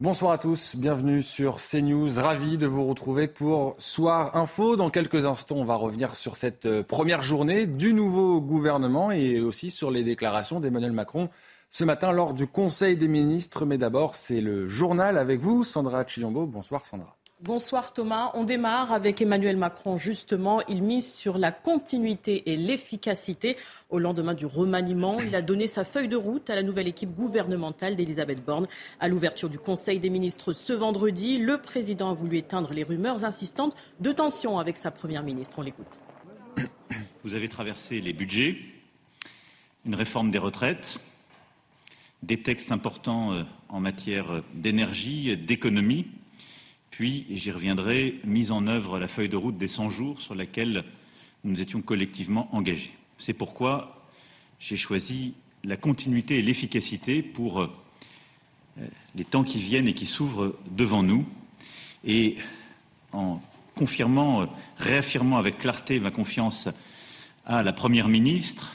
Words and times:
Bonsoir 0.00 0.32
à 0.32 0.38
tous, 0.38 0.76
bienvenue 0.76 1.22
sur 1.22 1.58
CNews. 1.58 2.18
Ravi 2.18 2.56
de 2.56 2.66
vous 2.66 2.86
retrouver 2.86 3.28
pour 3.28 3.74
Soir 3.76 4.34
Info. 4.34 4.74
Dans 4.74 4.88
quelques 4.88 5.26
instants, 5.26 5.56
on 5.56 5.66
va 5.66 5.74
revenir 5.74 6.14
sur 6.14 6.38
cette 6.38 6.64
euh, 6.64 6.82
première 6.82 7.20
journée 7.20 7.66
du 7.66 7.92
nouveau 7.92 8.40
gouvernement 8.40 9.12
et 9.12 9.40
aussi 9.40 9.70
sur 9.70 9.90
les 9.90 10.02
déclarations 10.02 10.58
d'Emmanuel 10.58 10.92
Macron 10.92 11.28
ce 11.70 11.84
matin 11.84 12.12
lors 12.12 12.32
du 12.32 12.46
Conseil 12.46 12.96
des 12.96 13.08
ministres. 13.08 13.66
Mais 13.66 13.76
d'abord, 13.76 14.16
c'est 14.16 14.40
le 14.40 14.68
journal 14.68 15.18
avec 15.18 15.40
vous, 15.40 15.64
Sandra 15.64 16.06
Chiombo. 16.06 16.46
Bonsoir 16.46 16.86
Sandra. 16.86 17.19
Bonsoir 17.42 17.94
Thomas. 17.94 18.32
On 18.34 18.44
démarre 18.44 18.92
avec 18.92 19.22
Emmanuel 19.22 19.56
Macron. 19.56 19.96
Justement, 19.96 20.60
il 20.68 20.82
mise 20.82 21.10
sur 21.10 21.38
la 21.38 21.50
continuité 21.50 22.50
et 22.52 22.56
l'efficacité. 22.58 23.56
Au 23.88 23.98
lendemain 23.98 24.34
du 24.34 24.44
remaniement, 24.44 25.18
il 25.20 25.34
a 25.34 25.40
donné 25.40 25.66
sa 25.66 25.86
feuille 25.86 26.08
de 26.08 26.16
route 26.16 26.50
à 26.50 26.54
la 26.54 26.62
nouvelle 26.62 26.86
équipe 26.86 27.14
gouvernementale 27.14 27.96
d'Elisabeth 27.96 28.44
Borne. 28.44 28.68
À 29.00 29.08
l'ouverture 29.08 29.48
du 29.48 29.58
Conseil 29.58 29.98
des 30.00 30.10
ministres 30.10 30.52
ce 30.52 30.74
vendredi, 30.74 31.38
le 31.38 31.56
président 31.56 32.10
a 32.10 32.14
voulu 32.14 32.36
éteindre 32.36 32.74
les 32.74 32.82
rumeurs 32.82 33.24
insistantes 33.24 33.74
de 34.00 34.12
tension 34.12 34.58
avec 34.58 34.76
sa 34.76 34.90
première 34.90 35.22
ministre. 35.22 35.60
On 35.60 35.62
l'écoute. 35.62 36.02
Vous 37.24 37.34
avez 37.34 37.48
traversé 37.48 38.02
les 38.02 38.12
budgets, 38.12 38.58
une 39.86 39.94
réforme 39.94 40.30
des 40.30 40.36
retraites, 40.36 40.98
des 42.22 42.42
textes 42.42 42.70
importants 42.70 43.32
euh, 43.32 43.44
en 43.70 43.80
matière 43.80 44.42
d'énergie, 44.52 45.38
d'économie, 45.38 46.06
puis, 47.00 47.24
et 47.30 47.38
j'y 47.38 47.50
reviendrai, 47.50 48.20
mise 48.24 48.52
en 48.52 48.66
œuvre 48.66 48.98
la 48.98 49.08
feuille 49.08 49.30
de 49.30 49.36
route 49.38 49.56
des 49.56 49.68
100 49.68 49.88
jours 49.88 50.20
sur 50.20 50.34
laquelle 50.34 50.84
nous 51.44 51.52
nous 51.52 51.62
étions 51.62 51.80
collectivement 51.80 52.54
engagés. 52.54 52.92
C'est 53.16 53.32
pourquoi 53.32 54.06
j'ai 54.58 54.76
choisi 54.76 55.32
la 55.64 55.78
continuité 55.78 56.38
et 56.38 56.42
l'efficacité 56.42 57.22
pour 57.22 57.62
euh, 57.62 57.68
les 59.14 59.24
temps 59.24 59.44
qui 59.44 59.60
viennent 59.60 59.88
et 59.88 59.94
qui 59.94 60.04
s'ouvrent 60.04 60.54
devant 60.72 61.02
nous. 61.02 61.24
Et 62.04 62.36
en 63.12 63.40
confirmant, 63.74 64.42
euh, 64.42 64.46
réaffirmant 64.76 65.38
avec 65.38 65.56
clarté 65.56 66.00
ma 66.00 66.10
confiance 66.10 66.68
à 67.46 67.62
la 67.62 67.72
Première 67.72 68.08
ministre, 68.08 68.74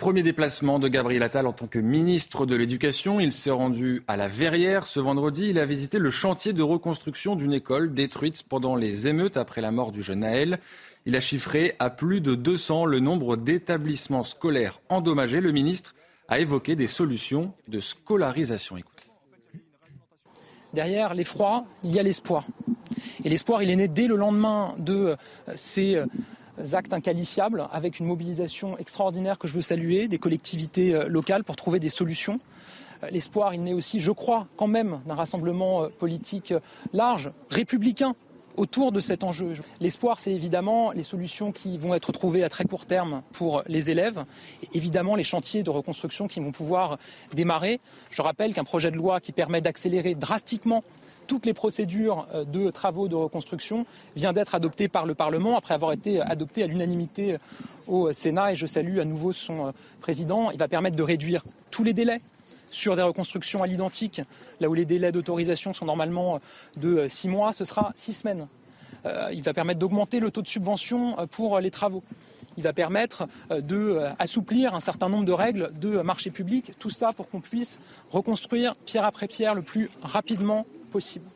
Premier 0.00 0.22
déplacement 0.22 0.78
de 0.78 0.88
Gabriel 0.88 1.22
Attal 1.22 1.46
en 1.46 1.52
tant 1.52 1.66
que 1.66 1.78
ministre 1.78 2.46
de 2.46 2.56
l'Éducation. 2.56 3.20
Il 3.20 3.34
s'est 3.34 3.50
rendu 3.50 4.02
à 4.08 4.16
la 4.16 4.28
Verrière 4.28 4.86
ce 4.86 4.98
vendredi. 4.98 5.48
Il 5.50 5.58
a 5.58 5.66
visité 5.66 5.98
le 5.98 6.10
chantier 6.10 6.54
de 6.54 6.62
reconstruction 6.62 7.36
d'une 7.36 7.52
école 7.52 7.92
détruite 7.92 8.42
pendant 8.42 8.76
les 8.76 9.08
émeutes 9.08 9.36
après 9.36 9.60
la 9.60 9.70
mort 9.70 9.92
du 9.92 10.02
jeune 10.02 10.20
Naël. 10.20 10.58
Il 11.04 11.16
a 11.16 11.20
chiffré 11.20 11.76
à 11.78 11.90
plus 11.90 12.22
de 12.22 12.34
200 12.34 12.86
le 12.86 12.98
nombre 12.98 13.36
d'établissements 13.36 14.24
scolaires 14.24 14.80
endommagés. 14.88 15.42
Le 15.42 15.52
ministre 15.52 15.94
a 16.28 16.40
évoqué 16.40 16.76
des 16.76 16.86
solutions 16.86 17.52
de 17.68 17.78
scolarisation. 17.78 18.76
Derrière 20.72 21.12
l'effroi, 21.12 21.66
il 21.84 21.94
y 21.94 21.98
a 21.98 22.02
l'espoir. 22.02 22.46
Et 23.22 23.28
l'espoir, 23.28 23.62
il 23.62 23.68
est 23.68 23.76
né 23.76 23.86
dès 23.86 24.06
le 24.06 24.16
lendemain 24.16 24.74
de 24.78 25.16
ces 25.56 26.02
actes 26.72 26.92
inqualifiables 26.92 27.66
avec 27.72 28.00
une 28.00 28.06
mobilisation 28.06 28.78
extraordinaire 28.78 29.38
que 29.38 29.48
je 29.48 29.54
veux 29.54 29.62
saluer 29.62 30.08
des 30.08 30.18
collectivités 30.18 30.94
euh, 30.94 31.08
locales 31.08 31.44
pour 31.44 31.56
trouver 31.56 31.80
des 31.80 31.90
solutions. 31.90 32.40
Euh, 33.02 33.08
l'espoir, 33.10 33.54
il 33.54 33.62
naît 33.62 33.72
aussi, 33.72 34.00
je 34.00 34.10
crois, 34.10 34.46
quand 34.56 34.66
même, 34.66 35.00
d'un 35.06 35.14
rassemblement 35.14 35.84
euh, 35.84 35.88
politique 35.88 36.54
large, 36.92 37.30
républicain, 37.50 38.14
autour 38.56 38.92
de 38.92 39.00
cet 39.00 39.24
enjeu. 39.24 39.54
L'espoir, 39.80 40.18
c'est 40.18 40.32
évidemment 40.32 40.92
les 40.92 41.02
solutions 41.02 41.52
qui 41.52 41.78
vont 41.78 41.94
être 41.94 42.12
trouvées 42.12 42.44
à 42.44 42.48
très 42.48 42.64
court 42.64 42.86
terme 42.86 43.22
pour 43.32 43.62
les 43.66 43.90
élèves, 43.90 44.24
et 44.62 44.68
évidemment 44.74 45.14
les 45.14 45.24
chantiers 45.24 45.62
de 45.62 45.70
reconstruction 45.70 46.28
qui 46.28 46.40
vont 46.40 46.52
pouvoir 46.52 46.98
démarrer. 47.32 47.80
Je 48.10 48.22
rappelle 48.22 48.52
qu'un 48.52 48.64
projet 48.64 48.90
de 48.90 48.96
loi 48.96 49.20
qui 49.20 49.32
permet 49.32 49.60
d'accélérer 49.60 50.14
drastiquement 50.14 50.84
toutes 51.30 51.46
les 51.46 51.54
procédures 51.54 52.26
euh, 52.34 52.44
de 52.44 52.70
travaux 52.70 53.06
de 53.06 53.14
reconstruction 53.14 53.86
vient 54.16 54.32
d'être 54.32 54.56
adopté 54.56 54.88
par 54.88 55.06
le 55.06 55.14
Parlement 55.14 55.56
après 55.56 55.74
avoir 55.74 55.92
été 55.92 56.20
adopté 56.20 56.64
à 56.64 56.66
l'unanimité 56.66 57.34
euh, 57.34 57.38
au 57.86 58.12
Sénat 58.12 58.50
et 58.50 58.56
je 58.56 58.66
salue 58.66 58.98
à 58.98 59.04
nouveau 59.04 59.32
son 59.32 59.68
euh, 59.68 59.70
président. 60.00 60.50
Il 60.50 60.58
va 60.58 60.66
permettre 60.66 60.96
de 60.96 61.04
réduire 61.04 61.44
tous 61.70 61.84
les 61.84 61.92
délais 61.92 62.20
sur 62.72 62.96
des 62.96 63.02
reconstructions 63.02 63.62
à 63.62 63.68
l'identique, 63.68 64.22
là 64.58 64.68
où 64.68 64.74
les 64.74 64.84
délais 64.84 65.12
d'autorisation 65.12 65.72
sont 65.72 65.86
normalement 65.86 66.40
de 66.76 67.06
six 67.08 67.28
mois, 67.28 67.52
ce 67.52 67.64
sera 67.64 67.92
six 67.96 68.12
semaines. 68.12 68.46
il 69.32 69.42
va 69.42 69.52
permettre 69.52 69.80
d'augmenter 69.80 70.20
le 70.20 70.30
taux 70.30 70.42
de 70.42 70.46
subvention 70.46 71.16
pour 71.32 71.58
les 71.58 71.72
travaux. 71.72 72.04
Il 72.56 72.62
va 72.62 72.72
permettre 72.72 73.26
d'assouplir 73.50 74.72
un 74.72 74.78
certain 74.78 75.08
nombre 75.08 75.24
de 75.24 75.32
règles 75.32 75.72
de 75.80 76.00
marché 76.00 76.30
public, 76.30 76.72
tout 76.78 76.90
ça 76.90 77.12
pour 77.12 77.28
qu'on 77.28 77.40
puisse 77.40 77.80
reconstruire 78.12 78.76
pierre 78.86 79.04
après 79.04 79.26
pierre 79.26 79.56
le 79.56 79.62
plus 79.62 79.90
rapidement 80.02 80.64
possible. 80.90 81.26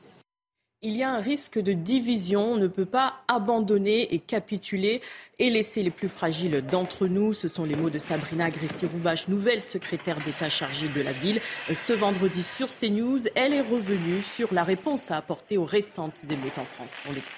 Il 0.86 0.94
y 0.98 1.02
a 1.02 1.10
un 1.10 1.20
risque 1.20 1.58
de 1.58 1.72
division. 1.72 2.52
On 2.52 2.56
ne 2.58 2.66
peut 2.66 2.84
pas 2.84 3.14
abandonner 3.26 4.14
et 4.14 4.18
capituler 4.18 5.00
et 5.38 5.48
laisser 5.48 5.82
les 5.82 5.90
plus 5.90 6.10
fragiles 6.10 6.60
d'entre 6.60 7.06
nous. 7.06 7.32
Ce 7.32 7.48
sont 7.48 7.64
les 7.64 7.74
mots 7.74 7.88
de 7.88 7.96
Sabrina 7.96 8.44
Agresti-Roubache, 8.44 9.28
nouvelle 9.28 9.62
secrétaire 9.62 10.18
d'État 10.18 10.50
chargée 10.50 10.88
de 10.88 11.00
la 11.00 11.12
ville. 11.12 11.40
Ce 11.74 11.94
vendredi 11.94 12.42
sur 12.42 12.68
CNews, 12.68 13.20
elle 13.34 13.54
est 13.54 13.62
revenue 13.62 14.20
sur 14.20 14.52
la 14.52 14.62
réponse 14.62 15.10
à 15.10 15.16
apporter 15.16 15.56
aux 15.56 15.64
récentes 15.64 16.20
émeutes 16.30 16.58
en 16.58 16.66
France. 16.66 17.02
On 17.08 17.12
l'écoute. 17.14 17.32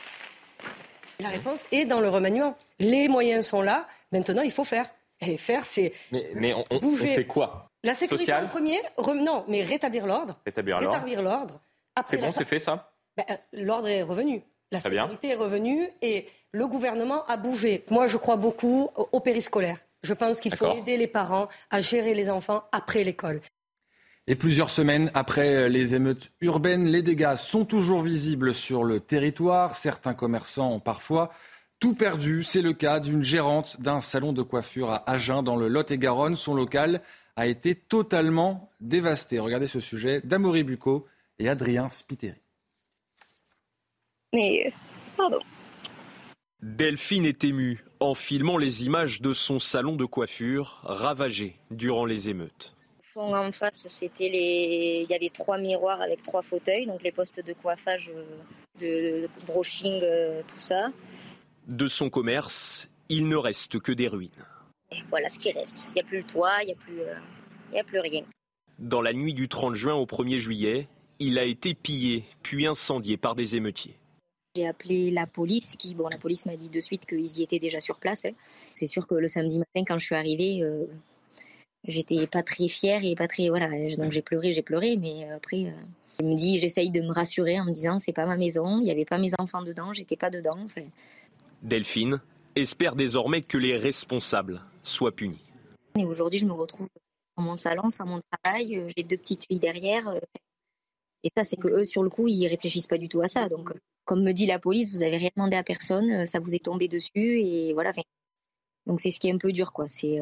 La 1.21 1.28
réponse 1.28 1.66
est 1.71 1.84
dans 1.84 2.00
le 2.00 2.09
remaniement. 2.09 2.56
Les 2.81 3.06
moyens 3.06 3.47
sont 3.47 3.62
là. 3.62 3.87
Maintenant, 4.10 4.43
il 4.43 4.50
faut 4.50 4.65
faire. 4.65 4.87
Et 5.21 5.37
faire, 5.37 5.65
c'est. 5.65 5.93
Mais, 6.10 6.53
on, 6.53 6.91
fait 6.97 7.26
quoi? 7.26 7.71
La 7.84 7.94
sécurité 7.94 8.34
en 8.34 8.49
premier 8.49 8.78
Non, 8.99 9.44
mais 9.47 9.62
rétablir 9.62 10.05
l'ordre. 10.05 10.41
Rétablir 10.44 11.22
l'ordre. 11.22 11.60
C'est 12.04 12.18
bon, 12.18 12.32
c'est 12.32 12.44
fait 12.44 12.58
ça 12.58 12.92
ben, 13.16 13.24
euh, 13.30 13.34
L'ordre 13.52 13.88
est 13.88 14.02
revenu. 14.02 14.42
La 14.72 14.80
sécurité 14.80 15.28
est 15.28 15.36
revenue 15.36 15.88
et 16.02 16.26
le 16.52 16.66
gouvernement 16.66 17.24
a 17.26 17.36
bougé. 17.36 17.84
Moi, 17.90 18.06
je 18.06 18.16
crois 18.16 18.36
beaucoup 18.36 18.90
au 19.12 19.20
périscolaire. 19.20 19.78
Je 20.02 20.12
pense 20.12 20.40
qu'il 20.40 20.54
faut 20.54 20.72
aider 20.72 20.96
les 20.96 21.06
parents 21.06 21.48
à 21.70 21.80
gérer 21.80 22.14
les 22.14 22.30
enfants 22.30 22.64
après 22.72 23.04
l'école. 23.04 23.40
Et 24.28 24.34
plusieurs 24.34 24.70
semaines 24.70 25.10
après 25.14 25.68
les 25.68 25.94
émeutes 25.94 26.32
urbaines, 26.40 26.86
les 26.86 27.02
dégâts 27.02 27.36
sont 27.36 27.64
toujours 27.64 28.02
visibles 28.02 28.54
sur 28.54 28.82
le 28.82 28.98
territoire. 28.98 29.76
Certains 29.76 30.14
commerçants 30.14 30.72
ont 30.72 30.80
parfois 30.80 31.30
tout 31.78 31.94
perdu. 31.94 32.42
C'est 32.42 32.62
le 32.62 32.72
cas 32.72 32.98
d'une 32.98 33.22
gérante 33.22 33.80
d'un 33.80 34.00
salon 34.00 34.32
de 34.32 34.42
coiffure 34.42 34.90
à 34.90 35.08
Agen 35.08 35.42
dans 35.44 35.56
le 35.56 35.68
Lot-et-Garonne. 35.68 36.34
Son 36.34 36.54
local 36.54 37.02
a 37.36 37.46
été 37.46 37.76
totalement 37.76 38.72
dévasté. 38.80 39.38
Regardez 39.38 39.68
ce 39.68 39.78
sujet 39.78 40.20
d'Amaury 40.24 40.64
Bucco 40.64 41.06
et 41.38 41.48
Adrien 41.48 41.88
Spiteri. 41.88 42.41
Mais, 44.32 44.72
pardon. 45.16 45.41
Delphine 46.62 47.26
est 47.26 47.44
émue 47.44 47.84
en 48.00 48.14
filmant 48.14 48.58
les 48.58 48.84
images 48.84 49.20
de 49.20 49.32
son 49.32 49.58
salon 49.58 49.96
de 49.96 50.04
coiffure 50.04 50.80
ravagé 50.82 51.56
durant 51.70 52.04
les 52.04 52.28
émeutes. 52.28 52.75
En 53.14 53.50
face, 53.50 53.87
c'était 53.88 54.28
les... 54.28 55.05
il 55.05 55.11
y 55.11 55.14
avait 55.14 55.31
trois 55.31 55.56
miroirs 55.56 56.02
avec 56.02 56.22
trois 56.22 56.43
fauteuils, 56.43 56.87
donc 56.87 57.02
les 57.02 57.12
postes 57.12 57.40
de 57.40 57.55
coiffage, 57.55 58.12
de 58.78 59.26
brushing, 59.46 60.00
euh, 60.02 60.43
tout 60.43 60.61
ça. 60.61 60.88
De 61.66 61.88
son 61.88 62.11
commerce, 62.11 62.90
il 63.08 63.28
ne 63.28 63.37
reste 63.37 63.81
que 63.81 63.93
des 63.93 64.08
ruines. 64.08 64.31
Et 64.93 65.02
voilà 65.08 65.31
ce 65.31 65.38
qui 65.38 65.50
reste. 65.50 65.88
Il 65.90 65.94
n'y 65.94 66.00
a 66.00 66.05
plus 66.05 66.19
le 66.19 66.25
toit, 66.25 66.62
il 66.62 66.66
n'y 66.66 66.72
a, 66.72 66.76
plus, 66.76 67.00
euh, 67.00 67.81
a 67.81 67.84
plus 67.84 68.00
rien. 68.00 68.22
Dans 68.78 69.00
la 69.00 69.14
nuit 69.14 69.32
du 69.32 69.49
30 69.49 69.75
juin 69.75 69.94
au 69.94 70.05
1er 70.05 70.38
juillet, 70.38 70.87
il 71.18 71.38
a 71.38 71.44
été 71.44 71.74
pillé 71.74 72.24
puis 72.42 72.66
incendié 72.66 73.16
par 73.16 73.34
des 73.34 73.56
émeutiers. 73.56 73.96
J'ai 74.54 74.66
appelé 74.66 75.10
la 75.10 75.26
police, 75.26 75.76
qui, 75.76 75.94
bon, 75.94 76.08
la 76.08 76.18
police 76.18 76.46
m'a 76.46 76.56
dit 76.56 76.70
de 76.70 76.80
suite 76.80 77.04
qu'ils 77.04 77.38
y 77.38 77.42
étaient 77.42 77.58
déjà 77.58 77.78
sur 77.80 77.98
place. 77.98 78.24
Hein. 78.24 78.32
C'est 78.74 78.86
sûr 78.86 79.06
que 79.06 79.14
le 79.14 79.28
samedi 79.28 79.58
matin, 79.58 79.84
quand 79.86 79.98
je 79.98 80.04
suis 80.06 80.14
arrivée, 80.14 80.62
euh, 80.62 80.86
j'étais 81.86 82.26
pas 82.26 82.42
très 82.42 82.68
fière 82.68 83.04
et 83.04 83.14
pas 83.14 83.28
très, 83.28 83.50
voilà, 83.50 83.68
donc 83.96 84.12
j'ai 84.12 84.22
pleuré, 84.22 84.52
j'ai 84.52 84.62
pleuré, 84.62 84.96
mais 84.96 85.30
après, 85.30 85.66
euh, 85.66 85.72
je 86.18 86.24
me 86.24 86.34
dis, 86.34 86.58
j'essaye 86.58 86.90
de 86.90 87.02
me 87.02 87.12
rassurer 87.12 87.60
en 87.60 87.66
me 87.66 87.72
disant, 87.72 87.98
c'est 87.98 88.14
pas 88.14 88.24
ma 88.24 88.36
maison, 88.36 88.78
il 88.78 88.84
n'y 88.84 88.90
avait 88.90 89.04
pas 89.04 89.18
mes 89.18 89.30
enfants 89.38 89.62
dedans, 89.62 89.92
j'étais 89.92 90.16
pas 90.16 90.30
dedans. 90.30 90.66
Delphine 91.62 92.20
espère 92.54 92.96
désormais 92.96 93.42
que 93.42 93.58
les 93.58 93.76
responsables 93.76 94.62
soient 94.82 95.14
punis. 95.14 95.44
Et 95.98 96.04
aujourd'hui, 96.04 96.38
je 96.38 96.46
me 96.46 96.52
retrouve 96.52 96.88
dans 97.36 97.42
mon 97.42 97.56
salon, 97.56 97.90
c'est 97.90 98.04
mon 98.04 98.20
travail, 98.32 98.82
j'ai 98.96 99.02
deux 99.02 99.18
petites 99.18 99.46
filles 99.46 99.58
derrière. 99.58 100.14
Et 101.26 101.31
ça, 101.37 101.43
c'est 101.43 101.56
que 101.56 101.67
eux, 101.67 101.84
sur 101.84 102.05
le 102.05 102.08
coup, 102.08 102.28
ils 102.28 102.46
réfléchissent 102.46 102.87
pas 102.87 102.99
du 102.99 103.08
tout 103.08 103.20
à 103.20 103.26
ça. 103.26 103.49
Donc, 103.49 103.73
comme 104.05 104.23
me 104.23 104.31
dit 104.31 104.46
la 104.46 104.61
police, 104.61 104.93
vous 104.93 105.02
avez 105.02 105.17
rien 105.17 105.31
demandé 105.34 105.56
à 105.56 105.64
personne, 105.64 106.25
ça 106.25 106.38
vous 106.38 106.55
est 106.55 106.64
tombé 106.64 106.87
dessus 106.87 107.40
et 107.43 107.73
voilà. 107.73 107.93
Donc 108.87 109.00
c'est 109.00 109.11
ce 109.11 109.19
qui 109.19 109.26
est 109.26 109.32
un 109.32 109.38
peu 109.38 109.52
dur, 109.52 109.73
quoi. 109.73 109.88
C'est 109.88 110.20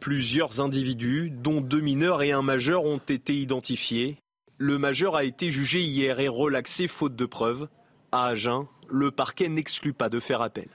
Plusieurs 0.00 0.60
individus, 0.60 1.30
dont 1.30 1.60
deux 1.60 1.80
mineurs 1.80 2.24
et 2.24 2.32
un 2.32 2.42
majeur, 2.42 2.84
ont 2.84 2.98
été 2.98 3.34
identifiés. 3.34 4.18
Le 4.58 4.78
majeur 4.78 5.14
a 5.14 5.22
été 5.22 5.52
jugé 5.52 5.80
hier 5.80 6.18
et 6.18 6.26
relaxé 6.26 6.88
faute 6.88 7.14
de 7.14 7.26
preuves. 7.26 7.68
À 8.10 8.26
Agen, 8.26 8.66
le 8.88 9.12
parquet 9.12 9.48
n'exclut 9.48 9.92
pas 9.92 10.08
de 10.08 10.18
faire 10.18 10.42
appel. 10.42 10.68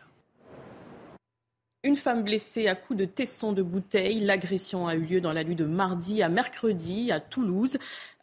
Une 1.84 1.96
femme 1.96 2.24
blessée 2.24 2.68
à 2.68 2.76
coups 2.76 3.00
de 3.00 3.06
tesson 3.06 3.54
de 3.54 3.64
bouteille. 3.64 4.20
L'agression 4.20 4.88
a 4.88 4.94
eu 4.96 5.02
lieu 5.02 5.20
dans 5.20 5.34
la 5.34 5.44
nuit 5.44 5.56
de 5.56 5.66
mardi 5.66 6.22
à 6.22 6.30
mercredi 6.30 7.12
à 7.12 7.20
Toulouse. 7.20 7.78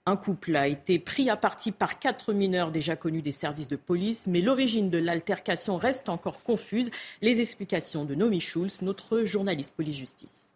Un 0.08 0.16
couple 0.16 0.56
a 0.56 0.66
été 0.66 0.98
pris 0.98 1.28
à 1.28 1.36
partie 1.36 1.70
par 1.70 1.98
quatre 1.98 2.32
mineurs 2.32 2.70
déjà 2.70 2.96
connus 2.96 3.20
des 3.20 3.30
services 3.30 3.68
de 3.68 3.76
police, 3.76 4.26
mais 4.26 4.40
l'origine 4.40 4.88
de 4.88 4.96
l'altercation 4.96 5.76
reste 5.76 6.08
encore 6.08 6.42
confuse. 6.42 6.90
Les 7.20 7.42
explications 7.42 8.06
de 8.06 8.14
Nomi 8.14 8.40
Schulz, 8.40 8.80
notre 8.80 9.24
journaliste 9.24 9.74
police-justice. 9.76 10.47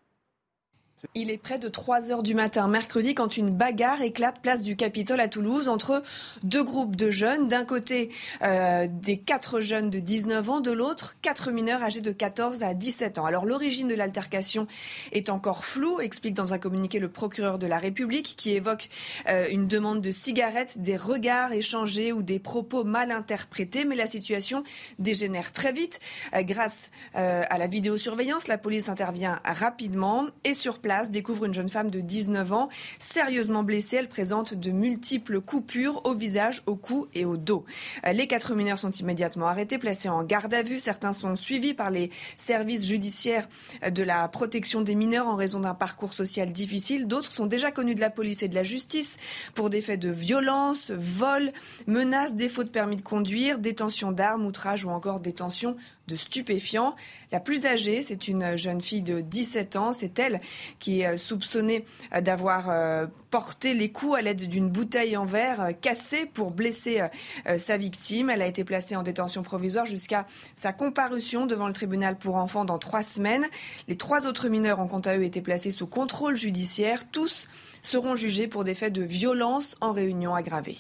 Il 1.15 1.31
est 1.31 1.39
près 1.39 1.59
de 1.59 1.69
3 1.69 2.13
heures 2.13 2.23
du 2.23 2.35
matin 2.35 2.69
mercredi 2.69 3.15
quand 3.15 3.37
une 3.37 3.51
bagarre 3.51 4.03
éclate 4.03 4.41
place 4.41 4.63
du 4.63 4.77
Capitole 4.77 5.21
à 5.21 5.27
Toulouse 5.27 5.69
entre 5.69 6.03
deux 6.45 6.63
groupes 6.63 6.95
de 6.95 7.11
jeunes. 7.11 7.49
D'un 7.49 7.65
côté, 7.65 8.11
euh, 8.43 8.87
des 8.89 9.19
quatre 9.19 9.61
jeunes 9.61 9.91
de 9.91 9.99
19 9.99 10.49
ans, 10.49 10.61
de 10.61 10.71
l'autre, 10.71 11.17
quatre 11.21 11.51
mineurs 11.51 11.83
âgés 11.83 12.01
de 12.01 12.13
14 12.13 12.63
à 12.63 12.75
17 12.75 13.19
ans. 13.19 13.27
Alors 13.27 13.47
l'origine 13.47 13.89
de 13.89 13.95
l'altercation 13.95 14.69
est 15.11 15.29
encore 15.29 15.65
floue, 15.65 16.01
explique 16.01 16.35
dans 16.35 16.55
un 16.55 16.59
communiqué 16.59 17.01
le 17.01 17.09
procureur 17.09 17.59
de 17.59 17.67
la 17.67 17.79
République 17.79 18.35
qui 18.37 18.53
évoque 18.53 18.89
euh, 19.29 19.47
une 19.51 19.67
demande 19.67 20.01
de 20.03 20.11
cigarettes, 20.13 20.81
des 20.81 20.97
regards 20.97 21.53
échangés 21.53 22.13
ou 22.13 22.23
des 22.23 22.39
propos 22.39 22.85
mal 22.85 23.11
interprétés. 23.11 23.85
Mais 23.85 23.97
la 23.97 24.07
situation 24.07 24.63
dégénère 25.01 25.51
très 25.51 25.73
vite. 25.73 25.99
Euh, 26.35 26.43
grâce 26.43 26.91
à 27.15 27.59
la 27.59 27.67
vidéosurveillance, 27.67 28.49
la 28.49 28.59
police 28.59 28.89
intervient 28.89 29.41
rapidement 29.45 30.27
et 30.45 30.55
sur 30.55 30.79
place 30.79 30.92
découvre 31.11 31.47
une 31.47 31.55
jeune 31.55 31.69
femme 31.69 31.91
de 31.91 32.01
19 32.01 32.53
ans 32.53 32.69
sérieusement 32.99 33.63
blessée. 33.63 33.97
Elle 33.97 34.09
présente 34.09 34.55
de 34.55 34.71
multiples 34.71 35.41
coupures 35.41 36.03
au 36.05 36.15
visage, 36.15 36.63
au 36.67 36.77
cou 36.77 37.07
et 37.15 37.25
au 37.25 37.37
dos. 37.37 37.65
Euh, 38.07 38.13
les 38.13 38.27
quatre 38.27 38.55
mineurs 38.55 38.79
sont 38.79 38.91
immédiatement 38.91 39.47
arrêtés, 39.47 39.79
placés 39.79 40.09
en 40.09 40.23
garde 40.23 40.53
à 40.55 40.63
vue. 40.63 40.79
Certains 40.79 41.13
sont 41.13 41.37
suivis 41.37 41.75
par 41.75 41.91
les 41.91 42.11
services 42.37 42.87
judiciaires 42.87 43.49
de 43.89 44.03
la 44.03 44.29
protection 44.29 44.83
des 44.83 44.95
mineurs 44.95 45.27
en 45.27 45.37
raison 45.37 45.61
d'un 45.61 45.75
parcours 45.75 46.13
social 46.13 46.53
difficile. 46.53 47.09
D'autres 47.09 47.33
sont 47.33 47.47
déjà 47.47 47.71
connus 47.71 47.95
de 47.95 48.01
la 48.01 48.11
police 48.11 48.43
et 48.43 48.49
de 48.49 48.55
la 48.55 48.63
justice 48.63 49.17
pour 49.55 49.71
des 49.71 49.81
faits 49.81 50.01
de 50.01 50.11
violence, 50.11 50.91
vol, 50.91 51.51
menaces, 51.87 52.35
défaut 52.35 52.65
de 52.65 52.69
permis 52.69 52.97
de 52.97 53.03
conduire, 53.03 53.59
détention 53.59 54.13
d'armes, 54.13 54.47
outrage 54.47 54.85
ou 54.85 54.91
encore 54.91 55.21
détention 55.21 55.77
de 56.09 56.17
stupéfiants. 56.17 56.95
La 57.31 57.41
plus 57.41 57.67
âgée, 57.67 58.03
c'est 58.03 58.29
une 58.29 58.57
jeune 58.57 58.81
fille 58.81 59.03
de 59.03 59.21
17 59.21 59.77
ans. 59.77 59.93
C'est 59.93 60.19
elle 60.19 60.41
qui 60.83 61.03
est 61.03 61.17
soupçonnée 61.17 61.85
d'avoir 62.23 62.69
euh, 62.69 63.07
porté 63.31 63.73
les 63.73 63.93
coups 63.93 64.19
à 64.19 64.23
l'aide 64.23 64.49
d'une 64.49 64.69
bouteille 64.69 65.17
en 65.17 65.25
verre 65.25 65.61
euh, 65.61 65.73
cassée 65.73 66.27
pour 66.27 66.51
blesser 66.51 67.03
euh, 67.47 67.57
sa 67.57 67.77
victime. 67.77 68.29
Elle 68.31 68.43
a 68.43 68.49
été 68.49 68.65
placée 68.65 68.97
en 68.97 69.05
détention 69.05 69.43
provisoire 69.43 69.87
jusqu'à 69.87 70.27
sa 70.57 70.73
comparution 70.73 71.47
devant 71.47 71.69
le 71.69 71.73
tribunal 71.73 72.19
pour 72.19 72.35
enfants 72.35 72.65
dans 72.65 72.79
trois 72.79 73.05
semaines. 73.05 73.47
Les 73.87 73.97
trois 73.97 74.27
autres 74.27 74.49
mineurs 74.49 74.81
ont 74.81 74.89
quant 74.89 74.99
à 74.99 75.17
eux 75.17 75.23
été 75.23 75.41
placés 75.41 75.71
sous 75.71 75.87
contrôle 75.87 76.35
judiciaire. 76.35 77.09
Tous 77.13 77.49
seront 77.81 78.17
jugés 78.17 78.49
pour 78.49 78.65
des 78.65 78.75
faits 78.75 78.93
de 78.93 79.03
violence 79.03 79.77
en 79.81 79.93
réunion 79.93 80.35
aggravée. 80.35 80.79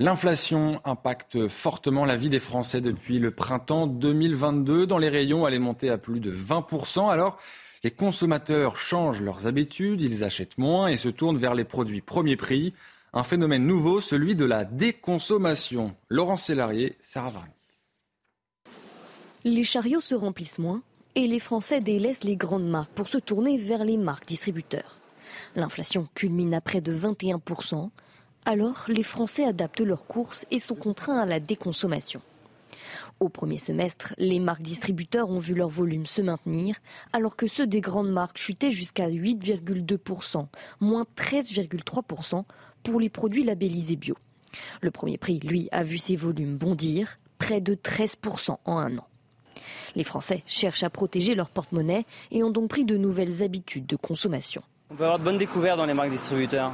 L'inflation 0.00 0.80
impacte 0.84 1.46
fortement 1.46 2.04
la 2.04 2.16
vie 2.16 2.28
des 2.28 2.40
Français 2.40 2.80
depuis 2.80 3.20
le 3.20 3.30
printemps 3.30 3.86
2022. 3.86 4.88
Dans 4.88 4.98
les 4.98 5.08
rayons, 5.08 5.46
elle 5.46 5.54
est 5.54 5.60
montée 5.60 5.90
à 5.90 5.98
plus 5.98 6.18
de 6.18 6.32
20%. 6.32 7.08
Alors, 7.08 7.38
les 7.84 7.90
consommateurs 7.90 8.78
changent 8.78 9.20
leurs 9.20 9.46
habitudes, 9.46 10.00
ils 10.00 10.24
achètent 10.24 10.56
moins 10.56 10.88
et 10.88 10.96
se 10.96 11.10
tournent 11.10 11.36
vers 11.36 11.54
les 11.54 11.64
produits 11.64 12.00
premier 12.00 12.34
prix. 12.34 12.72
Un 13.12 13.24
phénomène 13.24 13.66
nouveau, 13.66 14.00
celui 14.00 14.34
de 14.34 14.46
la 14.46 14.64
déconsommation. 14.64 15.94
Laurent 16.08 16.38
Sélarié, 16.38 16.96
Sarah 17.02 17.30
Varny. 17.30 17.52
Les 19.44 19.64
chariots 19.64 20.00
se 20.00 20.14
remplissent 20.14 20.58
moins 20.58 20.82
et 21.14 21.26
les 21.26 21.38
Français 21.38 21.82
délaissent 21.82 22.24
les 22.24 22.36
grandes 22.36 22.66
marques 22.66 22.90
pour 22.92 23.06
se 23.06 23.18
tourner 23.18 23.58
vers 23.58 23.84
les 23.84 23.98
marques 23.98 24.26
distributeurs. 24.26 24.96
L'inflation 25.54 26.08
culmine 26.14 26.54
à 26.54 26.62
près 26.62 26.80
de 26.80 26.96
21%. 26.96 27.90
Alors, 28.46 28.86
les 28.88 29.02
Français 29.02 29.44
adaptent 29.44 29.80
leurs 29.80 30.06
courses 30.06 30.46
et 30.50 30.58
sont 30.58 30.74
contraints 30.74 31.18
à 31.18 31.26
la 31.26 31.38
déconsommation. 31.38 32.22
Au 33.20 33.28
premier 33.28 33.56
semestre, 33.56 34.14
les 34.18 34.40
marques 34.40 34.62
distributeurs 34.62 35.30
ont 35.30 35.38
vu 35.38 35.54
leur 35.54 35.68
volume 35.68 36.06
se 36.06 36.20
maintenir, 36.20 36.76
alors 37.12 37.36
que 37.36 37.46
ceux 37.46 37.66
des 37.66 37.80
grandes 37.80 38.10
marques 38.10 38.38
chutaient 38.38 38.70
jusqu'à 38.70 39.08
8,2%, 39.08 40.46
moins 40.80 41.06
13,3% 41.16 42.44
pour 42.82 43.00
les 43.00 43.08
produits 43.08 43.44
labellisés 43.44 43.96
bio. 43.96 44.16
Le 44.80 44.90
premier 44.90 45.16
prix, 45.16 45.38
lui, 45.40 45.68
a 45.72 45.82
vu 45.82 45.98
ses 45.98 46.16
volumes 46.16 46.56
bondir, 46.56 47.18
près 47.38 47.60
de 47.60 47.74
13% 47.74 48.58
en 48.64 48.78
un 48.78 48.98
an. 48.98 49.06
Les 49.94 50.04
Français 50.04 50.42
cherchent 50.46 50.82
à 50.82 50.90
protéger 50.90 51.34
leur 51.34 51.50
porte-monnaie 51.50 52.04
et 52.30 52.42
ont 52.42 52.50
donc 52.50 52.68
pris 52.68 52.84
de 52.84 52.96
nouvelles 52.96 53.42
habitudes 53.42 53.86
de 53.86 53.96
consommation. 53.96 54.62
On 54.90 54.96
peut 54.96 55.04
avoir 55.04 55.18
de 55.18 55.24
bonnes 55.24 55.38
découvertes 55.38 55.78
dans 55.78 55.86
les 55.86 55.94
marques 55.94 56.10
distributeurs? 56.10 56.72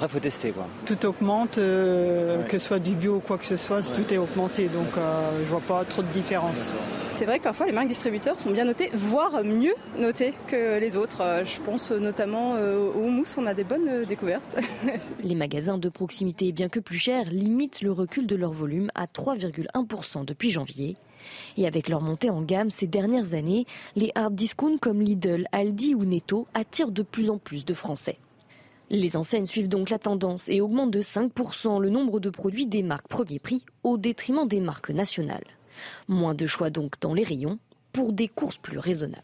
Après, 0.00 0.08
il 0.08 0.12
faut 0.12 0.20
tester. 0.20 0.50
Quoi. 0.52 0.66
Tout 0.86 1.04
augmente, 1.04 1.58
euh, 1.58 2.42
que 2.44 2.58
ce 2.58 2.68
soit 2.68 2.78
du 2.78 2.92
bio 2.92 3.16
ou 3.16 3.20
quoi 3.20 3.36
que 3.36 3.44
ce 3.44 3.58
soit, 3.58 3.82
tout 3.82 4.14
est 4.14 4.16
augmenté. 4.16 4.68
Donc, 4.68 4.96
euh, 4.96 5.30
je 5.44 5.50
vois 5.50 5.60
pas 5.60 5.84
trop 5.84 6.00
de 6.00 6.08
différence. 6.08 6.72
C'est 7.16 7.26
vrai 7.26 7.38
que 7.38 7.44
parfois 7.44 7.66
les 7.66 7.72
marques 7.72 7.88
distributeurs 7.88 8.40
sont 8.40 8.50
bien 8.50 8.64
notées, 8.64 8.90
voire 8.94 9.44
mieux 9.44 9.74
notées 9.98 10.32
que 10.46 10.80
les 10.80 10.96
autres. 10.96 11.20
Euh, 11.20 11.44
je 11.44 11.60
pense 11.60 11.90
notamment 11.90 12.54
au 12.54 12.98
houmous, 12.98 13.26
on 13.36 13.44
a 13.44 13.52
des 13.52 13.62
bonnes 13.62 14.06
découvertes. 14.06 14.58
les 15.22 15.34
magasins 15.34 15.76
de 15.76 15.90
proximité, 15.90 16.50
bien 16.52 16.70
que 16.70 16.80
plus 16.80 16.98
chers, 16.98 17.26
limitent 17.26 17.82
le 17.82 17.92
recul 17.92 18.26
de 18.26 18.36
leur 18.36 18.52
volume 18.52 18.90
à 18.94 19.04
3,1% 19.04 20.24
depuis 20.24 20.48
janvier. 20.48 20.96
Et 21.58 21.66
avec 21.66 21.90
leur 21.90 22.00
montée 22.00 22.30
en 22.30 22.40
gamme 22.40 22.70
ces 22.70 22.86
dernières 22.86 23.34
années, 23.34 23.66
les 23.96 24.12
hard 24.14 24.34
discounts 24.34 24.78
comme 24.78 25.02
Lidl, 25.02 25.44
Aldi 25.52 25.94
ou 25.94 26.06
Netto 26.06 26.46
attirent 26.54 26.90
de 26.90 27.02
plus 27.02 27.28
en 27.28 27.36
plus 27.36 27.66
de 27.66 27.74
Français. 27.74 28.16
Les 28.92 29.16
enseignes 29.16 29.46
suivent 29.46 29.68
donc 29.68 29.88
la 29.88 30.00
tendance 30.00 30.48
et 30.48 30.60
augmentent 30.60 30.90
de 30.90 31.00
5% 31.00 31.80
le 31.80 31.90
nombre 31.90 32.18
de 32.18 32.28
produits 32.28 32.66
des 32.66 32.82
marques 32.82 33.06
premier 33.06 33.38
prix 33.38 33.64
au 33.84 33.98
détriment 33.98 34.48
des 34.48 34.58
marques 34.58 34.90
nationales. 34.90 35.46
Moins 36.08 36.34
de 36.34 36.44
choix 36.44 36.70
donc 36.70 37.00
dans 37.00 37.14
les 37.14 37.22
rayons 37.22 37.60
pour 37.92 38.12
des 38.12 38.26
courses 38.26 38.58
plus 38.58 38.78
raisonnables. 38.78 39.22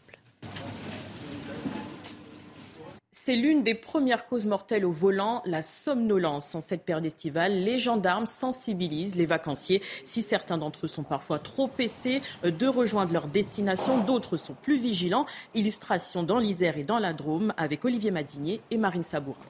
C'est 3.11 3.35
l'une 3.35 3.61
des 3.61 3.73
premières 3.73 4.25
causes 4.25 4.45
mortelles 4.45 4.85
au 4.85 4.93
volant, 4.93 5.41
la 5.45 5.61
somnolence. 5.61 6.55
En 6.55 6.61
cette 6.61 6.85
période 6.85 7.05
estivale, 7.05 7.61
les 7.61 7.77
gendarmes 7.77 8.25
sensibilisent 8.25 9.15
les 9.15 9.25
vacanciers. 9.25 9.81
Si 10.05 10.21
certains 10.21 10.57
d'entre 10.57 10.85
eux 10.85 10.87
sont 10.87 11.03
parfois 11.03 11.39
trop 11.39 11.67
pressés 11.67 12.21
de 12.43 12.67
rejoindre 12.67 13.11
leur 13.11 13.27
destination, 13.27 14.01
d'autres 14.01 14.37
sont 14.37 14.53
plus 14.53 14.77
vigilants. 14.77 15.25
Illustration 15.55 16.23
dans 16.23 16.39
l'Isère 16.39 16.77
et 16.77 16.85
dans 16.85 16.99
la 16.99 17.11
Drôme 17.11 17.53
avec 17.57 17.83
Olivier 17.83 18.11
Madinier 18.11 18.61
et 18.71 18.77
Marine 18.77 19.03
Sabourin. 19.03 19.43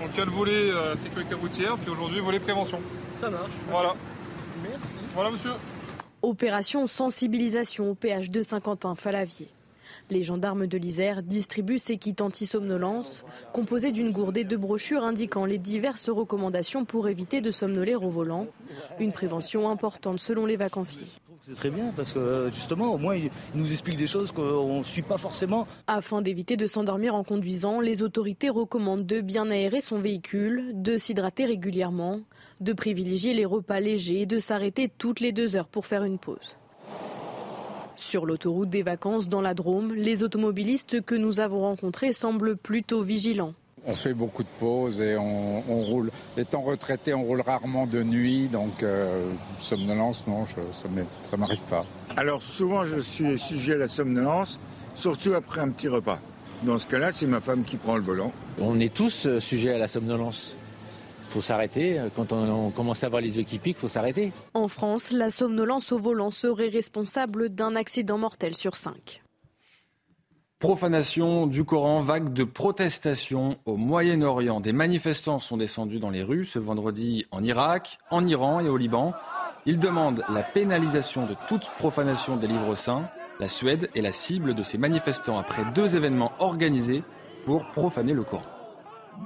Donc 0.00 0.10
il 0.12 0.18
y 0.18 0.20
a 0.20 0.24
le 0.24 0.30
volet 0.30 0.70
euh, 0.70 0.96
sécurité 0.96 1.34
routière, 1.34 1.76
puis 1.76 1.90
aujourd'hui 1.90 2.20
volet 2.20 2.40
prévention. 2.40 2.80
Ça 3.14 3.30
marche. 3.30 3.52
Voilà. 3.70 3.94
Merci. 4.62 4.94
Voilà 5.14 5.30
monsieur. 5.30 5.52
Opération 6.22 6.86
sensibilisation 6.86 7.90
au 7.90 7.94
PH 7.94 8.30
de 8.30 8.42
Saint-Quentin-Falavier. 8.42 9.48
Les 10.10 10.22
gendarmes 10.22 10.66
de 10.66 10.78
l'Isère 10.78 11.22
distribuent 11.22 11.78
ces 11.78 11.96
kits 11.96 12.16
anti-somnolence, 12.20 13.24
composés 13.52 13.92
d'une 13.92 14.12
gourde 14.12 14.36
et 14.36 14.44
de 14.44 14.56
brochures 14.56 15.04
indiquant 15.04 15.44
les 15.44 15.58
diverses 15.58 16.08
recommandations 16.08 16.84
pour 16.84 17.08
éviter 17.08 17.40
de 17.40 17.50
somnoler 17.50 17.94
au 17.94 18.08
volant. 18.08 18.46
Une 19.00 19.12
prévention 19.12 19.68
importante 19.68 20.18
selon 20.18 20.46
les 20.46 20.56
vacanciers. 20.56 21.08
C'est 21.48 21.54
très 21.54 21.70
bien 21.70 21.92
parce 21.94 22.12
que 22.12 22.50
justement, 22.52 22.92
au 22.92 22.98
moins, 22.98 23.14
il 23.14 23.30
nous 23.54 23.70
explique 23.70 23.96
des 23.96 24.08
choses 24.08 24.32
qu'on 24.32 24.80
ne 24.80 24.82
suit 24.82 25.02
pas 25.02 25.16
forcément. 25.16 25.68
Afin 25.86 26.20
d'éviter 26.20 26.56
de 26.56 26.66
s'endormir 26.66 27.14
en 27.14 27.22
conduisant, 27.22 27.78
les 27.78 28.02
autorités 28.02 28.48
recommandent 28.48 29.06
de 29.06 29.20
bien 29.20 29.48
aérer 29.48 29.80
son 29.80 30.00
véhicule, 30.00 30.72
de 30.74 30.98
s'hydrater 30.98 31.44
régulièrement, 31.44 32.22
de 32.60 32.72
privilégier 32.72 33.32
les 33.32 33.44
repas 33.44 33.78
légers 33.78 34.22
et 34.22 34.26
de 34.26 34.40
s'arrêter 34.40 34.90
toutes 34.98 35.20
les 35.20 35.30
deux 35.30 35.54
heures 35.54 35.68
pour 35.68 35.86
faire 35.86 36.02
une 36.02 36.18
pause. 36.18 36.58
Sur 37.94 38.26
l'autoroute 38.26 38.68
des 38.68 38.82
vacances 38.82 39.28
dans 39.28 39.40
la 39.40 39.54
Drôme, 39.54 39.94
les 39.94 40.24
automobilistes 40.24 41.00
que 41.00 41.14
nous 41.14 41.38
avons 41.38 41.60
rencontrés 41.60 42.12
semblent 42.12 42.56
plutôt 42.56 43.02
vigilants. 43.02 43.54
On 43.88 43.94
fait 43.94 44.14
beaucoup 44.14 44.42
de 44.42 44.48
pauses 44.58 45.00
et 45.00 45.16
on, 45.16 45.60
roule. 45.82 46.10
Étant 46.36 46.62
retraité, 46.62 47.14
on 47.14 47.22
roule 47.22 47.40
rarement 47.40 47.86
de 47.86 48.02
nuit, 48.02 48.48
donc 48.48 48.82
euh, 48.82 49.30
somnolence, 49.60 50.26
non, 50.26 50.44
ça 50.46 50.88
ne 50.88 51.36
m'arrive 51.36 51.60
pas. 51.70 51.84
Alors 52.16 52.42
souvent, 52.42 52.84
je 52.84 52.98
suis 52.98 53.38
sujet 53.38 53.74
à 53.74 53.78
la 53.78 53.88
somnolence, 53.88 54.58
surtout 54.96 55.34
après 55.34 55.60
un 55.60 55.70
petit 55.70 55.86
repas. 55.86 56.18
Dans 56.64 56.78
ce 56.78 56.86
cas-là, 56.88 57.12
c'est 57.12 57.28
ma 57.28 57.40
femme 57.40 57.62
qui 57.62 57.76
prend 57.76 57.96
le 57.96 58.02
volant. 58.02 58.32
On 58.58 58.80
est 58.80 58.92
tous 58.92 59.26
euh, 59.26 59.38
sujets 59.38 59.74
à 59.74 59.78
la 59.78 59.88
somnolence. 59.88 60.56
Il 61.28 61.32
faut 61.32 61.40
s'arrêter. 61.40 62.00
Quand 62.16 62.32
on, 62.32 62.70
commence 62.70 63.04
à 63.04 63.08
voir 63.08 63.20
les 63.20 63.38
yeux 63.38 63.44
qui 63.44 63.58
piquent, 63.58 63.76
il 63.78 63.80
faut 63.80 63.88
s'arrêter. 63.88 64.32
En 64.54 64.68
France, 64.68 65.12
la 65.12 65.30
somnolence 65.30 65.92
au 65.92 65.98
volant 65.98 66.30
serait 66.30 66.68
responsable 66.68 67.50
d'un 67.50 67.76
accident 67.76 68.18
mortel 68.18 68.54
sur 68.54 68.76
cinq. 68.76 69.22
Profanation 70.58 71.46
du 71.46 71.64
Coran, 71.64 72.00
vague 72.00 72.32
de 72.32 72.42
protestation 72.42 73.58
au 73.66 73.76
Moyen-Orient. 73.76 74.60
Des 74.60 74.72
manifestants 74.72 75.38
sont 75.38 75.58
descendus 75.58 75.98
dans 75.98 76.08
les 76.08 76.22
rues 76.22 76.46
ce 76.46 76.58
vendredi 76.58 77.26
en 77.30 77.44
Irak, 77.44 77.98
en 78.10 78.26
Iran 78.26 78.60
et 78.60 78.68
au 78.70 78.78
Liban. 78.78 79.12
Ils 79.66 79.78
demandent 79.78 80.24
la 80.32 80.42
pénalisation 80.42 81.26
de 81.26 81.34
toute 81.46 81.68
profanation 81.78 82.36
des 82.38 82.46
livres 82.46 82.74
saints. 82.74 83.06
La 83.38 83.48
Suède 83.48 83.90
est 83.94 84.00
la 84.00 84.12
cible 84.12 84.54
de 84.54 84.62
ces 84.62 84.78
manifestants 84.78 85.38
après 85.38 85.70
deux 85.74 85.94
événements 85.94 86.32
organisés 86.38 87.02
pour 87.44 87.70
profaner 87.72 88.14
le 88.14 88.24
Coran. 88.24 88.55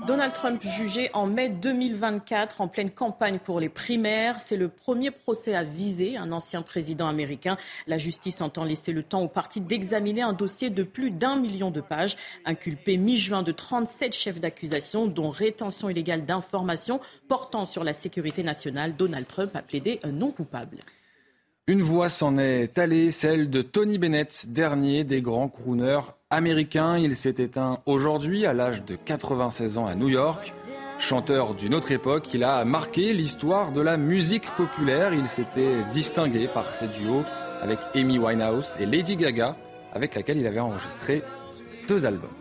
Donald 0.06 0.32
Trump 0.32 0.62
jugé 0.62 1.10
en 1.12 1.26
mai 1.26 1.48
2024 1.48 2.60
en 2.60 2.68
pleine 2.68 2.90
campagne 2.90 3.38
pour 3.38 3.60
les 3.60 3.68
primaires. 3.68 4.40
C'est 4.40 4.56
le 4.56 4.68
premier 4.68 5.10
procès 5.10 5.54
à 5.54 5.62
viser 5.62 6.16
un 6.16 6.32
ancien 6.32 6.62
président 6.62 7.06
américain. 7.06 7.56
La 7.86 7.98
justice 7.98 8.40
entend 8.40 8.64
laisser 8.64 8.92
le 8.92 9.02
temps 9.02 9.22
au 9.22 9.28
parti 9.28 9.60
d'examiner 9.60 10.22
un 10.22 10.32
dossier 10.32 10.70
de 10.70 10.82
plus 10.82 11.10
d'un 11.10 11.36
million 11.36 11.70
de 11.70 11.80
pages. 11.80 12.16
Inculpé 12.44 12.96
mi-juin 12.96 13.42
de 13.42 13.52
37 13.52 14.12
chefs 14.14 14.40
d'accusation, 14.40 15.06
dont 15.06 15.30
rétention 15.30 15.90
illégale 15.90 16.24
d'informations 16.24 17.00
portant 17.28 17.64
sur 17.64 17.84
la 17.84 17.92
sécurité 17.92 18.42
nationale, 18.42 18.96
Donald 18.96 19.26
Trump 19.26 19.54
a 19.54 19.62
plaidé 19.62 20.00
non 20.12 20.30
coupable. 20.30 20.78
Une 21.66 21.82
voix 21.82 22.08
s'en 22.08 22.38
est 22.38 22.78
allée, 22.78 23.10
celle 23.10 23.50
de 23.50 23.62
Tony 23.62 23.98
Bennett, 23.98 24.46
dernier 24.48 25.04
des 25.04 25.22
grands 25.22 25.48
crooners 25.48 26.00
américains. 26.30 26.96
Il 26.96 27.16
s'est 27.16 27.34
éteint 27.38 27.78
aujourd'hui 27.86 28.46
à 28.46 28.52
l'âge 28.52 28.84
de 28.84 28.96
96 28.96 29.78
ans 29.78 29.86
à 29.86 29.94
New 29.94 30.08
York. 30.08 30.54
Chanteur 30.98 31.54
d'une 31.54 31.74
autre 31.74 31.92
époque, 31.92 32.32
il 32.34 32.44
a 32.44 32.64
marqué 32.64 33.12
l'histoire 33.12 33.72
de 33.72 33.80
la 33.80 33.96
musique 33.96 34.48
populaire. 34.56 35.12
Il 35.14 35.28
s'était 35.28 35.82
distingué 35.92 36.46
par 36.46 36.66
ses 36.74 36.88
duos 36.88 37.24
avec 37.62 37.78
Amy 37.94 38.18
Winehouse 38.18 38.76
et 38.78 38.86
Lady 38.86 39.16
Gaga, 39.16 39.56
avec 39.92 40.14
laquelle 40.14 40.38
il 40.38 40.46
avait 40.46 40.60
enregistré 40.60 41.22
deux 41.88 42.06
albums. 42.06 42.39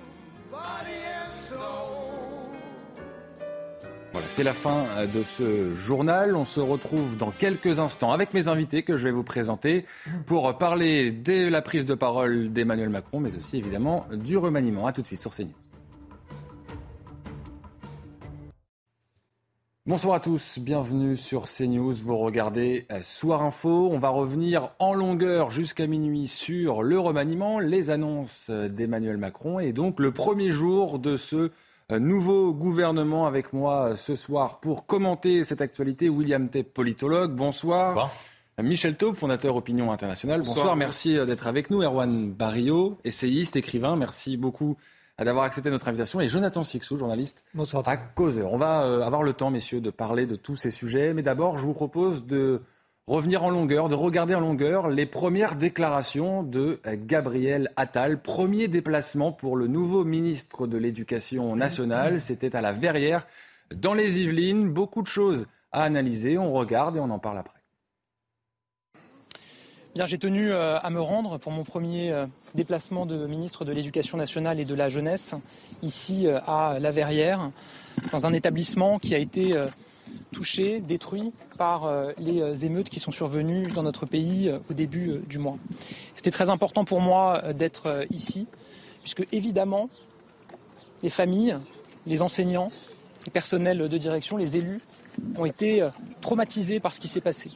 C'est 4.28 4.44
la 4.44 4.54
fin 4.54 4.86
euh, 4.98 5.06
de 5.08 5.24
ce 5.24 5.74
journal. 5.76 6.36
On 6.36 6.46
se 6.46 6.60
retrouve 6.60 7.18
dans 7.18 7.32
quelques 7.32 7.80
instants 7.80 8.12
avec 8.12 8.34
mes 8.34 8.48
invités 8.48 8.84
que 8.84 8.98
je 8.98 9.06
vais 9.06 9.12
vous 9.12 9.24
présenter 9.24 9.86
pour 10.26 10.58
parler 10.58 11.12
de 11.12 11.48
la 11.50 11.62
prise 11.62 11.86
de 11.86 11.94
parole 11.94 12.52
d'Emmanuel 12.52 12.90
Macron, 12.90 13.20
mais 13.20 13.36
aussi 13.36 13.58
évidemment 13.58 14.06
du 14.14 14.38
remaniement. 14.38 14.88
A 14.88 14.94
tout 14.94 15.02
de 15.02 15.08
suite 15.08 15.22
sur 15.22 15.32
CNews. 15.32 15.54
Bonsoir 19.86 20.16
à 20.16 20.20
tous, 20.20 20.60
bienvenue 20.60 21.18
sur 21.18 21.46
CNews. 21.46 21.94
Vous 21.94 22.18
regardez 22.18 22.86
euh, 22.92 23.00
Soir 23.02 23.42
Info. 23.42 23.90
On 23.92 23.98
va 23.98 24.10
revenir 24.10 24.70
en 24.80 24.94
longueur 24.94 25.50
jusqu'à 25.50 25.88
minuit 25.88 26.28
sur 26.28 26.84
le 26.84 27.00
remaniement, 27.00 27.60
les 27.60 27.90
annonces 27.90 28.50
d'Emmanuel 28.50 29.18
Macron 29.18 29.60
et 29.60 29.74
donc 29.74 30.00
le 30.00 30.12
premier 30.12 30.52
jour 30.52 31.00
de 31.00 31.18
ce 31.18 31.52
nouveau 31.98 32.53
gouvernement 32.53 33.25
avec 33.25 33.51
moi 33.53 33.96
ce 33.96 34.13
soir 34.13 34.60
pour 34.60 34.86
commenter 34.86 35.43
cette 35.43 35.62
actualité. 35.62 36.10
William 36.10 36.50
T, 36.50 36.62
politologue, 36.62 37.34
bonsoir. 37.36 38.12
Michel 38.62 38.96
Taube, 38.98 39.15
fondateur 39.15 39.55
Opinion 39.55 39.91
Internationale. 39.91 40.43
Bonsoir, 40.43 40.75
merci 40.75 41.13
d'être 41.25 41.48
avec 41.48 41.72
nous. 41.72 41.81
Erwan 41.81 42.31
Barrio, 42.31 42.98
essayiste, 43.03 43.55
écrivain, 43.55 43.96
merci 43.96 44.38
beaucoup 44.38 44.77
d'avoir 45.25 45.46
accepté 45.46 45.69
notre 45.69 45.88
invitation. 45.88 46.19
Et 46.22 46.29
Jonathan 46.29 46.63
Sixou, 46.63 46.98
journaliste 46.98 47.46
bonsoir. 47.53 47.88
à 47.88 47.98
Causeur. 47.98 48.53
On 48.53 48.58
va 48.58 48.84
euh, 48.84 49.01
avoir 49.01 49.24
le 49.24 49.34
temps, 49.34 49.50
messieurs, 49.50 49.81
de 49.81 49.89
parler 49.89 50.25
de 50.25 50.36
tous 50.36 50.55
ces 50.55 50.72
sujets. 50.72 51.13
Mais 51.13 51.22
d'abord, 51.22 51.58
je 51.58 51.63
vous 51.63 51.74
propose 51.74 52.25
de 52.25 52.62
revenir 53.10 53.44
en 53.44 53.50
longueur, 53.50 53.89
de 53.89 53.96
regarder 53.96 54.36
en 54.36 54.39
longueur 54.39 54.88
les 54.88 55.08
premières 55.08 55.56
déclarations 55.56 56.44
de 56.44 56.80
euh, 56.86 56.96
Gabriel 56.96 57.72
Attal. 57.75 58.22
Premier 58.22 58.68
déplacement 58.68 59.32
pour 59.32 59.58
le 59.58 59.66
nouveau 59.66 60.06
ministre 60.06 60.68
de 60.68 60.78
l'Éducation 60.78 61.56
nationale. 61.56 62.22
C'était 62.22 62.56
à 62.56 62.62
la 62.62 62.72
Verrière, 62.72 63.25
dans 63.74 63.96
les 63.96 64.20
Yvelines. 64.20 64.70
Beaucoup 64.70 65.01
de 65.01 65.08
choses 65.08 65.48
à 65.72 65.82
analyser. 65.84 66.38
On 66.38 66.54
regarde 66.54 66.98
et 66.98 67.00
on 67.00 67.10
en 67.10 67.18
parle 67.18 67.39
après. 67.39 67.58
Bien, 69.96 70.06
j'ai 70.06 70.20
tenu 70.20 70.51
euh, 70.51 70.78
à 70.80 70.89
me 70.92 71.01
rendre 71.01 71.39
pour 71.39 71.51
mon 71.51 71.63
premier 71.63 72.12
euh, 72.12 72.28
déplacement 72.54 73.08
de 73.08 73.25
ministre 73.25 73.66
de 73.66 73.72
l'Éducation 73.72 74.20
nationale 74.20 74.60
et 74.60 74.66
de 74.66 74.75
la 74.75 74.88
jeunesse, 74.88 75.34
ici 75.82 76.28
à 76.28 76.78
La 76.80 76.92
Verrière, 76.92 77.50
dans 78.12 78.28
un 78.28 78.34
établissement 78.34 79.00
qui 79.00 79.16
a 79.16 79.18
été 79.18 79.60
touché, 80.32 80.80
détruit 80.80 81.34
par 81.58 81.86
euh, 81.86 82.12
les 82.18 82.42
euh, 82.42 82.56
émeutes 82.56 82.89
qui 82.89 83.00
sont 83.00 83.12
survenues 83.12 83.63
dans 83.68 83.84
notre 83.84 84.06
pays 84.06 84.50
euh, 84.50 84.60
au 84.70 84.74
début 84.74 85.22
du 85.28 85.38
mois. 85.38 85.58
C'était 86.16 86.32
très 86.32 86.50
important 86.50 86.86
pour 86.86 87.01
moi 87.01 87.54
d'être 87.54 88.06
ici, 88.12 88.48
puisque 89.01 89.25
évidemment, 89.32 89.89
les 91.04 91.10
familles, 91.10 91.58
les 92.06 92.22
enseignants, 92.22 92.70
les 93.25 93.32
personnels 93.32 93.89
de 93.89 93.98
direction, 93.98 94.38
les 94.38 94.58
élus 94.58 94.82
ont 95.36 95.46
été 95.46 95.88
traumatisés 96.22 96.80
par 96.80 96.94
ce 96.94 97.00
qui 97.00 97.08
s'est 97.08 97.22
passé. 97.22 97.51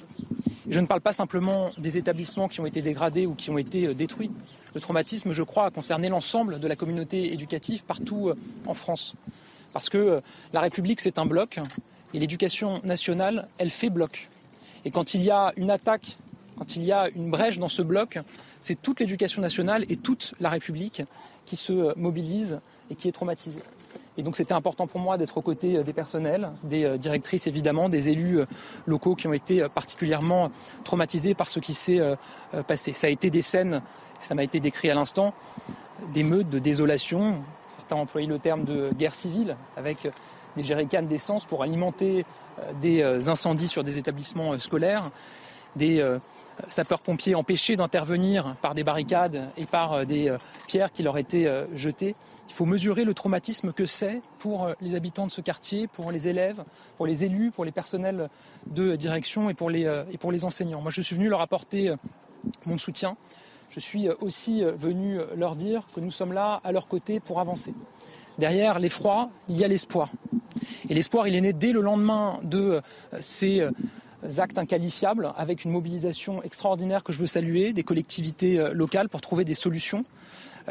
Je 0.68 0.80
ne 0.80 0.86
parle 0.86 1.02
pas 1.02 1.12
simplement 1.12 1.72
des 1.78 1.98
établissements 1.98 2.48
qui 2.48 2.60
ont 2.62 2.66
été 2.66 2.82
dégradés 2.82 3.26
ou 3.26 3.36
qui 3.36 3.50
ont 3.50 3.58
été 3.58 3.94
détruits. 3.94 4.32
Le 4.74 4.82
traumatisme, 4.82 5.32
je 5.34 5.44
crois, 5.44 5.66
a 5.66 5.72
concerné 5.72 6.10
l'ensemble 6.10 6.60
de 6.60 6.68
la 6.68 6.76
communauté 6.76 7.34
éducative 7.34 7.84
partout 7.84 8.32
en 8.66 8.74
France. 8.74 9.16
Parce 9.74 9.90
que 9.90 10.22
la 10.54 10.60
République, 10.62 11.02
c'est 11.02 11.18
un 11.18 11.26
bloc, 11.26 11.60
et 12.14 12.20
l'éducation 12.20 12.82
nationale, 12.84 13.48
elle 13.58 13.70
fait 13.70 13.90
bloc. 13.90 14.30
Et 14.86 14.92
quand 14.92 15.14
il 15.14 15.22
y 15.22 15.32
a 15.32 15.54
une 15.58 15.72
attaque, 15.72 16.18
quand 16.58 16.76
il 16.76 16.84
y 16.84 16.92
a 16.92 17.10
une 17.16 17.30
brèche 17.30 17.58
dans 17.60 17.70
ce 17.70 17.82
bloc, 17.82 18.20
c'est 18.60 18.82
toute 18.82 19.00
l'éducation 19.00 19.42
nationale 19.42 19.86
et 19.90 19.98
toute 19.98 20.34
la 20.40 20.50
République 20.50 21.04
qui 21.46 21.56
se 21.56 21.98
mobilise 21.98 22.60
et 22.90 22.96
qui 22.96 23.08
est 23.08 23.12
traumatisée. 23.12 23.62
Et 24.18 24.24
donc 24.24 24.36
c'était 24.36 24.54
important 24.54 24.86
pour 24.86 25.00
moi 25.00 25.18
d'être 25.18 25.38
aux 25.38 25.42
côtés 25.42 25.84
des 25.84 25.94
personnels, 25.94 26.52
des 26.64 26.84
euh, 26.84 26.98
directrices 26.98 27.48
évidemment, 27.48 27.90
des 27.90 28.10
élus 28.10 28.42
euh, 28.42 28.46
locaux 28.86 29.16
qui 29.16 29.28
ont 29.28 29.34
été 29.34 29.68
particulièrement 29.70 30.52
traumatisés 30.84 31.34
par 31.34 31.50
ce 31.50 31.60
qui 31.60 31.74
s'est 31.74 32.00
euh, 32.00 32.16
passé. 32.68 32.94
Ça 32.94 33.08
a 33.08 33.10
été 33.10 33.30
des 33.30 33.42
scènes, 33.42 33.82
ça 34.20 34.36
m'a 34.36 34.44
été 34.44 34.60
décrit 34.60 34.90
à 34.92 34.96
l'instant, 34.96 35.34
d'émeutes, 36.14 36.50
de 36.50 36.60
désolation. 36.60 37.38
Certains 37.76 37.96
ont 37.96 38.02
employé 38.02 38.28
le 38.28 38.38
terme 38.38 38.66
de 38.66 38.92
guerre 38.94 39.16
civile 39.16 39.58
avec 39.78 40.08
des 40.58 40.64
jerrycans 40.64 41.08
d'essence 41.08 41.46
pour 41.46 41.64
alimenter 41.64 42.26
euh, 42.60 42.72
des 42.82 43.02
euh, 43.02 43.30
incendies 43.30 43.68
sur 43.68 43.84
des 43.84 43.98
établissements 43.98 44.54
euh, 44.54 44.58
scolaires, 44.58 45.10
des 45.76 46.06
sapeurs-pompiers 46.70 47.34
empêchés 47.34 47.76
d'intervenir 47.76 48.56
par 48.62 48.76
des 48.76 48.84
barricades 48.84 49.50
et 49.58 49.66
par 49.66 50.06
des 50.06 50.38
pierres 50.68 50.92
qui 50.92 51.02
leur 51.02 51.18
étaient 51.18 51.52
jetées. 51.74 52.16
Il 52.48 52.54
faut 52.54 52.68
mesurer 52.68 53.06
le 53.06 53.16
traumatisme 53.16 53.74
que 53.74 53.88
c'est 53.88 54.22
pour 54.38 54.68
les 54.82 54.94
habitants 54.94 55.26
de 55.26 55.32
ce 55.32 55.42
quartier, 55.42 55.88
pour 55.88 56.12
les 56.12 56.28
élèves, 56.28 56.64
pour 56.98 57.08
les 57.08 57.24
élus, 57.24 57.50
pour 57.50 57.66
les 57.66 57.72
personnels 57.72 58.30
de 58.68 58.96
direction 58.96 59.50
et 59.50 59.56
pour 59.56 59.72
les, 59.72 59.92
et 60.12 60.20
pour 60.20 60.32
les 60.32 60.46
enseignants. 60.46 60.80
Moi, 60.80 60.92
je 60.92 61.02
suis 61.02 61.16
venu 61.16 61.28
leur 61.28 61.42
apporter 61.42 61.92
mon 62.68 62.78
soutien. 62.78 63.18
Je 63.72 63.80
suis 63.80 64.08
aussi 64.22 64.62
venu 64.62 65.18
leur 65.36 65.56
dire 65.56 65.88
que 65.96 66.02
nous 66.02 66.12
sommes 66.12 66.34
là 66.34 66.62
à 66.64 66.72
leur 66.72 66.88
côté 66.88 67.20
pour 67.20 67.40
avancer. 67.40 67.74
Derrière 68.38 68.80
l'effroi, 68.80 69.30
il 69.48 69.58
y 69.58 69.64
a 69.64 69.68
l'espoir. 69.68 70.10
Et 70.90 70.94
l'espoir, 70.94 71.28
il 71.28 71.36
est 71.36 71.42
né 71.42 71.54
dès 71.54 71.72
le 71.72 71.82
lendemain 71.82 72.40
de 72.44 72.58
euh, 72.58 72.82
ces 73.20 73.62
euh, 73.62 73.72
actes 74.38 74.58
inqualifiables, 74.58 75.32
avec 75.38 75.66
une 75.66 75.72
mobilisation 75.72 76.42
extraordinaire 76.44 77.04
que 77.04 77.14
je 77.14 77.20
veux 77.20 77.28
saluer 77.28 77.74
des 77.74 77.84
collectivités 77.84 78.60
euh, 78.60 78.74
locales 78.74 79.10
pour 79.10 79.22
trouver 79.22 79.46
des 79.46 79.56
solutions. 79.56 80.06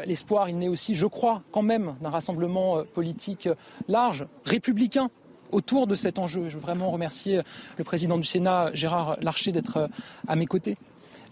L'espoir, 0.05 0.49
il 0.49 0.57
naît 0.57 0.69
aussi, 0.69 0.95
je 0.95 1.05
crois, 1.05 1.43
quand 1.51 1.61
même, 1.61 1.95
d'un 2.01 2.09
rassemblement 2.09 2.83
politique 2.95 3.47
large, 3.87 4.25
républicain, 4.43 5.11
autour 5.51 5.85
de 5.85 5.93
cet 5.93 6.17
enjeu. 6.17 6.49
Je 6.49 6.55
veux 6.55 6.61
vraiment 6.61 6.89
remercier 6.89 7.41
le 7.77 7.83
président 7.83 8.17
du 8.17 8.23
Sénat, 8.23 8.71
Gérard 8.73 9.17
Larcher, 9.21 9.51
d'être 9.51 9.87
à 10.27 10.35
mes 10.35 10.47
côtés. 10.47 10.77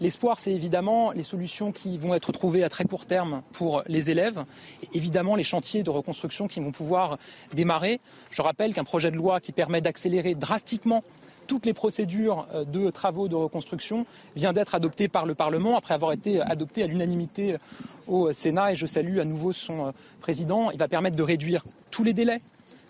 L'espoir, 0.02 0.36
c'est 0.40 0.50
évidemment 0.50 1.12
les 1.12 1.22
solutions 1.22 1.70
qui 1.70 1.96
vont 1.96 2.12
être 2.12 2.32
trouvées 2.32 2.64
à 2.64 2.68
très 2.68 2.82
court 2.82 3.06
terme 3.06 3.42
pour 3.52 3.84
les 3.86 4.10
élèves, 4.10 4.44
évidemment 4.94 5.36
les 5.36 5.44
chantiers 5.44 5.84
de 5.84 5.90
reconstruction 5.90 6.48
qui 6.48 6.58
vont 6.58 6.72
pouvoir 6.72 7.18
démarrer. 7.52 8.00
Je 8.28 8.42
rappelle 8.42 8.74
qu'un 8.74 8.82
projet 8.82 9.12
de 9.12 9.16
loi 9.16 9.38
qui 9.38 9.52
permet 9.52 9.80
d'accélérer 9.80 10.34
drastiquement 10.34 11.04
toutes 11.46 11.66
les 11.66 11.72
procédures 11.72 12.48
euh, 12.52 12.64
de 12.64 12.90
travaux 12.90 13.28
de 13.28 13.36
reconstruction 13.36 14.04
vient 14.34 14.52
d'être 14.52 14.74
adopté 14.74 15.06
par 15.06 15.24
le 15.24 15.36
Parlement 15.36 15.76
après 15.76 15.94
avoir 15.94 16.10
été 16.10 16.40
adopté 16.40 16.82
à 16.82 16.88
l'unanimité 16.88 17.58
au 18.08 18.32
Sénat 18.32 18.72
et 18.72 18.74
je 18.74 18.86
salue 18.86 19.20
à 19.20 19.24
nouveau 19.24 19.52
son 19.52 19.86
euh, 19.86 19.90
président. 20.20 20.72
Il 20.72 20.78
va 20.78 20.88
permettre 20.88 21.14
de 21.14 21.22
réduire 21.22 21.62
tous 21.92 22.02
les 22.02 22.12
délais 22.12 22.40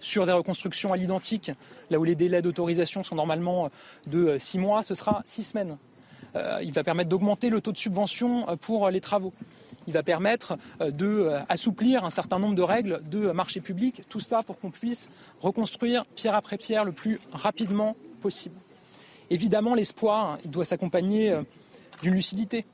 sur 0.01 0.25
des 0.25 0.33
reconstructions 0.33 0.95
à 0.95 0.97
l'identique, 0.97 1.53
là 1.91 1.99
où 1.99 2.05
les 2.05 2.15
délais 2.15 2.41
d'autorisation 2.41 3.03
sont 3.03 3.17
normalement 3.17 3.69
de 4.07 4.39
six 4.39 4.59
mois, 4.59 4.83
ce 4.83 4.95
sera 4.95 5.23
six 5.27 5.43
semaines 5.43 5.77
il 6.35 6.73
va 6.73 6.83
permettre 6.83 7.11
d'augmenter 7.11 7.51
le 7.51 7.61
taux 7.61 7.73
de 7.73 7.77
subvention 7.77 8.47
pour 8.59 8.89
les 8.91 9.01
travaux. 9.01 9.33
Il 9.87 9.93
va 9.93 10.03
permettre 10.03 10.57
d'assouplir 10.81 12.05
un 12.05 12.11
certain 12.11 12.39
nombre 12.39 12.55
de 12.55 12.63
règles 12.63 13.03
de 13.09 13.31
marché 13.33 13.61
public. 13.61 14.03
Tout 14.09 14.21
ça 14.21 14.43
pour 14.43 14.59
qu'on 14.59 14.71
puisse 14.71 15.11
reconstruire 15.41 16.05
pierre 16.17 16.35
après 16.35 16.57
pierre 16.57 16.85
le 16.85 16.93
plus 16.93 17.21
rapidement 17.33 17.97
possible. 18.21 18.57
Évidemment, 19.31 19.75
l'espoir, 19.75 20.39
il 20.45 20.51
doit 20.51 20.65
s'accompagner 20.65 21.37
d'une 22.03 22.15
lucidité. 22.15 22.65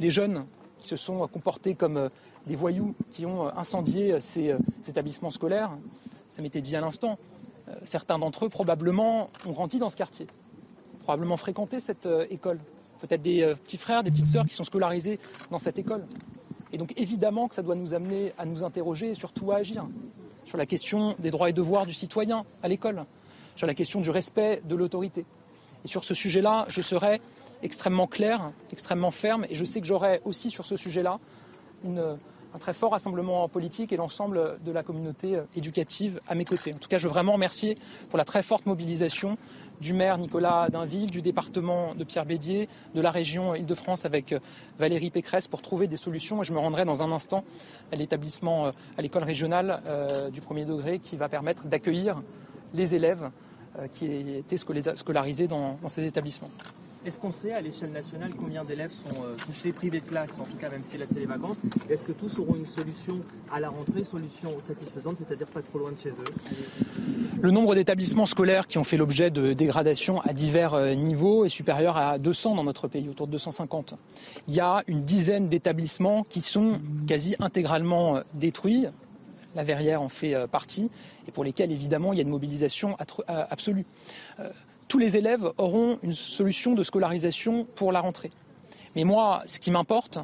Les 0.00 0.10
jeunes 0.10 0.46
qui 0.80 0.88
se 0.88 0.96
sont 0.96 1.26
comportés 1.28 1.74
comme 1.74 2.10
des 2.46 2.56
voyous 2.56 2.94
qui 3.10 3.24
ont 3.26 3.48
incendié 3.56 4.20
ces 4.20 4.56
établissements 4.88 5.30
scolaires, 5.30 5.70
ça 6.28 6.42
m'était 6.42 6.60
dit 6.60 6.76
à 6.76 6.80
l'instant, 6.80 7.18
euh, 7.68 7.74
certains 7.84 8.18
d'entre 8.18 8.46
eux 8.46 8.48
probablement 8.48 9.30
ont 9.46 9.52
grandi 9.52 9.78
dans 9.78 9.90
ce 9.90 9.96
quartier, 9.96 10.26
probablement 11.02 11.36
fréquenté 11.36 11.80
cette 11.80 12.06
euh, 12.06 12.26
école, 12.30 12.58
peut-être 13.00 13.22
des 13.22 13.42
euh, 13.42 13.54
petits 13.54 13.76
frères, 13.76 14.02
des 14.02 14.10
petites 14.10 14.26
sœurs 14.26 14.46
qui 14.46 14.54
sont 14.54 14.64
scolarisés 14.64 15.18
dans 15.50 15.58
cette 15.58 15.78
école. 15.78 16.04
Et 16.72 16.78
donc 16.78 16.92
évidemment 16.96 17.48
que 17.48 17.54
ça 17.54 17.62
doit 17.62 17.74
nous 17.74 17.94
amener 17.94 18.32
à 18.38 18.46
nous 18.46 18.64
interroger 18.64 19.10
et 19.10 19.14
surtout 19.14 19.52
à 19.52 19.56
agir 19.56 19.86
sur 20.44 20.58
la 20.58 20.66
question 20.66 21.14
des 21.18 21.30
droits 21.30 21.50
et 21.50 21.52
devoirs 21.52 21.86
du 21.86 21.92
citoyen 21.92 22.44
à 22.62 22.68
l'école, 22.68 23.04
sur 23.56 23.66
la 23.66 23.74
question 23.74 24.00
du 24.00 24.10
respect 24.10 24.62
de 24.64 24.74
l'autorité. 24.74 25.26
Et 25.84 25.88
sur 25.88 26.04
ce 26.04 26.14
sujet-là, 26.14 26.64
je 26.68 26.80
serai 26.80 27.20
extrêmement 27.62 28.06
clair, 28.06 28.50
extrêmement 28.72 29.10
ferme, 29.10 29.44
et 29.48 29.54
je 29.54 29.64
sais 29.64 29.80
que 29.80 29.86
j'aurai 29.86 30.20
aussi 30.24 30.50
sur 30.50 30.64
ce 30.64 30.76
sujet-là 30.76 31.18
un 32.54 32.58
très 32.58 32.74
fort 32.74 32.92
rassemblement 32.92 33.48
politique 33.48 33.92
et 33.92 33.96
l'ensemble 33.96 34.58
de 34.64 34.72
la 34.72 34.82
communauté 34.82 35.36
euh, 35.36 35.42
éducative 35.56 36.20
à 36.28 36.34
mes 36.34 36.44
côtés. 36.44 36.74
En 36.74 36.78
tout 36.78 36.88
cas, 36.88 36.98
je 36.98 37.06
veux 37.06 37.12
vraiment 37.12 37.32
remercier 37.32 37.78
pour 38.08 38.18
la 38.18 38.24
très 38.24 38.42
forte 38.42 38.66
mobilisation 38.66 39.38
du 39.82 39.92
maire 39.92 40.16
Nicolas 40.16 40.68
Dainville, 40.70 41.10
du 41.10 41.20
département 41.20 41.94
de 41.94 42.04
Pierre 42.04 42.24
Bédier, 42.24 42.68
de 42.94 43.00
la 43.00 43.10
région 43.10 43.54
Île-de-France 43.54 44.04
avec 44.06 44.32
euh, 44.32 44.38
Valérie 44.78 45.10
Pécresse 45.10 45.48
pour 45.48 45.60
trouver 45.60 45.88
des 45.88 45.96
solutions. 45.96 46.40
Et 46.40 46.44
je 46.44 46.52
me 46.52 46.58
rendrai 46.58 46.84
dans 46.84 47.02
un 47.02 47.10
instant 47.10 47.44
à 47.92 47.96
l'établissement, 47.96 48.66
euh, 48.66 48.70
à 48.96 49.02
l'école 49.02 49.24
régionale 49.24 49.82
du 50.32 50.40
premier 50.40 50.64
degré 50.64 51.00
qui 51.00 51.16
va 51.16 51.28
permettre 51.28 51.66
d'accueillir 51.66 52.22
les 52.72 52.94
élèves 52.94 53.30
qui 53.90 54.06
étaient 54.06 54.56
scolarisés 54.56 55.48
dans 55.48 55.76
ces 55.88 56.06
établissements. 56.06 56.50
Est-ce 57.04 57.18
qu'on 57.18 57.32
sait 57.32 57.52
à 57.52 57.60
l'échelle 57.60 57.90
nationale 57.90 58.30
combien 58.38 58.64
d'élèves 58.64 58.92
sont 58.92 59.24
euh, 59.24 59.34
touchés 59.44 59.72
privés 59.72 59.98
de 59.98 60.08
classe, 60.08 60.38
en 60.38 60.44
tout 60.44 60.56
cas 60.56 60.68
même 60.68 60.84
si 60.84 60.96
là 60.96 61.04
c'est 61.12 61.18
les 61.18 61.26
vacances? 61.26 61.62
Est-ce 61.90 62.04
que 62.04 62.12
tous 62.12 62.38
auront 62.38 62.54
une 62.54 62.66
solution 62.66 63.20
à 63.52 63.58
la 63.58 63.70
rentrée, 63.70 64.04
solution 64.04 64.56
satisfaisante, 64.60 65.16
c'est-à-dire 65.16 65.48
pas 65.48 65.62
trop 65.62 65.80
loin 65.80 65.90
de 65.90 65.98
chez 65.98 66.10
eux? 66.10 67.40
Le 67.40 67.50
nombre 67.50 67.74
d'établissements 67.74 68.24
scolaires 68.24 68.68
qui 68.68 68.78
ont 68.78 68.84
fait 68.84 68.96
l'objet 68.96 69.32
de 69.32 69.52
dégradation 69.52 70.20
à 70.20 70.32
divers 70.32 70.74
euh, 70.74 70.94
niveaux 70.94 71.44
est 71.44 71.48
supérieur 71.48 71.96
à 71.96 72.18
200 72.18 72.54
dans 72.54 72.62
notre 72.62 72.86
pays, 72.86 73.08
autour 73.08 73.26
de 73.26 73.32
250. 73.32 73.94
Il 74.46 74.54
y 74.54 74.60
a 74.60 74.84
une 74.86 75.00
dizaine 75.00 75.48
d'établissements 75.48 76.22
qui 76.22 76.40
sont 76.40 76.78
quasi 77.08 77.34
intégralement 77.40 78.18
euh, 78.18 78.20
détruits. 78.34 78.86
La 79.56 79.64
Verrière 79.64 80.00
en 80.00 80.08
fait 80.08 80.34
partie, 80.46 80.90
et 81.28 81.30
pour 81.30 81.44
lesquels 81.44 81.70
évidemment 81.70 82.14
il 82.14 82.16
y 82.16 82.20
a 82.20 82.22
une 82.22 82.30
mobilisation 82.30 82.96
absolue 83.26 83.84
tous 84.92 84.98
les 84.98 85.16
élèves 85.16 85.50
auront 85.56 85.98
une 86.02 86.12
solution 86.12 86.74
de 86.74 86.82
scolarisation 86.82 87.66
pour 87.76 87.92
la 87.92 88.00
rentrée. 88.00 88.30
Mais 88.94 89.04
moi, 89.04 89.42
ce 89.46 89.58
qui 89.58 89.70
m'importe, 89.70 90.18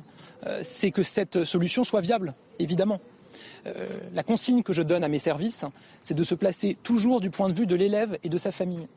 euh, 0.47 0.61
c'est 0.63 0.91
que 0.91 1.03
cette 1.03 1.45
solution 1.45 1.85
soit 1.85 2.03
viable, 2.03 2.35
évidemment. 2.59 3.01
Euh, 3.67 3.87
la 4.13 4.23
consigne 4.23 4.63
que 4.63 4.75
je 4.75 4.83
donne 4.83 5.05
à 5.05 5.09
mes 5.09 5.19
services, 5.19 5.65
c'est 6.03 6.13
de 6.13 6.23
se 6.23 6.35
placer 6.35 6.77
toujours 6.83 7.21
du 7.21 7.31
point 7.31 7.49
de 7.49 7.55
vue 7.55 7.65
de 7.65 7.75
l'élève 7.75 8.19
et 8.23 8.29
de 8.29 8.37
sa 8.37 8.53
famille. 8.53 8.89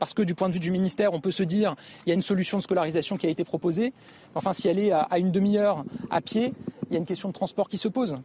Parce 0.00 0.12
que 0.12 0.22
du 0.22 0.34
point 0.34 0.48
de 0.48 0.54
vue 0.54 0.58
du 0.58 0.72
ministère, 0.72 1.14
on 1.14 1.20
peut 1.20 1.30
se 1.30 1.44
dire 1.44 1.76
il 2.04 2.08
y 2.08 2.12
a 2.12 2.16
une 2.16 2.20
solution 2.20 2.58
de 2.58 2.64
scolarisation 2.64 3.16
qui 3.16 3.28
a 3.28 3.30
été 3.30 3.44
proposée. 3.44 3.92
Enfin, 4.34 4.52
si 4.52 4.66
elle 4.66 4.80
est 4.80 4.90
à 4.90 5.20
une 5.20 5.30
demi-heure 5.30 5.84
à 6.10 6.20
pied, 6.20 6.52
il 6.90 6.94
y 6.94 6.96
a 6.96 6.98
une 6.98 7.06
question 7.06 7.28
de 7.28 7.34
transport 7.34 7.68
qui 7.68 7.78
se 7.78 7.86
pose. 7.86 8.18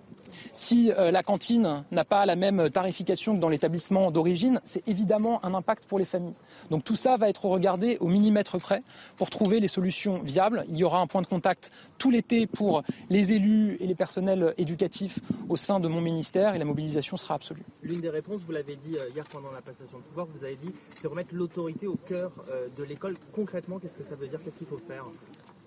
Si 0.53 0.91
euh, 0.91 1.11
la 1.11 1.23
cantine 1.23 1.83
n'a 1.91 2.05
pas 2.05 2.25
la 2.25 2.35
même 2.35 2.69
tarification 2.69 3.35
que 3.35 3.39
dans 3.39 3.50
l'établissement 3.50 4.11
d'origine, 4.11 4.61
c'est 4.63 4.88
évidemment 4.88 5.44
un 5.46 5.53
impact 5.53 5.85
pour 5.85 6.00
les 6.00 6.05
familles. 6.05 6.35
Donc 6.70 6.83
tout 6.83 6.96
ça 6.96 7.17
va 7.17 7.29
être 7.29 7.46
regardé 7.46 7.98
au 8.00 8.07
millimètre 8.07 8.59
près 8.59 8.83
pour 9.17 9.29
trouver 9.29 9.59
les 9.59 9.67
solutions 9.67 10.22
viables. 10.24 10.65
Il 10.70 10.77
y 10.77 10.83
aura 10.83 11.00
un 11.00 11.07
point 11.07 11.22
de 11.22 11.27
contact 11.27 11.72
tout 11.98 12.11
l'été 12.11 12.48
pour 12.48 12.83
les 13.09 13.33
élus 13.33 13.77
et 13.79 13.87
les 13.87 13.96
personnels 13.96 14.53
éducatifs 14.57 15.20
au 15.50 15.55
sein 15.55 15.79
de 15.79 15.87
mon 15.87 16.01
ministère 16.01 16.55
et 16.55 16.57
la 16.57 16.65
mobilisation 16.65 17.17
sera 17.17 17.35
absolue. 17.35 17.63
L'une 17.83 18.01
des 18.01 18.09
réponses, 18.09 18.41
vous 18.41 18.51
l'avez 18.51 18.75
dit 18.75 18.98
euh, 18.98 19.09
hier 19.13 19.25
pendant 19.31 19.51
la 19.51 19.61
passation 19.61 19.98
de 20.00 20.03
pouvoir, 20.03 20.27
vous 20.33 20.44
avez 20.44 20.55
dit, 20.55 20.72
c'est 21.00 21.07
remettre 21.07 21.33
l'autorité 21.33 21.87
au 21.87 21.96
cœur 21.96 22.31
euh, 22.50 22.67
de 22.75 22.83
l'école. 22.83 23.15
Concrètement, 23.33 23.79
qu'est-ce 23.79 23.98
que 23.98 24.03
ça 24.03 24.15
veut 24.15 24.27
dire? 24.27 24.39
Qu'est-ce 24.44 24.59
qu'il 24.59 24.67
faut 24.67 24.81
faire? 24.87 25.05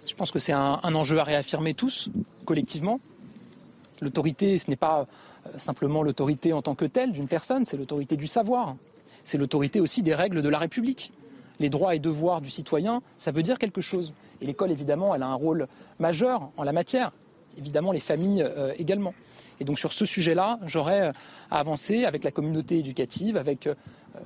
Je 0.07 0.14
pense 0.14 0.31
que 0.31 0.38
c'est 0.38 0.53
un, 0.53 0.79
enjeu 0.83 1.18
à 1.18 1.22
réaffirmer 1.22 1.74
tous, 1.74 2.11
collectivement. 2.44 3.00
L'autorité, 4.00 4.59
ce 4.59 4.70
n'est 4.70 4.76
pas 4.76 5.07
euh, 5.46 5.59
simplement 5.59 6.02
l'autorité 6.02 6.52
en 6.52 6.62
tant 6.62 6.74
que 6.74 6.85
telle 6.85 7.12
d'une 7.12 7.28
personne, 7.28 7.64
c'est 7.64 7.76
l'autorité 7.76 8.16
du 8.16 8.26
savoir. 8.26 8.76
C'est 9.22 9.38
l'autorité 9.38 9.80
aussi 9.80 10.02
des 10.02 10.14
règles 10.14 10.42
de 10.42 10.48
la 10.48 10.59
République. 10.59 11.12
Les 11.61 11.70
droits 11.70 11.94
et 11.94 12.00
devoirs 12.00 12.40
du 12.40 12.50
citoyen, 12.50 13.02
ça 13.16 13.30
veut 13.30 13.42
dire 13.42 13.59
quelque 13.59 13.80
chose. 13.80 14.12
Et 14.40 14.46
l'école, 14.46 14.72
évidemment, 14.72 15.14
elle 15.14 15.22
a 15.22 15.28
un 15.28 15.35
rôle 15.35 15.68
majeur 15.98 16.50
en 16.57 16.64
la 16.64 16.72
matière. 16.72 17.12
Évidemment, 17.57 17.92
les 17.92 18.00
familles 18.00 18.42
euh, 18.42 18.74
également. 18.78 19.14
Et 19.61 19.64
donc 19.64 19.78
sur 19.78 19.92
ce 19.92 20.04
sujet-là, 20.04 20.59
j'aurais 20.64 21.00
à 21.00 21.09
euh, 21.09 21.12
avancer 21.52 22.04
avec 22.04 22.24
la 22.24 22.33
communauté 22.33 22.78
éducative, 22.78 23.37
avec 23.37 23.68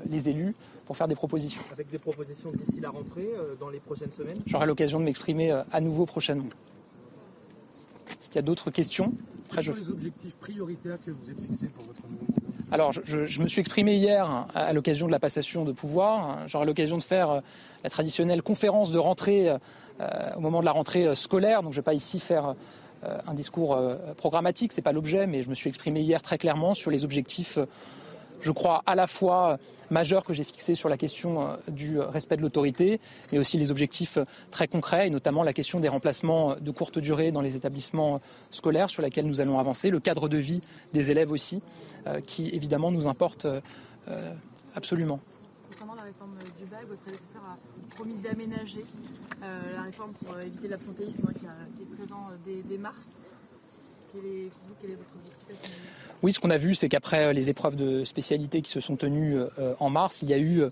les 0.09 0.29
élus, 0.29 0.55
pour 0.87 0.97
faire 0.97 1.09
des 1.09 1.15
propositions. 1.15 1.63
Avec 1.71 1.91
des 1.91 1.99
propositions 1.99 2.51
d'ici 2.51 2.81
la 2.81 2.89
rentrée, 2.89 3.29
dans 3.61 3.69
les 3.69 3.81
prochaines 3.81 4.11
semaines? 4.11 4.39
J'aurai 4.47 4.67
l'occasion 4.67 4.99
de 4.99 5.05
m'exprimer 5.05 5.51
à 5.71 5.81
nouveau 5.83 6.07
prochainement. 6.07 6.49
Est-ce 8.11 8.29
qu'il 8.29 8.37
y 8.37 8.39
a 8.39 8.43
d'autres 8.43 8.71
questions? 8.71 9.13
Quels 9.53 9.65
sont 9.65 9.75
les 9.75 9.89
objectifs 9.89 10.35
prioritaires 10.37 10.99
que 11.05 11.11
vous 11.11 11.31
êtes 11.31 11.41
fixés 11.41 11.67
pour 11.67 11.85
votre 11.85 12.03
nouveau 12.09 12.27
alors, 12.71 12.93
je, 12.93 13.41
me 13.41 13.49
suis 13.49 13.61
exprimé 13.61 13.95
hier 13.95 14.47
à, 14.55 14.75
l'occasion 14.75 15.07
de 15.07 15.13
la 15.13 15.19
passation 15.19 15.65
de 15.65 15.73
pouvoir. 15.73 16.47
J'aurai 16.47 16.67
l'occasion 16.67 16.99
de 16.99 17.03
faire 17.03 17.31
euh, 17.31 17.41
la 17.83 17.89
traditionnelle 17.89 18.43
conférence 18.43 18.93
de 18.93 18.99
rentrée 18.99 19.49
euh, 19.49 20.35
au 20.37 20.41
moment 20.41 20.61
de 20.61 20.67
la 20.67 20.73
rentrée 20.73 21.07
euh, 21.07 21.15
scolaire. 21.15 21.63
Donc, 21.63 21.73
je 21.73 21.79
ne 21.79 21.81
vais 21.81 21.87
pas 21.87 21.95
ici 21.95 22.21
faire 22.21 22.55
un 23.29 23.35
discours 23.35 23.81
programmatique, 24.17 24.73
ce 24.73 24.79
n'est 24.79 24.83
pas 24.83 24.91
l'objet, 24.91 25.29
mais 25.29 25.45
je 25.45 25.49
me 25.49 25.55
suis 25.55 25.69
exprimé 25.69 26.01
hier 26.01 26.21
très 26.21 26.37
clairement 26.37 26.75
sur 26.75 26.91
les 26.91 27.05
objectifs 27.05 27.57
je 28.41 28.51
crois, 28.51 28.83
à 28.87 28.95
la 28.95 29.07
fois 29.07 29.59
majeurs 29.91 30.25
que 30.25 30.35
j'ai 30.35 30.45
fixés 30.45 30.75
sur 30.75 30.89
la 30.89 30.97
question 30.97 31.43
euh, 31.43 31.57
du 31.69 31.99
respect 31.99 32.37
de 32.37 32.43
l'autorité, 32.43 33.01
mais 33.33 33.39
aussi 33.39 33.59
les 33.59 33.71
objectifs 33.71 34.19
très 34.51 34.69
concrets, 34.69 35.07
et 35.07 35.11
notamment 35.11 35.43
la 35.43 35.53
question 35.53 35.81
des 35.81 35.89
remplacements 35.89 36.57
de 36.57 36.71
courte 36.71 36.99
durée 36.99 37.33
dans 37.33 37.41
les 37.41 37.57
établissements 37.57 38.21
scolaires, 38.51 38.91
sur 38.91 39.03
laquelle 39.03 39.27
nous 39.27 39.41
allons 39.41 39.59
avancer, 39.59 39.91
le 39.91 40.01
cadre 40.01 40.29
de 40.29 40.39
vie 40.39 40.61
des 40.93 41.11
élèves 41.11 41.33
aussi, 41.33 41.63
euh, 42.07 42.21
qui 42.21 42.49
évidemment 42.51 42.91
nous 42.91 43.07
importe 43.07 43.47
euh, 43.47 43.61
absolument. 44.75 45.21
Concernant 45.71 45.95
la 45.95 46.03
réforme 46.03 46.37
du 46.59 46.65
bail, 46.65 46.85
votre 46.89 47.03
prédécesseur 47.03 47.43
a 47.49 47.57
promis 47.95 48.17
d'aménager 48.17 48.85
la 49.41 49.83
réforme 49.83 50.13
pour 50.13 50.39
éviter 50.41 50.67
l'absentéisme 50.67 51.29
hein, 51.29 51.51
qui, 51.77 51.83
est 51.83 51.97
présent 51.97 52.29
dès, 52.45 52.79
mars. 52.79 53.21
Oui, 56.23 56.33
ce 56.33 56.41
qu'on 56.41 56.51
a 56.51 56.57
vu, 56.57 56.75
c'est 56.75 56.89
qu'après 56.89 57.27
euh, 57.27 57.33
les 57.33 57.49
épreuves 57.49 57.77
de 57.77 58.05
spécialité 58.05 58.61
qui 58.61 58.71
se 58.71 58.81
sont 58.81 58.97
tenues 58.97 59.37
euh, 59.37 59.75
en 59.79 59.89
mars, 59.89 60.21
il 60.23 60.29
y 60.29 60.35
a 60.35 60.39
eu 60.39 60.63
euh, 60.63 60.71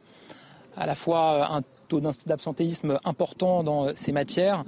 à 0.77 0.87
la 0.87 0.97
fois 0.97 1.55
un 1.55 1.63
taux 1.89 2.01
d'absentéisme 2.01 2.99
important 3.05 3.63
dans 3.63 3.95
ces 3.95 4.13
matières 4.13 4.65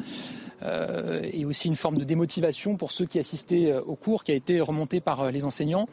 et 1.32 1.44
aussi 1.44 1.68
une 1.68 1.76
forme 1.76 1.98
de 1.98 2.04
démotivation 2.04 2.76
pour 2.76 2.90
ceux 2.90 3.06
qui 3.06 3.18
assistaient 3.18 3.76
aux 3.76 3.94
cours 3.94 4.24
qui 4.24 4.32
a 4.32 4.34
été 4.34 4.60
remontée 4.60 5.00
par 5.00 5.30
les 5.30 5.44
enseignants. 5.44 5.86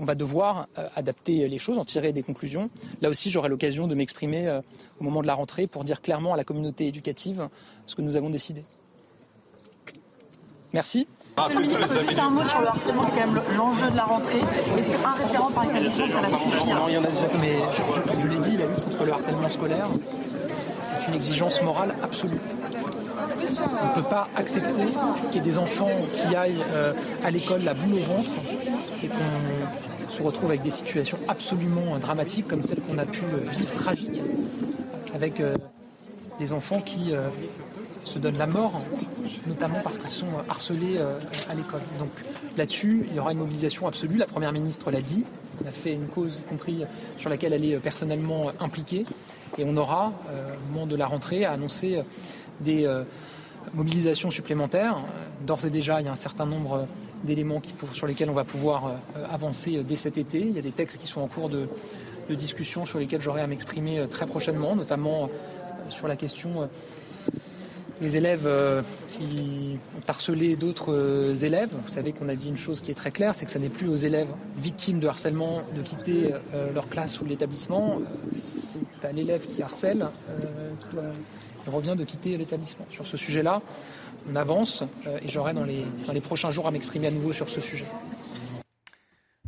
on 0.00 0.04
va 0.04 0.14
devoir 0.14 0.68
adapter 0.96 1.46
les 1.48 1.58
choses, 1.58 1.78
en 1.78 1.84
tirer 1.84 2.12
des 2.12 2.22
conclusions. 2.22 2.70
Là 3.00 3.10
aussi, 3.10 3.30
j'aurai 3.30 3.48
l'occasion 3.48 3.86
de 3.86 3.94
m'exprimer 3.94 4.60
au 5.00 5.04
moment 5.04 5.20
de 5.20 5.26
la 5.28 5.34
rentrée 5.34 5.66
pour 5.68 5.84
dire 5.84 6.00
clairement 6.00 6.32
à 6.32 6.36
la 6.36 6.44
communauté 6.44 6.88
éducative 6.88 7.48
ce 7.86 7.94
que 7.94 8.02
nous 8.02 8.16
avons 8.16 8.30
décidé. 8.30 8.64
Merci. 10.72 11.06
Monsieur 11.38 11.54
le 11.54 11.60
ministre, 11.60 12.00
juste 12.00 12.18
un 12.18 12.30
mot 12.30 12.44
sur 12.46 12.60
le 12.62 12.68
harcèlement, 12.68 13.04
qui 13.04 13.18
est 13.18 13.20
quand 13.20 13.26
même 13.30 13.42
l'enjeu 13.58 13.90
de 13.90 13.96
la 13.96 14.04
rentrée. 14.04 14.40
Est-ce 14.58 14.70
qu'un 14.70 15.10
référent 15.10 15.50
par 15.50 15.64
établissement, 15.64 16.08
ça 16.08 16.14
va 16.14 16.38
suffire 16.38 16.74
Non, 16.74 16.88
il 16.88 16.94
y 16.94 16.96
en 16.98 17.04
a 17.04 17.08
déjà, 17.08 17.26
mais 17.42 17.58
je, 17.72 18.20
je 18.22 18.26
l'ai 18.26 18.38
dit, 18.38 18.56
la 18.56 18.66
lutte 18.66 18.84
contre 18.84 19.04
le 19.04 19.12
harcèlement 19.12 19.48
scolaire, 19.50 19.88
c'est 20.80 21.08
une 21.08 21.14
exigence 21.14 21.62
morale 21.62 21.94
absolue. 22.02 22.40
On 23.82 23.88
ne 23.88 24.02
peut 24.02 24.08
pas 24.08 24.28
accepter 24.34 24.86
qu'il 25.30 25.42
y 25.42 25.44
ait 25.44 25.48
des 25.48 25.58
enfants 25.58 25.90
qui 26.10 26.34
aillent 26.34 26.64
euh, 26.72 26.94
à 27.22 27.30
l'école 27.30 27.62
la 27.64 27.74
boule 27.74 27.94
au 27.94 28.14
ventre 28.14 28.30
et 29.04 29.08
qu'on 29.08 30.10
se 30.12 30.22
retrouve 30.22 30.50
avec 30.50 30.62
des 30.62 30.70
situations 30.70 31.18
absolument 31.28 31.98
dramatiques 31.98 32.48
comme 32.48 32.62
celles 32.62 32.80
qu'on 32.80 32.96
a 32.96 33.04
pu 33.04 33.22
vivre, 33.50 33.74
tragiques, 33.74 34.22
avec 35.14 35.40
euh, 35.40 35.54
des 36.38 36.52
enfants 36.54 36.80
qui 36.80 37.12
se 38.06 38.18
donnent 38.18 38.38
la 38.38 38.46
mort, 38.46 38.80
notamment 39.46 39.80
parce 39.82 39.98
qu'ils 39.98 40.08
sont 40.08 40.26
harcelés 40.48 40.98
à 40.98 41.54
l'école. 41.54 41.80
Donc 41.98 42.10
là-dessus, 42.56 43.06
il 43.10 43.16
y 43.16 43.20
aura 43.20 43.32
une 43.32 43.38
mobilisation 43.38 43.86
absolue. 43.86 44.16
La 44.16 44.26
Première 44.26 44.52
ministre 44.52 44.90
l'a 44.90 45.00
dit. 45.00 45.24
On 45.62 45.68
a 45.68 45.72
fait 45.72 45.92
une 45.92 46.06
cause, 46.06 46.38
y 46.38 46.48
compris 46.48 46.84
sur 47.18 47.30
laquelle 47.30 47.52
elle 47.52 47.64
est 47.64 47.76
personnellement 47.78 48.52
impliquée. 48.60 49.04
Et 49.58 49.64
on 49.66 49.76
aura, 49.76 50.12
au 50.30 50.72
moment 50.72 50.86
de 50.86 50.96
la 50.96 51.06
rentrée, 51.06 51.44
à 51.44 51.52
annoncer 51.52 52.00
des 52.60 52.88
mobilisations 53.74 54.30
supplémentaires. 54.30 54.96
D'ores 55.46 55.66
et 55.66 55.70
déjà, 55.70 56.00
il 56.00 56.06
y 56.06 56.08
a 56.08 56.12
un 56.12 56.16
certain 56.16 56.46
nombre 56.46 56.86
d'éléments 57.24 57.60
sur 57.92 58.06
lesquels 58.06 58.30
on 58.30 58.34
va 58.34 58.44
pouvoir 58.44 58.92
avancer 59.30 59.82
dès 59.82 59.96
cet 59.96 60.18
été. 60.18 60.40
Il 60.40 60.52
y 60.52 60.58
a 60.58 60.62
des 60.62 60.72
textes 60.72 60.98
qui 60.98 61.06
sont 61.06 61.20
en 61.20 61.28
cours 61.28 61.48
de, 61.48 61.68
discussions 62.30 62.84
sur 62.84 62.98
lesquelles 62.98 63.22
j'aurai 63.22 63.40
à 63.40 63.46
m'exprimer 63.46 64.00
euh, 64.00 64.06
très 64.08 64.26
prochainement, 64.26 64.74
notamment 64.74 65.24
euh, 65.24 65.90
sur 65.90 66.08
la 66.08 66.16
question 66.16 66.68
euh, 67.96 68.04
des 68.04 68.16
élèves 68.16 68.48
qui 69.10 69.78
ont 69.96 70.10
harcelé 70.10 70.56
d'autres 70.56 71.44
élèves. 71.44 71.70
Vous 71.72 71.92
savez 71.92 72.12
qu'on 72.12 72.28
a 72.28 72.34
dit 72.34 72.48
une 72.48 72.56
chose 72.56 72.80
qui 72.80 72.90
est 72.90 72.94
très 72.94 73.10
claire, 73.10 73.34
c'est 73.34 73.46
que 73.46 73.50
ce 73.50 73.58
n'est 73.58 73.68
plus 73.68 73.88
aux 73.88 73.96
élèves 73.96 74.28
victimes 74.58 75.00
de 75.00 75.08
harcèlement 75.08 75.62
de 75.74 75.82
quitter 75.82 76.32
leur 76.74 76.88
classe 76.88 77.20
ou 77.20 77.24
l'établissement. 77.24 78.00
C'est 78.34 79.06
à 79.06 79.12
l'élève 79.12 79.46
qui 79.46 79.62
harcèle 79.62 80.06
qui 81.64 81.70
revient 81.70 81.94
de 81.96 82.04
quitter 82.04 82.36
l'établissement. 82.36 82.86
Sur 82.90 83.06
ce 83.06 83.16
sujet-là, 83.16 83.60
on 84.30 84.36
avance 84.36 84.84
et 85.22 85.28
j'aurai 85.28 85.52
les, 85.66 85.84
dans 86.06 86.12
les 86.12 86.20
prochains 86.20 86.50
jours 86.50 86.66
à 86.66 86.70
m'exprimer 86.70 87.08
à 87.08 87.10
nouveau 87.10 87.32
sur 87.32 87.48
ce 87.48 87.60
sujet. 87.60 87.86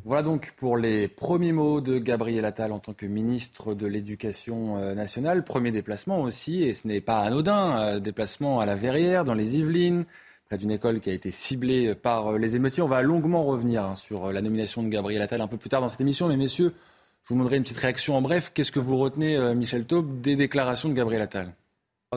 Voilà 0.08 0.22
donc 0.22 0.52
pour 0.56 0.78
les 0.78 1.06
premiers 1.06 1.52
mots 1.52 1.82
de 1.82 1.98
Gabriel 1.98 2.46
Attal 2.46 2.72
en 2.72 2.78
tant 2.78 2.94
que 2.94 3.04
ministre 3.04 3.74
de 3.74 3.86
l'Éducation 3.86 4.78
euh, 4.78 4.94
nationale. 4.94 5.44
Premier 5.44 5.70
déplacement 5.70 6.22
aussi, 6.22 6.62
et 6.62 6.72
ce 6.72 6.88
n'est 6.88 7.02
pas 7.02 7.18
anodin, 7.18 7.78
euh, 7.78 8.00
déplacement 8.00 8.58
à 8.58 8.64
la 8.64 8.74
Verrière, 8.74 9.26
dans 9.26 9.34
les 9.34 9.58
Yvelines, 9.58 10.06
près 10.46 10.56
d'une 10.56 10.70
école 10.70 11.00
qui 11.00 11.10
a 11.10 11.12
été 11.12 11.30
ciblée 11.30 11.94
par 11.94 12.28
euh, 12.28 12.38
les 12.38 12.56
émeutiers. 12.56 12.82
On 12.82 12.88
va 12.88 13.02
longuement 13.02 13.44
revenir 13.44 13.84
hein, 13.84 13.94
sur 13.94 14.32
la 14.32 14.40
nomination 14.40 14.82
de 14.82 14.88
Gabriel 14.88 15.20
Attal 15.20 15.42
un 15.42 15.46
peu 15.46 15.58
plus 15.58 15.68
tard 15.68 15.82
dans 15.82 15.90
cette 15.90 16.00
émission. 16.00 16.26
Mais 16.28 16.38
messieurs, 16.38 16.72
je 17.24 17.28
vous 17.28 17.34
demanderai 17.34 17.58
une 17.58 17.64
petite 17.64 17.76
réaction 17.76 18.16
en 18.16 18.22
bref. 18.22 18.50
Qu'est-ce 18.54 18.72
que 18.72 18.80
vous 18.80 18.96
retenez, 18.96 19.54
Michel 19.54 19.84
Taube, 19.84 20.22
des 20.22 20.36
déclarations 20.36 20.88
de 20.88 20.94
Gabriel 20.94 21.20
Attal? 21.20 21.52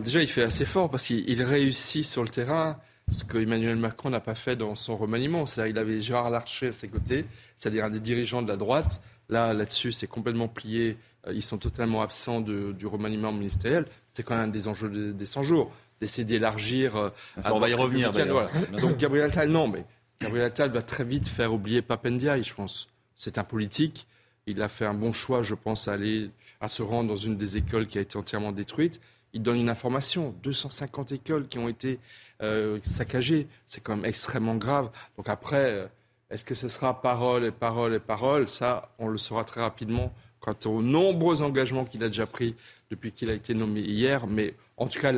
Déjà, 0.02 0.22
il 0.22 0.28
fait 0.28 0.44
assez 0.44 0.64
fort 0.64 0.90
parce 0.90 1.08
qu'il 1.08 1.44
réussit 1.44 2.06
sur 2.06 2.24
le 2.24 2.30
terrain 2.30 2.78
ce 3.12 3.24
que 3.24 3.38
Emmanuel 3.38 3.76
Macron 3.76 4.10
n'a 4.10 4.20
pas 4.20 4.36
fait 4.36 4.56
dans 4.56 4.76
son 4.76 4.98
remaniement. 4.98 5.46
C'est-à-dire 5.46 5.74
qu'il 5.74 5.80
avait 5.80 6.02
Gérard 6.02 6.30
Larcher 6.30 6.68
à 6.68 6.72
ses 6.72 6.88
côtés, 6.88 7.26
c'est-à-dire 7.56 7.86
un 7.86 7.90
des 7.90 8.00
dirigeants 8.00 8.42
de 8.42 8.48
la 8.48 8.58
droite. 8.58 9.02
Là, 9.30 9.54
là-dessus, 9.54 9.92
c'est 9.92 10.08
complètement 10.08 10.48
plié. 10.48 10.98
Euh, 11.28 11.34
ils 11.34 11.44
sont 11.44 11.58
totalement 11.58 12.02
absents 12.02 12.42
du 12.42 12.86
remaniement 12.88 13.32
ministériel. 13.32 13.86
C'est 14.14 14.24
quand 14.24 14.36
même 14.36 14.46
un 14.46 14.52
des 14.52 14.68
enjeux 14.68 15.14
des 15.14 15.26
100 15.26 15.44
jours, 15.44 15.72
d'essayer 16.00 16.26
d'élargir. 16.26 16.96
Euh, 16.96 17.10
on 17.46 17.60
va 17.60 17.70
y 17.70 17.74
revenir. 17.74 18.12
Donc 18.12 18.98
Gabriel 18.98 19.30
Attal, 19.30 19.50
non, 19.50 19.68
mais 19.68 19.86
Gabriel 20.20 20.46
Attal 20.46 20.72
va 20.72 20.82
très 20.82 21.04
vite 21.04 21.28
faire 21.28 21.54
oublier 21.54 21.82
Papendiaï, 21.82 22.44
je 22.44 22.54
pense. 22.54 22.88
C'est 23.16 23.38
un 23.38 23.44
politique. 23.44 24.08
Il 24.48 24.62
a 24.62 24.68
fait 24.68 24.86
un 24.86 24.94
bon 24.94 25.14
choix, 25.14 25.44
je 25.44 25.54
pense, 25.54 25.88
à, 25.88 25.94
aller, 25.94 26.32
à 26.60 26.68
se 26.68 26.82
rendre 26.82 27.10
dans 27.10 27.16
une 27.16 27.38
des 27.38 27.58
écoles 27.58 27.88
qui 27.88 28.00
a 28.00 28.02
été 28.02 28.18
entièrement 28.18 28.52
détruite. 28.52 29.00
Il 29.34 29.44
donne 29.44 29.58
une 29.58 29.70
information. 29.70 30.36
250 30.44 31.12
écoles 31.12 31.48
qui 31.48 31.60
ont 31.60 31.70
été 31.70 32.00
euh, 32.42 32.80
saccagé. 32.86 33.48
C'est 33.66 33.82
quand 33.82 33.96
même 33.96 34.06
extrêmement 34.06 34.56
grave. 34.56 34.90
Donc 35.18 35.30
après, 35.30 35.72
euh, 35.72 35.88
est-ce 36.30 36.44
que 36.44 36.56
ce 36.56 36.68
sera 36.68 37.02
parole 37.02 37.46
et 37.46 37.52
parole 37.52 37.94
et 37.94 38.00
parole? 38.00 38.48
Ça, 38.50 38.90
on 39.00 39.08
le 39.08 39.18
saura 39.18 39.44
très 39.44 39.62
rapidement 39.62 40.14
quant 40.40 40.56
aux 40.66 40.82
nombreux 40.82 41.42
engagements 41.42 41.86
qu'il 41.86 42.04
a 42.04 42.08
déjà 42.08 42.26
pris 42.26 42.56
depuis 42.90 43.12
qu'il 43.12 43.30
a 43.30 43.34
été 43.34 43.54
nommé 43.54 43.82
hier. 43.82 44.28
Mais 44.28 44.56
en 44.78 44.88
tout 44.88 45.00
cas, 45.00 45.14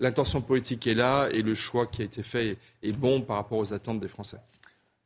l'intention 0.00 0.40
politique 0.40 0.86
est 0.86 0.94
là 0.94 1.28
et 1.32 1.42
le 1.42 1.54
choix 1.54 1.86
qui 1.86 2.02
a 2.02 2.04
été 2.04 2.22
fait 2.22 2.58
est 2.82 2.92
bon 2.92 3.22
par 3.22 3.36
rapport 3.36 3.58
aux 3.58 3.72
attentes 3.72 4.00
des 4.00 4.08
Français. 4.08 4.38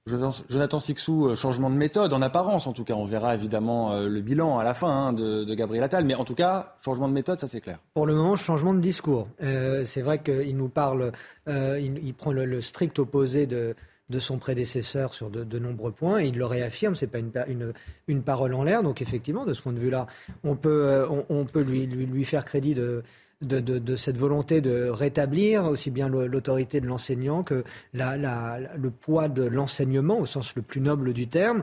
Jonathan 0.06 0.80
Sixou, 0.80 1.28
euh, 1.28 1.36
changement 1.36 1.70
de 1.70 1.76
méthode 1.76 2.12
en 2.12 2.22
apparence, 2.22 2.66
en 2.66 2.72
tout 2.72 2.82
cas. 2.82 2.94
On 2.94 3.04
verra 3.04 3.34
évidemment 3.36 3.92
euh, 3.92 4.08
le 4.08 4.20
bilan 4.20 4.58
à 4.58 4.64
la 4.64 4.74
fin 4.74 4.90
hein, 4.90 5.12
de, 5.12 5.54
Gabriel 5.54 5.84
Attal, 5.84 6.04
mais 6.04 6.16
en 6.16 6.24
tout 6.24 6.34
cas, 6.34 6.74
changement 6.84 7.08
de 7.08 7.12
méthode, 7.12 7.38
ça 7.38 7.46
c'est 7.46 7.60
clair. 7.60 7.78
Pour 7.94 8.06
le 8.06 8.14
moment, 8.14 8.34
changement 8.34 8.74
de 8.74 8.80
discours. 8.80 9.28
Euh, 9.42 9.84
c'est 9.84 10.02
vrai 10.02 10.18
qu'il 10.18 10.56
nous 10.56 10.68
parle, 10.68 11.12
il, 11.46 12.14
prend 12.14 12.32
le, 12.32 12.60
strict 12.60 12.98
opposé 12.98 13.46
de, 13.46 13.76
son 14.18 14.38
prédécesseur 14.38 15.14
sur 15.14 15.30
de, 15.30 15.58
nombreux 15.58 15.92
points 15.92 16.20
il 16.20 16.36
le 16.36 16.44
réaffirme, 16.44 16.96
c'est 16.96 17.06
pas 17.06 17.20
une, 17.20 18.22
parole 18.22 18.54
en 18.54 18.64
l'air. 18.64 18.82
Donc 18.82 19.02
effectivement, 19.02 19.44
de 19.44 19.54
ce 19.54 19.62
point 19.62 19.72
de 19.72 19.78
vue-là, 19.78 20.08
on 20.42 20.56
peut, 20.56 21.06
on, 21.28 21.44
peut 21.44 21.62
lui, 21.62 21.86
lui, 21.86 22.24
faire 22.24 22.44
crédit 22.44 22.74
de, 22.74 23.04
de, 23.42 23.96
cette 23.96 24.16
volonté 24.16 24.60
de 24.60 24.88
rétablir 24.88 25.64
aussi 25.66 25.90
bien 25.90 26.08
l'autorité 26.08 26.80
de 26.80 26.86
l'enseignant 26.86 27.42
que 27.42 27.64
le 27.92 28.88
poids 28.90 29.28
de 29.28 29.44
l'enseignement 29.44 30.18
au 30.18 30.26
sens 30.26 30.54
le 30.54 30.62
plus 30.62 30.80
noble 30.80 31.12
du 31.12 31.28
terme. 31.28 31.62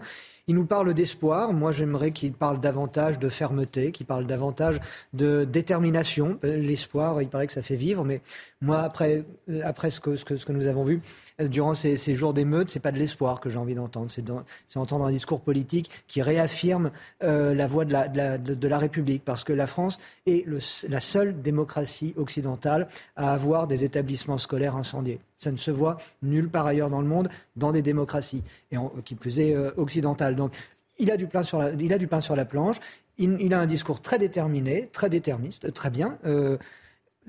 Il 0.50 0.56
nous 0.56 0.66
parle 0.66 0.96
d'espoir. 0.96 1.54
Moi, 1.54 1.72
j'aimerais 1.72 2.10
qu'il 2.10 2.34
parle 2.34 2.60
davantage 2.60 3.20
de 3.20 3.30
fermeté, 3.30 3.92
qu'il 3.92 4.08
parle 4.08 4.26
davantage 4.26 4.80
de 5.14 5.44
détermination. 5.44 6.40
Euh, 6.44 6.58
l'espoir, 6.58 7.22
il 7.22 7.28
paraît 7.28 7.46
que 7.46 7.54
ça 7.54 7.62
fait 7.62 7.76
vivre, 7.76 8.04
mais 8.04 8.22
moi, 8.62 8.80
après, 8.82 9.24
après 9.64 9.90
ce, 9.90 10.02
que, 10.02 10.18
ce, 10.18 10.26
que, 10.26 10.52
nous 10.52 10.68
avons 10.68 10.84
vu 10.84 11.02
euh, 11.40 11.48
durant 11.48 11.74
ces, 11.74 11.98
jours 12.16 12.34
d'émeute, 12.34 12.70
c'est 12.70 12.82
pas 12.82 12.92
de 12.92 13.00
l'espoir 13.00 13.40
que 13.40 13.50
j'ai 13.50 13.58
envie 13.58 13.76
d'entendre. 13.76 14.12
C'est 14.12 14.78
entendre 14.78 15.06
un 15.06 15.12
discours 15.12 15.40
politique 15.40 15.90
qui 16.08 16.22
réaffirme 16.22 16.92
euh, 17.24 17.54
la 17.54 17.68
voix 17.68 17.86
de 17.86 17.94
la, 17.94 18.08
de, 18.38 18.68
la, 18.68 18.78
République, 18.78 19.24
parce 19.24 19.46
que 19.46 19.54
la 19.54 19.66
France 19.66 19.98
est 20.26 20.46
la 20.90 21.00
seule 21.00 21.42
démocratie 21.42 22.14
occidentale 22.18 22.90
à 23.16 23.34
avoir 23.34 23.66
des 23.66 23.86
établissements 23.86 24.38
scolaires 24.38 24.76
incendiés. 24.76 25.22
Ça 25.38 25.52
ne 25.52 25.58
se 25.58 25.72
voit 25.72 25.98
nulle 26.22 26.50
part 26.50 26.66
ailleurs 26.66 26.90
dans 26.90 27.02
le 27.02 27.08
monde, 27.08 27.30
dans 27.56 27.72
des 27.72 27.82
démocraties, 27.82 28.44
et 28.72 28.78
qui 29.06 29.16
plus 29.16 29.40
est 29.40 29.56
euh, 29.56 29.72
occidentales. 29.78 30.36
Donc, 30.36 30.52
il 30.98 31.12
a 31.12 31.18
du 31.18 31.28
pain 31.28 31.44
sur 31.44 31.60
la, 31.60 31.72
il 31.72 31.94
a 31.94 31.98
du 31.98 32.08
pain 32.08 32.20
sur 32.20 32.36
la 32.36 32.44
planche. 32.44 32.78
Il, 33.18 33.54
a 33.54 33.60
un 33.60 33.66
discours 33.66 34.02
très 34.02 34.18
déterminé, 34.18 34.88
très 34.94 35.10
déterministe, 35.10 35.74
très 35.74 35.90
bien. 35.90 36.18
Euh, 36.26 36.58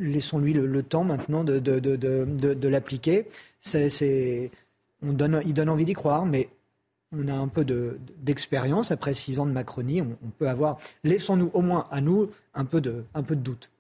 laissons-lui 0.01 0.53
le, 0.53 0.83
temps 0.83 1.05
maintenant 1.05 1.45
de, 1.45 2.69
l'appliquer. 2.69 3.27
On 5.03 5.13
donne, 5.13 5.41
il 5.47 5.55
donne 5.55 5.69
envie 5.69 5.85
d'y 5.85 5.95
croire, 5.95 6.27
mais 6.27 6.49
on 7.17 7.29
a 7.29 7.35
un 7.35 7.49
peu 7.49 7.65
d'expérience. 8.19 8.91
Après 8.91 9.15
six 9.15 9.39
ans 9.39 9.47
de 9.47 9.53
Macronie, 9.53 10.03
on, 10.03 10.31
peut 10.39 10.49
avoir, 10.49 10.79
laissons-nous 11.05 11.51
au 11.55 11.63
moins 11.63 11.87
à 11.91 12.01
nous 12.01 12.31
un 12.55 12.65
peu 12.65 12.81
de, 12.81 13.05
doute. 13.31 13.71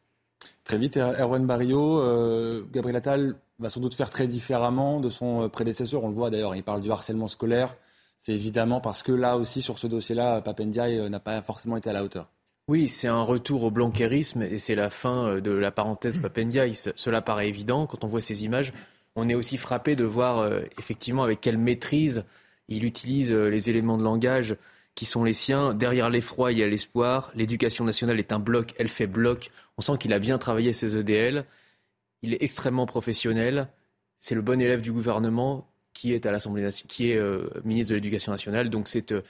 Très 0.64 0.78
vite, 0.78 0.96
Erwan 0.96 1.46
Barrio, 1.46 1.98
euh, 1.98 2.64
Gabriel 2.72 2.96
Attal 2.96 3.34
va 3.58 3.68
sans 3.68 3.80
doute 3.80 3.94
faire 3.94 4.10
très 4.10 4.26
différemment 4.26 5.00
de 5.00 5.10
son 5.10 5.42
euh, 5.42 5.48
prédécesseur. 5.48 6.04
On 6.04 6.08
le 6.08 6.14
voit 6.14 6.30
d'ailleurs, 6.30 6.54
il 6.54 6.62
parle 6.62 6.80
du 6.80 6.90
harcèlement 6.90 7.28
scolaire. 7.28 7.76
C'est 8.18 8.32
évidemment 8.32 8.80
parce 8.80 9.02
que 9.02 9.12
là 9.12 9.36
aussi, 9.36 9.62
sur 9.62 9.78
ce 9.78 9.86
dossier-là, 9.86 10.40
Papendiaï 10.42 10.98
euh, 10.98 11.08
n'a 11.08 11.20
pas 11.20 11.42
forcément 11.42 11.76
été 11.76 11.90
à 11.90 11.92
la 11.92 12.04
hauteur. 12.04 12.28
Oui, 12.70 12.86
c'est 12.86 13.08
un 13.08 13.22
retour 13.22 13.64
au 13.64 13.72
blanquerisme 13.72 14.42
et 14.42 14.56
c'est 14.56 14.76
la 14.76 14.90
fin 14.90 15.26
euh, 15.26 15.40
de 15.40 15.50
la 15.50 15.72
parenthèse 15.72 16.18
mmh. 16.18 16.22
Papendiaï. 16.22 16.74
Cela 16.76 17.20
paraît 17.20 17.48
évident. 17.48 17.88
Quand 17.88 18.04
on 18.04 18.06
voit 18.06 18.20
ces 18.20 18.44
images, 18.44 18.72
on 19.16 19.28
est 19.28 19.34
aussi 19.34 19.56
frappé 19.56 19.96
de 19.96 20.04
voir 20.04 20.48
effectivement 20.78 21.24
avec 21.24 21.40
quelle 21.40 21.58
maîtrise 21.58 22.22
il 22.68 22.84
utilise 22.84 23.32
les 23.32 23.70
éléments 23.70 23.98
de 23.98 24.04
langage 24.04 24.54
qui 24.94 25.04
sont 25.04 25.24
les 25.24 25.32
siens. 25.32 25.74
Derrière 25.74 26.10
l'effroi, 26.10 26.52
il 26.52 26.58
y 26.58 26.62
a 26.62 26.68
l'espoir. 26.68 27.32
L'éducation 27.34 27.84
nationale 27.84 28.20
est 28.20 28.32
un 28.32 28.38
bloc, 28.38 28.72
elle 28.78 28.86
fait 28.86 29.08
bloc. 29.08 29.50
On 29.76 29.82
sent 29.82 29.98
qu'il 29.98 30.12
a 30.12 30.20
bien 30.20 30.38
travaillé 30.38 30.72
ses 30.72 30.94
EDL. 30.94 31.46
Il 32.22 32.34
est 32.34 32.42
extrêmement 32.44 32.86
professionnel. 32.86 33.66
C'est 34.18 34.36
le 34.36 34.42
bon 34.42 34.60
élève 34.60 34.80
du 34.80 34.92
gouvernement 34.92 35.66
qui 35.92 36.12
est 36.12 36.24
à 36.24 36.30
l'Assemblée 36.30 36.68
qui 36.86 37.10
est 37.10 37.16
euh, 37.16 37.50
ministre 37.64 37.90
de 37.90 37.94
l'Éducation 37.96 38.30
nationale. 38.30 38.70
Donc 38.70 38.86
c'est, 38.86 39.10
euh, 39.10 39.22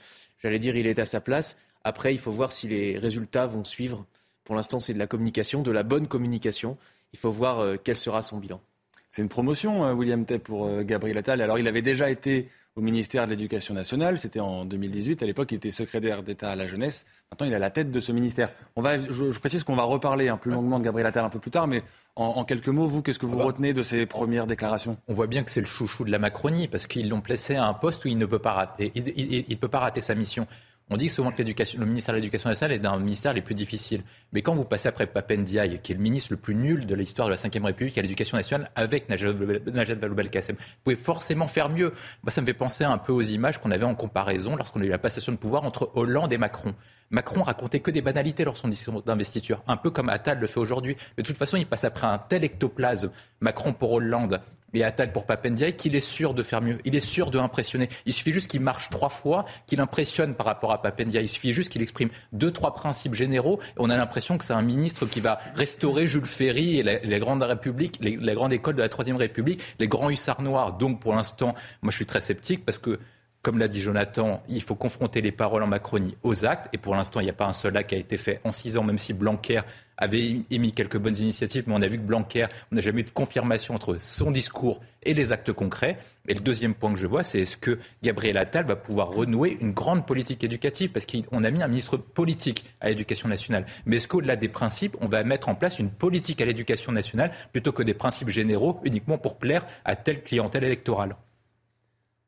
j'allais 0.43 0.59
dire, 0.59 0.75
il 0.75 0.85
est 0.85 0.99
à 0.99 1.07
sa 1.07 1.21
place. 1.21 1.57
Après, 1.83 2.13
il 2.13 2.19
faut 2.19 2.31
voir 2.31 2.51
si 2.51 2.67
les 2.67 2.97
résultats 2.97 3.47
vont 3.47 3.63
suivre. 3.63 4.05
Pour 4.43 4.55
l'instant, 4.55 4.79
c'est 4.79 4.93
de 4.93 4.99
la 4.99 5.07
communication, 5.07 5.61
de 5.61 5.71
la 5.71 5.83
bonne 5.83 6.07
communication. 6.07 6.77
Il 7.13 7.19
faut 7.19 7.31
voir 7.31 7.59
euh, 7.59 7.75
quel 7.81 7.97
sera 7.97 8.21
son 8.21 8.37
bilan. 8.37 8.61
C'est 9.09 9.21
une 9.21 9.29
promotion, 9.29 9.91
William 9.91 10.25
Tay, 10.25 10.39
pour 10.39 10.69
Gabriel 10.83 11.17
Attal. 11.17 11.41
Alors, 11.41 11.59
il 11.59 11.67
avait 11.67 11.81
déjà 11.81 12.09
été 12.09 12.49
au 12.75 12.81
ministère 12.81 13.25
de 13.25 13.31
l'Éducation 13.31 13.73
nationale. 13.73 14.17
C'était 14.17 14.39
en 14.39 14.65
2018. 14.65 15.21
À 15.23 15.25
l'époque, 15.25 15.51
il 15.51 15.55
était 15.55 15.71
secrétaire 15.71 16.23
d'État 16.23 16.51
à 16.51 16.55
la 16.55 16.67
jeunesse. 16.67 17.05
Maintenant, 17.29 17.47
il 17.47 17.53
est 17.53 17.57
à 17.57 17.59
la 17.59 17.69
tête 17.69 17.91
de 17.91 17.99
ce 17.99 18.11
ministère. 18.11 18.51
On 18.75 18.81
va, 18.81 18.99
je, 18.99 19.37
précise 19.39 19.63
qu'on 19.63 19.75
va 19.75 19.83
reparler 19.83 20.29
un 20.29 20.37
plus 20.37 20.51
longuement 20.51 20.79
de 20.79 20.83
Gabriel 20.83 21.07
Attal 21.07 21.25
un 21.25 21.29
peu 21.29 21.39
plus 21.39 21.51
tard, 21.51 21.67
mais 21.67 21.81
en, 22.15 22.43
quelques 22.43 22.69
mots, 22.69 22.87
vous, 22.87 23.01
qu'est-ce 23.01 23.19
que 23.19 23.25
vous 23.25 23.35
ah 23.35 23.39
bah. 23.39 23.45
retenez 23.45 23.73
de 23.73 23.83
ces 23.83 24.05
premières 24.05 24.47
déclarations? 24.47 24.97
On 25.07 25.13
voit 25.13 25.27
bien 25.27 25.43
que 25.43 25.51
c'est 25.51 25.61
le 25.61 25.67
chouchou 25.67 26.05
de 26.05 26.11
la 26.11 26.19
Macronie, 26.19 26.67
parce 26.67 26.87
qu'ils 26.87 27.09
l'ont 27.09 27.21
placé 27.21 27.55
à 27.55 27.65
un 27.65 27.73
poste 27.73 28.05
où 28.05 28.07
il 28.07 28.17
ne 28.17 28.25
peut 28.25 28.39
pas 28.39 28.53
rater. 28.53 28.91
Il 28.95 29.45
ne 29.49 29.55
peut 29.55 29.67
pas 29.67 29.79
rater 29.79 30.01
sa 30.01 30.15
mission. 30.15 30.47
On 30.93 30.97
dit 30.97 31.07
souvent 31.07 31.31
que 31.31 31.41
le 31.41 31.85
ministère 31.85 32.13
de 32.13 32.17
l'Éducation 32.17 32.49
nationale 32.49 32.73
est 32.73 32.85
un 32.85 32.99
ministère 32.99 33.31
les 33.31 33.39
plus 33.39 33.55
difficiles. 33.55 34.03
Mais 34.33 34.41
quand 34.41 34.53
vous 34.53 34.65
passez 34.65 34.89
après 34.89 35.07
Papendiaï, 35.07 35.79
qui 35.81 35.93
est 35.93 35.95
le 35.95 36.01
ministre 36.01 36.33
le 36.33 36.37
plus 36.37 36.53
nul 36.53 36.85
de 36.85 36.93
l'histoire 36.95 37.29
de 37.29 37.33
la 37.33 37.37
Ve 37.37 37.63
République 37.63 37.97
à 37.97 38.01
l'éducation 38.01 38.35
nationale, 38.35 38.69
avec 38.75 39.07
Najat 39.07 39.31
Vallaud-Belkacem, 39.31 40.57
vous 40.57 40.81
pouvez 40.83 40.97
forcément 40.97 41.47
faire 41.47 41.69
mieux. 41.69 41.93
Moi, 42.23 42.29
ça 42.31 42.41
me 42.41 42.45
fait 42.45 42.53
penser 42.53 42.83
un 42.83 42.97
peu 42.97 43.13
aux 43.13 43.21
images 43.21 43.59
qu'on 43.59 43.71
avait 43.71 43.85
en 43.85 43.95
comparaison 43.95 44.57
lorsqu'on 44.57 44.81
a 44.81 44.83
eu 44.83 44.89
la 44.89 44.97
passation 44.97 45.31
de 45.31 45.37
pouvoir 45.37 45.63
entre 45.63 45.91
Hollande 45.95 46.33
et 46.33 46.37
Macron. 46.37 46.75
Macron 47.09 47.43
racontait 47.43 47.79
que 47.79 47.91
des 47.91 48.01
banalités 48.01 48.43
lors 48.43 48.55
de 48.55 48.59
son 48.59 48.67
discours 48.67 49.01
d'investiture, 49.01 49.63
un 49.67 49.77
peu 49.77 49.91
comme 49.91 50.09
Attal 50.09 50.39
le 50.39 50.47
fait 50.47 50.59
aujourd'hui. 50.59 50.97
Mais 51.15 51.23
de 51.23 51.27
toute 51.27 51.37
façon, 51.37 51.55
il 51.55 51.67
passe 51.67 51.85
après 51.85 52.07
un 52.07 52.17
tel 52.17 52.43
ectoplasme, 52.43 53.11
Macron 53.39 53.71
pour 53.71 53.93
Hollande, 53.93 54.41
et 54.73 54.83
Attal 54.83 55.11
pour 55.11 55.25
Papendiaï 55.25 55.75
qu'il 55.75 55.95
est 55.95 55.99
sûr 55.99 56.33
de 56.33 56.43
faire 56.43 56.61
mieux. 56.61 56.79
Il 56.85 56.95
est 56.95 56.99
sûr 56.99 57.31
de 57.31 57.39
impressionner. 57.39 57.89
Il 58.05 58.13
suffit 58.13 58.33
juste 58.33 58.49
qu'il 58.49 58.61
marche 58.61 58.89
trois 58.89 59.09
fois, 59.09 59.45
qu'il 59.67 59.79
impressionne 59.79 60.35
par 60.35 60.45
rapport 60.45 60.71
à 60.71 60.81
Papendiaï. 60.81 61.25
Il 61.25 61.27
suffit 61.27 61.53
juste 61.53 61.71
qu'il 61.71 61.81
exprime 61.81 62.09
deux, 62.31 62.51
trois 62.51 62.73
principes 62.73 63.13
généraux. 63.13 63.59
Et 63.61 63.79
on 63.79 63.89
a 63.89 63.97
l'impression 63.97 64.37
que 64.37 64.43
c'est 64.43 64.53
un 64.53 64.61
ministre 64.61 65.05
qui 65.05 65.19
va 65.19 65.39
restaurer 65.55 66.07
Jules 66.07 66.25
Ferry 66.25 66.79
et 66.79 66.83
les, 66.83 67.19
grandes 67.19 67.43
républiques, 67.43 67.97
les, 68.01 68.17
les 68.17 68.33
grandes 68.33 68.53
écoles 68.53 68.75
de 68.75 68.81
la 68.81 68.89
Troisième 68.89 69.17
République, 69.17 69.61
les 69.79 69.87
grands 69.87 70.09
hussards 70.09 70.41
noirs. 70.41 70.73
Donc 70.73 70.99
pour 70.99 71.13
l'instant, 71.13 71.53
moi 71.81 71.91
je 71.91 71.95
suis 71.95 72.05
très 72.05 72.21
sceptique 72.21 72.65
parce 72.65 72.77
que 72.77 72.99
comme 73.41 73.57
l'a 73.57 73.67
dit 73.67 73.81
Jonathan, 73.81 74.43
il 74.49 74.61
faut 74.61 74.75
confronter 74.75 75.21
les 75.21 75.31
paroles 75.31 75.63
en 75.63 75.67
Macronie 75.67 76.15
aux 76.21 76.45
actes. 76.45 76.69
Et 76.73 76.77
pour 76.77 76.95
l'instant, 76.95 77.19
il 77.19 77.23
n'y 77.23 77.29
a 77.29 77.33
pas 77.33 77.47
un 77.47 77.53
seul 77.53 77.75
acte 77.75 77.89
qui 77.89 77.95
a 77.95 77.97
été 77.97 78.17
fait 78.17 78.39
en 78.43 78.51
six 78.51 78.77
ans, 78.77 78.83
même 78.83 78.99
si 78.99 79.13
Blanquer 79.13 79.61
avait 79.97 80.41
émis 80.51 80.73
quelques 80.73 80.97
bonnes 80.97 81.17
initiatives. 81.17 81.63
Mais 81.65 81.73
on 81.73 81.81
a 81.81 81.87
vu 81.87 81.97
que 81.97 82.03
Blanquer, 82.03 82.45
on 82.71 82.75
n'a 82.75 82.81
jamais 82.81 83.01
eu 83.01 83.03
de 83.03 83.09
confirmation 83.09 83.73
entre 83.73 83.97
son 83.97 84.29
discours 84.29 84.79
et 85.01 85.15
les 85.15 85.31
actes 85.31 85.53
concrets. 85.53 85.97
Et 86.27 86.35
le 86.35 86.39
deuxième 86.39 86.75
point 86.75 86.93
que 86.93 86.99
je 86.99 87.07
vois, 87.07 87.23
c'est 87.23 87.39
est-ce 87.39 87.57
que 87.57 87.79
Gabriel 88.03 88.37
Attal 88.37 88.65
va 88.65 88.75
pouvoir 88.75 89.09
renouer 89.09 89.57
une 89.59 89.71
grande 89.71 90.05
politique 90.05 90.43
éducative? 90.43 90.91
Parce 90.91 91.07
qu'on 91.07 91.43
a 91.43 91.49
mis 91.49 91.63
un 91.63 91.67
ministre 91.67 91.97
politique 91.97 92.65
à 92.79 92.89
l'éducation 92.89 93.27
nationale. 93.27 93.65
Mais 93.87 93.95
est-ce 93.95 94.07
qu'au-delà 94.07 94.35
des 94.35 94.49
principes, 94.49 94.95
on 95.01 95.07
va 95.07 95.23
mettre 95.23 95.49
en 95.49 95.55
place 95.55 95.79
une 95.79 95.89
politique 95.89 96.41
à 96.41 96.45
l'éducation 96.45 96.91
nationale 96.91 97.31
plutôt 97.51 97.71
que 97.71 97.81
des 97.81 97.95
principes 97.95 98.29
généraux 98.29 98.79
uniquement 98.83 99.17
pour 99.17 99.39
plaire 99.39 99.65
à 99.83 99.95
telle 99.95 100.21
clientèle 100.21 100.63
électorale? 100.63 101.15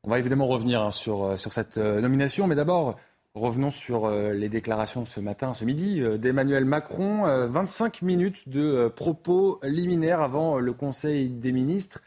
On 0.04 0.10
va 0.10 0.18
évidemment 0.18 0.46
revenir 0.46 0.82
hein, 0.82 0.90
sur, 0.90 1.24
euh, 1.24 1.36
sur 1.36 1.52
cette 1.52 1.78
euh, 1.78 2.00
nomination, 2.00 2.46
mais 2.46 2.54
d'abord, 2.54 2.98
revenons 3.34 3.70
sur 3.70 4.04
euh, 4.04 4.34
les 4.34 4.50
déclarations 4.50 5.06
ce 5.06 5.18
matin, 5.18 5.54
ce 5.54 5.64
midi, 5.64 6.02
d'Emmanuel 6.18 6.66
Macron. 6.66 7.24
25 7.48 8.02
minutes 8.02 8.48
de 8.48 8.88
propos 8.88 9.58
liminaires 9.62 10.20
avant 10.20 10.58
le 10.60 10.72
Conseil 10.72 11.30
des 11.30 11.52
ministres. 11.52 12.02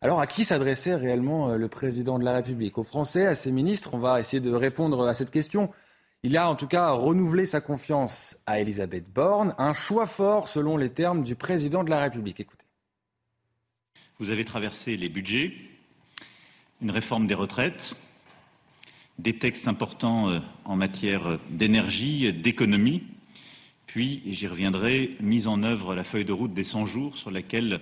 Alors, 0.00 0.20
à 0.20 0.26
qui 0.26 0.44
s'adressait 0.44 0.94
réellement 0.94 1.54
le 1.54 1.68
président 1.68 2.18
de 2.18 2.24
la 2.24 2.32
République? 2.32 2.76
Aux 2.76 2.84
Français, 2.84 3.26
à 3.26 3.34
ses 3.34 3.52
ministres? 3.52 3.90
On 3.92 3.98
va 3.98 4.20
essayer 4.20 4.40
de 4.40 4.52
répondre 4.52 5.06
à 5.06 5.14
cette 5.14 5.30
question. 5.30 5.70
Il 6.22 6.36
a 6.36 6.48
en 6.48 6.56
tout 6.56 6.66
cas 6.66 6.90
renouvelé 6.90 7.46
sa 7.46 7.60
confiance 7.60 8.38
à 8.46 8.60
Elisabeth 8.60 9.10
Borne. 9.10 9.54
Un 9.56 9.72
choix 9.72 10.06
fort 10.06 10.48
selon 10.48 10.76
les 10.76 10.90
termes 10.90 11.22
du 11.22 11.36
président 11.36 11.84
de 11.84 11.90
la 11.90 12.00
République. 12.00 12.40
Écoutez. 12.40 12.64
Vous 14.18 14.30
avez 14.30 14.44
traversé 14.44 14.96
les 14.96 15.08
budgets, 15.08 15.52
une 16.84 16.90
réforme 16.90 17.26
des 17.26 17.34
retraites, 17.34 17.96
des 19.18 19.38
textes 19.38 19.68
importants 19.68 20.28
euh, 20.28 20.40
en 20.66 20.76
matière 20.76 21.38
d'énergie, 21.48 22.30
d'économie, 22.30 23.02
puis, 23.86 24.22
et 24.26 24.34
j'y 24.34 24.46
reviendrai, 24.46 25.16
mise 25.18 25.48
en 25.48 25.62
œuvre 25.62 25.94
la 25.94 26.04
feuille 26.04 26.26
de 26.26 26.32
route 26.32 26.52
des 26.52 26.62
100 26.62 26.84
jours 26.84 27.16
sur 27.16 27.30
laquelle 27.30 27.80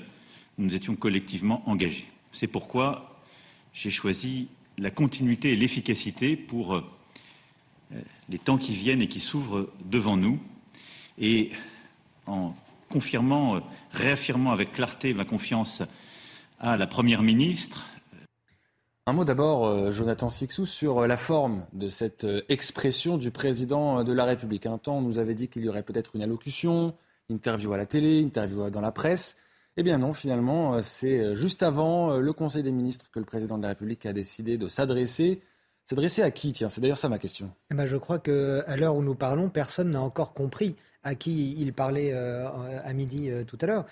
nous 0.57 0.73
étions 0.77 0.95
collectivement 0.95 1.69
engagés. 1.69 2.07
C'est 2.31 2.47
pourquoi 2.47 3.21
j'ai 3.75 3.91
choisi 3.91 4.47
la 4.79 4.93
continuité 4.93 5.53
et 5.53 5.57
l'efficacité 5.57 6.37
pour 6.37 6.77
euh, 6.77 6.83
les 8.29 8.39
temps 8.39 8.59
qui 8.59 8.75
viennent 8.75 9.03
et 9.03 9.09
qui 9.09 9.21
s'ouvrent 9.21 9.69
devant 9.85 10.17
nous. 10.17 10.39
Et 11.19 11.51
en 12.27 12.55
confirmant, 12.89 13.57
euh, 13.57 13.61
réaffirmant 13.91 14.53
avec 14.53 14.73
clarté 14.73 15.13
ma 15.13 15.25
confiance 15.25 15.83
à 16.61 16.77
la 16.77 16.87
Première 16.87 17.23
ministre, 17.23 17.85
un 19.07 19.13
mot 19.15 19.25
d'abord, 19.25 19.67
euh, 19.67 19.91
Jonathan 19.91 20.31
Sixou, 20.31 20.65
sur 20.65 21.01
euh, 21.01 21.07
la 21.09 21.17
forme 21.17 21.67
de 21.73 21.89
cette 21.89 22.23
euh, 22.25 22.43
expression 22.49 23.19
du 23.19 23.33
président 23.33 24.05
de 24.05 24.13
la 24.13 24.25
République. 24.25 24.67
Un 24.67 24.79
temps, 24.79 24.99
on 24.99 25.03
nous 25.03 25.19
avait 25.19 25.35
dit 25.35 25.49
qu'il 25.49 25.65
y 25.65 25.69
aurait 25.69 25.83
peut-être 25.83 26.15
une 26.15 26.23
allocution, 26.23 26.95
interview 27.29 27.73
à 27.73 27.77
la 27.77 27.87
télé, 27.87 28.21
interview 28.21 28.71
dans 28.71 28.81
la 28.81 28.93
presse. 28.93 29.37
Eh 29.77 29.83
bien 29.83 29.99
non, 29.99 30.13
finalement, 30.13 30.81
c'est 30.83 31.35
juste 31.35 31.63
avant 31.63 32.19
le 32.19 32.33
Conseil 32.35 32.63
des 32.63 32.73
ministres 32.73 33.07
que 33.11 33.19
le 33.19 33.25
président 33.25 33.57
de 33.57 33.63
la 33.63 33.69
République 33.71 34.05
a 34.05 34.13
décidé 34.13 34.59
de 34.59 34.69
s'adresser. 34.69 35.41
S'adresser 35.87 36.23
à 36.23 36.31
qui 36.31 36.53
Tiens, 36.53 36.69
c'est 36.69 36.83
d'ailleurs 36.83 36.99
ça 36.99 37.09
ma 37.09 37.19
question. 37.19 37.51
Eh 37.71 37.75
ben, 37.75 37.87
je 37.87 37.97
crois 37.97 38.19
qu'à 38.19 38.77
l'heure 38.77 38.95
où 38.95 39.03
nous 39.03 39.15
parlons, 39.15 39.49
personne 39.49 39.91
n'a 39.91 40.03
encore 40.03 40.35
compris 40.35 40.77
à 41.03 41.15
qui 41.15 41.55
il 41.59 41.73
parlait 41.73 42.13
à 42.13 42.93
midi 42.93 43.31
tout 43.47 43.57
à 43.63 43.67
l'heure. 43.67 43.87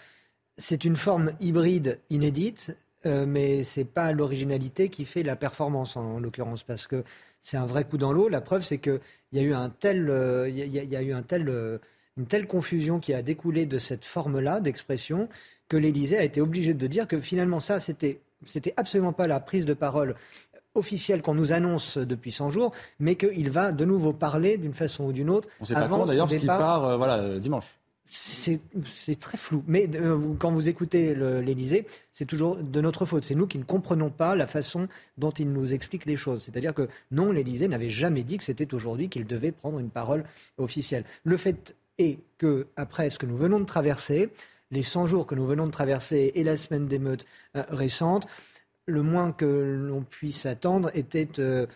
C'est 0.58 0.84
une 0.84 0.96
forme 0.96 1.32
hybride 1.40 1.98
inédite 2.10 2.76
euh, 3.06 3.24
mais 3.26 3.64
c'est 3.64 3.84
pas 3.84 4.12
l'originalité 4.12 4.88
qui 4.90 5.04
fait 5.04 5.22
la 5.22 5.36
performance 5.36 5.96
en, 5.96 6.20
l'occurrence, 6.20 6.62
parce 6.62 6.86
que 6.86 7.04
c'est 7.40 7.56
un 7.56 7.66
vrai 7.66 7.84
coup 7.84 7.96
dans 7.96 8.12
l'eau. 8.12 8.28
La 8.28 8.40
preuve, 8.40 8.62
c'est 8.62 8.78
qu'il 8.78 9.00
y 9.32 9.38
a 9.38 9.42
eu 9.42 9.54
un 9.54 9.70
tel, 9.70 10.10
euh, 10.10 10.48
il 10.48 10.56
y, 10.56 10.96
a 10.96 11.02
eu 11.02 11.12
un 11.12 11.22
tel, 11.22 11.48
euh, 11.48 11.78
une 12.18 12.26
telle 12.26 12.46
confusion 12.46 13.00
qui 13.00 13.14
a 13.14 13.22
découlé 13.22 13.64
de 13.64 13.78
cette 13.78 14.04
forme-là 14.04 14.60
d'expression 14.60 15.28
que 15.68 15.76
l'Élysée 15.76 16.18
a 16.18 16.24
été 16.24 16.40
obligé 16.40 16.74
de 16.74 16.86
dire 16.86 17.08
que 17.08 17.18
finalement 17.18 17.60
ça, 17.60 17.80
c'était, 17.80 18.20
c'était 18.44 18.74
absolument 18.76 19.12
pas 19.12 19.26
la 19.26 19.40
prise 19.40 19.64
de 19.64 19.74
parole 19.74 20.14
officielle 20.74 21.22
qu'on 21.22 21.34
nous 21.34 21.52
annonce 21.52 21.96
depuis 21.96 22.32
100 22.32 22.50
jours, 22.50 22.72
mais 22.98 23.14
qu'il 23.14 23.50
va 23.50 23.72
de 23.72 23.84
nouveau 23.84 24.12
parler 24.12 24.58
d'une 24.58 24.74
façon 24.74 25.04
ou 25.04 25.12
d'une 25.12 25.30
autre. 25.30 25.48
On 25.60 25.62
ne 25.62 25.66
sait 25.66 25.74
pas 25.74 25.88
quand 25.88 26.04
d'ailleurs, 26.04 26.26
parce 26.26 26.38
qu'il 26.38 26.46
part 26.46 26.98
voilà, 26.98 27.38
dimanche 27.38 27.79
c'est 28.12 28.60
très 29.20 29.38
flou. 29.38 29.62
Mais 29.68 29.88
euh, 29.94 30.34
quand 30.38 30.50
vous 30.50 30.68
écoutez 30.68 31.14
l'Élysée, 31.14 31.86
c'est 32.10 32.24
toujours 32.24 32.56
de 32.56 32.80
notre 32.80 33.06
faute. 33.06 33.24
C'est 33.24 33.36
nous 33.36 33.46
qui 33.46 33.58
ne 33.58 33.62
comprenons 33.64 34.10
pas 34.10 34.34
la 34.34 34.48
façon 34.48 34.88
dont 35.16 35.30
il 35.30 35.52
nous 35.52 35.72
explique 35.72 36.06
les 36.06 36.16
choses. 36.16 36.42
C'est-à-dire 36.42 36.74
que 36.74 36.88
non, 37.12 37.30
l'Élysée 37.30 37.68
n'avait 37.68 37.90
jamais 37.90 38.24
dit 38.24 38.36
que 38.36 38.44
c'était 38.44 38.74
aujourd'hui 38.74 39.08
qu'il 39.08 39.26
devait 39.26 39.52
prendre 39.52 39.78
une 39.78 39.90
parole 39.90 40.24
officielle. 40.58 41.04
Le 41.22 41.36
fait 41.36 41.76
est 41.98 42.18
que, 42.38 42.66
après 42.76 43.10
ce 43.10 43.18
que 43.18 43.26
nous 43.26 43.36
venons 43.36 43.60
de 43.60 43.64
traverser, 43.64 44.30
les 44.72 44.82
100 44.82 45.06
jours 45.06 45.26
que 45.26 45.36
nous 45.36 45.46
venons 45.46 45.66
de 45.66 45.72
traverser 45.72 46.32
et 46.34 46.42
la 46.42 46.56
semaine 46.56 46.86
d'émeutes 46.86 47.26
euh, 47.56 47.62
récente, 47.68 48.26
le 48.86 49.02
moins 49.02 49.30
que 49.30 49.44
l'on 49.44 50.02
puisse 50.02 50.46
attendre 50.46 50.90
était 50.94 51.28
euh, 51.38 51.66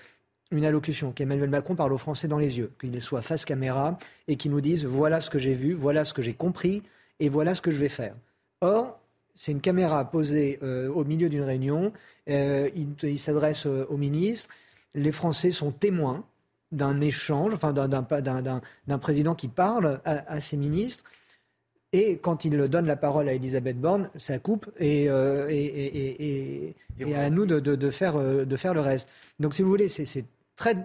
une 0.54 0.64
allocution, 0.64 1.12
qu'Emmanuel 1.12 1.50
Macron 1.50 1.74
parle 1.74 1.92
aux 1.92 1.98
Français 1.98 2.28
dans 2.28 2.38
les 2.38 2.58
yeux, 2.58 2.72
qu'il 2.80 3.00
soit 3.02 3.22
face 3.22 3.44
caméra 3.44 3.98
et 4.28 4.36
qu'il 4.36 4.50
nous 4.50 4.60
dise 4.60 4.86
voilà 4.86 5.20
ce 5.20 5.30
que 5.30 5.38
j'ai 5.38 5.54
vu, 5.54 5.74
voilà 5.74 6.04
ce 6.04 6.14
que 6.14 6.22
j'ai 6.22 6.34
compris 6.34 6.82
et 7.20 7.28
voilà 7.28 7.54
ce 7.54 7.62
que 7.62 7.70
je 7.70 7.78
vais 7.78 7.88
faire. 7.88 8.14
Or, 8.60 9.00
c'est 9.34 9.52
une 9.52 9.60
caméra 9.60 10.10
posée 10.10 10.58
euh, 10.62 10.88
au 10.88 11.04
milieu 11.04 11.28
d'une 11.28 11.42
réunion, 11.42 11.92
euh, 12.30 12.70
il, 13.02 13.18
s'adresse 13.18 13.66
euh, 13.66 13.84
au 13.88 13.96
ministre, 13.96 14.48
les 14.94 15.12
Français 15.12 15.50
sont 15.50 15.72
témoins 15.72 16.24
d'un 16.70 17.00
échange, 17.00 17.52
enfin 17.54 17.72
d'un 17.72 18.98
président 18.98 19.34
qui 19.34 19.48
parle 19.48 20.00
à, 20.04 20.40
ses 20.40 20.56
ministres. 20.56 21.04
Et 21.92 22.18
quand 22.18 22.44
il 22.44 22.56
donne 22.68 22.86
la 22.86 22.96
parole 22.96 23.28
à 23.28 23.34
Elisabeth 23.34 23.80
Borne, 23.80 24.10
ça 24.16 24.38
coupe 24.38 24.68
et, 24.80 25.04
et, 25.04 26.74
et, 26.98 27.14
à 27.14 27.30
nous 27.30 27.46
de, 27.46 27.60
de, 27.60 27.90
faire, 27.90 28.18
de 28.18 28.56
faire 28.56 28.74
le 28.74 28.80
reste. 28.80 29.08
Donc, 29.38 29.54
si 29.54 29.62
vous 29.62 29.68
voulez, 29.68 29.86
c'est 29.86 30.24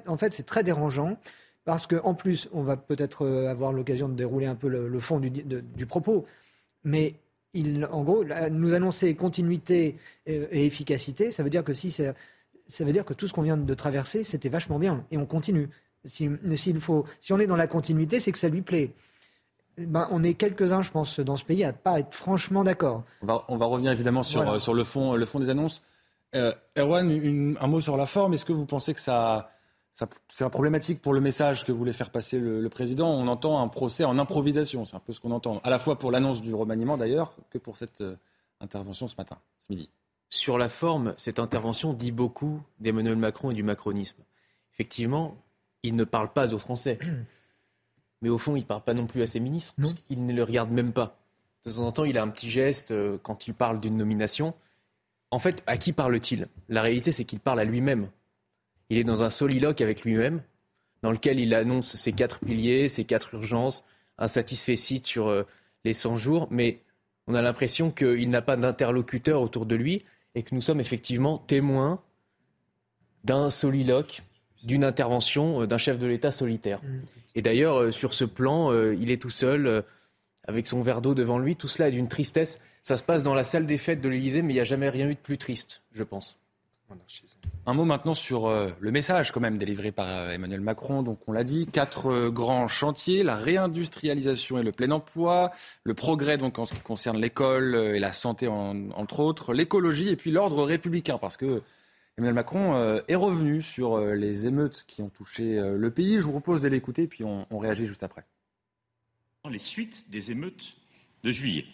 en 0.08 0.18
fait, 0.18 0.34
c'est 0.34 0.46
très 0.46 0.64
dérangeant 0.64 1.18
parce 1.66 1.88
qu'en 1.88 2.14
plus, 2.14 2.50
on 2.52 2.64
va 2.64 2.78
peut-être 2.78 3.26
euh, 3.26 3.48
avoir 3.48 3.74
l'occasion 3.74 4.10
de 4.10 4.16
dérouler 4.16 4.48
un 4.48 4.56
peu 4.56 4.68
le, 4.68 5.00
fond 5.00 5.20
du, 5.20 5.86
propos, 5.86 6.26
mais 6.84 7.16
il, 7.54 7.86
en 7.92 8.04
gros, 8.04 8.24
nous 8.52 8.74
annoncer 8.74 9.14
continuité 9.16 9.98
et, 10.26 10.66
efficacité, 10.66 11.32
ça 11.32 11.44
veut 11.44 11.50
dire 11.50 11.64
que 11.64 11.74
si 11.74 11.92
ça 11.92 12.84
veut 12.84 12.92
dire 12.92 13.06
que 13.06 13.14
tout 13.14 13.28
ce 13.28 13.34
qu'on 13.34 13.42
vient 13.42 13.58
de 13.58 13.74
traverser, 13.74 14.24
c'était 14.24 14.50
vachement 14.50 14.80
bien 14.80 15.06
et 15.12 15.18
on 15.18 15.26
continue. 15.26 15.70
Si, 16.06 16.30
faut, 16.80 17.06
si 17.20 17.34
on 17.34 17.40
est 17.40 17.48
dans 17.48 17.56
la 17.58 17.68
continuité, 17.68 18.20
c'est 18.20 18.32
que 18.32 18.38
ça 18.38 18.50
lui 18.50 18.62
plaît. 18.62 18.92
Ben, 19.78 20.08
on 20.12 20.24
est 20.24 20.34
quelques-uns, 20.34 20.82
je 20.82 20.92
pense, 20.92 21.20
dans 21.20 21.36
ce 21.36 21.46
pays 21.46 21.64
à 21.64 21.68
ne 21.68 21.78
pas 21.78 22.00
être 22.00 22.14
franchement 22.14 22.64
d'accord. 22.64 23.04
On 23.22 23.58
va, 23.58 23.66
revenir 23.66 23.92
évidemment 23.92 24.24
sur, 24.24 24.50
euh, 24.50 24.60
sur 24.60 24.74
le, 24.74 24.84
fond, 24.84 25.16
le 25.16 25.26
fond 25.26 25.40
des 25.40 25.50
annonces. 25.50 25.84
Euh, 26.36 26.52
Erwan, 26.78 27.56
un 27.60 27.68
mot 27.68 27.82
sur 27.82 27.98
la 27.98 28.06
forme. 28.06 28.34
Est-ce 28.34 28.46
que 28.46 28.54
vous 28.54 28.66
pensez 28.66 28.94
que 28.94 29.00
ça, 29.00 29.52
c'est 29.94 30.50
problématique 30.50 31.02
pour 31.02 31.14
le 31.14 31.22
message 31.22 31.66
que 31.66 31.72
voulait 31.72 31.94
faire 31.94 32.10
passer 32.10 32.40
le, 32.40 32.70
président. 32.70 33.10
On 33.10 33.28
entend 33.28 33.62
un 33.62 33.68
procès 33.68 34.06
en 34.06 34.18
improvisation, 34.18 34.86
c'est 34.86 34.96
un 34.96 35.00
peu 35.00 35.14
ce 35.14 35.20
qu'on 35.20 35.32
entend, 35.32 35.60
à 35.64 35.70
la 35.70 35.80
fois 35.80 36.00
pour 36.00 36.12
l'annonce 36.12 36.42
du 36.42 36.54
remaniement 36.54 36.98
d'ailleurs, 36.98 37.36
que 37.50 37.58
pour 37.58 37.78
cette 37.78 38.02
euh, 38.02 38.16
intervention 38.62 39.08
ce 39.08 39.16
matin, 39.18 39.38
ce 39.58 39.68
midi. 39.70 39.90
Sur 40.30 40.58
la 40.58 40.70
forme, 40.70 41.14
cette 41.18 41.40
intervention 41.40 41.94
dit 41.94 42.12
beaucoup 42.12 42.62
d'Emmanuel 42.80 43.16
Macron 43.16 43.52
et 43.52 43.54
du 43.54 43.64
macronisme. 43.64 44.22
Effectivement, 44.74 45.36
il 45.84 45.96
ne 45.96 46.04
parle 46.04 46.32
pas 46.32 46.54
aux 46.54 46.60
Français. 46.60 47.00
Mais 48.22 48.30
au 48.30 48.38
fond, 48.38 48.56
il 48.56 48.62
ne 48.62 48.66
parle 48.66 48.84
pas 48.84 48.94
non 48.94 49.08
plus 49.08 49.22
à 49.22 49.28
ses 49.28 49.40
ministres. 49.40 49.74
Il 50.10 50.26
ne 50.26 50.34
le 50.34 50.44
regarde 50.44 50.72
même 50.72 50.92
pas. 50.92 51.18
De 51.66 51.72
temps 51.72 51.80
en 51.80 51.92
temps, 51.92 52.04
il 52.06 52.18
a 52.18 52.22
un 52.22 52.30
petit 52.30 52.50
geste 52.50 52.92
euh, 52.92 53.18
quand 53.22 53.48
il 53.48 53.54
parle 53.54 53.80
d'une 53.80 53.98
nomination. 53.98 54.54
En 55.32 55.40
fait, 55.40 55.64
à 55.68 55.78
qui 55.78 55.94
parle-t-il? 55.94 56.48
La 56.68 56.82
réalité, 56.82 57.12
c'est 57.12 57.24
qu'il 57.26 57.40
parle 57.40 57.60
à 57.60 57.64
lui-même 57.64 58.10
il 58.90 58.98
est 58.98 59.04
dans 59.04 59.24
un 59.24 59.30
soliloque 59.30 59.82
avec 59.82 60.04
lui-même, 60.04 60.42
dans 61.02 61.12
lequel 61.12 61.40
il 61.40 61.54
annonce 61.54 61.96
ses 61.96 62.12
quatre 62.12 62.40
piliers, 62.40 62.90
ses 62.90 63.06
quatre 63.06 63.34
urgences, 63.34 63.84
un 64.18 64.28
satisfait 64.28 64.76
sur 64.76 65.28
euh, 65.28 65.44
les 65.86 65.94
100 65.94 66.18
jours, 66.18 66.48
mais 66.52 66.82
on 67.28 67.36
a 67.36 67.42
l'impression 67.42 67.92
qu'il 67.92 68.30
n'a 68.30 68.42
pas 68.42 68.58
d'interlocuteur 68.58 69.42
autour 69.42 69.66
de 69.66 69.76
lui 69.76 70.04
et 70.36 70.44
que 70.44 70.54
nous 70.54 70.62
sommes 70.62 70.82
effectivement 70.82 71.38
témoins 71.38 72.02
d'un 73.24 73.50
soliloque, 73.50 74.22
d'une 74.64 74.84
intervention 74.84 75.62
euh, 75.62 75.68
d'un 75.68 75.78
chef 75.78 75.98
de 76.00 76.08
l'État 76.08 76.32
solitaire. 76.32 76.80
Mm. 76.84 77.00
Et 77.36 77.42
d'ailleurs, 77.42 77.78
euh, 77.78 77.92
sur 77.92 78.14
ce 78.14 78.26
plan, 78.26 78.74
il 78.92 79.12
est 79.12 79.22
tout 79.22 79.30
seul, 79.30 79.84
avec 80.46 80.68
son 80.68 80.82
verre 80.82 81.02
d'eau 81.02 81.14
devant 81.14 81.40
lui. 81.40 81.56
Tout 81.56 81.68
cela 81.68 81.88
est 81.88 81.92
d'une 81.92 82.10
tristesse. 82.10 82.60
Ça 82.82 82.98
se 82.98 83.04
passe 83.04 83.24
dans 83.24 83.36
la 83.36 83.44
salle 83.44 83.66
des 83.66 83.78
fêtes 83.78 84.02
de 84.02 84.10
l'Élysée, 84.10 84.42
mais 84.42 84.54
il 84.54 84.56
n'y 84.56 84.62
a 84.62 84.66
jamais 84.66 84.90
rien 84.90 85.08
eu 85.08 85.14
de 85.14 85.20
plus 85.20 85.38
triste, 85.38 85.84
je 85.94 86.04
pense. 86.04 86.42
Un 87.66 87.74
mot 87.74 87.86
maintenant 87.86 88.14
sur 88.14 88.48
euh, 88.48 88.70
le 88.80 88.92
message 88.92 89.32
quand 89.32 89.42
même 89.42 89.58
délivré 89.58 89.92
par 89.92 90.08
euh, 90.08 90.32
Emmanuel 90.32 90.62
Macron. 90.62 91.04
Donc 91.04 91.20
on 91.28 91.32
l'a 91.32 91.44
dit, 91.44 91.68
quatre 91.68 92.08
euh, 92.08 92.32
grands 92.32 92.68
chantiers 92.68 93.22
la 93.22 93.36
réindustrialisation 93.36 94.58
et 94.58 94.64
le 94.64 94.72
plein 94.72 94.92
emploi, 94.92 95.52
le 95.84 95.94
progrès 95.94 96.38
donc 96.38 96.58
en 96.58 96.66
ce 96.66 96.74
qui 96.74 96.80
concerne 96.80 97.20
l'école 97.20 97.76
et 97.76 98.00
la 98.00 98.14
santé 98.14 98.48
entre 98.48 99.20
autres, 99.20 99.54
l'écologie 99.54 100.10
et 100.10 100.16
puis 100.16 100.32
l'ordre 100.32 100.64
républicain 100.64 101.18
parce 101.18 101.38
que 101.38 101.62
Emmanuel 102.18 102.36
Macron 102.36 103.02
est 103.08 103.16
revenu 103.16 103.62
sur 103.62 103.98
les 103.98 104.46
émeutes 104.46 104.84
qui 104.88 105.02
ont 105.02 105.10
touché 105.10 105.58
le 105.62 105.92
pays. 105.92 106.16
Je 106.16 106.26
vous 106.26 106.32
propose 106.32 106.60
de 106.60 106.68
l'écouter 106.68 107.08
puis 107.08 107.24
on 107.24 107.58
réagit 107.58 107.86
juste 107.86 108.04
après. 108.04 108.26
Les 109.50 109.60
suites 109.60 110.10
des 110.10 110.32
émeutes 110.32 110.76
de 111.24 111.32
juillet. 111.32 111.66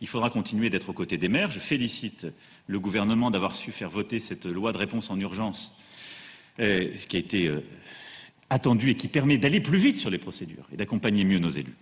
Il 0.00 0.08
faudra 0.08 0.30
continuer 0.30 0.70
d'être 0.70 0.88
aux 0.88 0.94
côtés 0.94 1.18
des 1.18 1.28
maires. 1.28 1.50
Je 1.50 1.60
félicite 1.60 2.26
le 2.66 2.80
gouvernement 2.80 3.30
d'avoir 3.30 3.54
su 3.54 3.70
faire 3.70 3.90
voter 3.90 4.18
cette 4.18 4.46
loi 4.46 4.72
de 4.72 4.78
réponse 4.78 5.10
en 5.10 5.20
urgence 5.20 5.74
euh, 6.58 6.88
qui 7.08 7.16
a 7.16 7.18
été 7.18 7.48
euh, 7.48 7.62
attendue 8.48 8.90
et 8.90 8.94
qui 8.94 9.08
permet 9.08 9.36
d'aller 9.36 9.60
plus 9.60 9.78
vite 9.78 9.98
sur 9.98 10.08
les 10.08 10.18
procédures 10.18 10.66
et 10.72 10.76
d'accompagner 10.76 11.24
mieux 11.24 11.38
nos 11.38 11.50
élus. 11.50 11.76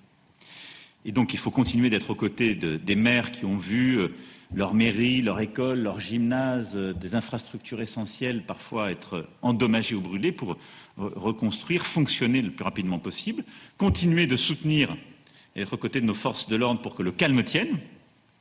Et 1.05 1.13
donc 1.13 1.33
il 1.33 1.39
faut 1.39 1.53
continuer 1.53 1.91
d'être 1.91 2.11
aux 2.11 2.17
côtés 2.17 2.57
des 2.57 2.97
maires 2.97 3.31
qui 3.31 3.45
ont 3.45 3.57
vu 3.57 3.99
euh, 4.01 4.09
leur 4.53 4.75
mairie, 4.75 5.23
leur 5.23 5.39
école, 5.39 5.81
leur 5.81 6.01
gymnase, 6.01 6.77
des 6.77 7.15
infrastructures 7.15 7.81
essentielles 7.81 8.43
parfois 8.45 8.91
être 8.91 9.29
endommagées 9.43 9.95
ou 9.95 10.01
brûlées 10.01 10.33
pour 10.33 10.57
reconstruire, 10.97 11.87
fonctionner 11.87 12.43
le 12.43 12.51
plus 12.51 12.65
rapidement 12.65 12.99
possible, 12.99 13.45
continuer 13.77 14.27
de 14.27 14.37
soutenir 14.37 14.97
et 15.55 15.61
être 15.61 15.75
aux 15.75 15.79
côtés 15.79 16.01
de 16.01 16.07
nos 16.07 16.15
forces 16.15 16.49
de 16.49 16.57
l'ordre 16.57 16.81
pour 16.81 16.95
que 16.95 17.03
le 17.03 17.13
calme 17.13 17.45
tienne, 17.45 17.79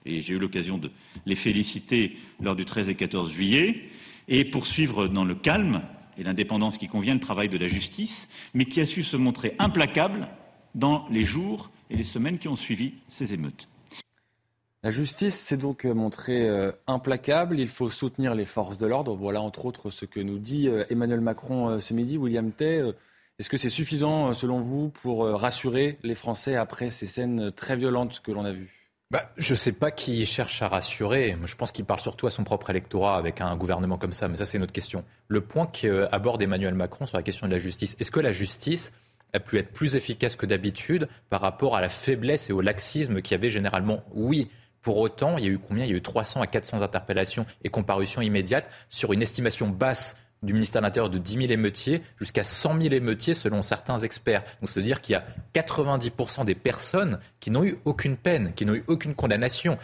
et 0.08 0.22
j'ai 0.22 0.34
eu 0.34 0.40
l'occasion 0.40 0.78
de 0.78 0.92
les 1.26 1.36
féliciter 1.36 2.18
lors 2.42 2.56
du 2.56 2.66
13 2.66 2.90
et 2.90 2.96
14 2.96 3.32
juillet, 3.32 3.90
et 4.28 4.46
poursuivre 4.46 5.08
dans 5.08 5.26
le 5.26 5.36
calme 5.36 5.82
et 6.18 6.24
l'indépendance 6.24 6.78
qui 6.78 6.88
convient 6.88 7.14
le 7.14 7.20
travail 7.20 7.50
de 7.50 7.58
la 7.58 7.68
justice, 7.68 8.28
mais 8.54 8.66
qui 8.66 8.82
a 8.82 8.86
su 8.86 9.04
se 9.04 9.18
montrer 9.18 9.56
implacable 9.60 10.28
dans 10.76 11.08
les 11.10 11.24
jours 11.24 11.72
et 11.90 11.96
les 11.96 12.04
semaines 12.04 12.40
qui 12.40 12.48
ont 12.48 12.56
suivi 12.56 12.96
ces 13.08 13.34
émeutes. 13.34 13.68
La 14.84 14.92
justice 14.92 15.36
s'est 15.36 15.58
donc 15.58 15.86
montrée 15.86 16.48
euh, 16.48 16.72
implacable. 16.86 17.60
Il 17.60 17.68
faut 17.68 17.90
soutenir 17.90 18.36
les 18.36 18.46
forces 18.46 18.78
de 18.78 18.86
l'ordre. 18.86 19.16
Voilà 19.16 19.42
entre 19.42 19.66
autres 19.66 19.90
ce 19.90 20.06
que 20.06 20.20
nous 20.20 20.38
dit 20.38 20.68
euh, 20.68 20.86
Emmanuel 20.90 21.20
Macron 21.20 21.70
euh, 21.70 21.80
ce 21.80 21.94
midi. 21.94 22.18
William 22.18 22.52
Tay, 22.52 22.84
est-ce 23.40 23.50
que 23.50 23.58
c'est 23.58 23.70
suffisant 23.70 24.34
selon 24.34 24.62
vous 24.62 24.90
pour 24.90 25.26
rassurer 25.26 25.98
les 26.04 26.16
Français 26.16 26.56
après 26.56 26.90
ces 26.90 27.08
scènes 27.08 27.52
très 27.52 27.76
violentes 27.76 28.22
que 28.24 28.32
l'on 28.32 28.46
a 28.46 28.52
vues? 28.52 28.77
Bah, 29.10 29.32
je 29.38 29.54
ne 29.54 29.58
sais 29.58 29.72
pas 29.72 29.90
qui 29.90 30.26
cherche 30.26 30.62
à 30.62 30.68
rassurer. 30.68 31.38
Je 31.46 31.56
pense 31.56 31.72
qu'il 31.72 31.86
parle 31.86 32.02
surtout 32.02 32.28
à 32.28 32.30
son 32.30 32.44
propre 32.44 32.70
électorat 32.70 33.18
avec 33.18 33.40
un 33.40 33.56
gouvernement 33.56 33.98
comme 33.98 34.12
ça. 34.12 34.28
Mais 34.28 34.38
ça, 34.38 34.46
c'est 34.46 34.58
une 34.58 34.64
autre 34.64 34.74
question. 34.74 35.06
Le 35.30 35.42
point 35.42 35.66
qu'aborde 35.66 36.42
Emmanuel 36.42 36.74
Macron 36.74 37.06
sur 37.06 37.18
la 37.18 37.24
question 37.24 37.48
de 37.48 37.52
la 37.54 37.60
justice, 37.60 37.96
est-ce 38.00 38.12
que 38.12 38.20
la 38.20 38.34
justice 38.34 38.94
a 39.34 39.40
pu 39.40 39.58
être 39.60 39.72
plus 39.72 39.96
efficace 39.96 40.36
que 40.36 40.46
d'habitude 40.46 41.08
par 41.30 41.42
rapport 41.42 41.78
à 41.78 41.82
la 41.82 41.90
faiblesse 41.90 42.50
et 42.50 42.54
au 42.54 42.60
laxisme 42.60 43.22
qu'il 43.22 43.32
y 43.32 43.36
avait 43.36 43.50
généralement? 43.50 44.04
Oui. 44.14 44.50
Pour 44.82 44.98
autant, 44.98 45.38
il 45.38 45.44
y 45.44 45.48
a 45.48 45.52
eu 45.52 45.58
combien? 45.58 45.86
Il 45.86 45.92
y 45.92 45.94
a 45.94 45.98
eu 45.98 46.02
300 46.02 46.42
à 46.42 46.48
400 46.48 46.82
interpellations 46.82 47.46
et 47.64 47.70
comparutions 47.70 48.22
immédiates 48.22 48.70
sur 48.90 49.12
une 49.12 49.22
estimation 49.22 49.68
basse 49.68 50.18
du 50.44 50.54
ministère 50.54 50.82
de 50.82 50.88
l'Intérieur 50.88 51.10
de 51.10 51.18
10 51.18 51.38
000 51.38 51.52
émeutiers 51.52 52.02
jusqu'à 52.18 52.44
100 52.44 52.82
000 52.82 52.94
émeutiers 52.94 53.34
selon 53.34 53.62
certains 53.62 53.98
experts. 53.98 54.44
Donc 54.62 54.70
c'est-à-dire 54.70 55.02
qu'il 55.02 55.14
y 55.14 55.16
a 55.16 55.26
90% 55.56 56.46
des 56.46 56.56
personnes 56.56 57.20
qui 57.40 57.52
n'ont 57.52 57.64
eu 57.64 57.80
aucune 57.86 58.18
peine, 58.18 58.54
qui 58.54 58.66
n'ont 58.66 58.76
eu 58.76 58.84
aucune 58.88 59.16
condamnation, 59.16 59.78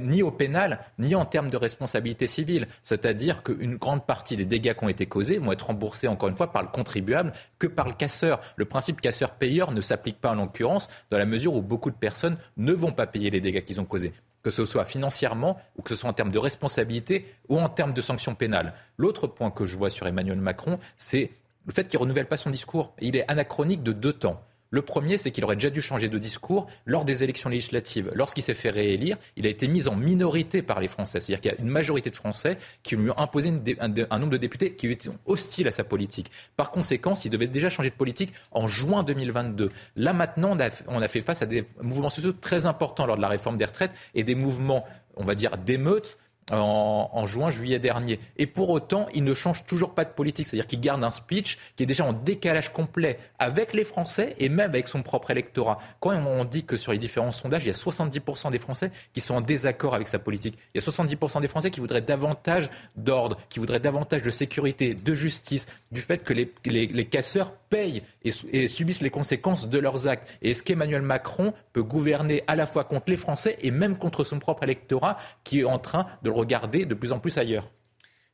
ni 0.00 0.22
au 0.22 0.30
pénal, 0.30 0.80
ni 0.98 1.14
en 1.14 1.24
termes 1.24 1.50
de 1.50 1.56
responsabilité 1.56 2.26
civile. 2.26 2.66
C'est-à-dire 2.82 3.42
qu'une 3.42 3.76
grande 3.76 4.06
partie 4.06 4.36
des 4.36 4.44
dégâts 4.44 4.74
qui 4.74 4.84
ont 4.84 4.88
été 4.88 5.06
causés 5.06 5.38
vont 5.38 5.52
être 5.52 5.66
remboursés, 5.66 6.08
encore 6.08 6.28
une 6.28 6.36
fois, 6.36 6.52
par 6.52 6.62
le 6.62 6.68
contribuable 6.68 7.32
que 7.58 7.66
par 7.66 7.88
le 7.88 7.94
casseur. 7.94 8.40
Le 8.56 8.64
principe 8.64 9.00
casseur-payeur 9.00 9.72
ne 9.72 9.80
s'applique 9.80 10.20
pas 10.20 10.30
en 10.30 10.36
l'occurrence, 10.36 10.88
dans 11.10 11.18
la 11.18 11.26
mesure 11.26 11.54
où 11.54 11.62
beaucoup 11.62 11.90
de 11.90 11.96
personnes 11.96 12.36
ne 12.56 12.72
vont 12.72 12.92
pas 12.92 13.06
payer 13.06 13.30
les 13.30 13.40
dégâts 13.40 13.64
qu'ils 13.64 13.80
ont 13.80 13.84
causés 13.84 14.12
que 14.44 14.50
ce 14.50 14.66
soit 14.66 14.84
financièrement 14.84 15.58
ou 15.76 15.82
que 15.82 15.88
ce 15.88 15.96
soit 15.96 16.10
en 16.10 16.12
termes 16.12 16.30
de 16.30 16.38
responsabilité 16.38 17.34
ou 17.48 17.58
en 17.58 17.68
termes 17.68 17.94
de 17.94 18.00
sanctions 18.00 18.34
pénales. 18.34 18.74
L'autre 18.98 19.26
point 19.26 19.50
que 19.50 19.66
je 19.66 19.74
vois 19.76 19.90
sur 19.90 20.06
Emmanuel 20.06 20.38
Macron, 20.38 20.78
c'est 20.96 21.32
le 21.66 21.72
fait 21.72 21.88
qu'il 21.88 21.98
ne 21.98 22.02
renouvelle 22.02 22.28
pas 22.28 22.36
son 22.36 22.50
discours. 22.50 22.94
Il 23.00 23.16
est 23.16 23.28
anachronique 23.28 23.82
de 23.82 23.92
deux 23.92 24.12
temps. 24.12 24.44
Le 24.74 24.82
premier, 24.82 25.18
c'est 25.18 25.30
qu'il 25.30 25.44
aurait 25.44 25.54
déjà 25.54 25.70
dû 25.70 25.80
changer 25.80 26.08
de 26.08 26.18
discours 26.18 26.66
lors 26.84 27.04
des 27.04 27.22
élections 27.22 27.48
législatives. 27.48 28.10
Lorsqu'il 28.12 28.42
s'est 28.42 28.54
fait 28.54 28.70
réélire, 28.70 29.16
il 29.36 29.46
a 29.46 29.48
été 29.48 29.68
mis 29.68 29.86
en 29.86 29.94
minorité 29.94 30.62
par 30.62 30.80
les 30.80 30.88
Français. 30.88 31.20
C'est-à-dire 31.20 31.40
qu'il 31.40 31.52
y 31.52 31.54
a 31.54 31.60
une 31.60 31.70
majorité 31.70 32.10
de 32.10 32.16
Français 32.16 32.58
qui 32.82 32.96
lui 32.96 33.08
ont 33.08 33.18
imposé 33.20 33.52
un, 33.78 34.18
nombre 34.18 34.32
de 34.32 34.36
députés 34.36 34.74
qui 34.74 34.88
étaient 34.88 35.10
hostiles 35.26 35.68
à 35.68 35.70
sa 35.70 35.84
politique. 35.84 36.28
Par 36.56 36.72
conséquent, 36.72 37.14
il 37.24 37.30
devait 37.30 37.46
déjà 37.46 37.70
changer 37.70 37.90
de 37.90 37.94
politique 37.94 38.32
en 38.50 38.66
juin 38.66 39.04
2022. 39.04 39.70
Là, 39.94 40.12
maintenant, 40.12 40.58
on 40.88 41.00
a 41.00 41.08
fait 41.08 41.20
face 41.20 41.40
à 41.42 41.46
des 41.46 41.64
mouvements 41.80 42.10
sociaux 42.10 42.32
très 42.32 42.66
importants 42.66 43.06
lors 43.06 43.16
de 43.16 43.22
la 43.22 43.28
réforme 43.28 43.56
des 43.56 43.66
retraites 43.66 43.92
et 44.16 44.24
des 44.24 44.34
mouvements, 44.34 44.84
on 45.14 45.24
va 45.24 45.36
dire, 45.36 45.56
d'émeutes 45.56 46.18
en, 46.50 47.26
juin, 47.26 47.50
juillet 47.50 47.78
dernier. 47.78 48.20
Et 48.36 48.46
pour 48.46 48.70
autant, 48.70 49.06
il 49.14 49.24
ne 49.24 49.34
change 49.34 49.64
toujours 49.64 49.94
pas 49.94 50.04
de 50.04 50.10
politique. 50.10 50.46
C'est-à-dire 50.46 50.66
qu'il 50.66 50.80
garde 50.80 51.02
un 51.02 51.10
speech 51.10 51.58
qui 51.76 51.82
est 51.82 51.86
déjà 51.86 52.04
en 52.04 52.12
décalage 52.12 52.72
complet 52.72 53.18
avec 53.38 53.72
les 53.72 53.84
Français 53.84 54.34
et 54.38 54.48
même 54.48 54.70
avec 54.70 54.88
son 54.88 55.02
propre 55.02 55.30
électorat. 55.30 55.78
Quand 56.00 56.14
on 56.14 56.44
dit 56.44 56.64
que 56.64 56.76
sur 56.76 56.92
les 56.92 56.98
différents 56.98 57.32
sondages, 57.32 57.62
il 57.64 57.68
y 57.68 57.70
a 57.70 57.72
70% 57.72 58.50
des 58.50 58.58
Français 58.58 58.90
qui 59.12 59.20
sont 59.20 59.34
en 59.34 59.40
désaccord 59.40 59.94
avec 59.94 60.08
sa 60.08 60.18
politique. 60.18 60.58
Il 60.74 60.80
y 60.80 60.84
a 60.84 60.86
70% 60.86 61.40
des 61.40 61.48
Français 61.48 61.70
qui 61.70 61.80
voudraient 61.80 62.02
davantage 62.02 62.68
d'ordre, 62.96 63.38
qui 63.48 63.58
voudraient 63.58 63.80
davantage 63.80 64.22
de 64.22 64.30
sécurité, 64.30 64.94
de 64.94 65.14
justice, 65.14 65.66
du 65.92 66.00
fait 66.00 66.18
que 66.18 66.34
les, 66.34 66.52
les, 66.64 67.04
casseurs 67.06 67.52
payent 67.70 68.02
et, 68.24 68.32
et, 68.52 68.68
subissent 68.68 69.00
les 69.00 69.10
conséquences 69.10 69.68
de 69.68 69.78
leurs 69.78 70.08
actes. 70.08 70.28
Et 70.42 70.50
est-ce 70.50 70.62
qu'Emmanuel 70.62 71.02
Macron 71.02 71.54
peut 71.72 71.82
gouverner 71.82 72.42
à 72.46 72.56
la 72.56 72.66
fois 72.66 72.84
contre 72.84 73.10
les 73.10 73.16
Français 73.16 73.56
et 73.62 73.70
même 73.70 73.96
contre 73.96 74.24
son 74.24 74.38
propre 74.38 74.64
électorat 74.64 75.16
qui 75.44 75.60
est 75.60 75.64
en 75.64 75.78
train 75.78 76.06
de 76.22 76.30
regarder 76.34 76.84
de 76.84 76.94
plus 76.94 77.12
en 77.12 77.18
plus 77.18 77.38
ailleurs. 77.38 77.70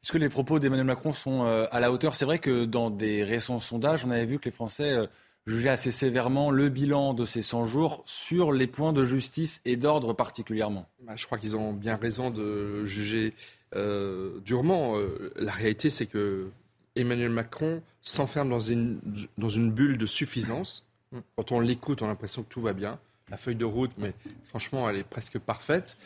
Est-ce 0.03 0.13
que 0.13 0.19
les 0.19 0.31
propos 0.31 0.59
d'Emmanuel 0.59 0.87
Macron 0.87 1.13
sont 1.13 1.45
euh, 1.45 1.67
à 1.71 1.81
la 1.81 1.93
hauteur? 1.93 2.15
C'est 2.15 2.25
vrai 2.25 2.39
que 2.39 2.65
dans 2.65 2.91
des 2.91 3.23
récents 3.23 3.61
sondages, 3.61 4.05
on 4.05 4.11
avait 4.11 4.25
vu 4.25 4.39
que 4.39 4.47
les 4.47 4.51
Français 4.51 4.93
euh, 4.93 5.07
jugeaient 5.47 5.69
assez 5.69 5.93
sévèrement 5.93 6.51
le 6.51 6.71
bilan 6.71 7.13
de 7.13 7.27
ces 7.27 7.43
100 7.43 7.67
jours 7.67 8.03
sur 8.07 8.53
les 8.53 8.67
points 8.67 8.95
de 8.95 9.05
justice 9.05 9.61
et 9.67 9.77
d'ordre 9.77 10.15
particulièrement. 10.15 10.89
Bah, 11.03 11.13
je 11.17 11.27
crois 11.27 11.37
qu'ils 11.37 11.57
ont 11.57 11.75
bien 11.75 11.97
raison 11.97 12.31
de 12.31 12.85
juger 12.87 13.35
euh, 13.77 14.41
durement. 14.41 14.97
la 15.37 15.53
réalité, 15.53 15.91
c'est 15.91 16.07
que 16.07 16.49
Emmanuel 16.97 17.31
Macron 17.31 17.83
s'enferme 18.01 18.49
dans 18.49 18.61
une, 18.61 19.01
dans 19.37 19.51
une 19.51 19.71
bulle 19.71 19.99
de 19.99 20.07
suffisance. 20.07 20.87
Quand 21.37 21.53
on 21.53 21.61
l'écoute, 21.61 22.01
on 22.01 22.07
a 22.07 22.09
l'impression 22.09 22.43
que 22.43 22.49
tout 22.49 22.63
va 22.63 22.73
bien 22.73 22.99
la 23.31 23.37
feuille 23.37 23.57
de 23.57 23.65
route, 23.65 23.93
mais 23.97 24.13
franchement, 24.45 24.91
elle 24.91 24.97
est 24.97 25.05
presque 25.05 25.39
parfaite. 25.39 25.97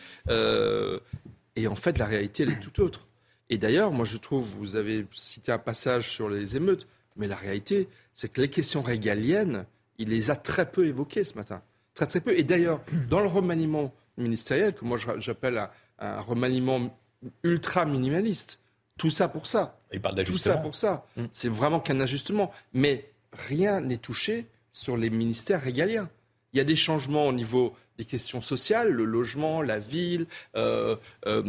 Et 1.56 1.68
en 1.68 1.76
fait, 1.76 1.98
la 1.98 2.06
réalité, 2.06 2.42
elle 2.42 2.50
est 2.50 2.60
tout 2.60 2.80
autre. 2.82 3.06
Et 3.50 3.58
d'ailleurs, 3.58 3.92
moi, 3.92 4.04
je 4.04 4.16
trouve, 4.16 4.44
vous 4.44 4.76
avez 4.76 5.06
cité 5.12 5.52
un 5.52 5.58
passage 5.58 6.10
sur 6.10 6.28
les 6.28 6.56
émeutes, 6.56 6.88
mais 7.16 7.28
la 7.28 7.36
réalité, 7.36 7.88
c'est 8.14 8.32
que 8.32 8.40
les 8.40 8.50
questions 8.50 8.82
régaliennes, 8.82 9.66
il 9.98 10.08
les 10.08 10.30
a 10.30 10.36
très 10.36 10.70
peu 10.70 10.86
évoquées 10.86 11.24
ce 11.24 11.34
matin. 11.34 11.62
Très, 11.94 12.06
très 12.06 12.20
peu. 12.20 12.36
Et 12.36 12.42
d'ailleurs, 12.42 12.80
dans 13.08 13.20
le 13.20 13.28
remaniement 13.28 13.92
ministériel, 14.16 14.74
que 14.74 14.84
moi 14.84 14.98
j'appelle 15.18 15.68
un, 15.98 16.20
remaniement 16.20 16.96
ultra 17.42 17.84
minimaliste, 17.84 18.60
tout 18.96 19.10
ça 19.10 19.28
pour 19.28 19.46
ça. 19.46 19.78
Il 19.92 20.00
parle 20.00 20.24
Tout 20.24 20.36
ça 20.36 20.56
pour 20.56 20.74
ça. 20.74 21.06
Mm. 21.16 21.24
C'est 21.32 21.48
vraiment 21.48 21.80
qu'un 21.80 22.00
ajustement. 22.00 22.52
Mais 22.72 23.10
rien 23.32 23.80
n'est 23.80 23.96
touché 23.96 24.46
sur 24.70 24.96
les 24.96 25.10
ministères 25.10 25.62
régaliens. 25.62 26.08
Il 26.52 26.58
y 26.58 26.60
a 26.60 26.64
des 26.64 26.76
changements 26.76 27.26
au 27.26 27.32
niveau 27.32 27.74
des 27.98 28.04
questions 28.04 28.40
sociales, 28.40 28.90
le 28.90 29.04
logement, 29.04 29.62
la 29.62 29.78
ville, 29.78 30.26
euh, 30.56 30.96
euh, 31.26 31.42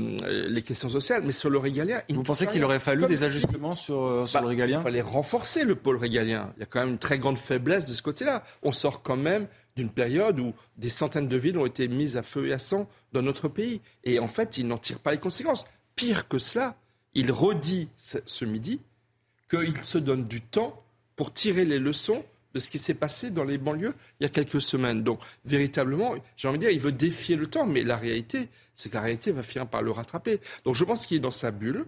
les 0.47 0.61
questions 0.61 0.89
sociales, 0.89 1.23
mais 1.25 1.31
sur 1.31 1.49
le 1.49 1.57
régalien. 1.57 2.01
Vous 2.09 2.23
pensez 2.23 2.45
qu'il 2.47 2.63
aurait 2.63 2.79
fallu 2.79 3.05
des 3.07 3.23
ajustements 3.23 3.75
sur, 3.75 4.01
euh, 4.03 4.25
sur 4.25 4.39
le 4.39 4.45
bah, 4.45 4.49
régalien 4.49 4.79
Il 4.79 4.83
fallait 4.83 5.01
renforcer 5.01 5.63
le 5.63 5.75
pôle 5.75 5.97
régalien. 5.97 6.53
Il 6.57 6.59
y 6.59 6.63
a 6.63 6.65
quand 6.65 6.79
même 6.81 6.89
une 6.89 6.97
très 6.97 7.17
grande 7.17 7.37
faiblesse 7.37 7.85
de 7.85 7.93
ce 7.93 8.01
côté-là. 8.01 8.43
On 8.61 8.71
sort 8.71 9.01
quand 9.01 9.17
même 9.17 9.47
d'une 9.75 9.89
période 9.89 10.39
où 10.39 10.53
des 10.77 10.89
centaines 10.89 11.27
de 11.27 11.37
villes 11.37 11.57
ont 11.57 11.65
été 11.65 11.87
mises 11.87 12.15
à 12.15 12.23
feu 12.23 12.47
et 12.47 12.53
à 12.53 12.59
sang 12.59 12.87
dans 13.11 13.21
notre 13.21 13.47
pays. 13.47 13.81
Et 14.03 14.19
en 14.19 14.27
fait, 14.27 14.57
il 14.57 14.67
n'en 14.67 14.77
tire 14.77 14.99
pas 14.99 15.11
les 15.11 15.17
conséquences. 15.17 15.65
Pire 15.95 16.27
que 16.27 16.37
cela, 16.37 16.75
il 17.13 17.31
redit 17.31 17.89
ce 17.97 18.45
midi 18.45 18.81
qu'il 19.49 19.83
se 19.83 19.97
donne 19.97 20.27
du 20.27 20.41
temps 20.41 20.83
pour 21.15 21.33
tirer 21.33 21.65
les 21.65 21.79
leçons 21.79 22.23
de 22.55 22.59
ce 22.59 22.69
qui 22.69 22.79
s'est 22.79 22.95
passé 22.95 23.29
dans 23.29 23.43
les 23.43 23.57
banlieues 23.57 23.93
il 24.19 24.23
y 24.23 24.25
a 24.25 24.29
quelques 24.29 24.61
semaines. 24.61 25.03
Donc, 25.03 25.19
véritablement, 25.43 26.15
j'ai 26.37 26.47
envie 26.47 26.57
de 26.57 26.63
dire, 26.63 26.71
il 26.71 26.79
veut 26.79 26.93
défier 26.93 27.35
le 27.35 27.47
temps, 27.47 27.67
mais 27.67 27.83
la 27.83 27.97
réalité, 27.97 28.47
c'est 28.75 28.89
que 28.89 28.95
la 28.95 29.01
réalité 29.01 29.31
va 29.31 29.43
finir 29.43 29.67
par 29.67 29.81
le 29.81 29.91
rattraper. 29.91 30.39
Donc, 30.63 30.73
je 30.73 30.85
pense 30.85 31.05
qu'il 31.05 31.17
est 31.17 31.19
dans 31.19 31.31
sa 31.31 31.51
bulle. 31.51 31.85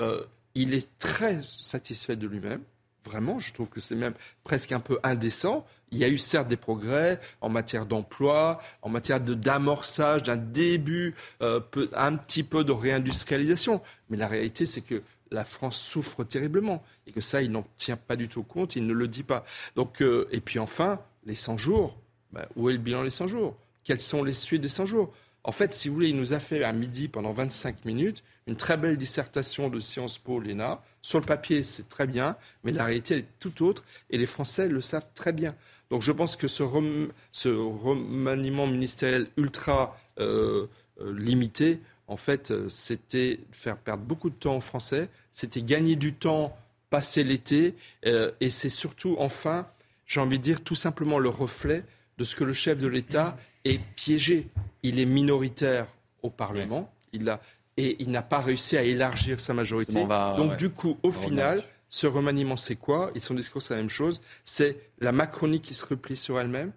Euh, 0.00 0.22
il 0.54 0.72
est 0.72 0.88
très 0.98 1.40
satisfait 1.42 2.14
de 2.14 2.28
lui-même. 2.28 2.60
Vraiment, 3.04 3.38
je 3.40 3.52
trouve 3.52 3.68
que 3.68 3.80
c'est 3.80 3.96
même 3.96 4.14
presque 4.44 4.72
un 4.72 4.80
peu 4.80 4.98
indécent. 5.02 5.66
Il 5.90 5.98
y 5.98 6.04
a 6.04 6.08
eu 6.08 6.16
certes 6.16 6.48
des 6.48 6.56
progrès 6.56 7.20
en 7.40 7.48
matière 7.48 7.84
d'emploi, 7.84 8.60
en 8.82 8.88
matière 8.88 9.20
d'amorçage, 9.20 10.22
d'un 10.22 10.36
début, 10.36 11.14
euh, 11.42 11.60
un 11.92 12.16
petit 12.16 12.44
peu 12.44 12.64
de 12.64 12.72
réindustrialisation. 12.72 13.82
Mais 14.08 14.16
la 14.16 14.28
réalité, 14.28 14.64
c'est 14.64 14.80
que 14.80 15.02
la 15.34 15.44
France 15.44 15.78
souffre 15.78 16.24
terriblement 16.24 16.82
et 17.06 17.12
que 17.12 17.20
ça, 17.20 17.42
il 17.42 17.50
n'en 17.50 17.66
tient 17.76 17.96
pas 17.96 18.16
du 18.16 18.28
tout 18.28 18.42
compte, 18.42 18.76
il 18.76 18.86
ne 18.86 18.94
le 18.94 19.08
dit 19.08 19.22
pas. 19.22 19.44
Donc, 19.76 20.00
euh, 20.00 20.26
et 20.30 20.40
puis 20.40 20.58
enfin, 20.58 21.00
les 21.26 21.34
100 21.34 21.58
jours. 21.58 21.98
Bah, 22.32 22.48
où 22.56 22.68
est 22.68 22.72
le 22.72 22.78
bilan 22.78 23.04
des 23.04 23.10
100 23.10 23.28
jours? 23.28 23.56
Quelles 23.84 24.00
sont 24.00 24.24
les 24.24 24.32
suites 24.32 24.62
des 24.62 24.68
100 24.68 24.86
jours? 24.86 25.12
En 25.44 25.52
fait, 25.52 25.74
si 25.74 25.88
vous 25.88 25.94
voulez, 25.94 26.08
il 26.08 26.16
nous 26.16 26.32
a 26.32 26.40
fait 26.40 26.64
à 26.64 26.72
midi, 26.72 27.06
pendant 27.06 27.32
25 27.32 27.84
minutes, 27.84 28.24
une 28.46 28.56
très 28.56 28.76
belle 28.76 28.96
dissertation 28.96 29.68
de 29.68 29.78
Sciences 29.78 30.18
Po, 30.18 30.40
l'ENA. 30.40 30.82
Sur 31.02 31.20
le 31.20 31.26
papier, 31.26 31.62
c'est 31.62 31.88
très 31.88 32.06
bien, 32.06 32.36
mais 32.64 32.72
la 32.72 32.86
réalité, 32.86 33.14
elle 33.14 33.20
est 33.20 33.38
tout 33.38 33.62
autre 33.62 33.84
et 34.10 34.16
les 34.16 34.26
Français 34.26 34.68
le 34.68 34.80
savent 34.80 35.06
très 35.14 35.32
bien. 35.32 35.54
Donc 35.90 36.00
je 36.00 36.12
pense 36.12 36.34
que 36.34 36.48
ce, 36.48 36.62
remaniement 36.62 38.66
ministériel 38.66 39.26
ultra 39.36 39.98
euh, 40.18 40.66
euh, 41.00 41.12
limité, 41.12 41.80
en 42.06 42.16
fait, 42.16 42.52
c'était 42.68 43.38
faire 43.52 43.76
perdre 43.76 44.02
beaucoup 44.02 44.30
de 44.30 44.34
temps 44.34 44.56
aux 44.56 44.62
Français, 44.62 45.10
c'était 45.34 45.62
gagner 45.62 45.96
du 45.96 46.14
temps 46.14 46.56
passer 46.90 47.24
l'été. 47.24 47.74
Euh, 48.06 48.30
et 48.40 48.50
c'est 48.50 48.68
surtout, 48.68 49.16
enfin, 49.18 49.66
j'ai 50.06 50.20
envie 50.20 50.38
de 50.38 50.44
dire, 50.44 50.62
tout 50.62 50.76
simplement 50.76 51.18
le 51.18 51.28
reflet 51.28 51.82
de 52.18 52.24
ce 52.24 52.36
que 52.36 52.44
le 52.44 52.52
chef 52.52 52.78
de 52.78 52.86
l'État 52.86 53.36
est 53.64 53.80
piégé. 53.96 54.46
Il 54.84 55.00
est 55.00 55.04
minoritaire 55.04 55.88
au 56.22 56.30
Parlement. 56.30 56.88
Il 57.12 57.28
a, 57.28 57.40
et 57.76 57.96
il 57.98 58.12
n'a 58.12 58.22
pas 58.22 58.38
réussi 58.38 58.76
à 58.76 58.84
élargir 58.84 59.40
sa 59.40 59.54
majorité. 59.54 60.06
Donc, 60.36 60.56
du 60.56 60.70
coup, 60.70 60.98
au 61.02 61.10
final, 61.10 61.64
ce 61.88 62.06
remaniement, 62.06 62.56
c'est 62.56 62.76
quoi? 62.76 63.10
Et 63.16 63.20
son 63.20 63.34
discours, 63.34 63.60
c'est 63.60 63.74
la 63.74 63.80
même 63.80 63.90
chose. 63.90 64.20
C'est 64.44 64.78
la 65.00 65.10
Macronie 65.10 65.60
qui 65.60 65.74
se 65.74 65.84
replie 65.84 66.16
sur 66.16 66.38
elle-même, 66.38 66.70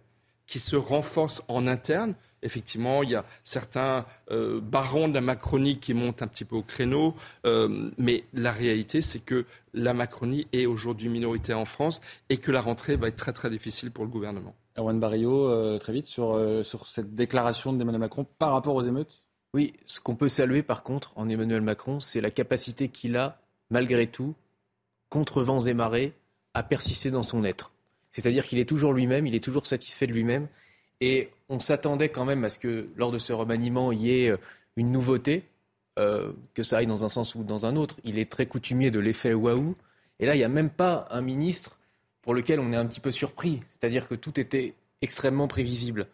qui 0.47 0.59
se 0.59 0.75
renforce 0.75 1.43
en 1.47 1.67
interne, 1.67 2.15
Effectivement, 2.43 3.01
il 3.01 3.09
y 3.09 3.15
a 3.15 3.25
certains 3.43 4.05
euh, 4.29 4.59
barons 4.61 5.07
de 5.07 5.13
la 5.13 5.21
Macronie 5.21 5.79
qui 5.79 5.93
montent 5.93 6.21
un 6.21 6.27
petit 6.27 6.45
peu 6.45 6.55
au 6.55 6.61
créneau, 6.61 7.15
euh, 7.45 7.89
mais 7.97 8.25
la 8.33 8.51
réalité, 8.51 9.01
c'est 9.01 9.19
que 9.19 9.45
la 9.73 9.93
Macronie 9.93 10.47
est 10.53 10.65
aujourd'hui 10.65 11.09
minoritaire 11.09 11.59
en 11.59 11.65
France 11.65 11.99
et 12.29 12.37
que 12.37 12.51
la 12.51 12.61
rentrée 12.61 12.95
va 12.95 13.07
être 13.07 13.15
très 13.15 13.33
très 13.33 13.49
difficile 13.49 13.91
pour 13.91 14.03
le 14.03 14.11
gouvernement. 14.11 14.55
Erwan 14.77 14.99
Barrio, 14.99 15.47
euh, 15.47 15.79
très 15.79 15.93
vite, 15.93 16.05
sur, 16.05 16.39
sur 16.63 16.87
cette 16.87 17.15
déclaration 17.15 17.73
d'Emmanuel 17.73 18.01
Macron 18.01 18.25
par 18.37 18.51
rapport 18.51 18.75
aux 18.75 18.83
émeutes? 18.83 19.23
Oui, 19.53 19.73
ce 19.85 19.99
qu'on 19.99 20.15
peut 20.15 20.29
saluer 20.29 20.61
par 20.61 20.83
contre 20.83 21.13
en 21.15 21.29
Emmanuel 21.29 21.61
Macron, 21.61 21.99
c'est 21.99 22.21
la 22.21 22.29
capacité 22.29 22.89
qu'il 22.89 23.17
a, 23.17 23.41
malgré 23.71 24.05
tout, 24.05 24.35
contre 25.09 25.41
vents 25.41 25.61
et 25.61 25.73
marées, 25.73 26.13
à 26.53 26.61
persister 26.63 27.09
dans 27.09 27.23
son 27.23 27.43
être. 27.43 27.71
C'est-à-dire 28.11 28.45
qu'il 28.45 28.59
est 28.59 28.69
toujours 28.69 28.93
lui-même, 28.93 29.25
il 29.25 29.35
est 29.35 29.43
toujours 29.43 29.65
satisfait 29.65 30.07
de 30.07 30.13
lui-même 30.13 30.47
et 31.01 31.29
on 31.49 31.59
s'attendait 31.59 32.09
quand 32.09 32.25
même 32.25 32.43
à 32.43 32.49
ce 32.49 32.59
que 32.59 32.89
lors 32.95 33.11
de 33.11 33.17
ce 33.17 33.33
remaniement, 33.33 33.91
il 33.91 34.01
y 34.01 34.23
ait 34.23 34.29
euh, 34.29 34.37
une 34.75 34.91
nouveauté, 34.91 35.43
euh, 35.99 36.31
que 36.53 36.63
ça 36.63 36.77
aille 36.77 36.87
dans 36.87 37.05
un 37.05 37.09
sens 37.09 37.35
ou 37.35 37.43
dans 37.43 37.65
un 37.65 37.75
autre. 37.75 37.95
Il 38.03 38.19
est 38.19 38.29
très 38.29 38.45
coutumier 38.45 38.91
de 38.91 38.99
l'effet 38.99 39.33
waouh. 39.33 39.75
Et 40.19 40.25
là, 40.25 40.35
il 40.35 40.39
n'y 40.39 40.43
a 40.43 40.49
même 40.49 40.69
pas 40.69 41.07
un 41.11 41.21
ministre 41.21 41.79
pour 42.21 42.33
lequel 42.33 42.59
on 42.59 42.73
est 42.73 42.75
un 42.75 42.85
petit 42.85 42.99
peu 42.99 43.11
surpris. 43.11 43.61
C'est-à-dire 43.67 44.07
que 44.07 44.15
tout 44.15 44.39
était 44.39 44.73
extrêmement 45.01 45.47
prévisible. 45.47 46.07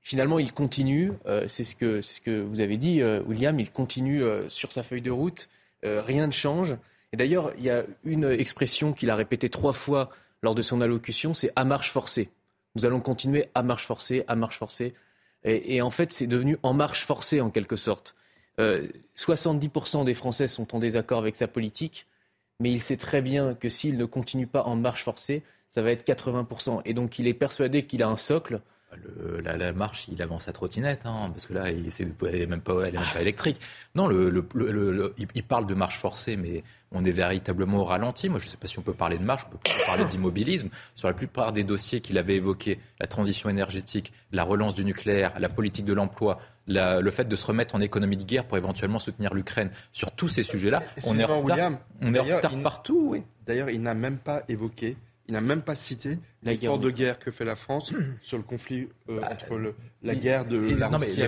Finalement, 0.00 0.38
il 0.38 0.52
continue, 0.52 1.12
euh, 1.26 1.46
c'est 1.48 1.64
ce, 1.64 1.74
que, 1.74 2.00
ce 2.00 2.20
que 2.20 2.40
vous 2.40 2.60
avez 2.60 2.76
dit, 2.76 3.02
William, 3.26 3.58
il 3.60 3.70
continue 3.70 4.22
sur 4.48 4.72
sa 4.72 4.82
feuille 4.82 5.02
de 5.02 5.10
route, 5.10 5.48
rien 5.82 6.26
ne 6.26 6.32
change. 6.32 6.76
Et 7.12 7.16
d'ailleurs, 7.16 7.52
il 7.58 7.64
y 7.64 7.70
a 7.70 7.84
une 8.04 8.24
expression 8.24 8.92
qu'il 8.92 9.10
a 9.10 9.16
répétée 9.16 9.48
trois 9.48 9.72
fois 9.72 10.10
lors 10.42 10.54
de 10.54 10.62
son 10.62 10.80
allocution, 10.80 11.34
c'est 11.34 11.50
à 11.56 11.64
marche 11.64 11.90
forcée 11.90 12.30
nous 12.78 12.86
allons 12.86 13.00
continuer 13.00 13.46
à 13.56 13.64
marche 13.64 13.86
forcée, 13.86 14.24
à 14.28 14.36
marche 14.36 14.56
forcée. 14.56 14.94
Et, 15.42 15.82
en 15.82 15.90
fait, 15.90 16.12
c'est 16.12 16.28
devenu 16.28 16.58
en 16.62 16.74
marche 16.74 17.04
forcée 17.04 17.40
en 17.40 17.50
quelque 17.50 17.74
sorte. 17.74 18.14
70% 18.58 20.00
euh, 20.00 20.04
des 20.04 20.14
Français 20.14 20.46
sont 20.46 20.76
en 20.76 20.78
désaccord 20.78 21.18
avec 21.18 21.34
sa 21.34 21.48
politique, 21.48 22.06
mais 22.60 22.70
il 22.70 22.80
sait 22.80 22.96
très 22.96 23.20
bien 23.20 23.54
que 23.54 23.68
s'il 23.68 23.96
ne 23.96 24.04
continue 24.04 24.46
pas 24.46 24.62
en 24.62 24.76
marche 24.76 25.02
forcée, 25.02 25.42
ça 25.68 25.82
va 25.82 25.90
être 25.90 26.06
80%. 26.06 26.82
Et 26.84 26.94
donc 26.94 27.18
il 27.18 27.26
est 27.26 27.34
persuadé 27.34 27.84
qu'il 27.84 28.02
a 28.04 28.08
un 28.08 28.16
socle. 28.16 28.60
La, 29.44 29.72
marche, 29.72 30.06
il 30.08 30.20
avance 30.22 30.48
à 30.48 30.52
trottinette, 30.52 31.04
hein, 31.04 31.30
parce 31.30 31.46
que 31.46 31.52
là, 31.52 31.70
il, 31.70 31.84
n'est 31.84 32.46
même 32.46 32.60
pas, 32.60 32.82
elle 32.86 32.92
même 32.94 33.06
pas 33.12 33.20
électrique. 33.20 33.60
Non, 33.94 34.10
il, 34.10 35.42
parle 35.42 35.66
de 35.66 35.74
marche 35.74 35.98
forcée, 35.98 36.36
mais 36.36 36.64
on 36.92 37.04
est 37.04 37.10
véritablement 37.10 37.78
au 37.78 37.84
ralenti. 37.84 38.28
Moi, 38.28 38.38
je 38.40 38.46
ne 38.46 38.50
sais 38.50 38.56
pas 38.56 38.66
si 38.66 38.78
on 38.78 38.82
peut 38.82 38.94
parler 38.94 39.18
de 39.18 39.24
marche, 39.24 39.44
on 39.46 39.56
peut 39.56 39.70
parler 39.86 40.04
d'immobilisme. 40.04 40.70
Sur 40.94 41.08
la 41.08 41.14
plupart 41.14 41.52
des 41.52 41.64
dossiers 41.64 42.00
qu'il 42.00 42.16
avait 42.18 42.36
évoqués, 42.36 42.78
la 43.00 43.06
transition 43.06 43.50
énergétique, 43.50 44.12
la 44.32 44.44
relance 44.44 44.74
du 44.74 44.84
nucléaire, 44.84 45.38
la 45.38 45.48
politique 45.48 45.84
de 45.84 45.92
l'emploi, 45.92 46.40
le 46.66 47.10
fait 47.10 47.26
de 47.26 47.36
se 47.36 47.46
remettre 47.46 47.74
en 47.74 47.80
économie 47.80 48.16
de 48.16 48.24
guerre 48.24 48.46
pour 48.46 48.56
éventuellement 48.56 48.98
soutenir 48.98 49.34
l'Ukraine, 49.34 49.70
sur 49.92 50.12
tous 50.12 50.28
ces 50.28 50.42
sujets-là, 50.42 50.82
on 51.06 51.18
est 51.18 51.24
en 51.24 51.42
retard, 51.42 51.72
on 52.02 52.14
est 52.14 52.18
en 52.18 52.36
retard 52.36 52.56
partout. 52.62 53.08
Oui. 53.10 53.22
D'ailleurs, 53.46 53.70
il 53.70 53.82
n'a 53.82 53.94
même 53.94 54.18
pas 54.18 54.42
évoqué 54.48 54.96
il 55.28 55.32
n'a 55.32 55.40
même 55.40 55.62
pas 55.62 55.74
cité 55.74 56.18
l'effort 56.42 56.78
de 56.78 56.90
guerre 56.90 57.18
que 57.18 57.30
fait 57.30 57.44
la 57.44 57.56
France 57.56 57.92
sur 58.20 58.36
le 58.36 58.44
conflit 58.44 58.88
euh, 59.08 59.20
bah, 59.20 59.30
entre 59.32 59.56
le, 59.56 59.74
la 60.02 60.14
guerre 60.14 60.44
de 60.44 60.74
la 60.74 60.88
Russie 60.88 61.20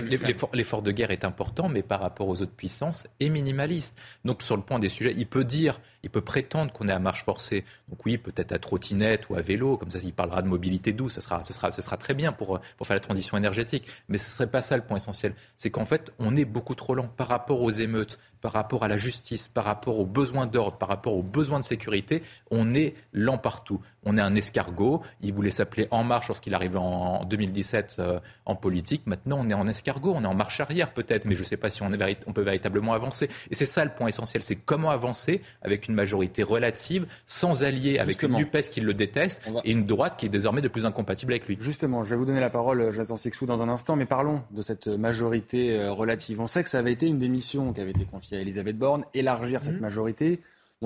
L'effort 0.53 0.81
de 0.81 0.91
guerre 0.91 1.11
est 1.11 1.25
important, 1.25 1.67
mais 1.67 1.83
par 1.83 1.99
rapport 1.99 2.27
aux 2.27 2.41
autres 2.41 2.51
puissances, 2.55 3.07
est 3.19 3.29
minimaliste. 3.29 3.99
Donc 4.23 4.41
sur 4.41 4.55
le 4.55 4.61
point 4.61 4.79
des 4.79 4.89
sujets, 4.89 5.13
il 5.15 5.27
peut 5.27 5.43
dire, 5.43 5.79
il 6.03 6.09
peut 6.09 6.21
prétendre 6.21 6.71
qu'on 6.71 6.87
est 6.87 6.93
à 6.93 6.99
marche 6.99 7.23
forcée. 7.23 7.65
Donc 7.89 8.05
oui, 8.05 8.17
peut-être 8.17 8.51
à 8.51 8.59
trottinette 8.59 9.29
ou 9.29 9.35
à 9.35 9.41
vélo, 9.41 9.77
comme 9.77 9.91
ça, 9.91 9.99
il 10.01 10.13
parlera 10.13 10.41
de 10.41 10.47
mobilité 10.47 10.93
douce, 10.93 11.13
ce 11.13 11.21
sera, 11.21 11.43
ce 11.43 11.53
sera, 11.53 11.71
ce 11.71 11.81
sera 11.81 11.97
très 11.97 12.13
bien 12.13 12.31
pour, 12.31 12.59
pour 12.77 12.87
faire 12.87 12.95
la 12.95 13.01
transition 13.01 13.37
énergétique. 13.37 13.87
Mais 14.07 14.17
ce 14.17 14.27
ne 14.27 14.31
serait 14.31 14.49
pas 14.49 14.61
ça 14.61 14.77
le 14.77 14.83
point 14.83 14.97
essentiel. 14.97 15.33
C'est 15.57 15.69
qu'en 15.69 15.85
fait, 15.85 16.11
on 16.19 16.35
est 16.35 16.45
beaucoup 16.45 16.75
trop 16.75 16.95
lent 16.95 17.07
par 17.07 17.27
rapport 17.27 17.61
aux 17.61 17.71
émeutes, 17.71 18.19
par 18.41 18.53
rapport 18.53 18.83
à 18.83 18.87
la 18.87 18.97
justice, 18.97 19.47
par 19.47 19.65
rapport 19.65 19.99
aux 19.99 20.05
besoins 20.05 20.47
d'ordre, 20.47 20.77
par 20.77 20.89
rapport 20.89 21.13
aux 21.13 21.23
besoins 21.23 21.59
de 21.59 21.65
sécurité. 21.65 22.23
On 22.49 22.73
est 22.73 22.95
lent 23.13 23.37
partout. 23.37 23.81
On 24.03 24.17
est 24.17 24.21
un 24.21 24.35
escargot. 24.35 25.00
Il 25.21 25.33
voulait 25.33 25.51
s'appeler 25.51 25.87
En 25.91 26.03
Marche 26.03 26.27
lorsqu'il 26.27 26.53
arrivait 26.53 26.77
en 26.77 27.25
2017 27.25 27.97
euh, 27.99 28.19
en 28.45 28.55
politique. 28.55 29.03
Maintenant, 29.05 29.37
on 29.39 29.49
est 29.49 29.53
en 29.53 29.67
escargot, 29.67 30.13
on 30.15 30.23
est 30.23 30.27
en 30.27 30.33
marche 30.33 30.59
arrière 30.59 30.93
peut-être, 30.93 31.25
mais 31.25 31.35
je 31.35 31.41
ne 31.41 31.45
sais 31.45 31.57
pas 31.57 31.69
si 31.69 31.83
on, 31.83 31.91
est 31.93 32.17
on, 32.27 32.33
peut 32.33 32.41
véritablement 32.41 32.93
avancer. 32.93 33.29
Et 33.49 33.55
c'est 33.55 33.65
ça 33.65 33.83
le 33.85 33.91
point 33.91 34.07
essentiel, 34.07 34.43
c'est 34.43 34.55
comment 34.55 34.89
avancer 34.89 35.41
avec 35.61 35.87
une 35.87 35.95
majorité 35.95 36.43
relative, 36.43 37.05
sans 37.27 37.63
allier 37.63 37.99
avec 37.99 38.23
une 38.23 38.35
NUPES 38.35 38.69
qui 38.71 38.81
le 38.81 38.93
déteste 38.93 39.41
et 39.63 39.71
une 39.71 39.85
droite 39.85 40.15
qui 40.17 40.25
est 40.25 40.29
désormais 40.29 40.61
de 40.61 40.67
plus 40.67 40.85
incompatible 40.85 41.33
avec 41.33 41.47
lui. 41.47 41.57
Justement, 41.59 42.03
je 42.03 42.09
vais 42.11 42.15
vous 42.15 42.25
donner 42.25 42.39
la 42.39 42.49
parole, 42.49 42.91
Jonathan 42.91 43.17
Sixou, 43.17 43.45
dans 43.45 43.61
un 43.61 43.69
instant, 43.69 43.95
mais 43.95 44.05
parlons 44.05 44.43
de 44.51 44.61
cette 44.61 44.87
majorité 44.87 45.73
euh, 45.73 45.91
relative. 45.91 46.39
On 46.39 46.47
sait 46.47 46.63
que 46.63 46.69
ça 46.69 46.79
avait 46.79 46.93
été 46.93 47.07
une 47.07 47.17
des 47.17 47.29
missions 47.29 47.73
qui 47.73 47.81
avait 47.81 47.91
été 47.91 48.05
confiée 48.05 48.37
à 48.37 48.41
Elisabeth 48.41 48.77
Borne, 48.77 49.05
élargir 49.13 49.63
cette 49.63 49.77
mmh. 49.77 49.81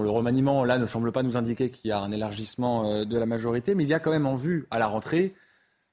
Le 0.04 0.10
remaniement, 0.10 0.64
là, 0.66 0.78
ne 0.78 0.86
semble 0.86 1.12
pas 1.12 1.24
nous 1.24 1.38
indiquer 1.38 1.70
qu'il 1.70 1.90
y 1.90 1.92
a 1.92 2.00
un 2.00 2.12
élargissement 2.12 2.86
euh, 2.86 3.06
de 3.06 3.18
la 3.18 3.26
majorité, 3.26 3.76
mais 3.76 3.84
il 3.84 3.90
y 3.90 3.94
a 3.94 4.00
quand 4.00 4.12
même 4.12 4.26
en 4.26 4.36
vue, 4.36 4.68
à 4.72 4.80
la 4.80 4.88
rentrée, 4.88 5.34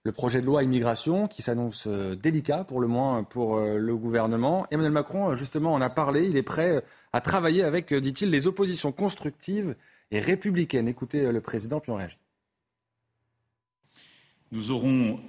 le 0.04 0.10
projet 0.10 0.40
de 0.40 0.46
loi 0.46 0.64
immigration 0.64 1.28
qui 1.28 1.42
s'annonce 1.42 1.86
euh, 1.86 2.16
délicat, 2.16 2.64
pour 2.64 2.80
le 2.80 2.88
moins, 2.88 3.22
pour 3.22 3.56
euh, 3.56 3.78
le 3.78 3.96
gouvernement. 3.96 4.66
Emmanuel 4.72 4.92
Macron, 4.92 5.34
justement, 5.36 5.72
en 5.72 5.80
a 5.80 5.90
parlé. 5.90 6.28
Il 6.28 6.36
est 6.36 6.42
prêt 6.42 6.82
à 7.12 7.20
travailler 7.20 7.62
avec, 7.62 7.94
dit-il, 7.94 8.30
les 8.30 8.48
oppositions 8.48 8.90
constructives 8.90 9.76
et 10.10 10.18
républicaines. 10.18 10.88
Écoutez 10.88 11.30
le 11.30 11.40
président, 11.40 11.78
puis 11.78 11.92
on 11.92 11.96
réagit. 11.96 12.18
Nous 14.50 14.72
aurons 14.72 15.20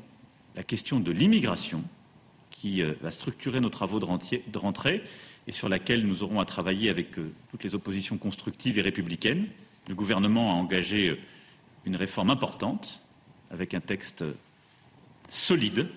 la 0.55 0.63
question 0.63 0.99
de 0.99 1.11
l'immigration 1.11 1.84
qui 2.49 2.84
va 3.01 3.11
structurer 3.11 3.59
nos 3.59 3.69
travaux 3.69 3.99
de 3.99 4.57
rentrée 4.57 5.03
et 5.48 5.52
sur 5.52 5.70
laquelle 5.70 6.06
nous 6.06 6.24
aurons 6.24 6.39
à 6.39 6.46
travailler 6.46 6.89
avec 6.89 7.18
euh, 7.18 7.32
toutes 7.52 7.64
les 7.64 7.76
oppositions 7.76 8.18
constructives 8.18 8.78
et 8.78 8.82
républicaines. 8.82 9.48
Le 9.88 9.96
gouvernement 9.96 10.52
a 10.52 10.56
engagé 10.56 11.10
euh, 11.10 11.18
une 11.86 11.96
réforme 11.96 12.30
importante 12.30 13.02
avec 13.52 13.74
un 13.74 13.82
texte 13.82 14.24
solide 15.28 15.89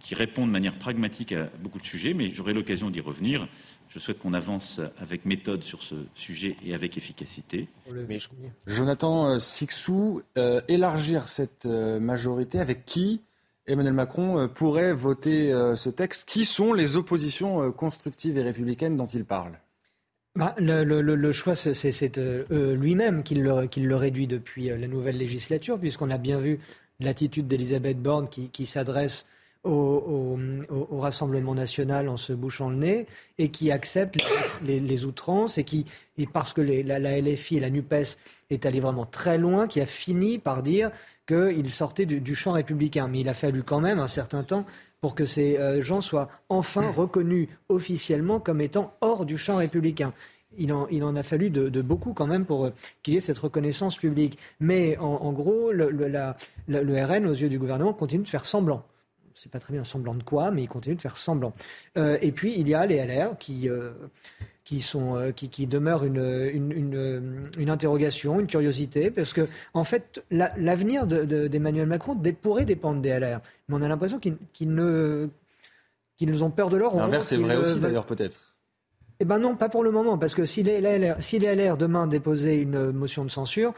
qui 0.00 0.14
répond 0.14 0.46
de 0.46 0.52
manière 0.52 0.76
pragmatique 0.78 1.32
à 1.32 1.44
beaucoup 1.60 1.78
de 1.78 1.84
sujets, 1.84 2.14
mais 2.14 2.32
j'aurai 2.32 2.52
l'occasion 2.52 2.90
d'y 2.90 3.00
revenir. 3.00 3.46
Je 3.88 3.98
souhaite 3.98 4.18
qu'on 4.18 4.32
avance 4.32 4.80
avec 4.96 5.26
méthode 5.26 5.62
sur 5.62 5.82
ce 5.82 5.94
sujet 6.14 6.56
et 6.64 6.74
avec 6.74 6.96
efficacité. 6.96 7.68
Jonathan 8.66 9.28
euh, 9.28 9.38
Sixou, 9.38 10.22
élargir 10.66 11.28
cette 11.28 11.66
majorité 11.66 12.58
avec 12.58 12.86
qui? 12.86 13.20
Emmanuel 13.72 13.94
Macron 13.94 14.38
euh, 14.38 14.48
pourrait 14.48 14.92
voter 14.92 15.52
euh, 15.52 15.74
ce 15.74 15.90
texte. 15.90 16.28
Qui 16.28 16.44
sont 16.44 16.72
les 16.72 16.96
oppositions 16.96 17.62
euh, 17.62 17.70
constructives 17.70 18.36
et 18.38 18.42
républicaines 18.42 18.96
dont 18.96 19.06
il 19.06 19.24
parle 19.24 19.52
bah, 20.34 20.54
le, 20.58 21.32
choix, 21.32 21.54
c'est 21.54 22.18
lui-même 22.50 23.22
qui 23.22 23.34
le, 23.34 23.94
réduit 23.94 24.26
depuis 24.26 24.68
la 24.68 24.88
nouvelle 24.88 25.18
législature, 25.18 25.78
puisqu'on 25.78 26.10
a 26.10 26.16
bien 26.16 26.38
vu 26.38 26.58
l'attitude 27.00 27.46
d'Elisabeth 27.46 28.00
Borne 28.00 28.28
qui, 28.30 28.64
s'adresse 28.64 29.26
au, 29.62 30.38
Rassemblement 30.90 31.54
national 31.54 32.08
en 32.08 32.16
se 32.16 32.32
bouchant 32.32 32.70
le 32.70 32.76
nez 32.76 33.06
et 33.36 33.50
qui 33.50 33.70
accepte 33.70 34.24
les, 34.64 35.04
outrances 35.04 35.58
et 35.58 35.64
qui, 35.64 35.84
parce 36.32 36.54
que 36.54 36.62
la, 36.62 36.98
la, 36.98 37.20
LFI 37.20 37.58
et 37.58 37.60
la 37.60 37.68
NUPES 37.68 38.16
est 38.48 38.64
allé 38.64 38.80
vraiment 38.80 39.04
très 39.04 39.36
loin, 39.36 39.66
qui 39.66 39.82
a 39.82 39.86
fini 39.86 40.38
par 40.38 40.62
dire 40.62 40.90
qu'il 41.26 41.70
sortait 41.70 42.06
du, 42.06 42.20
du, 42.20 42.34
champ 42.34 42.52
républicain. 42.52 43.08
Mais 43.08 43.20
il 43.20 43.28
a 43.28 43.34
fallu 43.34 43.62
quand 43.62 43.80
même 43.80 43.98
un 43.98 44.08
certain 44.08 44.42
temps 44.42 44.64
pour 45.00 45.14
que 45.14 45.24
ces 45.24 45.58
euh, 45.58 45.82
gens 45.82 46.00
soient 46.00 46.28
enfin 46.48 46.90
reconnus 46.96 47.48
officiellement 47.68 48.40
comme 48.40 48.60
étant 48.60 48.94
hors 49.00 49.26
du 49.26 49.38
champ 49.38 49.56
républicain. 49.56 50.12
Il 50.58 50.72
en, 50.72 50.86
il 50.88 51.02
en, 51.02 51.16
a 51.16 51.22
fallu 51.22 51.48
de, 51.48 51.68
de 51.70 51.82
beaucoup 51.82 52.12
quand 52.12 52.26
même 52.26 52.44
pour 52.44 52.66
euh, 52.66 52.70
qu'il 53.02 53.14
y 53.14 53.16
ait 53.16 53.20
cette 53.20 53.38
reconnaissance 53.38 53.96
publique. 53.96 54.38
Mais 54.60 54.96
en, 54.98 55.06
en 55.06 55.32
gros, 55.32 55.72
le, 55.72 55.90
le, 55.90 56.08
la, 56.08 56.36
le, 56.68 57.04
RN, 57.04 57.26
aux 57.26 57.34
yeux 57.34 57.48
du 57.48 57.58
gouvernement, 57.58 57.92
continue 57.94 58.24
de 58.24 58.28
faire 58.28 58.44
semblant 58.44 58.84
c'est 59.34 59.50
pas 59.50 59.58
très 59.58 59.72
bien 59.72 59.84
semblant 59.84 60.14
de 60.14 60.22
quoi, 60.22 60.50
mais 60.50 60.62
il 60.62 60.68
continue 60.68 60.96
de 60.96 61.00
faire 61.00 61.16
semblant. 61.16 61.52
Euh, 61.96 62.18
et 62.20 62.32
puis 62.32 62.54
il 62.56 62.68
y 62.68 62.74
a 62.74 62.86
les 62.86 63.04
LR 63.04 63.36
qui, 63.38 63.68
euh, 63.68 63.92
qui, 64.64 64.80
sont, 64.80 65.16
euh, 65.16 65.30
qui, 65.32 65.48
qui, 65.48 65.66
demeurent 65.66 66.04
une, 66.04 66.50
une, 66.52 66.72
une, 66.72 67.50
une, 67.58 67.70
interrogation, 67.70 68.40
une 68.40 68.46
curiosité, 68.46 69.10
parce 69.10 69.32
que 69.32 69.48
en 69.74 69.84
fait 69.84 70.22
l'avenir 70.30 71.06
d'Emmanuel 71.06 71.84
de, 71.84 71.88
Macron 71.88 72.16
pourrait 72.40 72.64
dépendre 72.64 73.00
des 73.00 73.10
LR, 73.10 73.40
mais 73.68 73.76
on 73.76 73.82
a 73.82 73.88
l'impression 73.88 74.18
qu'ils 74.18 74.74
ne 74.74 75.28
qu'ils 76.16 76.44
ont 76.44 76.50
peur 76.50 76.68
de 76.68 76.76
leur 76.76 76.96
L'inverse 76.96 77.28
c'est 77.28 77.36
vrai 77.36 77.56
aussi 77.56 77.80
d'ailleurs 77.80 78.06
peut-être. 78.06 78.52
Eh 79.20 79.24
ben 79.24 79.38
non, 79.38 79.54
pas 79.54 79.68
pour 79.68 79.84
le 79.84 79.92
moment, 79.92 80.18
parce 80.18 80.34
que 80.34 80.44
si 80.44 80.64
les, 80.64 80.80
LR, 80.80 81.22
si 81.22 81.38
les 81.38 81.54
LR 81.54 81.76
demain 81.76 82.08
déposaient 82.08 82.60
une 82.60 82.90
motion 82.90 83.24
de 83.24 83.30
censure, 83.30 83.72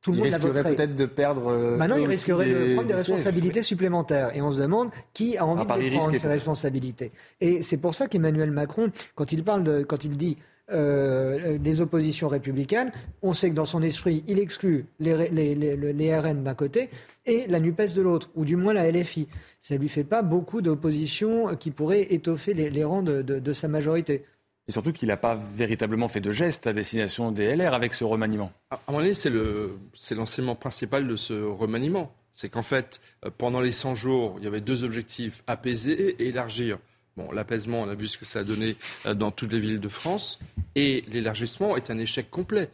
tout 0.00 0.12
le 0.12 0.18
il 0.18 0.24
risquerait 0.24 0.62
peut-être 0.62 0.94
de 0.94 1.06
perdre. 1.06 1.48
Euh, 1.48 1.76
Maintenant, 1.76 1.96
il 1.96 2.06
risquerait 2.06 2.46
de 2.48 2.74
prendre 2.74 2.88
des 2.88 2.94
responsabilités 2.94 3.62
supplémentaires. 3.62 4.36
Et 4.36 4.42
on 4.42 4.52
se 4.52 4.60
demande 4.60 4.90
qui 5.12 5.36
a 5.36 5.44
envie 5.44 5.62
de 5.62 5.96
prendre 5.96 6.16
ces 6.16 6.28
responsabilités. 6.28 7.12
Et 7.40 7.62
c'est 7.62 7.78
pour 7.78 7.94
ça 7.94 8.06
qu'Emmanuel 8.06 8.50
Macron, 8.50 8.90
quand 9.14 9.32
il 9.32 9.42
parle 9.42 9.64
de, 9.64 9.82
quand 9.82 10.04
il 10.04 10.16
dit 10.16 10.36
euh, 10.70 11.56
les 11.64 11.80
oppositions 11.80 12.28
républicaines, 12.28 12.92
on 13.22 13.32
sait 13.32 13.48
que 13.50 13.54
dans 13.54 13.64
son 13.64 13.82
esprit, 13.82 14.22
il 14.28 14.38
exclut 14.38 14.84
les, 15.00 15.28
les, 15.30 15.54
les, 15.54 15.76
les 15.76 16.18
RN 16.18 16.42
d'un 16.44 16.54
côté 16.54 16.90
et 17.26 17.46
la 17.48 17.58
NUPES 17.58 17.94
de 17.94 18.02
l'autre, 18.02 18.30
ou 18.36 18.44
du 18.44 18.54
moins 18.56 18.74
la 18.74 18.90
LFI. 18.90 19.28
Ça 19.60 19.74
ne 19.74 19.80
lui 19.80 19.88
fait 19.88 20.04
pas 20.04 20.22
beaucoup 20.22 20.60
d'opposition 20.60 21.56
qui 21.56 21.70
pourrait 21.70 22.06
étoffer 22.10 22.54
les, 22.54 22.84
rangs 22.84 23.02
de, 23.02 23.22
de, 23.22 23.38
de 23.38 23.52
sa 23.52 23.66
majorité. 23.66 24.24
Et 24.68 24.72
surtout 24.72 24.92
qu'il 24.92 25.08
n'a 25.08 25.16
pas 25.16 25.34
véritablement 25.34 26.08
fait 26.08 26.20
de 26.20 26.30
gestes 26.30 26.66
à 26.66 26.74
destination 26.74 27.32
des 27.32 27.56
LR 27.56 27.72
avec 27.72 27.94
ce 27.94 28.04
remaniement. 28.04 28.52
À 28.70 28.92
mon 28.92 28.98
avis, 28.98 29.14
c'est 29.14 30.14
l'enseignement 30.14 30.54
principal 30.54 31.08
de 31.08 31.16
ce 31.16 31.32
remaniement. 31.32 32.14
C'est 32.34 32.50
qu'en 32.50 32.62
fait, 32.62 33.00
euh, 33.24 33.30
pendant 33.36 33.60
les 33.60 33.72
100 33.72 33.94
jours, 33.96 34.36
il 34.38 34.44
y 34.44 34.46
avait 34.46 34.60
deux 34.60 34.84
objectifs, 34.84 35.42
apaiser 35.46 36.22
et 36.22 36.28
élargir. 36.28 36.78
Bon, 37.16 37.32
l'apaisement, 37.32 37.80
on 37.80 37.88
a 37.88 37.96
vu 37.96 38.06
ce 38.06 38.16
que 38.16 38.24
ça 38.24 38.40
a 38.40 38.44
donné 38.44 38.76
euh, 39.06 39.14
dans 39.14 39.32
toutes 39.32 39.52
les 39.52 39.58
villes 39.58 39.80
de 39.80 39.88
France. 39.88 40.38
Et 40.76 41.02
l'élargissement 41.10 41.76
est 41.76 41.90
un 41.90 41.98
échec 41.98 42.30
complet. 42.30 42.70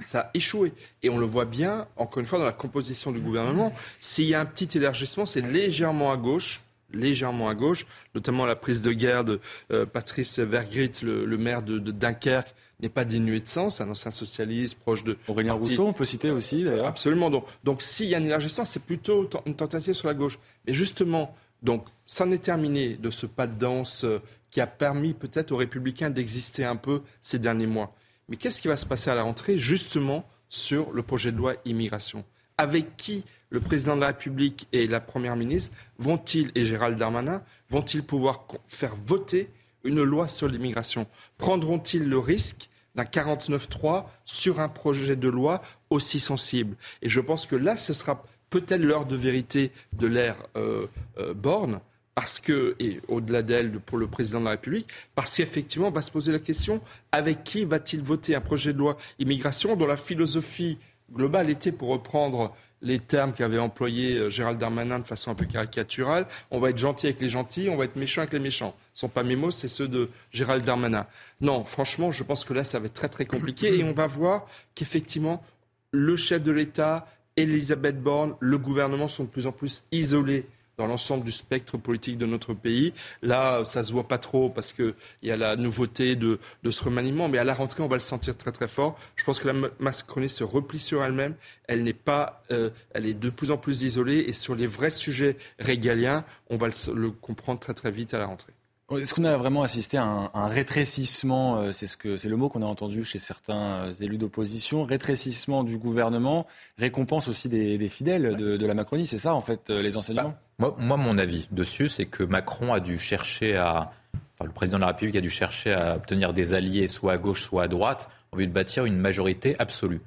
Ça 0.00 0.20
a 0.20 0.30
échoué. 0.34 0.72
Et 1.04 1.10
on 1.10 1.18
le 1.18 1.26
voit 1.26 1.44
bien, 1.44 1.86
encore 1.96 2.20
une 2.20 2.26
fois, 2.26 2.40
dans 2.40 2.44
la 2.44 2.52
composition 2.52 3.12
du 3.12 3.20
gouvernement. 3.20 3.72
S'il 4.00 4.24
y 4.24 4.34
a 4.34 4.40
un 4.40 4.46
petit 4.46 4.76
élargissement, 4.76 5.26
c'est 5.26 5.42
légèrement 5.42 6.10
à 6.10 6.16
gauche 6.16 6.63
légèrement 6.94 7.48
à 7.48 7.54
gauche, 7.54 7.86
notamment 8.14 8.46
la 8.46 8.56
prise 8.56 8.82
de 8.82 8.92
guerre 8.92 9.24
de 9.24 9.40
euh, 9.72 9.86
Patrice 9.86 10.38
Vergrit, 10.38 10.92
le, 11.02 11.36
maire 11.36 11.62
de, 11.62 11.78
Dunkerque, 11.78 12.54
n'est 12.80 12.88
pas 12.88 13.04
dénué 13.04 13.40
de 13.40 13.48
sens, 13.48 13.80
un 13.80 13.88
ancien 13.88 14.10
socialiste 14.10 14.78
proche 14.78 15.04
de... 15.04 15.16
Aurélien 15.28 15.54
Rousseau, 15.54 15.86
on 15.86 15.92
peut 15.92 16.04
citer 16.04 16.30
aussi 16.30 16.64
d'ailleurs. 16.64 16.86
Absolument. 16.86 17.30
Donc, 17.30 17.46
donc 17.62 17.82
s'il 17.82 18.06
y 18.06 18.14
a 18.14 18.18
un 18.18 18.24
élargissement, 18.24 18.64
c'est 18.64 18.84
plutôt 18.84 19.28
une 19.46 19.54
tentative 19.54 19.94
sur 19.94 20.08
la 20.08 20.14
gauche. 20.14 20.38
Mais 20.66 20.74
justement, 20.74 21.34
donc, 21.64 21.86
c'en 22.04 22.30
est 22.30 22.44
terminé 22.44 22.96
de 22.96 23.10
ce 23.10 23.24
pas 23.26 23.46
de 23.46 23.58
danse 23.58 24.04
euh, 24.04 24.20
qui 24.50 24.60
a 24.60 24.66
permis 24.66 25.14
peut-être 25.14 25.50
aux 25.50 25.56
républicains 25.56 26.10
d'exister 26.10 26.64
un 26.64 26.76
peu 26.76 27.00
ces 27.22 27.38
derniers 27.38 27.66
mois. 27.66 27.96
Mais 28.28 28.36
qu'est-ce 28.36 28.60
qui 28.60 28.68
va 28.68 28.76
se 28.76 28.86
passer 28.86 29.10
à 29.10 29.14
la 29.14 29.22
rentrée, 29.22 29.58
justement, 29.58 30.28
sur 30.48 30.92
le 30.92 31.02
projet 31.02 31.32
de 31.32 31.38
loi 31.38 31.54
immigration? 31.64 32.24
Avec 32.58 32.96
qui 32.96 33.24
le 33.54 33.60
président 33.60 33.94
de 33.94 34.00
la 34.00 34.08
République 34.08 34.66
et 34.72 34.88
la 34.88 34.98
Première 34.98 35.36
ministre 35.36 35.76
vont-ils, 35.98 36.50
et 36.56 36.66
Gérald 36.66 36.98
Darmanin, 36.98 37.40
vont-ils 37.70 38.02
pouvoir 38.02 38.46
faire 38.66 38.96
voter 39.06 39.48
une 39.84 40.02
loi 40.02 40.26
sur 40.26 40.48
l'immigration? 40.48 41.06
Prendront-ils 41.38 42.02
le 42.02 42.18
risque 42.18 42.68
d'un 42.96 43.04
49-3 43.04 44.06
sur 44.24 44.58
un 44.58 44.68
projet 44.68 45.14
de 45.14 45.28
loi 45.28 45.62
aussi 45.88 46.18
sensible? 46.18 46.74
Et 47.00 47.08
je 47.08 47.20
pense 47.20 47.46
que 47.46 47.54
là, 47.54 47.76
ce 47.76 47.92
sera 47.92 48.24
peut-être 48.50 48.82
l'heure 48.82 49.06
de 49.06 49.14
vérité 49.14 49.70
de 49.92 50.08
l'ère 50.08 50.36
euh, 50.56 50.88
euh, 51.18 51.32
Borne, 51.32 51.78
parce 52.16 52.40
que, 52.40 52.74
et 52.80 53.00
au-delà 53.06 53.42
d'elle, 53.42 53.78
pour 53.78 53.98
le 53.98 54.08
président 54.08 54.40
de 54.40 54.46
la 54.46 54.52
République, 54.52 54.88
parce 55.14 55.36
qu'effectivement, 55.36 55.88
on 55.88 55.92
va 55.92 56.02
se 56.02 56.10
poser 56.10 56.32
la 56.32 56.40
question, 56.40 56.80
avec 57.12 57.44
qui 57.44 57.64
va-t-il 57.64 58.02
voter 58.02 58.34
un 58.34 58.40
projet 58.40 58.72
de 58.72 58.78
loi 58.78 58.96
immigration 59.20 59.76
dont 59.76 59.86
la 59.86 59.96
philosophie 59.96 60.76
globale 61.12 61.50
était, 61.50 61.70
pour 61.70 61.90
reprendre 61.90 62.52
les 62.84 63.00
termes 63.00 63.32
qu'avait 63.32 63.58
employés 63.58 64.18
euh, 64.18 64.30
Gérald 64.30 64.58
Darmanin 64.58 65.00
de 65.00 65.06
façon 65.06 65.32
un 65.32 65.34
peu 65.34 65.46
caricaturale. 65.46 66.26
On 66.52 66.60
va 66.60 66.70
être 66.70 66.78
gentil 66.78 67.06
avec 67.06 67.20
les 67.20 67.28
gentils, 67.28 67.68
on 67.68 67.76
va 67.76 67.86
être 67.86 67.96
méchant 67.96 68.20
avec 68.20 68.34
les 68.34 68.38
méchants. 68.38 68.76
Ce 68.92 68.98
ne 68.98 69.00
sont 69.00 69.08
pas 69.08 69.24
mes 69.24 69.34
mots, 69.34 69.50
c'est 69.50 69.68
ceux 69.68 69.88
de 69.88 70.10
Gérald 70.32 70.64
Darmanin. 70.64 71.06
Non, 71.40 71.64
franchement, 71.64 72.12
je 72.12 72.22
pense 72.22 72.44
que 72.44 72.54
là, 72.54 72.62
ça 72.62 72.78
va 72.78 72.86
être 72.86 72.94
très 72.94 73.08
très 73.08 73.24
compliqué 73.24 73.76
et 73.76 73.82
on 73.82 73.92
va 73.92 74.06
voir 74.06 74.46
qu'effectivement, 74.74 75.42
le 75.90 76.14
chef 76.16 76.42
de 76.42 76.52
l'État, 76.52 77.08
Elisabeth 77.36 78.00
Borne, 78.00 78.34
le 78.38 78.58
gouvernement 78.58 79.08
sont 79.08 79.24
de 79.24 79.28
plus 79.28 79.46
en 79.46 79.52
plus 79.52 79.82
isolés 79.90 80.46
dans 80.76 80.86
l'ensemble 80.86 81.24
du 81.24 81.32
spectre 81.32 81.76
politique 81.76 82.18
de 82.18 82.26
notre 82.26 82.54
pays. 82.54 82.92
Là, 83.22 83.64
ça 83.64 83.82
se 83.82 83.92
voit 83.92 84.08
pas 84.08 84.18
trop 84.18 84.48
parce 84.48 84.72
qu'il 84.72 84.94
y 85.22 85.30
a 85.30 85.36
la 85.36 85.56
nouveauté 85.56 86.16
de, 86.16 86.38
ce 86.68 86.84
remaniement, 86.84 87.28
mais 87.28 87.38
à 87.38 87.44
la 87.44 87.54
rentrée, 87.54 87.82
on 87.82 87.88
va 87.88 87.96
le 87.96 88.00
sentir 88.00 88.36
très 88.36 88.52
très 88.52 88.68
fort. 88.68 88.98
Je 89.16 89.24
pense 89.24 89.40
que 89.40 89.48
la 89.48 89.68
Macronie 89.78 90.28
se 90.28 90.44
replie 90.44 90.78
sur 90.78 91.02
elle-même. 91.02 91.34
Elle 91.68 91.82
n'est 91.82 91.92
pas, 91.92 92.42
euh, 92.50 92.70
elle 92.92 93.06
est 93.06 93.14
de 93.14 93.30
plus 93.30 93.50
en 93.50 93.56
plus 93.56 93.82
isolée 93.82 94.24
et 94.26 94.32
sur 94.32 94.54
les 94.54 94.66
vrais 94.66 94.90
sujets 94.90 95.36
régaliens, 95.58 96.24
on 96.50 96.56
va 96.56 96.68
le, 96.68 97.10
comprendre 97.10 97.60
très 97.60 97.74
très 97.74 97.90
vite 97.90 98.14
à 98.14 98.18
la 98.18 98.26
rentrée. 98.26 98.52
Est-ce 98.90 99.14
qu'on 99.14 99.24
a 99.24 99.36
vraiment 99.38 99.62
assisté 99.62 99.96
à 99.96 100.04
un, 100.04 100.46
rétrécissement 100.46 101.56
euh, 101.56 101.72
C'est 101.72 101.86
ce 101.86 102.28
le 102.28 102.36
mot 102.36 102.50
qu'on 102.50 102.62
a 102.62 102.66
entendu 102.66 103.02
chez 103.02 103.18
certains 103.18 103.80
euh, 103.80 103.94
élus 103.98 104.18
d'opposition. 104.18 104.84
Rétrécissement 104.84 105.64
du 105.64 105.78
gouvernement, 105.78 106.46
récompense 106.76 107.28
aussi 107.28 107.48
des, 107.48 107.88
fidèles 107.88 108.36
de, 108.36 108.66
la 108.66 108.74
Macronie. 108.74 109.06
C'est 109.06 109.18
ça 109.18 109.34
en 109.34 109.40
fait 109.40 109.70
les 109.70 109.96
enseignements? 109.96 110.34
Moi, 110.58 110.96
mon 110.96 111.18
avis 111.18 111.48
dessus, 111.50 111.88
c'est 111.88 112.06
que 112.06 112.22
Macron 112.22 112.72
a 112.72 112.80
dû 112.80 112.98
chercher 112.98 113.56
à, 113.56 113.92
enfin, 114.34 114.44
le 114.44 114.52
président 114.52 114.78
de 114.78 114.82
la 114.82 114.88
République 114.88 115.16
a 115.16 115.20
dû 115.20 115.30
chercher 115.30 115.72
à 115.72 115.96
obtenir 115.96 116.32
des 116.32 116.54
alliés 116.54 116.88
soit 116.88 117.12
à 117.12 117.18
gauche, 117.18 117.42
soit 117.42 117.64
à 117.64 117.68
droite, 117.68 118.08
en 118.32 118.36
vue 118.36 118.46
de 118.46 118.52
bâtir 118.52 118.84
une 118.84 118.96
majorité 118.96 119.56
absolue. 119.58 120.00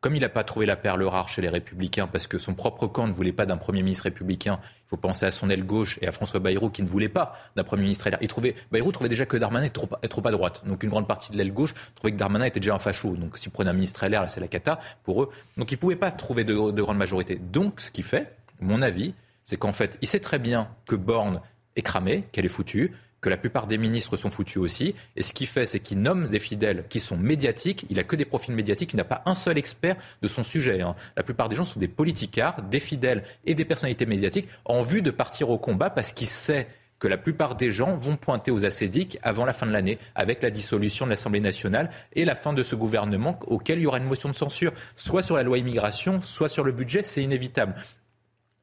Comme 0.00 0.16
il 0.16 0.20
n'a 0.22 0.28
pas 0.28 0.42
trouvé 0.42 0.66
la 0.66 0.74
perle 0.74 1.04
rare 1.04 1.28
chez 1.28 1.40
les 1.42 1.48
Républicains, 1.48 2.08
parce 2.08 2.26
que 2.26 2.36
son 2.36 2.54
propre 2.54 2.88
camp 2.88 3.06
ne 3.06 3.12
voulait 3.12 3.32
pas 3.32 3.46
d'un 3.46 3.56
Premier 3.56 3.84
ministre 3.84 4.02
républicain, 4.02 4.58
il 4.60 4.88
faut 4.88 4.96
penser 4.96 5.26
à 5.26 5.30
son 5.30 5.48
aile 5.48 5.64
gauche 5.64 6.00
et 6.02 6.08
à 6.08 6.10
François 6.10 6.40
Bayrou 6.40 6.70
qui 6.70 6.82
ne 6.82 6.88
voulait 6.88 7.08
pas 7.08 7.36
d'un 7.54 7.62
Premier 7.62 7.82
ministre 7.82 8.10
LR. 8.10 8.18
Il 8.20 8.26
trouvait, 8.26 8.56
Bayrou 8.72 8.90
trouvait 8.90 9.08
déjà 9.08 9.26
que 9.26 9.36
Darmanin 9.36 9.66
était 9.66 9.74
trop, 9.74 9.86
trop 9.86 10.26
à 10.26 10.32
droite. 10.32 10.64
Donc 10.66 10.82
une 10.82 10.90
grande 10.90 11.06
partie 11.06 11.30
de 11.30 11.38
l'aile 11.38 11.52
gauche 11.52 11.72
trouvait 11.94 12.10
que 12.10 12.16
Darmanin 12.16 12.46
était 12.46 12.58
déjà 12.58 12.74
un 12.74 12.80
facho. 12.80 13.14
Donc 13.14 13.38
s'il 13.38 13.52
prenait 13.52 13.70
un 13.70 13.74
ministre 13.74 14.04
LR, 14.04 14.22
là 14.22 14.28
c'est 14.28 14.40
la 14.40 14.48
cata 14.48 14.80
pour 15.04 15.22
eux. 15.22 15.30
Donc 15.56 15.70
il 15.70 15.76
ne 15.76 15.80
pouvait 15.80 15.94
pas 15.94 16.10
trouver 16.10 16.42
de 16.42 16.82
grande 16.82 16.98
majorité. 16.98 17.36
Donc 17.36 17.80
ce 17.80 17.92
qui 17.92 18.02
fait, 18.02 18.34
mon 18.60 18.82
avis, 18.82 19.14
c'est 19.44 19.56
qu'en 19.56 19.72
fait, 19.72 19.98
il 20.00 20.08
sait 20.08 20.20
très 20.20 20.38
bien 20.38 20.68
que 20.86 20.96
Borne 20.96 21.40
est 21.76 21.82
cramée, 21.82 22.24
qu'elle 22.32 22.44
est 22.44 22.50
foutue, 22.50 22.92
que 23.22 23.30
la 23.30 23.36
plupart 23.36 23.68
des 23.68 23.78
ministres 23.78 24.16
sont 24.16 24.30
foutus 24.30 24.58
aussi. 24.58 24.94
Et 25.16 25.22
ce 25.22 25.32
qu'il 25.32 25.46
fait, 25.46 25.64
c'est 25.64 25.80
qu'il 25.80 26.00
nomme 26.00 26.28
des 26.28 26.40
fidèles 26.40 26.84
qui 26.88 27.00
sont 27.00 27.16
médiatiques. 27.16 27.86
Il 27.88 27.96
n'a 27.96 28.04
que 28.04 28.16
des 28.16 28.24
profils 28.24 28.54
médiatiques. 28.54 28.92
Il 28.92 28.96
n'a 28.96 29.04
pas 29.04 29.22
un 29.26 29.34
seul 29.34 29.56
expert 29.56 29.96
de 30.20 30.28
son 30.28 30.42
sujet. 30.42 30.82
Hein. 30.82 30.96
La 31.16 31.22
plupart 31.22 31.48
des 31.48 31.54
gens 31.54 31.64
sont 31.64 31.78
des 31.78 31.88
politicards, 31.88 32.62
des 32.62 32.80
fidèles 32.80 33.22
et 33.46 33.54
des 33.54 33.64
personnalités 33.64 34.06
médiatiques 34.06 34.48
en 34.64 34.82
vue 34.82 35.02
de 35.02 35.12
partir 35.12 35.50
au 35.50 35.56
combat 35.56 35.88
parce 35.88 36.10
qu'il 36.10 36.26
sait 36.26 36.66
que 36.98 37.08
la 37.08 37.18
plupart 37.18 37.56
des 37.56 37.72
gens 37.72 37.96
vont 37.96 38.16
pointer 38.16 38.52
aux 38.52 38.64
assédiques 38.64 39.18
avant 39.22 39.44
la 39.44 39.52
fin 39.52 39.66
de 39.66 39.72
l'année, 39.72 39.98
avec 40.14 40.40
la 40.40 40.50
dissolution 40.50 41.04
de 41.04 41.10
l'Assemblée 41.10 41.40
nationale 41.40 41.90
et 42.12 42.24
la 42.24 42.36
fin 42.36 42.52
de 42.52 42.62
ce 42.62 42.76
gouvernement 42.76 43.40
auquel 43.48 43.78
il 43.80 43.82
y 43.82 43.86
aura 43.86 43.98
une 43.98 44.04
motion 44.04 44.28
de 44.28 44.36
censure, 44.36 44.72
soit 44.94 45.22
sur 45.22 45.36
la 45.36 45.42
loi 45.42 45.58
immigration, 45.58 46.22
soit 46.22 46.48
sur 46.48 46.62
le 46.62 46.70
budget, 46.70 47.02
c'est 47.02 47.20
inévitable. 47.20 47.74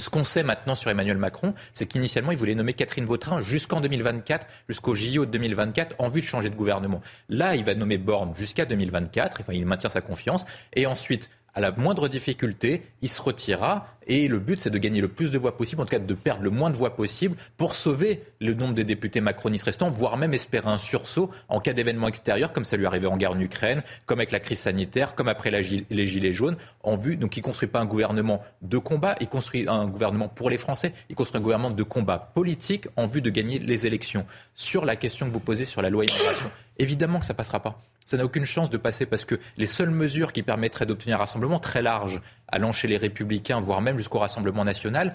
Ce 0.02 0.10
qu'on 0.10 0.24
sait 0.24 0.44
maintenant 0.44 0.76
sur 0.76 0.90
Emmanuel 0.90 1.18
Macron, 1.18 1.54
c'est 1.74 1.86
qu'initialement, 1.86 2.32
il 2.32 2.38
voulait 2.38 2.56
nommer 2.56 2.74
Catherine 2.74 3.04
Vautrin 3.04 3.42
jusqu'en 3.42 3.82
2024, 3.82 4.48
jusqu'au 4.70 4.94
JO 4.96 5.26
de 5.26 5.32
2024, 5.32 5.96
en 6.00 6.08
vue 6.08 6.22
de 6.22 6.26
changer 6.26 6.50
de 6.50 6.56
gouvernement. 6.56 7.02
Là, 7.28 7.58
il 7.58 7.66
va 7.66 7.76
nommer 7.76 7.98
Borne 7.98 8.34
jusqu'à 8.34 8.66
2024, 8.66 9.42
enfin, 9.42 9.52
il 9.52 9.66
maintient 9.66 9.90
sa 9.90 10.00
confiance, 10.00 10.46
et 10.74 10.86
ensuite, 10.86 11.30
À 11.60 11.62
la 11.62 11.72
moindre 11.72 12.08
difficulté, 12.08 12.84
il 13.02 13.10
se 13.10 13.22
retirera 13.22 13.86
et 14.10 14.28
le 14.28 14.40
but, 14.40 14.60
c'est 14.60 14.72
de 14.72 14.78
gagner 14.80 15.02
le 15.02 15.08
plus 15.08 15.30
de 15.30 15.38
voix 15.38 15.56
possible, 15.56 15.82
en 15.82 15.86
tout 15.86 15.92
cas 15.92 16.00
de 16.00 16.14
perdre 16.16 16.42
le 16.42 16.50
moins 16.50 16.72
de 16.72 16.78
voix 16.78 16.96
possible 16.96 17.36
pour 17.58 17.76
sauver 17.76 18.24
le 18.40 18.56
nombre 18.56 18.74
des 18.74 18.84
députés 18.84 19.22
macronistes 19.22 19.66
restants, 19.66 19.92
voire 19.92 20.18
même 20.18 20.34
espérer 20.34 20.68
un 20.68 20.78
sursaut 20.78 21.30
en 21.48 21.60
cas 21.60 21.74
d'événement 21.74 22.08
extérieur, 22.08 22.52
comme 22.52 22.64
ça 22.64 22.76
lui 22.76 22.88
arrivait 22.88 23.08
en 23.08 23.18
guerre 23.18 23.34
en 23.34 23.40
Ukraine, 23.40 23.84
comme 24.08 24.20
avec 24.20 24.32
la 24.32 24.40
crise 24.40 24.60
sanitaire, 24.60 25.14
comme 25.14 25.28
après 25.28 25.52
les 25.52 26.06
Gilets 26.06 26.34
jaunes, 26.34 26.58
en 26.82 26.96
vue. 26.96 27.18
Donc 27.18 27.38
il 27.38 27.42
ne 27.42 27.44
construit 27.44 27.68
pas 27.68 27.82
un 27.82 27.86
gouvernement 27.86 28.42
de 28.62 28.78
combat, 28.78 29.16
il 29.20 29.28
construit 29.28 29.66
un 29.68 29.86
gouvernement 29.86 30.28
pour 30.28 30.50
les 30.50 30.58
Français, 30.58 30.94
il 31.10 31.16
construit 31.16 31.40
un 31.40 31.44
gouvernement 31.44 31.70
de 31.70 31.84
combat 31.84 32.32
politique 32.34 32.88
en 32.96 33.06
vue 33.06 33.22
de 33.22 33.30
gagner 33.30 33.60
les 33.60 33.86
élections. 33.86 34.26
Sur 34.56 34.86
la 34.86 34.96
question 34.96 35.28
que 35.28 35.34
vous 35.34 35.40
posez 35.40 35.66
sur 35.66 35.84
la 35.84 35.92
loi 35.92 36.06
immigration, 36.06 36.50
évidemment 36.80 37.20
que 37.20 37.26
ça 37.26 37.34
ne 37.34 37.38
passera 37.38 37.60
pas 37.62 37.82
ça 38.10 38.18
n'a 38.18 38.26
aucune 38.26 38.46
chance 38.46 38.72
de 38.72 38.78
passer 38.78 39.06
parce 39.06 39.24
que 39.24 39.36
les 39.56 39.68
seules 39.68 39.92
mesures 39.92 40.34
qui 40.34 40.42
permettraient 40.42 40.88
d'obtenir 40.88 41.18
un 41.18 41.20
rassemblement 41.20 41.60
très 41.60 41.84
large, 41.84 42.24
allant 42.48 42.72
chez 42.72 42.88
les 42.88 42.98
républicains, 42.98 43.60
voire 43.60 43.82
même 43.82 44.00
jusqu'au 44.00 44.18
Rassemblement 44.18 44.66
national, 44.66 45.14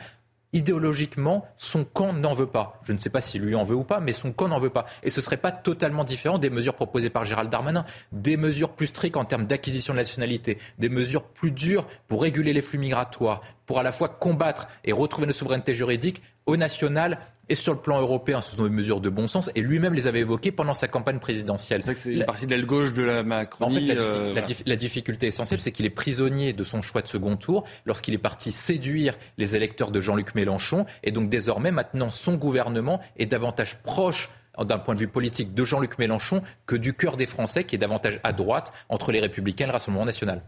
idéologiquement, 0.52 1.44
son 1.56 1.84
camp 1.84 2.12
n'en 2.12 2.34
veut 2.34 2.46
pas. 2.46 2.80
Je 2.84 2.92
ne 2.92 2.98
sais 2.98 3.10
pas 3.10 3.20
si 3.20 3.40
lui 3.40 3.56
en 3.56 3.64
veut 3.64 3.74
ou 3.74 3.82
pas, 3.82 3.98
mais 3.98 4.12
son 4.12 4.32
camp 4.32 4.46
n'en 4.46 4.60
veut 4.60 4.70
pas. 4.70 4.86
Et 5.02 5.10
ce 5.10 5.18
ne 5.18 5.24
serait 5.24 5.36
pas 5.36 5.50
totalement 5.50 6.04
différent 6.04 6.38
des 6.38 6.50
mesures 6.50 6.74
proposées 6.74 7.10
par 7.10 7.24
Gérald 7.24 7.50
Darmanin, 7.50 7.84
des 8.12 8.36
mesures 8.36 8.70
plus 8.70 8.86
strictes 8.86 9.16
en 9.16 9.24
termes 9.24 9.46
d'acquisition 9.46 9.92
de 9.92 9.98
nationalité, 9.98 10.58
des 10.78 10.88
mesures 10.88 11.24
plus 11.24 11.50
dures 11.50 11.88
pour 12.06 12.22
réguler 12.22 12.52
les 12.52 12.62
flux 12.62 12.78
migratoires, 12.78 13.42
pour 13.66 13.80
à 13.80 13.82
la 13.82 13.90
fois 13.90 14.08
combattre 14.08 14.68
et 14.84 14.92
retrouver 14.92 15.26
notre 15.26 15.40
souveraineté 15.40 15.74
juridique 15.74 16.22
au 16.46 16.56
national 16.56 17.18
et 17.48 17.54
sur 17.54 17.72
le 17.72 17.80
plan 17.80 18.00
européen, 18.00 18.40
ce 18.40 18.56
sont 18.56 18.64
des 18.64 18.70
mesures 18.70 19.00
de 19.00 19.08
bon 19.08 19.26
sens. 19.26 19.50
Et 19.54 19.60
lui-même 19.60 19.94
les 19.94 20.06
avait 20.06 20.20
évoquées 20.20 20.52
pendant 20.52 20.74
sa 20.74 20.88
campagne 20.88 21.18
présidentielle. 21.18 21.82
C'est 21.96 22.12
la 22.12 22.24
partie 22.24 22.46
de 22.46 22.50
l'aile 22.50 22.66
gauche 22.66 22.92
de 22.92 23.02
la 23.02 23.22
Macronie. 23.22 23.76
En 23.76 23.80
fait, 23.80 23.94
la, 23.94 24.02
euh, 24.02 24.42
la, 24.66 24.76
difficulté 24.76 25.26
essentielle, 25.26 25.60
c'est 25.60 25.72
qu'il 25.72 25.86
est 25.86 25.90
prisonnier 25.90 26.52
de 26.52 26.64
son 26.64 26.80
choix 26.80 27.02
de 27.02 27.08
second 27.08 27.36
tour 27.36 27.64
lorsqu'il 27.84 28.14
est 28.14 28.18
parti 28.18 28.52
séduire 28.52 29.14
les 29.36 29.56
électeurs 29.56 29.90
de 29.90 30.00
Jean-Luc 30.00 30.34
Mélenchon. 30.34 30.86
Et 31.02 31.12
donc 31.12 31.28
désormais, 31.28 31.70
maintenant, 31.70 32.10
son 32.10 32.34
gouvernement 32.34 33.00
est 33.16 33.26
davantage 33.26 33.76
proche 33.82 34.30
d'un 34.58 34.78
point 34.78 34.94
de 34.94 35.00
vue 35.00 35.08
politique 35.08 35.52
de 35.52 35.64
Jean-Luc 35.64 35.98
Mélenchon 35.98 36.42
que 36.66 36.76
du 36.76 36.94
cœur 36.94 37.16
des 37.16 37.26
Français, 37.26 37.64
qui 37.64 37.74
est 37.74 37.78
davantage 37.78 38.20
à 38.22 38.32
droite 38.32 38.72
entre 38.88 39.12
les 39.12 39.20
Républicains 39.20 39.64
et 39.64 39.68
le 39.68 39.72
Rassemblement 39.72 40.04
national. 40.04 40.42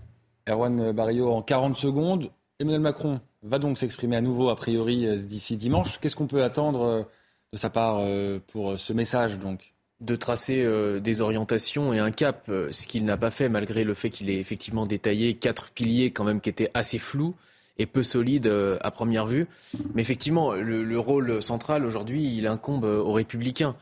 Erwan 0.48 0.92
Barrio, 0.92 1.32
en 1.32 1.42
40 1.42 1.76
secondes, 1.76 2.30
Emmanuel 2.60 2.80
Macron 2.80 3.20
va 3.46 3.58
donc 3.58 3.78
s'exprimer 3.78 4.16
à 4.16 4.20
nouveau, 4.20 4.50
a 4.50 4.56
priori, 4.56 5.06
euh, 5.06 5.16
d'ici 5.16 5.56
dimanche. 5.56 5.98
Qu'est-ce 6.00 6.16
qu'on 6.16 6.26
peut 6.26 6.42
attendre 6.42 6.82
euh, 6.82 7.02
de 7.52 7.58
sa 7.58 7.70
part 7.70 7.98
euh, 8.00 8.38
pour 8.48 8.78
ce 8.78 8.92
message 8.92 9.38
donc? 9.38 9.72
De 10.00 10.14
tracer 10.14 10.68
des 11.00 11.22
orientations 11.22 11.94
et 11.94 12.00
un 12.00 12.10
cap, 12.10 12.50
ce 12.50 12.86
qu'il 12.86 13.06
n'a 13.06 13.16
pas 13.16 13.30
fait 13.30 13.48
malgré 13.48 13.82
le 13.82 13.94
fait 13.94 14.10
qu'il 14.10 14.28
ait 14.28 14.38
effectivement 14.38 14.84
détaillé 14.84 15.32
quatre 15.32 15.70
piliers 15.70 16.10
quand 16.10 16.22
même 16.22 16.42
qui 16.42 16.50
étaient 16.50 16.70
assez 16.74 16.98
flous 16.98 17.34
et 17.78 17.86
peu 17.86 18.02
solides 18.02 18.52
à 18.82 18.90
première 18.90 19.24
vue. 19.24 19.46
Mais 19.94 20.02
effectivement, 20.02 20.52
le, 20.52 20.98
rôle 20.98 21.40
central 21.40 21.86
aujourd'hui, 21.86 22.36
il 22.36 22.46
incombe 22.46 22.84
aux 22.84 23.12
républicains. 23.12 23.74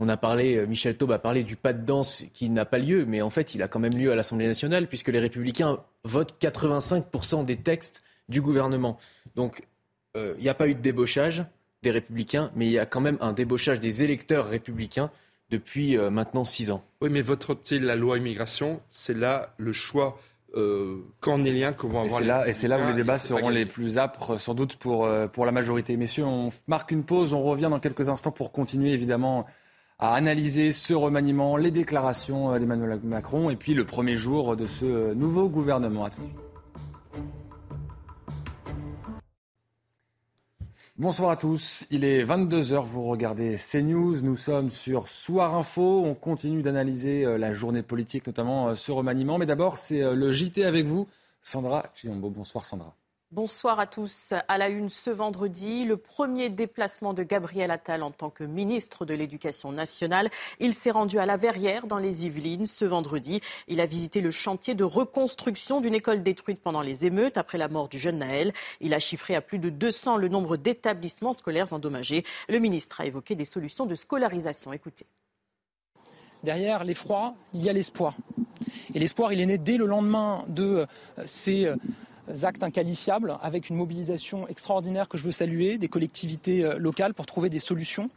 On 0.00 0.08
a 0.08 0.16
parlé, 0.16 0.66
Michel 0.66 0.96
Taube 0.96 1.12
a 1.12 1.20
parlé 1.20 1.44
du 1.44 1.54
pas 1.54 1.72
de 1.72 1.86
danse 1.86 2.24
qui 2.34 2.50
n'a 2.50 2.64
pas 2.64 2.78
lieu, 2.78 3.04
mais 3.06 3.22
en 3.22 3.30
fait, 3.30 3.54
il 3.54 3.62
a 3.62 3.68
quand 3.68 3.78
même 3.78 3.96
lieu 3.96 4.10
à 4.10 4.16
l'Assemblée 4.16 4.48
nationale 4.48 4.88
puisque 4.88 5.10
les 5.10 5.20
républicains 5.20 5.78
votent 6.02 6.34
85% 6.40 7.44
des 7.44 7.58
textes 7.58 8.02
du 8.30 8.40
gouvernement. 8.40 8.96
Donc, 9.36 9.62
euh, 10.16 10.34
il 10.38 10.42
n'y 10.42 10.48
a 10.48 10.54
pas 10.54 10.68
eu 10.68 10.74
de 10.74 10.80
débauchage 10.80 11.44
des 11.82 11.90
républicains, 11.90 12.50
mais 12.54 12.66
il 12.66 12.72
y 12.72 12.78
a 12.78 12.86
quand 12.86 13.00
même 13.00 13.18
un 13.20 13.32
débauchage 13.32 13.80
des 13.80 14.02
électeurs 14.02 14.48
républicains 14.48 15.10
depuis 15.50 15.96
euh, 15.96 16.10
maintenant 16.10 16.44
six 16.44 16.70
ans. 16.70 16.82
Oui, 17.00 17.10
mais 17.10 17.22
vote-t-il 17.22 17.84
la 17.84 17.96
loi 17.96 18.18
immigration? 18.18 18.80
C'est 18.90 19.16
là 19.16 19.54
le 19.58 19.72
choix 19.72 20.18
euh, 20.56 20.98
cornélien 21.20 21.72
que 21.72 21.86
vont 21.86 22.00
avoir. 22.00 22.20
Et 22.20 22.22
c'est 22.22 22.24
là, 22.24 22.48
et 22.48 22.52
c'est 22.52 22.68
là 22.68 22.78
où 22.82 22.88
les 22.88 22.94
débats 22.94 23.18
seront 23.18 23.48
les 23.48 23.66
plus 23.66 23.98
âpres, 23.98 24.38
sans 24.38 24.54
doute 24.54 24.76
pour, 24.76 25.08
pour 25.32 25.46
la 25.46 25.52
majorité. 25.52 25.96
Messieurs, 25.96 26.24
on 26.24 26.52
marque 26.66 26.90
une 26.90 27.04
pause, 27.04 27.32
on 27.32 27.42
revient 27.42 27.68
dans 27.70 27.80
quelques 27.80 28.08
instants 28.08 28.32
pour 28.32 28.52
continuer 28.52 28.92
évidemment 28.92 29.46
à 29.98 30.14
analyser 30.14 30.72
ce 30.72 30.94
remaniement, 30.94 31.56
les 31.56 31.70
déclarations 31.70 32.58
d'Emmanuel 32.58 33.00
Macron 33.02 33.50
et 33.50 33.56
puis 33.56 33.74
le 33.74 33.84
premier 33.84 34.16
jour 34.16 34.56
de 34.56 34.66
ce 34.66 35.14
nouveau 35.14 35.48
gouvernement. 35.48 36.04
À 36.04 36.10
tout 36.10 36.20
de 36.20 36.26
suite. 36.26 36.49
Bonsoir 41.00 41.30
à 41.30 41.36
tous, 41.36 41.86
il 41.90 42.04
est 42.04 42.22
22h, 42.22 42.84
vous 42.84 43.04
regardez 43.04 43.56
CNews, 43.56 44.20
nous 44.20 44.36
sommes 44.36 44.68
sur 44.68 45.08
Soir 45.08 45.54
Info, 45.54 46.04
on 46.04 46.14
continue 46.14 46.60
d'analyser 46.60 47.24
euh, 47.24 47.38
la 47.38 47.54
journée 47.54 47.82
politique, 47.82 48.26
notamment 48.26 48.68
euh, 48.68 48.74
ce 48.74 48.92
remaniement, 48.92 49.38
mais 49.38 49.46
d'abord 49.46 49.78
c'est 49.78 50.02
euh, 50.02 50.14
le 50.14 50.30
JT 50.30 50.62
avec 50.62 50.84
vous, 50.84 51.08
Sandra 51.40 51.84
Chiombo. 51.94 52.28
Bonsoir 52.28 52.66
Sandra. 52.66 52.94
Bonsoir 53.32 53.78
à 53.78 53.86
tous. 53.86 54.34
À 54.48 54.58
la 54.58 54.68
une 54.68 54.90
ce 54.90 55.08
vendredi, 55.08 55.84
le 55.84 55.96
premier 55.96 56.50
déplacement 56.50 57.14
de 57.14 57.22
Gabriel 57.22 57.70
Attal 57.70 58.02
en 58.02 58.10
tant 58.10 58.28
que 58.28 58.42
ministre 58.42 59.04
de 59.04 59.14
l'Éducation 59.14 59.70
nationale. 59.70 60.30
Il 60.58 60.74
s'est 60.74 60.90
rendu 60.90 61.16
à 61.20 61.26
la 61.26 61.36
Verrière 61.36 61.86
dans 61.86 61.98
les 61.98 62.26
Yvelines 62.26 62.66
ce 62.66 62.84
vendredi. 62.84 63.40
Il 63.68 63.80
a 63.80 63.86
visité 63.86 64.20
le 64.20 64.32
chantier 64.32 64.74
de 64.74 64.82
reconstruction 64.82 65.80
d'une 65.80 65.94
école 65.94 66.24
détruite 66.24 66.60
pendant 66.60 66.82
les 66.82 67.06
émeutes 67.06 67.38
après 67.38 67.56
la 67.56 67.68
mort 67.68 67.88
du 67.88 68.00
jeune 68.00 68.18
Naël. 68.18 68.52
Il 68.80 68.94
a 68.94 68.98
chiffré 68.98 69.36
à 69.36 69.40
plus 69.40 69.60
de 69.60 69.70
200 69.70 70.16
le 70.16 70.26
nombre 70.26 70.56
d'établissements 70.56 71.32
scolaires 71.32 71.72
endommagés. 71.72 72.24
Le 72.48 72.58
ministre 72.58 73.00
a 73.00 73.06
évoqué 73.06 73.36
des 73.36 73.44
solutions 73.44 73.86
de 73.86 73.94
scolarisation. 73.94 74.72
Écoutez. 74.72 75.06
Derrière 76.42 76.82
l'effroi, 76.82 77.34
il 77.52 77.62
y 77.62 77.70
a 77.70 77.72
l'espoir. 77.72 78.16
Et 78.92 78.98
l'espoir, 78.98 79.32
il 79.32 79.40
est 79.40 79.46
né 79.46 79.56
dès 79.56 79.76
le 79.76 79.86
lendemain 79.86 80.44
de 80.48 80.64
euh, 81.18 81.22
ces 81.26 81.66
euh, 81.66 81.76
actes 82.42 82.62
inqualifiables 82.62 83.36
avec 83.42 83.70
une 83.70 83.76
mobilisation 83.76 84.48
extraordinaire 84.48 85.08
que 85.08 85.18
je 85.18 85.24
veux 85.24 85.32
saluer 85.32 85.78
des 85.78 85.88
collectivités 85.88 86.64
euh, 86.64 86.78
locales 86.78 87.14
pour 87.14 87.26
trouver 87.26 87.48
des 87.48 87.58
solutions. 87.58 88.10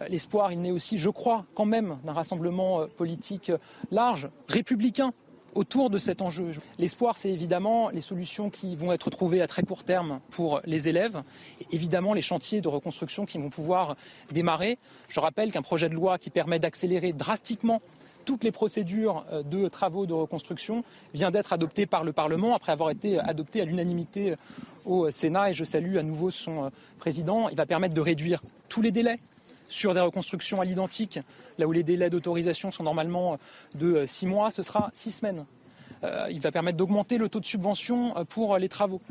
Euh, 0.00 0.08
l'espoir, 0.08 0.52
il 0.52 0.60
naît 0.60 0.70
aussi, 0.70 0.98
je 0.98 1.08
crois, 1.08 1.44
quand 1.54 1.64
même 1.64 1.98
d'un 2.04 2.12
rassemblement 2.12 2.80
euh, 2.80 2.86
politique 2.86 3.52
large, 3.90 4.28
républicain, 4.48 5.12
autour 5.54 5.90
de 5.90 5.98
cet 5.98 6.22
enjeu. 6.22 6.52
L'espoir, 6.78 7.16
c'est 7.16 7.30
évidemment 7.30 7.90
les 7.90 8.00
solutions 8.00 8.50
qui 8.50 8.76
vont 8.76 8.92
être 8.92 9.10
trouvées 9.10 9.42
à 9.42 9.46
très 9.46 9.62
court 9.62 9.84
terme 9.84 10.20
pour 10.30 10.60
les 10.64 10.88
élèves, 10.88 11.22
et 11.60 11.66
évidemment 11.72 12.14
les 12.14 12.22
chantiers 12.22 12.60
de 12.60 12.68
reconstruction 12.68 13.26
qui 13.26 13.38
vont 13.38 13.50
pouvoir 13.50 13.96
démarrer. 14.30 14.78
Je 15.08 15.20
rappelle 15.20 15.50
qu'un 15.50 15.62
projet 15.62 15.88
de 15.88 15.94
loi 15.94 16.18
qui 16.18 16.30
permet 16.30 16.58
d'accélérer 16.58 17.12
drastiquement 17.12 17.80
toutes 18.28 18.44
les 18.44 18.52
procédures 18.52 19.24
euh, 19.32 19.42
de 19.42 19.68
travaux 19.68 20.04
de 20.04 20.12
reconstruction 20.12 20.84
vient 21.14 21.30
d'être 21.30 21.54
adopté 21.54 21.86
par 21.86 22.04
le 22.04 22.12
Parlement 22.12 22.54
après 22.54 22.72
avoir 22.72 22.90
été 22.90 23.18
adopté 23.18 23.62
à 23.62 23.64
l'unanimité 23.64 24.32
euh, 24.32 24.36
au 24.84 25.10
Sénat 25.10 25.48
et 25.48 25.54
je 25.54 25.64
salue 25.64 25.96
à 25.96 26.02
nouveau 26.02 26.30
son 26.30 26.66
euh, 26.66 26.68
président. 26.98 27.48
Il 27.48 27.56
va 27.56 27.64
permettre 27.64 27.94
de 27.94 28.02
réduire 28.02 28.42
tous 28.68 28.82
les 28.82 28.90
délais 28.90 29.18
sur 29.66 29.94
des 29.94 30.00
reconstructions 30.00 30.60
à 30.60 30.66
l'identique, 30.66 31.20
là 31.56 31.66
où 31.66 31.72
les 31.72 31.82
délais 31.82 32.10
d'autorisation 32.10 32.70
sont 32.70 32.82
normalement 32.82 33.38
de 33.74 34.04
six 34.06 34.26
mois, 34.26 34.50
ce 34.50 34.62
sera 34.62 34.90
six 34.94 35.10
semaines. 35.10 35.44
il 36.30 36.40
va 36.40 36.50
permettre 36.50 36.78
d'augmenter 36.78 37.18
le 37.18 37.28
taux 37.28 37.40
de 37.40 37.44
subvention 37.44 38.14
pour 38.30 38.56
les 38.56 38.70
travaux. 38.70 39.02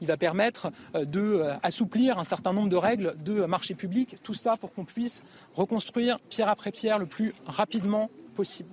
Il 0.00 0.06
va 0.06 0.16
permettre 0.16 0.70
d'assouplir 0.94 2.20
un 2.20 2.22
certain 2.22 2.52
nombre 2.52 2.68
de 2.68 2.76
règles 2.76 3.16
de 3.24 3.44
marché 3.44 3.74
public, 3.74 4.16
tout 4.22 4.34
ça 4.34 4.56
pour 4.56 4.72
qu'on 4.72 4.84
puisse 4.84 5.24
reconstruire 5.56 6.20
pierre 6.30 6.48
après 6.48 6.70
pierre 6.70 7.00
le 7.00 7.06
plus 7.06 7.34
rapidement 7.46 8.08
possible. 8.34 8.70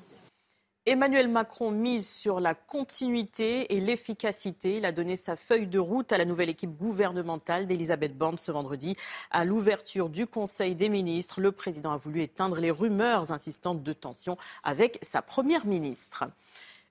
Emmanuel 0.88 1.28
Macron 1.28 1.70
mise 1.70 2.10
sur 2.10 2.40
la 2.40 2.56
continuité 2.56 3.76
et 3.76 3.80
l'efficacité. 3.80 4.78
Il 4.78 4.86
a 4.86 4.92
donné 4.92 5.16
sa 5.16 5.36
feuille 5.36 5.68
de 5.68 5.78
route 5.78 6.12
à 6.12 6.18
la 6.18 6.26
nouvelle 6.26 6.50
équipe 6.50 6.76
gouvernementale 6.76 7.68
d'Elisabeth 7.68 8.18
Borne 8.18 8.40
ce 8.40 8.52
vendredi. 8.52 8.96
À 9.30 9.46
l'ouverture 9.46 10.10
du 10.10 10.26
Conseil 10.26 10.74
des 10.74 10.90
ministres, 10.90 11.40
le 11.40 11.52
président 11.52 11.92
a 11.92 11.98
voulu 11.98 12.24
éteindre 12.24 12.56
les 12.56 12.72
rumeurs 12.72 13.32
insistantes 13.32 13.84
de 13.84 13.94
tension 13.94 14.38
avec 14.64 14.98
sa 15.04 15.22
première 15.22 15.68
ministre. 15.68 16.24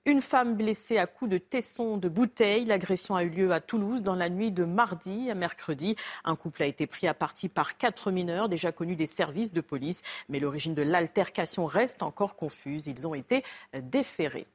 Une 0.07 0.21
femme 0.21 0.55
blessée 0.55 0.97
à 0.97 1.05
coups 1.05 1.29
de 1.29 1.37
tesson 1.37 1.97
de 1.97 2.09
bouteille. 2.09 2.65
L'agression 2.65 3.13
a 3.13 3.21
eu 3.21 3.29
lieu 3.29 3.51
à 3.51 3.59
Toulouse 3.59 4.01
dans 4.01 4.15
la 4.15 4.29
nuit 4.29 4.51
de 4.51 4.63
mardi 4.63 5.29
à 5.29 5.35
mercredi. 5.35 5.95
Un 6.23 6.35
couple 6.35 6.63
a 6.63 6.65
été 6.65 6.87
pris 6.87 7.07
à 7.07 7.13
partie 7.13 7.49
par 7.49 7.77
quatre 7.77 8.09
mineurs 8.09 8.49
déjà 8.49 8.71
connus 8.71 8.95
des 8.95 9.05
services 9.05 9.53
de 9.53 9.61
police. 9.61 10.01
Mais 10.27 10.39
l'origine 10.39 10.73
de 10.73 10.81
l'altercation 10.81 11.67
reste 11.67 12.01
encore 12.01 12.35
confuse. 12.35 12.87
Ils 12.87 13.05
ont 13.05 13.13
été 13.13 13.43
déférés. 13.75 14.47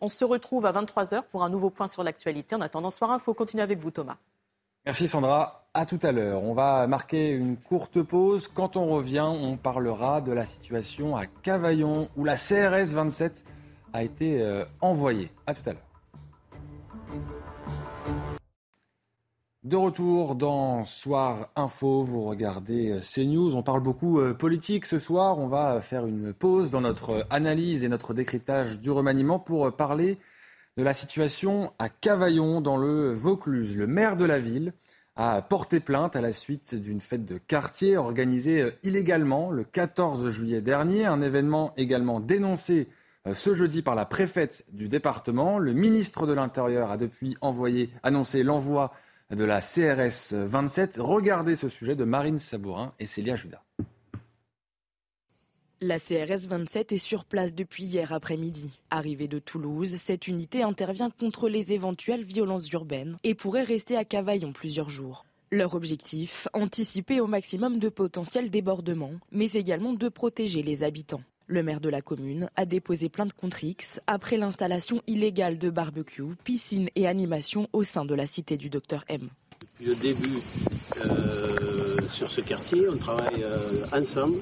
On 0.00 0.08
se 0.08 0.24
retrouve 0.24 0.64
à 0.64 0.72
23h 0.72 1.24
pour 1.30 1.44
un 1.44 1.50
nouveau 1.50 1.68
point 1.68 1.86
sur 1.86 2.02
l'actualité. 2.02 2.56
En 2.56 2.62
attendant, 2.62 2.88
Soir 2.88 3.10
Info 3.10 3.34
continue 3.34 3.62
avec 3.62 3.80
vous, 3.80 3.90
Thomas. 3.90 4.16
Merci 4.86 5.08
Sandra. 5.08 5.66
À 5.74 5.84
tout 5.84 5.98
à 6.02 6.10
l'heure. 6.10 6.42
On 6.42 6.54
va 6.54 6.86
marquer 6.86 7.32
une 7.32 7.58
courte 7.58 8.02
pause. 8.02 8.48
Quand 8.48 8.78
on 8.78 8.86
revient, 8.86 9.28
on 9.28 9.58
parlera 9.58 10.22
de 10.22 10.32
la 10.32 10.46
situation 10.46 11.16
à 11.16 11.26
Cavaillon 11.26 12.08
où 12.16 12.24
la 12.24 12.36
CRS 12.36 12.94
27 12.94 13.44
a 13.94 14.02
été 14.02 14.42
euh, 14.42 14.64
envoyé. 14.80 15.30
À 15.46 15.54
tout 15.54 15.62
à 15.70 15.72
l'heure. 15.72 15.88
De 19.62 19.76
retour 19.76 20.34
dans 20.34 20.84
Soir 20.84 21.48
Info, 21.56 22.02
vous 22.02 22.24
regardez 22.24 22.92
euh, 22.92 23.00
CNews, 23.00 23.54
on 23.54 23.62
parle 23.62 23.80
beaucoup 23.80 24.20
euh, 24.20 24.34
politique 24.34 24.84
ce 24.84 24.98
soir, 24.98 25.38
on 25.38 25.46
va 25.46 25.80
faire 25.80 26.04
une 26.04 26.34
pause 26.34 26.70
dans 26.70 26.82
notre 26.82 27.26
analyse 27.30 27.82
et 27.82 27.88
notre 27.88 28.12
décryptage 28.12 28.78
du 28.78 28.90
remaniement 28.90 29.38
pour 29.38 29.74
parler 29.74 30.18
de 30.76 30.82
la 30.82 30.92
situation 30.92 31.72
à 31.78 31.88
Cavaillon, 31.88 32.60
dans 32.60 32.76
le 32.76 33.12
Vaucluse. 33.12 33.76
Le 33.76 33.86
maire 33.86 34.16
de 34.16 34.24
la 34.24 34.40
ville 34.40 34.74
a 35.16 35.40
porté 35.40 35.78
plainte 35.78 36.16
à 36.16 36.20
la 36.20 36.32
suite 36.32 36.74
d'une 36.74 37.00
fête 37.00 37.24
de 37.24 37.38
quartier 37.38 37.96
organisée 37.96 38.72
illégalement 38.82 39.52
le 39.52 39.62
14 39.62 40.28
juillet 40.30 40.60
dernier. 40.60 41.06
Un 41.06 41.22
événement 41.22 41.72
également 41.76 42.18
dénoncé 42.18 42.88
ce 43.32 43.54
jeudi 43.54 43.80
par 43.82 43.94
la 43.94 44.04
préfète 44.04 44.64
du 44.72 44.88
département. 44.88 45.58
Le 45.58 45.72
ministre 45.72 46.26
de 46.26 46.32
l'Intérieur 46.32 46.90
a 46.90 46.96
depuis 46.96 47.36
annoncé 48.02 48.42
l'envoi 48.42 48.92
de 49.30 49.44
la 49.44 49.60
CRS 49.60 50.34
27. 50.34 50.98
Regardez 50.98 51.56
ce 51.56 51.68
sujet 51.68 51.96
de 51.96 52.04
Marine 52.04 52.38
Sabourin 52.38 52.92
et 52.98 53.06
Célia 53.06 53.36
Judas. 53.36 53.62
La 55.80 55.98
CRS 55.98 56.46
27 56.48 56.92
est 56.92 56.98
sur 56.98 57.24
place 57.24 57.54
depuis 57.54 57.84
hier 57.84 58.12
après-midi. 58.12 58.78
Arrivée 58.90 59.28
de 59.28 59.38
Toulouse, 59.38 59.96
cette 59.98 60.28
unité 60.28 60.62
intervient 60.62 61.10
contre 61.10 61.48
les 61.48 61.72
éventuelles 61.72 62.24
violences 62.24 62.70
urbaines 62.70 63.18
et 63.22 63.34
pourrait 63.34 63.64
rester 63.64 63.96
à 63.96 64.04
Cavaillon 64.04 64.52
plusieurs 64.52 64.88
jours. 64.88 65.26
Leur 65.50 65.74
objectif, 65.74 66.48
anticiper 66.54 67.20
au 67.20 67.26
maximum 67.26 67.78
de 67.78 67.88
potentiels 67.88 68.50
débordements, 68.50 69.20
mais 69.30 69.52
également 69.52 69.92
de 69.92 70.08
protéger 70.08 70.62
les 70.62 70.84
habitants. 70.84 71.22
Le 71.46 71.62
maire 71.62 71.80
de 71.80 71.90
la 71.90 72.00
commune 72.00 72.48
a 72.56 72.64
déposé 72.64 73.10
plainte 73.10 73.34
contre 73.34 73.64
X 73.64 74.00
après 74.06 74.38
l'installation 74.38 75.02
illégale 75.06 75.58
de 75.58 75.68
barbecue, 75.68 76.34
piscine 76.42 76.88
et 76.94 77.06
animation 77.06 77.68
au 77.74 77.82
sein 77.82 78.06
de 78.06 78.14
la 78.14 78.26
cité 78.26 78.56
du 78.56 78.70
docteur 78.70 79.04
M. 79.08 79.28
Depuis 79.64 79.86
le 79.86 79.94
début 79.94 80.38
euh, 81.06 81.96
sur 82.10 82.28
ce 82.28 82.42
quartier, 82.42 82.86
on 82.86 82.96
travaille 82.96 83.42
euh, 83.42 83.98
ensemble 83.98 84.36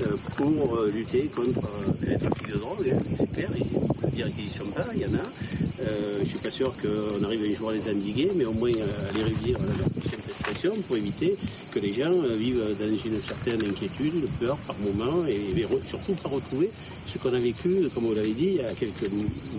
euh, 0.00 0.16
pour 0.36 0.82
lutter 0.92 1.30
contre 1.34 1.66
les 2.06 2.18
trafics 2.18 2.52
de 2.52 2.58
drogue. 2.58 2.92
hein, 2.92 2.98
c'est 3.16 3.32
clair, 3.32 3.48
il 3.56 3.64
faut 3.64 4.08
dire 4.08 4.26
qu'ils 4.26 4.44
ne 4.44 4.50
sont 4.50 4.70
pas, 4.74 4.84
il 4.94 5.00
y 5.00 5.04
en 5.06 5.14
a. 5.14 5.26
Je 5.78 6.22
ne 6.22 6.26
suis 6.26 6.38
pas 6.38 6.50
sûr 6.50 6.74
qu'on 6.76 7.24
arrive 7.24 7.42
un 7.50 7.58
jour 7.58 7.70
à 7.70 7.72
les 7.72 7.90
endiguer, 7.90 8.30
mais 8.36 8.44
au 8.44 8.52
moins 8.52 8.70
à 8.70 9.16
les 9.16 9.22
réduire 9.22 9.56
à 9.56 9.78
leur 9.78 9.88
expression 9.96 10.72
pour 10.86 10.96
éviter 10.96 11.34
que 11.72 11.78
les 11.78 11.94
gens 11.94 12.12
vivent 12.36 12.62
dans 12.78 12.88
une 12.88 13.20
certaine 13.20 13.62
inquiétude, 13.62 14.28
peur 14.40 14.58
par 14.66 14.76
moment, 14.80 15.24
et, 15.26 15.64
surtout 15.88 16.12
pas 16.22 16.28
retrouver 16.28 16.70
ce 17.08 17.18
qu'on 17.18 17.32
a 17.32 17.38
vécu, 17.38 17.88
comme 17.94 18.04
vous 18.04 18.14
l'avez 18.14 18.32
dit, 18.32 18.56
il 18.56 18.56
y 18.56 18.60
a 18.60 18.74
quelques 18.74 19.10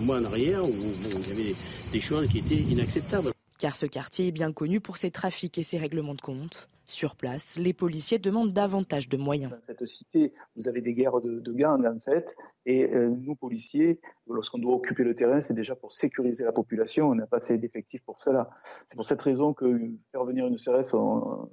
mois 0.02 0.18
en 0.18 0.24
arrière, 0.24 0.64
où 0.64 0.74
il 0.74 1.28
y 1.28 1.40
avait 1.40 1.54
des 1.92 2.00
choses 2.00 2.28
qui 2.28 2.38
étaient 2.38 2.62
inacceptables. 2.70 3.32
Car 3.58 3.74
ce 3.74 3.86
quartier 3.86 4.28
est 4.28 4.32
bien 4.32 4.52
connu 4.52 4.80
pour 4.80 4.96
ses 4.96 5.10
trafics 5.10 5.58
et 5.58 5.62
ses 5.62 5.78
règlements 5.78 6.14
de 6.14 6.20
compte. 6.20 6.68
Sur 6.84 7.16
place, 7.16 7.58
les 7.58 7.74
policiers 7.74 8.18
demandent 8.18 8.52
davantage 8.52 9.10
de 9.10 9.18
moyens. 9.18 9.50
Dans 9.50 9.60
cette 9.60 9.84
cité, 9.84 10.32
vous 10.56 10.68
avez 10.68 10.80
des 10.80 10.94
guerres 10.94 11.20
de, 11.20 11.38
de 11.38 11.52
gangs 11.52 11.84
en 11.84 12.00
fait, 12.00 12.34
et 12.64 12.84
euh, 12.84 13.10
nous 13.10 13.34
policiers, 13.34 14.00
lorsqu'on 14.26 14.58
doit 14.58 14.74
occuper 14.74 15.04
le 15.04 15.14
terrain, 15.14 15.42
c'est 15.42 15.52
déjà 15.52 15.74
pour 15.74 15.92
sécuriser 15.92 16.44
la 16.44 16.52
population. 16.52 17.10
On 17.10 17.14
n'a 17.14 17.26
pas 17.26 17.38
assez 17.38 17.58
d'effectifs 17.58 18.02
pour 18.06 18.18
cela. 18.18 18.48
C'est 18.88 18.96
pour 18.96 19.04
cette 19.04 19.20
raison 19.20 19.52
que 19.52 19.66
faire 20.12 20.24
venir 20.24 20.46
une 20.46 20.56
CRS, 20.56 20.94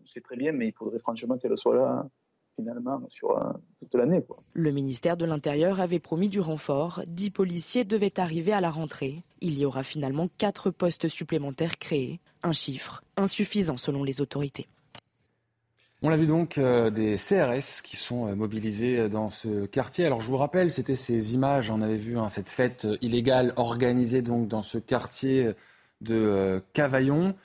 c'est 0.06 0.22
très 0.22 0.38
bien, 0.38 0.54
mais 0.54 0.68
il 0.68 0.74
faudrait 0.74 1.00
franchement 1.00 1.38
qu'elle 1.38 1.58
soit 1.58 1.76
là 1.76 2.08
finalement 2.56 3.02
sur 3.10 3.32
euh, 3.32 3.52
toute 3.80 3.96
l'année. 3.96 4.24
Le 4.54 4.72
ministère 4.72 5.18
de 5.18 5.26
l'Intérieur 5.26 5.80
avait 5.80 6.00
promis 6.00 6.30
du 6.30 6.40
renfort. 6.40 7.02
Dix 7.08 7.30
policiers 7.30 7.84
devaient 7.84 8.20
arriver 8.20 8.54
à 8.54 8.62
la 8.62 8.70
rentrée. 8.70 9.24
Il 9.48 9.60
y 9.60 9.64
aura 9.64 9.84
finalement 9.84 10.28
quatre 10.40 10.72
postes 10.72 11.08
supplémentaires 11.08 11.78
créés. 11.78 12.20
Un 12.42 12.52
chiffre 12.52 13.04
insuffisant 13.16 13.78
selon 13.78 14.04
les 14.04 14.20
autorités. 14.20 14.68
On 16.02 16.10
l'a 16.10 16.18
vu 16.18 16.26
donc 16.26 16.58
euh, 16.58 16.90
des 16.90 17.16
CRS 17.16 17.84
qui 17.84 17.96
sont 17.96 18.28
euh, 18.28 18.34
mobilisés 18.34 19.02
euh, 19.02 19.08
dans 19.08 19.30
ce 19.30 19.68
quartier. 19.68 20.08
Alors 20.08 20.22
je 20.22 20.32
vous 20.32 20.38
rappelle, 20.38 20.72
c'était 20.72 20.96
ces 20.96 21.36
images, 21.36 21.70
on 21.70 21.84
avait 21.84 21.96
vu 21.96 22.18
hein, 22.18 22.30
cette 22.30 22.50
fête 22.50 22.86
euh, 22.86 22.98
illégale 23.02 23.54
organisée 23.56 24.24
donc 24.24 24.48
dans 24.48 24.64
ce 24.64 24.80
quartier 24.80 25.52
de 26.02 26.16
euh, 26.16 26.60
Cavaillon. 26.74 27.36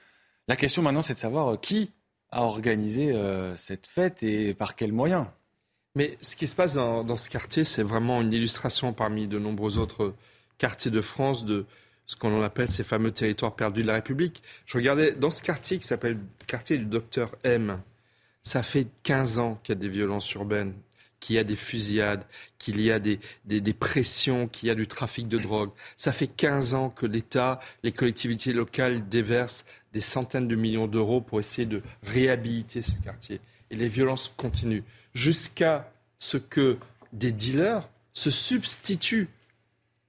La 0.49 0.57
question 0.57 0.81
maintenant, 0.81 1.03
c'est 1.03 1.15
de 1.15 1.19
savoir 1.19 1.49
euh, 1.49 1.57
qui 1.59 1.93
a 2.31 2.45
organisé 2.45 3.13
euh, 3.13 3.55
cette 3.59 3.87
fête 3.87 4.23
et 4.23 4.55
par 4.55 4.75
quels 4.75 4.95
moyens. 4.95 5.27
Mais 5.97 6.17
ce 6.23 6.35
qui 6.35 6.47
se 6.47 6.55
passe 6.55 6.75
dans, 6.75 7.05
dans 7.05 7.17
ce 7.17 7.29
quartier, 7.29 7.65
c'est 7.65 7.83
vraiment 7.83 8.23
une 8.23 8.33
illustration 8.33 8.95
parmi 8.95 9.29
de 9.29 9.39
nombreux 9.39 9.77
autres 9.77 10.15
quartiers 10.57 10.91
de 10.91 11.03
France 11.03 11.45
de 11.45 11.67
ce 12.11 12.17
qu'on 12.17 12.43
appelle 12.43 12.69
ces 12.69 12.83
fameux 12.83 13.13
territoires 13.13 13.55
perdus 13.55 13.83
de 13.83 13.87
la 13.87 13.93
République. 13.93 14.43
Je 14.67 14.77
regardais 14.77 15.13
dans 15.13 15.31
ce 15.31 15.41
quartier 15.41 15.79
qui 15.79 15.87
s'appelle 15.87 16.15
le 16.15 16.45
quartier 16.45 16.77
du 16.77 16.85
docteur 16.85 17.31
M. 17.45 17.81
Ça 18.43 18.65
fait 18.65 18.89
15 19.05 19.39
ans 19.39 19.61
qu'il 19.63 19.77
y 19.77 19.79
a 19.79 19.81
des 19.81 19.89
violences 19.89 20.33
urbaines, 20.33 20.75
qu'il 21.21 21.37
y 21.37 21.39
a 21.39 21.45
des 21.45 21.55
fusillades, 21.55 22.25
qu'il 22.59 22.81
y 22.81 22.91
a 22.91 22.99
des, 22.99 23.21
des, 23.45 23.61
des 23.61 23.73
pressions, 23.75 24.49
qu'il 24.49 24.67
y 24.67 24.73
a 24.73 24.75
du 24.75 24.89
trafic 24.89 25.29
de 25.29 25.39
drogue. 25.39 25.71
Ça 25.97 26.11
fait 26.11 26.27
15 26.27 26.75
ans 26.75 26.91
que 26.91 27.07
l'État, 27.07 27.61
les 27.85 27.93
collectivités 27.93 28.53
locales 28.53 29.09
déversent 29.09 29.65
des 29.93 30.01
centaines 30.01 30.49
de 30.49 30.57
millions 30.57 30.89
d'euros 30.89 31.21
pour 31.21 31.39
essayer 31.39 31.67
de 31.67 31.81
réhabiliter 32.03 32.83
ce 32.83 32.91
quartier. 33.05 33.41
Et 33.71 33.77
les 33.77 33.89
violences 33.89 34.35
continuent 34.37 34.83
jusqu'à 35.15 35.93
ce 36.19 36.39
que 36.39 36.77
des 37.13 37.31
dealers 37.31 37.89
se 38.15 38.33
substituent 38.33 39.29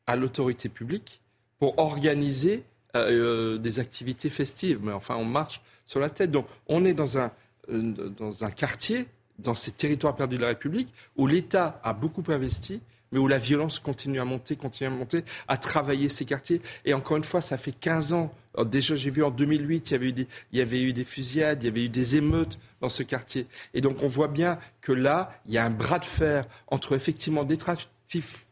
à 0.07 0.15
l'autorité 0.15 0.67
publique 0.67 1.20
pour 1.62 1.78
organiser 1.78 2.64
euh, 2.95 3.53
euh, 3.53 3.57
des 3.59 3.80
activités 3.80 4.32
festives. 4.32 4.80
Mais 4.82 4.93
enfin, 4.93 5.16
on 5.16 5.26
marche 5.26 5.62
sur 5.86 5.99
la 5.99 6.09
tête. 6.09 6.32
Donc, 6.32 6.47
on 6.68 6.84
est 6.86 6.95
dans 6.95 7.20
un, 7.20 7.32
euh, 7.70 8.09
dans 8.18 8.43
un 8.43 8.49
quartier, 8.49 9.05
dans 9.38 9.53
ces 9.53 9.72
territoires 9.72 10.16
perdus 10.16 10.38
de 10.38 10.41
la 10.41 10.47
République, 10.47 10.91
où 11.18 11.28
l'État 11.28 11.80
a 11.84 11.93
beaucoup 11.93 12.24
investi, 12.30 12.82
mais 13.12 13.20
où 13.20 13.28
la 13.28 13.38
violence 13.38 13.78
continue 13.78 14.20
à 14.20 14.26
monter, 14.26 14.55
continue 14.55 14.88
à 14.88 14.89
monter, 14.89 15.24
à 15.47 15.57
travailler 15.57 16.09
ces 16.09 16.26
quartiers. 16.26 16.64
Et 16.84 16.95
encore 16.95 17.18
une 17.18 17.24
fois, 17.24 17.41
ça 17.41 17.59
fait 17.59 17.74
15 17.74 18.14
ans. 18.14 18.34
Déjà, 18.66 18.95
j'ai 18.95 19.12
vu 19.12 19.24
en 19.24 19.30
2008, 19.30 19.91
il 19.91 19.93
y, 19.93 19.95
avait 19.95 20.07
eu 20.07 20.14
des, 20.14 20.28
il 20.53 20.57
y 20.57 20.62
avait 20.64 20.82
eu 20.82 20.93
des 20.93 21.05
fusillades, 21.05 21.62
il 21.62 21.68
y 21.68 21.70
avait 21.70 21.86
eu 21.86 21.89
des 21.89 22.16
émeutes 22.16 22.57
dans 22.80 22.89
ce 22.89 23.03
quartier. 23.03 23.45
Et 23.76 23.82
donc, 23.82 24.01
on 24.01 24.07
voit 24.07 24.30
bien 24.30 24.57
que 24.82 24.93
là, 24.93 25.32
il 25.45 25.53
y 25.53 25.59
a 25.59 25.66
un 25.66 25.70
bras 25.70 25.99
de 25.99 26.05
fer 26.05 26.47
entre 26.70 26.95
effectivement 26.95 27.43
des, 27.43 27.57
trafics, 27.57 27.88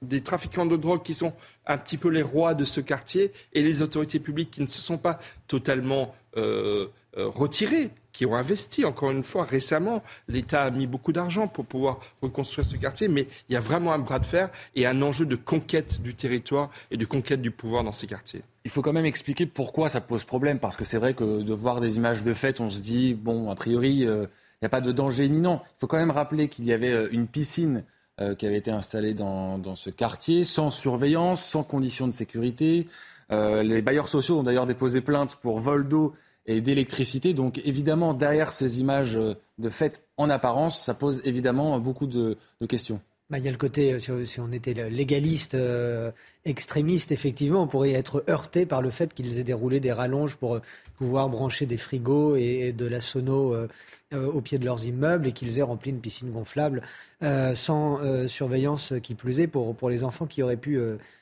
des 0.01 0.21
trafiquants 0.21 0.65
de 0.65 0.77
drogue 0.77 1.03
qui 1.03 1.13
sont 1.13 1.33
un 1.65 1.77
petit 1.77 1.97
peu 1.97 2.09
les 2.09 2.21
rois 2.21 2.53
de 2.53 2.63
ce 2.63 2.81
quartier 2.81 3.31
et 3.53 3.61
les 3.61 3.81
autorités 3.81 4.19
publiques 4.19 4.51
qui 4.51 4.61
ne 4.61 4.67
se 4.67 4.81
sont 4.81 4.97
pas 4.97 5.19
totalement 5.47 6.15
euh, 6.37 6.87
euh, 7.17 7.27
retirées, 7.27 7.89
qui 8.11 8.25
ont 8.25 8.35
investi. 8.35 8.85
Encore 8.85 9.11
une 9.11 9.23
fois, 9.23 9.43
récemment, 9.43 10.03
l'État 10.27 10.63
a 10.63 10.69
mis 10.69 10.85
beaucoup 10.85 11.11
d'argent 11.11 11.47
pour 11.47 11.65
pouvoir 11.65 11.99
reconstruire 12.21 12.67
ce 12.67 12.75
quartier, 12.75 13.07
mais 13.07 13.27
il 13.49 13.53
y 13.53 13.55
a 13.55 13.59
vraiment 13.59 13.93
un 13.93 13.99
bras 13.99 14.19
de 14.19 14.25
fer 14.25 14.49
et 14.75 14.85
un 14.85 15.01
enjeu 15.01 15.25
de 15.25 15.35
conquête 15.35 16.01
du 16.01 16.13
territoire 16.13 16.69
et 16.91 16.97
de 16.97 17.05
conquête 17.05 17.41
du 17.41 17.49
pouvoir 17.51 17.83
dans 17.83 17.91
ces 17.91 18.07
quartiers. 18.07 18.43
Il 18.63 18.71
faut 18.71 18.81
quand 18.81 18.93
même 18.93 19.05
expliquer 19.05 19.45
pourquoi 19.47 19.89
ça 19.89 20.01
pose 20.01 20.23
problème, 20.23 20.59
parce 20.59 20.75
que 20.75 20.85
c'est 20.85 20.97
vrai 20.97 21.13
que 21.15 21.41
de 21.41 21.53
voir 21.53 21.81
des 21.81 21.97
images 21.97 22.21
de 22.21 22.33
fête, 22.33 22.59
on 22.59 22.69
se 22.69 22.79
dit, 22.79 23.15
bon, 23.15 23.49
a 23.49 23.55
priori, 23.55 24.01
il 24.01 24.27
n'y 24.61 24.65
a 24.65 24.69
pas 24.69 24.81
de 24.81 24.91
danger 24.91 25.25
imminent. 25.25 25.63
Il 25.77 25.79
faut 25.79 25.87
quand 25.87 25.97
même 25.97 26.11
rappeler 26.11 26.47
qu'il 26.47 26.65
y 26.65 26.73
avait 26.73 27.07
une 27.07 27.27
piscine 27.27 27.83
euh, 28.21 28.35
qui 28.35 28.45
avait 28.45 28.57
été 28.57 28.71
installée 28.71 29.13
dans, 29.13 29.75
ce 29.75 29.89
quartier, 29.89 30.43
sans 30.43 30.71
surveillance, 30.71 31.43
sans 31.43 31.63
conditions 31.63 32.07
de 32.07 32.13
sécurité. 32.13 32.87
Euh, 33.31 33.63
les 33.63 33.81
bailleurs 33.81 34.09
sociaux 34.09 34.39
ont 34.39 34.43
d'ailleurs 34.43 34.65
déposé 34.65 35.01
plainte 35.01 35.35
pour 35.35 35.59
vol 35.59 35.87
d'eau 35.87 36.13
et 36.45 36.61
d'électricité. 36.61 37.33
Donc 37.33 37.61
évidemment, 37.65 38.13
derrière 38.13 38.51
ces 38.51 38.79
images 38.79 39.17
de 39.57 39.69
fête 39.69 40.03
en 40.17 40.29
apparence, 40.29 40.83
ça 40.83 40.93
pose 40.93 41.21
évidemment 41.25 41.79
beaucoup 41.79 42.07
de 42.07 42.37
questions. 42.67 43.01
Bah, 43.29 43.37
il 43.37 43.45
y 43.45 43.47
a 43.47 43.51
le 43.51 43.57
côté, 43.57 43.99
si, 43.99 44.11
si 44.25 44.39
on 44.39 44.51
était 44.51 44.73
légaliste, 44.89 45.53
euh, 45.53 46.11
extrémiste, 46.45 47.11
effectivement, 47.11 47.61
on 47.61 47.67
pourrait 47.67 47.91
être 47.91 48.23
heurté 48.27 48.65
par 48.65 48.81
le 48.81 48.89
fait 48.89 49.13
qu'ils 49.13 49.37
aient 49.37 49.43
déroulé 49.43 49.79
des 49.79 49.91
rallonges 49.91 50.35
pour 50.35 50.55
euh, 50.55 50.61
pouvoir 50.97 51.29
brancher 51.29 51.67
des 51.67 51.77
frigos 51.77 52.35
et, 52.35 52.73
de 52.73 52.87
la 52.87 53.01
sono 53.01 53.53
euh, 53.53 53.67
au 54.11 54.41
pied 54.41 54.57
de 54.57 54.65
leurs 54.65 54.83
immeubles 54.85 55.27
et 55.27 55.31
qu'ils 55.31 55.59
aient 55.59 55.63
rempli 55.63 55.91
une 55.91 56.01
piscine 56.01 56.31
gonflable 56.31 56.81
euh, 57.21 57.53
sans 57.53 57.99
surveillance 58.27 58.93
qui 59.03 59.13
plus 59.13 59.39
est 59.41 59.47
pour, 59.47 59.75
pour 59.75 59.91
les 59.91 60.03
enfants 60.03 60.25
qui 60.25 60.41
auraient 60.41 60.57
pu 60.57 60.79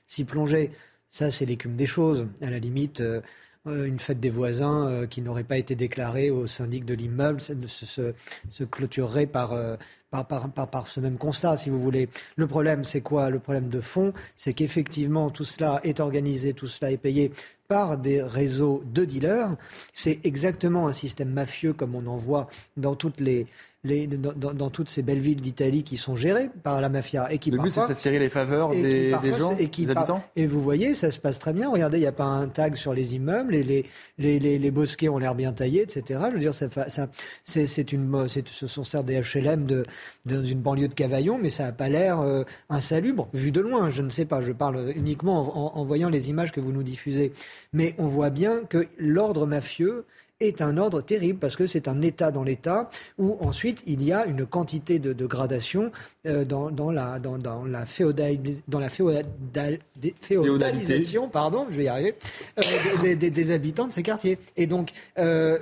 s'y 0.08 0.24
plonger. 0.24 0.72
Ça, 1.10 1.30
c'est 1.32 1.45
l'écume 1.45 1.76
des 1.76 1.88
choses. 1.88 2.28
À 2.41 2.49
la 2.49 2.60
limite, 2.60 3.01
une 3.70 3.99
fête 3.99 4.20
des 4.20 4.30
voisins 4.30 4.88
euh, 4.88 5.08
qui 5.08 5.22
n'aurait 5.22 5.43
pas 5.43 5.58
été 5.58 5.76
déclarée 5.76 6.30
au 6.30 6.47
syndic 6.47 6.86
de 6.86 6.93
l'immeuble 6.93 7.41
se, 7.41 7.53
se, 7.68 8.14
se, 8.49 8.64
clôturerait 8.64 9.26
par, 9.26 9.53
euh, 9.53 9.76
par, 10.12 10.26
par, 10.26 10.49
par, 10.49 10.70
par, 10.70 10.88
ce 10.88 10.99
même 10.99 11.18
constat, 11.18 11.58
si 11.58 11.70
vous 11.70 11.80
voulez. 11.80 12.10
Le 12.36 12.47
problème, 12.47 12.84
c'est 12.84 13.01
quoi? 13.01 13.30
Le 13.30 13.39
problème 13.39 13.70
de 13.70 13.82
fond, 13.82 14.14
c'est 14.36 14.53
qu'effectivement, 14.53 15.30
tout 15.30 15.43
cela 15.43 15.80
est 15.84 15.99
organisé, 15.99 16.53
tout 16.53 16.68
cela 16.68 16.91
est 16.91 16.97
payé 16.97 17.32
par 17.68 17.97
des 17.97 18.22
réseaux 18.22 18.84
de 18.86 19.03
dealers. 19.03 19.55
C'est 19.93 20.20
exactement 20.24 20.88
un 20.88 20.93
système 20.93 21.30
mafieux 21.30 21.74
comme 21.74 21.95
on 21.95 22.08
en 22.08 22.16
voit 22.16 22.47
dans 22.78 22.95
toutes 22.95 23.20
les, 23.20 23.47
dans, 23.84 24.69
toutes 24.69 24.89
ces 24.89 25.01
belles 25.01 25.19
villes 25.19 25.41
d'Italie 25.41 25.84
qui 25.84 25.97
sont 25.97 26.15
gérées 26.15 26.49
par 26.63 26.82
la 26.82 26.89
mafia. 26.89 27.32
Et 27.32 27.38
qui 27.38 27.51
le 27.51 27.59
but, 27.59 27.71
c'est 27.71 27.88
d'attirer 27.88 28.19
les 28.19 28.30
faveurs 28.30 28.71
des, 28.71 29.11
gens, 29.38 29.55
et 29.57 29.67
des 29.67 29.89
habitants 29.89 30.23
Et 30.36 30.45
vous 30.45 30.59
voyez, 30.59 30.93
ça 30.93 31.11
se 31.11 31.19
passe 31.19 31.39
très 31.39 31.53
bien. 31.53 31.69
Regardez, 31.69 31.97
il 31.97 32.01
n'y 32.01 32.07
a 32.07 32.11
pas 32.11 32.25
un 32.25 32.47
tag 32.47 32.75
sur 32.75 32.93
les 32.93 33.15
immeubles, 33.15 33.53
les, 33.53 33.86
les, 34.17 34.39
les, 34.39 34.57
les 34.57 34.71
bosquets 34.71 35.09
ont 35.09 35.19
l'air 35.19 35.36
bien 35.36 35.53
taillés, 35.53 35.84
etc. 35.84 36.19
Je 36.30 36.34
veux 36.34 36.39
dire, 36.39 36.53
ça, 36.53 36.67
ça, 36.89 37.07
c'est, 37.43 37.91
une, 37.93 38.28
ce 38.28 38.67
sont 38.67 38.84
certes 38.84 39.05
des 39.05 39.21
HLM 39.21 39.65
de, 39.65 39.84
dans 40.25 40.43
une 40.43 40.59
banlieue 40.59 40.88
de 40.88 40.93
Cavaillon, 40.93 41.38
mais 41.38 41.49
ça 41.49 41.63
n'a 41.63 41.71
pas 41.71 41.89
l'air 41.89 42.19
euh, 42.19 42.43
insalubre, 42.69 43.30
vu 43.34 43.51
de 43.51 43.61
loin. 43.61 43.89
Je 43.89 44.01
ne 44.01 44.09
sais 44.09 44.25
pas, 44.25 44.41
je 44.41 44.51
parle 44.51 44.91
uniquement 44.95 45.78
en 45.78 45.86
voyant 45.86 46.09
les 46.09 46.30
images 46.30 46.51
que 46.51 46.59
vous 46.59 46.71
nous 46.71 46.84
diffusez. 46.84 47.32
Mais 47.73 47.95
on 47.97 48.07
voit 48.07 48.32
bien 48.32 48.61
que 48.67 48.88
l'ordre 48.97 49.45
mafieux 49.45 50.05
est 50.40 50.62
un 50.62 50.78
ordre 50.78 51.02
terrible 51.02 51.40
parce 51.40 51.56
que 51.56 51.66
c'est 51.66 51.88
un 51.88 52.04
État 52.04 52.32
dans 52.32 52.44
l'État 52.44 52.92
où 53.18 53.38
ensuite 53.42 53.82
il 53.88 54.04
y 54.04 54.14
a 54.14 54.28
une 54.28 54.46
quantité 54.46 55.00
de, 55.00 55.26
gradation 55.26 55.92
euh, 56.28 56.46
dans, 56.46 56.70
dans, 56.70 56.92
la, 56.92 57.18
dans, 57.18 57.40
dans 57.40 57.66
la, 57.66 57.86
dans 58.68 58.80
la 58.80 58.90
féodalisation, 58.90 61.30
pardon, 61.30 61.66
je 61.72 61.78
vais 61.78 61.86
y 61.86 61.88
arriver, 61.88 62.14
euh, 62.60 63.16
des, 63.16 63.52
habitants 63.52 63.88
de 63.88 63.94
ces 63.94 64.04
quartiers. 64.04 64.38
Et 64.56 64.68
donc, 64.68 64.92
euh, 65.18 65.58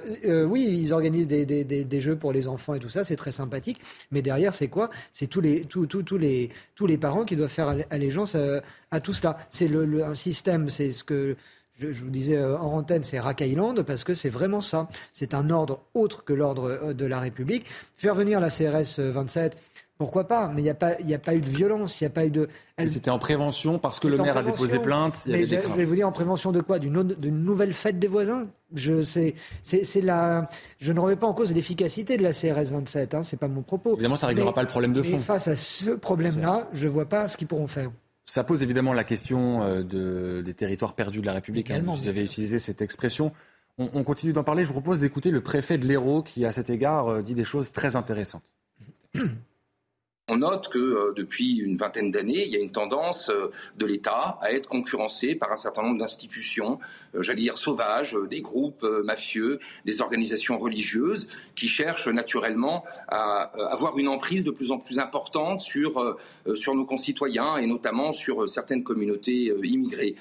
oui, 0.46 0.68
ils 0.70 0.92
organisent 0.92 1.28
des, 1.28 1.46
des, 1.46 2.02
jeux 2.02 2.18
pour 2.18 2.34
les 2.34 2.48
enfants 2.48 2.74
et 2.74 2.80
tout 2.80 2.90
ça, 2.90 3.06
c'est 3.06 3.16
très 3.16 3.32
sympathique, 3.32 3.80
mais 4.12 4.22
derrière, 4.22 4.54
c'est 4.54 4.68
quoi? 4.68 4.90
C'est 5.14 5.28
tous 5.28 5.42
les, 5.42 5.62
tous, 5.62 5.88
tous, 5.88 6.04
tous, 6.04 6.18
les, 6.18 6.50
tous 6.76 6.86
les 6.86 6.98
parents 6.98 7.24
qui 7.24 7.38
doivent 7.38 7.50
faire 7.50 7.74
allégeance 7.90 8.36
à, 8.92 9.00
tout 9.00 9.14
cela. 9.14 9.38
C'est 9.50 9.70
le, 9.70 10.04
un 10.04 10.16
système, 10.16 10.70
c'est 10.70 10.92
ce 10.92 11.04
que 11.04 11.36
je, 11.78 11.88
vous 11.88 12.10
disais 12.10 12.38
euh, 12.38 12.58
en 12.58 12.78
antenne, 12.78 13.04
c'est 13.04 13.20
Rack 13.20 13.42
Island 13.42 13.82
parce 13.84 14.04
que 14.04 14.14
c'est 14.14 14.30
vraiment 14.30 14.62
ça. 14.62 14.88
C'est 15.14 15.34
un 15.34 15.50
ordre 15.50 15.82
autre 15.94 16.24
que 16.24 16.34
l'ordre 16.34 16.70
euh, 16.70 16.94
de 16.94 17.06
la 17.06 17.20
République. 17.20 17.66
Faire 17.98 18.16
venir 18.16 18.40
la 18.40 18.50
CRS 18.50 19.00
27, 19.00 19.56
euh, 19.56 19.60
pourquoi 19.98 20.26
pas 20.26 20.50
Mais 20.54 20.62
il 20.62 20.64
n'y 20.64 20.70
a, 20.70 20.76
pas, 20.76 20.92
a 20.92 21.18
pas 21.18 21.36
eu 21.36 21.42
de 21.42 21.50
violence, 21.50 22.00
il 22.00 22.04
n'y 22.04 22.08
a 22.08 22.12
pas 22.12 22.26
eu 22.26 22.30
de. 22.30 22.48
C'était 22.88 23.12
en 23.12 23.20
prévention 23.20 23.80
parce 23.80 24.00
que 24.00 24.08
le 24.08 24.18
maire 24.18 24.38
a 24.38 24.44
déposé 24.44 24.80
plainte. 24.80 25.24
Il 25.26 25.32
y 25.32 25.36
avait 25.36 25.48
je, 25.48 25.68
je 25.68 25.74
vais 25.74 25.84
vous 25.84 25.96
dire 25.96 26.08
en 26.08 26.12
prévention 26.12 26.52
de 26.52 26.62
quoi? 26.62 26.80
D'une 26.80 27.44
nouvelle 27.44 27.74
fête 27.74 28.00
des 28.00 28.08
voisins? 28.08 28.48
Je, 28.74 29.04
la, 30.02 30.50
je 30.80 30.92
ne 30.92 31.00
remets 31.00 31.16
pas 31.16 31.28
en 31.28 31.34
cause 31.34 31.54
l'efficacité 31.54 32.18
de 32.18 32.24
la 32.24 32.34
CRS 32.34 32.72
27, 32.72 33.14
hein, 33.14 33.24
c'est 33.24 33.38
pas 33.38 33.48
mon 33.48 33.62
propos. 33.62 33.94
Évidemment, 33.94 34.18
ça 34.18 34.28
ne 34.28 34.32
réglera 34.32 34.54
pas 34.54 34.64
le 34.64 34.68
problème 34.68 34.92
de 34.92 35.02
fond. 35.02 35.20
Face 35.20 35.48
à 35.48 35.56
ce 35.56 35.92
problème-là, 35.92 36.68
je 36.74 36.88
ne 36.88 36.92
vois 36.92 37.06
pas 37.06 37.30
ce 37.30 37.38
qu'ils 37.38 37.48
pourront 37.48 37.68
faire. 37.68 37.92
Ça 38.26 38.44
pose 38.44 38.64
évidemment 38.64 38.94
la 38.94 39.04
question 39.04 39.62
euh, 39.62 39.84
de, 39.84 40.42
des 40.42 40.54
territoires 40.54 40.96
perdus 40.96 41.22
de 41.22 41.26
la 41.26 41.34
République. 41.34 41.70
Hein, 41.70 41.84
vous 41.86 42.08
avez 42.08 42.24
utilisé 42.24 42.60
cette 42.60 42.82
expression. 42.82 43.32
On, 43.78 44.04
continue 44.04 44.32
d'en 44.32 44.44
parler. 44.44 44.64
Je 44.64 44.68
vous 44.68 44.74
propose 44.74 45.00
d'écouter 45.00 45.32
le 45.32 45.42
préfet 45.42 45.78
de 45.78 45.86
l'Hérault 45.86 46.24
qui, 46.24 46.46
à 46.46 46.52
cet 46.52 46.70
égard, 46.70 47.10
euh, 47.10 47.22
dit 47.22 47.34
des 47.34 47.44
choses 47.44 47.72
très 47.72 47.96
intéressantes. 47.96 48.44
On 50.28 50.38
note 50.38 50.70
que 50.70 50.80
euh, 50.80 51.14
depuis 51.16 51.58
une 51.58 51.78
vingtaine 51.78 52.10
d'années, 52.10 52.48
il 52.48 52.52
y 52.52 52.56
a 52.56 52.60
une 52.60 52.72
tendance 52.72 53.30
euh, 53.30 53.52
de 53.78 53.86
l'État 53.86 54.40
à 54.42 54.54
être 54.54 54.68
concurrencé 54.68 55.36
par 55.36 55.52
un 55.52 55.56
certain 55.56 55.84
nombre 55.84 56.00
d'institutions, 56.00 56.80
euh, 57.14 57.22
j'allais 57.22 57.44
dire 57.44 57.60
sauvages, 57.60 58.18
des 58.28 58.42
groupes 58.42 58.84
mafieux, 59.04 59.60
des 59.86 60.02
organisations 60.02 60.58
religieuses 60.58 61.28
qui 61.56 61.68
cherchent 61.68 62.08
naturellement 62.08 62.86
à 63.08 63.52
avoir 63.72 64.00
une 64.00 64.08
emprise 64.08 64.44
de 64.44 64.50
plus 64.50 64.72
en 64.72 64.80
plus 64.80 64.98
importante 64.98 65.62
sur, 65.62 66.18
sur 66.56 66.74
nos 66.74 66.86
concitoyens 66.86 67.58
et 67.58 67.68
notamment 67.68 68.12
sur 68.12 68.50
certaines 68.50 68.84
communautés 68.84 69.54
immigrées. 69.64 70.16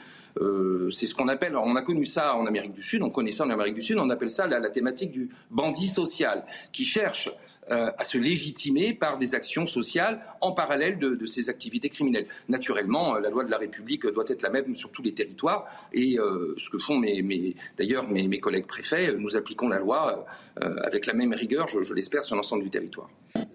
c'est 0.91 1.07
ce 1.07 1.15
qu'on 1.15 1.29
appelle, 1.29 1.57
on 1.57 1.77
a 1.77 1.83
connu 1.83 2.05
ça 2.05 2.37
en 2.37 2.47
Amérique 2.47 2.73
du 2.73 2.83
Sud, 2.83 3.03
on 3.03 3.11
connaît 3.11 3.33
ça 3.33 3.45
en 3.45 3.51
Amérique 3.51 3.75
du 3.75 3.83
Sud, 3.83 3.99
on 3.99 4.11
appelle 4.11 4.31
ça 4.31 4.47
la, 4.47 4.59
la 4.59 4.71
thématique 4.71 5.11
du 5.11 5.31
bandit 5.51 5.89
social, 5.89 6.45
qui 6.73 6.85
cherche 6.85 7.31
euh, 7.71 7.91
à 7.97 8.05
se 8.05 8.19
légitimer 8.19 8.93
par 8.93 9.17
des 9.17 9.35
actions 9.35 9.65
sociales 9.65 10.21
en 10.43 10.53
parallèle 10.53 10.99
de, 10.99 11.25
ces 11.25 11.49
activités 11.49 11.89
criminelles. 11.89 12.27
Naturellement, 12.51 13.17
euh, 13.17 13.21
la 13.21 13.31
loi 13.31 13.43
de 13.43 13.51
la 13.51 13.57
République 13.57 14.07
doit 14.07 14.27
être 14.29 14.43
la 14.43 14.51
même 14.51 14.77
sur 14.77 14.91
tous 14.91 15.03
les 15.03 15.15
territoires 15.15 15.67
et 15.91 16.19
euh, 16.19 16.55
ce 16.59 16.69
que 16.69 16.77
font 16.77 16.99
mes, 16.99 17.57
d'ailleurs 17.79 18.07
mes, 18.07 18.39
collègues 18.39 18.67
préfets, 18.67 19.15
nous 19.17 19.37
appliquons 19.37 19.69
la 19.69 19.79
loi 19.79 20.27
avec 20.57 21.07
la 21.07 21.15
même 21.15 21.33
rigueur, 21.33 21.69
je, 21.69 21.95
l'espère, 21.95 22.23
sur 22.23 22.37
l'ensemble 22.37 22.65
du 22.65 22.71
territoire. 22.71 23.09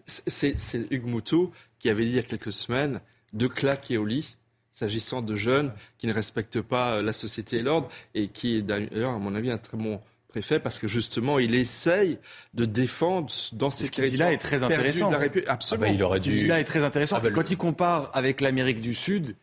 C'est 0.07 0.55
Hugues 0.89 1.05
Moutot 1.05 1.51
qui 1.77 1.89
avait 1.89 2.03
dit 2.03 2.09
il 2.09 2.15
y 2.15 2.19
a 2.19 2.23
quelques 2.23 2.51
semaines 2.51 3.01
de 3.33 3.45
claquer 3.45 3.97
au 3.97 4.05
lit 4.05 4.35
s'agissant 4.71 5.21
de 5.21 5.35
jeunes 5.35 5.71
qui 5.99 6.07
ne 6.07 6.13
respectent 6.13 6.61
pas 6.61 7.03
la 7.03 7.13
société 7.13 7.57
et 7.57 7.61
l'ordre 7.61 7.89
et 8.15 8.29
qui 8.29 8.57
est 8.57 8.61
d'ailleurs, 8.63 9.11
à 9.11 9.19
mon 9.19 9.35
avis, 9.35 9.51
un 9.51 9.59
très 9.59 9.77
bon 9.77 10.01
préfet 10.29 10.59
parce 10.59 10.79
que 10.79 10.87
justement 10.87 11.39
il 11.39 11.55
essaye 11.55 12.19
de 12.53 12.65
défendre 12.65 13.31
dans 13.53 13.71
ces 13.71 13.89
territoires. 13.89 14.29
Ce 14.29 14.33
est 14.33 14.37
très 14.37 14.63
intéressant. 14.63 15.11
Absolument. 15.47 15.87
Ah 15.87 15.89
bah, 15.89 15.95
il 15.95 16.03
aurait 16.03 16.19
dû. 16.19 16.47
là 16.47 16.59
est 16.59 16.65
très 16.65 16.83
intéressant. 16.83 17.17
Ah 17.17 17.21
bah, 17.21 17.31
Quand 17.31 17.49
il 17.49 17.57
compare 17.57 18.11
avec 18.13 18.41
l'Amérique 18.41 18.81
du 18.81 18.93
Sud, 18.93 19.35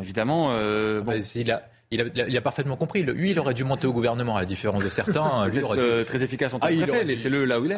évidemment, 0.00 0.50
euh, 0.52 1.00
ah 1.02 1.04
bah, 1.04 1.14
il 1.34 1.50
a. 1.50 1.68
Il 1.94 2.38
a, 2.38 2.40
parfaitement 2.40 2.76
compris. 2.76 3.02
Lui, 3.02 3.32
il 3.32 3.38
aurait 3.38 3.52
dû 3.52 3.64
monter 3.64 3.86
au 3.86 3.92
gouvernement, 3.92 4.34
à 4.34 4.40
la 4.40 4.46
différence 4.46 4.82
de 4.82 4.88
certains. 4.88 5.46
Lui 5.52 5.62
aurait 5.62 5.78
euh, 5.78 6.04
très 6.04 6.22
efficace 6.22 6.54
en 6.54 6.58
tant 6.58 6.68
que 6.68 6.82
préfet. 6.82 7.04
Laissez-le 7.04 7.44
là 7.44 7.60
où 7.60 7.66
il 7.66 7.72
est. 7.72 7.76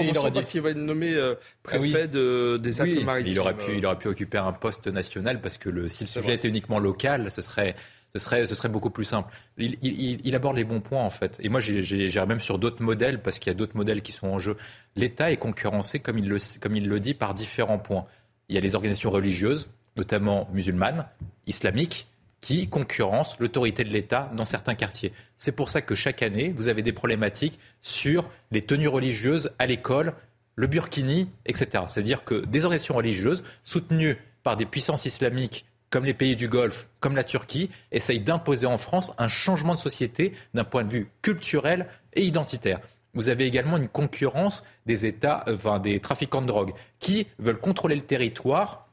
il, 0.00 0.10
il 0.10 0.18
aurait 0.18 0.30
dû... 0.30 0.34
parce 0.34 0.50
qu'il 0.50 0.60
va 0.60 0.68
être 0.68 0.76
nommé 0.76 1.14
euh, 1.14 1.34
préfet 1.62 2.06
de, 2.06 2.58
des 2.58 2.82
Alpes-Maritimes. 2.82 3.32
Il 3.32 3.40
aurait 3.40 3.56
pu, 3.56 3.78
il 3.78 3.86
aurait 3.86 3.96
pu 3.96 4.08
occuper 4.08 4.36
un 4.36 4.52
poste 4.52 4.86
national 4.88 5.40
parce 5.40 5.56
que 5.56 5.70
le, 5.70 5.88
si 5.88 6.04
le 6.04 6.08
sujet 6.08 6.34
était 6.34 6.48
uniquement 6.48 6.78
local, 6.78 7.30
ce 7.30 7.40
serait 7.40 7.74
ce 8.16 8.54
serait, 8.54 8.68
beaucoup 8.68 8.90
plus 8.90 9.04
simple. 9.04 9.32
Il 9.58 10.34
aborde 10.34 10.56
les 10.56 10.64
bons 10.64 10.80
points, 10.80 11.02
en 11.02 11.10
fait. 11.10 11.38
Et 11.42 11.48
moi, 11.48 11.58
j'irais 11.60 12.26
même 12.26 12.40
sur 12.40 12.58
d'autres 12.58 12.82
modèles, 12.82 13.20
parce 13.20 13.40
qu'il 13.40 13.50
y 13.50 13.54
a 13.54 13.54
d'autres 13.54 13.76
modèles 13.76 14.02
qui 14.02 14.12
sont 14.12 14.28
en 14.28 14.38
jeu. 14.38 14.56
L'État 14.94 15.32
est 15.32 15.36
concurrencé, 15.36 15.98
comme 15.98 16.18
il, 16.18 16.28
le, 16.28 16.38
comme 16.60 16.76
il 16.76 16.88
le 16.88 17.00
dit, 17.00 17.14
par 17.14 17.34
différents 17.34 17.78
points. 17.78 18.06
Il 18.48 18.54
y 18.54 18.58
a 18.58 18.60
les 18.60 18.76
organisations 18.76 19.10
religieuses, 19.10 19.68
notamment 19.96 20.48
musulmanes, 20.52 21.06
islamiques, 21.46 22.06
qui 22.40 22.68
concurrencent 22.68 23.38
l'autorité 23.40 23.84
de 23.84 23.90
l'État 23.90 24.30
dans 24.36 24.44
certains 24.44 24.74
quartiers. 24.74 25.12
C'est 25.36 25.56
pour 25.56 25.70
ça 25.70 25.80
que 25.80 25.94
chaque 25.94 26.22
année, 26.22 26.52
vous 26.54 26.68
avez 26.68 26.82
des 26.82 26.92
problématiques 26.92 27.58
sur 27.80 28.30
les 28.52 28.62
tenues 28.62 28.86
religieuses 28.86 29.50
à 29.58 29.66
l'école, 29.66 30.12
le 30.54 30.66
burkini, 30.68 31.30
etc. 31.46 31.84
C'est-à-dire 31.88 32.22
que 32.22 32.44
des 32.44 32.64
organisations 32.64 32.94
religieuses 32.94 33.42
soutenues 33.64 34.18
par 34.42 34.56
des 34.56 34.66
puissances 34.66 35.06
islamiques 35.06 35.64
comme 35.94 36.04
les 36.04 36.12
pays 36.12 36.34
du 36.34 36.48
Golfe, 36.48 36.88
comme 36.98 37.14
la 37.14 37.22
Turquie, 37.22 37.70
essayent 37.92 38.18
d'imposer 38.18 38.66
en 38.66 38.78
France 38.78 39.12
un 39.16 39.28
changement 39.28 39.76
de 39.76 39.78
société 39.78 40.32
d'un 40.52 40.64
point 40.64 40.82
de 40.82 40.92
vue 40.92 41.08
culturel 41.22 41.86
et 42.14 42.24
identitaire. 42.24 42.80
Vous 43.14 43.28
avez 43.28 43.46
également 43.46 43.76
une 43.76 43.86
concurrence 43.86 44.64
des 44.86 45.06
États, 45.06 45.44
enfin, 45.46 45.78
des 45.78 46.00
trafiquants 46.00 46.42
de 46.42 46.48
drogue, 46.48 46.72
qui 46.98 47.28
veulent 47.38 47.60
contrôler 47.60 47.94
le 47.94 48.00
territoire 48.00 48.88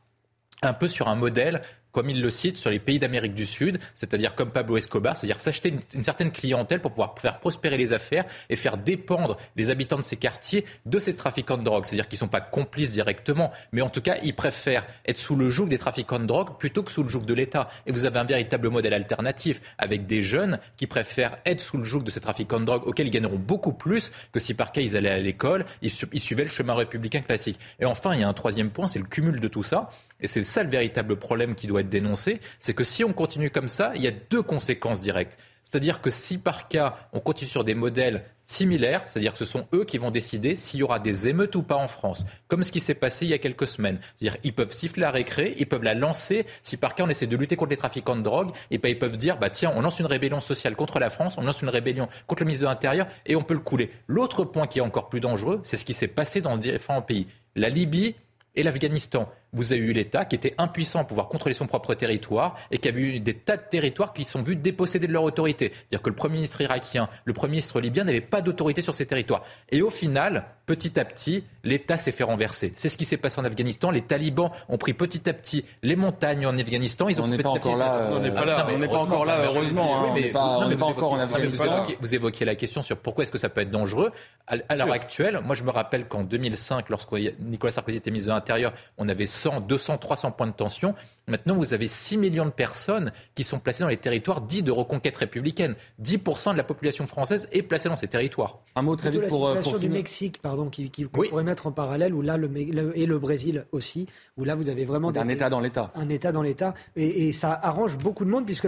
un 0.62 0.74
peu 0.74 0.88
sur 0.88 1.08
un 1.08 1.16
modèle 1.16 1.64
comme 1.92 2.10
il 2.10 2.22
le 2.22 2.30
cite, 2.30 2.58
sur 2.58 2.70
les 2.70 2.80
pays 2.80 3.00
d'Amérique 3.00 3.34
du 3.34 3.46
Sud, 3.46 3.80
c'est-à-dire 3.96 4.36
comme 4.36 4.52
Pablo 4.52 4.78
Escobar, 4.78 5.18
c'est-à-dire 5.18 5.42
s'acheter 5.42 5.74
une, 5.94 6.04
certaine 6.04 6.32
clientèle 6.32 6.82
pour 6.82 6.92
pouvoir 6.92 7.16
faire 7.20 7.40
prospérer 7.40 7.78
les 7.78 7.94
affaires 7.94 8.26
et 8.50 8.56
faire 8.56 8.78
dépendre 8.78 9.38
les 9.56 9.70
habitants 9.70 9.98
de 9.98 10.04
ces 10.04 10.16
quartiers 10.16 10.66
de 10.86 11.00
ces 11.00 11.16
trafiquants 11.16 11.58
de 11.58 11.64
drogue. 11.64 11.86
C'est-à-dire 11.86 12.08
qu'ils 12.08 12.18
ne 12.18 12.22
sont 12.22 12.28
pas 12.28 12.42
complices 12.42 12.92
directement, 12.92 13.52
mais 13.72 13.82
en 13.82 13.90
tout 13.90 14.02
cas, 14.02 14.18
ils 14.24 14.36
préfèrent 14.36 14.86
être 15.06 15.20
sous 15.20 15.36
le 15.36 15.50
joug 15.50 15.68
des 15.68 15.78
trafiquants 15.78 16.20
de 16.20 16.26
drogue 16.26 16.58
plutôt 16.58 16.84
que 16.84 16.92
sous 16.92 17.04
le 17.04 17.10
joug 17.10 17.26
de 17.26 17.34
l'État. 17.34 17.68
Et 17.86 17.92
vous 17.92 18.06
avez 18.06 18.20
un 18.20 18.24
véritable 18.24 18.70
modèle 18.70 18.94
alternatif 18.94 19.62
avec 19.78 20.06
des 20.06 20.22
jeunes 20.22 20.60
qui 20.78 20.88
préfèrent 20.88 21.38
être 21.46 21.62
sous 21.62 21.78
le 21.78 21.84
joug 21.84 22.04
de 22.04 22.12
ces 22.12 22.20
trafiquants 22.20 22.60
de 22.60 22.66
drogue 22.66 22.88
auxquels 22.88 23.08
ils 23.08 23.12
gagneront 23.12 23.38
beaucoup 23.38 23.74
plus 23.74 24.12
que 24.32 24.40
si 24.40 24.54
par 24.54 24.72
cas 24.72 24.82
ils 24.82 24.96
allaient 24.98 25.10
à 25.10 25.20
l'école, 25.20 25.66
ils, 25.82 25.92
ils 26.14 26.20
suivaient 26.20 26.44
le 26.44 26.50
chemin 26.50 26.74
républicain 26.74 27.22
classique. 27.22 27.60
Et 27.80 27.86
enfin, 27.86 28.14
il 28.14 28.22
y 28.22 28.24
a 28.24 28.28
un 28.28 28.34
troisième 28.34 28.70
point, 28.70 28.88
c'est 28.88 29.00
le 29.00 29.06
cumul 29.06 29.40
de 29.40 29.48
tout 29.48 29.64
ça 29.64 29.90
et 30.22 30.28
c'est 30.28 30.44
ça 30.44 30.64
le 30.64 30.70
véritable 30.70 31.18
problème 31.18 31.56
qui 31.56 31.68
doit 31.68 31.82
être 31.82 31.90
dénoncé, 31.90 32.40
c'est 32.60 32.74
que 32.74 32.84
si 32.84 33.04
on 33.04 33.14
continue 33.14 33.50
comme 33.50 33.68
ça, 33.68 33.92
il 33.96 34.02
y 34.02 34.08
a 34.08 34.12
deux 34.12 34.42
conséquences 34.42 35.02
directes. 35.02 35.38
C'est-à-dire 35.64 36.02
que 36.02 36.10
si 36.10 36.38
par 36.38 36.68
cas 36.68 36.98
on 37.14 37.22
continue 37.22 37.50
sur 37.50 37.64
des 37.64 37.76
modèles 37.76 38.26
similaires, 38.44 39.04
c'est-à-dire 39.06 39.32
que 39.32 39.40
ce 39.40 39.46
sont 39.46 39.68
eux 39.74 39.86
qui 39.86 39.98
vont 39.98 40.12
décider 40.12 40.58
s'il 40.58 40.82
y 40.82 40.84
aura 40.84 41.00
des 41.00 41.30
émeutes 41.30 41.56
ou 41.56 41.64
pas 41.64 41.78
en 41.78 41.88
France, 41.88 42.26
comme 42.50 42.64
ce 42.64 42.74
qui 42.74 42.82
s'est 42.82 42.94
passé 42.94 43.26
il 43.26 43.30
y 43.30 43.34
a 43.34 43.38
quelques 43.38 43.68
semaines. 43.68 43.98
C'est-à-dire 44.16 44.38
ils 44.44 44.54
peuvent 44.54 44.76
siffler 44.76 45.02
la 45.02 45.12
récré, 45.12 45.56
ils 45.58 45.68
peuvent 45.68 45.84
la 45.84 45.94
lancer 45.94 46.46
si 46.62 46.76
par 46.76 46.94
cas 46.94 47.06
on 47.06 47.10
essaie 47.10 47.28
de 47.28 47.38
lutter 47.38 47.56
contre 47.56 47.70
les 47.70 47.78
trafiquants 47.78 48.18
de 48.18 48.22
drogue, 48.22 48.52
et 48.70 48.80
ben 48.80 48.90
ils 48.90 49.00
peuvent 49.00 49.18
dire 49.18 49.38
bah 49.38 49.50
tiens 49.50 49.72
on 49.74 49.82
lance 49.82 50.00
une 50.00 50.08
rébellion 50.08 50.42
sociale 50.42 50.76
contre 50.76 51.00
la 51.00 51.10
France, 51.10 51.38
on 51.38 51.44
lance 51.44 51.62
une 51.62 51.70
rébellion 51.70 52.10
contre 52.28 52.42
le 52.42 52.48
ministre 52.48 52.66
de 52.66 52.70
l'Intérieur 52.70 53.08
et 53.26 53.38
on 53.38 53.44
peut 53.44 53.54
le 53.54 53.62
couler. 53.62 53.92
L'autre 54.08 54.44
point 54.44 54.68
qui 54.68 54.80
est 54.80 54.82
encore 54.82 55.08
plus 55.08 55.22
dangereux, 55.22 55.62
c'est 55.64 55.78
ce 55.78 55.86
qui 55.86 55.94
s'est 55.94 56.08
passé 56.08 56.42
dans 56.42 56.58
différents 56.58 57.02
pays. 57.02 57.28
La 57.56 57.70
Libye 57.70 58.16
et 58.56 58.64
l'Afghanistan. 58.64 59.32
Vous 59.54 59.74
avez 59.74 59.82
eu 59.82 59.94
l'État 59.94 60.26
qui 60.26 60.36
était 60.36 60.56
impuissant 60.58 61.00
à 61.00 61.04
pouvoir 61.04 61.28
contrôler 61.28 61.54
son 61.54 61.68
propre 61.68 61.94
territoire 61.94 62.56
et 62.72 62.78
qui 62.78 62.88
avait 62.88 63.02
eu 63.02 63.20
des 63.20 63.34
tas 63.34 63.58
de 63.58 63.64
territoires 63.70 64.14
qui 64.14 64.24
sont 64.24 64.42
vus 64.42 64.56
dépossédés 64.56 65.08
de 65.08 65.14
leur 65.14 65.24
autorité. 65.24 65.72
C'est-à-dire 65.74 66.02
que 66.02 66.10
le 66.10 66.16
Premier 66.16 66.36
ministre 66.36 66.62
irakien, 66.62 67.10
le 67.26 67.34
Premier 67.34 67.52
ministre 67.52 67.82
libyen 67.82 68.04
n'avaient 68.04 68.22
pas 68.22 68.42
d'autorité 68.42 68.82
sur 68.82 68.94
ces 68.94 69.06
territoires. 69.06 69.44
Et 69.70 69.82
au 69.82 69.90
final, 69.90 70.46
petit 70.66 71.00
à 71.00 71.06
petit, 71.06 71.44
l'État 71.64 71.98
s'est 71.98 72.12
fait 72.12 72.24
renverser. 72.24 72.72
C'est 72.76 72.90
ce 72.90 72.98
qui 72.98 73.06
s'est 73.06 73.18
passé 73.18 73.40
en 73.42 73.46
Afghanistan. 73.46 73.92
Les 73.92 74.02
talibans 74.02 74.52
ont 74.70 74.78
pris 74.78 74.94
petit 74.94 75.28
à 75.30 75.34
petit 75.34 75.66
les 75.84 75.96
montagnes 75.96 76.46
en 76.46 76.58
Afghanistan. 76.58 77.10
Ils 77.10 77.22
ont 77.22 77.26
on 77.26 77.28
n'est 77.28 77.38
pas, 77.38 77.50
encore 77.50 77.78
là. 77.78 78.10
On 78.12 78.20
n'est 78.20 78.32
pas 78.32 78.46
là. 78.46 78.68
On 78.72 78.78
n'est 78.78 78.88
pas 78.88 78.98
encore 78.98 79.26
là, 79.26 79.40
heureusement. 79.44 80.06
On 80.10 80.14
n'est 80.14 80.32
pas, 80.32 80.68
pas 80.78 80.86
encore 80.86 81.14
en 81.14 81.20
Afghanistan. 81.20 81.84
Vous 82.00 82.16
évoquiez 82.16 82.46
la 82.46 82.56
question 82.56 82.82
sur 82.82 82.98
pourquoi 82.98 83.24
est-ce 83.24 83.32
que 83.32 83.38
ça 83.38 83.50
peut 83.50 83.62
être 83.62 83.72
dangereux. 83.72 84.12
À, 84.48 84.76
l'heure 84.76 84.92
actuelle, 84.92 85.40
moi 85.44 85.56
je 85.56 85.64
me 85.64 85.70
rappelle 85.70 86.08
qu'en 86.08 86.24
2005, 86.24 86.90
lorsque 86.90 87.12
Nicolas 87.40 87.72
Sarkozy 87.72 87.98
était 87.98 88.12
ministre 88.12 88.30
de 88.30 88.34
l'Intérieur, 88.34 88.74
on 88.98 89.08
avait 89.08 89.28
100, 89.50 89.68
200, 89.68 90.00
300 90.00 90.36
points 90.36 90.48
de 90.48 90.54
tension. 90.54 90.96
Maintenant, 91.28 91.56
vous 91.56 91.74
avez 91.74 91.88
6 91.88 92.18
millions 92.18 92.46
de 92.46 92.52
personnes 92.52 93.12
qui 93.36 93.44
sont 93.44 93.60
placées 93.60 93.84
dans 93.84 93.90
les 93.90 93.98
territoires 93.98 94.42
dits 94.42 94.64
de 94.64 94.72
reconquête 94.72 95.16
républicaine. 95.18 95.76
10% 96.02 96.54
de 96.54 96.58
la 96.58 96.64
population 96.64 97.06
française 97.06 97.48
est 97.52 97.62
placée 97.62 97.90
dans 97.90 97.96
ces 97.96 98.08
territoires. 98.08 98.60
Un 98.76 98.82
mot 98.82 98.96
très 98.96 99.12
vite 99.12 99.28
pour, 99.28 99.48
la 99.48 99.54
euh, 99.54 99.56
situation 99.58 99.80
du 99.80 99.90
Mexique, 99.90 100.42
pardon, 100.42 100.70
qui, 100.70 100.90
qui 100.90 101.06
pourrait 101.06 101.44
mettre 101.44 101.68
en 101.68 101.72
parallèle, 101.72 102.14
où 102.14 102.22
là, 102.22 102.38
le, 102.38 102.50
et 102.96 103.06
le 103.06 103.20
Brésil 103.20 103.66
aussi, 103.72 104.08
où 104.38 104.44
là, 104.44 104.56
vous 104.56 104.70
avez 104.70 104.84
vraiment 104.84 105.16
un 105.16 105.28
État 105.28 105.50
dans 105.50 105.60
l'État. 105.60 105.92
Un 105.96 106.10
État 106.10 106.32
dans 106.32 106.42
l'État, 106.42 106.74
et, 106.96 107.32
ça 107.32 107.60
arrange 107.62 107.98
beaucoup 107.98 108.26
de 108.26 108.30
monde 108.30 108.46
puisque 108.46 108.68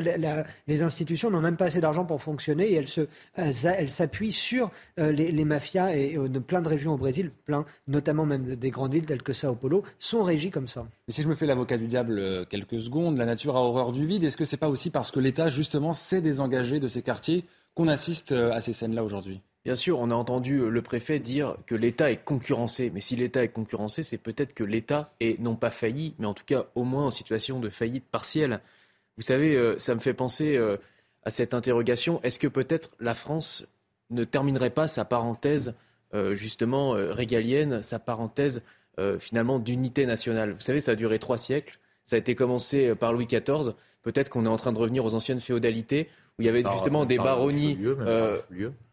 les 0.68 0.84
institutions 0.84 1.30
n'ont 1.30 1.42
même 1.42 1.58
pas 1.58 1.66
assez 1.66 1.82
d'argent 1.82 2.06
pour 2.06 2.22
fonctionner 2.22 2.72
et 2.72 2.76
elles 2.76 2.88
se, 2.88 3.08
elles 3.36 3.90
s'appuient 3.90 4.32
sur 4.32 4.72
euh, 5.00 5.12
les, 5.12 5.46
mafias 5.46 5.96
et, 5.96 6.18
de 6.18 6.40
plein 6.40 6.62
de 6.62 6.70
régions 6.70 6.94
au 6.94 6.98
Brésil, 6.98 7.32
plein, 7.46 7.66
notamment 7.88 8.26
même 8.26 8.56
des 8.56 8.70
grandes 8.70 8.94
villes 8.94 9.06
telles 9.06 9.24
que 9.24 9.34
Sao 9.34 9.56
Paulo, 9.56 9.84
sont 10.00 10.24
régies 10.24 10.52
comme 10.52 10.68
ça. 10.68 10.86
Et 11.08 11.12
si 11.12 11.24
je 11.24 11.28
me 11.28 11.36
fais 11.36 11.46
l'avocat 11.46 11.78
du 11.78 11.88
diable 11.88 12.20
euh, 12.20 12.43
quelques 12.50 12.82
secondes, 12.82 13.18
la 13.18 13.26
nature 13.26 13.58
a 13.58 13.62
horreur 13.62 13.92
du 13.92 14.06
vide. 14.06 14.24
Est-ce 14.24 14.38
que 14.38 14.46
c'est 14.46 14.58
pas 14.58 14.70
aussi 14.70 14.90
parce 14.90 15.12
que 15.12 15.20
l'État 15.20 15.50
justement 15.50 15.94
s'est 15.94 16.22
désengagé 16.22 16.80
de 16.80 16.88
ces 16.88 17.02
quartiers 17.02 17.46
qu'on 17.76 17.88
assiste 17.88 18.32
euh, 18.32 18.52
à 18.52 18.62
ces 18.62 18.74
scènes-là 18.74 19.04
aujourd'hui? 19.04 19.42
Bien 19.66 19.76
sûr, 19.76 20.00
on 20.00 20.12
a 20.12 20.16
entendu 20.16 20.70
le 20.70 20.82
préfet 20.82 21.20
dire 21.20 21.56
que 21.66 21.76
l'État 21.76 22.12
est 22.12 22.24
concurrencé. 22.24 22.92
Mais 22.94 23.00
si 23.00 23.16
l'État 23.16 23.44
est 23.44 23.50
concurrencé, 23.50 24.04
c'est 24.04 24.18
peut-être 24.18 24.54
que 24.54 24.64
l'État 24.64 25.14
est 25.22 25.40
non 25.40 25.56
pas 25.56 25.70
failli, 25.70 26.16
mais 26.20 26.26
en 26.26 26.34
tout 26.34 26.44
cas 26.46 26.66
au 26.76 26.84
moins 26.84 27.06
en 27.06 27.12
situation 27.12 27.62
de 27.62 27.70
faillite 27.70 28.04
partielle. 28.04 28.60
Vous 29.16 29.24
savez, 29.24 29.76
ça 29.78 29.96
me 29.96 30.02
fait 30.02 30.14
penser 30.14 30.60
à 31.26 31.32
cette 31.32 31.54
interrogation. 31.54 32.22
Est-ce 32.24 32.40
que 32.40 32.48
peut-être 32.48 32.90
la 33.00 33.16
France 33.16 33.66
ne 34.10 34.24
terminerait 34.24 34.70
pas 34.70 34.88
sa 34.88 35.06
parenthèse 35.06 35.76
euh, 36.14 36.34
justement 36.34 36.96
euh, 36.96 37.14
régalienne, 37.14 37.82
sa 37.82 38.00
parenthèse 38.00 38.62
euh, 39.00 39.18
finalement 39.20 39.60
d'unité 39.60 40.06
nationale? 40.06 40.54
Vous 40.54 40.60
savez, 40.62 40.80
ça 40.80 40.92
a 40.92 40.96
duré 40.96 41.20
trois 41.20 41.38
siècles. 41.38 41.80
Ça 42.04 42.16
a 42.16 42.20
été 42.20 42.36
commencé 42.36 42.96
par 42.96 43.14
Louis 43.14 43.28
XIV. 43.28 43.74
Peut-être 44.02 44.30
qu'on 44.30 44.46
est 44.46 44.50
en 44.50 44.58
train 44.58 44.74
de 44.74 44.78
revenir 44.78 45.06
aux 45.06 45.14
anciennes 45.14 45.40
féodalités 45.40 46.10
où 46.38 46.42
il 46.42 46.46
y 46.46 46.50
avait 46.50 46.64
justement 46.72 47.06
des 47.06 47.18
baronnies. 47.18 47.78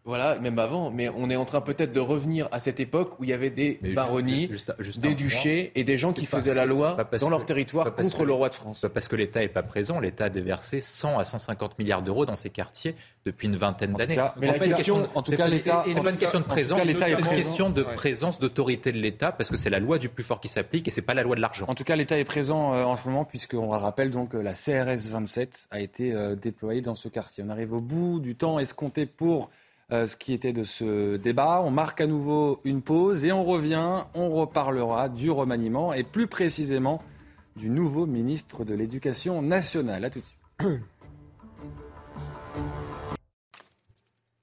Voilà, 0.04 0.38
même 0.38 0.58
avant, 0.58 0.90
mais 0.90 1.10
on 1.10 1.28
est 1.28 1.36
en 1.36 1.44
train 1.44 1.60
peut-être 1.60 1.92
de 1.92 2.00
revenir 2.00 2.48
à 2.52 2.58
cette 2.58 2.80
époque 2.80 3.20
où 3.20 3.24
il 3.24 3.30
y 3.30 3.32
avait 3.34 3.50
des 3.50 3.78
baronnies, 3.94 4.50
des 4.96 5.14
duchés 5.14 5.72
et 5.74 5.84
des 5.84 5.98
gens 5.98 6.14
qui 6.14 6.24
faisaient 6.24 6.54
la 6.54 6.64
loi 6.64 6.96
dans 7.20 7.28
leur 7.28 7.44
territoire 7.44 7.94
contre 7.94 8.24
le 8.24 8.32
roi 8.32 8.48
de 8.48 8.54
France. 8.54 8.86
Parce 8.92 9.08
que 9.08 9.16
l'État 9.16 9.40
n'est 9.40 9.48
pas 9.48 9.62
présent, 9.62 10.00
l'État 10.00 10.24
a 10.24 10.30
déversé 10.30 10.80
100 10.80 11.18
à 11.18 11.24
150 11.24 11.78
milliards 11.78 12.02
d'euros 12.02 12.24
dans 12.24 12.36
ces 12.36 12.48
quartiers 12.48 12.94
depuis 13.26 13.48
une 13.48 13.56
vingtaine 13.56 13.92
d'années. 13.92 14.16
Mais 14.38 14.46
la 14.46 14.58
question, 14.58 15.06
en 15.14 15.22
tout 15.22 15.32
cas, 15.32 15.48
l'État, 15.48 15.84
c'est 15.90 16.02
pas 16.02 16.10
une 16.10 16.16
question 16.16 16.40
de 16.40 16.44
présence, 16.44 16.80
c'est 16.82 16.90
une 16.90 17.26
question 17.26 17.70
de 17.70 17.82
présence, 17.82 18.38
d'autorité 18.38 18.92
de 18.92 18.98
l'État, 18.98 19.32
parce 19.32 19.50
que 19.50 19.56
c'est 19.56 19.70
la 19.70 19.80
loi 19.80 19.98
du 19.98 20.08
plus 20.08 20.24
fort 20.24 20.40
qui 20.40 20.48
s'applique 20.48 20.88
et 20.88 20.90
c'est 20.90 21.02
pas 21.02 21.14
la 21.14 21.22
loi 21.22 21.36
de 21.36 21.40
l'argent. 21.42 21.66
En 21.68 21.74
tout 21.74 21.84
cas, 21.84 21.96
l'État 21.96 22.18
est 22.18 22.24
présent 22.24 22.74
euh, 22.74 22.84
en 22.84 22.96
ce 22.96 23.06
moment, 23.06 23.26
puisqu'on 23.26 23.68
rappelle 23.68 24.10
donc 24.10 24.30
que 24.30 24.38
la 24.38 24.54
CRS 24.54 25.10
27 25.10 25.68
a 25.70 25.80
été 25.80 26.14
euh, 26.14 26.34
déployée 26.36 26.80
dans 26.80 26.94
ce 26.94 27.08
quartier. 27.08 27.44
On 27.46 27.50
arrive 27.50 27.74
au 27.74 27.80
bout 27.80 28.20
du 28.20 28.34
temps 28.34 28.58
escompté 28.58 29.06
pour 29.06 29.44
euh, 29.44 29.69
ce 29.90 30.16
qui 30.16 30.32
était 30.32 30.52
de 30.52 30.64
ce 30.64 31.16
débat. 31.16 31.62
On 31.64 31.70
marque 31.70 32.00
à 32.00 32.06
nouveau 32.06 32.60
une 32.64 32.82
pause 32.82 33.24
et 33.24 33.32
on 33.32 33.44
revient, 33.44 34.04
on 34.14 34.30
reparlera 34.30 35.08
du 35.08 35.30
remaniement 35.30 35.92
et 35.92 36.04
plus 36.04 36.26
précisément 36.26 37.02
du 37.56 37.68
nouveau 37.68 38.06
ministre 38.06 38.64
de 38.64 38.74
l'Éducation 38.74 39.42
nationale. 39.42 40.04
A 40.04 40.10
tout 40.10 40.20
de 40.20 40.24
suite. 40.24 40.38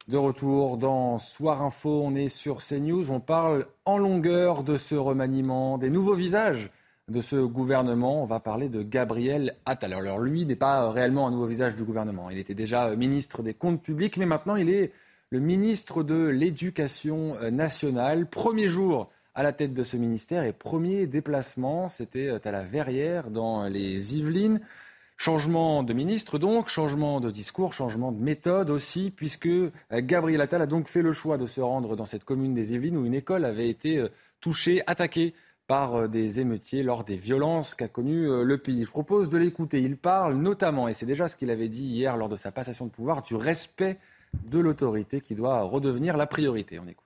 De 0.08 0.16
retour 0.16 0.78
dans 0.78 1.18
Soir 1.18 1.62
Info, 1.62 2.02
on 2.06 2.16
est 2.16 2.30
sur 2.30 2.60
CNews, 2.60 3.12
on 3.12 3.20
parle 3.20 3.66
en 3.84 3.98
longueur 3.98 4.64
de 4.64 4.78
ce 4.78 4.96
remaniement, 4.96 5.78
des 5.78 5.90
nouveaux 5.90 6.16
visages 6.16 6.72
de 7.10 7.20
ce 7.20 7.36
gouvernement. 7.36 8.24
On 8.24 8.26
va 8.26 8.40
parler 8.40 8.70
de 8.70 8.84
Gabriel 8.84 9.58
Attal. 9.66 9.94
Alors 9.94 10.20
lui 10.20 10.46
n'est 10.46 10.56
pas 10.56 10.90
réellement 10.92 11.28
un 11.28 11.32
nouveau 11.32 11.48
visage 11.48 11.76
du 11.76 11.84
gouvernement. 11.84 12.30
Il 12.30 12.38
était 12.38 12.54
déjà 12.54 12.96
ministre 12.96 13.44
des 13.44 13.54
Comptes 13.54 13.82
publics, 13.82 14.16
mais 14.18 14.26
maintenant 14.26 14.56
il 14.56 14.70
est 14.70 14.94
le 15.30 15.40
ministre 15.40 16.04
de 16.04 16.28
l'Éducation 16.28 17.36
euh, 17.36 17.52
nationale. 17.52 18.30
Premier 18.30 18.70
jour 18.70 19.10
à 19.36 19.44
la 19.44 19.52
tête 19.52 19.74
de 19.74 19.84
ce 19.84 19.98
ministère 19.98 20.44
et 20.44 20.54
premier 20.54 21.06
déplacement, 21.06 21.90
c'était 21.90 22.30
euh, 22.30 22.40
à 22.44 22.52
la 22.52 22.64
Verrière 22.64 23.30
dans 23.30 23.68
les 23.68 24.16
Yvelines. 24.16 24.62
Changement 25.18 25.82
de 25.84 25.94
ministre 25.94 26.38
donc, 26.38 26.70
changement 26.70 27.20
de 27.20 27.32
discours, 27.32 27.74
changement 27.74 28.12
de 28.12 28.22
méthode 28.22 28.70
aussi, 28.70 29.12
puisque 29.12 29.48
euh, 29.48 29.72
Gabriel 29.92 30.40
Attal 30.40 30.62
a 30.62 30.66
donc 30.66 30.88
fait 30.88 31.02
le 31.02 31.12
choix 31.12 31.38
de 31.38 31.46
se 31.46 31.60
rendre 31.60 31.96
dans 31.96 32.06
cette 32.06 32.24
commune 32.24 32.54
des 32.54 32.74
Yvelines 32.74 32.98
où 32.98 33.06
une 33.06 33.16
école 33.16 33.44
avait 33.44 33.70
été 33.70 34.06
touchée, 34.40 34.82
attaquée 34.88 35.34
par 35.66 36.08
des 36.08 36.40
émeutiers 36.40 36.84
lors 36.84 37.04
des 37.04 37.18
violences 37.18 37.76
qu'a 37.76 37.90
connues 37.90 38.46
le 38.46 38.58
pays. 38.58 38.86
Je 38.86 38.92
propose 38.92 39.28
de 39.28 39.38
l'écouter. 39.38 39.82
Il 39.82 39.98
parle 39.98 40.36
notamment, 40.36 40.88
et 40.88 40.94
c'est 40.94 41.06
déjà 41.06 41.28
ce 41.28 41.36
qu'il 41.36 41.50
avait 41.50 41.68
dit 41.68 41.84
hier 41.84 42.16
lors 42.16 42.30
de 42.30 42.38
sa 42.38 42.54
passation 42.54 42.86
de 42.86 42.92
pouvoir, 42.92 43.22
du 43.22 43.36
respect 43.36 44.00
de 44.34 44.60
l'autorité 44.60 45.22
qui 45.22 45.36
doit 45.36 45.62
redevenir 45.62 46.18
la 46.18 46.28
priorité. 46.28 46.80
On 46.80 46.88
écoute. 46.88 47.06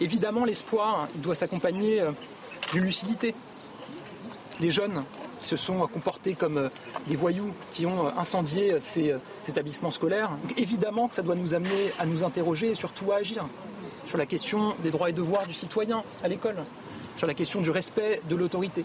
Évidemment, 0.00 0.44
l'espoir, 0.44 1.08
il 1.14 1.20
doit 1.20 1.34
s'accompagner 1.34 2.00
euh, 2.00 2.12
d'une 2.72 2.84
lucidité. 2.84 3.34
Les 4.60 4.70
jeunes 4.70 5.04
se 5.42 5.56
sont 5.56 5.86
comportés 5.86 6.34
comme 6.34 6.56
euh, 6.56 6.68
des 7.08 7.16
voyous 7.16 7.52
qui 7.72 7.84
ont 7.84 8.06
euh, 8.06 8.10
incendié 8.16 8.80
ces 8.80 9.14
établissements 9.48 9.90
scolaires, 9.90 10.30
évidemment 10.56 11.08
que 11.08 11.14
ça 11.14 11.22
doit 11.22 11.34
nous 11.34 11.54
amener 11.54 11.92
à 11.98 12.06
nous 12.06 12.24
interroger 12.24 12.70
et 12.70 12.74
surtout 12.74 13.12
à 13.12 13.16
agir 13.16 13.46
sur 14.06 14.18
la 14.18 14.26
question 14.26 14.74
des 14.82 14.90
droits 14.90 15.10
et 15.10 15.12
devoirs 15.12 15.46
du 15.46 15.52
citoyen 15.52 16.02
à 16.22 16.28
l'école, 16.28 16.56
sur 17.16 17.26
la 17.26 17.34
question 17.34 17.60
du 17.60 17.70
respect 17.70 18.22
de 18.28 18.36
l'autorité. 18.36 18.84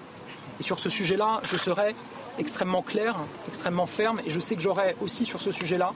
Et 0.60 0.64
sur 0.64 0.80
ce 0.80 0.90
sujet-là, 0.90 1.42
je 1.50 1.58
serai 1.58 1.96
extrêmement 2.40 2.82
clair, 2.82 3.16
extrêmement 3.48 3.86
ferme, 3.86 4.20
et 4.26 4.30
je 4.30 4.40
sais 4.40 4.56
que 4.56 4.62
j'aurai 4.62 4.96
aussi 5.02 5.26
sur 5.26 5.42
ce 5.42 5.52
sujet-là 5.52 5.94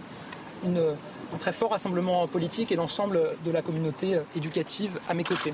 un 0.65 1.37
très 1.37 1.51
fort 1.51 1.71
rassemblement 1.71 2.27
politique 2.27 2.71
et 2.71 2.75
l'ensemble 2.75 3.19
de 3.45 3.51
la 3.51 3.61
communauté 3.61 4.19
éducative 4.35 4.99
à 5.07 5.13
mes 5.13 5.23
côtés. 5.23 5.53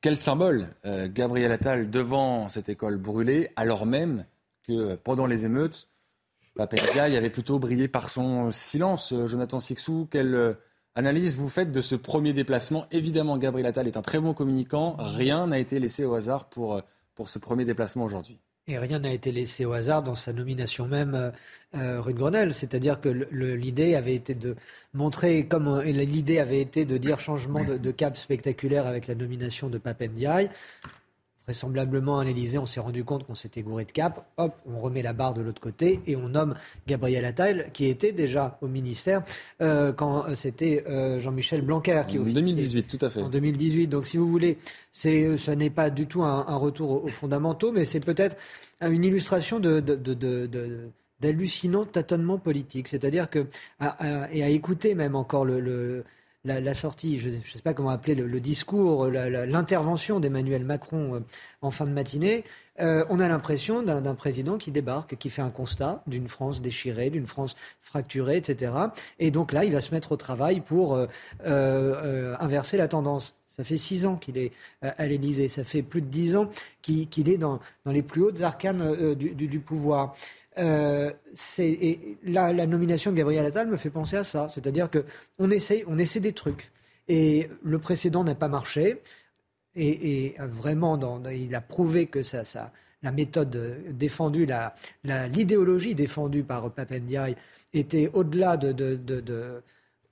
Quel 0.00 0.16
symbole, 0.16 0.70
euh, 0.86 1.08
Gabriel 1.12 1.52
Attal, 1.52 1.90
devant 1.90 2.48
cette 2.48 2.70
école 2.70 2.96
brûlée, 2.96 3.50
alors 3.56 3.84
même 3.84 4.24
que 4.66 4.94
pendant 4.94 5.26
les 5.26 5.44
émeutes, 5.44 5.88
Papendiaï 6.56 7.16
avait 7.16 7.30
plutôt 7.30 7.58
brillé 7.58 7.86
par 7.86 8.08
son 8.08 8.50
silence. 8.50 9.14
Jonathan 9.26 9.60
Sixou, 9.60 10.08
quelle 10.10 10.34
euh, 10.34 10.54
analyse 10.94 11.36
vous 11.36 11.50
faites 11.50 11.70
de 11.70 11.82
ce 11.82 11.94
premier 11.94 12.32
déplacement? 12.32 12.86
Évidemment, 12.90 13.36
Gabriel 13.36 13.66
Attal 13.66 13.86
est 13.86 13.98
un 13.98 14.02
très 14.02 14.20
bon 14.20 14.32
communicant. 14.32 14.96
Rien 14.98 15.46
n'a 15.48 15.58
été 15.58 15.78
laissé 15.78 16.06
au 16.06 16.14
hasard 16.14 16.48
pour, 16.48 16.74
euh, 16.74 16.80
pour 17.14 17.28
ce 17.28 17.38
premier 17.38 17.66
déplacement 17.66 18.04
aujourd'hui. 18.04 18.40
Et 18.70 18.78
rien 18.78 19.00
n'a 19.00 19.12
été 19.12 19.32
laissé 19.32 19.64
au 19.64 19.72
hasard 19.72 20.04
dans 20.04 20.14
sa 20.14 20.32
nomination 20.32 20.86
même 20.86 21.14
euh, 21.16 21.30
euh, 21.74 22.00
rue 22.00 22.12
de 22.12 22.18
Grenelle. 22.18 22.54
C'est-à-dire 22.54 23.00
que 23.00 23.08
l'idée 23.08 23.96
avait 23.96 24.14
été 24.14 24.34
de 24.34 24.54
montrer, 24.94 25.46
comme 25.46 25.80
l'idée 25.82 26.38
avait 26.38 26.60
été 26.60 26.84
de 26.84 26.96
dire 26.96 27.18
changement 27.18 27.64
de, 27.64 27.78
de, 27.78 27.90
cap 27.90 28.16
spectaculaire 28.16 28.86
avec 28.86 29.08
la 29.08 29.16
nomination 29.16 29.68
de 29.68 29.78
Papendiaï 29.78 30.50
vraisemblablement 31.50 32.20
à 32.20 32.24
l'Elysée, 32.24 32.58
on 32.58 32.66
s'est 32.66 32.80
rendu 32.80 33.02
compte 33.02 33.26
qu'on 33.26 33.34
s'était 33.34 33.62
gouré 33.62 33.84
de 33.84 33.90
cap. 33.90 34.24
Hop, 34.36 34.54
on 34.66 34.78
remet 34.78 35.02
la 35.02 35.12
barre 35.12 35.34
de 35.34 35.42
l'autre 35.42 35.60
côté 35.60 36.00
et 36.06 36.14
on 36.14 36.28
nomme 36.28 36.54
Gabriel 36.86 37.24
Attal, 37.24 37.70
qui 37.72 37.86
était 37.86 38.12
déjà 38.12 38.56
au 38.60 38.68
ministère 38.68 39.22
euh, 39.60 39.92
quand 39.92 40.26
euh, 40.26 40.34
c'était 40.36 40.84
euh, 40.88 41.18
Jean-Michel 41.18 41.62
Blanquer 41.62 42.02
qui. 42.06 42.18
En 42.18 42.22
2018, 42.22 42.98
tout 42.98 43.04
à 43.04 43.10
fait. 43.10 43.20
En 43.20 43.28
2018. 43.28 43.88
Donc, 43.88 44.06
si 44.06 44.16
vous 44.16 44.28
voulez, 44.28 44.58
ce 44.92 45.50
n'est 45.50 45.70
pas 45.70 45.90
du 45.90 46.06
tout 46.06 46.22
un, 46.22 46.42
retour 46.54 47.04
aux, 47.04 47.08
fondamentaux, 47.08 47.72
mais 47.72 47.84
c'est 47.84 48.00
peut-être 48.00 48.36
une 48.80 49.04
illustration 49.04 49.58
de, 49.58 49.80
de, 49.80 49.96
de, 49.96 50.88
d'hallucinant 51.20 51.84
tâtonnement 51.84 52.38
politique. 52.38 52.86
C'est-à-dire 52.86 53.28
que, 53.28 53.46
et 54.32 54.44
à 54.44 54.48
écouter 54.48 54.94
même 54.94 55.16
encore 55.16 55.44
le 55.44 56.04
la, 56.44 56.74
sortie, 56.74 57.18
je 57.18 57.28
ne 57.28 57.40
sais 57.42 57.62
pas 57.62 57.74
comment 57.74 57.90
appeler 57.90 58.14
le, 58.14 58.40
discours, 58.40 59.08
l'intervention 59.08 60.20
d'Emmanuel 60.20 60.64
Macron 60.64 61.16
euh, 61.16 61.20
en 61.60 61.70
fin 61.70 61.84
de 61.84 61.90
matinée, 61.90 62.44
euh, 62.80 63.04
on 63.10 63.20
a 63.20 63.28
l'impression 63.28 63.82
d'un 63.82 64.14
président 64.14 64.56
qui 64.56 64.70
débarque, 64.70 65.16
qui 65.16 65.28
fait 65.28 65.42
un 65.42 65.50
constat 65.50 66.02
d'une 66.06 66.28
France 66.28 66.62
déchirée, 66.62 67.10
d'une 67.10 67.26
France 67.26 67.56
fracturée, 67.80 68.38
etc. 68.38 68.72
Et 69.18 69.30
donc 69.30 69.52
là, 69.52 69.66
il 69.66 69.72
va 69.72 69.82
se 69.82 69.92
mettre 69.92 70.12
au 70.12 70.16
travail 70.16 70.60
pour 70.60 70.98
euh, 71.44 72.36
inverser 72.40 72.78
la 72.78 72.88
tendance. 72.88 73.34
Ça 73.48 73.64
fait 73.64 73.76
six 73.76 74.06
ans 74.06 74.16
qu'il 74.16 74.38
est 74.38 74.52
à 74.80 75.06
l'Élysée. 75.06 75.50
Ça 75.50 75.64
fait 75.64 75.82
plus 75.82 76.00
de 76.00 76.06
dix 76.06 76.36
ans 76.36 76.48
qu'il 76.80 77.28
est 77.28 77.36
dans, 77.36 77.60
les 77.84 78.00
plus 78.00 78.22
hautes 78.22 78.40
arcanes 78.40 79.14
du, 79.14 79.60
pouvoir. 79.60 80.14
Et 80.60 82.18
la, 82.24 82.66
nomination 82.66 83.12
de 83.12 83.16
Gabriel 83.16 83.46
Attal 83.46 83.68
me 83.68 83.76
fait 83.76 83.90
penser 83.90 84.16
à 84.16 84.24
ça. 84.24 84.48
C'est-à-dire 84.52 84.88
qu'on 84.90 85.50
essaie, 85.50 85.84
on 85.86 85.98
essaie 85.98 86.20
des 86.20 86.32
trucs. 86.32 86.70
Et 87.08 87.48
le 87.62 87.78
précédent 87.78 88.24
n'a 88.24 88.34
pas 88.34 88.48
marché. 88.48 89.00
Et, 89.74 90.34
vraiment, 90.38 90.98
il 91.30 91.54
a 91.54 91.60
prouvé 91.60 92.06
que 92.06 92.22
ça, 92.22 92.72
la 93.02 93.12
méthode 93.12 93.84
défendue, 93.90 94.46
l'idéologie 95.04 95.94
défendue 95.94 96.42
par 96.42 96.70
Papendiaï 96.72 97.36
était 97.72 98.10
au-delà 98.12 98.56
de, 98.56 99.62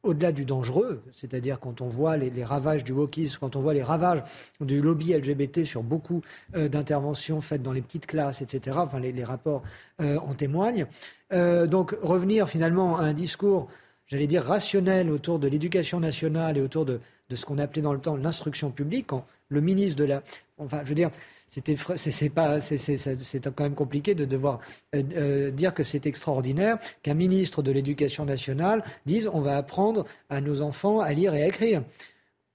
au-delà 0.03 0.33
du 0.33 0.45
dangereux, 0.45 1.03
c'est-à-dire 1.13 1.59
quand 1.59 1.81
on 1.81 1.89
voit 1.89 2.17
les, 2.17 2.45
ravages 2.45 2.85
du 2.85 2.93
wokisme, 2.93 3.39
quand 3.41 3.57
on 3.57 3.61
voit 3.61 3.75
les 3.75 3.83
ravages 3.83 4.23
du 4.61 4.81
lobby 4.81 5.13
LGBT 5.13 5.65
sur 5.65 5.83
beaucoup 5.83 6.23
euh, 6.55 6.69
d'interventions 6.69 7.41
faites 7.41 7.63
dans 7.63 7.73
les 7.73 7.83
petites 7.83 8.07
classes, 8.07 8.41
etc., 8.41 8.79
enfin 8.81 9.01
les, 9.01 9.25
rapports 9.25 9.63
euh, 10.01 10.19
en 10.19 10.35
témoignent. 10.35 10.87
Euh, 11.33 11.67
donc 11.67 11.97
revenir 12.03 12.49
finalement 12.49 12.97
à 12.99 13.03
un 13.03 13.13
discours, 13.13 13.69
j'allais 14.07 14.29
dire, 14.29 14.45
rationnel 14.45 15.11
autour 15.11 15.39
de 15.39 15.49
l'éducation 15.49 15.99
nationale 16.01 16.57
et 16.57 16.61
autour 16.61 16.85
de, 16.85 17.01
de 17.29 17.37
ce 17.37 17.45
qu'on 17.45 17.59
appelait 17.59 17.83
dans 17.83 17.93
le 17.93 18.01
temps 18.01 18.17
l'instruction 18.17 18.71
publique, 18.71 19.09
quand 19.09 19.27
le 19.49 19.61
ministre 19.61 19.97
de 19.97 20.05
la... 20.05 20.23
Enfin, 20.59 20.81
je 20.85 20.89
veux 20.89 20.95
dire, 20.95 21.11
c'était 21.49 21.77
c'est 21.97 22.29
pas 22.29 22.61
c'est 22.61 23.55
quand 23.55 23.65
même 23.65 23.75
compliqué 23.75 24.15
de 24.15 24.27
devoir 24.27 24.61
euh, 24.95 25.03
euh, 25.17 25.51
dire 25.51 25.73
que 25.73 25.83
c'est 25.83 26.07
extraordinaire 26.07 26.77
qu'un 27.03 27.15
ministre 27.15 27.63
de 27.63 27.73
l'Éducation 27.73 28.27
nationale 28.27 28.85
dise 29.07 29.31
on 29.33 29.41
va 29.41 29.57
apprendre 29.57 30.05
à 30.29 30.43
nos 30.43 30.61
enfants 30.61 31.01
à 31.01 31.13
lire 31.13 31.35
et 31.35 31.43
à 31.43 31.47
écrire. 31.49 31.83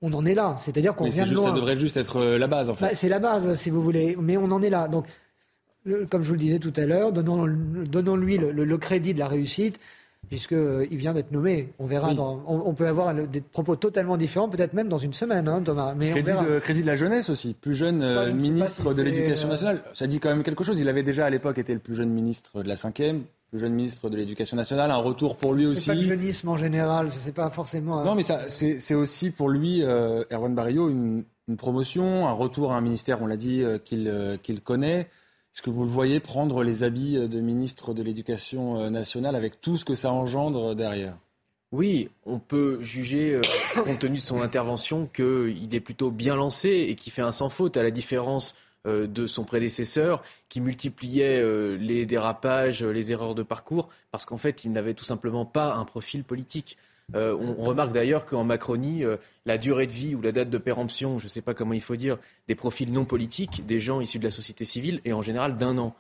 On 0.02 0.14
en 0.14 0.26
est 0.26 0.36
là, 0.36 0.56
c'est-à-dire 0.58 0.96
qu'on 0.96 1.10
vient 1.10 1.26
de 1.26 1.34
loin. 1.34 1.48
Ça 1.48 1.56
devrait 1.56 1.80
juste 1.80 1.98
être 1.98 2.18
euh, 2.18 2.38
la 2.38 2.48
base 2.48 2.70
en 2.70 2.76
fait. 2.76 2.86
Bah, 2.86 2.94
c'est 2.94 3.10
la 3.10 3.20
base 3.20 3.56
si 3.56 3.70
vous 3.70 3.82
voulez, 3.82 4.16
mais 4.20 4.38
on 4.38 4.52
en 4.52 4.62
est 4.62 4.70
là. 4.70 4.88
Donc 4.88 5.06
comme 6.10 6.22
je 6.22 6.28
vous 6.28 6.34
le 6.34 6.40
disais 6.40 6.60
tout 6.60 6.74
à 6.78 6.86
l'heure, 6.86 7.12
donnons-lui 7.12 8.38
le, 8.38 8.78
crédit 8.78 9.14
de 9.14 9.20
la 9.20 9.28
réussite 9.28 9.80
puisqu'il 10.30 10.58
euh, 10.58 10.86
vient 10.92 11.14
d'être 11.14 11.32
nommé. 11.32 11.70
On 11.80 11.86
verra. 11.86 12.10
on, 12.48 12.74
peut 12.74 12.88
avoir 12.88 13.14
des 13.14 13.42
propos 13.42 13.76
totalement 13.76 14.18
différents, 14.18 14.50
peut-être 14.50 14.74
même 14.74 14.90
dans 14.90 14.98
une 14.98 15.14
semaine, 15.14 15.48
hein, 15.48 15.62
Thomas. 15.62 15.94
Mais 15.96 16.12
crédit, 16.12 16.32
de, 16.32 16.60
crédit 16.60 16.82
de 16.82 16.88
la 16.88 16.96
jeunesse 16.96 17.30
aussi, 17.30 17.54
plus 17.54 17.76
jeune 17.76 18.02
euh, 18.02 18.34
ministre 18.34 18.94
de 18.94 19.02
l'Éducation 19.02 19.48
euh, 19.48 19.52
nationale. 19.52 19.84
Ça 19.94 20.08
dit 20.08 20.20
quand 20.20 20.30
même 20.30 20.44
quelque 20.44 20.64
chose. 20.64 20.80
Il 20.80 20.88
avait 20.88 21.04
déjà 21.04 21.26
à 21.26 21.30
l'époque 21.30 21.58
été 21.58 21.74
le 21.74 21.80
plus 21.80 21.96
jeune 21.96 22.10
ministre 22.10 22.64
de 22.64 22.68
la 22.68 22.76
cinquième 22.76 23.24
le 23.52 23.60
jeune 23.60 23.74
ministre 23.74 24.10
de 24.10 24.18
l'Éducation 24.18 24.58
nationale, 24.58 24.90
un 24.90 24.96
retour 24.96 25.38
pour 25.38 25.54
lui 25.54 25.68
aussi. 25.68 25.86
Pas 25.86 25.94
le 25.94 26.02
jeunisme 26.02 26.50
en 26.50 26.58
général, 26.58 27.10
je 27.12 27.16
sais 27.16 27.34
pas 27.34 27.52
forcément. 27.52 28.04
Non, 28.04 28.16
mais 28.16 28.24
c'est 28.24 28.96
aussi 28.96 29.30
pour 29.30 29.48
lui, 29.48 29.84
Erwan 29.84 30.56
Barrio, 30.56 30.90
une, 30.90 31.24
promotion, 31.56 32.28
un 32.28 32.32
retour 32.32 32.74
à 32.74 32.78
un 32.78 32.82
ministère, 32.82 33.22
on 33.22 33.28
l'a 33.28 33.38
dit, 33.38 33.64
qu'il 33.84 34.62
connaît. 34.64 35.08
Est-ce 35.54 35.62
que 35.62 35.70
vous 35.70 35.84
le 35.84 35.90
voyez 35.90 36.20
prendre 36.20 36.64
les 36.64 36.82
habits 36.82 37.30
de 37.30 37.40
ministre 37.40 37.94
de 37.94 38.02
l'Éducation 38.02 38.80
euh, 38.80 38.90
nationale 38.90 39.36
avec 39.36 39.62
tout 39.62 39.78
ce 39.78 39.86
que 39.86 39.94
ça 39.94 40.12
engendre 40.12 40.74
derrière? 40.74 41.16
Oui, 41.72 42.10
on 42.26 42.40
peut 42.40 42.82
juger, 42.82 43.36
euh, 43.36 43.42
compte 43.84 44.00
tenu 44.00 44.16
de 44.16 44.22
son 44.22 44.42
intervention, 44.42 45.06
qu'il 45.06 45.76
est 45.76 45.80
plutôt 45.80 46.10
bien 46.10 46.36
lancé 46.36 46.88
et 46.90 46.96
qu'il 46.96 47.14
fait 47.14 47.22
un 47.22 47.32
sans 47.32 47.50
faute, 47.50 47.78
à 47.78 47.84
la 47.84 47.92
différence 47.92 48.56
euh, 48.88 49.06
de 49.06 49.28
son 49.28 49.44
prédécesseur, 49.44 50.24
qui 50.50 50.60
multipliait 50.60 51.44
les 51.78 52.08
dérapages, 52.08 52.84
les 52.84 53.12
erreurs 53.12 53.36
de 53.36 53.44
parcours, 53.44 53.90
parce 54.10 54.26
qu'en 54.26 54.40
fait, 54.40 54.66
il 54.66 54.72
n'avait 54.72 54.96
tout 54.96 55.06
simplement 55.06 55.46
pas 55.46 55.76
un 55.76 55.86
profil 55.86 56.24
politique. 56.24 56.78
Euh, 57.16 57.38
on, 57.40 57.64
remarque 57.64 57.92
d'ailleurs 57.92 58.26
qu'en 58.26 58.44
Macronie, 58.44 59.04
euh, 59.04 59.18
la 59.46 59.58
durée 59.58 59.88
de 59.88 59.92
vie 59.92 60.16
ou 60.16 60.22
la 60.22 60.32
date 60.32 60.50
de 60.50 60.58
péremption, 60.58 61.20
je 61.20 61.26
ne 61.26 61.30
sais 61.30 61.42
pas 61.42 61.54
comment 61.54 61.74
il 61.74 61.82
faut 61.82 61.96
dire, 61.96 62.18
des 62.48 62.56
profils 62.56 62.92
non 62.92 63.06
politiques, 63.06 63.66
des 63.66 63.80
gens 63.80 64.02
issus 64.02 64.20
de 64.20 64.24
la 64.24 64.32
société 64.32 64.66
civile, 64.66 65.02
est 65.06 65.14
en 65.14 65.22
général 65.22 65.56
d'un 65.56 65.78
an. 65.78 65.96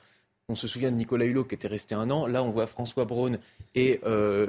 On 0.49 0.55
se 0.55 0.67
souvient 0.67 0.91
de 0.91 0.97
Nicolas 0.97 1.25
Hulot 1.25 1.45
qui 1.45 1.55
était 1.55 1.67
resté 1.67 1.95
un 1.95 2.09
an. 2.09 2.25
Là, 2.25 2.43
on 2.43 2.49
voit 2.49 2.67
François 2.67 3.05
Braun 3.05 3.37
et 3.75 4.01
euh, 4.05 4.47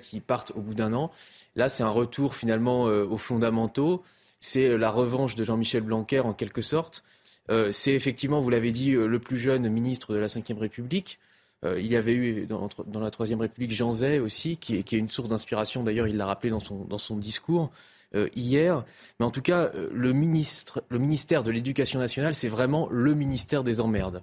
qui 0.00 0.20
partent 0.20 0.52
au 0.54 0.60
bout 0.60 0.74
d'un 0.74 0.92
an. 0.92 1.10
Là, 1.56 1.68
c'est 1.68 1.82
un 1.82 1.90
retour 1.90 2.36
finalement 2.36 2.84
aux 2.84 3.16
fondamentaux. 3.16 4.04
C'est 4.38 4.78
la 4.78 4.90
revanche 4.90 5.34
de 5.34 5.42
Jean-Michel 5.42 5.82
Blanquer 5.82 6.20
en 6.20 6.32
quelque 6.32 6.62
sorte. 6.62 7.02
c'est 7.72 7.92
effectivement, 7.92 8.40
vous 8.40 8.50
l'avez 8.50 8.70
dit, 8.70 8.92
le 8.92 9.18
plus 9.18 9.38
jeune 9.38 9.68
ministre 9.68 10.14
de 10.14 10.18
la 10.18 10.28
Ve 10.28 10.58
République. 10.58 11.18
Euh, 11.64 11.80
il 11.80 11.86
y 11.86 11.96
avait 11.96 12.14
eu 12.14 12.46
dans, 12.46 12.68
la 13.00 13.10
Troisième 13.10 13.40
République 13.40 13.72
Jean 13.72 13.92
Zay 13.92 14.18
aussi, 14.18 14.56
qui, 14.56 14.76
est 14.76 14.92
une 14.92 15.08
source 15.08 15.28
d'inspiration. 15.28 15.82
D'ailleurs, 15.82 16.06
il 16.06 16.16
l'a 16.16 16.26
rappelé 16.26 16.50
dans 16.50 16.98
son, 16.98 17.16
discours 17.16 17.70
euh, 18.14 18.28
hier. 18.34 18.84
Mais 19.18 19.26
en 19.26 19.30
tout 19.30 19.42
cas, 19.42 19.70
euh, 19.74 19.88
le, 19.92 20.12
ministère 20.12 21.42
de 21.42 21.50
l'Éducation 21.50 21.98
nationale, 21.98 22.34
c'est 22.34 22.48
vraiment 22.48 22.88
le 22.90 23.14
ministère 23.14 23.64
des 23.64 23.80
emmerdes. 23.80 24.22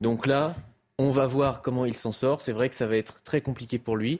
Donc 0.00 0.26
là, 0.26 0.54
on 0.98 1.10
va 1.10 1.26
voir 1.26 1.62
comment 1.62 1.84
il 1.84 1.96
s'en 1.96 2.12
sort. 2.12 2.40
C'est 2.40 2.52
vrai 2.52 2.68
que 2.68 2.76
ça 2.76 2.86
va 2.86 2.96
être 2.96 3.22
très 3.22 3.40
compliqué 3.40 3.78
pour 3.78 3.96
lui. 3.96 4.18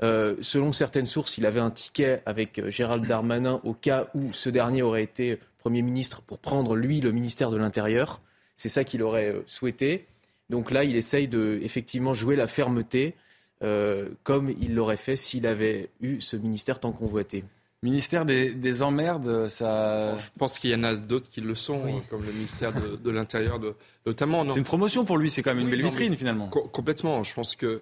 selon 0.00 0.72
certaines 0.72 1.06
sources, 1.06 1.38
il 1.38 1.46
avait 1.46 1.60
un 1.60 1.70
ticket 1.70 2.22
avec 2.24 2.68
Gérald 2.68 3.06
Darmanin 3.06 3.60
au 3.64 3.74
cas 3.74 4.06
où 4.14 4.32
ce 4.32 4.48
dernier 4.48 4.82
aurait 4.82 5.02
été 5.02 5.38
Premier 5.58 5.82
ministre 5.82 6.22
pour 6.22 6.38
prendre, 6.38 6.76
lui, 6.76 7.00
le 7.00 7.12
ministère 7.12 7.50
de 7.50 7.56
l'Intérieur. 7.56 8.20
C'est 8.56 8.68
ça 8.68 8.84
qu'il 8.84 9.02
aurait 9.02 9.34
souhaité. 9.46 10.06
Donc 10.50 10.70
là, 10.70 10.84
il 10.84 10.96
essaye 10.96 11.28
de 11.28 11.58
effectivement 11.62 12.14
jouer 12.14 12.36
la 12.36 12.46
fermeté, 12.46 13.14
euh, 13.62 14.08
comme 14.22 14.50
il 14.60 14.74
l'aurait 14.74 14.96
fait 14.96 15.16
s'il 15.16 15.46
avait 15.46 15.90
eu 16.00 16.20
ce 16.20 16.36
ministère 16.36 16.80
tant 16.80 16.92
convoité. 16.92 17.44
Ministère 17.82 18.24
des, 18.24 18.82
emmerdes, 18.82 19.48
ça. 19.48 20.18
je 20.18 20.30
pense 20.36 20.58
qu'il 20.58 20.70
y 20.70 20.74
en 20.74 20.82
a 20.82 20.96
d'autres 20.96 21.28
qui 21.30 21.40
le 21.40 21.54
sont, 21.54 21.80
euh, 21.86 22.00
comme 22.10 22.24
le 22.24 22.32
ministère 22.32 22.72
de, 22.72 23.10
l'Intérieur, 23.10 23.60
notamment. 24.04 24.44
C'est 24.50 24.58
une 24.58 24.64
promotion 24.64 25.04
pour 25.04 25.16
lui, 25.16 25.30
c'est 25.30 25.42
quand 25.42 25.54
même 25.54 25.64
une 25.64 25.70
belle 25.70 25.82
vitrine 25.82 26.16
finalement. 26.16 26.48
complètement. 26.48 27.22
Je 27.22 27.34
pense 27.34 27.54
que. 27.54 27.80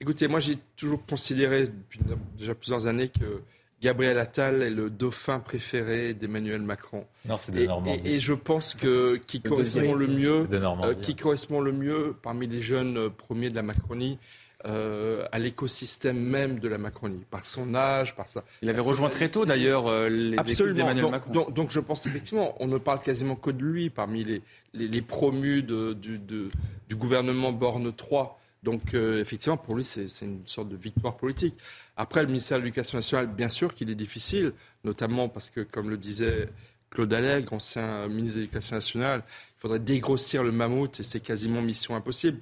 Écoutez, 0.00 0.28
moi 0.28 0.38
j'ai 0.38 0.56
toujours 0.76 1.04
considéré 1.06 1.62
depuis 1.62 1.98
déjà 2.38 2.54
plusieurs 2.54 2.86
années 2.86 3.08
que 3.08 3.42
Gabriel 3.80 4.18
Attal 4.18 4.62
est 4.62 4.70
le 4.70 4.90
dauphin 4.90 5.38
préféré 5.38 6.12
d'Emmanuel 6.12 6.62
Macron. 6.62 7.04
Non, 7.28 7.36
c'est 7.36 7.52
de 7.52 7.60
et, 7.60 7.66
Normandie. 7.66 8.08
Et, 8.08 8.18
je 8.18 8.32
pense 8.32 8.74
que 8.74 9.16
qui 9.26 9.40
correspond 9.40 9.94
le 9.94 10.08
mieux, 10.08 10.48
euh, 10.52 10.94
qui 10.94 11.14
correspond 11.14 11.60
le 11.60 11.70
mieux 11.70 12.16
parmi 12.20 12.48
les 12.48 12.60
jeunes 12.60 12.96
euh, 12.96 13.10
premiers 13.10 13.50
de 13.50 13.54
la 13.54 13.62
Macronie. 13.62 14.18
Euh, 14.66 15.24
à 15.30 15.38
l'écosystème 15.38 16.18
même 16.18 16.58
de 16.58 16.66
la 16.66 16.78
Macronie, 16.78 17.24
par 17.30 17.46
son 17.46 17.76
âge, 17.76 18.16
par 18.16 18.28
sa. 18.28 18.42
Il 18.60 18.68
avait 18.68 18.80
rejoint 18.80 19.08
très 19.08 19.28
tôt 19.28 19.46
d'ailleurs 19.46 19.88
les 20.08 20.36
Absolument. 20.36 20.92
donc, 20.94 21.10
Macron. 21.12 21.50
Donc, 21.50 21.70
je 21.70 21.78
pense 21.78 22.06
effectivement, 22.06 22.56
on 22.58 22.66
ne 22.66 22.76
parle 22.76 23.00
quasiment 23.00 23.36
que 23.36 23.52
de 23.52 23.62
lui 23.62 23.88
parmi 23.88 24.24
les, 24.24 24.42
les, 24.74 25.00
promus 25.00 25.62
de, 25.62 25.92
du, 25.92 26.18
du 26.18 26.96
gouvernement 26.96 27.52
Borne 27.52 27.92
3. 27.92 28.40
Donc 28.64 28.94
effectivement, 28.94 29.56
pour 29.56 29.76
lui, 29.76 29.84
c'est 29.84 30.08
une 30.22 30.44
sorte 30.44 30.68
de 30.68 30.76
victoire 30.76 31.16
politique. 31.16 31.54
Après, 32.00 32.22
le 32.22 32.28
ministère 32.28 32.58
de 32.58 32.62
l'Éducation 32.62 32.96
nationale, 32.96 33.26
bien 33.26 33.48
sûr 33.48 33.74
qu'il 33.74 33.90
est 33.90 33.96
difficile, 33.96 34.52
notamment 34.84 35.28
parce 35.28 35.50
que, 35.50 35.62
comme 35.62 35.90
le 35.90 35.96
disait 35.98 36.48
Claude 36.90 37.12
Allègre, 37.12 37.52
ancien 37.52 38.06
ministre 38.06 38.36
de 38.36 38.42
l'Éducation 38.42 38.76
nationale, 38.76 39.24
il 39.26 39.60
faudrait 39.60 39.80
dégrossir 39.80 40.44
le 40.44 40.52
mammouth 40.52 41.00
et 41.00 41.02
c'est 41.02 41.18
quasiment 41.18 41.60
mission 41.60 41.96
impossible. 41.96 42.38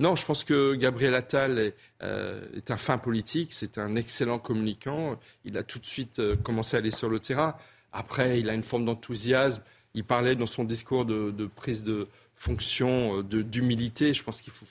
Non, 0.00 0.16
je 0.16 0.26
pense 0.26 0.42
que 0.42 0.74
Gabriel 0.74 1.14
Attal 1.14 1.58
est, 1.60 1.74
euh, 2.02 2.48
un 2.68 2.76
fin 2.76 2.98
politique, 2.98 3.52
c'est 3.52 3.78
un 3.78 3.94
excellent 3.94 4.40
communicant. 4.40 5.20
Il 5.44 5.56
a 5.56 5.62
tout 5.62 5.78
de 5.78 5.86
suite 5.86 6.18
euh, 6.18 6.34
commencé 6.36 6.76
à 6.76 6.80
aller 6.80 6.90
sur 6.90 7.08
le 7.08 7.20
terrain. 7.20 7.54
Après, 7.92 8.40
il 8.40 8.50
a 8.50 8.54
une 8.54 8.64
forme 8.64 8.84
d'enthousiasme. 8.84 9.62
Il 9.94 10.02
parlait 10.02 10.34
dans 10.34 10.46
son 10.46 10.64
discours 10.64 11.04
de, 11.04 11.46
prise 11.54 11.84
de 11.84 12.08
fonction, 12.34 13.20
euh, 13.20 13.22
d'humilité. 13.22 14.12
Je 14.12 14.24
pense 14.24 14.40
qu'il 14.42 14.52
faut, 14.52 14.66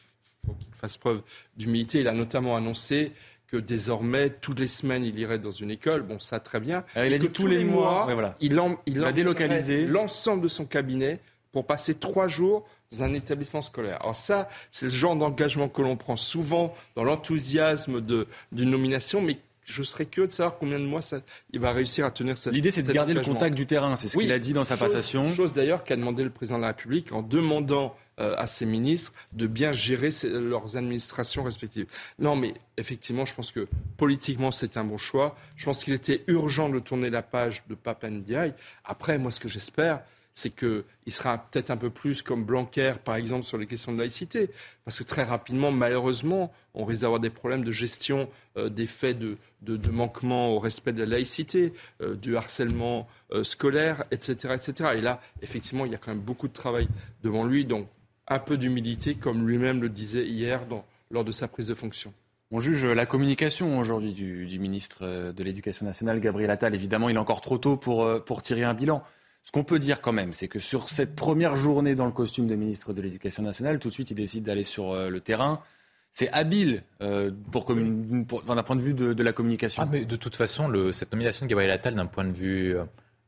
faut 0.46 0.54
qu'il 0.54 0.74
fasse 0.76 0.98
preuve 0.98 1.22
d'humilité. 1.56 2.02
Il 2.02 2.08
a 2.10 2.14
notamment 2.14 2.58
annoncé 2.58 3.14
que 3.48 3.58
désormais, 3.58 4.30
toutes 4.30 4.60
les 4.60 4.68
semaines, 4.68 5.04
il 5.04 5.18
irait 5.20 5.40
dans 5.40 5.52
une 5.52 5.72
école. 5.72 6.02
Bon, 6.02 6.20
ça, 6.20 6.40
très 6.40 6.60
bien. 6.60 6.84
il 6.96 7.14
a 7.14 7.18
dit 7.18 7.30
tous, 7.30 7.48
les 7.48 7.64
mois, 7.64 8.08
il, 8.40 8.60
a 9.04 9.12
délocalisé 9.12 9.86
l'ensemble 9.86 10.44
de 10.44 10.48
son 10.48 10.66
cabinet 10.66 11.20
pour 11.52 11.66
passer 11.66 11.96
trois 11.96 12.28
jours 12.28 12.68
dans 12.92 13.04
un 13.04 13.14
établissement 13.14 13.62
scolaire. 13.62 14.00
Alors 14.02 14.16
ça, 14.16 14.50
c'est 14.72 14.86
le 14.86 14.92
genre 14.92 15.16
d'engagement 15.16 15.70
que 15.70 15.82
l'on 15.82 15.96
prend 15.96 16.18
souvent 16.18 16.76
dans 16.96 17.04
l'enthousiasme 17.04 18.02
d'une 18.02 18.70
nomination, 18.70 19.22
mais 19.22 19.38
je 19.66 19.82
serais 19.84 20.06
curieux 20.06 20.28
de 20.28 20.32
savoir 20.32 20.58
combien 20.58 20.80
de 20.80 20.86
mois 20.86 21.02
ça, 21.02 21.22
il 21.52 21.60
va 21.60 21.72
réussir 21.72 22.06
à 22.06 22.12
tenir 22.12 22.38
cette. 22.38 22.54
L'idée, 22.54 22.72
c'est 22.72 22.84
de 22.84 22.92
garder 22.92 23.14
le 23.14 23.22
contact 23.22 23.56
du 23.56 23.66
terrain. 23.66 23.96
C'est 23.96 24.10
ce 24.10 24.18
qu'il 24.18 24.32
a 24.32 24.40
dit 24.40 24.54
dans 24.54 24.64
sa 24.64 24.78
passation. 24.78 25.24
Chose 25.24 25.54
d'ailleurs 25.54 25.84
qu'a 25.84 25.96
demandé 25.96 26.24
le 26.24 26.30
président 26.30 26.58
de 26.58 26.62
la 26.62 26.70
République 26.70 27.12
en 27.12 27.22
demandant 27.22 27.96
à 28.18 28.48
ses 28.48 28.66
ministres 28.66 29.14
de 29.34 29.46
bien 29.46 29.74
gérer 29.74 30.10
leurs 30.24 30.78
administrations 30.78 31.44
respectives. 31.44 31.88
Non, 32.18 32.36
mais 32.36 32.54
effectivement, 32.78 33.26
je 33.26 33.34
pense 33.34 33.52
que 33.52 33.68
politiquement, 33.98 34.52
c'est 34.52 34.78
un 34.78 34.84
bon 34.86 34.98
choix. 34.98 35.36
Je 35.56 35.66
pense 35.66 35.84
qu'il 35.84 35.94
était 35.94 36.24
urgent 36.28 36.70
de 36.70 36.80
tourner 36.80 37.10
la 37.10 37.22
page 37.22 37.64
de 37.68 37.76
Pape 37.76 38.06
Ndiaye. 38.06 38.54
Après, 38.86 39.18
moi, 39.18 39.32
ce 39.32 39.40
que 39.40 39.50
j'espère, 39.50 40.02
c'est 40.36 40.54
qu'il 40.54 40.84
sera 41.14 41.38
peut-être 41.38 41.72
un 41.72 41.78
peu 41.78 41.90
plus 41.90 42.22
comme 42.22 42.44
Blanquer, 42.44 42.96
par 43.04 43.16
exemple, 43.16 43.46
sur 43.46 43.58
les 43.58 43.66
questions 43.66 43.94
de 43.94 43.98
laïcité. 43.98 44.50
Parce 44.84 45.00
que 45.00 45.04
très 45.06 45.24
rapidement, 45.24 45.72
malheureusement, 45.72 46.54
on 46.74 46.84
risque 46.84 47.02
d'avoir 47.02 47.22
des 47.22 47.30
problèmes 47.30 47.64
de 47.64 47.72
gestion 47.72 48.30
euh, 48.58 48.68
des 48.68 48.86
faits 48.86 49.18
de, 49.18 49.38
de, 49.62 49.90
manquement 49.90 50.50
au 50.50 50.60
respect 50.60 50.92
de 50.92 51.00
la 51.00 51.06
laïcité, 51.06 51.72
euh, 52.02 52.16
du 52.16 52.36
harcèlement 52.36 53.08
euh, 53.32 53.46
scolaire, 53.46 54.04
etc., 54.12 54.54
etc. 54.54 54.90
Et 54.96 55.02
là, 55.02 55.22
effectivement, 55.42 55.86
il 55.86 55.94
y 55.94 55.96
a 55.96 55.98
quand 55.98 56.12
même 56.12 56.20
beaucoup 56.20 56.50
de 56.50 56.54
travail 56.54 56.90
devant 57.24 57.46
lui. 57.46 57.64
Donc, 57.64 57.88
un 58.28 58.40
peu 58.40 58.58
d'humilité, 58.58 59.16
comme 59.16 59.48
lui-même 59.48 59.82
le 59.82 59.90
disait 59.90 60.26
hier 60.26 60.62
lors 61.12 61.24
de 61.24 61.32
sa 61.32 61.48
prise 61.48 61.68
de 61.68 61.76
fonction. 61.76 62.14
On 62.52 62.60
juge 62.60 62.86
la 62.86 63.06
communication 63.06 63.80
aujourd'hui 63.80 64.14
du, 64.14 64.60
ministre 64.60 65.32
de 65.32 65.44
l'Éducation 65.44 65.86
nationale, 65.86 66.20
Gabriel 66.20 66.50
Attal. 66.52 66.76
Évidemment, 66.76 67.10
il 67.10 67.16
est 67.16 67.20
encore 67.20 67.42
trop 67.42 67.58
tôt 67.58 67.76
pour, 67.76 68.24
pour 68.24 68.42
tirer 68.42 68.64
un 68.64 68.74
bilan. 68.74 69.04
Ce 69.46 69.52
qu'on 69.52 69.64
peut 69.64 69.80
dire 69.80 70.02
quand 70.02 70.12
même, 70.12 70.34
c'est 70.34 70.48
que 70.48 70.60
sur 70.60 70.90
cette 70.90 71.16
première 71.16 71.56
journée 71.56 71.94
dans 71.94 72.08
le 72.08 72.12
costume 72.12 72.48
de 72.48 72.56
ministre 72.56 72.94
de 72.94 73.02
l'Éducation 73.02 73.44
nationale, 73.44 73.80
tout 73.80 73.90
de 73.90 73.94
suite, 73.94 74.10
il 74.10 74.16
décide 74.16 74.44
d'aller 74.44 74.64
sur 74.64 74.92
euh, 74.92 75.10
le 75.10 75.20
terrain. 75.20 75.62
C'est 76.14 76.32
habile 76.32 76.84
euh, 77.04 77.30
pour, 77.52 77.66
d'un 77.66 78.64
point 78.64 78.76
de 78.76 78.82
vue 78.82 78.96
de, 78.96 79.22
la 79.24 79.34
communication. 79.34 79.84
Ah, 79.84 79.90
mais 79.90 80.04
de 80.04 80.16
toute 80.16 80.36
façon, 80.36 80.68
le, 80.68 80.92
cette 80.92 81.12
nomination 81.12 81.46
de 81.46 81.50
Gabriel 81.50 81.72
Attal, 81.72 81.94
d'un 81.94 82.08
point 82.08 82.24
de 82.24 82.36
vue, 82.36 82.76
euh, 82.76 82.86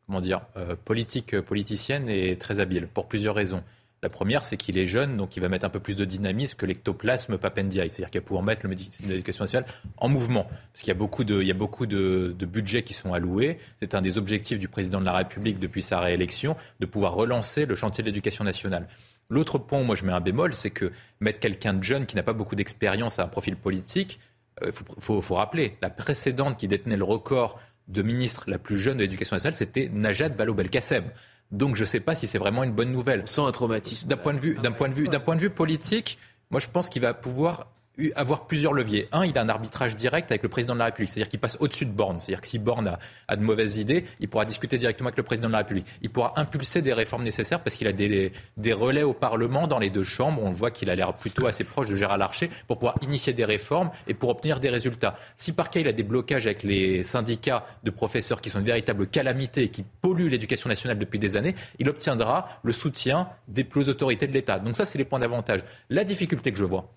comment 0.08 0.22
dire, 0.22 0.42
politique, 0.86 1.40
politicienne, 1.42 2.10
est 2.10 2.42
très 2.42 2.60
habile 2.60 2.88
pour 2.88 3.08
plusieurs 3.08 3.36
raisons. 3.36 3.62
La 4.04 4.10
première, 4.10 4.46
c'est 4.46 4.58
qu'il 4.58 4.78
est 4.78 4.86
jeune, 4.86 5.18
donc 5.18 5.38
il 5.38 5.40
va 5.40 5.50
mettre 5.50 5.66
un 5.66 5.70
peu 5.70 5.80
plus 5.80 5.96
de 5.96 6.06
dynamisme 6.06 6.56
que 6.56 6.68
l'ectoplasme 6.68 7.38
Papendiaï. 7.40 7.90
C'est-à-dire 7.90 8.12
qu'il 8.12 8.22
va 8.22 8.26
pouvoir 8.28 8.44
mettre 8.44 8.68
le 8.68 8.76
de 8.76 9.10
l'éducation 9.10 9.44
nationale 9.44 9.68
en 9.98 10.08
mouvement. 10.08 10.44
Parce 10.44 10.82
qu'il 10.82 10.90
y 10.90 10.92
a 10.92 11.00
beaucoup 11.00 11.24
de, 11.24 11.42
il 11.42 11.48
y 11.48 11.52
a 11.52 11.56
beaucoup 11.56 11.88
de, 11.88 12.36
budgets 12.40 12.84
qui 12.84 12.94
sont 12.94 13.14
alloués. 13.14 13.58
C'est 13.78 13.96
un 13.96 14.02
des 14.02 14.20
objectifs 14.20 14.60
du 14.60 14.68
président 14.68 15.00
de 15.00 15.06
la 15.06 15.14
République 15.14 15.60
depuis 15.60 15.82
sa 15.82 16.00
réélection, 16.00 16.56
de 16.80 16.86
pouvoir 16.86 17.14
relancer 17.14 17.66
le 17.66 17.74
chantier 17.74 18.04
de 18.04 18.08
l'éducation 18.10 18.44
nationale. 18.44 18.88
L'autre 19.30 19.58
point 19.58 19.82
où 19.82 19.84
moi 19.84 19.96
je 19.96 20.06
mets 20.06 20.14
un 20.14 20.22
bémol, 20.22 20.54
c'est 20.54 20.70
que 20.70 20.92
mettre 21.20 21.40
quelqu'un 21.40 21.74
de 21.74 21.84
jeune 21.84 22.06
qui 22.06 22.16
n'a 22.16 22.24
pas 22.24 22.34
beaucoup 22.34 22.56
d'expérience 22.56 23.18
à 23.18 23.24
un 23.24 23.28
profil 23.28 23.56
politique, 23.56 24.20
il 24.62 24.68
euh, 24.68 24.72
faut, 24.72 25.22
faut, 25.22 25.36
rappeler, 25.36 25.76
la 25.82 25.90
précédente 25.90 26.58
qui 26.58 26.68
détenait 26.68 26.98
le 26.98 27.04
record 27.04 27.60
de 27.88 28.02
ministre 28.02 28.46
la 28.48 28.60
plus 28.60 28.78
jeune 28.78 28.98
de 28.98 29.02
l'éducation 29.02 29.36
nationale, 29.36 29.56
c'était 29.56 29.90
Najat 29.92 30.30
Vallaud-Belkacem. 30.30 31.06
Donc 31.52 31.76
je 31.76 31.82
ne 31.82 31.86
sais 31.86 32.00
pas 32.00 32.16
si 32.16 32.28
c'est 32.28 32.38
vraiment 32.38 32.64
une 32.64 32.74
bonne 32.74 32.92
nouvelle. 32.92 33.24
Sans 33.26 33.48
un 33.48 33.52
traumatisme. 33.52 34.08
D'un 34.08 34.18
point 34.18 34.34
de 34.34 34.40
vue, 34.40 34.56
d'un 34.56 34.72
point 34.72 34.90
de 34.90 34.94
vue, 34.94 35.08
d'un 35.08 35.20
point 35.20 35.36
de 35.36 35.42
vue 35.42 35.50
politique, 35.50 36.18
moi 36.52 36.60
je 36.60 36.68
pense 36.68 36.90
qu'il 36.90 37.02
va 37.02 37.14
pouvoir 37.14 37.68
avoir 38.16 38.46
plusieurs 38.48 38.74
leviers. 38.74 39.08
Un, 39.12 39.26
il 39.26 39.38
a 39.38 39.42
un 39.42 39.50
arbitrage 39.50 39.96
direct 39.96 40.32
avec 40.32 40.44
le 40.44 40.50
président 40.50 40.74
de 40.74 40.80
la 40.80 40.86
République, 40.86 41.10
c'est-à-dire 41.10 41.30
qu'il 41.30 41.40
passe 41.40 41.58
au-dessus 41.60 41.86
de 41.86 41.92
Borne. 41.92 42.20
C'est-à-dire 42.20 42.42
que 42.42 42.48
si 42.48 42.60
Borne 42.60 42.98
a, 43.28 43.36
de 43.36 43.42
mauvaises 43.42 43.78
idées, 43.78 44.06
il 44.20 44.28
pourra 44.28 44.46
discuter 44.46 44.78
directement 44.78 45.08
avec 45.08 45.18
le 45.18 45.24
président 45.24 45.48
de 45.48 45.54
la 45.54 45.60
République. 45.60 45.88
Il 46.02 46.10
pourra 46.10 46.34
impulser 46.36 46.82
des 46.82 46.94
réformes 46.94 47.24
nécessaires 47.24 47.62
parce 47.62 47.76
qu'il 47.76 47.88
a 47.88 47.92
des, 47.92 48.32
des, 48.58 48.74
relais 48.74 49.04
au 49.04 49.14
Parlement 49.14 49.68
dans 49.68 49.80
les 49.80 49.90
deux 49.90 50.04
chambres. 50.04 50.44
On 50.44 50.52
voit 50.52 50.72
qu'il 50.72 50.90
a 50.90 50.96
l'air 50.96 51.14
plutôt 51.14 51.48
assez 51.48 51.64
proche 51.64 51.88
de 51.88 51.96
Gérard 51.96 52.18
Larcher 52.18 52.50
pour 52.68 52.78
pouvoir 52.78 52.96
initier 53.02 53.34
des 53.34 53.46
réformes 53.46 53.90
et 54.08 54.14
pour 54.14 54.30
obtenir 54.30 54.60
des 54.60 54.70
résultats. 54.70 55.18
Si 55.38 55.52
par 55.52 55.70
cas 55.70 55.80
il 55.80 55.88
a 55.88 55.94
des 55.94 56.04
blocages 56.04 56.46
avec 56.46 56.64
les 56.64 57.04
syndicats 57.04 57.66
de 57.84 57.90
professeurs 57.90 58.42
qui 58.42 58.50
sont 58.50 58.60
une 58.60 58.66
véritable 58.66 59.08
calamité 59.08 59.64
et 59.64 59.70
qui 59.70 59.84
polluent 60.02 60.30
l'éducation 60.30 60.70
nationale 60.70 61.00
depuis 61.00 61.20
des 61.20 61.36
années, 61.36 61.56
il 61.80 61.90
obtiendra 61.90 62.48
le 62.64 62.74
soutien 62.74 63.30
des 63.48 63.64
plus 63.64 63.90
autorités 63.90 64.28
de 64.28 64.34
l'État. 64.34 64.60
Donc 64.60 64.76
ça, 64.76 64.86
c'est 64.86 64.98
les 64.98 65.06
points 65.06 65.20
d'avantage. 65.20 65.62
La 65.90 66.04
difficulté 66.04 66.52
que 66.52 66.60
je 66.60 66.66
vois, 66.66 66.90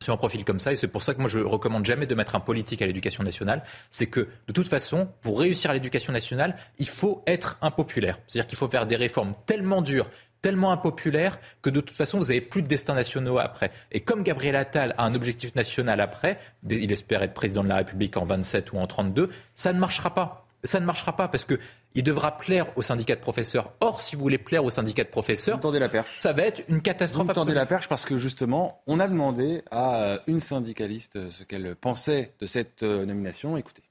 sur 0.00 0.12
un 0.12 0.16
profil 0.16 0.44
comme 0.44 0.60
ça, 0.60 0.72
et 0.72 0.76
c'est 0.76 0.88
pour 0.88 1.02
ça 1.02 1.14
que 1.14 1.20
moi 1.20 1.28
je 1.28 1.38
recommande 1.38 1.86
jamais 1.86 2.06
de 2.06 2.14
mettre 2.14 2.34
un 2.34 2.40
politique 2.40 2.82
à 2.82 2.86
l'éducation 2.86 3.24
nationale, 3.24 3.62
c'est 3.90 4.06
que 4.06 4.28
de 4.46 4.52
toute 4.52 4.68
façon, 4.68 5.08
pour 5.22 5.40
réussir 5.40 5.70
à 5.70 5.74
l'éducation 5.74 6.12
nationale, 6.12 6.56
il 6.78 6.88
faut 6.88 7.22
être 7.26 7.58
impopulaire. 7.62 8.18
C'est-à-dire 8.26 8.46
qu'il 8.46 8.58
faut 8.58 8.68
faire 8.68 8.86
des 8.86 8.96
réformes 8.96 9.34
tellement 9.46 9.82
dures, 9.82 10.08
tellement 10.42 10.70
impopulaires, 10.70 11.38
que 11.62 11.70
de 11.70 11.80
toute 11.80 11.96
façon, 11.96 12.18
vous 12.18 12.26
n'avez 12.26 12.40
plus 12.40 12.62
de 12.62 12.68
destin 12.68 12.94
nationaux 12.94 13.38
après. 13.38 13.72
Et 13.90 14.00
comme 14.00 14.22
Gabriel 14.22 14.56
Attal 14.56 14.94
a 14.98 15.04
un 15.04 15.14
objectif 15.14 15.54
national 15.54 16.00
après, 16.00 16.38
il 16.68 16.92
espère 16.92 17.22
être 17.22 17.34
président 17.34 17.64
de 17.64 17.68
la 17.68 17.76
République 17.76 18.16
en 18.16 18.24
27 18.24 18.72
ou 18.72 18.78
en 18.78 18.86
32, 18.86 19.30
ça 19.54 19.72
ne 19.72 19.78
marchera 19.78 20.14
pas 20.14 20.46
ça 20.64 20.80
ne 20.80 20.86
marchera 20.86 21.16
pas 21.16 21.28
parce 21.28 21.44
que 21.44 21.58
il 21.96 22.02
devra 22.02 22.36
plaire 22.36 22.66
aux 22.76 22.82
syndicats 22.82 23.16
de 23.16 23.20
professeurs. 23.20 23.72
Or, 23.80 24.02
si 24.02 24.16
vous 24.16 24.22
voulez 24.22 24.36
plaire 24.36 24.62
aux 24.64 24.70
syndicats 24.70 25.02
de 25.02 25.08
professeurs, 25.08 25.58
la 25.72 25.88
perche. 25.88 26.14
ça 26.16 26.34
va 26.34 26.42
être 26.42 26.62
une 26.68 26.82
catastrophe. 26.82 27.26
Vous 27.26 27.32
tendez 27.32 27.54
la 27.54 27.64
perche 27.64 27.88
parce 27.88 28.04
que 28.04 28.18
justement, 28.18 28.82
on 28.86 29.00
a 29.00 29.08
demandé 29.08 29.62
à 29.70 30.02
euh, 30.02 30.18
une 30.26 30.40
syndicaliste 30.40 31.30
ce 31.30 31.42
qu'elle 31.42 31.74
pensait 31.74 32.34
de 32.38 32.46
cette 32.46 32.82
euh, 32.82 33.06
nomination. 33.06 33.56
Écoutez. 33.56 33.82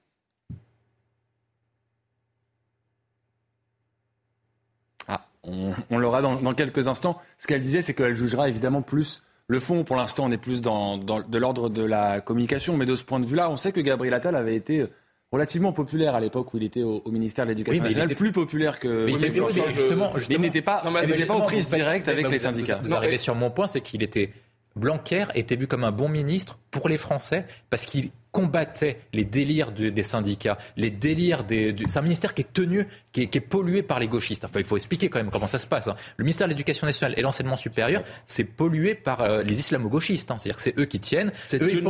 Ah, 5.07 5.26
on, 5.44 5.98
l'aura 5.98 6.22
dans, 6.22 6.53
quelques 6.53 6.88
instants. 6.88 7.19
Ce 7.40 7.48
qu'elle 7.48 7.64
disait, 7.64 7.82
c'est 7.82 7.95
qu'elle 7.95 8.15
jugera 8.15 8.48
évidemment 8.49 8.84
plus 8.84 9.23
le 9.48 9.60
fond. 9.60 9.84
Pour 9.84 9.95
l'instant, 9.95 10.26
on 10.26 10.32
est 10.32 10.38
plus 10.38 10.61
dans, 10.61 10.99
de 10.99 11.38
l'ordre 11.40 11.69
de 11.69 11.84
la 11.84 12.22
communication. 12.22 12.77
Mais 12.77 12.86
de 12.86 12.94
ce 12.94 13.03
point 13.03 13.19
de 13.19 13.26
vue-là, 13.26 13.49
on 13.49 13.57
sait 13.57 13.72
que 13.72 13.82
Gabriel 13.82 14.14
Attal 14.14 14.36
avait 14.36 14.56
été 14.56 14.86
relativement 15.36 15.74
populaire 15.74 16.16
à 16.16 16.20
l'époque 16.20 16.53
où 16.53 16.57
il 16.57 16.64
était 16.64 16.82
au, 16.82 17.02
ministère 17.12 17.45
de 17.45 17.52
l'Éducation 17.52 17.84
nationale, 17.84 18.07
était... 18.07 18.16
plus 18.16 18.32
populaire 18.32 18.80
que. 18.80 19.06
Mais 19.06 19.14
il, 19.14 19.24
était, 19.24 19.41
justement, 19.74 20.14
il 20.30 20.41
n'était 20.41 20.62
pas, 20.62 20.82
pas 20.82 21.36
aux 21.36 21.41
prises 21.41 21.70
directes 21.70 22.07
avec 22.07 22.30
les 22.30 22.40
syndicats. 22.40 22.80
Vous, 22.84 22.94
arrivez 22.94 23.18
sur 23.18 23.36
mon 23.36 23.52
point, 23.52 23.68
c'est 23.68 23.82
qu'il 23.82 24.02
était 24.03 24.32
Blanquer 24.76 25.28
était 25.36 25.56
vu 25.56 25.68
comme 25.68 25.86
un 25.86 25.91
bon 25.91 26.10
ministre 26.10 26.60
pour 26.70 26.90
les 26.90 26.98
Français 26.98 27.45
parce 27.70 27.86
qu'il 27.86 28.10
combattait 28.36 28.99
les 29.14 29.24
délires 29.24 29.72
des 29.72 30.03
syndicats, 30.03 30.57
les 30.76 30.90
délires 30.90 31.45
des. 31.45 31.74
c'est 31.88 31.99
un 31.99 32.02
ministère 32.02 32.34
qui 32.34 32.41
est 32.41 32.52
tenu, 32.52 32.86
qui 33.14 33.22
est, 33.22 33.40
pollué 33.40 33.82
par 33.82 33.98
les 33.98 34.10
gauchistes. 34.10 34.44
Enfin, 34.44 34.60
il 34.60 34.66
faut 34.66 34.76
expliquer 34.76 35.07
quand 35.07 35.20
même 35.20 35.30
comment 35.30 35.48
ça 35.48 35.57
se 35.57 35.66
passe. 35.66 35.88
Hein. 35.88 35.95
Le 36.18 36.26
ministère 36.26 36.45
de 36.48 36.52
l'Éducation 36.52 36.86
nationale 36.86 37.18
et 37.18 37.22
l'enseignement 37.22 37.56
supérieur, 37.56 38.03
c'est 38.28 38.44
pollué 38.44 38.94
par 38.94 39.22
euh, 39.22 39.41
les 39.41 39.57
islamo-gauchistes. 39.60 40.32
Hein. 40.32 40.38
C'est-à-dire 40.38 40.57
que 40.57 40.64
c'est 40.64 40.78
eux 40.78 40.84
qui 40.84 40.99
tiennent. 40.99 41.32
C'est 41.48 41.60
tenu. 41.60 41.82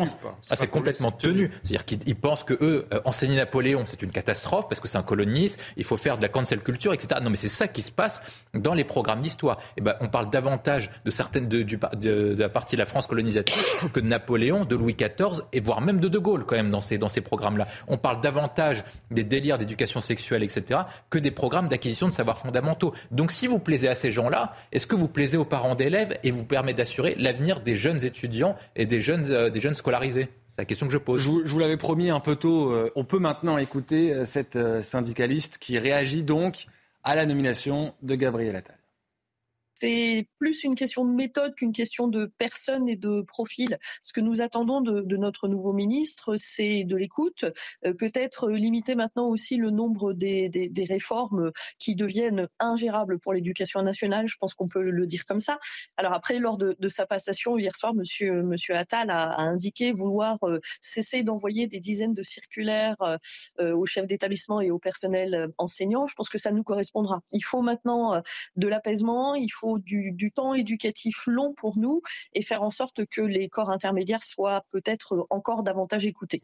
Ah, 0.52 0.56
c'est 0.56 0.68
complètement 0.68 1.12
tenu. 1.12 1.50
C'est-à-dire 1.64 1.86
qu'ils 1.86 2.16
pensent 2.16 2.44
que 2.44 2.54
eux, 2.62 2.86
euh, 2.94 3.02
enseigner 3.06 3.38
Napoléon, 3.38 3.82
c'est 3.88 4.04
une 4.04 4.12
catastrophe 4.12 4.68
parce 4.70 4.80
que 4.80 4.88
c'est 4.88 5.00
un 5.00 5.04
coloniste. 5.04 5.60
Il 5.78 5.84
faut 5.84 5.98
faire 5.98 6.18
de 6.18 6.22
la 6.22 6.30
cancel 6.30 6.60
culture, 6.60 6.94
etc. 6.94 7.22
Non, 7.24 7.32
mais 7.32 7.38
c'est 7.38 7.48
ça 7.48 7.68
qui 7.68 7.82
se 7.82 7.92
passe 7.92 8.22
dans 8.54 8.76
les 8.76 8.84
programmes 8.84 9.22
d'histoire. 9.22 9.58
Et 9.58 9.74
eh 9.78 9.82
ben, 9.82 9.96
on 10.00 10.10
parle 10.10 10.30
davantage 10.30 10.92
de 11.06 11.10
certaines 11.10 11.48
de, 11.48 11.64
du, 11.64 11.80
de, 11.96 12.36
la 12.38 12.50
partie 12.50 12.76
de 12.76 12.82
la 12.82 12.86
France 12.86 13.08
colonisatrice 13.08 13.66
que 13.92 14.00
de 14.00 14.06
Napoléon, 14.06 14.64
de 14.64 14.76
Louis 14.76 14.94
XIV 14.94 15.42
et 15.52 15.60
voire 15.60 15.82
même 15.82 16.00
de 16.00 16.08
De 16.08 16.20
Gaulle 16.20 16.35
quand 16.44 16.56
même 16.56 16.72
dans 16.72 16.82
ces, 16.82 16.98
dans 16.98 17.08
ces 17.08 17.22
programmes-là. 17.22 17.68
On 17.88 17.98
parle 17.98 18.22
davantage 18.22 18.84
des 19.12 19.24
délires 19.24 19.58
d'éducation 19.58 20.02
sexuelle, 20.02 20.44
etc., 20.44 20.82
que 21.10 21.18
des 21.18 21.32
programmes 21.32 21.70
d'acquisition 21.70 22.08
de 22.08 22.12
savoirs 22.12 22.38
fondamentaux. 22.38 22.94
Donc 23.12 23.32
si 23.32 23.48
vous 23.48 23.60
plaisez 23.60 23.88
à 23.88 23.96
ces 23.96 24.12
gens-là, 24.12 24.54
est-ce 24.72 24.88
que 24.88 24.96
vous 24.96 25.08
plaisez 25.08 25.38
aux 25.38 25.46
parents 25.46 25.76
d'élèves 25.76 26.18
et 26.24 26.32
vous 26.32 26.46
permet 26.46 26.74
d'assurer 26.74 27.16
l'avenir 27.18 27.62
des 27.62 27.76
jeunes 27.76 28.04
étudiants 28.04 28.56
et 28.76 28.86
des 28.86 29.02
jeunes, 29.02 29.32
euh, 29.32 29.50
des 29.50 29.62
jeunes 29.62 29.76
scolarisés? 29.76 30.28
C'est 30.54 30.62
la 30.62 30.66
question 30.66 30.88
que 30.88 30.94
je 30.94 30.98
pose. 30.98 31.22
Je 31.22 31.30
vous, 31.30 31.60
l'avais 31.60 31.78
promis 31.78 32.10
un 32.10 32.20
peu 32.20 32.36
tôt, 32.36 32.72
euh, 32.72 32.92
on 32.96 33.04
peut 33.04 33.20
maintenant 33.20 33.58
écouter 33.58 34.14
euh, 34.14 34.26
cette 34.26 34.58
syndicaliste 34.82 35.58
qui 35.58 35.78
réagit 35.80 36.24
donc 36.24 36.68
à 37.04 37.16
la 37.16 37.26
nomination 37.26 37.94
de 38.02 38.16
Gabriel 38.16 38.56
Attal 38.56 38.78
c'est 39.76 40.28
plus 40.40 40.64
une 40.64 40.76
question 40.76 41.06
de 41.06 41.12
méthode 41.12 41.54
qu'une 41.56 41.74
question 41.74 42.08
de 42.08 42.32
personne 42.38 42.88
et 42.88 42.96
de 42.96 43.22
profil. 43.22 43.78
Ce 44.04 44.14
que 44.14 44.22
nous 44.22 44.42
attendons 44.42 44.82
de, 44.82 45.16
notre 45.18 45.48
nouveau 45.48 45.74
ministre, 45.74 46.36
c'est 46.38 46.84
de 46.84 46.96
l'écoute, 46.96 47.46
euh, 47.86 47.94
peut-être 47.94 48.50
limiter 48.50 48.96
maintenant 48.96 49.28
aussi 49.28 49.58
le 49.58 49.70
nombre 49.70 50.14
des, 50.14 50.72
réformes 50.88 51.52
qui 51.80 51.96
deviennent 51.96 52.48
ingérables 52.60 53.20
pour 53.20 53.34
l'éducation 53.34 53.82
nationale. 53.82 54.28
Je 54.28 54.38
pense 54.38 54.54
qu'on 54.54 54.68
peut 54.68 54.82
le 54.82 55.08
dire 55.08 55.26
comme 55.26 55.40
ça. 55.40 55.58
Alors 55.98 56.14
après, 56.14 56.40
lors 56.40 56.58
de, 56.58 56.76
sa 56.88 57.06
passation 57.06 57.58
hier 57.58 57.76
soir, 57.76 57.94
Monsieur, 57.94 58.76
Attal 58.76 59.10
a, 59.10 59.40
indiqué 59.40 59.92
vouloir 59.92 60.38
euh, 60.44 60.60
cesser 60.82 61.24
d'envoyer 61.24 61.68
des 61.68 61.80
dizaines 61.80 62.14
de 62.14 62.24
circulaires 62.24 62.96
euh, 63.60 63.76
aux 63.76 63.86
chefs 63.86 64.08
d'établissement 64.08 64.62
et 64.62 64.72
au 64.72 64.80
personnel 64.80 65.50
enseignant. 65.58 66.06
Je 66.06 66.14
pense 66.14 66.30
que 66.30 66.38
ça 66.38 66.52
nous 66.52 66.64
correspondra. 66.64 67.22
Il 67.32 67.44
faut 67.44 67.62
maintenant 67.62 68.22
de 68.56 68.68
l'apaisement, 68.68 69.36
il 69.36 69.50
faut 69.50 69.65
du, 69.78 70.32
temps 70.34 70.54
éducatif 70.54 71.24
long 71.28 71.54
pour 71.54 71.78
nous 71.78 72.02
et 72.34 72.42
faire 72.42 72.64
en 72.64 72.72
sorte 72.72 73.06
que 73.06 73.22
les 73.22 73.50
corps 73.50 73.70
intermédiaires 73.70 74.24
soient 74.24 74.66
peut-être 74.72 75.28
encore 75.30 75.64
davantage 75.64 76.06
écoutés. 76.06 76.42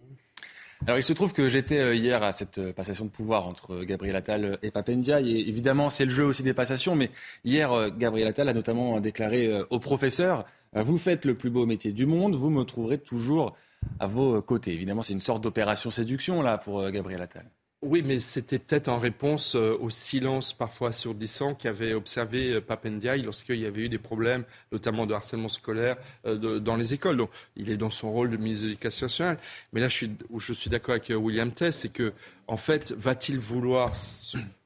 Alors 0.88 0.98
il 0.98 1.04
se 1.04 1.14
trouve 1.14 1.32
que 1.32 1.48
j'étais 1.48 1.80
euh, 1.80 1.94
hier 1.94 2.24
à 2.24 2.32
cette 2.32 2.58
euh, 2.58 2.74
passation 2.74 3.06
de 3.06 3.12
pouvoir 3.12 3.46
entre 3.46 3.84
Gabriel 3.84 4.16
Attal 4.16 4.58
et 4.64 4.72
Papendia. 4.72 5.22
Et 5.22 5.48
évidemment, 5.48 5.92
c'est 5.92 6.06
le 6.06 6.12
jeu 6.12 6.26
aussi 6.26 6.42
des 6.42 6.56
passations. 6.56 6.96
Mais 6.96 7.12
hier, 7.46 7.72
euh, 7.72 7.90
Gabriel 7.96 8.28
Attal 8.28 8.50
a 8.50 8.54
notamment 8.54 9.00
déclaré 9.00 9.48
aux 9.70 9.80
professeurs 9.80 10.44
Vous 10.74 10.98
faites 10.98 11.26
le 11.26 11.36
plus 11.36 11.52
beau 11.52 11.68
métier 11.68 11.92
du 11.92 12.08
monde, 12.08 12.34
vous 12.34 12.50
me 12.50 12.64
trouverez 12.64 12.98
toujours 12.98 13.56
à 14.00 14.08
vos 14.08 14.42
côtés. 14.42 14.74
Évidemment, 14.74 15.04
c'est 15.04 15.14
une 15.14 15.20
sorte 15.20 15.44
d'opération 15.44 15.92
séduction 15.92 16.42
là 16.42 16.58
pour 16.58 16.90
Gabriel 16.90 17.22
Attal. 17.22 17.46
Oui, 17.84 18.04
mais 18.06 18.20
c'était 18.20 18.60
peut-être 18.60 18.90
en 18.90 19.00
réponse 19.00 19.56
euh, 19.56 19.76
au 19.80 19.90
silence 19.90 20.54
parfois 20.54 20.90
assourdissant 20.90 21.56
qu'avait 21.56 21.94
observé 21.94 22.52
euh, 22.52 22.62
Papendiaï 22.62 23.24
lorsqu'il 23.24 23.56
y 23.56 23.66
avait 23.66 23.86
eu 23.86 23.90
des 23.90 23.98
problèmes, 23.98 24.44
notamment 24.72 25.08
de 25.08 25.16
harcèlement 25.16 25.50
scolaire 25.50 25.98
euh, 26.28 26.60
dans 26.60 26.76
les 26.76 26.94
écoles. 26.94 27.18
Donc, 27.18 27.32
il 27.56 27.72
est 27.72 27.78
dans 27.78 27.90
son 27.90 28.12
rôle 28.12 28.30
de 28.30 28.38
ministre 28.38 28.66
de 28.66 28.70
l'Éducation 28.70 29.06
nationale. 29.06 29.40
Mais 29.74 29.82
là, 29.82 29.88
je 29.88 30.54
suis, 30.54 30.70
d'accord 30.70 30.94
avec 30.94 31.10
William 31.10 31.52
Tess, 31.52 31.80
c'est 31.80 31.92
que, 31.92 32.14
en 32.46 32.58
fait, 32.58 32.92
va-t-il 32.92 33.40
vouloir 33.40 33.94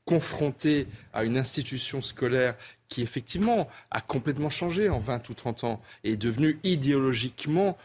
confronté 0.04 0.86
à 1.14 1.24
une 1.24 1.38
institution 1.38 2.02
scolaire 2.02 2.56
qui 2.90 3.02
effectivement 3.02 3.70
a 3.92 4.02
complètement 4.02 4.50
changé 4.50 4.90
en 4.90 5.00
20 5.00 5.30
ou 5.30 5.34
30 5.34 5.64
ans 5.64 5.82
et 6.04 6.12
est 6.12 6.18
devenu 6.18 6.60
idéologiquement 6.64 7.78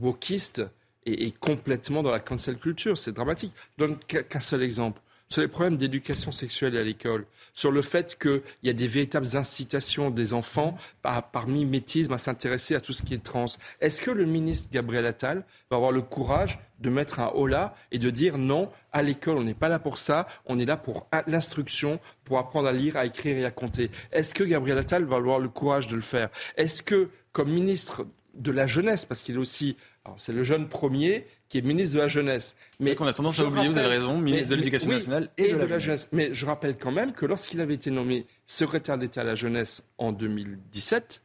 wokiste 0.00 0.62
et, 1.06 1.26
et, 1.26 1.32
complètement 1.32 2.02
dans 2.02 2.10
la 2.10 2.20
cancel 2.20 2.56
culture. 2.56 2.98
C'est 2.98 3.12
dramatique. 3.12 3.52
Je 3.78 3.84
donne 3.84 3.98
qu'un 3.98 4.40
seul 4.40 4.62
exemple 4.62 5.00
sur 5.32 5.40
les 5.40 5.48
problèmes 5.48 5.78
d'éducation 5.78 6.30
sexuelle 6.30 6.76
à 6.76 6.82
l'école, 6.82 7.24
sur 7.54 7.72
le 7.72 7.80
fait 7.80 8.18
qu'il 8.18 8.42
y 8.62 8.68
a 8.68 8.74
des 8.74 8.86
véritables 8.86 9.34
incitations 9.34 10.10
des 10.10 10.34
enfants 10.34 10.76
par, 11.00 11.30
par 11.30 11.48
mimétisme 11.48 12.12
à 12.12 12.18
s'intéresser 12.18 12.74
à 12.74 12.80
tout 12.82 12.92
ce 12.92 13.02
qui 13.02 13.14
est 13.14 13.22
trans. 13.22 13.46
Est-ce 13.80 14.02
que 14.02 14.10
le 14.10 14.26
ministre 14.26 14.68
Gabriel 14.70 15.06
Attal 15.06 15.44
va 15.70 15.78
avoir 15.78 15.90
le 15.90 16.02
courage 16.02 16.58
de 16.80 16.90
mettre 16.90 17.18
un 17.18 17.32
holà 17.34 17.74
et 17.92 17.98
de 17.98 18.10
dire 18.10 18.36
non, 18.36 18.68
à 18.92 19.02
l'école, 19.02 19.38
on 19.38 19.44
n'est 19.44 19.54
pas 19.54 19.70
là 19.70 19.78
pour 19.78 19.96
ça, 19.96 20.28
on 20.44 20.58
est 20.58 20.66
là 20.66 20.76
pour 20.76 21.08
l'instruction, 21.26 21.98
pour 22.24 22.38
apprendre 22.38 22.68
à 22.68 22.72
lire, 22.72 22.98
à 22.98 23.06
écrire 23.06 23.38
et 23.38 23.46
à 23.46 23.50
compter. 23.50 23.90
Est-ce 24.12 24.34
que 24.34 24.44
Gabriel 24.44 24.76
Attal 24.76 25.04
va 25.04 25.16
avoir 25.16 25.38
le 25.38 25.48
courage 25.48 25.86
de 25.86 25.96
le 25.96 26.02
faire? 26.02 26.28
Est-ce 26.58 26.82
que, 26.82 27.08
comme 27.32 27.50
ministre 27.50 28.06
de 28.34 28.52
la 28.52 28.66
jeunesse, 28.66 29.04
parce 29.04 29.22
qu'il 29.22 29.36
est 29.36 29.38
aussi, 29.38 29.76
c'est 30.16 30.32
le 30.32 30.44
jeune 30.44 30.68
premier 30.68 31.26
qui 31.48 31.58
est 31.58 31.62
ministre 31.62 31.94
de 31.96 32.00
la 32.00 32.08
jeunesse. 32.08 32.56
Mais 32.80 32.94
qu'on 32.94 33.06
a 33.06 33.12
tendance 33.12 33.38
à 33.40 33.44
oublier, 33.44 33.68
vous 33.68 33.78
avez 33.78 33.88
raison, 33.88 34.18
ministre 34.18 34.50
de 34.50 34.56
l'Éducation 34.56 34.90
nationale 34.90 35.28
et, 35.38 35.52
de, 35.52 35.58
la, 35.58 35.78
jeunesse. 35.78 36.08
Mais 36.12 36.34
je 36.34 36.44
rappelle 36.46 36.76
quand 36.76 36.90
même 36.90 37.12
que 37.12 37.26
lorsqu'il 37.26 37.60
avait 37.60 37.74
été 37.74 37.90
nommé 37.90 38.26
secrétaire 38.46 38.98
d'État 38.98 39.20
à 39.20 39.24
la 39.24 39.34
jeunesse 39.34 39.84
en 39.98 40.12
2017, 40.12 41.22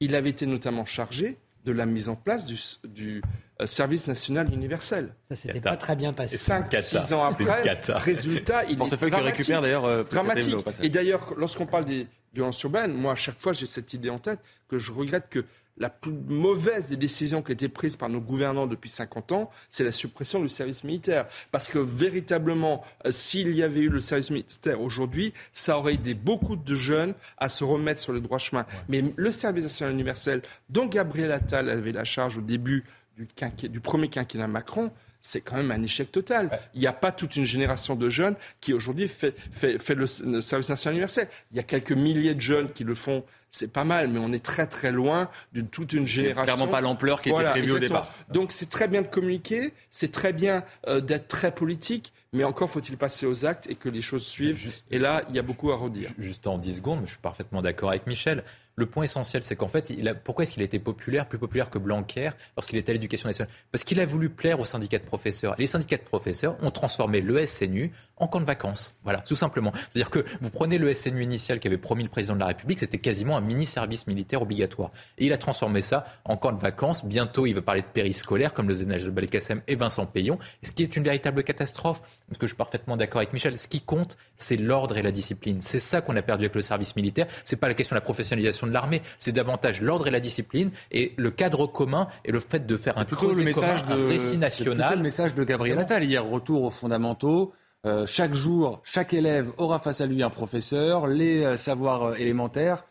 il 0.00 0.14
avait 0.14 0.30
été 0.30 0.46
notamment 0.46 0.84
chargé 0.84 1.38
de 1.64 1.72
la 1.72 1.86
mise 1.86 2.08
en 2.08 2.16
place 2.16 2.46
du, 2.46 2.58
du 2.88 3.22
euh, 3.60 3.66
service 3.66 4.08
national 4.08 4.52
universel. 4.52 5.14
Ça 5.28 5.36
s'était 5.36 5.60
pas 5.60 5.76
très 5.76 5.94
bien 5.94 6.12
passé. 6.12 6.36
Cinq, 6.36 6.74
six 6.80 7.12
ans 7.12 7.22
après, 7.22 7.62
résultat, 7.88 8.64
il 8.64 8.76
portefeuille 8.76 9.12
que 9.12 9.16
récupère 9.16 9.62
d'ailleurs 9.62 9.84
euh, 9.84 10.02
dramatique. 10.02 10.56
Et 10.82 10.88
d'ailleurs, 10.88 11.34
lorsqu'on 11.36 11.66
parle 11.66 11.84
des 11.84 12.08
violences 12.34 12.60
urbaines, 12.62 12.94
moi 12.94 13.12
à 13.12 13.16
chaque 13.16 13.38
fois 13.38 13.52
j'ai 13.52 13.66
cette 13.66 13.92
idée 13.92 14.10
en 14.10 14.18
tête 14.18 14.40
que 14.68 14.78
je 14.78 14.90
regrette 14.90 15.28
que 15.28 15.44
la 15.76 15.90
plus 15.90 16.12
mauvaise 16.12 16.86
des 16.86 16.96
décisions 16.96 17.42
qui 17.42 17.52
a 17.52 17.54
été 17.54 17.68
prise 17.68 17.96
par 17.96 18.08
nos 18.08 18.20
gouvernants 18.20 18.66
depuis 18.66 18.90
50 18.90 19.32
ans, 19.32 19.50
c'est 19.70 19.84
la 19.84 19.92
suppression 19.92 20.40
du 20.40 20.48
service 20.48 20.84
militaire. 20.84 21.26
Parce 21.50 21.68
que 21.68 21.78
véritablement, 21.78 22.84
euh, 23.06 23.10
s'il 23.10 23.54
y 23.54 23.62
avait 23.62 23.80
eu 23.80 23.88
le 23.88 24.00
service 24.00 24.30
militaire 24.30 24.80
aujourd'hui, 24.80 25.32
ça 25.52 25.78
aurait 25.78 25.94
aidé 25.94 26.14
beaucoup 26.14 26.56
de 26.56 26.74
jeunes 26.74 27.14
à 27.38 27.48
se 27.48 27.64
remettre 27.64 28.00
sur 28.00 28.12
le 28.12 28.20
droit 28.20 28.38
chemin. 28.38 28.66
Mais 28.88 29.02
le 29.16 29.32
service 29.32 29.64
national 29.64 29.94
universel, 29.94 30.42
dont 30.68 30.86
Gabriel 30.86 31.32
Attal 31.32 31.70
avait 31.70 31.92
la 31.92 32.04
charge 32.04 32.38
au 32.38 32.42
début 32.42 32.84
du, 33.16 33.28
du 33.68 33.80
premier 33.80 34.08
quinquennat 34.08 34.48
Macron, 34.48 34.90
c'est 35.22 35.40
quand 35.40 35.56
même 35.56 35.70
un 35.70 35.82
échec 35.82 36.10
total. 36.10 36.60
Il 36.74 36.80
n'y 36.80 36.86
a 36.86 36.92
pas 36.92 37.12
toute 37.12 37.36
une 37.36 37.44
génération 37.44 37.94
de 37.94 38.08
jeunes 38.08 38.34
qui 38.60 38.74
aujourd'hui 38.74 39.08
fait, 39.08 39.34
fait, 39.52 39.80
fait 39.80 39.94
le, 39.94 40.06
le, 40.26 40.40
service 40.40 40.68
national 40.68 40.94
universel. 40.94 41.28
Il 41.52 41.56
y 41.56 41.60
a 41.60 41.62
quelques 41.62 41.92
milliers 41.92 42.34
de 42.34 42.40
jeunes 42.40 42.70
qui 42.70 42.84
le 42.84 42.94
font 42.94 43.24
c'est 43.52 43.70
pas 43.70 43.84
mal, 43.84 44.08
mais 44.08 44.18
on 44.18 44.32
est 44.32 44.42
très 44.42 44.66
très 44.66 44.90
loin 44.90 45.28
d'une 45.52 45.68
toute 45.68 45.92
une 45.92 46.08
génération. 46.08 46.54
Clairement 46.54 46.72
pas 46.72 46.80
l'ampleur 46.80 47.20
qui 47.20 47.28
était 47.28 47.44
prévue 47.44 47.72
au 47.72 47.78
départ. 47.78 48.12
Donc 48.30 48.50
c'est 48.50 48.70
très 48.70 48.88
bien 48.88 49.02
de 49.02 49.06
communiquer, 49.06 49.74
c'est 49.90 50.10
très 50.10 50.32
bien 50.32 50.64
euh, 50.88 51.00
d'être 51.00 51.28
très 51.28 51.54
politique, 51.54 52.14
mais 52.32 52.44
encore 52.44 52.70
faut-il 52.70 52.96
passer 52.96 53.26
aux 53.26 53.44
actes 53.44 53.68
et 53.68 53.74
que 53.74 53.90
les 53.90 54.00
choses 54.00 54.24
suivent. 54.24 54.72
et 54.90 54.98
là, 54.98 55.22
il 55.28 55.36
y 55.36 55.38
a 55.38 55.42
beaucoup 55.42 55.70
à 55.70 55.76
redire. 55.76 56.10
Juste 56.18 56.46
en 56.46 56.56
10 56.56 56.76
secondes, 56.76 57.00
je 57.04 57.10
suis 57.10 57.20
parfaitement 57.20 57.60
d'accord 57.60 57.90
avec 57.90 58.06
Michel. 58.06 58.42
Le 58.76 58.86
point 58.86 59.04
essentiel, 59.04 59.42
c'est 59.42 59.56
qu'en 59.56 59.68
fait, 59.68 59.92
pourquoi 60.24 60.44
est-ce 60.44 60.54
qu'il 60.54 60.62
a 60.62 60.64
été 60.64 60.78
populaire, 60.78 61.28
plus 61.28 61.38
populaire 61.38 61.68
que 61.68 61.78
Blanquer 61.78 62.30
lorsqu'il 62.56 62.78
était 62.78 62.90
à 62.90 62.94
l'éducation 62.94 63.28
nationale? 63.28 63.52
Parce 63.70 63.84
qu'il 63.84 64.00
a 64.00 64.06
voulu 64.06 64.30
plaire 64.30 64.60
aux 64.60 64.64
syndicats 64.64 64.98
de 64.98 65.04
professeurs. 65.04 65.54
Les 65.58 65.66
syndicats 65.66 65.98
de 65.98 66.02
professeurs 66.02 66.56
ont 66.62 66.70
transformé 66.70 67.20
le 67.20 67.44
SNU 67.44 67.92
en 68.16 68.28
camp 68.28 68.40
de 68.40 68.46
vacances. 68.46 68.96
Voilà, 69.04 69.18
tout 69.18 69.36
simplement. 69.36 69.72
C'est-à-dire 69.90 70.10
que 70.10 70.24
vous 70.40 70.50
prenez 70.50 70.78
le 70.78 70.92
SNU 70.94 71.22
initial 71.22 71.60
qu'avait 71.60 71.76
promis 71.76 72.02
le 72.02 72.08
président 72.08 72.34
de 72.34 72.40
la 72.40 72.46
République, 72.46 72.78
c'était 72.78 72.98
quasiment 72.98 73.36
un 73.36 73.40
mini-service 73.40 74.06
militaire 74.06 74.42
obligatoire. 74.42 74.90
Et 75.18 75.26
il 75.26 75.32
a 75.32 75.38
transformé 75.38 75.82
ça 75.82 76.06
en 76.24 76.36
camp 76.36 76.52
de 76.52 76.60
vacances. 76.60 77.04
Bientôt, 77.04 77.46
il 77.46 77.54
va 77.54 77.62
parler 77.62 77.82
de 77.82 77.86
périscolaire, 77.86 78.54
comme 78.54 78.68
le 78.68 78.74
Zénage 78.74 79.04
de 79.04 79.10
Balkassem 79.10 79.60
et 79.68 79.74
Vincent 79.74 80.06
Payon, 80.06 80.38
ce 80.62 80.72
qui 80.72 80.82
est 80.82 80.96
une 80.96 81.02
véritable 81.02 81.42
catastrophe. 81.42 82.00
Parce 82.28 82.38
que 82.38 82.46
je 82.46 82.52
suis 82.52 82.56
parfaitement 82.56 82.96
d'accord 82.96 83.18
avec 83.18 83.32
Michel? 83.32 83.58
Ce 83.58 83.68
qui 83.68 83.80
compte, 83.80 84.16
c'est 84.36 84.56
l'ordre 84.56 84.96
et 84.96 85.02
la 85.02 85.12
discipline. 85.12 85.60
C'est 85.60 85.80
ça 85.80 86.00
qu'on 86.00 86.16
a 86.16 86.22
perdu 86.22 86.44
avec 86.44 86.54
le 86.54 86.62
service 86.62 86.96
militaire. 86.96 87.26
C'est 87.44 87.56
pas 87.56 87.68
la 87.68 87.74
question 87.74 87.94
de 87.94 87.98
la 87.98 88.04
professionnalisation 88.04 88.61
de 88.66 88.72
l'armée, 88.72 89.02
c'est 89.18 89.32
davantage 89.32 89.80
l'ordre 89.80 90.06
et 90.06 90.10
la 90.10 90.20
discipline 90.20 90.70
et 90.90 91.12
le 91.16 91.30
cadre 91.30 91.66
commun 91.66 92.08
et 92.24 92.32
le 92.32 92.40
fait 92.40 92.66
de 92.66 92.76
faire 92.76 92.98
un 92.98 93.04
plutôt 93.04 93.32
le 93.32 93.44
message 93.44 93.84
commun, 93.84 93.96
de, 93.96 94.04
un 94.04 94.08
récit 94.08 94.38
national. 94.38 94.96
le 94.96 95.02
message 95.02 95.34
de 95.34 95.44
Gabriel 95.44 95.78
Attal 95.78 96.04
hier, 96.04 96.24
retour 96.24 96.64
aux 96.64 96.70
fondamentaux. 96.70 97.52
Euh, 97.84 98.06
chaque 98.06 98.34
jour, 98.34 98.80
chaque 98.84 99.12
élève 99.12 99.52
aura 99.58 99.80
face 99.80 100.00
à 100.00 100.06
lui 100.06 100.22
un 100.22 100.30
professeur, 100.30 101.08
les 101.08 101.44
euh, 101.44 101.56
savoirs 101.56 102.02
euh, 102.02 102.14
élémentaires. 102.14 102.84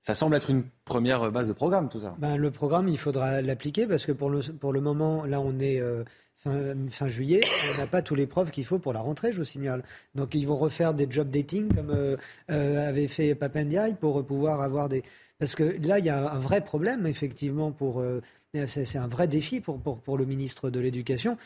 Ça 0.00 0.14
semble 0.14 0.36
être 0.36 0.50
une 0.50 0.64
première 0.84 1.30
base 1.30 1.48
de 1.48 1.52
programme, 1.52 1.88
tout 1.88 2.00
ça. 2.00 2.14
Ben, 2.18 2.36
le 2.36 2.50
programme, 2.50 2.88
il 2.88 2.98
faudra 2.98 3.42
l'appliquer 3.42 3.86
parce 3.86 4.06
que 4.06 4.12
pour 4.12 4.30
le, 4.30 4.40
pour 4.40 4.72
le 4.72 4.80
moment, 4.80 5.24
là, 5.24 5.40
on 5.40 5.58
est 5.58 5.80
euh, 5.80 6.04
fin, 6.38 7.08
juillet, 7.08 7.40
on 7.74 7.78
n'a 7.78 7.86
pas 7.86 8.02
tous 8.02 8.14
les 8.14 8.26
profs 8.26 8.50
qu'il 8.50 8.64
faut 8.64 8.78
pour 8.78 8.92
la 8.92 9.00
rentrée, 9.00 9.32
je 9.32 9.38
vous 9.38 9.44
signale. 9.44 9.82
Donc, 10.14 10.34
ils 10.34 10.46
vont 10.46 10.56
refaire 10.56 10.94
des 10.94 11.06
job 11.10 11.30
dating 11.30 11.74
comme 11.74 11.90
euh, 11.90 12.16
euh, 12.50 12.88
avait 12.88 13.08
fait 13.08 13.34
Papendiaï 13.34 13.94
pour 13.94 14.24
pouvoir 14.24 14.62
avoir 14.62 14.88
des. 14.88 15.02
Parce 15.38 15.54
que 15.54 15.76
là, 15.86 15.98
il 15.98 16.04
y 16.04 16.08
a 16.08 16.32
un 16.32 16.38
vrai 16.38 16.60
problème, 16.60 17.06
effectivement, 17.06 17.70
pour. 17.70 18.02
c'est 18.66 18.98
un 18.98 19.06
vrai 19.06 19.28
défi 19.28 19.60
pour, 19.60 19.78
pour, 19.78 20.00
pour 20.00 20.18
le 20.18 20.24
ministre 20.24 20.68
de 20.68 20.80
l'Éducation. 20.80 21.36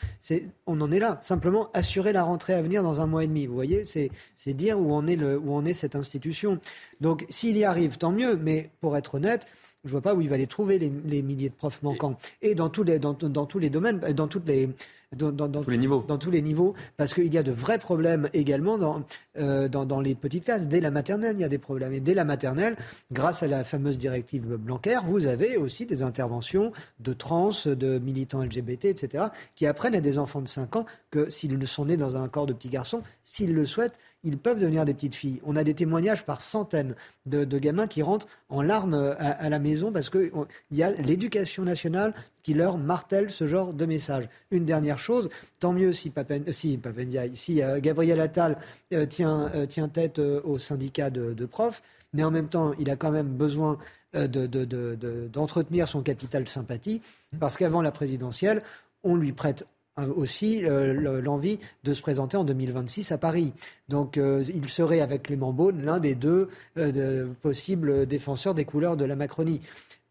On 0.65 0.81
en 0.81 0.91
est 0.91 0.97
là. 0.97 1.19
Simplement, 1.21 1.69
assurer 1.73 2.11
la 2.11 2.23
rentrée 2.23 2.53
à 2.53 2.61
venir 2.63 2.81
dans 2.81 3.01
un 3.01 3.05
mois 3.05 3.23
et 3.23 3.27
demi. 3.27 3.45
Vous 3.45 3.53
voyez, 3.53 3.83
c'est 3.85 4.53
dire 4.53 4.79
où 4.79 4.93
en, 4.93 5.05
est 5.05 5.15
le, 5.15 5.37
où 5.37 5.53
en 5.53 5.63
est 5.63 5.73
cette 5.73 5.95
institution. 5.95 6.59
Donc, 7.01 7.27
s'il 7.29 7.55
y 7.55 7.63
arrive, 7.63 7.97
tant 7.97 8.11
mieux. 8.11 8.35
Mais 8.35 8.71
pour 8.81 8.97
être 8.97 9.13
honnête, 9.15 9.45
je 9.83 9.89
ne 9.89 9.91
vois 9.91 10.01
pas 10.01 10.15
où 10.15 10.21
il 10.21 10.29
va 10.29 10.37
les 10.37 10.47
trouver, 10.47 10.79
les, 10.79 10.91
les 11.05 11.21
milliers 11.21 11.49
de 11.49 11.55
profs 11.55 11.81
manquants. 11.83 12.17
Et 12.41 12.55
dans 12.55 12.69
tous 12.69 12.83
les, 12.83 12.99
dans, 12.99 13.13
dans 13.13 13.45
tous 13.45 13.59
les 13.59 13.69
domaines, 13.69 13.99
dans 13.99 14.27
toutes 14.27 14.47
les. 14.47 14.69
Dans, 15.15 15.31
dans, 15.31 15.47
dans, 15.47 15.61
tous 15.61 15.69
les 15.69 15.77
niveaux. 15.77 16.03
Dans 16.07 16.17
tous 16.17 16.31
les 16.31 16.41
niveaux, 16.41 16.73
parce 16.97 17.13
qu'il 17.13 17.31
y 17.31 17.37
a 17.37 17.43
de 17.43 17.51
vrais 17.51 17.77
problèmes 17.77 18.29
également 18.33 18.79
dans, 18.79 19.03
euh, 19.37 19.67
dans, 19.67 19.85
dans, 19.85 20.01
les 20.01 20.15
petites 20.15 20.45
classes. 20.45 20.67
Dès 20.67 20.81
la 20.81 20.89
maternelle, 20.89 21.35
il 21.37 21.41
y 21.41 21.43
a 21.43 21.49
des 21.49 21.59
problèmes. 21.59 21.93
Et 21.93 21.99
dès 21.99 22.15
la 22.15 22.25
maternelle, 22.25 22.75
grâce 23.11 23.43
à 23.43 23.47
la 23.47 23.63
fameuse 23.63 23.99
directive 23.99 24.55
Blanquer, 24.55 24.97
vous 25.05 25.27
avez 25.27 25.55
aussi 25.55 25.85
des 25.85 26.01
interventions 26.01 26.71
de 26.99 27.13
trans, 27.13 27.51
de 27.65 27.99
militants 27.99 28.41
LGBT, 28.43 28.85
etc., 28.85 29.25
qui 29.53 29.67
apprennent 29.67 29.93
à 29.93 30.01
des 30.01 30.17
enfants 30.17 30.41
de 30.41 30.47
5 30.47 30.77
ans 30.77 30.85
que 31.11 31.29
s'ils 31.29 31.67
sont 31.67 31.85
nés 31.85 31.97
dans 31.97 32.17
un 32.17 32.27
corps 32.27 32.47
de 32.47 32.53
petits 32.53 32.69
garçons, 32.69 33.03
s'ils 33.23 33.53
le 33.53 33.67
souhaitent, 33.67 33.99
ils 34.23 34.37
peuvent 34.37 34.59
devenir 34.59 34.85
des 34.85 34.93
petites 34.93 35.15
filles. 35.15 35.41
On 35.45 35.55
a 35.55 35.63
des 35.63 35.73
témoignages 35.73 36.25
par 36.25 36.41
centaines 36.41 36.95
de, 37.25 37.45
gamins 37.57 37.87
qui 37.87 38.01
rentrent 38.01 38.27
en 38.49 38.61
larmes 38.61 38.93
à, 38.93 39.31
à 39.31 39.49
la 39.49 39.59
maison 39.59 39.91
parce 39.91 40.09
qu'il 40.09 40.31
y 40.71 40.83
a 40.83 40.91
l'éducation 40.91 41.63
nationale 41.63 42.13
qui 42.43 42.53
leur 42.53 42.77
martèle 42.77 43.31
ce 43.31 43.47
genre 43.47 43.73
de 43.73 43.85
message. 43.85 44.27
Une 44.51 44.65
dernière 44.65 44.99
chose, 44.99 45.29
tant 45.59 45.73
mieux 45.73 45.93
si, 45.93 46.09
Papen, 46.09 46.51
si, 46.51 46.77
Papendiaï, 46.77 47.35
si 47.35 47.63
euh, 47.63 47.79
Gabriel 47.79 48.19
Attal 48.19 48.57
euh, 48.93 49.05
tient, 49.05 49.49
euh, 49.55 49.65
tient, 49.65 49.87
tête 49.87 50.19
au 50.19 50.57
syndicat 50.57 51.09
de, 51.09 51.45
profs, 51.45 51.81
mais 52.13 52.23
en 52.23 52.31
même 52.31 52.49
temps, 52.49 52.73
il 52.79 52.89
a 52.89 52.95
quand 52.95 53.11
même 53.11 53.29
besoin 53.29 53.77
d'entretenir 54.13 55.85
de, 55.85 55.89
son 55.89 56.01
capital 56.01 56.47
sympathie, 56.47 57.01
parce 57.39 57.57
qu'avant 57.57 57.81
la 57.81 57.91
présidentielle, 57.91 58.61
on 59.03 59.15
lui 59.15 59.31
prête 59.31 59.65
aussi 59.97 60.65
euh, 60.65 61.21
l'envie 61.21 61.59
de 61.83 61.93
se 61.93 62.01
présenter 62.01 62.37
en 62.37 62.43
2026 62.43 63.11
à 63.11 63.17
Paris. 63.17 63.53
Donc 63.89 64.17
euh, 64.17 64.43
il 64.53 64.67
serait 64.69 65.01
avec 65.01 65.23
Clément 65.23 65.53
Beaune 65.53 65.83
l'un 65.83 65.99
des 65.99 66.15
deux 66.15 66.49
euh, 66.77 66.91
de 66.91 67.29
possibles 67.41 68.05
défenseurs 68.05 68.53
des 68.53 68.65
couleurs 68.65 68.97
de 68.97 69.05
la 69.05 69.15
Macronie. 69.15 69.61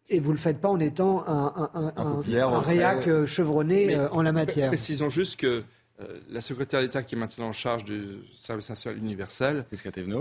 Et 0.09 0.19
vous 0.19 0.29
ne 0.29 0.35
le 0.35 0.39
faites 0.39 0.59
pas 0.59 0.69
en 0.69 0.79
étant 0.79 1.23
un, 1.27 1.69
un, 1.73 1.93
un, 1.95 2.21
un 2.25 2.59
réac 2.59 3.25
chevronné 3.25 3.87
mais, 3.87 3.97
en 3.97 4.21
la 4.21 4.31
matière. 4.31 4.67
Précisons 4.67 5.09
juste 5.09 5.37
que 5.37 5.63
la 6.29 6.41
secrétaire 6.41 6.81
d'État 6.81 7.03
qui 7.03 7.15
est 7.15 7.17
maintenant 7.17 7.47
en 7.47 7.53
charge 7.53 7.85
du 7.85 8.17
service 8.35 8.69
national 8.69 8.97
universel, 8.97 9.65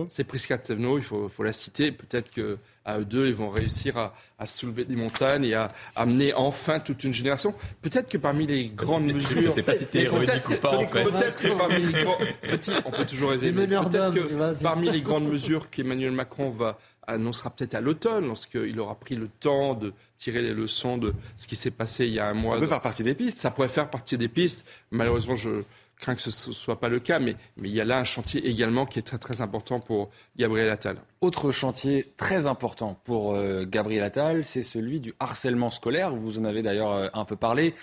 c'est 0.08 0.24
Prisca 0.24 0.58
Thévenot, 0.58 0.98
il 0.98 1.04
faut, 1.04 1.28
faut 1.28 1.42
la 1.42 1.52
citer. 1.52 1.92
Peut-être 1.92 2.30
que 2.30 2.58
à 2.84 2.98
eux 2.98 3.04
deux, 3.04 3.28
ils 3.28 3.34
vont 3.34 3.50
réussir 3.50 3.96
à, 3.96 4.14
à 4.38 4.46
soulever 4.46 4.84
des 4.84 4.96
montagnes 4.96 5.44
et 5.44 5.54
à 5.54 5.68
amener 5.96 6.34
enfin 6.34 6.80
toute 6.80 7.04
une 7.04 7.12
génération. 7.12 7.54
Peut-être 7.80 8.08
que 8.08 8.18
parmi 8.18 8.46
les 8.46 8.68
grandes 8.68 9.06
mesures, 9.06 9.40
je 9.40 9.46
ne 9.46 9.52
sais 9.52 9.62
pas 9.62 9.76
si 9.76 9.86
c'est 9.88 10.02
ironique 10.02 10.48
ou 10.48 10.54
pas 10.56 10.76
en 10.76 10.86
fait. 10.86 11.04
Peut-être 11.04 11.40
que 11.42 11.56
parmi 11.56 11.80
les 11.80 12.02
grands, 12.02 12.18
petit, 12.42 12.72
on 12.84 12.90
peut 12.90 13.06
toujours 13.06 13.30
rêver. 13.30 13.52
Peut-être 13.52 14.12
que 14.14 14.34
vois, 14.34 14.52
parmi 14.62 14.86
ça. 14.86 14.92
les 14.92 15.00
grandes 15.00 15.28
mesures 15.28 15.70
qu'Emmanuel 15.70 16.12
Macron 16.12 16.50
va 16.50 16.78
annoncera 17.06 17.50
peut-être 17.50 17.74
à 17.74 17.80
l'automne, 17.80 18.26
lorsqu'il 18.26 18.78
aura 18.78 18.94
pris 18.94 19.16
le 19.16 19.28
temps 19.28 19.74
de 19.74 19.92
tirer 20.16 20.42
les 20.42 20.54
leçons 20.54 20.98
de 20.98 21.14
ce 21.36 21.46
qui 21.46 21.56
s'est 21.56 21.70
passé 21.70 22.06
il 22.06 22.14
y 22.14 22.20
a 22.20 22.28
un 22.28 22.34
mois. 22.34 22.54
Ça 22.54 22.60
peut 22.60 22.68
faire 22.68 22.82
partie 22.82 23.02
des 23.02 23.14
pistes. 23.14 23.38
Ça 23.38 23.50
pourrait 23.50 23.68
faire 23.68 23.90
partie 23.90 24.16
des 24.16 24.28
pistes. 24.28 24.64
Malheureusement, 24.90 25.34
je 25.34 25.62
crains 26.02 26.14
que 26.14 26.20
ce 26.20 26.48
ne 26.48 26.54
soit 26.54 26.78
pas 26.78 26.88
le 26.88 27.00
cas, 27.00 27.18
mais, 27.18 27.36
mais 27.56 27.68
il 27.68 27.74
y 27.74 27.80
a 27.80 27.84
là 27.84 27.98
un 27.98 28.04
chantier 28.04 28.46
également 28.46 28.84
qui 28.86 28.98
est 28.98 29.02
très 29.02 29.18
très 29.18 29.40
important 29.40 29.80
pour 29.80 30.10
Gabriel 30.36 30.68
Attal. 30.70 30.96
Autre 31.20 31.50
chantier 31.52 32.12
très 32.16 32.46
important 32.46 33.00
pour 33.04 33.34
euh, 33.34 33.64
Gabriel 33.64 34.04
Attal, 34.04 34.44
c'est 34.44 34.62
celui 34.62 35.00
du 35.00 35.14
harcèlement 35.20 35.70
scolaire. 35.70 36.14
Vous 36.14 36.38
en 36.38 36.44
avez 36.44 36.62
d'ailleurs 36.62 36.92
euh, 36.92 37.08
un 37.14 37.24
peu 37.24 37.36
parlé. 37.36 37.74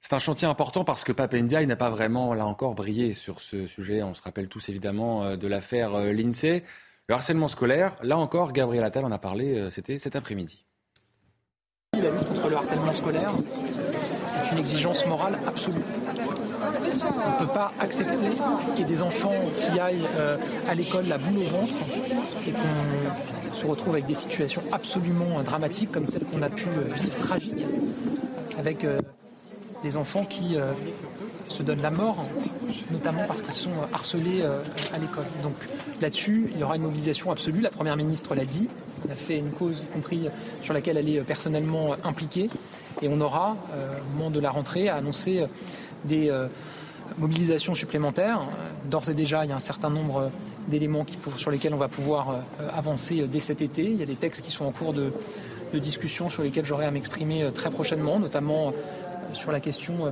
C'est 0.00 0.14
un 0.14 0.18
chantier 0.18 0.46
important 0.46 0.84
parce 0.84 1.04
que 1.04 1.12
Papendia 1.12 1.64
n'a 1.64 1.76
pas 1.76 1.90
vraiment, 1.90 2.34
là 2.34 2.44
encore, 2.44 2.74
brillé 2.74 3.14
sur 3.14 3.40
ce 3.40 3.66
sujet. 3.66 4.02
On 4.02 4.14
se 4.14 4.22
rappelle 4.22 4.48
tous 4.48 4.68
évidemment 4.68 5.24
euh, 5.24 5.36
de 5.36 5.48
l'affaire 5.48 5.98
l'INSEE. 6.12 6.62
Le 7.08 7.14
harcèlement 7.14 7.48
scolaire, 7.48 7.96
là 8.02 8.16
encore, 8.16 8.52
Gabriel 8.52 8.84
Attal 8.84 9.04
en 9.04 9.10
a 9.10 9.18
parlé, 9.18 9.58
euh, 9.58 9.70
c'était 9.70 9.98
cet 9.98 10.16
après-midi. 10.16 10.64
La 11.94 12.10
lutte 12.10 12.26
contre 12.28 12.48
le 12.48 12.56
harcèlement 12.56 12.92
scolaire, 12.92 13.32
c'est 14.24 14.52
une 14.52 14.58
exigence 14.58 15.04
morale 15.06 15.38
absolue. 15.46 15.82
On 17.26 17.42
ne 17.42 17.46
peut 17.46 17.52
pas 17.52 17.72
accepter 17.80 18.30
qu'il 18.74 18.78
y 18.78 18.82
ait 18.82 18.92
des 18.92 19.02
enfants 19.02 19.34
qui 19.54 19.78
aillent 19.78 20.08
à 20.68 20.74
l'école 20.74 21.06
la 21.06 21.18
boule 21.18 21.38
au 21.38 21.42
ventre 21.42 21.74
et 22.46 22.52
qu'on 22.52 23.54
se 23.54 23.66
retrouve 23.66 23.94
avec 23.94 24.06
des 24.06 24.14
situations 24.14 24.62
absolument 24.72 25.42
dramatiques 25.42 25.92
comme 25.92 26.06
celles 26.06 26.24
qu'on 26.24 26.40
a 26.40 26.48
pu 26.48 26.66
vivre 26.94 27.18
tragiques 27.18 27.66
avec 28.58 28.86
des 29.82 29.96
enfants 29.96 30.24
qui 30.24 30.56
euh, 30.56 30.72
se 31.48 31.62
donnent 31.62 31.82
la 31.82 31.90
mort, 31.90 32.24
notamment 32.90 33.24
parce 33.26 33.42
qu'ils 33.42 33.52
sont 33.52 33.70
harcelés 33.92 34.42
euh, 34.44 34.62
à 34.94 34.98
l'école. 34.98 35.24
Donc 35.42 35.54
là-dessus, 36.00 36.50
il 36.54 36.60
y 36.60 36.64
aura 36.64 36.76
une 36.76 36.82
mobilisation 36.82 37.30
absolue. 37.30 37.60
La 37.60 37.70
Première 37.70 37.96
ministre 37.96 38.34
l'a 38.34 38.44
dit. 38.44 38.68
On 39.06 39.12
a 39.12 39.16
fait 39.16 39.38
une 39.38 39.50
cause, 39.50 39.82
y 39.82 39.86
compris 39.86 40.28
sur 40.62 40.72
laquelle 40.72 40.96
elle 40.96 41.08
est 41.08 41.20
personnellement 41.22 41.96
impliquée. 42.04 42.48
Et 43.02 43.08
on 43.08 43.20
aura, 43.20 43.56
au 43.74 44.16
moment 44.16 44.30
de 44.30 44.38
la 44.38 44.50
rentrée, 44.50 44.88
à 44.88 44.96
annoncer 44.96 45.44
des 46.04 46.30
euh, 46.30 46.46
mobilisations 47.18 47.74
supplémentaires. 47.74 48.40
D'ores 48.84 49.10
et 49.10 49.14
déjà, 49.14 49.44
il 49.44 49.48
y 49.48 49.52
a 49.52 49.56
un 49.56 49.60
certain 49.60 49.90
nombre 49.90 50.30
d'éléments 50.68 51.04
sur 51.36 51.50
lesquels 51.50 51.74
on 51.74 51.78
va 51.78 51.88
pouvoir 51.88 52.36
avancer 52.72 53.26
dès 53.26 53.40
cet 53.40 53.60
été. 53.60 53.82
Il 53.82 53.96
y 53.96 54.02
a 54.02 54.06
des 54.06 54.14
textes 54.14 54.42
qui 54.42 54.52
sont 54.52 54.64
en 54.64 54.70
cours 54.70 54.92
de 54.92 55.12
discussion 55.74 56.28
sur 56.28 56.42
lesquels 56.44 56.66
j'aurai 56.66 56.84
à 56.84 56.90
m'exprimer 56.90 57.48
très 57.52 57.70
prochainement, 57.70 58.20
notamment 58.20 58.72
sur 59.34 59.52
la 59.52 59.60
question 59.60 60.06
euh, 60.06 60.10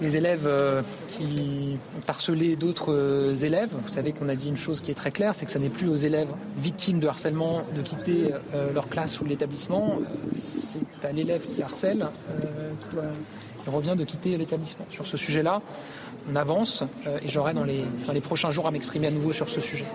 des 0.00 0.16
élèves 0.16 0.46
euh, 0.46 0.82
qui 1.08 1.76
ont 1.96 2.10
harcelé 2.10 2.56
d'autres 2.56 2.92
euh, 2.92 3.34
élèves. 3.34 3.70
Vous 3.72 3.88
savez 3.88 4.12
qu'on 4.12 4.28
a 4.28 4.36
dit 4.36 4.48
une 4.48 4.56
chose 4.56 4.80
qui 4.80 4.90
est 4.90 4.94
très 4.94 5.10
claire, 5.10 5.34
c'est 5.34 5.44
que 5.44 5.52
ce 5.52 5.58
n'est 5.58 5.68
plus 5.68 5.88
aux 5.88 5.96
élèves 5.96 6.28
victimes 6.58 7.00
de 7.00 7.08
harcèlement 7.08 7.62
de 7.74 7.82
quitter 7.82 8.30
leur 8.74 8.88
classe 8.88 9.20
ou 9.20 9.24
l'établissement. 9.24 9.98
C'est 10.36 11.04
à 11.04 11.12
l'élève 11.12 11.46
qui 11.46 11.62
harcèle 11.62 12.08
qui 12.80 12.94
doit, 12.94 13.04
il 13.66 13.70
revient 13.70 13.94
de 13.96 14.04
quitter 14.04 14.36
l'établissement. 14.36 14.86
Sur 14.90 15.06
ce 15.06 15.16
sujet-là, 15.16 15.60
on 16.30 16.36
avance 16.36 16.84
et 17.22 17.28
j'aurai 17.28 17.54
dans 17.54 17.64
les, 17.64 17.84
dans 18.06 18.12
les 18.12 18.20
prochains 18.20 18.50
jours 18.50 18.66
à 18.66 18.70
m'exprimer 18.70 19.08
à 19.08 19.10
nouveau 19.10 19.32
sur 19.32 19.48
ce 19.48 19.60
sujet. 19.60 19.86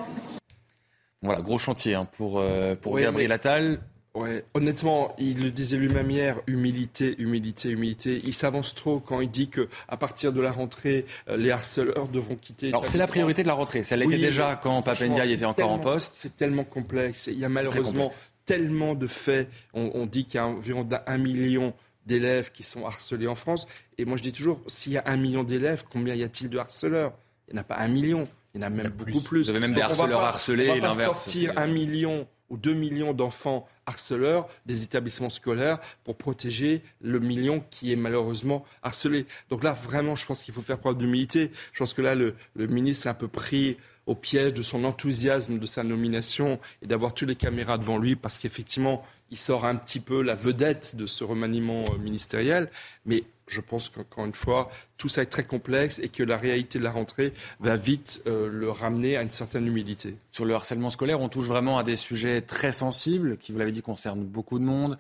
Voilà, 1.22 1.42
gros 1.42 1.58
chantier 1.58 1.96
hein, 1.96 2.08
pour, 2.18 2.44
pour 2.82 3.00
Gabriel 3.00 3.32
Attal. 3.32 3.80
Ouais, 4.16 4.46
honnêtement, 4.54 5.16
il 5.18 5.44
le 5.44 5.50
disait 5.50 5.76
lui-même 5.76 6.12
hier, 6.12 6.40
humilité, 6.46 7.16
humilité, 7.18 7.70
humilité. 7.70 8.22
Il 8.24 8.34
s'avance 8.36 8.76
trop 8.76 9.00
quand 9.00 9.22
il 9.22 9.30
dit 9.30 9.50
que 9.50 9.68
à 9.88 9.98
partir 9.98 10.32
de 10.32 10.40
la 10.40 10.52
rentrée, 10.52 11.08
euh, 11.30 11.38
les 11.38 11.50
harceleurs 11.50 12.08
devront 12.10 12.36
quitter. 12.36 12.68
Alors 12.68 12.86
c'est 12.86 13.00
la 13.00 13.08
priorité 13.08 13.42
de 13.42 13.48
la 13.48 13.56
rentrée. 13.56 13.82
Ça 13.82 13.96
l'était 13.96 14.18
déjà 14.18 14.56
quand 14.56 14.84
Papendia 14.84 15.26
était 15.26 15.46
encore 15.46 15.72
en 15.72 15.80
poste. 15.80 16.14
C'est 16.16 16.36
tellement 16.36 16.64
complexe. 16.64 17.26
Il 17.26 17.40
y 17.40 17.46
a 17.46 17.50
malheureusement 17.50 18.12
tellement 18.46 18.94
de 18.94 19.08
faits. 19.08 19.50
On, 19.74 20.06
dit 20.06 20.26
qu'il 20.26 20.36
y 20.36 20.38
a 20.38 20.46
environ 20.46 20.88
un 21.08 21.18
million 21.18 21.74
d'élèves 22.06 22.52
qui 22.52 22.62
sont 22.62 22.86
harcelés 22.86 23.28
en 23.28 23.36
France. 23.36 23.68
Et 23.98 24.06
moi 24.06 24.18
je 24.18 24.22
dis 24.22 24.34
toujours, 24.34 24.62
s'il 24.68 24.92
y 24.92 24.98
a 24.98 25.04
un 25.08 25.18
million 25.18 25.44
d'élèves, 25.44 25.86
combien 25.92 26.14
y 26.14 26.22
a-t-il 26.22 26.52
de 26.52 26.60
harceleurs? 26.60 27.14
Il 27.48 27.56
n'y 27.56 27.60
en 27.60 27.62
a 27.62 27.66
pas 27.66 27.78
un 27.78 27.88
million. 27.88 28.28
Il 28.54 28.62
y 28.62 28.64
en 28.64 28.68
a 28.68 28.70
même 28.70 28.90
beaucoup 28.90 29.22
plus. 29.22 29.46
Vous 29.46 29.50
avez 29.50 29.60
même 29.60 29.74
des 29.74 29.82
harceleurs 29.82 30.22
harcelés. 30.22 30.70
On 30.70 30.80
va 30.80 30.90
pas 30.90 30.94
sortir 30.94 31.54
un 31.58 31.66
million 31.66 32.28
ou 32.52 32.58
2 32.58 32.74
millions 32.74 33.14
d'enfants 33.14 33.68
harceleurs 33.86 34.48
des 34.66 34.84
établissements 34.84 35.30
scolaires 35.30 35.80
pour 36.04 36.18
protéger 36.18 36.82
le 37.02 37.20
million 37.20 37.64
qui 37.70 37.92
est 37.92 37.96
malheureusement 37.96 38.66
harcelé. 38.82 39.26
Donc 39.50 39.64
là, 39.64 39.74
vraiment, 39.74 40.16
je 40.16 40.26
pense 40.26 40.44
qu'il 40.44 40.54
faut 40.54 40.62
faire 40.62 40.80
preuve 40.80 40.98
d'humilité. 40.98 41.52
Je 41.74 41.80
pense 41.80 41.94
que 41.94 42.02
là, 42.02 42.16
le, 42.16 42.36
ministre 42.56 43.08
est 43.08 43.10
un 43.10 43.16
peu 43.16 43.28
pris 43.28 43.78
au 44.06 44.16
piège 44.16 44.54
de 44.54 44.62
son 44.62 44.84
enthousiasme 44.84 45.60
de 45.60 45.66
sa 45.66 45.84
nomination 45.84 46.60
et 46.82 46.88
d'avoir 46.88 47.14
toutes 47.14 47.30
les 47.30 47.36
caméras 47.36 47.78
devant 47.78 47.98
lui 47.98 48.16
parce 48.16 48.38
qu'effectivement, 48.38 49.04
il 49.32 49.38
sort 49.38 49.66
un 49.66 49.76
petit 49.76 50.00
peu 50.00 50.22
la 50.22 50.36
vedette 50.36 50.96
de 50.96 51.06
ce 51.06 51.24
remaniement 51.24 51.86
euh, 51.90 51.98
ministériel. 51.98 52.70
Mais 53.06 53.24
je 53.54 53.62
pense 53.62 53.90
qu'encore 53.90 54.26
une 54.26 54.34
fois, 54.34 54.70
tout 54.98 55.10
ça 55.10 55.22
est 55.22 55.28
très 55.28 55.46
complexe 55.46 56.00
et 56.00 56.10
que 56.10 56.24
la 56.24 56.38
réalité 56.38 56.80
de 56.80 56.84
la 56.84 56.92
rentrée 56.92 57.34
va 57.60 57.76
vite 57.76 58.22
euh, 58.28 58.50
le 58.50 58.70
ramener 58.70 59.16
à 59.16 59.22
une 59.22 59.32
certaine 59.32 59.68
humilité. 59.68 60.16
Sur 60.32 60.46
le 60.46 60.56
harcèlement 60.56 60.90
scolaire, 60.90 61.22
on 61.22 61.30
touche 61.30 61.48
vraiment 61.48 61.78
à 61.78 61.84
des 61.84 61.96
sujets 61.96 62.42
très 62.42 62.72
sensibles 62.72 63.38
qui, 63.38 63.52
vous 63.52 63.60
l'avez 63.60 63.72
dit, 63.72 63.82
concernent 63.82 64.24
beaucoup 64.24 64.60
de 64.60 64.66
monde. 64.66 64.98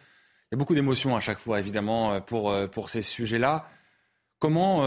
Il 0.51 0.55
y 0.55 0.55
a 0.55 0.57
beaucoup 0.57 0.75
d'émotions 0.75 1.15
à 1.15 1.19
chaque 1.19 1.39
fois, 1.39 1.59
évidemment, 1.59 2.13
euh, 2.13 2.19
pour, 2.19 2.51
euh, 2.51 2.67
pour 2.67 2.89
ces 2.89 3.01
sujets-là. 3.01 3.67
Comment, 4.39 4.83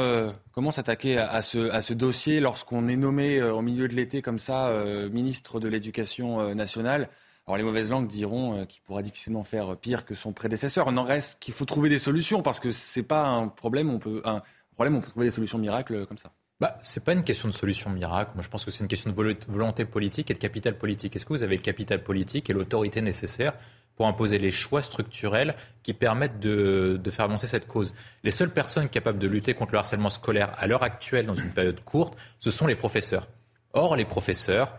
comment 0.53 0.71
s'attaquer 0.71 1.17
à, 1.17 1.41
ce, 1.41 1.71
à 1.71 1.81
ce 1.81 1.95
dossier 1.95 2.41
lorsqu'on 2.41 2.89
est 2.89 2.97
nommé 2.97 3.43
au 3.43 3.63
milieu 3.63 3.89
de 3.89 3.95
l'été 3.95 4.21
comme 4.21 4.39
ça, 4.39 4.71
ministre 5.11 5.61
de 5.61 5.69
l'Éducation 5.69 6.55
nationale? 6.55 7.09
Alors 7.47 7.59
les 7.59 7.63
mauvaises 7.63 7.91
langues 7.91 8.09
diront 8.09 8.59
euh, 8.59 8.65
qu'il 8.65 8.83
pourra 8.83 9.03
difficilement 9.03 9.45
faire 9.45 9.77
pire 9.77 10.05
que 10.05 10.15
son 10.17 10.33
prédécesseur. 10.33 10.89
Il 10.91 10.99
en 10.99 11.05
reste 11.05 11.39
qu'il 11.41 11.55
faut 11.55 11.65
trouver 11.65 11.89
des 11.89 11.99
solutions 11.99 12.43
parce 12.43 12.59
que 12.59 12.73
c'est 12.73 13.05
pas 13.05 13.27
un 13.29 13.47
problème. 13.47 13.89
On 13.91 14.01
peut 14.01 14.21
un 14.25 14.43
problème, 14.75 14.97
on 14.97 15.01
peut 15.01 15.11
trouver 15.11 15.27
des 15.27 15.33
solutions 15.33 15.59
miracles 15.59 16.07
comme 16.07 16.19
ça. 16.19 16.33
Bah, 16.59 16.79
c'est 16.83 17.05
pas 17.05 17.13
une 17.13 17.23
question 17.23 17.49
de 17.49 17.53
solution 17.53 17.91
miracle. 17.91 18.33
Moi, 18.35 18.43
je 18.43 18.49
pense 18.49 18.65
que 18.65 18.71
c'est 18.71 18.83
une 18.83 18.89
question 18.89 19.11
de 19.11 19.37
volonté 19.47 19.85
politique 19.85 20.31
et 20.31 20.35
de 20.35 20.39
capital 20.39 20.77
politique. 20.77 21.15
Est-ce 21.15 21.27
que 21.27 21.35
vous 21.35 21.43
avez 21.43 21.57
le 21.57 21.63
capital 21.63 22.03
politique 22.03 22.49
et 22.49 22.53
l'autorité 22.55 23.03
nécessaire 23.03 23.53
pour 23.95 24.07
imposer 24.07 24.39
les 24.39 24.51
choix 24.51 24.81
structurels 24.81 25.55
qui 25.83 25.93
permettent 25.93 26.41
de, 26.41 26.99
de, 27.03 27.11
faire 27.11 27.27
avancer 27.27 27.47
cette 27.47 27.69
cause? 27.69 27.93
Les 28.25 28.31
seules 28.31 28.53
personnes 28.53 28.89
capables 28.89 29.19
de 29.19 29.29
lutter 29.29 29.53
contre 29.53 29.73
le 29.73 29.79
harcèlement 29.79 30.09
scolaire 30.09 30.53
à 30.57 30.67
l'heure 30.67 30.83
actuelle, 30.83 31.27
dans 31.27 31.35
une 31.35 31.53
période 31.53 31.81
courte, 31.85 32.17
ce 32.39 32.51
sont 32.51 32.67
les 32.67 32.77
professeurs. 32.77 33.29
Or, 33.75 33.95
les 33.95 34.07
professeurs 34.07 34.79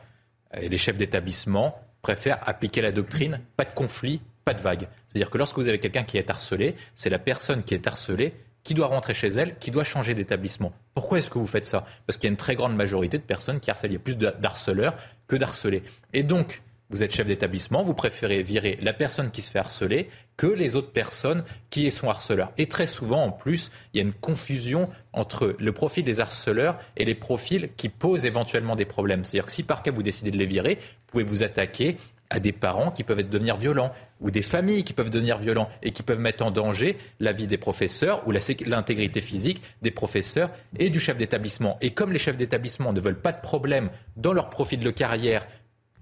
et 0.53 0.69
les 0.69 0.77
chefs 0.77 0.98
d'établissement 0.98 1.80
préfère 2.02 2.40
appliquer 2.48 2.82
la 2.82 2.91
doctrine, 2.91 3.41
pas 3.56 3.65
de 3.65 3.74
conflit, 3.74 4.22
pas 4.45 4.53
de 4.53 4.61
vague. 4.61 4.88
C'est-à-dire 5.07 5.30
que 5.30 5.38
lorsque 5.38 5.57
vous 5.57 5.68
avez 5.68 5.80
quelqu'un 5.80 6.03
qui 6.03 6.18
est 6.18 6.30
harcelé, 6.30 6.76
c'est 6.95 7.10
la 7.10 7.19
personne 7.19 7.64
qui 7.64 7.74
est 7.74 7.86
harcelée 7.86 8.34
qui 8.64 8.74
doit 8.74 8.88
rentrer 8.88 9.14
chez 9.14 9.30
elle, 9.30 9.57
qui 9.60 9.72
doit 9.72 9.86
changer 9.86 10.14
d'établissement. 10.14 10.74
Pourquoi 10.94 11.19
est-ce 11.19 11.30
que 11.30 11.40
vous 11.40 11.48
faites 11.48 11.65
ça? 11.65 11.86
Parce 12.06 12.18
qu'il 12.18 12.28
y 12.28 12.30
a 12.30 12.32
une 12.32 12.38
très 12.38 12.56
grande 12.56 12.76
majorité 12.76 13.18
de 13.18 13.24
personnes 13.24 13.61
qui 13.61 13.72
harcèlent. 13.72 13.91
Il 13.91 13.94
y 13.94 13.98
a 13.98 13.99
plus 13.99 14.18
d'harceleurs 14.18 14.95
que 15.30 15.38
d'harcelés. 15.38 15.84
Et 16.11 16.24
donc, 16.24 16.61
vous 16.90 17.04
êtes 17.04 17.14
chef 17.14 17.28
d'établissement, 17.28 17.84
vous 17.84 17.94
préférez 17.94 18.44
virer 18.44 18.78
la 18.82 18.94
personne 18.94 19.32
qui 19.32 19.42
se 19.42 19.52
fait 19.52 19.60
harceler 19.60 20.10
que 20.38 20.48
les 20.48 20.76
autres 20.76 20.92
personnes 20.92 21.44
qui 21.70 21.90
sont 21.92 22.10
harceleurs. 22.10 22.52
Et 22.58 22.68
très 22.68 22.88
souvent, 22.88 23.24
en 23.24 23.32
plus, 23.32 23.72
il 23.94 23.98
y 23.98 24.00
a 24.00 24.04
une 24.04 24.14
confusion 24.14 24.90
entre 25.14 25.56
le 25.60 25.72
profil 25.74 26.04
des 26.04 26.20
harceleurs 26.20 26.78
et 26.96 27.06
les 27.06 27.16
profils 27.16 27.70
qui 27.76 27.90
posent 27.90 28.26
éventuellement 28.26 28.76
des 28.76 28.86
problèmes. 28.86 29.26
C'est-à-dire 29.26 29.48
que 29.48 29.52
si 29.52 29.64
par 29.64 29.84
cas 29.84 29.92
vous 29.92 30.04
décidez 30.04 30.32
de 30.32 30.38
les 30.38 30.46
virer, 30.46 30.76
vous 30.76 31.12
pouvez 31.12 31.24
vous 31.24 31.44
attaquer 31.44 31.98
à 32.30 32.40
des 32.40 32.52
parents 32.52 32.92
qui 32.92 33.04
peuvent 33.04 33.24
devenir 33.24 33.58
violents 33.58 33.92
ou 34.20 34.32
des 34.32 34.42
familles 34.42 34.84
qui 34.84 34.94
peuvent 34.94 35.10
devenir 35.10 35.38
violents 35.38 35.70
et 35.82 35.92
qui 35.92 36.04
peuvent 36.04 36.20
mettre 36.20 36.44
en 36.44 36.52
danger 36.52 36.98
la 37.20 37.32
vie 37.32 37.48
des 37.48 37.58
professeurs 37.58 38.28
ou 38.28 38.32
l'intégrité 38.32 39.22
physique 39.22 39.62
des 39.82 39.92
professeurs 39.92 40.50
et 40.78 40.90
du 40.90 41.00
chef 41.00 41.18
d'établissement. 41.18 41.78
Et 41.82 41.94
comme 41.94 42.12
les 42.12 42.20
chefs 42.20 42.38
d'établissement 42.38 42.94
ne 42.94 43.00
veulent 43.00 43.22
pas 43.22 43.32
de 43.32 43.42
problème 43.42 43.90
dans 44.18 44.34
leur 44.34 44.50
profil 44.50 44.80
de 44.80 44.92
carrière 44.92 45.48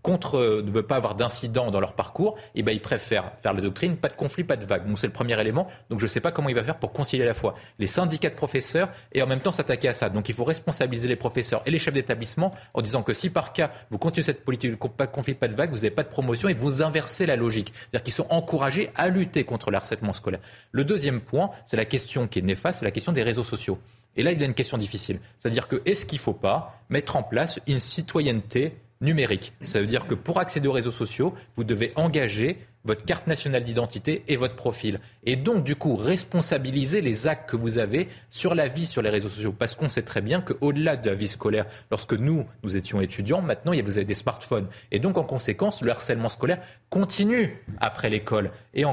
contre, 0.06 0.38
euh, 0.38 0.62
ne 0.62 0.70
veut 0.70 0.84
pas 0.84 0.98
avoir 0.98 1.16
d'incident 1.16 1.72
dans 1.72 1.80
leur 1.80 1.94
parcours, 1.94 2.36
et 2.54 2.60
eh 2.60 2.64
ben 2.64 2.72
ils 2.72 2.82
préfèrent 2.82 3.32
faire 3.42 3.54
la 3.54 3.62
doctrine, 3.62 3.98
pas 3.98 4.08
de 4.08 4.14
conflit, 4.14 4.44
pas 4.44 4.56
de 4.56 4.64
vague. 4.64 4.88
Donc 4.88 5.00
c'est 5.00 5.08
le 5.08 5.14
premier 5.14 5.40
élément. 5.42 5.68
Donc 5.90 6.00
je 6.00 6.06
ne 6.06 6.08
sais 6.08 6.20
pas 6.20 6.32
comment 6.32 6.48
il 6.48 6.54
va 6.54 6.64
faire 6.64 6.78
pour 6.78 6.94
concilier 6.94 7.24
à 7.24 7.26
la 7.26 7.34
fois 7.34 7.56
les 7.80 7.88
syndicats 7.88 8.30
de 8.30 8.36
professeurs 8.36 8.90
et 9.14 9.24
en 9.24 9.28
même 9.28 9.40
temps 9.40 9.52
s'attaquer 9.52 9.88
à 9.88 9.94
ça. 9.94 10.10
Donc 10.10 10.30
il 10.30 10.36
faut 10.36 10.44
responsabiliser 10.44 11.08
les 11.08 11.16
professeurs 11.16 11.64
et 11.66 11.72
les 11.72 11.80
chefs 11.80 11.94
d'établissement 11.96 12.54
en 12.76 12.84
disant 12.84 13.02
que 13.02 13.16
si 13.16 13.32
par 13.32 13.52
cas 13.52 13.72
vous 13.90 13.98
continuez 13.98 14.24
cette 14.24 14.46
politique 14.46 14.72
de 14.72 14.76
pas 14.76 15.08
de 15.08 15.12
conflit, 15.12 15.34
pas 15.34 15.48
de 15.48 15.56
vague, 15.56 15.72
vous 15.72 15.78
n'avez 15.78 15.90
pas 15.90 16.04
de 16.04 16.10
promotion 16.10 16.50
et 16.50 16.54
vous 16.54 16.84
inversez 16.84 17.26
la 17.26 17.36
logique. 17.36 17.74
C'est-à-dire 17.74 18.04
qu'ils 18.04 18.14
sont 18.14 18.28
encouragés 18.30 18.92
à 18.94 19.10
lutter 19.10 19.44
contre 19.44 19.72
le 19.72 19.78
harcèlement 19.78 20.14
scolaire. 20.14 20.40
Le 20.72 20.84
deuxième 20.84 21.20
point, 21.20 21.50
c'est 21.66 21.78
la 21.78 21.86
question 21.86 22.28
qui 22.28 22.40
est 22.40 22.44
néfaste, 22.44 22.80
c'est 22.80 22.86
la 22.86 22.92
question 22.92 23.12
des 23.12 23.24
réseaux 23.24 23.44
sociaux. 23.44 23.80
Et 24.18 24.24
là, 24.24 24.32
il 24.32 24.40
y 24.40 24.44
a 24.44 24.46
une 24.46 24.54
question 24.54 24.78
difficile. 24.78 25.20
C'est-à-dire 25.38 25.68
que 25.68 25.82
est-ce 25.86 26.06
qu'il 26.06 26.20
ne 26.20 26.24
faut 26.24 26.34
pas 26.34 26.80
mettre 26.90 27.16
en 27.16 27.24
place 27.24 27.60
une 27.68 27.80
citoyenneté 27.80 28.78
numérique. 29.02 29.54
Ça 29.62 29.80
veut 29.80 29.88
dire 29.88 30.08
que 30.08 30.16
pour 30.16 30.40
accéder 30.40 30.68
aux 30.68 30.74
réseaux 30.74 30.92
sociaux, 30.92 31.34
vous 31.56 31.64
devez 31.64 31.92
engager 31.96 32.60
votre 32.86 33.04
carte 33.04 33.28
nationale 33.28 33.64
d'identité 33.64 34.24
et 34.28 34.36
votre 34.36 34.56
profil. 34.56 35.00
Et 35.26 35.36
donc, 35.36 35.64
du 35.64 35.76
coup, 35.76 35.96
responsabiliser 35.96 37.02
les 37.02 37.28
actes 37.28 37.50
que 37.50 37.56
vous 37.56 37.78
avez 37.78 38.08
sur 38.30 38.56
la 38.56 38.68
vie 38.68 38.86
sur 38.86 39.02
les 39.02 39.10
réseaux 39.10 39.30
sociaux. 39.30 39.54
Parce 39.58 39.76
qu'on 39.76 39.90
sait 39.90 40.04
très 40.04 40.22
bien 40.22 40.42
qu'au-delà 40.42 40.96
de 40.96 41.10
la 41.10 41.16
vie 41.16 41.28
scolaire, 41.28 41.66
lorsque 41.92 42.14
nous, 42.14 42.46
nous 42.64 42.78
étions 42.78 43.02
étudiants, 43.02 43.42
maintenant, 43.42 43.74
vous 43.84 43.98
avez 43.98 44.06
des 44.06 44.14
smartphones. 44.14 44.68
Et 44.92 45.00
donc, 45.00 45.18
en 45.18 45.24
conséquence, 45.24 45.82
le 45.82 45.92
harcèlement 45.92 46.30
scolaire 46.30 46.60
continue 46.90 47.62
après 47.80 48.10
l'école. 48.10 48.52
Et 48.74 48.84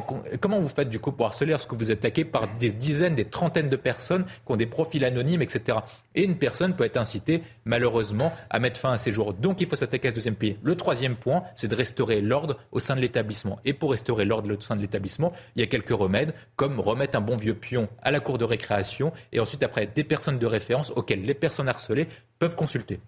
comment 0.40 0.59
vous 0.59 0.69
faites, 0.69 0.89
du 0.89 0.98
coup, 0.98 1.12
pour 1.12 1.27
harceler 1.27 1.51
lorsque 1.51 1.74
vous 1.74 1.93
êtes 1.93 1.98
attaqué 1.98 2.24
par 2.24 2.59
des 2.59 2.73
dizaines, 2.73 3.14
des 3.14 3.27
trentaines 3.27 3.69
de 3.69 3.77
personnes 3.77 4.24
qui 4.24 4.52
ont 4.52 4.56
des 4.56 4.66
profils 4.66 5.05
anonymes, 5.05 5.43
etc. 5.43 5.78
Et 6.14 6.24
une 6.24 6.36
personne 6.36 6.74
peut 6.74 6.85
être 6.85 6.97
incitée, 6.97 7.43
malheureusement, 7.64 8.32
à 8.51 8.59
mettre 8.59 8.81
fin 8.81 8.93
à 8.93 8.97
ses 8.97 9.12
jours. 9.12 9.35
Donc, 9.35 9.60
il 9.60 9.69
faut 9.69 9.77
s'attaquer 9.77 10.09
à 10.09 10.10
ce 10.10 10.16
deuxième 10.16 10.35
pays. 10.35 10.56
Le 10.62 10.77
troisième 10.77 11.16
point, 11.16 11.44
c'est 11.55 11.69
de 11.69 11.74
restaurer 11.74 12.20
l'ordre 12.20 12.59
au 12.73 12.81
sein 12.81 12.97
de 12.97 13.01
l'établissement. 13.01 13.59
Pour 13.82 13.90
restaurer 13.90 14.24
l'ordre 14.24 14.56
au 14.56 14.60
sein 14.60 14.76
de 14.76 14.80
l'établissement, 14.80 15.32
il 15.56 15.60
y 15.60 15.64
a 15.64 15.66
quelques 15.66 15.88
remèdes, 15.88 16.34
comme 16.54 16.78
remettre 16.78 17.18
un 17.18 17.20
bon 17.20 17.34
vieux 17.34 17.56
pion 17.56 17.88
à 18.00 18.12
la 18.12 18.20
cour 18.20 18.38
de 18.38 18.44
récréation 18.44 19.12
et 19.32 19.40
ensuite 19.40 19.64
après 19.64 19.88
des 19.92 20.04
personnes 20.04 20.38
de 20.38 20.46
référence 20.46 20.92
auxquelles 20.94 21.24
les 21.24 21.34
personnes 21.34 21.68
harcelées 21.68 22.06
peuvent 22.38 22.54
consulter. 22.54 23.00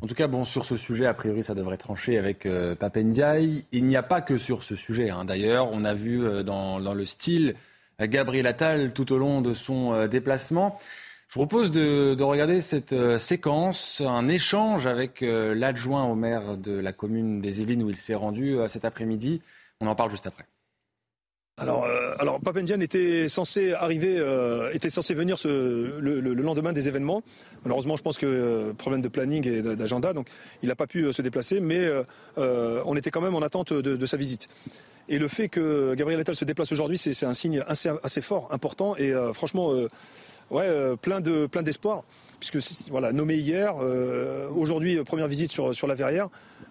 En 0.00 0.06
tout 0.06 0.14
cas, 0.14 0.28
bon, 0.28 0.44
sur 0.44 0.66
ce 0.66 0.76
sujet, 0.76 1.06
a 1.06 1.14
priori, 1.14 1.42
ça 1.42 1.56
devrait 1.56 1.78
trancher 1.78 2.16
avec 2.16 2.46
euh, 2.46 2.76
Papendiaï. 2.76 3.64
Il 3.72 3.86
n'y 3.86 3.96
a 3.96 4.04
pas 4.04 4.20
que 4.20 4.38
sur 4.38 4.62
ce 4.62 4.76
sujet. 4.76 5.10
Hein. 5.10 5.24
D'ailleurs, 5.24 5.68
on 5.72 5.82
a 5.82 5.94
vu 5.94 6.24
euh, 6.24 6.44
dans, 6.44 6.78
le 6.78 7.04
style 7.04 7.56
euh, 8.00 8.06
Gabriel 8.06 8.46
Attal 8.46 8.92
tout 8.92 9.12
au 9.12 9.18
long 9.18 9.40
de 9.40 9.52
son 9.52 9.94
euh, 9.94 10.06
déplacement. 10.06 10.78
Je 11.26 11.40
vous 11.40 11.46
propose 11.46 11.72
de, 11.72 12.14
de 12.14 12.22
regarder 12.22 12.60
cette 12.60 12.94
séquence, 13.18 14.00
un 14.06 14.28
échange 14.28 14.86
avec 14.86 15.22
l'adjoint 15.22 16.04
au 16.04 16.14
maire 16.14 16.58
de 16.58 16.78
la 16.78 16.92
commune 16.92 17.40
des 17.40 17.62
Yvelines 17.62 17.82
où 17.82 17.88
il 17.88 17.96
s'est 17.96 18.14
rendu 18.14 18.58
cet 18.68 18.84
après-midi. 18.84 19.40
On 19.82 19.86
en 19.88 19.94
parle 19.96 20.12
juste 20.12 20.26
après. 20.28 20.44
Alors, 21.58 21.84
euh, 21.84 22.38
Papendian 22.42 22.80
était 22.80 23.28
censé 23.28 23.72
arriver, 23.72 24.16
euh, 24.16 24.72
était 24.72 24.88
censé 24.88 25.12
venir 25.12 25.36
le, 25.44 26.20
le, 26.20 26.34
lendemain 26.34 26.72
des 26.72 26.88
événements. 26.88 27.22
Malheureusement, 27.64 27.96
je 27.96 28.02
pense 28.02 28.16
que 28.16 28.26
euh, 28.26 28.72
problème 28.72 29.02
de 29.02 29.08
planning 29.08 29.46
et 29.46 29.60
d'agenda, 29.60 30.12
donc 30.12 30.28
il 30.62 30.68
n'a 30.68 30.76
pas 30.76 30.86
pu 30.86 31.04
euh, 31.04 31.12
se 31.12 31.20
déplacer, 31.20 31.60
mais 31.60 31.86
on 32.36 32.96
était 32.96 33.10
quand 33.10 33.20
même 33.20 33.34
en 33.34 33.42
attente 33.42 33.72
de, 33.72 33.96
de, 33.96 34.06
sa 34.06 34.16
visite. 34.16 34.48
Et 35.08 35.18
le 35.18 35.28
fait 35.28 35.48
que 35.48 35.94
Gabriel 35.94 36.20
Attal 36.20 36.36
se 36.36 36.44
déplace 36.44 36.72
aujourd'hui, 36.72 36.96
c'est 36.96 37.26
un 37.26 37.34
signe 37.34 37.62
assez, 37.66 37.90
assez, 38.02 38.22
fort, 38.22 38.48
important 38.52 38.96
et 38.96 39.12
franchement, 39.34 39.74
ouais, 40.50 40.96
plein 41.02 41.20
de 41.20 41.46
plein 41.46 41.62
d'espoir, 41.62 42.04
puisque 42.50 42.90
voilà, 42.90 43.12
nommé 43.12 43.36
hier, 43.36 43.76
aujourd'hui 43.76 44.96
première 45.04 45.28
visite 45.28 45.52
sur 45.52 45.74
sur 45.74 45.86
la 45.86 45.94
Verrière. 45.94 46.28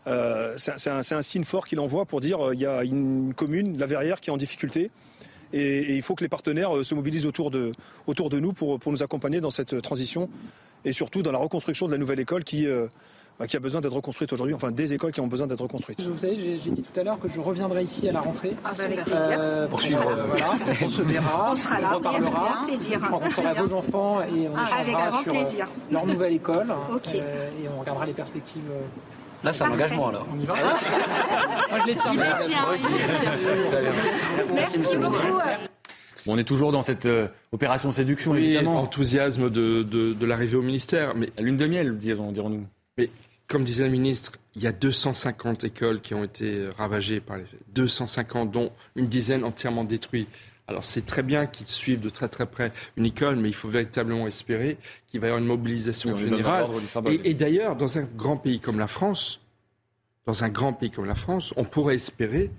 Euh, 0.08 0.56
c'est 0.58 0.90
un, 0.90 1.22
signe 1.22 1.44
fort 1.44 1.68
qu'il 1.68 1.80
envoie 1.80 2.06
pour 2.06 2.22
dire 2.22 2.38
qu'il 2.38 2.48
euh, 2.48 2.56
y 2.56 2.66
a 2.66 2.84
une 2.84 3.34
commune, 3.36 3.78
la 3.78 3.86
Verrière, 3.86 4.20
qui 4.20 4.30
est 4.30 4.34
en 4.34 4.38
difficulté. 4.38 4.90
Et, 5.54 5.60
et, 5.60 5.96
il 5.96 6.02
faut 6.02 6.16
que 6.16 6.24
les 6.24 6.30
partenaires 6.30 6.76
euh, 6.76 6.84
se 6.84 6.96
mobilisent 6.96 7.26
autour 7.26 7.52
de, 7.52 7.74
autour 8.08 8.30
de 8.30 8.40
nous 8.40 8.54
pour, 8.54 8.80
pour, 8.80 8.92
nous 8.92 9.04
accompagner 9.04 9.42
dans 9.42 9.52
cette 9.52 9.82
transition 9.82 10.30
et 10.86 10.94
surtout 10.94 11.22
dans 11.22 11.32
la 11.32 11.38
reconstruction 11.38 11.88
de 11.88 11.92
la 11.92 11.98
nouvelle 11.98 12.20
école 12.20 12.44
qui, 12.44 12.66
euh, 12.66 12.88
qui 13.48 13.58
a 13.58 13.60
besoin 13.60 13.82
d'être 13.82 13.94
reconstruite 13.94 14.32
aujourd'hui, 14.34 14.54
enfin 14.54 14.72
des 14.72 14.94
écoles 14.94 15.12
qui 15.12 15.22
ont 15.22 15.28
besoin 15.28 15.48
d'être 15.48 15.62
reconstruites. 15.62 16.02
Vous 16.02 16.18
savez, 16.18 16.38
j'ai 16.38 16.72
dit 16.72 16.82
tout 16.82 17.00
à 17.00 17.04
l'heure 17.04 17.20
que 17.20 17.28
je 17.28 17.40
reviendrai 17.40 17.84
ici 17.84 18.08
à 18.10 18.12
la 18.12 18.22
rentrée. 18.22 18.56
Ah, 18.64 18.72
bah, 18.78 18.84
avec 18.84 19.04
plaisir. 19.04 19.38
Euh, 19.40 19.68
pour 19.68 19.82
suivre, 19.82 20.04
voilà, 20.04 20.46
on 20.84 20.90
se 20.90 21.02
verra, 21.02 21.52
on, 21.52 21.56
sera 21.56 21.82
là, 21.82 21.90
on 21.94 21.96
reparlera, 21.98 22.62
plaisir. 22.66 23.00
je 23.04 23.12
rencontrerai 23.12 23.54
vos 23.62 23.74
enfants 23.74 24.22
et 24.22 24.48
on 24.48 24.54
ah, 24.56 24.82
échangera 24.82 25.24
sur 25.24 25.32
plaisir. 25.32 25.68
leur 25.92 26.06
nouvelle 26.06 26.34
école 26.34 26.74
okay. 26.96 27.22
euh, 27.24 27.50
et 27.64 27.68
on 27.76 27.80
regardera 27.80 28.06
les 28.06 28.14
perspectives. 28.14 28.64
Là, 29.44 29.54
c'est 29.54 29.64
un 29.64 29.72
engagement 29.72 30.10
alors. 30.10 30.28
On 30.34 30.40
y 30.40 30.46
va 30.46 30.54
Moi, 30.54 31.80
je 31.80 31.88
les 31.88 31.96
tiens. 31.96 32.12
Merci 34.54 34.98
beaucoup. 34.98 35.40
Bon, 36.26 36.34
on 36.34 36.38
est 36.38 36.44
toujours 36.44 36.72
dans 36.72 36.84
cette 36.84 37.08
euh, 37.08 37.28
opération 37.52 37.92
séduction, 37.92 38.32
oui, 38.32 38.46
évidemment. 38.46 38.80
enthousiasme 38.80 39.50
de, 39.50 39.82
de, 39.82 40.14
de 40.14 40.26
l'arrivée 40.28 40.56
au 40.56 40.62
ministère. 40.62 41.14
Mais... 41.16 41.32
Lune 41.40 41.58
de 41.58 41.66
miel, 41.66 41.98
dirons-nous. 41.98 42.66
Comme 43.52 43.66
disait 43.66 43.84
le 43.84 43.90
ministre, 43.90 44.32
il 44.56 44.64
y 44.64 44.68
a 44.68 44.72
250 44.72 45.66
écoles 45.66 46.00
qui 46.00 46.14
ont 46.14 46.24
été 46.24 46.70
ravagées 46.78 47.20
par 47.20 47.36
les 47.36 47.44
250, 47.74 48.50
dont 48.50 48.72
une 48.96 49.08
dizaine 49.08 49.44
entièrement 49.44 49.84
détruites. 49.84 50.30
Alors 50.70 50.86
c'est 50.86 51.06
très 51.06 51.22
bien 51.22 51.48
qu'ils 51.48 51.68
suivent 51.68 52.00
de 52.00 52.10
très 52.10 52.30
très 52.30 52.46
près 52.46 52.72
une 52.96 53.04
école, 53.04 53.36
mais 53.36 53.50
il 53.50 53.54
faut 53.54 53.68
véritablement 53.68 54.26
espérer 54.26 54.78
qu'il 55.06 55.20
va 55.20 55.28
y 55.28 55.30
avoir 55.32 55.42
une 55.42 55.50
mobilisation 55.50 56.14
Oui, 56.14 56.22
générale. 56.22 56.70
et 57.26 57.34
d'ailleurs, 57.34 57.76
dans 57.76 57.98
un 57.98 58.04
grand 58.04 58.38
pays 58.38 58.62
comme 58.62 58.80
la 58.80 58.88
France, 58.88 59.42
dans 60.26 60.46
un 60.46 60.50
grand 60.50 60.72
pays 60.72 60.90
comme 60.90 61.04
la 61.04 61.16
France, 61.16 61.54
on 61.58 61.66
pourrait 61.66 61.96
espérer 61.96 62.52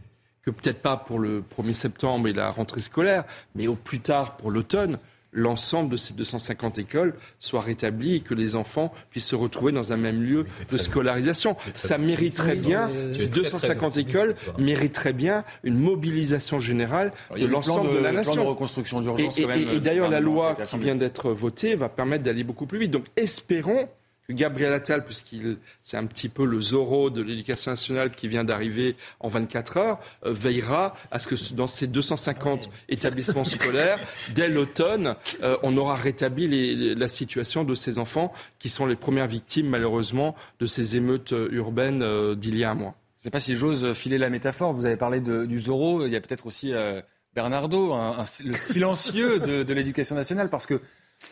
que 0.42 0.50
peut-être 0.50 0.82
pas 0.82 0.98
pour 0.98 1.20
le 1.20 1.42
1er 1.58 1.72
septembre 1.72 2.28
et 2.28 2.34
la 2.34 2.50
rentrée 2.50 2.82
scolaire, 2.82 3.24
mais 3.54 3.66
au 3.66 3.76
plus 3.76 4.00
tard 4.00 4.36
pour 4.36 4.50
l'automne, 4.50 4.98
l'ensemble 5.32 5.90
de 5.90 5.96
ces 5.96 6.12
250 6.14 6.78
écoles 6.78 7.14
soit 7.40 7.62
rétabli 7.62 8.16
et 8.16 8.20
que 8.20 8.34
les 8.34 8.54
enfants 8.54 8.92
puissent 9.10 9.26
se 9.28 9.34
retrouver 9.36 9.72
dans 9.72 9.92
un 9.92 9.96
même 9.96 10.22
lieu 10.22 10.46
de 10.70 10.76
scolarisation. 10.76 11.56
Ça 11.74 11.96
mériterait 11.98 12.56
bien, 12.56 12.90
ces 13.12 13.28
250 13.28 13.96
écoles 13.96 14.34
mériteraient 14.58 15.12
bien 15.14 15.44
une 15.64 15.78
mobilisation 15.78 16.60
générale 16.60 17.12
de 17.34 17.40
le 17.40 17.46
l'ensemble 17.46 17.94
de, 17.94 17.98
la 17.98 18.12
nation. 18.12 18.42
de 18.42 18.48
reconstruction 18.48 19.00
Et, 19.00 19.04
d'urgence, 19.04 19.38
et- 19.38 19.42
quand 19.42 19.48
même, 19.48 19.68
et- 19.70 19.76
et 19.76 19.80
d'ailleurs, 19.80 20.08
euh, 20.08 20.10
la 20.10 20.20
loi 20.20 20.54
qui 20.68 20.78
vient 20.78 20.96
d'être 20.96 21.30
votée 21.32 21.76
va 21.76 21.88
permettre 21.88 22.24
d'aller 22.24 22.44
beaucoup 22.44 22.66
plus 22.66 22.78
vite. 22.78 22.90
Donc 22.90 23.06
espérons 23.16 23.88
que 24.28 24.32
Gabriel 24.32 24.72
Attal, 24.72 25.04
puisqu'il 25.04 25.58
c'est 25.82 25.96
un 25.96 26.06
petit 26.06 26.28
peu 26.28 26.44
le 26.44 26.60
Zorro 26.60 27.10
de 27.10 27.22
l'éducation 27.22 27.70
nationale 27.72 28.10
qui 28.12 28.28
vient 28.28 28.44
d'arriver 28.44 28.94
en 29.20 29.28
24 29.28 29.76
heures, 29.76 29.98
euh, 30.26 30.32
veillera 30.32 30.94
à 31.10 31.18
ce 31.18 31.26
que 31.26 31.54
dans 31.54 31.66
ces 31.66 31.86
250 31.88 32.70
établissements 32.88 33.44
scolaires, 33.44 33.98
dès 34.34 34.48
l'automne, 34.48 35.16
euh, 35.42 35.56
on 35.62 35.76
aura 35.76 35.96
rétabli 35.96 36.46
les- 36.48 36.74
les- 36.74 36.94
la 36.94 37.08
situation 37.08 37.64
de 37.64 37.74
ces 37.74 37.98
enfants 37.98 38.32
qui 38.58 38.68
sont 38.70 38.86
les 38.86 38.96
premières 38.96 39.26
victimes, 39.28 39.68
malheureusement, 39.68 40.36
de 40.60 40.66
ces 40.66 40.96
émeutes 40.96 41.32
euh, 41.32 41.48
urbaines 41.50 42.02
euh, 42.02 42.34
d'il 42.34 42.56
y 42.56 42.64
a 42.64 42.70
un 42.70 42.74
mois. 42.74 42.94
Je 43.18 43.22
ne 43.22 43.24
sais 43.24 43.30
pas 43.30 43.40
si 43.40 43.54
j'ose 43.56 43.92
filer 43.92 44.18
la 44.18 44.30
métaphore. 44.30 44.72
Vous 44.72 44.86
avez 44.86 44.96
parlé 44.96 45.20
de- 45.20 45.46
du 45.46 45.60
Zorro. 45.60 46.04
Il 46.06 46.12
y 46.12 46.16
a 46.16 46.20
peut-être 46.20 46.46
aussi 46.46 46.72
euh, 46.72 47.00
Bernardo, 47.34 47.92
un- 47.92 48.18
un- 48.18 48.24
le 48.44 48.52
silencieux 48.52 49.38
de, 49.40 49.62
de 49.62 49.74
l'éducation 49.74 50.14
nationale, 50.14 50.48
parce 50.50 50.66
que 50.66 50.80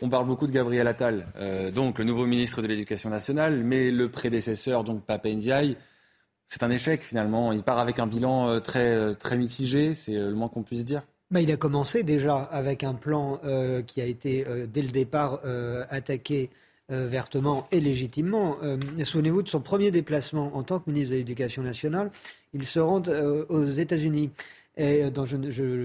on 0.01 0.09
parle 0.09 0.25
beaucoup 0.25 0.47
de 0.47 0.51
Gabriel 0.51 0.87
Attal, 0.87 1.25
euh, 1.37 1.71
donc 1.71 1.99
le 1.99 2.05
nouveau 2.05 2.25
ministre 2.25 2.61
de 2.61 2.67
l'Éducation 2.67 3.09
nationale, 3.09 3.63
mais 3.63 3.91
le 3.91 4.09
prédécesseur, 4.09 4.83
donc 4.83 5.03
Papa 5.03 5.29
Ndiaye, 5.29 5.77
c'est 6.47 6.63
un 6.63 6.69
échec 6.69 7.01
finalement. 7.01 7.51
Il 7.51 7.63
part 7.63 7.79
avec 7.79 7.99
un 7.99 8.07
bilan 8.07 8.49
euh, 8.49 8.59
très, 8.59 8.93
euh, 8.95 9.13
très 9.13 9.37
mitigé, 9.37 9.95
c'est 9.95 10.13
le 10.13 10.33
moins 10.33 10.47
qu'on 10.47 10.63
puisse 10.63 10.85
dire. 10.85 11.03
Il 11.37 11.51
a 11.51 11.57
commencé 11.57 12.03
déjà 12.03 12.37
avec 12.37 12.83
un 12.83 12.93
plan 12.93 13.39
qui 13.87 14.01
a 14.01 14.05
été 14.05 14.43
dès 14.67 14.81
le 14.81 14.89
départ 14.89 15.39
attaqué 15.89 16.49
vertement 16.89 17.69
et 17.71 17.79
légitimement. 17.79 18.57
Souvenez-vous 19.01 19.41
de 19.41 19.47
son 19.47 19.61
premier 19.61 19.91
déplacement 19.91 20.53
en 20.57 20.63
tant 20.63 20.81
que 20.81 20.89
ministre 20.91 21.13
de 21.13 21.19
l'Éducation 21.19 21.63
nationale. 21.63 22.11
Il 22.53 22.65
se 22.65 22.81
rend 22.81 23.01
aux 23.47 23.63
États-Unis. 23.63 24.31
Et, 24.77 25.03
euh, 25.03 25.25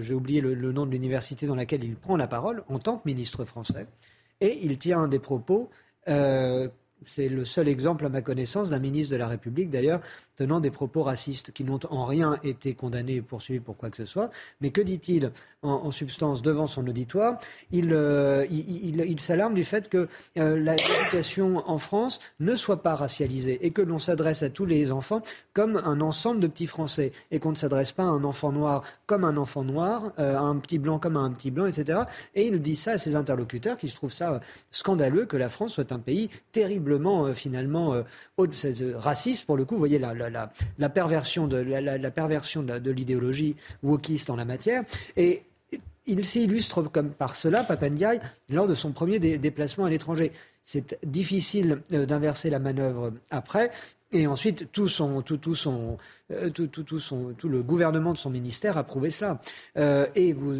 J'ai 0.00 0.14
oublié 0.14 0.40
le, 0.40 0.72
nom 0.72 0.86
de 0.86 0.90
l'université 0.90 1.46
dans 1.46 1.54
laquelle 1.54 1.84
il 1.84 1.96
prend 1.96 2.16
la 2.16 2.26
parole 2.26 2.64
en 2.68 2.78
tant 2.78 2.96
que 2.98 3.02
ministre 3.06 3.44
français. 3.44 3.86
Et 4.40 4.64
il 4.64 4.78
tient 4.78 5.08
des 5.08 5.18
propos. 5.18 5.70
euh, 6.08 6.68
c'est 7.04 7.28
le 7.28 7.44
seul 7.44 7.68
exemple, 7.68 8.06
à 8.06 8.08
ma 8.08 8.22
connaissance, 8.22 8.70
d'un 8.70 8.78
ministre 8.78 9.12
de 9.12 9.16
la 9.16 9.28
République, 9.28 9.70
d'ailleurs, 9.70 10.00
tenant 10.36 10.60
des 10.60 10.70
propos 10.70 11.02
racistes 11.02 11.52
qui 11.52 11.64
n'ont 11.64 11.80
en 11.90 12.04
rien 12.04 12.38
été 12.42 12.74
condamnés 12.74 13.16
et 13.16 13.22
poursuivis 13.22 13.60
pour 13.60 13.76
quoi 13.76 13.90
que 13.90 13.96
ce 13.96 14.04
soit. 14.04 14.30
Mais 14.60 14.70
que 14.70 14.80
dit-il 14.80 15.32
en, 15.62 15.90
substance 15.90 16.42
devant 16.42 16.66
son 16.66 16.86
auditoire? 16.86 17.38
Il, 17.72 17.92
euh, 17.92 18.46
s'alarme 19.18 19.54
du 19.54 19.64
fait 19.64 19.88
que 19.88 20.08
euh, 20.38 20.58
l'éducation 20.58 21.62
en 21.68 21.78
France 21.78 22.20
ne 22.40 22.54
soit 22.54 22.82
pas 22.82 22.94
racialisée 22.94 23.64
et 23.64 23.70
que 23.70 23.82
l'on 23.82 23.98
s'adresse 23.98 24.42
à 24.42 24.50
tous 24.50 24.66
les 24.66 24.92
enfants 24.92 25.22
comme 25.52 25.76
un 25.76 26.00
ensemble 26.00 26.40
de 26.40 26.46
petits 26.46 26.66
Français 26.66 27.12
et 27.30 27.38
qu'on 27.38 27.50
ne 27.50 27.56
s'adresse 27.56 27.92
pas 27.92 28.04
à 28.04 28.06
un 28.06 28.24
enfant 28.24 28.52
noir 28.52 28.82
comme 29.06 29.24
un 29.24 29.36
enfant 29.36 29.64
noir, 29.64 30.12
euh, 30.18 30.36
à 30.36 30.40
un 30.40 30.56
petit 30.56 30.78
blanc 30.78 30.98
comme 30.98 31.16
un 31.16 31.30
petit 31.30 31.50
blanc, 31.50 31.66
etc. 31.66 32.00
Et 32.34 32.46
il 32.46 32.60
dit 32.60 32.76
ça 32.76 32.92
à 32.92 32.98
ses 32.98 33.16
interlocuteurs 33.16 33.78
qui 33.78 33.88
se 33.88 33.96
trouvent 33.96 34.12
ça 34.12 34.40
scandaleux 34.70 35.26
que 35.26 35.36
la 35.36 35.48
France 35.48 35.72
soit 35.72 35.92
un 35.92 35.98
pays 35.98 36.30
terriblement 36.86 37.26
euh, 37.26 37.34
finalement 37.34 37.94
euh, 37.94 38.02
euh, 38.38 38.92
raciste 38.96 39.46
pour 39.46 39.56
le 39.56 39.64
coup. 39.64 39.74
Vous 39.74 39.80
voyez 39.80 39.98
la, 39.98 40.90
perversion 40.90 41.46
de 41.46 42.90
l'idéologie 42.90 43.56
wokiste 43.82 44.30
en 44.30 44.36
la 44.36 44.44
matière. 44.44 44.84
Et 45.16 45.42
il 46.06 46.24
s'illustre 46.24 46.82
comme 46.82 47.10
par 47.10 47.34
cela, 47.34 47.64
Papandiaï, 47.64 48.20
lors 48.48 48.68
de 48.68 48.74
son 48.74 48.92
premier 48.92 49.18
dé- 49.18 49.38
déplacement 49.38 49.84
à 49.84 49.90
l'étranger. 49.90 50.30
C'est 50.62 50.98
difficile 51.04 51.80
d'inverser 51.90 52.50
la 52.50 52.58
manœuvre 52.58 53.12
après. 53.30 53.70
Et 54.12 54.26
ensuite, 54.26 54.70
tout, 54.70 54.88
son, 54.88 55.22
tout, 55.22 55.36
tout, 55.36 55.56
son, 55.56 55.96
tout, 56.54 56.68
tout, 56.68 56.82
tout, 56.84 57.00
son, 57.00 57.34
tout 57.36 57.48
le 57.48 57.62
gouvernement 57.62 58.12
de 58.12 58.18
son 58.18 58.30
ministère 58.30 58.76
a 58.78 58.84
prouvé 58.84 59.10
cela. 59.10 59.40
Et 60.14 60.32
vous, 60.32 60.54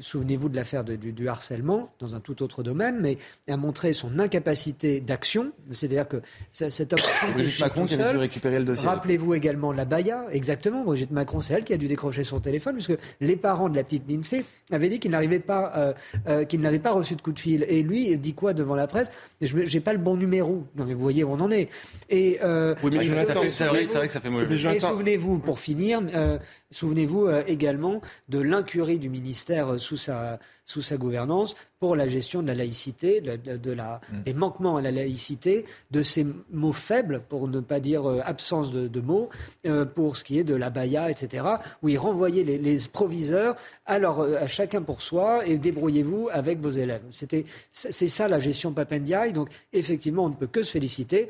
souvenez-vous 0.00 0.48
de 0.48 0.56
l'affaire 0.56 0.82
du, 0.84 1.12
du 1.12 1.28
harcèlement 1.28 1.92
dans 2.00 2.14
un 2.14 2.20
tout 2.20 2.42
autre 2.42 2.62
domaine, 2.62 2.98
mais 3.00 3.18
a 3.48 3.56
montré 3.56 3.92
son 3.92 4.18
incapacité 4.18 5.00
d'action. 5.00 5.52
C'est-à-dire 5.72 6.08
que 6.08 6.16
c- 6.52 6.70
cet 6.70 6.92
homme. 6.92 7.00
Brigitte 7.34 7.60
Macron 7.60 7.84
qui 7.86 7.94
avait 7.94 8.12
dû 8.12 8.18
récupérer 8.18 8.58
le 8.58 8.64
dossier. 8.64 8.86
Rappelez-vous 8.88 9.34
également 9.34 9.72
la 9.72 9.84
Baïa, 9.84 10.24
exactement. 10.32 10.84
Brigitte 10.84 11.10
Macron, 11.10 11.40
c'est 11.40 11.54
elle 11.54 11.64
qui 11.64 11.72
a 11.72 11.76
dû 11.76 11.86
décrocher 11.88 12.24
son 12.24 12.40
téléphone, 12.40 12.74
puisque 12.74 12.96
les 13.20 13.36
parents 13.36 13.68
de 13.68 13.76
la 13.76 13.84
petite 13.84 14.08
Lindsay 14.08 14.44
avaient 14.72 14.88
dit 14.88 14.98
qu'ils 14.98 15.10
n'arrivaient 15.10 15.38
pas, 15.40 15.72
euh, 15.76 15.92
euh, 16.28 16.44
qu'ils 16.44 16.60
n'avaient 16.60 16.78
pas 16.78 16.92
reçu 16.92 17.14
de 17.14 17.22
coup 17.22 17.32
de 17.32 17.38
fil. 17.38 17.64
Et 17.68 17.82
lui 17.82 18.16
dit 18.16 18.34
quoi 18.34 18.54
devant 18.54 18.74
la 18.76 18.86
presse? 18.86 19.10
Je 19.40 19.56
n'ai 19.56 19.80
pas 19.80 19.92
le 19.92 19.98
bon 19.98 20.16
numéro. 20.16 20.64
Non, 20.76 20.84
mais 20.86 20.94
vous 20.94 21.00
voyez 21.02 21.24
où 21.24 21.30
on 21.30 21.40
en 21.40 21.50
est. 21.50 21.68
Et, 22.08 22.38
euh, 22.42 22.74
Oui, 22.82 22.90
mais 22.92 23.04
vrai- 23.06 23.26
c'est 23.48 23.64
vrai 23.66 24.06
que 24.06 24.12
ça 24.12 24.20
fait 24.20 24.30
mauvais. 24.30 24.54
Et 24.74 24.78
souvenez-vous, 24.78 25.38
pour 25.38 25.58
finir, 25.60 26.00
euh, 26.14 26.38
Souvenez-vous 26.72 27.26
euh, 27.26 27.42
également 27.48 28.00
de 28.28 28.38
l'incurie 28.38 29.00
du 29.00 29.08
ministère 29.08 29.72
euh, 29.74 29.78
sous 29.78 29.96
sa, 29.96 30.38
sous 30.64 30.82
sa 30.82 30.96
gouvernance 30.96 31.56
pour 31.80 31.96
la 31.96 32.06
gestion 32.06 32.42
de 32.42 32.46
la 32.46 32.54
laïcité, 32.54 33.20
de, 33.20 33.72
la, 33.72 34.00
mm. 34.12 34.22
des 34.22 34.34
manquements 34.34 34.76
à 34.76 34.82
la 34.82 34.92
laïcité, 34.92 35.64
de 35.90 36.02
ces 36.02 36.24
mots 36.52 36.72
faibles, 36.72 37.22
pour 37.28 37.48
ne 37.48 37.58
pas 37.58 37.80
dire 37.80 38.08
euh, 38.08 38.20
absence 38.24 38.70
de, 38.70 39.00
mots, 39.00 39.30
pour 39.94 40.16
ce 40.16 40.22
qui 40.22 40.38
est 40.38 40.44
de 40.44 40.54
la 40.54 40.70
baya, 40.70 41.10
etc., 41.10 41.44
où 41.82 41.88
il 41.88 41.98
renvoyait 41.98 42.44
les, 42.44 42.78
proviseurs 42.92 43.56
à, 43.86 43.94
à 43.94 44.46
chacun 44.46 44.82
pour 44.82 45.02
soi 45.02 45.44
et 45.46 45.58
débrouillez-vous 45.58 46.28
avec 46.32 46.60
vos 46.60 46.70
élèves. 46.70 47.02
C'était, 47.10 47.44
c'est 47.72 48.06
ça 48.06 48.28
la 48.28 48.38
gestion 48.38 48.72
Papendiaï. 48.72 49.32
Donc 49.32 49.48
effectivement, 49.72 50.24
on 50.24 50.28
ne 50.28 50.34
peut 50.34 50.46
que 50.46 50.62
se 50.62 50.70
féliciter. 50.70 51.28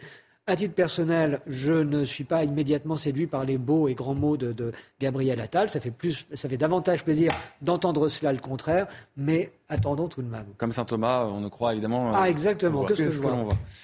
À 0.51 0.57
titre 0.57 0.75
personnel, 0.75 1.41
je 1.47 1.73
ne 1.73 2.03
suis 2.03 2.25
pas 2.25 2.43
immédiatement 2.43 2.97
séduit 2.97 3.29
par 3.29 3.45
les 3.45 3.57
beaux 3.57 3.87
et 3.87 3.95
grands 3.95 4.17
mots 4.17 4.37
de, 4.37 4.73
Gabriel 5.01 5.41
Attal. 5.41 5.69
Ça 5.69 5.79
fait, 5.79 5.93
plus, 5.93 6.27
ça 6.33 6.49
fait 6.49 6.57
davantage 6.57 7.05
plaisir 7.05 7.31
d'entendre 7.63 8.09
cela 8.09 8.33
le 8.33 8.41
contraire, 8.41 8.89
mais 9.17 9.53
attendons 9.71 10.09
tout 10.09 10.23
de 10.23 10.29
même. 10.29 10.47
Comme 10.59 10.73
saint 10.73 10.85
Thomas, 10.85 11.25
on 11.25 11.41
ne 11.41 11.49
croit 11.49 11.73
évidemment. 11.73 12.11
Ah, 12.13 12.29
exactement. 12.29 12.85
Qu'est-ce 12.85 13.03
que, 13.03 13.11
je 13.11 13.21
vois, 13.21 13.37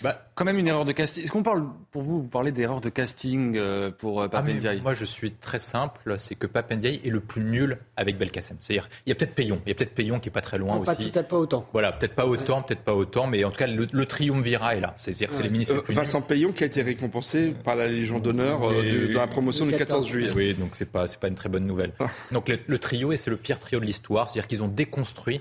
bah, 0.02 0.26
Quand 0.34 0.44
même 0.44 0.58
une 0.58 0.68
erreur 0.68 0.84
de 0.84 0.92
casting. 0.92 1.24
Est-ce 1.24 1.32
qu'on 1.32 1.42
parle, 1.42 1.64
pour 1.90 2.02
vous, 2.02 2.22
vous 2.22 2.28
parlez 2.28 2.52
d'erreur 2.52 2.80
de 2.80 2.88
casting 2.88 3.56
euh, 3.56 3.90
pour 3.90 4.20
euh, 4.20 4.28
Papendiaï 4.28 4.78
ah, 4.80 4.82
Moi, 4.82 4.92
je 4.92 5.04
suis 5.04 5.32
très 5.32 5.58
simple. 5.58 6.16
C'est 6.18 6.34
que 6.34 6.46
Papendiaï 6.46 7.00
est 7.04 7.10
le 7.10 7.20
plus 7.20 7.42
nul 7.42 7.78
avec 7.96 8.18
Belkacem. 8.18 8.56
C'est-à-dire, 8.60 8.88
il 9.06 9.10
y 9.10 9.12
a 9.12 9.14
peut-être 9.14 9.34
Payon. 9.34 9.60
Il 9.64 9.70
y 9.70 9.72
a 9.72 9.74
peut-être 9.74 9.94
Payon 9.94 10.18
qui 10.18 10.28
est 10.28 10.32
pas 10.32 10.40
très 10.40 10.58
loin 10.58 10.76
aussi. 10.78 11.10
Peut-être 11.10 11.28
pas 11.28 11.38
autant. 11.38 11.66
Voilà, 11.72 11.92
peut-être 11.92 12.14
pas 12.14 12.26
autant, 12.26 12.62
peut-être 12.62 12.82
pas 12.82 12.94
autant, 12.94 13.26
mais 13.26 13.44
en 13.44 13.50
tout 13.50 13.58
cas, 13.58 13.66
le, 13.66 13.86
le 13.90 14.06
triumvirat 14.06 14.76
est 14.76 14.80
là. 14.80 14.94
C'est-à-dire, 14.96 15.28
c'est 15.32 15.42
les 15.42 15.50
ministres. 15.50 15.76
Euh, 15.76 15.92
Vincent 15.92 16.20
Payon 16.20 16.52
qui 16.52 16.64
a 16.64 16.66
été 16.66 16.82
récompensé 16.82 17.54
par 17.64 17.76
la 17.76 17.86
Légion 17.86 18.18
d'honneur 18.18 18.60
de, 18.70 19.14
la 19.14 19.26
promotion 19.26 19.66
du 19.66 19.72
14 19.72 20.06
juillet. 20.06 20.30
Oui, 20.34 20.54
donc 20.54 20.70
c'est 20.72 20.90
pas, 20.90 21.06
c'est 21.06 21.20
pas 21.20 21.28
une 21.28 21.34
très 21.34 21.48
bonne 21.48 21.66
nouvelle. 21.66 21.92
Ah. 22.00 22.06
Donc 22.32 22.48
le, 22.48 22.78
trio, 22.78 23.12
et 23.12 23.16
c'est 23.16 23.30
le 23.30 23.36
pire 23.36 23.58
trio 23.58 23.80
de 23.80 23.84
l'histoire. 23.84 24.28
C'est-à-dire 24.28 24.48
qu'ils 24.48 24.62
ont 24.62 24.68
déconstruit. 24.68 25.40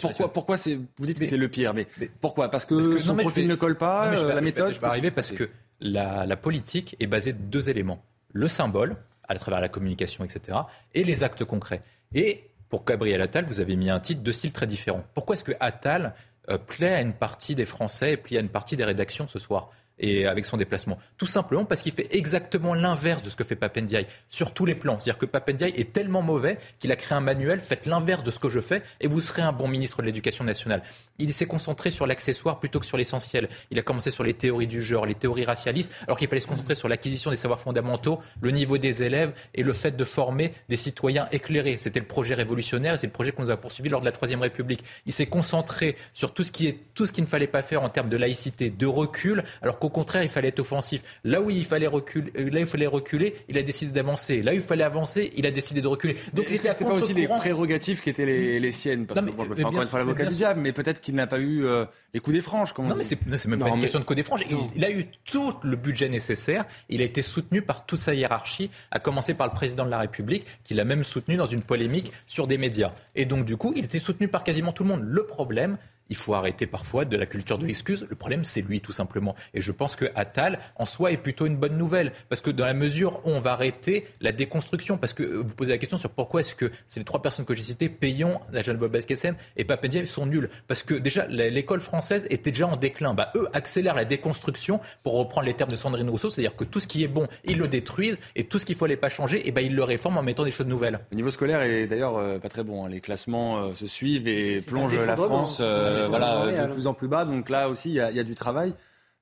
Pourquoi, 0.00 0.32
pourquoi 0.32 0.56
vous 0.56 1.06
dites 1.06 1.18
que 1.18 1.24
c'est 1.24 1.36
le 1.36 1.48
pire, 1.48 1.74
mais, 1.74 1.86
pourquoi? 2.20 2.50
Parce 2.50 2.64
que, 2.64 2.98
son 2.98 3.16
profil 3.16 3.46
ne 3.46 3.54
colle 3.54 3.76
pas, 3.76 4.12
euh, 4.14 4.34
la 4.34 4.40
méthode. 4.40 4.74
Je 4.74 4.80
vais 4.80 4.86
arriver 4.86 5.10
parce 5.10 5.32
que 5.32 5.48
la, 5.80 6.36
politique 6.36 6.96
est 7.00 7.06
basée 7.06 7.32
de 7.32 7.38
deux 7.38 7.70
éléments 7.70 8.02
le 8.32 8.46
symbole, 8.46 8.96
à 9.28 9.34
travers 9.36 9.60
la 9.60 9.68
communication, 9.68 10.24
etc., 10.24 10.58
et 10.94 11.04
les 11.04 11.24
actes 11.24 11.44
concrets. 11.44 11.82
Et 12.14 12.44
pour 12.68 12.84
Gabriel 12.84 13.20
Attal, 13.20 13.44
vous 13.44 13.60
avez 13.60 13.74
mis 13.74 13.90
un 13.90 13.98
titre 13.98 14.22
de 14.22 14.32
style 14.32 14.52
très 14.52 14.66
différent. 14.66 15.04
Pourquoi 15.14 15.34
est-ce 15.34 15.44
que 15.44 15.52
Attal 15.58 16.14
euh, 16.48 16.58
plaît 16.58 16.94
à 16.94 17.00
une 17.00 17.12
partie 17.12 17.56
des 17.56 17.66
Français 17.66 18.12
et 18.12 18.16
plaît 18.16 18.38
à 18.38 18.40
une 18.40 18.48
partie 18.48 18.76
des 18.76 18.84
rédactions 18.84 19.26
ce 19.26 19.40
soir? 19.40 19.70
Et 20.00 20.26
avec 20.26 20.44
son 20.46 20.56
déplacement. 20.56 20.98
Tout 21.16 21.26
simplement 21.26 21.64
parce 21.64 21.82
qu'il 21.82 21.92
fait 21.92 22.08
exactement 22.16 22.74
l'inverse 22.74 23.22
de 23.22 23.30
ce 23.30 23.36
que 23.36 23.44
fait 23.44 23.56
Papendiaï 23.56 24.06
sur 24.28 24.52
tous 24.52 24.66
les 24.66 24.74
plans. 24.74 24.98
C'est-à-dire 24.98 25.18
que 25.18 25.26
Papendiaï 25.26 25.72
est 25.76 25.92
tellement 25.92 26.22
mauvais 26.22 26.58
qu'il 26.78 26.90
a 26.90 26.96
créé 26.96 27.16
un 27.16 27.20
manuel, 27.20 27.60
faites 27.60 27.86
l'inverse 27.86 28.24
de 28.24 28.30
ce 28.30 28.38
que 28.38 28.48
je 28.48 28.60
fais 28.60 28.82
et 29.00 29.06
vous 29.06 29.20
serez 29.20 29.42
un 29.42 29.52
bon 29.52 29.68
ministre 29.68 30.00
de 30.00 30.06
l'Éducation 30.06 30.44
nationale. 30.44 30.82
Il 31.20 31.32
s'est 31.32 31.46
concentré 31.46 31.90
sur 31.90 32.06
l'accessoire 32.06 32.58
plutôt 32.58 32.80
que 32.80 32.86
sur 32.86 32.96
l'essentiel. 32.96 33.48
Il 33.70 33.78
a 33.78 33.82
commencé 33.82 34.10
sur 34.10 34.24
les 34.24 34.34
théories 34.34 34.66
du 34.66 34.82
genre, 34.82 35.06
les 35.06 35.14
théories 35.14 35.44
racialistes, 35.44 35.92
alors 36.06 36.16
qu'il 36.18 36.28
fallait 36.28 36.40
se 36.40 36.48
concentrer 36.48 36.74
sur 36.74 36.88
l'acquisition 36.88 37.30
des 37.30 37.36
savoirs 37.36 37.60
fondamentaux, 37.60 38.20
le 38.40 38.50
niveau 38.50 38.78
des 38.78 39.02
élèves 39.02 39.32
et 39.54 39.62
le 39.62 39.72
fait 39.72 39.96
de 39.96 40.04
former 40.04 40.52
des 40.68 40.76
citoyens 40.76 41.28
éclairés. 41.32 41.76
C'était 41.78 42.00
le 42.00 42.06
projet 42.06 42.34
révolutionnaire 42.34 42.94
et 42.94 42.98
c'est 42.98 43.06
le 43.06 43.12
projet 43.12 43.32
qu'on 43.32 43.42
nous 43.42 43.50
a 43.50 43.56
poursuivi 43.56 43.88
lors 43.88 44.00
de 44.00 44.06
la 44.06 44.12
Troisième 44.12 44.40
République. 44.40 44.84
Il 45.06 45.12
s'est 45.12 45.26
concentré 45.26 45.96
sur 46.12 46.32
tout 46.34 46.42
ce 46.42 46.50
qui 46.50 46.66
est 46.66 46.78
tout 46.94 47.06
ce 47.06 47.12
qu'il 47.12 47.24
ne 47.24 47.28
fallait 47.28 47.46
pas 47.46 47.62
faire 47.62 47.82
en 47.82 47.88
termes 47.88 48.08
de 48.08 48.16
laïcité, 48.16 48.70
de 48.70 48.86
recul, 48.86 49.44
alors 49.62 49.78
qu'au 49.78 49.88
contraire, 49.88 50.22
il 50.22 50.28
fallait 50.28 50.48
être 50.48 50.60
offensif. 50.60 51.02
Là 51.24 51.40
où 51.40 51.50
il 51.50 51.64
fallait 51.64 51.86
reculer, 51.86 52.32
euh, 52.38 52.50
là 52.50 52.58
où 52.58 52.62
il 52.62 52.66
fallait 52.66 52.86
reculer, 52.86 53.36
il 53.48 53.58
a 53.58 53.62
décidé 53.62 53.92
d'avancer. 53.92 54.42
Là 54.42 54.52
où 54.52 54.56
il 54.56 54.60
fallait 54.60 54.84
avancer, 54.84 55.32
il 55.36 55.46
a 55.46 55.50
décidé 55.50 55.80
de 55.80 55.88
reculer. 55.88 56.16
Donc 56.34 56.46
il 56.48 56.52
n'était 56.52 56.74
pas 56.74 56.92
aussi 56.92 57.14
les 57.14 57.28
prérogatives 57.28 58.00
qui 58.00 58.10
étaient 58.10 58.26
les, 58.26 58.72
siennes? 58.72 59.06
Parce 59.06 59.20
que 59.20 59.26
je 59.26 59.48
me 59.48 59.54
fais 59.54 59.64
encore 59.64 59.82
une 59.82 59.88
fois 59.88 59.98
l'avocat 59.98 60.26
du 60.26 60.34
diable, 60.34 60.60
mais 60.60 60.72
peut-être 60.72 61.00
qu'il 61.10 61.16
n'a 61.16 61.26
pas 61.26 61.40
eu 61.40 61.64
euh, 61.64 61.84
les 62.14 62.20
coups 62.20 62.36
des 62.36 62.42
franges. 62.42 62.72
Non, 62.78 62.94
mais 62.96 63.04
c'est 63.04 63.46
même 63.46 63.60
pas 63.60 63.68
une 63.68 63.80
question 63.80 63.98
de 63.98 64.04
coups 64.04 64.16
des 64.16 64.22
franges. 64.22 64.42
Il, 64.74 64.84
a 64.84 64.90
eu 64.90 65.06
tout 65.24 65.54
le 65.62 65.76
budget 65.76 66.08
nécessaire. 66.08 66.64
Il 66.88 67.02
a 67.02 67.04
été 67.04 67.22
soutenu 67.22 67.62
par 67.62 67.86
toute 67.86 67.98
sa 67.98 68.14
hiérarchie, 68.14 68.70
à 68.90 68.98
commencer 68.98 69.34
par 69.34 69.46
le 69.46 69.52
président 69.52 69.84
de 69.84 69.90
la 69.90 69.98
République, 69.98 70.46
qui 70.64 70.74
l'a 70.74 70.84
même 70.84 71.04
soutenu 71.04 71.36
dans 71.36 71.46
une 71.46 71.62
polémique 71.62 72.12
sur 72.26 72.46
des 72.46 72.58
médias. 72.58 72.92
Et 73.14 73.24
donc, 73.24 73.44
du 73.44 73.56
coup, 73.56 73.72
il 73.76 73.84
était 73.84 73.98
soutenu 73.98 74.28
par 74.28 74.44
quasiment 74.44 74.72
tout 74.72 74.84
le 74.84 74.90
monde. 74.90 75.02
Le 75.02 75.24
problème, 75.26 75.76
il 76.10 76.16
faut 76.16 76.34
arrêter 76.34 76.66
parfois 76.66 77.04
de 77.04 77.16
la 77.16 77.26
culture 77.26 77.56
de 77.56 77.64
l'excuse. 77.64 78.06
Le 78.08 78.16
problème, 78.16 78.44
c'est 78.44 78.60
lui, 78.60 78.80
tout 78.80 78.92
simplement. 78.92 79.34
Et 79.54 79.60
je 79.60 79.72
pense 79.72 79.96
que 79.96 80.06
Attal, 80.14 80.58
en 80.76 80.84
soi, 80.84 81.12
est 81.12 81.16
plutôt 81.16 81.46
une 81.46 81.56
bonne 81.56 81.78
nouvelle. 81.78 82.12
Parce 82.28 82.42
que 82.42 82.50
dans 82.50 82.66
la 82.66 82.74
mesure 82.74 83.20
où 83.24 83.30
on 83.30 83.40
va 83.40 83.52
arrêter 83.52 84.06
la 84.20 84.32
déconstruction, 84.32 84.98
parce 84.98 85.12
que 85.12 85.22
vous 85.22 85.54
posez 85.54 85.70
la 85.70 85.78
question 85.78 85.96
sur 85.96 86.10
pourquoi 86.10 86.40
est-ce 86.40 86.54
que 86.54 86.70
c'est 86.88 87.00
les 87.00 87.04
trois 87.04 87.22
personnes 87.22 87.46
que 87.46 87.54
j'ai 87.54 87.62
citées, 87.62 87.88
Payon, 87.88 88.40
Najal 88.52 88.76
Bobesquesem 88.76 89.36
et 89.56 89.64
Papendiaï, 89.64 90.06
sont 90.06 90.26
nuls. 90.26 90.50
Parce 90.66 90.82
que 90.82 90.94
déjà, 90.94 91.26
l'école 91.26 91.80
française 91.80 92.26
était 92.30 92.50
déjà 92.50 92.66
en 92.66 92.76
déclin. 92.76 93.14
Bah, 93.14 93.30
eux 93.36 93.48
accélèrent 93.52 93.94
la 93.94 94.04
déconstruction, 94.04 94.80
pour 95.02 95.14
reprendre 95.14 95.46
les 95.46 95.54
termes 95.54 95.70
de 95.70 95.76
Sandrine 95.76 96.08
Rousseau, 96.10 96.30
c'est-à-dire 96.30 96.56
que 96.56 96.64
tout 96.64 96.80
ce 96.80 96.86
qui 96.86 97.04
est 97.04 97.08
bon, 97.08 97.26
ils 97.44 97.58
le 97.58 97.68
détruisent, 97.68 98.20
et 98.34 98.44
tout 98.44 98.58
ce 98.58 98.66
qu'il 98.66 98.74
ne 98.74 98.78
fallait 98.78 98.96
pas 98.96 99.08
changer, 99.08 99.38
et 99.38 99.48
eh 99.48 99.52
ben, 99.52 99.60
ils 99.60 99.74
le 99.74 99.84
réforment 99.84 100.18
en 100.18 100.22
mettant 100.22 100.44
des 100.44 100.50
choses 100.50 100.66
nouvelles. 100.66 101.00
Le 101.10 101.16
niveau 101.16 101.30
scolaire 101.30 101.62
est 101.62 101.86
d'ailleurs 101.86 102.16
euh, 102.16 102.38
pas 102.38 102.48
très 102.48 102.64
bon. 102.64 102.84
Hein. 102.84 102.88
Les 102.88 103.00
classements 103.00 103.58
euh, 103.58 103.74
se 103.74 103.86
suivent 103.86 104.26
et 104.28 104.60
plongent 104.60 104.94
la 104.94 105.16
France 105.16 105.58
euh, 105.60 105.99
voilà, 106.08 106.66
de 106.66 106.72
plus 106.72 106.86
en 106.86 106.94
plus 106.94 107.08
bas. 107.08 107.24
Donc 107.24 107.48
là 107.48 107.68
aussi, 107.68 107.90
il 107.90 107.94
y, 107.94 108.00
a 108.00 108.24
du 108.24 108.34
travail. 108.34 108.74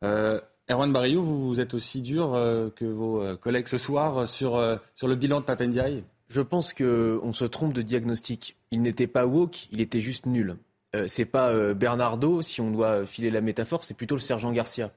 Euh, 0.05 0.41
Erwan 0.71 0.93
Barillou, 0.93 1.25
vous, 1.25 1.61
êtes 1.61 1.75
aussi 1.75 2.03
dur 2.03 2.35
euh, 2.35 2.69
que 2.75 2.85
vos 2.85 3.23
euh, 3.23 3.37
collègues 3.37 3.69
ce 3.69 3.79
soir 3.79 4.27
sur, 4.27 4.63
sur 4.95 5.09
le 5.09 5.15
bilan 5.15 5.41
de 5.41 5.45
Papendiaï? 5.45 6.05
Je 6.29 6.43
pense 6.43 6.75
qu'on 6.75 7.33
se 7.33 7.45
trompe 7.45 7.73
de 7.73 7.83
diagnostic. 7.83 8.57
Il 8.71 8.83
n'était 8.83 9.07
pas 9.07 9.27
woke, 9.27 9.69
il 9.73 9.81
était 9.81 10.01
juste 10.01 10.27
nul. 10.27 10.57
c'est 11.07 11.25
pas 11.25 11.73
Bernardo, 11.73 12.43
si 12.43 12.61
on 12.61 12.71
doit 12.71 13.07
filer 13.07 13.31
la 13.31 13.41
métaphore, 13.41 13.83
c'est 13.83 13.95
plutôt 13.95 14.15
le 14.15 14.21
sergent 14.21 14.53
Garcia. 14.53 14.91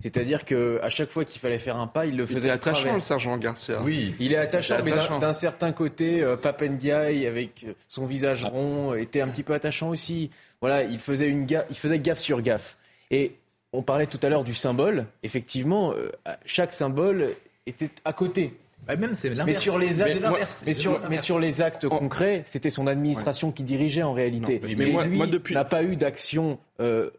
C'est-à-dire 0.00 0.44
qu'à 0.44 0.88
chaque 0.88 1.10
fois 1.10 1.24
qu'il 1.24 1.40
fallait 1.40 1.60
faire 1.60 1.76
un 1.76 1.86
pas, 1.86 2.04
il 2.06 2.16
le 2.16 2.26
faisait. 2.26 2.40
Il 2.40 2.46
est 2.46 2.50
attachant, 2.50 2.94
le 2.94 3.00
sergent 3.00 3.38
Garcia. 3.38 3.80
Oui. 3.82 4.14
Il 4.18 4.32
est 4.32 4.36
attachant, 4.36 4.78
mais 4.84 4.90
d'un 5.20 5.32
certain 5.32 5.70
côté, 5.70 6.24
Papendiaï, 6.42 7.28
avec 7.28 7.64
son 7.86 8.06
visage 8.06 8.44
rond, 8.44 8.92
était 8.94 9.20
un 9.20 9.28
petit 9.28 9.44
peu 9.44 9.54
attachant 9.54 9.90
aussi 9.90 10.32
voilà, 10.62 10.84
il 10.84 11.00
faisait, 11.00 11.28
une 11.28 11.44
gaffe, 11.44 11.66
il 11.68 11.76
faisait 11.76 11.98
gaffe 11.98 12.20
sur 12.20 12.40
gaffe. 12.40 12.78
Et 13.10 13.32
on 13.72 13.82
parlait 13.82 14.06
tout 14.06 14.20
à 14.22 14.28
l'heure 14.28 14.44
du 14.44 14.54
symbole. 14.54 15.06
Effectivement, 15.22 15.92
euh, 15.92 16.08
chaque 16.46 16.72
symbole 16.72 17.34
était 17.66 17.90
à 18.04 18.12
côté. 18.12 18.54
Bah, 18.86 18.96
même 18.96 19.14
c'est 19.14 19.30
mais 19.30 19.54
sur 19.54 19.78
les 19.78 20.00
actes, 20.00 20.20
mais, 20.64 20.74
sur, 20.74 21.00
mais 21.08 21.18
sur 21.18 21.38
les 21.38 21.62
actes 21.62 21.88
concrets, 21.88 22.42
c'était 22.46 22.70
son 22.70 22.86
administration 22.86 23.52
qui 23.52 23.64
dirigeait 23.64 24.02
en 24.02 24.12
réalité. 24.12 24.60
mais, 24.76 24.86
moi, 24.90 25.04
lui 25.04 25.20
n'a 25.52 25.64
pas 25.64 25.84
eu 25.84 25.96
d'action 25.96 26.58
euh, 26.80 27.10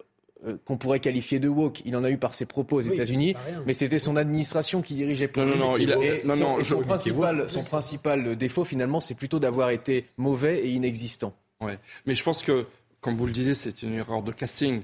euh, 0.45 0.57
qu'on 0.65 0.77
pourrait 0.77 0.99
qualifier 0.99 1.39
de 1.39 1.47
woke. 1.47 1.81
Il 1.85 1.95
en 1.95 2.03
a 2.03 2.09
eu 2.09 2.17
par 2.17 2.33
ses 2.33 2.45
propos 2.45 2.77
aux 2.77 2.81
États-Unis, 2.81 3.35
mais 3.65 3.73
c'était 3.73 3.99
son 3.99 4.15
administration 4.17 4.81
qui 4.81 4.93
dirigeait 4.93 5.27
pour 5.29 5.43
non, 5.43 5.55
Non, 5.55 5.77
non, 6.25 6.35
non, 6.35 6.63
son, 6.63 6.81
principal, 6.81 7.49
son 7.49 7.63
principal 7.63 8.35
défaut 8.35 8.65
finalement, 8.65 8.99
c'est 8.99 9.15
plutôt 9.15 9.39
d'avoir 9.39 9.69
été 9.69 10.07
mauvais 10.17 10.65
et 10.65 10.69
inexistant. 10.69 11.33
Ouais. 11.61 11.77
Mais 12.05 12.15
je 12.15 12.23
pense 12.23 12.41
que 12.41 12.65
comme 13.03 13.17
vous 13.17 13.27
le 13.27 13.33
disiez, 13.33 13.53
c'est 13.53 13.83
une 13.83 13.93
erreur 13.93 14.23
de 14.23 14.31
casting. 14.31 14.81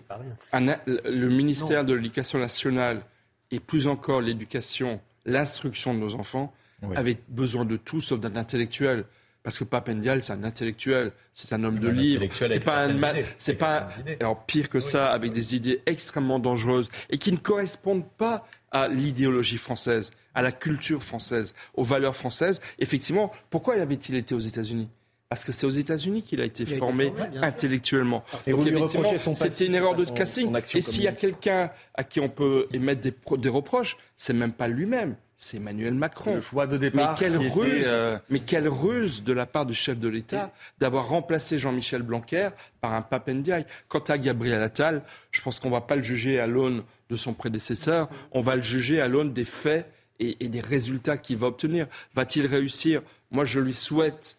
le 0.54 1.28
ministère 1.30 1.86
de 1.86 1.94
l'Éducation 1.94 2.38
nationale 2.38 3.02
et 3.50 3.60
plus 3.60 3.88
encore 3.88 4.22
l'éducation, 4.22 5.00
l'instruction 5.26 5.94
de 5.94 6.00
nos 6.00 6.14
enfants 6.16 6.54
avait 6.96 7.18
besoin 7.30 7.66
de 7.66 7.78
tout 7.78 8.02
sauf 8.02 8.20
d'un 8.20 8.36
intellectuel. 8.36 9.06
Parce 9.42 9.58
que 9.58 9.64
Papendial, 9.64 10.22
c'est 10.22 10.34
un 10.34 10.44
intellectuel, 10.44 11.14
c'est 11.32 11.54
un 11.54 11.64
homme 11.64 11.80
de 11.80 11.88
livre, 11.88 12.26
c'est 12.46 12.60
pas 12.60 12.86
un, 12.88 12.98
c'est 13.38 13.54
pas 13.54 13.88
alors 14.20 14.46
pire 14.46 14.68
que 14.68 14.82
ça, 14.82 15.12
avec 15.14 15.32
des 15.32 15.56
idées 15.56 15.82
extrêmement 15.86 16.40
dangereuses 16.40 16.90
et 17.10 17.18
qui 17.18 17.32
ne 17.32 17.38
correspondent 17.38 18.08
pas 18.18 18.46
à 18.72 18.90
l'idéologie 18.90 19.58
française, 19.58 20.12
à 20.36 20.42
la 20.42 20.52
culture 20.52 21.02
française, 21.02 21.56
aux 21.74 21.86
valeurs 21.86 22.18
françaises. 22.18 22.60
Effectivement, 22.80 23.32
pourquoi 23.50 23.76
avait-il 23.76 24.16
été 24.16 24.36
aux 24.36 24.40
États-Unis? 24.40 24.90
Parce 25.30 25.44
que 25.44 25.52
c'est 25.52 25.68
aux 25.68 25.72
États-Unis 25.72 26.24
qu'il 26.24 26.42
a 26.42 26.46
été 26.46 26.66
formé, 26.66 27.14
intellectuellement. 27.42 28.24
Donc 28.48 28.66
effectivement, 28.68 29.36
c'était 29.36 29.68
une 29.68 29.76
erreur 29.76 29.96
de 29.96 30.06
casting. 30.06 30.52
Et 30.74 30.82
s'il 30.82 31.04
y 31.04 31.08
a 31.08 31.12
quelqu'un 31.12 31.70
à 31.94 32.04
qui 32.04 32.20
on 32.20 32.30
peut 32.30 32.68
émettre 32.74 33.02
des, 33.02 33.14
des 33.38 33.50
reproches, 33.50 33.98
c'est 34.18 34.34
même 34.34 34.54
pas 34.54 34.68
lui-même. 34.68 35.16
C'est 35.38 35.58
Emmanuel 35.58 35.94
Macron. 35.94 36.36
Le 36.36 36.42
choix 36.42 36.68
de 36.68 36.76
départ. 36.76 37.12
Mais 37.14 37.18
quelle, 37.18 37.38
ruse, 37.38 37.86
euh, 37.88 38.18
mais 38.30 38.40
quelle 38.40 38.68
ruse 38.68 39.24
de 39.24 39.32
la 39.32 39.46
part 39.46 39.66
du 39.66 39.74
chef 39.74 39.98
de 39.98 40.10
l'État 40.10 40.52
d'avoir 40.80 41.08
remplacé 41.08 41.58
Jean-Michel 41.58 42.02
Blanquer 42.02 42.50
par 42.82 42.94
un 42.94 43.02
Papendiaï. 43.02 43.66
Quant 43.88 44.00
à 44.00 44.18
Gabriel 44.18 44.62
Attal, 44.62 45.02
je 45.32 45.40
pense 45.42 45.62
qu'on 45.62 45.70
ne 45.70 45.76
va 45.76 45.82
pas 45.82 45.96
le 45.96 46.04
juger 46.04 46.42
à 46.42 46.48
l'aune 46.48 46.84
de 47.10 47.16
son 47.16 47.34
prédécesseur, 47.34 48.10
on 48.32 48.42
va 48.42 48.58
le 48.58 48.62
juger 48.64 49.00
à 49.00 49.08
l'aune 49.08 49.32
des 49.32 49.46
faits 49.46 49.90
et, 50.20 50.44
et 50.44 50.50
des 50.50 50.60
résultats 50.60 51.18
qu'il 51.18 51.38
va 51.38 51.48
obtenir. 51.48 51.88
Va-t-il 52.16 52.46
réussir? 52.46 53.02
Moi, 53.32 53.46
je 53.46 53.62
lui 53.62 53.74
souhaite 53.74 54.36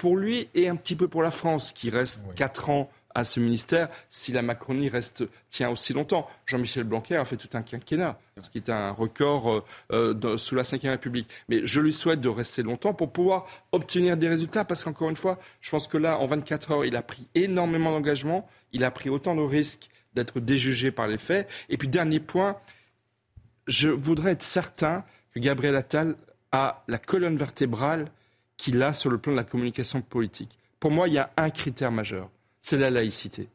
pour 0.00 0.16
lui 0.16 0.48
et 0.54 0.66
un 0.66 0.76
petit 0.76 0.96
peu 0.96 1.08
pour 1.08 1.22
la 1.22 1.30
France, 1.30 1.72
qui 1.72 1.90
reste 1.90 2.22
quatre 2.34 2.70
ans 2.70 2.90
à 3.14 3.22
ce 3.22 3.38
ministère 3.38 3.90
si 4.08 4.32
la 4.32 4.40
Macronie 4.40 4.88
reste, 4.88 5.24
tient 5.50 5.68
aussi 5.68 5.92
longtemps. 5.92 6.26
Jean-Michel 6.46 6.84
Blanquer 6.84 7.16
a 7.16 7.26
fait 7.26 7.36
tout 7.36 7.50
un 7.52 7.60
quinquennat, 7.60 8.18
ce 8.40 8.48
qui 8.48 8.56
est 8.56 8.70
un 8.70 8.92
record 8.92 9.62
euh, 9.92 10.38
sous 10.38 10.54
la 10.54 10.62
Ve 10.62 10.78
République. 10.84 11.28
Mais 11.50 11.66
je 11.66 11.82
lui 11.82 11.92
souhaite 11.92 12.22
de 12.22 12.30
rester 12.30 12.62
longtemps 12.62 12.94
pour 12.94 13.12
pouvoir 13.12 13.46
obtenir 13.72 14.16
des 14.16 14.26
résultats, 14.26 14.64
parce 14.64 14.84
qu'encore 14.84 15.10
une 15.10 15.16
fois, 15.16 15.38
je 15.60 15.68
pense 15.68 15.86
que 15.86 15.98
là, 15.98 16.18
en 16.18 16.26
24 16.26 16.70
heures, 16.70 16.84
il 16.86 16.96
a 16.96 17.02
pris 17.02 17.28
énormément 17.34 17.90
d'engagements, 17.90 18.48
il 18.72 18.84
a 18.84 18.90
pris 18.90 19.10
autant 19.10 19.36
de 19.36 19.42
risques 19.42 19.90
d'être 20.14 20.40
déjugé 20.40 20.92
par 20.92 21.08
les 21.08 21.18
faits. 21.18 21.46
Et 21.68 21.76
puis, 21.76 21.88
dernier 21.88 22.20
point, 22.20 22.56
je 23.66 23.88
voudrais 23.88 24.32
être 24.32 24.42
certain 24.42 25.04
que 25.34 25.40
Gabriel 25.40 25.76
Attal 25.76 26.16
a 26.52 26.84
la 26.88 26.96
colonne 26.96 27.36
vertébrale 27.36 28.10
qu'il 28.60 28.82
a 28.82 28.92
sur 28.92 29.08
le 29.08 29.16
plan 29.16 29.32
de 29.32 29.38
la 29.38 29.44
communication 29.44 30.02
politique. 30.02 30.50
Pour 30.80 30.90
moi, 30.90 31.08
il 31.08 31.14
y 31.14 31.18
a 31.18 31.30
un 31.38 31.48
critère 31.48 31.90
majeur, 31.90 32.28
c'est 32.60 32.76
la 32.76 32.90
laïcité. 32.90 33.48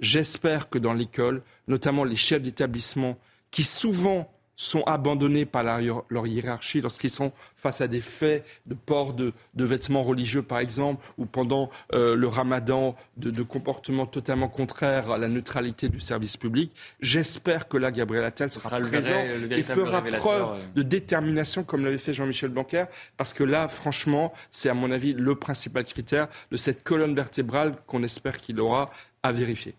J'espère 0.00 0.68
que 0.68 0.78
dans 0.78 0.92
l'école, 0.92 1.42
notamment 1.68 2.02
les 2.02 2.16
chefs 2.16 2.42
d'établissement, 2.42 3.16
qui 3.52 3.62
souvent 3.62 4.28
sont 4.60 4.82
abandonnés 4.82 5.46
par 5.46 5.62
leur 5.62 6.26
hiérarchie 6.26 6.82
lorsqu'ils 6.82 7.08
sont 7.08 7.32
face 7.56 7.80
à 7.80 7.88
des 7.88 8.02
faits 8.02 8.44
de 8.66 8.74
port 8.74 9.14
de, 9.14 9.32
vêtements 9.56 10.04
religieux, 10.04 10.42
par 10.42 10.58
exemple, 10.58 11.02
ou 11.16 11.24
pendant 11.24 11.70
euh, 11.94 12.14
le 12.14 12.28
ramadan, 12.28 12.94
de, 13.16 13.42
comportements 13.42 14.04
totalement 14.04 14.48
contraires 14.48 15.10
à 15.10 15.16
la 15.16 15.28
neutralité 15.28 15.88
du 15.88 15.98
service 15.98 16.36
public. 16.36 16.72
J'espère 17.00 17.68
que 17.68 17.78
là, 17.78 17.90
Gabriel 17.90 18.22
Attal 18.22 18.52
sera, 18.52 18.78
présent 18.80 19.14
et 19.50 19.62
fera 19.62 20.02
preuve 20.02 20.52
euh. 20.52 20.58
de 20.74 20.82
détermination, 20.82 21.64
comme 21.64 21.82
l'avait 21.82 21.96
fait 21.96 22.12
Jean-Michel 22.12 22.50
Blanquer, 22.50 22.84
parce 23.16 23.32
que 23.32 23.44
là, 23.44 23.66
franchement, 23.66 24.34
c'est 24.50 24.68
à 24.68 24.74
mon 24.74 24.90
avis 24.90 25.14
le 25.14 25.34
principal 25.36 25.84
critère 25.84 26.28
de 26.50 26.58
cette 26.58 26.82
colonne 26.82 27.14
vertébrale 27.14 27.76
qu'on 27.86 28.02
espère 28.02 28.36
qu'il 28.36 28.60
aura 28.60 28.90
à 29.22 29.32
vérifier. 29.32 29.74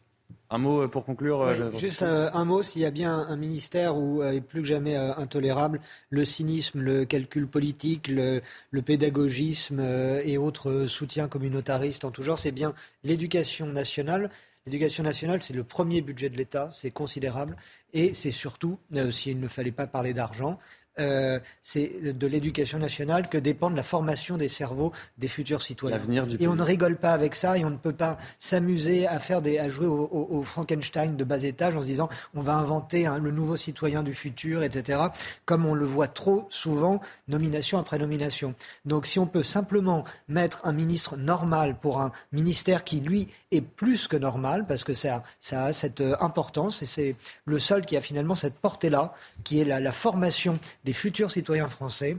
Un 0.54 0.58
mot 0.58 0.82
euh, 0.82 0.88
pour 0.90 1.06
conclure. 1.06 1.42
Euh, 1.42 1.72
juste 1.78 2.02
euh, 2.02 2.30
un, 2.34 2.44
mot, 2.44 2.62
s'il 2.62 2.82
y 2.82 2.86
a 2.86 2.92
bien 2.92 3.18
un 3.18 3.38
ministère 3.38 3.96
où 3.98 4.22
est 4.22 4.42
plus 4.42 4.62
que 4.62 4.68
jamais 4.68 4.96
intolérable 4.98 5.80
le 6.10 6.26
cynisme, 6.26 6.82
le 6.82 7.06
calcul 7.06 7.48
politique, 7.48 8.10
le, 8.10 8.42
pédagogisme 8.86 9.80
et 9.80 10.38
autres 10.38 10.88
soutiens 10.88 11.30
communautaristes 11.30 12.04
en 12.04 12.12
tout 12.12 12.22
genre, 12.22 12.38
c'est 12.38 12.52
bien 12.52 12.74
l'éducation 13.04 13.66
nationale. 13.68 14.30
L'éducation 14.66 15.04
nationale, 15.04 15.42
c'est 15.42 15.54
le 15.54 15.64
premier 15.64 16.02
budget 16.02 16.30
de 16.30 16.38
l'État, 16.38 16.70
c'est 16.76 16.92
considérable, 16.92 17.56
et 17.94 18.14
c'est 18.14 18.30
surtout, 18.30 18.78
s'il 19.10 19.40
ne 19.40 19.48
fallait 19.48 19.72
pas 19.72 19.88
parler 19.88 20.14
d'argent, 20.14 20.60
euh, 21.00 21.40
c'est 21.62 21.92
de 22.02 22.28
l'éducation 22.28 22.78
nationale 22.78 23.30
que 23.30 23.38
dépend 23.38 23.70
la 23.70 23.84
formation 23.84 24.36
des 24.36 24.50
cerveaux 24.50 24.92
des 25.18 25.30
futurs 25.30 25.62
citoyens. 25.62 26.00
et 26.40 26.48
on 26.48 26.56
ne 26.56 26.64
rigole 26.64 26.98
pas 26.98 27.14
avec 27.14 27.34
ça 27.34 27.58
et 27.58 27.64
on 27.64 27.70
ne 27.70 27.78
peut 27.78 27.94
pas 27.94 28.18
s'amuser 28.38 29.08
à 29.08 29.20
faire 29.20 29.42
des, 29.42 29.58
à 29.58 29.70
jouer 29.70 29.88
au, 29.88 30.44
Frankenstein 30.44 31.16
de 31.16 31.24
bas 31.24 31.44
étage 31.44 31.76
en 31.76 31.82
se 31.82 31.86
disant 31.86 32.10
on 32.36 32.42
va 32.42 32.56
inventer 32.56 33.08
le 33.22 33.32
nouveau 33.32 33.56
citoyen 33.56 34.04
du 34.04 34.14
futur, 34.14 34.64
etc. 34.64 35.00
Comme 35.46 35.66
on 35.66 35.74
le 35.74 35.86
voit 35.86 36.08
trop 36.08 36.46
souvent, 36.50 37.00
nomination 37.28 37.80
après 37.80 37.98
nomination. 37.98 38.54
Donc 38.86 39.06
si 39.06 39.18
on 39.18 39.28
peut 39.28 39.44
simplement 39.44 40.04
mettre 40.28 40.60
un 40.66 40.74
ministre 40.74 41.16
normal 41.16 41.78
pour 41.80 42.02
un 42.02 42.12
ministère 42.32 42.84
qui 42.84 43.00
lui 43.00 43.30
est 43.52 43.62
plus 43.62 44.08
que 44.08 44.18
normal 44.18 44.66
parce 44.68 44.84
que 44.84 44.94
ça, 44.94 45.24
ça 45.40 45.66
a 45.66 45.74
cette 45.74 46.02
euh, 46.02 46.16
importance 46.20 46.82
et 46.82 46.86
c'est 46.86 47.16
le 47.46 47.60
seul 47.60 47.86
qui 47.86 47.96
a 47.96 48.02
finalement 48.02 48.36
cette 48.36 48.56
portée-là, 48.56 49.14
qui 49.44 49.62
est 49.62 49.66
la, 49.66 49.80
la 49.80 49.92
formation 49.92 50.60
des 50.84 50.91
futurs 50.94 51.32
citoyens 51.32 51.70
français, 51.70 52.18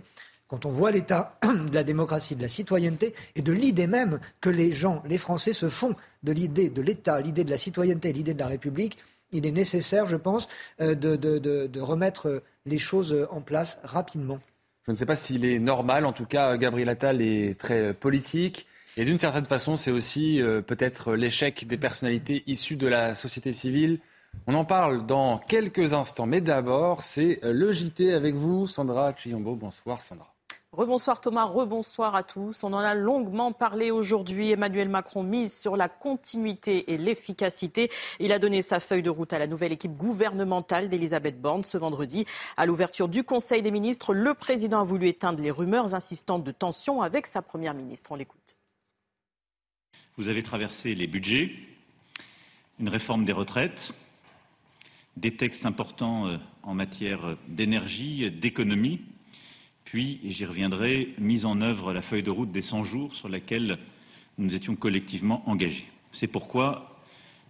quand 0.53 0.67
on 0.67 0.71
voit 0.71 0.91
l'état 0.91 1.39
de 1.43 1.75
la 1.75 1.83
démocratie, 1.83 2.37
de 2.37 2.43
la 2.43 2.49
citoyenneté 2.49 3.15
et 3.37 3.43
de 3.43 3.53
l'idée 3.53 3.87
même 3.87 4.21
que 4.41 4.51
les 4.51 4.73
gens, 4.73 5.03
les 5.09 5.17
Français 5.17 5.55
se 5.55 5.71
font 5.71 5.95
de 6.23 6.33
l'idée 6.33 6.69
de 6.69 6.83
l'État, 6.83 7.21
l'idée 7.21 7.43
de 7.43 7.51
la 7.51 7.57
citoyenneté, 7.57 8.13
l'idée 8.13 8.35
de 8.35 8.39
la 8.39 8.49
République, 8.49 8.99
il 9.33 9.47
est 9.47 9.51
nécessaire, 9.51 10.05
je 10.07 10.17
pense, 10.17 10.49
euh, 10.83 10.95
de, 10.95 11.81
remettre 11.81 12.43
les 12.67 12.79
choses 12.79 13.27
en 13.31 13.41
place 13.41 13.79
rapidement. 13.83 14.41
Je 14.87 14.91
ne 14.91 14.97
sais 14.97 15.07
pas 15.07 15.17
s'il 15.17 15.47
est 15.47 15.59
normal, 15.59 16.05
en 16.05 16.13
tout 16.13 16.27
cas, 16.27 16.57
Gabriel 16.59 16.91
Attal 16.91 17.23
est 17.23 17.59
très 17.59 17.95
politique. 17.95 18.67
Et 18.99 19.05
d'une 19.05 19.19
certaine 19.19 19.47
façon, 19.47 19.77
c'est 19.77 19.91
aussi 19.91 20.43
euh, 20.43 20.61
peut-être 20.61 21.15
l'échec 21.15 21.67
des 21.67 21.79
personnalités 21.79 22.43
issues 22.47 22.77
de 22.77 22.89
la 22.89 23.15
société 23.15 23.55
civile 23.55 24.01
on 24.47 24.55
en 24.55 24.65
parle 24.65 25.07
dans 25.07 25.39
quelques 25.39 25.93
instants, 25.93 26.27
mais 26.27 26.41
d'abord, 26.41 27.03
c'est 27.03 27.39
le 27.43 27.73
JT 27.73 28.13
avec 28.13 28.35
vous, 28.35 28.67
Sandra 28.67 29.15
Chiombo. 29.15 29.55
Bonsoir, 29.55 30.03
Sandra. 30.03 30.33
Rebonsoir 30.73 31.21
Thomas, 31.21 31.45
rebonsoir 31.45 32.15
à 32.15 32.23
tous. 32.23 32.65
On 32.65 32.73
en 32.73 32.79
a 32.79 32.95
longuement 32.95 33.53
parlé 33.53 33.91
aujourd'hui. 33.91 34.53
Emmanuel 34.53 34.89
Macron 34.89 35.23
mise 35.23 35.53
sur 35.53 35.77
la 35.77 35.91
continuité 35.91 36.91
et 36.95 36.97
l'efficacité. 36.97 37.91
Il 38.21 38.33
a 38.33 38.39
donné 38.39 38.63
sa 38.63 38.81
feuille 38.81 39.03
de 39.03 39.11
route 39.11 39.35
à 39.35 39.39
la 39.39 39.47
nouvelle 39.47 39.73
équipe 39.73 39.93
gouvernementale 39.93 40.89
d'Elisabeth 40.89 41.39
Borne 41.39 41.63
ce 41.63 41.77
vendredi. 41.77 42.25
À 42.57 42.65
l'ouverture 42.65 43.09
du 43.09 43.23
Conseil 43.23 43.61
des 43.61 43.71
ministres, 43.71 44.15
le 44.15 44.33
président 44.33 44.81
a 44.81 44.85
voulu 44.85 45.09
éteindre 45.09 45.43
les 45.43 45.51
rumeurs 45.51 45.95
insistantes 45.95 46.43
de 46.43 46.53
tension 46.53 47.03
avec 47.03 47.27
sa 47.27 47.43
première 47.43 47.75
ministre. 47.75 48.11
On 48.11 48.17
l'écoute. 48.17 48.57
Vous 50.17 50.29
avez 50.29 50.43
traversé 50.43 50.95
les 50.95 51.07
budgets, 51.07 51.53
une 52.81 52.89
réforme 52.89 53.27
des 53.27 53.33
retraites, 53.33 53.93
des 55.17 55.37
textes 55.37 55.67
importants 55.67 56.27
euh, 56.27 56.37
en 56.63 56.75
matière 56.75 57.37
d'énergie, 57.49 58.31
d'économie, 58.31 59.01
puis, 59.93 60.21
j'y 60.25 60.47
reviendrai, 60.47 61.11
mise 61.19 61.45
en 61.45 61.61
œuvre 61.61 61.93
la 61.93 62.01
feuille 62.01 62.23
de 62.23 62.31
route 62.31 62.51
des 62.51 62.63
100 62.63 62.83
jours 62.83 63.15
sur 63.15 63.29
laquelle 63.29 63.79
nous 64.39 64.55
étions 64.55 64.75
collectivement 64.75 65.47
engagés. 65.47 65.87
C'est 66.13 66.29
pourquoi 66.29 66.99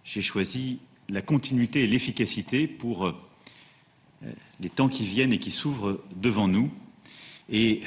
j'ai 0.03 0.21
choisi 0.21 0.79
la 1.07 1.21
continuité 1.21 1.83
et 1.83 1.87
l'efficacité 1.87 2.67
pour 2.67 3.05
euh, 3.05 3.13
les 4.59 4.69
temps 4.69 4.89
qui 4.89 5.05
viennent 5.05 5.31
et 5.31 5.39
qui 5.39 5.51
s'ouvrent 5.51 6.03
devant 6.17 6.49
nous. 6.49 6.69
Et 7.49 7.83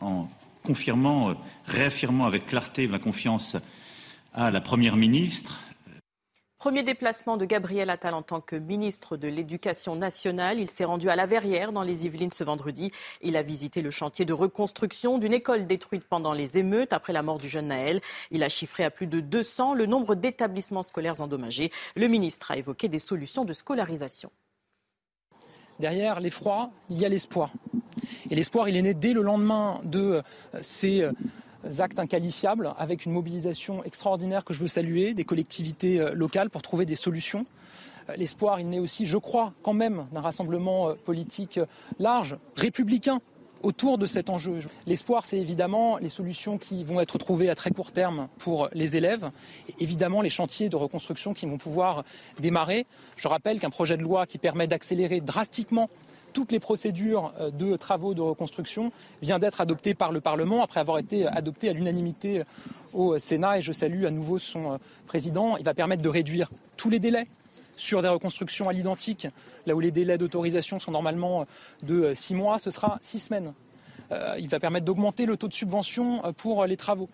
en 0.00 0.26
confirmant, 0.64 1.30
euh, 1.30 1.34
réaffirmant 1.66 2.26
avec 2.26 2.46
clarté 2.46 2.88
ma 2.88 2.98
confiance 2.98 3.56
à 4.34 4.50
la 4.50 4.60
Première 4.60 4.96
ministre, 4.96 5.60
Premier 6.66 6.82
déplacement 6.82 7.36
de 7.36 7.44
Gabriel 7.44 7.90
Attal 7.90 8.12
en 8.12 8.22
tant 8.22 8.40
que 8.40 8.56
ministre 8.56 9.16
de 9.16 9.28
l'Éducation 9.28 9.94
nationale. 9.94 10.58
Il 10.58 10.68
s'est 10.68 10.84
rendu 10.84 11.08
à 11.08 11.14
La 11.14 11.24
Verrière, 11.24 11.70
dans 11.70 11.84
les 11.84 12.06
Yvelines, 12.06 12.32
ce 12.32 12.42
vendredi. 12.42 12.90
Il 13.22 13.36
a 13.36 13.42
visité 13.44 13.82
le 13.82 13.92
chantier 13.92 14.24
de 14.24 14.32
reconstruction 14.32 15.18
d'une 15.18 15.32
école 15.32 15.68
détruite 15.68 16.02
pendant 16.08 16.32
les 16.32 16.58
émeutes 16.58 16.92
après 16.92 17.12
la 17.12 17.22
mort 17.22 17.38
du 17.38 17.48
jeune 17.48 17.68
Naël. 17.68 18.00
Il 18.32 18.42
a 18.42 18.48
chiffré 18.48 18.82
à 18.82 18.90
plus 18.90 19.06
de 19.06 19.20
200 19.20 19.74
le 19.74 19.86
nombre 19.86 20.16
d'établissements 20.16 20.82
scolaires 20.82 21.20
endommagés. 21.20 21.70
Le 21.94 22.08
ministre 22.08 22.50
a 22.50 22.56
évoqué 22.56 22.88
des 22.88 22.98
solutions 22.98 23.44
de 23.44 23.52
scolarisation. 23.52 24.32
Derrière 25.78 26.18
l'effroi, 26.18 26.70
il 26.90 26.98
y 26.98 27.04
a 27.04 27.08
l'espoir. 27.08 27.52
Et 28.28 28.34
l'espoir, 28.34 28.68
il 28.68 28.76
est 28.76 28.82
né 28.82 28.92
dès 28.92 29.12
le 29.12 29.22
lendemain 29.22 29.80
de 29.84 30.00
euh, 30.00 30.22
ces 30.62 31.02
euh, 31.02 31.12
actes 31.78 31.98
inqualifiables 31.98 32.72
avec 32.78 33.06
une 33.06 33.12
mobilisation 33.12 33.84
extraordinaire 33.84 34.44
que 34.44 34.54
je 34.54 34.60
veux 34.60 34.68
saluer 34.68 35.14
des 35.14 35.24
collectivités 35.24 36.00
euh, 36.00 36.14
locales 36.14 36.50
pour 36.50 36.62
trouver 36.62 36.86
des 36.86 36.96
solutions. 36.96 37.46
Euh, 38.08 38.14
l'espoir, 38.16 38.60
il 38.60 38.68
naît 38.68 38.78
aussi, 38.78 39.06
je 39.06 39.16
crois, 39.16 39.52
quand 39.62 39.72
même, 39.72 40.06
d'un 40.12 40.20
rassemblement 40.20 40.90
euh, 40.90 40.94
politique 40.94 41.60
large, 41.98 42.36
républicain, 42.56 43.20
autour 43.62 43.98
de 43.98 44.06
cet 44.06 44.30
enjeu. 44.30 44.60
L'espoir, 44.86 45.24
c'est 45.24 45.38
évidemment 45.38 45.98
les 45.98 46.08
solutions 46.08 46.58
qui 46.58 46.84
vont 46.84 47.00
être 47.00 47.18
trouvées 47.18 47.50
à 47.50 47.54
très 47.54 47.70
court 47.70 47.92
terme 47.92 48.28
pour 48.38 48.68
les 48.72 48.96
élèves, 48.96 49.30
et 49.68 49.74
évidemment 49.82 50.20
les 50.20 50.30
chantiers 50.30 50.68
de 50.68 50.76
reconstruction 50.76 51.34
qui 51.34 51.46
vont 51.46 51.58
pouvoir 51.58 52.04
démarrer. 52.38 52.86
Je 53.16 53.28
rappelle 53.28 53.58
qu'un 53.58 53.70
projet 53.70 53.96
de 53.96 54.02
loi 54.02 54.26
qui 54.26 54.38
permet 54.38 54.66
d'accélérer 54.66 55.20
drastiquement 55.20 55.88
toutes 56.36 56.52
les 56.52 56.60
procédures 56.60 57.32
euh, 57.40 57.50
de 57.50 57.76
travaux 57.76 58.12
de 58.12 58.20
reconstruction 58.20 58.92
vient 59.22 59.38
d'être 59.38 59.62
adopté 59.62 59.94
par 59.94 60.12
le 60.12 60.20
Parlement 60.20 60.62
après 60.62 60.80
avoir 60.80 60.98
été 60.98 61.26
adopté 61.26 61.70
à 61.70 61.72
l'unanimité 61.72 62.40
euh, 62.40 62.44
au 62.92 63.18
Sénat 63.18 63.56
et 63.56 63.62
je 63.62 63.72
salue 63.72 64.04
à 64.04 64.10
nouveau 64.10 64.38
son 64.38 64.74
euh, 64.74 64.76
président. 65.06 65.56
Il 65.56 65.64
va 65.64 65.72
permettre 65.72 66.02
de 66.02 66.10
réduire 66.10 66.50
tous 66.76 66.90
les 66.90 66.98
délais 66.98 67.26
sur 67.78 68.02
des 68.02 68.08
reconstructions 68.08 68.68
à 68.68 68.74
l'identique, 68.74 69.28
là 69.64 69.74
où 69.74 69.80
les 69.80 69.90
délais 69.90 70.18
d'autorisation 70.18 70.78
sont 70.78 70.90
normalement 70.90 71.46
de 71.82 72.12
six 72.14 72.34
mois, 72.34 72.58
ce 72.58 72.70
sera 72.70 72.98
six 73.02 73.18
semaines. 73.18 73.52
il 74.38 74.48
va 74.48 74.58
permettre 74.58 74.86
d'augmenter 74.86 75.26
le 75.26 75.36
taux 75.36 75.48
de 75.48 75.52
subvention 75.52 76.22
pour 76.38 76.64
les 76.64 76.78
travaux. 76.78 77.10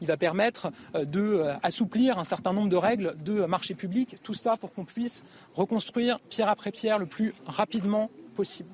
Il 0.00 0.06
va 0.06 0.16
permettre 0.16 0.70
d'assouplir 0.94 2.16
un 2.16 2.22
certain 2.22 2.52
nombre 2.52 2.68
de 2.68 2.76
règles 2.76 3.16
de 3.24 3.44
marché 3.44 3.74
public, 3.74 4.16
tout 4.22 4.34
ça 4.34 4.56
pour 4.56 4.72
qu'on 4.72 4.84
puisse 4.84 5.24
reconstruire 5.54 6.20
pierre 6.30 6.48
après 6.48 6.70
pierre 6.70 7.00
le 7.00 7.06
plus 7.06 7.34
rapidement 7.46 8.08
possible. 8.34 8.70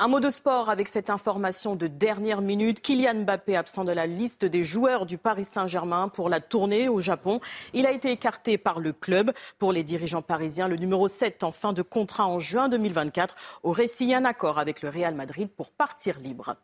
Un 0.00 0.08
mot 0.08 0.18
de 0.18 0.28
sport 0.28 0.70
avec 0.70 0.88
cette 0.88 1.08
information 1.08 1.76
de 1.76 1.86
dernière 1.86 2.40
minute. 2.40 2.80
Kylian 2.80 3.22
Mbappé, 3.22 3.54
absent 3.54 3.84
de 3.84 3.92
la 3.92 4.08
liste 4.08 4.44
des 4.44 4.64
joueurs 4.64 5.06
du 5.06 5.18
Paris 5.18 5.44
Saint-Germain 5.44 6.08
pour 6.08 6.28
la 6.28 6.40
tournée 6.40 6.88
au 6.88 7.00
Japon. 7.00 7.38
Il 7.74 7.86
a 7.86 7.92
été 7.92 8.10
écarté 8.10 8.58
par 8.58 8.80
le 8.80 8.92
club. 8.92 9.32
Pour 9.60 9.72
les 9.72 9.84
dirigeants 9.84 10.20
parisiens, 10.20 10.66
le 10.66 10.74
numéro 10.74 11.06
7 11.06 11.44
en 11.44 11.52
fin 11.52 11.72
de 11.72 11.82
contrat 11.82 12.26
en 12.26 12.40
juin 12.40 12.68
2024 12.68 13.36
aurait 13.62 13.86
signé 13.86 14.16
un 14.16 14.24
accord 14.24 14.58
avec 14.58 14.82
le 14.82 14.88
Real 14.88 15.14
Madrid 15.14 15.48
pour 15.48 15.70
partir 15.70 16.18
libre. 16.18 16.56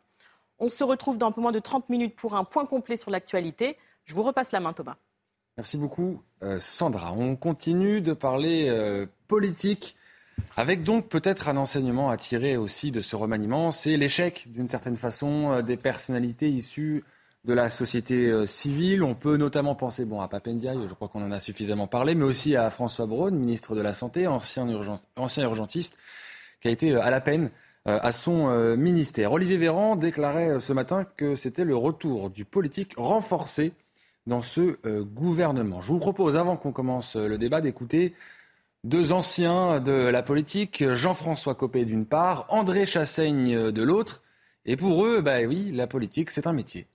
On 0.59 0.67
se 0.67 0.83
retrouve 0.83 1.17
dans 1.17 1.27
un 1.27 1.31
peu 1.31 1.39
moins 1.39 1.53
de 1.53 1.59
30 1.59 1.87
minutes 1.87 2.17
pour 2.17 2.35
un 2.35 2.43
point 2.43 2.65
complet 2.65 2.97
sur 2.97 3.11
l'actualité. 3.11 3.77
Je 4.03 4.13
vous 4.13 4.23
repasse 4.23 4.51
la 4.51 4.59
main, 4.59 4.73
Thomas. 4.73 4.97
Merci 5.55 5.77
beaucoup, 5.77 6.21
Sandra. 6.57 7.13
On 7.13 7.37
continue 7.37 8.01
de 8.01 8.11
parler 8.11 9.07
politique. 9.29 9.95
Avec 10.57 10.83
donc 10.83 11.07
peut-être 11.07 11.47
un 11.47 11.57
enseignement 11.57 12.09
à 12.09 12.17
tirer 12.17 12.57
aussi 12.57 12.91
de 12.91 13.01
ce 13.01 13.15
remaniement, 13.15 13.71
c'est 13.71 13.95
l'échec 13.97 14.51
d'une 14.51 14.67
certaine 14.67 14.95
façon 14.95 15.61
des 15.61 15.77
personnalités 15.77 16.49
issues 16.49 17.03
de 17.45 17.53
la 17.53 17.69
société 17.69 18.29
euh, 18.29 18.45
civile. 18.45 19.03
On 19.03 19.15
peut 19.15 19.37
notamment 19.37 19.75
penser 19.75 20.05
bon, 20.05 20.21
à 20.21 20.27
Papendiaï, 20.27 20.77
je 20.87 20.93
crois 20.93 21.07
qu'on 21.07 21.23
en 21.23 21.31
a 21.31 21.39
suffisamment 21.39 21.87
parlé, 21.87 22.15
mais 22.15 22.23
aussi 22.23 22.55
à 22.55 22.69
François 22.69 23.07
Braun, 23.07 23.31
ministre 23.31 23.75
de 23.75 23.81
la 23.81 23.93
Santé, 23.93 24.27
ancien, 24.27 24.67
ancien 25.15 25.43
urgentiste, 25.43 25.97
qui 26.61 26.67
a 26.67 26.71
été 26.71 26.91
euh, 26.91 27.01
à 27.01 27.09
la 27.09 27.21
peine 27.21 27.49
euh, 27.87 27.97
à 28.01 28.11
son 28.11 28.75
ministère. 28.77 29.31
Olivier 29.31 29.57
Véran 29.57 29.95
déclarait 29.95 30.59
ce 30.59 30.73
matin 30.73 31.05
que 31.17 31.35
c'était 31.35 31.65
le 31.65 31.75
retour 31.75 32.29
du 32.29 32.45
politique 32.45 32.93
renforcé 32.95 33.73
dans 34.27 34.41
ce 34.41 34.77
gouvernement. 35.01 35.81
Je 35.81 35.87
vous 35.87 35.97
propose, 35.97 36.35
avant 36.35 36.55
qu'on 36.55 36.71
commence 36.71 37.15
le 37.15 37.39
débat, 37.39 37.59
d'écouter 37.59 38.13
deux 38.83 39.11
anciens 39.11 39.79
de 39.79 39.91
la 39.91 40.23
politique, 40.23 40.83
Jean-François 40.93 41.55
Copé 41.55 41.85
d'une 41.85 42.05
part, 42.05 42.45
André 42.49 42.85
Chassaigne 42.85 43.71
de 43.71 43.83
l'autre. 43.83 44.21
Et 44.65 44.75
pour 44.75 45.05
eux, 45.05 45.21
bah 45.21 45.41
oui, 45.47 45.71
la 45.71 45.87
politique, 45.87 46.31
c'est 46.31 46.47
un 46.47 46.53
métier. 46.53 46.87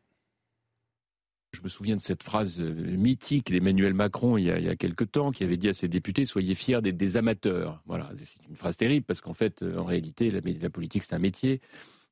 Je 1.53 1.63
me 1.63 1.69
souviens 1.69 1.97
de 1.97 2.03
cette 2.03 2.23
phrase 2.23 2.61
euh, 2.61 2.71
mythique 2.71 3.51
d'Emmanuel 3.51 3.95
Macron 3.95 4.37
il 4.37 4.45
y, 4.45 4.51
a, 4.51 4.59
il 4.59 4.77
quelque 4.77 5.05
temps 5.05 5.31
qui 5.31 5.43
avait 5.43 5.57
dit 5.57 5.71
à 5.71 5.75
ses 5.75 5.89
députés 5.89 6.27
Soyez 6.27 6.55
fiers 6.55 6.83
d'être 6.83 6.99
des 6.99 7.17
amateurs. 7.17 7.83
Voilà, 7.87 8.11
c'est 8.23 8.47
une 8.49 8.57
phrase 8.57 8.77
terrible 8.77 9.07
parce 9.07 9.23
qu'en 9.23 9.33
fait, 9.33 9.63
euh, 9.63 9.79
en 9.79 9.85
réalité, 9.85 10.31
la, 10.31 10.71
politique, 10.71 11.03
c'est 11.03 11.15
un 11.15 11.19
métier. 11.19 11.61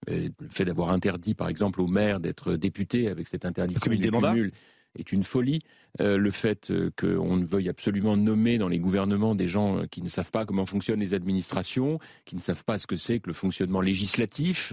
le 0.09 0.31
fait 0.51 0.65
d'avoir 0.65 0.91
interdit, 0.91 1.35
par 1.35 1.49
exemple, 1.49 1.83
aux 1.83 1.87
maires 1.87 2.21
d'être 2.21 2.55
députés 2.55 3.09
avec 3.09 3.27
cette 3.27 3.45
interdiction 3.45 3.91
des 3.91 4.09
cumul 4.09 4.53
est 4.99 5.13
une 5.13 5.25
folie. 5.25 5.61
Euh, 6.01 6.17
le 6.17 6.33
fait 6.33 6.73
euh, 6.73 6.91
qu'on 6.99 7.37
ne 7.37 7.45
veuille 7.45 7.69
absolument 7.69 8.17
nommer 8.17 8.59
dans 8.59 8.67
les 8.67 8.81
gouvernements 8.81 9.37
des 9.37 9.47
gens 9.47 9.79
euh, 9.79 9.87
qui 9.87 10.03
ne 10.03 10.09
savent 10.09 10.33
pas 10.33 10.45
comment 10.45 10.67
fonctionnent 10.67 10.99
les 10.99 11.15
administrations, 11.15 12.01
qui 12.25 12.35
ne 12.35 12.41
savent 12.41 12.65
pas 12.65 12.81
ce 12.81 12.89
que 12.89 12.97
c'est 12.97 13.21
que 13.21 13.29
le 13.29 13.33
fonctionnement 13.33 13.81
législatif, 13.81 14.73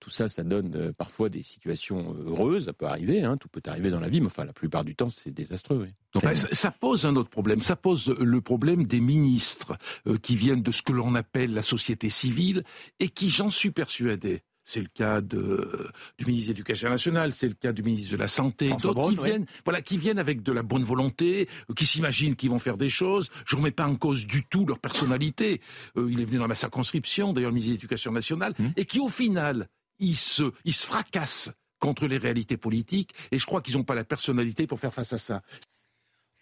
tout 0.00 0.10
ça, 0.10 0.30
ça 0.30 0.44
donne 0.44 0.92
parfois 0.96 1.28
des 1.28 1.42
situations 1.42 2.16
heureuses. 2.26 2.66
Ça 2.66 2.72
peut 2.72 2.86
arriver, 2.86 3.22
hein, 3.22 3.36
tout 3.36 3.48
peut 3.48 3.60
arriver 3.66 3.90
dans 3.90 4.00
la 4.00 4.08
vie, 4.08 4.20
mais 4.20 4.28
enfin, 4.28 4.44
la 4.44 4.54
plupart 4.54 4.84
du 4.84 4.94
temps, 4.94 5.10
c'est 5.10 5.30
désastreux. 5.30 5.88
Ben, 6.22 6.34
ça 6.34 6.70
pose 6.70 7.04
un 7.04 7.16
autre 7.16 7.30
problème. 7.30 7.60
Ça 7.60 7.76
pose 7.76 8.08
le 8.08 8.40
problème 8.40 8.86
des 8.86 9.00
ministres 9.00 9.76
qui 10.22 10.36
viennent 10.36 10.62
de 10.62 10.72
ce 10.72 10.82
que 10.82 10.92
l'on 10.92 11.14
appelle 11.14 11.52
la 11.52 11.62
société 11.62 12.08
civile 12.08 12.64
et 12.98 13.08
qui, 13.08 13.30
j'en 13.30 13.50
suis 13.50 13.70
persuadé, 13.70 14.42
c'est 14.64 14.80
le 14.80 14.88
cas 14.88 15.20
de, 15.20 15.90
du 16.18 16.26
ministre 16.26 16.48
de 16.48 16.52
l'Éducation 16.52 16.88
nationale, 16.88 17.32
c'est 17.32 17.48
le 17.48 17.54
cas 17.54 17.72
du 17.72 17.82
ministre 17.82 18.12
de 18.12 18.16
la 18.16 18.28
Santé, 18.28 18.70
d'autres 18.80 19.10
qui 19.10 19.16
viennent, 19.16 19.46
voilà, 19.64 19.82
qui 19.82 19.96
viennent 19.96 20.18
avec 20.18 20.42
de 20.42 20.52
la 20.52 20.62
bonne 20.62 20.84
volonté, 20.84 21.48
euh, 21.68 21.74
qui 21.74 21.86
s'imaginent 21.86 22.36
qu'ils 22.36 22.50
vont 22.50 22.58
faire 22.58 22.76
des 22.76 22.88
choses. 22.88 23.28
Je 23.46 23.56
ne 23.56 23.60
remets 23.60 23.72
pas 23.72 23.86
en 23.86 23.96
cause 23.96 24.26
du 24.26 24.44
tout 24.44 24.64
leur 24.66 24.78
personnalité. 24.78 25.60
Euh, 25.96 26.08
il 26.10 26.20
est 26.20 26.24
venu 26.24 26.38
dans 26.38 26.48
ma 26.48 26.54
circonscription, 26.54 27.32
d'ailleurs, 27.32 27.50
le 27.50 27.54
ministre 27.54 27.72
de 27.72 27.76
l'Éducation 27.78 28.12
nationale, 28.12 28.54
mmh. 28.58 28.68
et 28.76 28.84
qui, 28.84 29.00
au 29.00 29.08
final, 29.08 29.68
il 29.98 30.16
se, 30.16 30.52
il 30.64 30.74
se 30.74 30.86
fracasse 30.86 31.50
contre 31.78 32.06
les 32.06 32.18
réalités 32.18 32.56
politiques, 32.56 33.12
et 33.32 33.38
je 33.38 33.46
crois 33.46 33.60
qu'ils 33.60 33.76
n'ont 33.76 33.84
pas 33.84 33.96
la 33.96 34.04
personnalité 34.04 34.68
pour 34.68 34.78
faire 34.78 34.94
face 34.94 35.12
à 35.12 35.18
ça. 35.18 35.42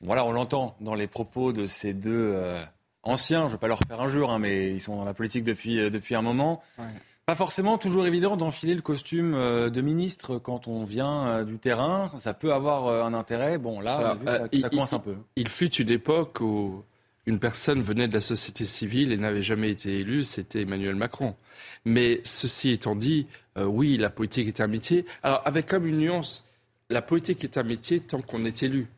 Voilà, 0.03 0.25
on 0.27 0.33
l'entend 0.33 0.77
dans 0.81 0.95
les 0.95 1.07
propos 1.07 1.53
de 1.53 1.67
ces 1.67 1.95
deux 1.95 2.33
euh, 2.35 2.63
anciens, 3.03 3.43
je 3.43 3.47
ne 3.47 3.53
vais 3.53 3.59
pas 3.59 3.69
leur 3.69 3.81
faire 3.81 4.01
un 4.01 4.09
jour, 4.09 4.31
hein, 4.31 4.39
mais 4.39 4.73
ils 4.75 4.81
sont 4.81 4.97
dans 4.97 5.05
la 5.05 5.15
politique 5.15 5.45
depuis, 5.45 5.91
depuis 5.91 6.15
un 6.15 6.23
moment. 6.23 6.63
Ouais. 6.79 6.85
Pas 7.31 7.37
forcément 7.37 7.79
toujours 7.79 8.09
évident 8.09 8.37
d'enfiler 8.37 8.75
le 8.75 8.81
costume 8.83 9.35
euh, 9.35 9.71
de 9.71 9.81
ministre 9.83 10.39
quand 10.39 10.67
on 10.67 10.85
vient 10.85 11.29
euh, 11.29 11.45
du 11.45 11.61
terrain. 11.61 12.11
Ça 12.19 12.35
peut 12.35 12.53
avoir 12.53 12.89
euh, 12.89 13.05
un 13.05 13.15
intérêt. 13.15 13.57
Bon, 13.57 13.79
là, 13.79 14.19
ça, 14.27 14.49
il, 14.51 14.69
coince 14.69 14.95
un 14.95 14.99
peu. 14.99 15.15
Il 15.37 15.49
fut 15.49 15.73
une 15.77 15.91
époque 15.91 16.41
où 16.41 16.83
une 17.27 17.39
personne 17.39 17.83
venait 17.83 18.09
de 18.09 18.15
la 18.15 18.21
société 18.21 18.65
civile 18.65 19.13
et 19.13 19.17
n'avait 19.17 19.43
jamais 19.43 19.71
été 19.71 19.99
élue, 19.99 20.25
c'était 20.25 20.63
Emmanuel 20.63 20.97
Macron. 20.97 21.37
Mais 21.85 22.21
ceci 22.25 22.71
étant 22.71 22.97
dit, 22.97 23.29
oui, 23.57 23.97
la 23.97 24.11
politique 24.11 24.49
est 24.49 24.61
un 24.61 24.67
métier. 24.67 25.07
Alors, 25.23 25.41
avec 25.45 25.67
comme 25.67 25.87
une 25.87 25.99
nuance, 25.99 26.45
la 26.89 27.01
politique 27.01 27.45
est 27.45 27.57
un 27.59 27.63
métier 27.63 28.01
tant 28.01 28.23
qu'on 28.23 28.45
est 28.45 28.65
élu. 28.65 28.89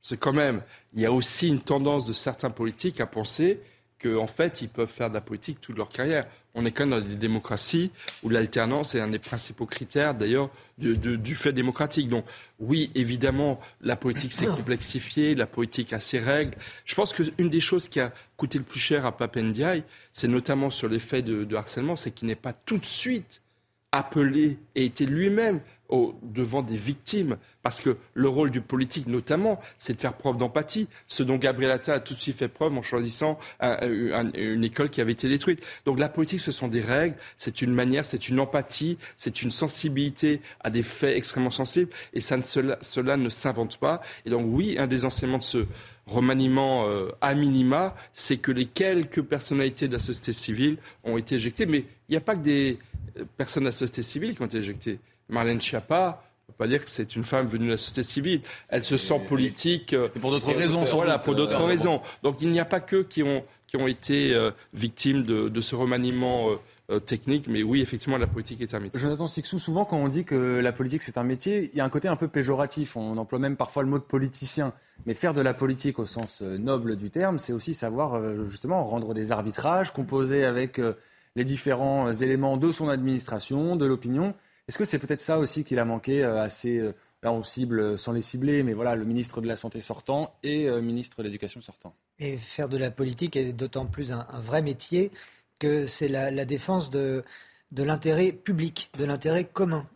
C'est 0.00 0.18
quand 0.18 0.32
même, 0.32 0.62
il 0.94 1.02
y 1.02 1.06
a 1.06 1.12
aussi 1.12 1.46
une 1.46 1.60
tendance 1.60 2.04
de 2.04 2.14
certains 2.14 2.50
politiques 2.50 3.00
à 3.00 3.06
penser 3.06 3.60
qu'en 4.02 4.26
fait, 4.26 4.62
ils 4.62 4.68
peuvent 4.68 4.90
faire 4.90 5.10
de 5.10 5.14
la 5.14 5.20
politique 5.20 5.60
toute 5.60 5.76
leur 5.76 5.88
carrière. 5.88 6.26
On 6.54 6.64
est 6.64 6.72
quand 6.72 6.86
même 6.86 7.00
dans 7.00 7.06
des 7.06 7.14
démocraties 7.14 7.90
où 8.22 8.28
l'alternance 8.28 8.94
est 8.94 9.00
un 9.00 9.08
des 9.08 9.18
principaux 9.18 9.66
critères, 9.66 10.14
d'ailleurs, 10.14 10.50
du, 10.78 11.36
fait 11.36 11.52
démocratique. 11.52 12.08
Donc, 12.08 12.24
oui, 12.58 12.90
évidemment, 12.94 13.60
la 13.82 13.96
politique 13.96 14.32
s'est 14.32 14.46
complexifiée, 14.46 15.34
la 15.34 15.46
politique 15.46 15.92
a 15.92 16.00
ses 16.00 16.18
règles. 16.18 16.56
Je 16.86 16.94
pense 16.94 17.12
qu'une 17.12 17.50
des 17.50 17.60
choses 17.60 17.88
qui 17.88 18.00
a 18.00 18.12
coûté 18.36 18.58
le 18.58 18.64
plus 18.64 18.80
cher 18.80 19.06
à 19.06 19.16
Papendiaï, 19.16 19.84
c'est 20.12 20.28
notamment 20.28 20.70
sur 20.70 20.88
l'effet 20.88 21.22
de, 21.22 21.44
de 21.44 21.56
harcèlement, 21.56 21.96
c'est 21.96 22.10
qu'il 22.10 22.26
n'est 22.26 22.34
pas 22.34 22.52
tout 22.52 22.78
de 22.78 22.86
suite 22.86 23.42
appelé 23.92 24.58
et 24.74 24.84
été 24.84 25.04
lui-même 25.04 25.60
devant 26.22 26.62
des 26.62 26.76
victimes, 26.76 27.36
parce 27.62 27.80
que 27.80 27.96
le 28.14 28.28
rôle 28.28 28.50
du 28.50 28.60
politique, 28.60 29.06
notamment, 29.06 29.60
c'est 29.78 29.94
de 29.94 30.00
faire 30.00 30.14
preuve 30.14 30.36
d'empathie, 30.36 30.88
ce 31.06 31.22
dont 31.22 31.36
Gabriel 31.36 31.72
Attal 31.72 31.96
a 31.96 32.00
tout 32.00 32.14
de 32.14 32.20
suite 32.20 32.36
fait 32.36 32.48
preuve 32.48 32.76
en 32.76 32.82
choisissant 32.82 33.38
une 33.60 34.64
école 34.64 34.90
qui 34.90 35.00
avait 35.00 35.12
été 35.12 35.28
détruite. 35.28 35.62
Donc 35.84 35.98
la 35.98 36.08
politique, 36.08 36.40
ce 36.40 36.52
sont 36.52 36.68
des 36.68 36.80
règles, 36.80 37.16
c'est 37.36 37.62
une 37.62 37.72
manière, 37.72 38.04
c'est 38.04 38.28
une 38.28 38.40
empathie, 38.40 38.98
c'est 39.16 39.42
une 39.42 39.50
sensibilité 39.50 40.40
à 40.60 40.70
des 40.70 40.82
faits 40.82 41.16
extrêmement 41.16 41.50
sensibles, 41.50 41.90
et 42.14 42.20
ça 42.20 42.36
ne, 42.36 42.42
cela, 42.42 43.16
ne 43.16 43.28
s'invente 43.28 43.78
pas. 43.78 44.00
Et 44.24 44.30
donc 44.30 44.46
oui, 44.48 44.76
un 44.78 44.86
des 44.86 45.04
enseignements 45.04 45.38
de 45.38 45.42
ce 45.42 45.66
remaniement 46.06 46.88
euh, 46.88 47.10
à 47.20 47.34
minima, 47.34 47.94
c'est 48.12 48.38
que 48.38 48.50
les 48.50 48.66
quelques 48.66 49.22
personnalités 49.22 49.86
de 49.88 49.92
la 49.92 49.98
société 49.98 50.32
civile 50.32 50.76
ont 51.04 51.16
été 51.16 51.36
éjectées, 51.36 51.66
mais 51.66 51.84
il 52.08 52.12
n'y 52.12 52.16
a 52.16 52.20
pas 52.20 52.34
que 52.34 52.42
des 52.42 52.78
euh, 53.18 53.24
personnes 53.36 53.62
de 53.62 53.68
la 53.68 53.72
société 53.72 54.02
civile 54.02 54.34
qui 54.34 54.42
ont 54.42 54.46
été 54.46 54.58
éjectées. 54.58 54.98
Marlène 55.30 55.60
Schiappa, 55.60 56.22
on 56.48 56.52
ne 56.52 56.56
peut 56.56 56.64
pas 56.64 56.66
dire 56.66 56.84
que 56.84 56.90
c'est 56.90 57.16
une 57.16 57.24
femme 57.24 57.46
venue 57.46 57.66
de 57.66 57.70
la 57.70 57.76
société 57.76 58.02
civile. 58.02 58.40
Elle 58.68 58.84
se 58.84 58.96
sent 58.96 59.20
politique. 59.28 59.92
Euh, 59.92 60.08
pour 60.20 60.30
d'autres 60.30 60.52
raisons. 60.52 60.82
Voilà, 60.84 61.18
pour 61.18 61.34
d'autres 61.34 61.60
euh, 61.60 61.66
raisons. 61.66 62.00
Donc 62.22 62.42
il 62.42 62.50
n'y 62.50 62.60
a 62.60 62.64
pas 62.64 62.80
que 62.80 63.02
qui 63.02 63.22
ont, 63.22 63.44
qui 63.66 63.76
ont 63.76 63.86
été 63.86 64.34
euh, 64.34 64.50
victimes 64.74 65.22
de, 65.22 65.60
ce 65.60 65.74
remaniement. 65.74 66.48
technique, 67.06 67.46
mais 67.46 67.62
oui, 67.62 67.82
effectivement, 67.82 68.18
la 68.18 68.26
politique 68.26 68.60
est 68.62 68.74
un 68.74 68.80
métier. 68.80 68.98
Jonathan 68.98 69.28
Sixou, 69.28 69.60
souvent 69.60 69.84
quand 69.84 69.98
on 69.98 70.08
dit 70.08 70.24
que 70.24 70.58
la 70.58 70.72
politique 70.72 71.04
c'est 71.04 71.18
un 71.18 71.22
métier, 71.22 71.70
il 71.72 71.78
y 71.78 71.80
a 71.80 71.84
un 71.84 71.88
côté 71.88 72.08
un 72.08 72.16
peu 72.16 72.26
péjoratif. 72.26 72.96
On 72.96 73.16
emploie 73.16 73.38
même 73.38 73.54
parfois 73.54 73.84
le 73.84 73.88
mot 73.88 73.98
de 73.98 74.02
politicien. 74.02 74.72
Mais 75.06 75.14
faire 75.14 75.32
de 75.32 75.40
la 75.40 75.54
politique 75.54 76.00
au 76.00 76.04
sens 76.04 76.42
noble 76.42 76.96
du 76.96 77.08
terme, 77.08 77.38
c'est 77.38 77.52
aussi 77.52 77.74
savoir 77.74 78.20
justement 78.48 78.84
rendre 78.84 79.14
des 79.14 79.30
arbitrages, 79.30 79.92
composer 79.92 80.44
avec 80.44 80.80
les 81.36 81.44
différents 81.44 82.12
éléments 82.12 82.56
de 82.56 82.72
son 82.72 82.88
administration, 82.88 83.76
de 83.76 83.86
l'opinion. 83.86 84.34
Est-ce 84.70 84.78
que 84.78 84.84
c'est 84.84 85.00
peut-être 85.00 85.20
ça 85.20 85.38
aussi 85.38 85.64
qu'il 85.64 85.80
a 85.80 85.84
manqué 85.84 86.22
euh, 86.22 86.40
assez 86.40 86.78
euh, 86.78 86.94
Là, 87.24 87.32
on 87.32 87.42
cible 87.42 87.80
euh, 87.80 87.96
sans 87.96 88.12
les 88.12 88.22
cibler, 88.22 88.62
mais 88.62 88.72
voilà, 88.72 88.94
le 88.94 89.04
ministre 89.04 89.40
de 89.40 89.48
la 89.48 89.56
Santé 89.56 89.80
sortant 89.80 90.32
et 90.44 90.66
le 90.66 90.80
ministre 90.80 91.18
de 91.18 91.24
l'Éducation 91.24 91.60
sortant. 91.60 91.92
Et 92.20 92.36
faire 92.36 92.68
de 92.68 92.76
la 92.78 92.92
politique 92.92 93.34
est 93.34 93.52
d'autant 93.52 93.86
plus 93.86 94.12
un, 94.12 94.24
vrai 94.40 94.62
métier 94.62 95.10
que 95.58 95.86
c'est 95.86 96.06
la, 96.06 96.44
défense 96.44 96.88
de, 96.88 97.24
l'intérêt 97.76 98.30
public, 98.30 98.92
de 98.96 99.04
l'intérêt 99.04 99.42
commun. 99.42 99.88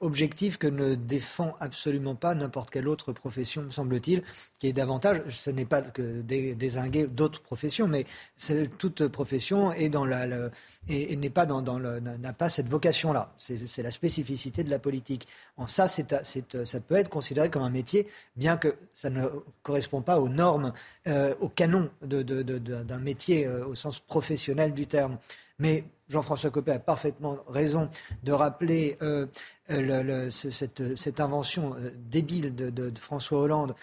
Objectif 0.00 0.56
que 0.56 0.66
ne 0.66 0.94
défend 0.94 1.56
absolument 1.60 2.14
pas 2.14 2.34
n'importe 2.34 2.70
quelle 2.70 2.88
autre 2.88 3.12
profession, 3.12 3.62
me 3.62 3.70
semble-t-il, 3.70 4.22
qui 4.58 4.68
est 4.68 4.72
davantage, 4.72 5.22
ce 5.28 5.50
n'est 5.50 5.64
pas 5.64 5.82
que 5.82 6.22
désinguer 6.22 7.06
d'autres 7.06 7.42
professions, 7.42 7.88
mais 7.88 8.06
toute 8.78 9.08
profession 9.08 9.72
est 9.72 9.88
dans 9.88 10.04
la, 10.04 10.26
et, 10.88 11.16
n'est 11.16 11.30
pas 11.30 11.46
dans, 11.46 11.62
n'a 11.80 12.32
pas 12.32 12.48
cette 12.48 12.68
vocation-là. 12.68 13.32
C'est 13.36 13.82
la 13.82 13.90
spécificité 13.90 14.64
de 14.64 14.70
la 14.70 14.78
politique. 14.78 15.26
En 15.56 15.66
ça, 15.66 15.88
ça 15.88 16.80
peut 16.80 16.96
être 16.96 17.08
considéré 17.08 17.50
comme 17.50 17.62
un 17.62 17.70
métier, 17.70 18.06
bien 18.36 18.56
que 18.56 18.74
ça 18.94 19.10
ne 19.10 19.26
correspond 19.62 20.02
pas 20.02 20.20
aux 20.20 20.28
normes, 20.28 20.72
euh, 21.06 21.34
au 21.40 21.48
canon 21.48 21.90
d'un 22.02 22.98
métier 22.98 23.46
euh, 23.46 23.66
au 23.66 23.74
sens 23.74 23.98
professionnel 23.98 24.72
du 24.72 24.86
terme. 24.86 25.18
Mais 25.58 25.84
Jean-François 26.08 26.50
Copé 26.50 26.72
a 26.72 26.78
parfaitement 26.78 27.38
raison 27.48 27.90
de 28.22 28.32
rappeler 28.32 28.96
euh, 29.02 29.26
euh, 29.70 30.30
cette, 30.30 31.20
invention 31.20 31.74
euh, 31.74 31.90
débile 31.96 32.54
de, 32.54 32.92
François 32.98 33.40
Hollande, 33.40 33.74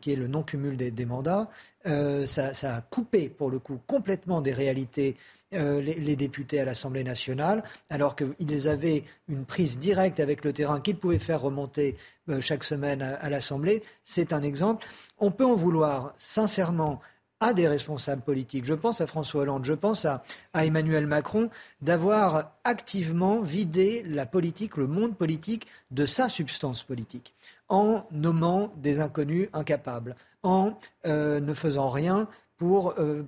qui 0.00 0.12
est 0.12 0.16
le 0.16 0.26
non-cumul 0.26 0.76
des, 0.76 1.06
mandats. 1.06 1.48
Ça, 1.84 2.50
a 2.62 2.80
coupé, 2.82 3.28
pour 3.28 3.50
le 3.50 3.58
coup, 3.58 3.80
complètement 3.86 4.40
des 4.40 4.52
réalités 4.52 5.16
les, 5.52 6.16
députés 6.16 6.58
à 6.58 6.64
l'Assemblée 6.64 7.04
nationale, 7.04 7.62
alors 7.88 8.16
qu'ils 8.16 8.68
avaient 8.68 9.04
une 9.28 9.44
prise 9.44 9.78
directe 9.78 10.18
avec 10.18 10.44
le 10.44 10.52
terrain 10.52 10.80
qu'ils 10.80 10.96
pouvaient 10.96 11.20
faire 11.20 11.40
remonter 11.40 11.96
chaque 12.40 12.64
semaine 12.64 13.02
à 13.02 13.30
l'Assemblée. 13.30 13.82
C'est 14.02 14.32
un 14.32 14.42
exemple. 14.42 14.84
On 15.18 15.30
peut 15.30 15.44
en 15.44 15.54
vouloir 15.54 16.12
sincèrement 16.16 17.00
à 17.44 17.52
des 17.52 17.68
responsables 17.68 18.22
politiques, 18.22 18.64
je 18.64 18.72
pense 18.72 19.02
à 19.02 19.06
François 19.06 19.42
Hollande, 19.42 19.66
je 19.66 19.74
pense 19.74 20.06
à, 20.06 20.22
Emmanuel 20.54 21.06
Macron, 21.06 21.50
d'avoir 21.82 22.54
activement 22.64 23.42
vidé 23.42 24.02
la 24.08 24.24
politique, 24.24 24.78
le 24.78 24.86
monde 24.86 25.14
politique, 25.14 25.66
de 25.90 26.06
sa 26.06 26.30
substance 26.30 26.84
politique, 26.84 27.34
en 27.68 28.06
nommant 28.10 28.72
des 28.76 29.00
inconnus 29.00 29.50
incapables, 29.52 30.16
en 30.42 30.72
euh, 31.06 31.38
ne 31.38 31.52
faisant 31.52 31.90
rien 31.90 32.28
pour 32.56 32.94
euh, 32.98 33.24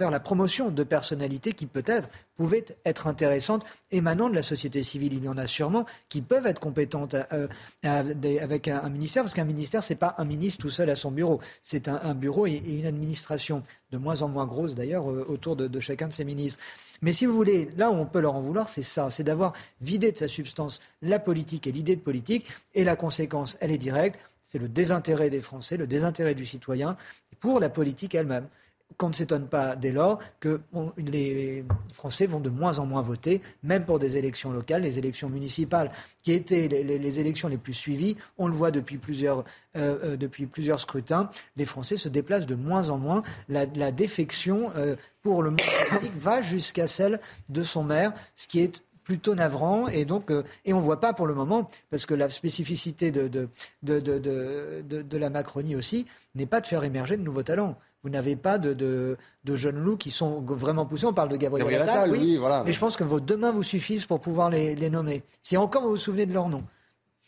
faire 0.00 0.10
la 0.10 0.18
promotion 0.18 0.70
de 0.70 0.82
personnalités 0.82 1.52
qui 1.52 1.66
peut-être 1.66 2.08
pouvaient 2.34 2.64
être 2.86 3.06
intéressantes 3.06 3.66
émanant 3.90 4.30
de 4.30 4.34
la 4.34 4.42
société 4.42 4.82
civile. 4.82 5.12
Il 5.12 5.24
y 5.24 5.28
en 5.28 5.36
a 5.36 5.46
sûrement 5.46 5.84
qui 6.08 6.22
peuvent 6.22 6.46
être 6.46 6.58
compétentes 6.58 7.14
euh, 7.34 7.48
avec 7.84 8.68
un, 8.68 8.88
ministère, 8.88 9.24
parce 9.24 9.34
qu'un 9.34 9.44
ministère, 9.44 9.84
ce 9.84 9.92
n'est 9.92 9.98
pas 9.98 10.14
un 10.16 10.24
ministre 10.24 10.62
tout 10.62 10.70
seul 10.70 10.88
à 10.88 10.96
son 10.96 11.10
bureau. 11.10 11.38
C'est 11.60 11.86
un, 11.86 12.14
bureau 12.14 12.46
et, 12.46 12.62
une 12.66 12.86
administration, 12.86 13.62
de 13.90 13.98
moins 13.98 14.22
en 14.22 14.28
moins 14.28 14.46
grosse 14.46 14.74
d'ailleurs, 14.74 15.04
autour 15.04 15.54
de, 15.54 15.66
de, 15.68 15.80
chacun 15.80 16.08
de 16.08 16.14
ces 16.14 16.24
ministres. 16.24 16.64
Mais 17.02 17.12
si 17.12 17.26
vous 17.26 17.34
voulez, 17.34 17.68
là 17.76 17.90
où 17.90 17.94
on 17.94 18.06
peut 18.06 18.20
leur 18.20 18.36
en 18.36 18.40
vouloir, 18.40 18.70
c'est 18.70 18.80
ça, 18.80 19.10
c'est 19.10 19.24
d'avoir 19.24 19.52
vidé 19.82 20.12
de 20.12 20.16
sa 20.16 20.28
substance 20.28 20.80
la 21.02 21.18
politique 21.18 21.66
et 21.66 21.72
l'idée 21.72 21.96
de 21.96 22.00
politique, 22.00 22.46
et 22.74 22.84
la 22.84 22.96
conséquence, 22.96 23.58
elle 23.60 23.70
est 23.70 23.76
directe, 23.76 24.18
c'est 24.46 24.58
le 24.58 24.68
désintérêt 24.68 25.28
des 25.28 25.42
Français, 25.42 25.76
le 25.76 25.86
désintérêt 25.86 26.34
du 26.34 26.46
citoyen 26.46 26.96
pour 27.38 27.60
la 27.60 27.68
politique 27.68 28.14
elle-même 28.14 28.48
qu'on 28.96 29.08
ne 29.08 29.14
s'étonne 29.14 29.46
pas 29.46 29.76
dès 29.76 29.92
lors 29.92 30.18
que 30.40 30.60
les 30.96 31.64
Français 31.92 32.26
vont 32.26 32.40
de 32.40 32.50
moins 32.50 32.78
en 32.78 32.86
moins 32.86 33.02
voter, 33.02 33.40
même 33.62 33.84
pour 33.84 33.98
des 33.98 34.16
élections 34.16 34.50
locales, 34.52 34.82
les 34.82 34.98
élections 34.98 35.28
municipales, 35.28 35.90
qui 36.22 36.32
étaient 36.32 36.68
les, 36.68 37.20
élections 37.20 37.48
les 37.48 37.58
plus 37.58 37.72
suivies. 37.72 38.16
On 38.38 38.46
le 38.46 38.54
voit 38.54 38.70
depuis 38.70 38.98
plusieurs, 38.98 39.44
euh, 39.76 39.98
euh, 40.04 40.16
depuis 40.16 40.46
plusieurs 40.46 40.80
scrutins. 40.80 41.30
Les 41.56 41.64
Français 41.64 41.96
se 41.96 42.08
déplacent 42.08 42.46
de 42.46 42.54
moins 42.54 42.90
en 42.90 42.98
moins. 42.98 43.22
La, 43.48 43.90
défection 43.90 44.72
euh, 44.76 44.96
pour 45.22 45.42
le 45.42 45.50
monde 45.50 45.62
politique 45.88 46.16
va 46.16 46.40
jusqu'à 46.40 46.86
celle 46.86 47.20
de 47.48 47.62
son 47.62 47.82
maire, 47.82 48.12
ce 48.36 48.46
qui 48.46 48.60
est 48.60 48.84
plutôt 49.02 49.34
navrant 49.34 49.88
et 49.88 50.04
donc 50.04 50.30
et 50.64 50.72
on 50.72 50.78
voit 50.78 51.00
pas 51.00 51.12
pour 51.12 51.26
le 51.26 51.34
moment 51.34 51.68
parce 51.90 52.06
que 52.06 52.14
la 52.14 52.30
spécificité 52.30 53.10
de 53.10 53.48
la 53.82 55.30
Macronie 55.30 55.74
aussi 55.74 56.06
n'est 56.36 56.46
pas 56.46 56.60
de 56.60 56.66
faire 56.66 56.84
émerger 56.84 57.16
de 57.16 57.22
nouveaux 57.22 57.42
talents. 57.42 57.76
Vous 58.02 58.10
n'avez 58.10 58.34
pas 58.34 58.58
de, 58.58 58.72
de, 58.72 59.56
jeunes 59.56 59.78
loups 59.78 59.98
qui 59.98 60.10
sont 60.10 60.40
vraiment 60.40 60.86
poussés. 60.86 61.06
On 61.06 61.12
parle 61.12 61.28
de 61.28 61.36
Gabriel, 61.36 61.82
Attal, 61.82 62.10
oui, 62.10 62.36
voilà. 62.38 62.62
mais 62.64 62.72
je 62.72 62.80
pense 62.80 62.96
que 62.96 63.04
vos 63.04 63.20
deux 63.20 63.36
mains 63.36 63.52
vous 63.52 63.62
suffisent 63.62 64.06
pour 64.06 64.20
pouvoir 64.20 64.48
les, 64.48 64.74
les 64.74 64.88
nommer. 64.88 65.22
Si 65.42 65.56
encore 65.56 65.82
vous 65.82 65.90
vous 65.90 65.96
souvenez 65.98 66.24
de 66.24 66.32
leur 66.32 66.48
nom? 66.48 66.64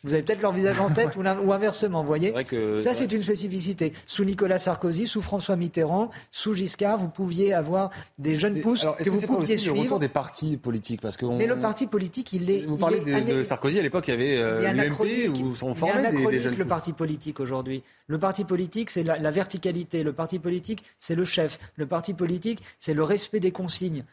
Vous 0.05 0.15
avez 0.15 0.23
peut-être 0.23 0.43
leur 0.43 0.53
visage 0.53 0.81
en 0.81 0.91
tête 0.91 1.17
ou, 1.45 1.53
inversement, 1.53 2.01
vous 2.01 2.07
voyez 2.07 2.35
Ça, 2.81 2.95
c'est 2.95 3.13
une 3.13 3.23
spécificité. 3.23 3.93
Sous 4.07 4.25
Nicolas 4.25 4.59
Sarkozy, 4.59 5.07
sous 5.07 5.23
François 5.23 5.57
Mitterrand, 5.57 6.11
sous 6.31 6.55
Giscard, 6.55 6.99
vous 6.99 7.09
pouviez 7.09 7.55
avoir 7.55 7.91
des 8.19 8.37
jeunes 8.37 8.61
pousses 8.61 8.87
que 8.99 9.11
vous 9.11 9.21
pouviez 9.21 9.57
suivre. 9.57 9.77
le 9.77 9.83
retour 9.83 9.99
des 9.99 10.09
partis 10.09 10.57
politiques 10.57 11.01
parce 11.01 11.17
que 11.17 11.27
Mais 11.27 11.47
le 11.47 11.61
parti 11.61 11.87
politique, 11.87 12.33
il 12.33 12.51
est. 12.51 12.67
Vous 12.67 12.77
parlez 12.77 13.01
de, 13.01 13.45
Sarkozy 13.45 13.79
à 13.79 13.83
l'époque, 13.83 14.09
il 14.09 14.11
y 14.11 14.15
avait 14.15 14.37
euh, 14.39 14.73
l'UMP 14.73 15.41
où 15.41 15.75
formés 15.75 16.11
des, 16.11 16.27
des, 16.27 16.41
jeunes 16.41 16.57
le 16.57 16.67
parti 16.67 16.93
politique 16.93 17.41
aujourd'hui. 17.41 17.83
Le 18.07 18.19
parti 18.19 18.45
politique, 18.45 18.91
c'est 18.91 19.05
la 19.05 19.31
verticalité. 19.31 20.03
Le 20.03 20.13
parti 20.13 20.39
politique, 20.39 20.85
c'est 20.99 21.15
le 21.15 21.25
chef. 21.25 21.59
Le 21.77 21.87
parti 21.87 22.15
politique, 22.15 22.61
c'est 22.79 22.95
le 22.95 23.05
respect 23.05 23.41
des 23.41 23.53
consignes. 23.53 24.05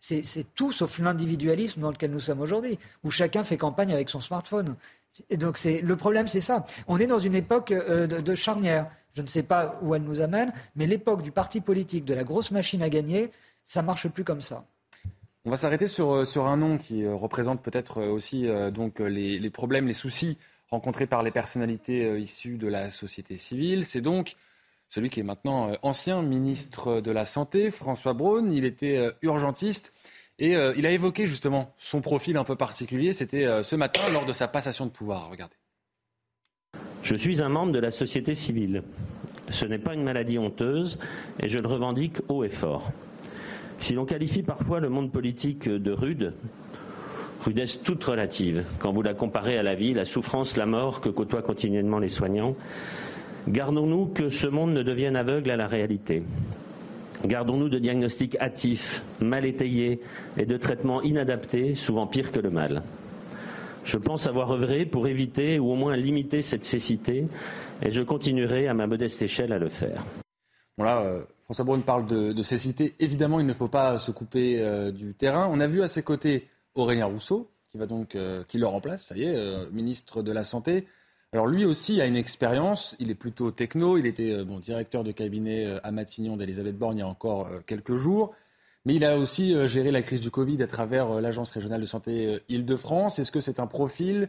C'est 0.00 0.54
tout 0.54 0.70
sauf 0.70 1.00
l'individualisme 1.00 1.80
dans 1.80 1.90
lequel 1.90 2.12
nous 2.12 2.20
sommes 2.20 2.40
aujourd'hui, 2.40 2.78
où 3.02 3.10
chacun 3.10 3.42
fait 3.42 3.56
campagne 3.56 3.92
avec 3.92 4.08
son 4.08 4.20
smartphone. 4.20 4.76
Et 5.30 5.36
donc 5.36 5.58
le 5.64 5.96
problème, 5.96 6.26
c'est 6.26 6.40
ça. 6.40 6.64
On 6.88 6.98
est 6.98 7.06
dans 7.06 7.18
une 7.18 7.34
époque 7.34 7.72
euh, 7.72 8.06
de, 8.06 8.34
charnière. 8.34 8.90
Je 9.14 9.22
ne 9.22 9.26
sais 9.26 9.42
pas 9.42 9.78
où 9.82 9.94
elle 9.94 10.02
nous 10.02 10.20
amène, 10.20 10.52
mais 10.74 10.86
l'époque 10.86 11.22
du 11.22 11.32
parti 11.32 11.60
politique, 11.60 12.04
de 12.04 12.14
la 12.14 12.24
grosse 12.24 12.50
machine 12.50 12.82
à 12.82 12.88
gagner, 12.88 13.30
ça 13.64 13.82
marche 13.82 14.08
plus 14.08 14.24
comme 14.24 14.40
ça. 14.40 14.66
On 15.44 15.50
va 15.50 15.56
s'arrêter 15.56 15.88
sur, 15.88 16.12
euh, 16.12 16.24
sur 16.24 16.46
un 16.46 16.56
nom 16.56 16.76
qui 16.76 17.04
euh, 17.04 17.14
représente 17.14 17.62
peut-être 17.62 18.02
aussi 18.02 18.46
donc 18.72 19.00
les, 19.00 19.38
les, 19.38 19.50
problèmes, 19.50 19.86
les 19.86 19.94
soucis 19.94 20.38
rencontrés 20.70 21.06
par 21.06 21.22
les 21.22 21.30
personnalités 21.30 22.18
issues 22.18 22.58
de 22.58 22.66
la 22.66 22.90
société 22.90 23.36
civile. 23.36 23.86
C'est 23.86 24.00
donc 24.00 24.34
celui 24.88 25.10
qui 25.10 25.20
est 25.20 25.24
maintenant 25.24 25.72
ancien 25.82 26.22
ministre 26.22 27.00
de 27.00 27.10
la 27.10 27.24
Santé, 27.24 27.70
François 27.70 28.14
Braun. 28.14 28.50
Il 28.52 28.64
était 28.64 29.12
urgentiste 29.22 29.92
et 30.38 30.56
euh, 30.56 30.74
il 30.76 30.86
a 30.86 30.90
évoqué 30.90 31.26
justement 31.26 31.74
son 31.78 32.00
profil 32.00 32.36
un 32.36 32.44
peu 32.44 32.56
particulier. 32.56 33.12
C'était 33.12 33.46
euh, 33.46 33.62
ce 33.62 33.76
matin 33.76 34.02
lors 34.12 34.26
de 34.26 34.32
sa 34.32 34.48
passation 34.48 34.86
de 34.86 34.90
pouvoir. 34.90 35.30
Regardez. 35.30 35.56
Je 37.02 37.14
suis 37.14 37.40
un 37.42 37.48
membre 37.48 37.72
de 37.72 37.78
la 37.78 37.90
société 37.90 38.34
civile. 38.34 38.82
Ce 39.50 39.64
n'est 39.64 39.78
pas 39.78 39.94
une 39.94 40.02
maladie 40.02 40.38
honteuse 40.38 40.98
et 41.40 41.48
je 41.48 41.58
le 41.58 41.68
revendique 41.68 42.18
haut 42.28 42.44
et 42.44 42.48
fort. 42.48 42.90
Si 43.78 43.94
l'on 43.94 44.04
qualifie 44.04 44.42
parfois 44.42 44.80
le 44.80 44.88
monde 44.88 45.12
politique 45.12 45.68
de 45.68 45.92
rude, 45.92 46.34
rudesse 47.44 47.82
toute 47.82 48.02
relative, 48.02 48.64
quand 48.78 48.92
vous 48.92 49.02
la 49.02 49.14
comparez 49.14 49.56
à 49.56 49.62
la 49.62 49.74
vie, 49.74 49.94
la 49.94 50.04
souffrance, 50.04 50.56
la 50.56 50.66
mort 50.66 51.00
que 51.00 51.08
côtoient 51.08 51.42
continuellement 51.42 51.98
les 51.98 52.08
soignants, 52.08 52.56
gardons-nous 53.48 54.06
que 54.06 54.28
ce 54.30 54.46
monde 54.46 54.72
ne 54.72 54.82
devienne 54.82 55.14
aveugle 55.14 55.50
à 55.50 55.56
la 55.56 55.66
réalité. 55.66 56.22
Gardons-nous 57.26 57.68
de 57.68 57.80
diagnostics 57.80 58.36
hâtifs, 58.36 59.02
mal 59.20 59.44
étayés 59.44 60.00
et 60.36 60.46
de 60.46 60.56
traitements 60.56 61.02
inadaptés, 61.02 61.74
souvent 61.74 62.06
pires 62.06 62.30
que 62.30 62.38
le 62.38 62.50
mal. 62.50 62.82
Je 63.82 63.98
pense 63.98 64.28
avoir 64.28 64.52
œuvré 64.52 64.86
pour 64.86 65.08
éviter 65.08 65.58
ou 65.58 65.72
au 65.72 65.74
moins 65.74 65.96
limiter 65.96 66.40
cette 66.40 66.64
cécité 66.64 67.26
et 67.82 67.90
je 67.90 68.02
continuerai 68.02 68.68
à 68.68 68.74
ma 68.74 68.86
modeste 68.86 69.22
échelle 69.22 69.52
à 69.52 69.58
le 69.58 69.68
faire. 69.68 70.04
Voilà, 70.76 71.00
euh, 71.00 71.24
François 71.44 71.64
Braun 71.64 71.80
parle 71.80 72.06
de, 72.06 72.42
cécité. 72.44 72.94
Évidemment, 73.00 73.40
il 73.40 73.46
ne 73.46 73.54
faut 73.54 73.68
pas 73.68 73.98
se 73.98 74.12
couper 74.12 74.60
euh, 74.60 74.92
du 74.92 75.14
terrain. 75.14 75.48
On 75.50 75.58
a 75.58 75.66
vu 75.66 75.82
à 75.82 75.88
ses 75.88 76.04
côtés 76.04 76.48
Aurélien 76.76 77.06
Rousseau, 77.06 77.50
qui, 77.72 77.78
va 77.78 77.86
donc, 77.86 78.14
euh, 78.14 78.44
qui 78.46 78.58
le 78.58 78.68
remplace, 78.68 79.06
ça 79.06 79.16
y 79.16 79.24
est, 79.24 79.70
ministre 79.72 80.22
de 80.22 80.30
la 80.30 80.44
Santé. 80.44 80.86
Alors 81.32 81.46
lui 81.46 81.64
aussi 81.64 82.00
a 82.00 82.06
une 82.06 82.16
expérience, 82.16 82.96
il 82.98 83.10
est 83.10 83.14
plutôt 83.16 83.50
techno, 83.50 83.98
il 83.98 84.06
était 84.06 84.32
euh, 84.32 84.44
bon, 84.44 84.58
directeur 84.58 85.04
de 85.04 85.12
cabinet 85.12 85.66
euh, 85.66 85.80
à 85.82 85.90
Matignon 85.90 86.36
d'Elisabeth 86.36 86.78
Borne 86.78 86.96
il 86.96 87.00
y 87.00 87.02
a 87.02 87.08
encore 87.08 87.48
euh, 87.48 87.60
quelques 87.66 87.94
jours, 87.94 88.34
mais 88.84 88.94
il 88.94 89.04
a 89.04 89.18
aussi 89.18 89.54
géré 89.68 89.90
la 89.90 90.02
crise 90.02 90.20
du 90.20 90.30
Covid 90.30 90.62
à 90.62 90.68
travers 90.68 91.20
l'Agence 91.20 91.50
régionale 91.50 91.80
de 91.80 91.86
santé 91.86 92.38
Île-de-France. 92.48 93.18
Est-ce 93.18 93.32
que 93.32 93.40
c'est 93.40 93.58
un 93.58 93.66
profil 93.66 94.28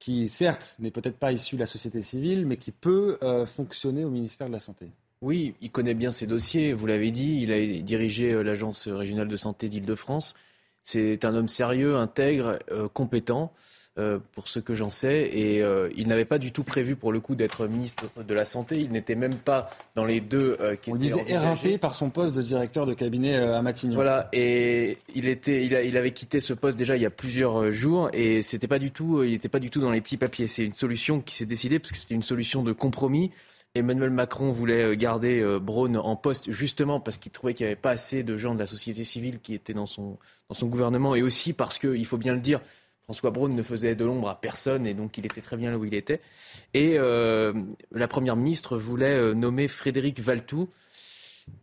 qui, 0.00 0.28
certes, 0.28 0.74
n'est 0.80 0.90
peut-être 0.90 1.18
pas 1.18 1.30
issu 1.30 1.54
de 1.54 1.60
la 1.60 1.66
société 1.66 2.02
civile, 2.02 2.44
mais 2.44 2.56
qui 2.56 2.72
peut 2.72 3.16
fonctionner 3.46 4.04
au 4.04 4.10
ministère 4.10 4.48
de 4.48 4.52
la 4.52 4.58
Santé? 4.58 4.90
Oui, 5.20 5.54
il 5.60 5.70
connaît 5.70 5.94
bien 5.94 6.10
ses 6.10 6.26
dossiers, 6.26 6.72
vous 6.72 6.86
l'avez 6.88 7.12
dit, 7.12 7.42
il 7.42 7.52
a 7.52 7.64
dirigé 7.80 8.42
l'Agence 8.42 8.88
régionale 8.88 9.28
de 9.28 9.36
santé 9.36 9.68
d'Île-de-France. 9.68 10.34
C'est 10.82 11.24
un 11.24 11.36
homme 11.36 11.46
sérieux, 11.46 11.96
intègre, 11.96 12.58
compétent. 12.94 13.52
Euh, 13.98 14.18
pour 14.32 14.48
ce 14.48 14.58
que 14.58 14.72
j'en 14.72 14.88
sais. 14.88 15.28
Et 15.34 15.62
euh, 15.62 15.90
il 15.94 16.08
n'avait 16.08 16.24
pas 16.24 16.38
du 16.38 16.50
tout 16.50 16.62
prévu, 16.62 16.96
pour 16.96 17.12
le 17.12 17.20
coup, 17.20 17.34
d'être 17.34 17.66
ministre 17.66 18.06
de 18.26 18.32
la 18.32 18.46
Santé. 18.46 18.80
Il 18.80 18.90
n'était 18.90 19.16
même 19.16 19.34
pas 19.34 19.68
dans 19.94 20.06
les 20.06 20.22
deux 20.22 20.56
euh, 20.60 20.76
qui 20.76 20.90
On 20.90 20.96
disait 20.96 21.22
éreinté 21.28 21.76
par 21.76 21.94
son 21.94 22.08
poste 22.08 22.34
de 22.34 22.40
directeur 22.40 22.86
de 22.86 22.94
cabinet 22.94 23.36
à 23.36 23.60
Matignon. 23.60 23.96
Voilà, 23.96 24.30
et 24.32 24.96
il, 25.14 25.28
était, 25.28 25.66
il, 25.66 25.74
il, 25.74 25.98
avait 25.98 26.12
quitté 26.12 26.40
ce 26.40 26.54
poste 26.54 26.78
déjà 26.78 26.96
il 26.96 27.02
y 27.02 27.06
a 27.06 27.10
plusieurs 27.10 27.70
jours, 27.70 28.08
et 28.14 28.40
c'était 28.40 28.66
pas 28.66 28.78
du 28.78 28.92
tout, 28.92 29.24
il 29.24 29.32
n'était 29.32 29.50
pas 29.50 29.58
du 29.58 29.68
tout 29.68 29.82
dans 29.82 29.90
les 29.90 30.00
petits 30.00 30.16
papiers. 30.16 30.48
C'est 30.48 30.64
une 30.64 30.72
solution 30.72 31.20
qui 31.20 31.34
s'est 31.34 31.44
décidée, 31.44 31.78
parce 31.78 31.92
que 31.92 31.98
c'était 31.98 32.14
une 32.14 32.22
solution 32.22 32.62
de 32.62 32.72
compromis. 32.72 33.30
Emmanuel 33.74 34.08
Macron 34.08 34.52
voulait 34.52 34.96
garder 34.96 35.58
Braun 35.60 35.96
en 35.96 36.16
poste 36.16 36.50
justement 36.50 36.98
parce 36.98 37.18
qu'il 37.18 37.32
trouvait 37.32 37.52
qu'il 37.52 37.66
n'y 37.66 37.72
avait 37.72 37.80
pas 37.80 37.90
assez 37.90 38.22
de 38.22 38.38
gens 38.38 38.54
de 38.54 38.58
la 38.58 38.66
société 38.66 39.04
civile 39.04 39.38
qui 39.42 39.52
étaient 39.52 39.74
dans 39.74 39.86
son, 39.86 40.18
dans 40.48 40.54
son 40.54 40.66
gouvernement 40.66 41.14
et 41.14 41.22
aussi 41.22 41.52
parce 41.52 41.78
qu'il 41.78 42.04
faut 42.06 42.18
bien 42.18 42.34
le 42.34 42.40
dire, 42.40 42.60
François 43.12 43.30
Braun 43.30 43.54
ne 43.54 43.62
faisait 43.62 43.94
de 43.94 44.06
l'ombre 44.06 44.30
à 44.30 44.40
personne 44.40 44.86
et 44.86 44.94
donc 44.94 45.18
il 45.18 45.26
était 45.26 45.42
très 45.42 45.58
bien 45.58 45.70
là 45.70 45.76
où 45.76 45.84
il 45.84 45.92
était. 45.92 46.22
Et 46.72 46.94
euh, 46.96 47.52
la 47.90 48.08
Première 48.08 48.36
ministre 48.36 48.78
voulait 48.78 49.14
euh, 49.14 49.34
nommer 49.34 49.68
Frédéric 49.68 50.18
Valtou. 50.18 50.70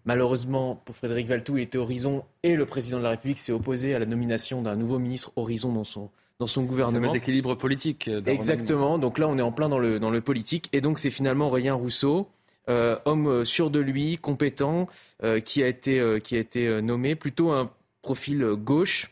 Malheureusement, 0.06 0.80
pour 0.86 0.96
Frédéric 0.96 1.26
Valtou, 1.26 1.58
il 1.58 1.64
était 1.64 1.80
Horizon 1.80 2.24
et 2.44 2.56
le 2.56 2.68
président 2.68 3.00
de 3.00 3.04
la 3.04 3.10
République 3.10 3.40
s'est 3.40 3.52
opposé 3.52 3.96
à 3.96 4.00
la 4.00 4.06
nomination 4.06 4.62
d'un 4.62 4.76
nouveau 4.76 5.00
ministre 5.00 5.32
Horizon 5.38 5.74
dans 5.74 5.86
son, 5.86 6.12
dans 6.38 6.46
son 6.46 6.66
gouvernement. 6.66 7.12
Les 7.12 7.18
équilibres 7.18 7.58
politiques. 7.58 8.10
Euh, 8.10 8.22
Exactement. 8.28 9.00
Donc 9.00 9.18
là, 9.18 9.28
on 9.28 9.40
est 9.40 9.42
en 9.42 9.52
plein 9.52 9.70
dans 9.70 9.80
le, 9.80 10.00
dans 10.00 10.12
le 10.12 10.22
politique. 10.22 10.70
Et 10.72 10.82
donc, 10.82 11.00
c'est 11.00 11.10
finalement 11.10 11.48
Aurélien 11.48 11.74
Rousseau, 11.74 12.30
homme 12.68 13.44
sûr 13.44 13.72
de 13.72 13.80
lui, 13.80 14.20
compétent, 14.20 14.88
qui 15.44 15.64
a 15.64 15.68
été, 15.68 16.20
qui 16.24 16.36
a 16.36 16.40
été 16.40 16.80
nommé. 16.84 17.16
Plutôt 17.16 17.50
un 17.50 17.72
profil 18.04 18.46
gauche 18.56 19.10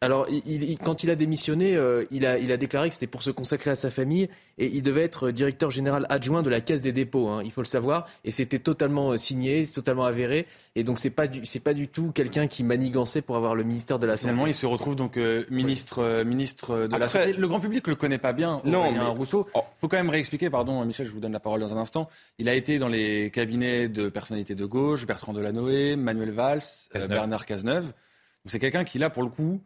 alors, 0.00 0.28
il, 0.30 0.62
il, 0.62 0.78
quand 0.78 1.02
il 1.02 1.10
a 1.10 1.16
démissionné, 1.16 1.74
euh, 1.74 2.04
il, 2.12 2.24
a, 2.24 2.38
il, 2.38 2.52
a, 2.52 2.56
déclaré 2.56 2.88
que 2.88 2.94
c'était 2.94 3.08
pour 3.08 3.24
se 3.24 3.32
consacrer 3.32 3.70
à 3.70 3.76
sa 3.76 3.90
famille 3.90 4.28
et 4.56 4.70
il 4.72 4.82
devait 4.82 5.02
être 5.02 5.32
directeur 5.32 5.72
général 5.72 6.06
adjoint 6.08 6.44
de 6.44 6.50
la 6.50 6.60
Caisse 6.60 6.82
des 6.82 6.92
dépôts, 6.92 7.26
hein, 7.26 7.42
il 7.44 7.50
faut 7.50 7.62
le 7.62 7.66
savoir. 7.66 8.06
Et 8.24 8.30
c'était 8.30 8.60
totalement 8.60 9.10
euh, 9.10 9.16
signé, 9.16 9.66
totalement 9.66 10.04
avéré. 10.04 10.46
Et 10.76 10.84
donc, 10.84 11.00
c'est 11.00 11.10
pas 11.10 11.26
du, 11.26 11.44
c'est 11.44 11.58
pas 11.58 11.74
du 11.74 11.88
tout 11.88 12.12
quelqu'un 12.12 12.46
qui 12.46 12.62
manigançait 12.62 13.22
pour 13.22 13.36
avoir 13.36 13.56
le 13.56 13.64
ministère 13.64 13.98
de 13.98 14.06
la 14.06 14.16
Santé. 14.16 14.28
Finalement, 14.28 14.46
il 14.46 14.54
se 14.54 14.66
retrouve 14.66 14.94
donc 14.94 15.16
euh, 15.16 15.44
ministre, 15.50 16.22
ministre 16.22 16.86
de 16.86 16.94
Après, 16.94 16.98
la 17.00 17.08
Santé. 17.08 17.32
Le 17.32 17.48
grand 17.48 17.58
public 17.58 17.88
le 17.88 17.96
connaît 17.96 18.18
pas 18.18 18.32
bien. 18.32 18.62
Non, 18.64 18.92
mais... 18.92 19.00
Rousseau. 19.00 19.48
Il 19.48 19.58
oh. 19.58 19.64
faut 19.80 19.88
quand 19.88 19.96
même 19.96 20.10
réexpliquer, 20.10 20.48
pardon, 20.48 20.84
Michel, 20.84 21.08
je 21.08 21.12
vous 21.12 21.18
donne 21.18 21.32
la 21.32 21.40
parole 21.40 21.60
dans 21.60 21.76
un 21.76 21.78
instant. 21.78 22.08
Il 22.38 22.48
a 22.48 22.54
été 22.54 22.78
dans 22.78 22.88
les 22.88 23.32
cabinets 23.32 23.88
de 23.88 24.08
personnalités 24.08 24.54
de 24.54 24.64
gauche, 24.64 25.06
Bertrand 25.06 25.32
Delanoë, 25.32 25.96
Manuel 25.96 26.30
Valls, 26.30 26.60
Cazeneuve. 26.92 27.08
Bernard 27.08 27.46
Cazeneuve. 27.46 27.86
Donc, 27.86 28.52
c'est 28.52 28.60
quelqu'un 28.60 28.84
qui, 28.84 29.00
là, 29.00 29.10
pour 29.10 29.24
le 29.24 29.28
coup, 29.28 29.60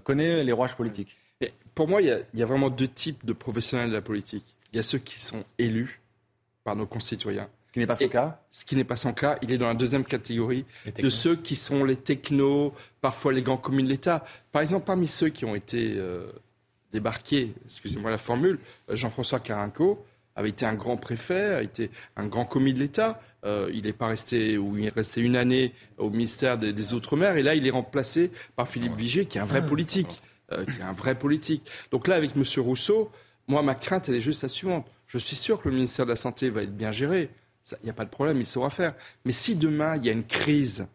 connaît 0.00 0.44
les 0.44 0.52
rouages 0.52 0.76
politiques 0.76 1.16
Et 1.40 1.52
Pour 1.74 1.88
moi, 1.88 2.02
il 2.02 2.08
y, 2.08 2.10
a, 2.10 2.18
il 2.32 2.40
y, 2.40 2.42
a, 2.42 2.46
vraiment 2.46 2.70
deux 2.70 2.88
types 2.88 3.24
de 3.24 3.32
professionnels 3.32 3.90
de 3.90 3.94
la 3.94 4.02
politique. 4.02 4.44
Il 4.72 4.76
y 4.76 4.80
a 4.80 4.82
ceux 4.82 4.98
qui 4.98 5.20
sont 5.20 5.44
élus 5.58 6.00
par 6.64 6.76
nos 6.76 6.86
concitoyens. 6.86 7.48
Ce 7.66 7.72
qui 7.72 7.78
n'est 7.80 7.86
pas 7.86 7.96
son 7.96 8.08
cas 8.08 8.40
Ce 8.50 8.64
qui 8.64 8.76
n'est 8.76 8.84
pas 8.84 8.96
son 8.96 9.12
cas. 9.12 9.38
Il 9.42 9.52
est 9.52 9.58
dans 9.58 9.66
la 9.66 9.74
deuxième 9.74 10.04
catégorie 10.04 10.64
de 10.96 11.08
ceux 11.08 11.36
qui 11.36 11.56
sont 11.56 11.84
les 11.84 11.96
technos, 11.96 12.72
parfois 13.00 13.32
les 13.32 13.42
grands 13.42 13.56
communes 13.56 13.86
de 13.86 13.90
l'État. 13.90 14.24
Par 14.52 14.62
exemple, 14.62 14.86
parmi 14.86 15.08
ceux 15.08 15.28
qui 15.28 15.44
ont 15.44 15.54
été 15.54 15.94
euh, 15.96 16.30
débarqués, 16.92 17.52
excusez-moi 17.66 18.10
la 18.10 18.18
formule, 18.18 18.58
euh, 18.88 18.96
Jean-François 18.96 19.40
Carinco, 19.40 20.04
avait 20.36 20.50
été 20.50 20.66
un 20.66 20.74
grand 20.74 20.96
préfet, 20.96 21.54
a 21.54 21.62
été 21.62 21.90
un 22.16 22.26
grand 22.26 22.44
commis 22.44 22.74
de 22.74 22.78
l'État. 22.78 23.20
Euh, 23.44 23.70
il 23.72 23.84
n'est 23.84 23.92
pas 23.92 24.08
resté, 24.08 24.58
ou 24.58 24.76
il 24.76 24.86
est 24.86 24.94
resté 24.94 25.20
une 25.20 25.36
année 25.36 25.72
au 25.98 26.10
ministère 26.10 26.58
des, 26.58 26.72
des 26.72 26.94
Outre-mer, 26.94 27.36
et 27.36 27.42
là, 27.42 27.54
il 27.54 27.66
est 27.66 27.70
remplacé 27.70 28.30
par 28.56 28.68
Philippe 28.68 28.96
Vigée, 28.96 29.26
qui 29.26 29.38
est 29.38 29.40
un 29.40 29.46
vrai 29.46 29.64
politique. 29.64 30.20
Euh, 30.52 30.66
qui 30.66 30.78
est 30.78 30.82
un 30.82 30.92
vrai 30.92 31.14
politique. 31.14 31.62
Donc 31.90 32.06
là, 32.06 32.16
avec 32.16 32.36
M. 32.36 32.44
Rousseau, 32.58 33.10
moi, 33.48 33.62
ma 33.62 33.74
crainte, 33.74 34.10
elle 34.10 34.16
est 34.16 34.20
juste 34.20 34.42
la 34.42 34.50
suivante. 34.50 34.86
Je 35.06 35.16
suis 35.16 35.36
sûr 35.36 35.60
que 35.60 35.70
le 35.70 35.74
ministère 35.74 36.04
de 36.04 36.10
la 36.10 36.16
Santé 36.16 36.50
va 36.50 36.62
être 36.62 36.76
bien 36.76 36.92
géré. 36.92 37.30
Il 37.80 37.84
n'y 37.84 37.90
a 37.90 37.94
pas 37.94 38.04
de 38.04 38.10
problème, 38.10 38.38
il 38.38 38.46
saura 38.46 38.68
faire. 38.68 38.94
Mais 39.24 39.32
si 39.32 39.56
demain, 39.56 39.96
il 39.96 40.04
y 40.04 40.10
a 40.10 40.12
une 40.12 40.26
crise, 40.26 40.86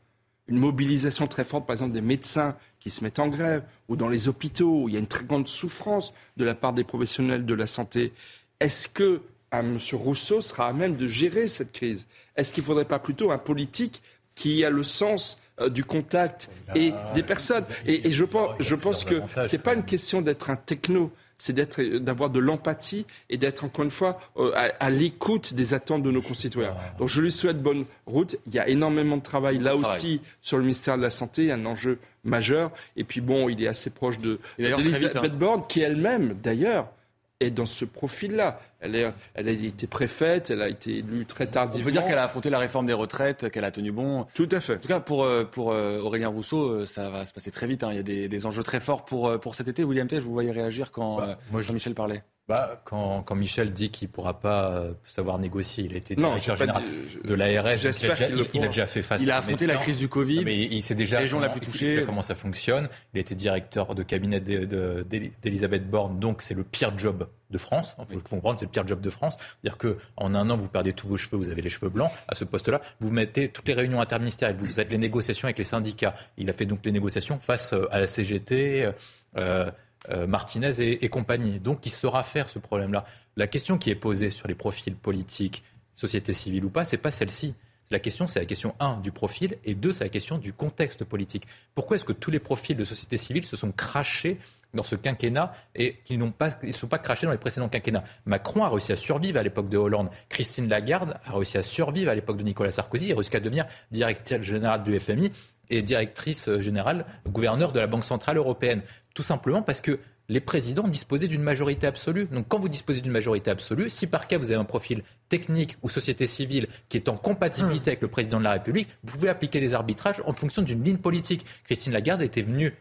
une 0.48 0.58
mobilisation 0.60 1.26
très 1.26 1.44
forte, 1.44 1.66
par 1.66 1.74
exemple, 1.74 1.94
des 1.94 2.02
médecins 2.02 2.56
qui 2.80 2.92
se 2.92 3.04
mettent 3.04 3.18
en 3.18 3.28
grève, 3.28 3.64
ou 3.88 3.96
dans 3.96 4.08
les 4.08 4.28
hôpitaux, 4.28 4.84
où 4.84 4.88
il 4.88 4.94
y 4.94 4.98
a 4.98 5.00
une 5.00 5.08
très 5.08 5.26
grande 5.26 5.48
souffrance 5.48 6.14
de 6.38 6.46
la 6.46 6.54
part 6.54 6.74
des 6.74 6.84
professionnels 6.84 7.46
de 7.46 7.54
la 7.56 7.66
santé, 7.66 8.14
est-ce 8.60 8.88
que 8.88 9.22
M. 9.52 9.78
Rousseau 9.94 10.42
sera 10.42 10.68
à 10.68 10.74
même 10.74 10.96
de 10.96 11.08
gérer 11.08 11.48
cette 11.48 11.72
crise? 11.72 12.06
Est-ce 12.36 12.52
qu'il 12.54 12.64
ne 12.64 12.68
faudrait 12.68 12.86
pas 12.86 13.00
plutôt 13.00 13.32
un 13.32 13.38
politique 13.38 14.02
qui 14.36 14.64
a 14.64 14.70
le 14.70 14.84
sens 14.84 15.40
euh, 15.60 15.70
du 15.70 15.84
contact 15.84 16.50
et 16.76 16.94
des 17.16 17.24
personnes? 17.24 17.66
Et, 17.86 18.08
et 18.08 18.12
je 18.12 18.26
pense, 18.26 18.52
je 18.60 18.76
pense 18.76 19.04
que 19.04 19.22
ce 19.44 19.56
n'est 19.56 19.62
pas 19.62 19.74
une 19.74 19.86
question 19.86 20.22
d'être 20.22 20.50
un 20.50 20.56
techno, 20.56 21.12
c'est 21.38 21.54
d'être, 21.54 21.82
d'avoir 21.82 22.30
de 22.30 22.40
l'empathie 22.40 23.06
et 23.30 23.38
d'être 23.38 23.64
encore 23.64 23.86
une 23.86 23.92
fois 23.92 24.20
euh, 24.38 24.52
à, 24.56 24.86
à 24.86 24.90
l'écoute 24.90 25.54
des 25.54 25.74
attentes 25.74 26.04
de 26.04 26.12
nos 26.12 26.22
concitoyens. 26.22 26.76
Donc 27.00 27.08
je 27.08 27.22
lui 27.22 27.32
souhaite 27.32 27.62
bonne 27.62 27.86
route. 28.06 28.36
Il 28.46 28.54
y 28.54 28.60
a 28.60 28.68
énormément 28.68 29.18
de 29.18 29.24
travail 29.24 29.58
là 29.58 29.76
aussi 29.76 30.22
sur 30.42 30.58
le 30.58 30.64
ministère 30.64 30.98
de 30.98 31.02
la 31.02 31.10
Santé, 31.10 31.52
un 31.52 31.66
enjeu 31.66 31.98
majeur. 32.24 32.72
Et 32.98 33.04
puis 33.06 33.22
bon, 33.22 33.50
il 33.50 33.64
est 33.64 33.68
assez 33.68 33.90
proche 33.90 34.20
de 34.20 34.40
d'Elisabeth 34.58 35.16
hein. 35.16 35.28
Borne, 35.30 35.64
qui 35.68 35.80
elle-même 35.82 36.36
d'ailleurs 36.44 36.90
est 37.40 37.52
dans 37.52 37.66
ce 37.66 37.86
profil-là. 37.86 38.60
Elle, 38.82 38.96
est, 38.96 39.14
elle 39.34 39.50
a 39.50 39.52
été 39.52 39.88
préfète, 39.88 40.52
elle 40.52 40.62
a 40.62 40.70
été 40.70 41.00
élue 41.00 41.26
très 41.26 41.48
tardivement. 41.48 41.84
On 41.84 41.86
peut 41.86 41.92
dire 41.92 42.06
qu'elle 42.06 42.18
a 42.18 42.24
affronté 42.24 42.50
la 42.50 42.60
réforme 42.60 42.86
des 42.86 42.94
retraites, 42.94 43.50
qu'elle 43.52 43.66
a 43.66 43.72
tenu 43.72 43.92
bon. 43.92 44.26
Tout 44.34 44.48
à 44.52 44.62
fait. 44.62 44.76
En 44.76 44.80
tout 44.80 44.88
cas, 44.88 45.02
pour, 45.02 45.24
euh, 45.24 45.44
pour 45.44 45.72
euh, 45.72 46.00
Aurélien 46.00 46.30
Rousseau, 46.30 46.70
euh, 46.70 46.86
ça 46.86 47.10
va 47.10 47.26
se 47.26 47.34
passer 47.34 47.52
très 47.52 47.68
vite. 47.68 47.84
Hein. 47.84 47.90
Il 47.92 47.98
y 47.98 48.00
a 48.00 48.04
des, 48.04 48.30
des, 48.30 48.46
enjeux 48.46 48.64
très 48.64 48.80
forts 48.80 49.04
pour, 49.04 49.38
pour 49.40 49.56
cet 49.56 49.68
été. 49.68 49.84
William 49.84 50.08
T, 50.08 50.16
je 50.16 50.22
vous 50.22 50.32
voyais 50.32 50.52
réagir 50.52 50.92
quand 50.94 51.18
bah, 51.18 51.38
moi, 51.52 51.60
Jean-Michel 51.60 51.94
parlait? 51.94 52.24
Bah, 52.48 52.82
quand, 52.86 53.22
quand, 53.24 53.36
Michel 53.36 53.74
dit 53.74 53.92
qu'il 53.92 54.08
ne 54.08 54.14
pourra 54.14 54.40
pas 54.40 54.86
savoir 55.04 55.40
négocier, 55.40 55.84
il 55.84 55.94
a 55.94 55.98
été 55.98 56.16
directeur 56.16 56.56
général 56.56 56.84
de, 57.24 57.28
de 57.28 57.34
l'ARS. 57.34 57.76
J'espère 57.76 58.16
qu'il 58.16 58.38
il, 58.38 58.48
il, 58.54 58.64
a 58.64 58.68
déjà 58.68 58.86
fait 58.86 59.02
face. 59.02 59.22
Il 59.22 59.30
a 59.30 59.38
affronté 59.38 59.68
la 59.68 59.76
crise 59.76 59.98
du 59.98 60.08
Covid. 60.08 60.46
Mais 60.46 60.58
il, 60.58 60.82
sait 60.82 60.96
déjà, 60.96 61.20
région 61.20 61.42
la 61.42 61.50
plus 61.50 61.60
touchée. 61.60 62.04
comment 62.06 62.22
ça 62.22 62.34
fonctionne. 62.34 62.88
Il 63.14 63.18
a 63.18 63.22
été 63.22 63.36
directeur 63.36 63.94
de 63.94 64.04
cabinet 64.04 64.40
d'Elisabeth 64.40 65.90
Borne, 65.90 66.18
donc 66.20 66.42
c'est 66.42 66.56
le 66.56 66.64
pire 66.64 66.98
job 66.98 67.28
de 67.50 67.58
France. 67.58 67.96
Il 68.12 68.20
faut 68.20 68.36
comprendre, 68.36 68.60
c'est 68.60 68.66
le 68.66 68.72
pire 68.72 68.88
job 68.88 69.02
de 69.02 69.10
France. 69.10 69.38
C'est-à-dire 69.40 69.78
qu'en 69.78 70.36
un 70.36 70.50
an, 70.50 70.58
vous 70.58 70.70
perdez 70.70 70.94
tous 70.94 71.08
vos 71.08 71.18
cheveux, 71.18 71.38
vous 71.38 71.50
avez 71.50 71.62
les 71.62 71.70
cheveux 71.70 71.90
blancs. 71.90 72.12
À 72.28 72.36
ce 72.36 72.46
poste-là, 72.46 72.82
vous 73.00 73.12
mettez 73.12 73.50
toutes 73.50 73.68
les 73.68 73.74
réunions 73.74 74.02
interministérielles, 74.02 74.58
vous 74.58 74.66
faites 74.66 74.92
les 74.92 74.98
négociations 74.98 75.46
avec 75.46 75.58
les 75.58 75.64
syndicats. 75.64 76.16
Il 76.38 76.50
a 76.50 76.54
fait 76.54 76.66
donc 76.66 76.80
les 76.84 76.92
négociations 76.92 77.40
face 77.40 77.74
à 77.92 78.00
la 78.00 78.08
CGT. 78.08 78.92
Euh, 79.38 79.72
euh, 80.10 80.28
Martinez 80.28 80.80
et, 80.80 81.04
et, 81.04 81.10
compagnie. 81.10 81.60
Donc, 81.60 81.86
il 81.86 81.90
saura 81.90 82.24
faire 82.24 82.50
ce 82.50 82.58
problème-là. 82.58 83.04
La 83.36 83.48
question 83.48 83.78
qui 83.78 83.90
est 83.90 83.96
posée 83.96 84.30
sur 84.30 84.48
les 84.48 84.56
profils 84.56 84.96
politiques, 84.96 85.62
société 85.94 86.34
civile 86.34 86.64
ou 86.64 86.70
pas, 86.70 86.86
c'est 86.86 86.98
pas 86.98 87.12
celle-ci. 87.12 87.54
La 87.92 88.00
question, 88.00 88.28
c'est 88.28 88.40
la 88.40 88.46
question 88.46 88.76
1 88.80 88.98
du 88.98 89.12
profil 89.12 89.58
et 89.66 89.74
2, 89.74 89.94
c'est 89.94 90.04
la 90.04 90.10
question 90.10 90.38
du 90.38 90.54
contexte 90.54 91.04
politique. 91.04 91.48
Pourquoi 91.74 91.96
est-ce 91.96 92.06
que 92.06 92.14
tous 92.14 92.30
les 92.30 92.40
profils 92.40 92.78
de 92.78 92.86
société 92.86 93.18
civile 93.18 93.46
se 93.46 93.56
sont 93.56 93.72
crachés 93.72 94.38
dans 94.74 94.84
ce 94.84 94.96
quinquennat 94.96 95.54
et 95.76 95.98
qui 96.06 96.18
n'ont 96.18 96.32
pas, 96.32 96.50
ils 96.64 96.68
ne 96.68 96.74
sont 96.74 96.88
pas 96.88 97.00
crachés 97.00 97.26
dans 97.26 97.32
les 97.32 97.38
précédents 97.38 97.70
quinquennats. 97.70 98.04
Macron 98.26 98.64
a 98.64 98.70
réussi 98.70 98.92
à 98.92 98.96
survivre 98.96 99.40
à 99.40 99.44
l'époque 99.44 99.70
de 99.70 99.78
Hollande. 99.78 100.10
Christine 100.30 100.68
Lagarde 100.70 101.18
a 101.26 101.34
réussi 101.34 101.58
à 101.58 101.64
survivre 101.64 102.12
à 102.12 102.16
l'époque 102.16 102.38
de 102.38 102.44
Nicolas 102.44 102.72
Sarkozy. 102.72 103.12
a 103.12 103.16
réussi 103.16 103.36
à 103.36 103.40
devenir 103.40 103.66
directeur 103.92 104.44
général 104.44 104.84
du 104.84 104.98
FMI 105.00 105.32
et 105.70 105.82
directrice 105.82 106.50
générale, 106.60 107.06
gouverneur 107.28 107.72
de 107.72 107.80
la 107.80 107.88
Banque 107.88 108.04
Centrale 108.04 108.38
Européenne. 108.38 108.82
Tout 109.14 109.24
simplement 109.24 109.62
parce 109.62 109.82
que 109.82 110.00
les 110.30 110.40
présidents 110.40 110.88
disposaient 110.88 111.28
d'une 111.28 111.42
majorité 111.42 111.88
absolue. 111.88 112.26
Donc 112.26 112.48
quand 112.48 112.60
vous 112.60 112.70
disposez 112.70 113.02
d'une 113.02 113.12
majorité 113.12 113.50
absolue, 113.52 113.90
si 113.90 114.08
par 114.08 114.28
cas 114.28 114.38
vous 114.38 114.52
avez 114.52 114.60
un 114.60 114.66
profil 114.66 115.04
technique 115.28 115.78
ou 115.82 115.90
société 115.90 116.28
civile 116.28 116.68
qui 116.88 116.98
est 116.98 117.10
en 117.10 117.18
compatibilité 117.18 117.90
avec 117.90 118.02
le 118.02 118.08
président 118.08 118.40
de 118.40 118.44
la 118.44 118.54
République, 118.54 118.88
vous 119.04 119.14
pouvez 119.14 119.30
appliquer 119.30 119.60
les 119.60 119.74
arbitrages 119.74 120.22
en 120.26 120.34
fonction 120.34 120.62
d'une 120.62 120.84
ligne 120.84 120.98
politique. 120.98 121.46
Christine 121.64 121.94
Lagarde 121.94 122.22
était 122.22 122.44
venue 122.44 122.74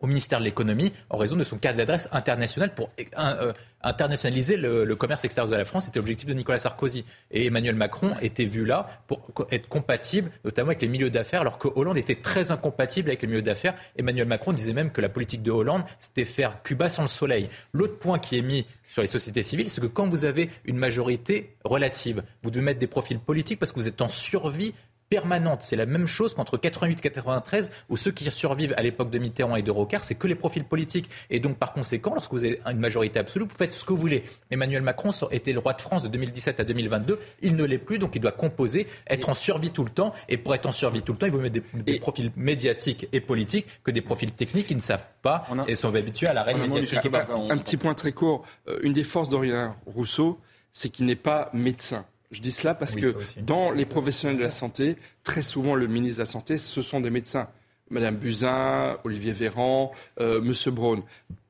au 0.00 0.06
ministère 0.06 0.38
de 0.38 0.44
l'économie 0.44 0.92
en 1.10 1.16
raison 1.16 1.36
de 1.36 1.44
son 1.44 1.58
cadre 1.58 1.78
d'adresse 1.78 2.08
international 2.12 2.74
pour 2.74 2.90
euh, 3.18 3.52
internationaliser 3.82 4.56
le, 4.56 4.84
le, 4.84 4.96
commerce 4.96 5.24
extérieur 5.24 5.50
de 5.50 5.56
la 5.56 5.64
France. 5.64 5.86
C'était 5.86 5.98
l'objectif 5.98 6.28
de 6.28 6.34
Nicolas 6.34 6.58
Sarkozy. 6.58 7.04
Et 7.30 7.46
Emmanuel 7.46 7.74
Macron 7.74 8.14
était 8.20 8.44
vu 8.44 8.64
là 8.64 8.88
pour 9.06 9.20
être 9.50 9.68
compatible, 9.68 10.30
notamment 10.44 10.68
avec 10.68 10.82
les 10.82 10.88
milieux 10.88 11.10
d'affaires, 11.10 11.42
alors 11.42 11.58
que 11.58 11.68
Hollande 11.74 11.98
était 11.98 12.16
très 12.16 12.50
incompatible 12.50 13.10
avec 13.10 13.22
les 13.22 13.28
milieux 13.28 13.42
d'affaires. 13.42 13.74
Emmanuel 13.96 14.26
Macron 14.26 14.52
disait 14.52 14.72
même 14.72 14.90
que 14.90 15.00
la 15.00 15.08
politique 15.08 15.42
de 15.42 15.50
Hollande, 15.50 15.84
c'était 15.98 16.24
faire 16.24 16.62
Cuba 16.62 16.88
sans 16.88 17.02
le 17.02 17.08
soleil. 17.08 17.48
L'autre 17.72 17.98
point 17.98 18.18
qui 18.18 18.38
est 18.38 18.42
mis 18.42 18.66
sur 18.88 19.02
les 19.02 19.08
sociétés 19.08 19.42
civiles, 19.42 19.70
c'est 19.70 19.80
que 19.80 19.86
quand 19.86 20.08
vous 20.08 20.24
avez 20.24 20.50
une 20.64 20.76
majorité 20.76 21.54
relative, 21.64 22.22
vous 22.42 22.50
devez 22.50 22.64
mettre 22.64 22.80
des 22.80 22.86
profils 22.86 23.18
politiques 23.18 23.58
parce 23.58 23.72
que 23.72 23.78
vous 23.78 23.88
êtes 23.88 24.00
en 24.00 24.08
survie 24.08 24.74
permanente. 25.08 25.62
C'est 25.62 25.76
la 25.76 25.86
même 25.86 26.06
chose 26.06 26.34
qu'entre 26.34 26.56
88 26.56 26.98
et 26.98 27.10
93, 27.10 27.70
où 27.88 27.96
ceux 27.96 28.10
qui 28.10 28.30
survivent 28.30 28.74
à 28.76 28.82
l'époque 28.82 29.10
de 29.10 29.18
Mitterrand 29.18 29.56
et 29.56 29.62
de 29.62 29.70
Rocard, 29.70 30.04
c'est 30.04 30.14
que 30.14 30.26
les 30.26 30.34
profils 30.34 30.64
politiques. 30.64 31.10
Et 31.30 31.40
donc, 31.40 31.58
par 31.58 31.72
conséquent, 31.72 32.14
lorsque 32.14 32.32
vous 32.32 32.44
avez 32.44 32.60
une 32.66 32.78
majorité 32.78 33.18
absolue, 33.18 33.44
vous 33.44 33.56
faites 33.56 33.74
ce 33.74 33.84
que 33.84 33.92
vous 33.92 33.98
voulez. 33.98 34.24
Emmanuel 34.50 34.82
Macron 34.82 35.10
était 35.30 35.52
le 35.52 35.58
roi 35.58 35.72
de 35.72 35.80
France 35.80 36.02
de 36.02 36.08
2017 36.08 36.60
à 36.60 36.64
2022. 36.64 37.18
Il 37.42 37.56
ne 37.56 37.64
l'est 37.64 37.78
plus, 37.78 37.98
donc 37.98 38.14
il 38.14 38.20
doit 38.20 38.32
composer, 38.32 38.86
être 39.08 39.28
en 39.28 39.34
survie 39.34 39.70
tout 39.70 39.84
le 39.84 39.90
temps. 39.90 40.12
Et 40.28 40.36
pour 40.36 40.54
être 40.54 40.66
en 40.66 40.72
survie 40.72 41.02
tout 41.02 41.12
le 41.12 41.18
temps, 41.18 41.26
il 41.26 41.32
vaut 41.32 41.40
mettre 41.40 41.54
des, 41.54 41.82
des 41.82 41.98
profils 41.98 42.30
médiatiques 42.36 43.08
et 43.12 43.20
politiques 43.20 43.66
que 43.82 43.90
des 43.90 44.02
profils 44.02 44.30
techniques 44.32 44.66
qui 44.66 44.74
ne 44.74 44.80
savent 44.80 45.08
pas 45.22 45.44
a... 45.50 45.64
et 45.68 45.76
sont 45.76 45.94
habitués 45.94 46.26
à 46.26 46.34
la 46.34 46.42
reine 46.42 46.58
médiatique. 46.58 47.12
Un, 47.12 47.50
un, 47.50 47.58
petit 47.58 47.76
point 47.76 47.94
très 47.94 48.12
court. 48.12 48.44
Euh, 48.68 48.78
une 48.82 48.92
des 48.92 49.04
forces 49.04 49.28
d'Aurélien 49.28 49.76
Rousseau, 49.86 50.38
c'est 50.72 50.88
qu'il 50.90 51.06
n'est 51.06 51.16
pas 51.16 51.50
médecin. 51.52 52.04
Je 52.30 52.40
dis 52.40 52.52
cela 52.52 52.74
parce 52.74 52.94
oui, 52.94 53.02
que 53.02 53.14
dans 53.40 53.70
les 53.70 53.86
professionnels 53.86 54.36
de 54.36 54.42
la 54.42 54.50
santé, 54.50 54.96
très 55.24 55.42
souvent 55.42 55.74
le 55.74 55.86
ministre 55.86 56.18
de 56.18 56.22
la 56.22 56.26
Santé, 56.26 56.58
ce 56.58 56.82
sont 56.82 57.00
des 57.00 57.10
médecins. 57.10 57.48
Madame 57.90 58.16
Buzyn, 58.16 58.98
Olivier 59.04 59.32
Véran, 59.32 59.92
euh, 60.20 60.40
Monsieur 60.42 60.70
Braun 60.70 61.02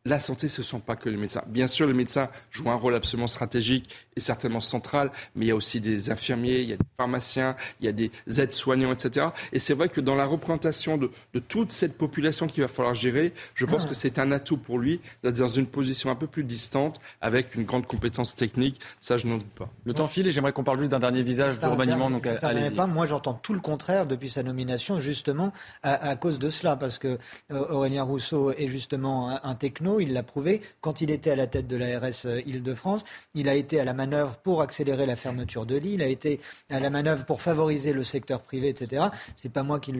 la 0.08 0.20
santé, 0.20 0.48
ce 0.48 0.60
ne 0.60 0.64
sont 0.64 0.80
pas 0.80 0.96
que 0.96 1.08
les 1.08 1.16
médecins. 1.16 1.42
Bien 1.46 1.66
sûr, 1.66 1.86
les 1.86 1.92
médecins 1.92 2.28
jouent 2.50 2.70
un 2.70 2.74
rôle 2.74 2.94
absolument 2.94 3.26
stratégique 3.26 3.88
et 4.16 4.20
certainement 4.20 4.60
central, 4.60 5.10
mais 5.34 5.46
il 5.46 5.48
y 5.48 5.52
a 5.52 5.54
aussi 5.54 5.80
des 5.80 6.10
infirmiers, 6.10 6.60
il 6.60 6.68
y 6.70 6.72
a 6.72 6.76
des 6.76 6.86
pharmaciens, 6.96 7.56
il 7.80 7.86
y 7.86 7.88
a 7.88 7.92
des 7.92 8.10
aides-soignants, 8.26 8.92
etc. 8.92 9.28
Et 9.52 9.58
c'est 9.58 9.74
vrai 9.74 9.88
que 9.88 10.00
dans 10.00 10.14
la 10.14 10.26
représentation 10.26 10.96
de, 10.96 11.10
de, 11.34 11.38
toute 11.38 11.70
cette 11.70 11.96
population 11.96 12.46
qu'il 12.46 12.62
va 12.62 12.68
falloir 12.68 12.94
gérer, 12.94 13.32
je 13.54 13.64
pense 13.64 13.84
ah. 13.84 13.88
que 13.88 13.94
c'est 13.94 14.18
un 14.18 14.32
atout 14.32 14.56
pour 14.56 14.78
lui 14.78 15.00
d'être 15.22 15.38
dans 15.38 15.48
une 15.48 15.66
position 15.66 16.10
un 16.10 16.14
peu 16.14 16.26
plus 16.26 16.44
distante, 16.44 17.00
avec 17.20 17.54
une 17.54 17.64
grande 17.64 17.86
compétence 17.86 18.34
technique. 18.34 18.80
Ça, 19.00 19.16
je 19.16 19.26
n'en 19.26 19.36
doute 19.36 19.46
pas. 19.50 19.68
Le 19.84 19.94
temps 19.94 20.08
file 20.08 20.26
et 20.26 20.32
j'aimerais 20.32 20.52
qu'on 20.52 20.64
parle 20.64 20.78
juste 20.78 20.90
d'un 20.90 20.98
dernier 20.98 21.22
visage 21.22 21.58
du 21.58 21.66
remaniement. 21.66 22.10
Donc, 22.10 22.26
allez 22.42 22.70
pas. 22.70 22.86
Moi, 22.86 23.06
j'entends 23.06 23.34
tout 23.34 23.54
le 23.54 23.60
contraire 23.60 24.06
depuis 24.06 24.30
sa 24.30 24.42
nomination, 24.42 24.98
justement, 24.98 25.52
à, 25.82 26.08
à 26.08 26.16
cause 26.16 26.38
de 26.38 26.48
cela, 26.48 26.76
parce 26.76 26.98
que 26.98 27.18
euh, 27.52 27.68
Aurélien 27.70 28.02
Rousseau 28.02 28.52
est 28.52 28.68
justement 28.68 29.30
un, 29.30 29.40
un 29.42 29.54
techno 29.54 29.97
Il 30.00 30.12
l'a 30.12 30.22
prouvé 30.22 30.60
quand 30.80 31.00
il 31.00 31.10
était 31.10 31.30
à 31.30 31.36
la 31.36 31.46
tête 31.46 31.66
de 31.66 31.76
l'ARS 31.76 32.26
Île-de-France. 32.46 33.04
Il 33.34 33.48
a 33.48 33.54
été 33.54 33.80
à 33.80 33.84
la 33.84 33.94
manœuvre 33.94 34.36
pour 34.38 34.62
accélérer 34.62 35.06
la 35.06 35.16
fermeture 35.16 35.66
de 35.66 35.76
l'île. 35.76 35.98
Il 35.98 36.02
a 36.02 36.06
été 36.06 36.40
à 36.70 36.80
la 36.80 36.90
manœuvre 36.90 37.24
pour 37.24 37.42
favoriser 37.42 37.92
le 37.92 38.02
secteur 38.02 38.42
privé, 38.42 38.68
etc. 38.68 39.06
C'est 39.36 39.52
pas 39.52 39.62
moi 39.62 39.80
qui, 39.80 39.92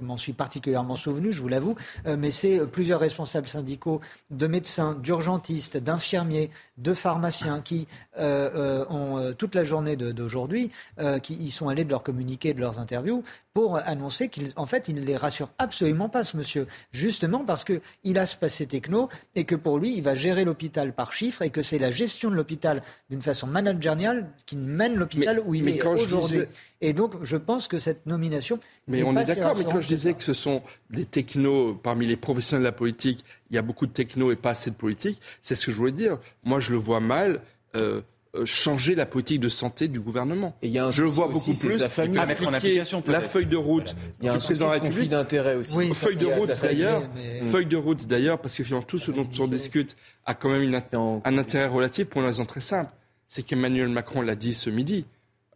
m'en 0.00 0.16
suis 0.16 0.32
particulièrement 0.32 0.96
souvenu, 0.96 1.32
je 1.32 1.40
vous 1.40 1.48
l'avoue, 1.48 1.74
mais 2.06 2.30
c'est 2.30 2.64
plusieurs 2.66 3.00
responsables 3.00 3.48
syndicaux 3.48 4.00
de 4.30 4.46
médecins, 4.46 4.94
d'urgentistes, 4.94 5.76
d'infirmiers, 5.76 6.50
de 6.76 6.94
pharmaciens 6.94 7.60
qui 7.60 7.88
ont 8.18 9.34
toute 9.36 9.54
la 9.54 9.64
journée 9.64 9.96
d'aujourd'hui, 9.96 10.70
qui 11.22 11.34
y 11.34 11.50
sont 11.50 11.68
allés 11.68 11.84
de 11.84 11.90
leur 11.90 12.02
communiqué, 12.02 12.54
de 12.54 12.60
leurs 12.60 12.78
interviews, 12.78 13.22
pour 13.54 13.76
annoncer 13.76 14.28
qu'en 14.28 14.66
fait, 14.66 14.88
il 14.88 14.94
ne 14.96 15.00
les 15.00 15.16
rassure 15.16 15.50
absolument 15.58 16.08
pas, 16.08 16.22
ce 16.22 16.36
monsieur. 16.36 16.66
Justement 16.92 17.44
parce 17.44 17.64
qu'il 17.64 18.18
a 18.18 18.26
ce 18.26 18.36
passé 18.36 18.66
techno 18.66 19.08
et 19.34 19.44
que 19.44 19.56
pour 19.56 19.78
lui, 19.78 19.96
il 19.96 20.02
va 20.02 20.14
gérer 20.14 20.44
l'hôpital 20.44 20.92
par 20.92 21.12
chiffres 21.12 21.42
et 21.42 21.50
que 21.50 21.62
c'est 21.62 21.78
la 21.78 21.90
gestion 21.90 22.30
de 22.30 22.36
l'hôpital 22.36 22.82
d'une 23.10 23.22
façon 23.22 23.48
managériale 23.48 24.28
qui 24.46 24.56
mène 24.56 24.94
l'hôpital 24.94 25.42
où 25.44 25.54
il 25.54 25.68
est 25.68 25.84
aujourd'hui. 25.84 26.42
Et 26.80 26.92
donc, 26.92 27.14
je 27.22 27.36
pense 27.36 27.66
que 27.66 27.78
cette 27.78 28.06
nomination. 28.06 28.60
Mais 28.86 29.02
on 29.02 29.16
est 29.16 29.24
d'accord, 29.24 29.56
mais 29.56 29.64
quand 29.64 29.80
je 29.80 29.88
disais 29.88 30.14
que 30.14 30.22
ce 30.22 30.32
sont 30.32 30.62
des 30.90 31.04
technos 31.04 31.74
parmi 31.74 32.06
les 32.06 32.16
professionnels 32.16 32.62
de 32.62 32.68
la 32.68 32.72
politique, 32.72 33.24
il 33.50 33.56
y 33.56 33.58
a 33.58 33.62
beaucoup 33.62 33.86
de 33.86 33.92
technos 33.92 34.30
et 34.30 34.36
pas 34.36 34.50
assez 34.50 34.70
de 34.70 34.76
politique, 34.76 35.20
c'est 35.42 35.56
ce 35.56 35.66
que 35.66 35.72
je 35.72 35.76
voulais 35.76 35.90
dire. 35.90 36.18
Moi, 36.44 36.60
je 36.60 36.70
le 36.70 36.76
vois 36.76 37.00
mal. 37.00 37.40
Euh, 37.76 38.00
euh, 38.34 38.44
changer 38.44 38.94
la 38.94 39.06
politique 39.06 39.40
de 39.40 39.48
santé 39.48 39.88
du 39.88 40.00
gouvernement. 40.00 40.54
Et 40.60 40.68
y 40.68 40.78
a 40.78 40.84
un 40.84 40.90
je 40.90 41.02
le 41.02 41.08
vois 41.08 41.28
beaucoup 41.28 41.54
plus 41.54 41.78
sa 41.78 41.88
famille. 41.88 42.18
à 42.18 42.26
mettre 42.26 42.46
en 42.46 42.52
application 42.52 43.02
la 43.06 43.22
feuille 43.22 43.46
de 43.46 43.56
route. 43.56 43.96
Il 44.20 44.26
y 44.26 44.28
a 44.28 44.34
un 44.34 44.38
président 44.38 44.66
de 44.66 44.74
la 44.74 44.80
République 44.80 45.08
d'intérêt 45.08 45.54
aussi. 45.54 45.74
Oui, 45.74 45.94
feuille 45.94 46.18
de 46.18 46.26
route 46.26 46.50
d'ailleurs, 46.60 47.04
feuille 47.50 47.64
de 47.64 47.76
route 47.78 48.06
d'ailleurs 48.06 48.38
parce 48.38 48.54
que 48.54 48.64
finalement 48.64 48.84
tout 48.86 48.98
ce 48.98 49.12
dont 49.12 49.26
on 49.38 49.46
discute 49.46 49.96
a 50.26 50.34
quand 50.34 50.50
même 50.50 50.62
une, 50.62 50.74
un 51.24 51.38
intérêt 51.38 51.68
relatif 51.68 52.08
pour 52.08 52.20
une 52.20 52.26
raison 52.26 52.44
très 52.44 52.60
simple, 52.60 52.90
c'est 53.28 53.42
qu'Emmanuel 53.42 53.88
Macron 53.88 54.20
l'a 54.20 54.34
dit 54.34 54.52
ce 54.52 54.68
midi. 54.68 55.06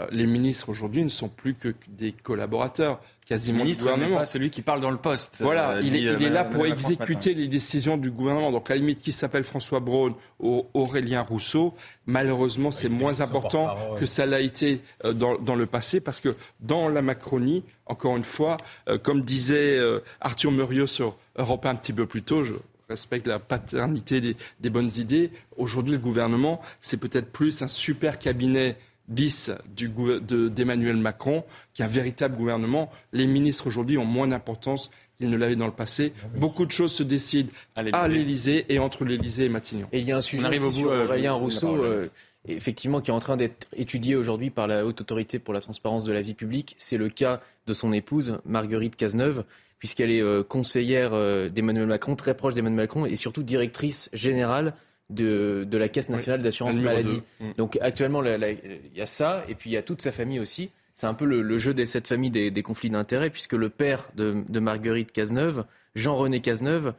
Euh, 0.01 0.06
les 0.10 0.26
ministres 0.26 0.70
aujourd'hui 0.70 1.05
ne 1.05 1.10
sont 1.10 1.28
plus 1.28 1.55
que 1.55 1.74
des 1.89 2.12
collaborateurs 2.12 3.01
quasiment 3.32 3.59
le 3.59 3.64
ministre 3.64 3.96
n'est 3.96 4.14
pas 4.14 4.26
celui 4.26 4.50
qui 4.50 4.62
parle 4.62 4.80
dans 4.80 4.90
le 4.90 4.98
poste. 4.98 5.38
Voilà, 5.40 5.70
euh, 5.70 5.82
il, 5.82 5.96
est, 5.96 6.06
euh, 6.06 6.28
là 6.28 6.44
pour 6.44 6.66
exécuter 6.66 7.34
les 7.34 7.48
décisions 7.48 7.96
du 7.96 8.10
gouvernement. 8.10 8.52
Donc 8.52 8.70
à 8.70 8.74
la 8.74 8.80
limite, 8.80 9.00
qui 9.00 9.12
s'appelle 9.12 9.44
François 9.44 9.80
Braun 9.80 10.14
ou 10.38 10.66
Aurélien 10.74 11.22
Rousseau, 11.22 11.74
malheureusement, 12.06 12.70
c'est 12.70 12.88
moins 12.88 13.20
important 13.20 13.74
que 13.98 14.06
ça 14.06 14.26
l'a 14.26 14.40
été 14.40 14.80
dans, 15.14 15.54
le 15.54 15.66
passé, 15.66 16.00
parce 16.00 16.20
que 16.20 16.30
dans 16.60 16.88
la 16.88 17.02
Macronie, 17.02 17.64
encore 17.86 18.16
une 18.16 18.24
fois, 18.24 18.56
comme 19.02 19.22
disait 19.22 19.80
Arthur 20.20 20.52
Muriot 20.52 20.86
sur 20.86 21.16
Europe 21.36 21.66
un 21.66 21.74
petit 21.74 21.92
peu 21.92 22.06
plus 22.06 22.22
tôt, 22.22 22.44
je 22.44 22.54
respecte 22.88 23.26
la 23.26 23.38
paternité 23.38 24.20
des, 24.20 24.36
des 24.60 24.70
bonnes 24.70 24.90
idées. 24.96 25.30
Aujourd'hui, 25.56 25.92
le 25.92 25.98
gouvernement, 25.98 26.60
c'est 26.80 26.98
peut-être 26.98 27.32
plus 27.32 27.62
un 27.62 27.68
super 27.68 28.18
cabinet 28.18 28.76
bis 29.12 29.51
d'Emmanuel 29.76 30.97
Macron, 30.97 31.44
qui 31.74 31.82
est 31.82 31.84
un 31.84 31.89
véritable 31.89 32.36
gouvernement. 32.36 32.90
Les 33.12 33.26
ministres 33.26 33.66
aujourd'hui 33.66 33.98
ont 33.98 34.05
moins 34.05 34.26
d'importance 34.26 34.90
qu'ils 35.18 35.30
ne 35.30 35.36
l'avaient 35.36 35.56
dans 35.56 35.66
le 35.66 35.72
passé. 35.72 36.12
Beaucoup 36.36 36.66
de 36.66 36.72
choses 36.72 36.93
se 36.93 37.02
décident 37.02 37.51
à 37.76 38.09
l'Élysée 38.09 38.66
et 38.68 38.78
entre 38.78 39.05
l'Élysée 39.05 39.44
et 39.44 39.48
Matignon. 39.48 39.86
Et 39.93 40.01
il 40.01 40.05
y 40.05 40.12
a 40.12 40.16
un 40.16 40.20
sujet 40.20 40.44
On 40.60 40.70
sur 40.70 40.90
euh, 40.90 41.05
Aurélien 41.05 41.32
Rousseau, 41.32 41.76
euh, 41.76 42.09
effectivement, 42.47 43.01
qui 43.01 43.10
est 43.10 43.14
en 43.14 43.20
train 43.20 43.36
d'être 43.36 43.68
étudié 43.76 44.16
aujourd'hui 44.16 44.51
par 44.51 44.66
la 44.66 44.84
Haute 44.84 45.01
Autorité 45.01 45.39
pour 45.39 45.55
la 45.55 45.60
transparence 45.60 46.05
de 46.05 46.12
la 46.12 46.22
vie 46.22 46.34
publique. 46.34 46.74
C'est 46.78 46.98
le 46.98 47.09
cas 47.09 47.40
de 47.66 47.74
son 47.74 47.93
épouse, 47.93 48.39
Marguerite 48.44 48.97
Cazeneuve, 48.97 49.44
puisqu'elle 49.78 50.10
est 50.10 50.22
euh, 50.22 50.43
conseillère 50.43 51.10
d'Emmanuel 51.51 51.86
Macron, 51.86 52.16
très 52.16 52.34
proche 52.34 52.55
d'Emmanuel 52.55 52.82
Macron, 52.84 53.06
et 53.06 53.16
surtout 53.16 53.43
directrice 53.43 54.10
générale 54.12 54.74
de, 55.14 55.66
la 55.72 55.89
Caisse 55.89 56.09
nationale 56.09 56.43
d'assurance 56.43 56.78
maladie. 56.78 57.22
Mm. 57.40 57.51
Donc 57.59 57.78
actuellement, 57.80 58.22
il 58.24 58.59
y 58.94 59.01
a 59.01 59.06
ça, 59.06 59.44
et 59.48 59.55
puis 59.55 59.70
il 59.70 59.72
y 59.72 59.76
a 59.76 59.82
toute 59.82 60.02
sa 60.02 60.12
famille 60.12 60.40
aussi. 60.40 60.70
C'est 60.94 61.06
un 61.06 61.14
peu 61.14 61.24
le, 61.24 61.59
jeu 61.59 61.72
de 61.72 61.84
cette 61.84 62.06
famille 62.06 62.30
des, 62.30 62.62
conflits 62.62 62.90
d'intérêts, 62.90 63.30
puisque 63.30 63.55
le 63.55 63.70
père 63.70 64.10
de, 64.14 64.59
Marguerite 64.59 65.12
Cazeneuve, 65.12 65.64
Jean-René 65.94 66.40
Cazeneuve, 66.40 66.94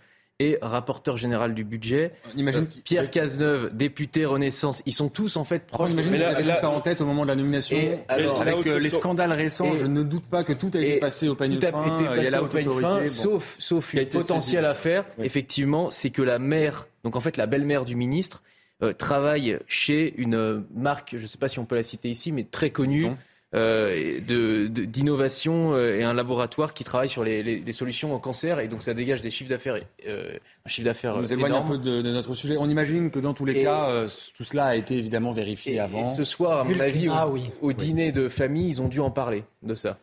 rapporteur 0.62 1.18
général 1.18 1.54
du 1.54 1.64
budget. 1.64 2.12
Imagine 2.36 2.64
euh, 2.64 2.82
Pierre 2.84 3.10
Cazeneuve, 3.12 3.76
député 3.76 4.26
Renaissance, 4.26 4.82
ils 4.86 4.94
sont 4.94 5.10
tous 5.10 5.38
en 5.38 5.44
fait 5.44 5.66
proches. 5.66 5.92
Mais 5.94 6.20
ça 6.60 6.70
en 6.70 6.82
tête 6.82 7.02
au 7.02 7.06
moment 7.06 7.24
de 7.24 7.30
la 7.30 7.36
nomination. 7.36 7.78
avec 8.08 8.68
euh, 8.68 8.80
les 8.80 8.90
scandales 8.90 9.34
récents, 9.34 9.74
je 9.76 9.86
ne 9.86 10.04
doute 10.04 10.26
pas 10.26 10.44
que 10.44 10.54
tout 10.54 10.72
a 10.74 10.80
été 10.80 11.00
passé 11.00 11.28
au 11.28 11.36
panier 11.36 11.60
fin. 11.60 11.86
il 12.18 12.24
y 12.24 12.28
a 12.28 12.32
la 12.32 12.42
fin, 12.48 13.08
sauf, 13.08 13.56
sauf 13.60 13.94
une 13.94 14.06
potentielle 14.08 14.66
affaire, 14.66 15.06
effectivement, 15.20 15.92
c'est 15.92 16.10
que 16.10 16.22
la 16.22 16.40
mère 16.40 16.88
donc 17.04 17.16
en 17.16 17.20
fait, 17.20 17.38
la 17.38 17.48
belle-mère 17.48 17.86
du 17.86 17.96
ministre 17.96 18.42
euh, 18.82 18.94
travaille 18.94 19.60
chez 19.68 20.14
une 20.18 20.66
marque, 20.74 21.16
je 21.18 21.22
ne 21.22 21.28
sais 21.28 21.38
pas 21.38 21.48
si 21.48 21.60
on 21.60 21.66
peut 21.66 21.76
la 21.76 21.84
citer 21.84 22.10
ici, 22.10 22.32
mais 22.32 22.44
très 22.44 22.70
connue. 22.70 23.08
D'innovation 23.54 25.78
et 25.78 26.04
un 26.04 26.14
laboratoire 26.14 26.74
qui 26.74 26.84
travaille 26.84 27.10
sur 27.10 27.24
les, 27.24 27.72
solutions 27.72 28.14
au 28.14 28.20
cancer 28.20 28.60
et 28.60 28.68
donc 28.68 28.82
ça 28.82 28.94
dégage 28.94 29.22
des 29.22 29.30
chiffres 29.30 29.50
d'affaires 29.50 29.76
un 29.76 30.70
chiffre 30.70 30.86
d'affaires 30.86 31.18
nous 31.18 31.32
éloigne 31.32 31.54
un 31.54 31.62
peu 31.62 31.78
de, 31.78 32.02
notre 32.02 32.34
sujet 32.34 32.58
on 32.58 32.68
imagine 32.68 33.12
que 33.12 33.20
dans 33.20 33.34
tous 33.34 33.46
les 33.46 33.64
cas 33.64 33.90
tout 34.36 34.44
cela 34.44 34.66
a 34.66 34.76
été 34.76 34.98
évidemment 34.98 35.34
vérifié 35.34 35.80
avant 35.80 36.02
et 36.02 36.16
ce 36.16 36.24
soir 36.24 36.62
à 36.62 36.64
mon 36.64 36.80
avis 36.80 37.10
au, 37.10 37.68
au 37.68 37.74
dîner 37.74 38.12
de 38.12 38.28
famille 38.28 38.70
ils 38.70 38.82
ont 38.82 38.88
dû 38.88 39.00
en 39.00 39.12
parler 39.12 39.44
de 39.62 39.76
ça 39.76 40.00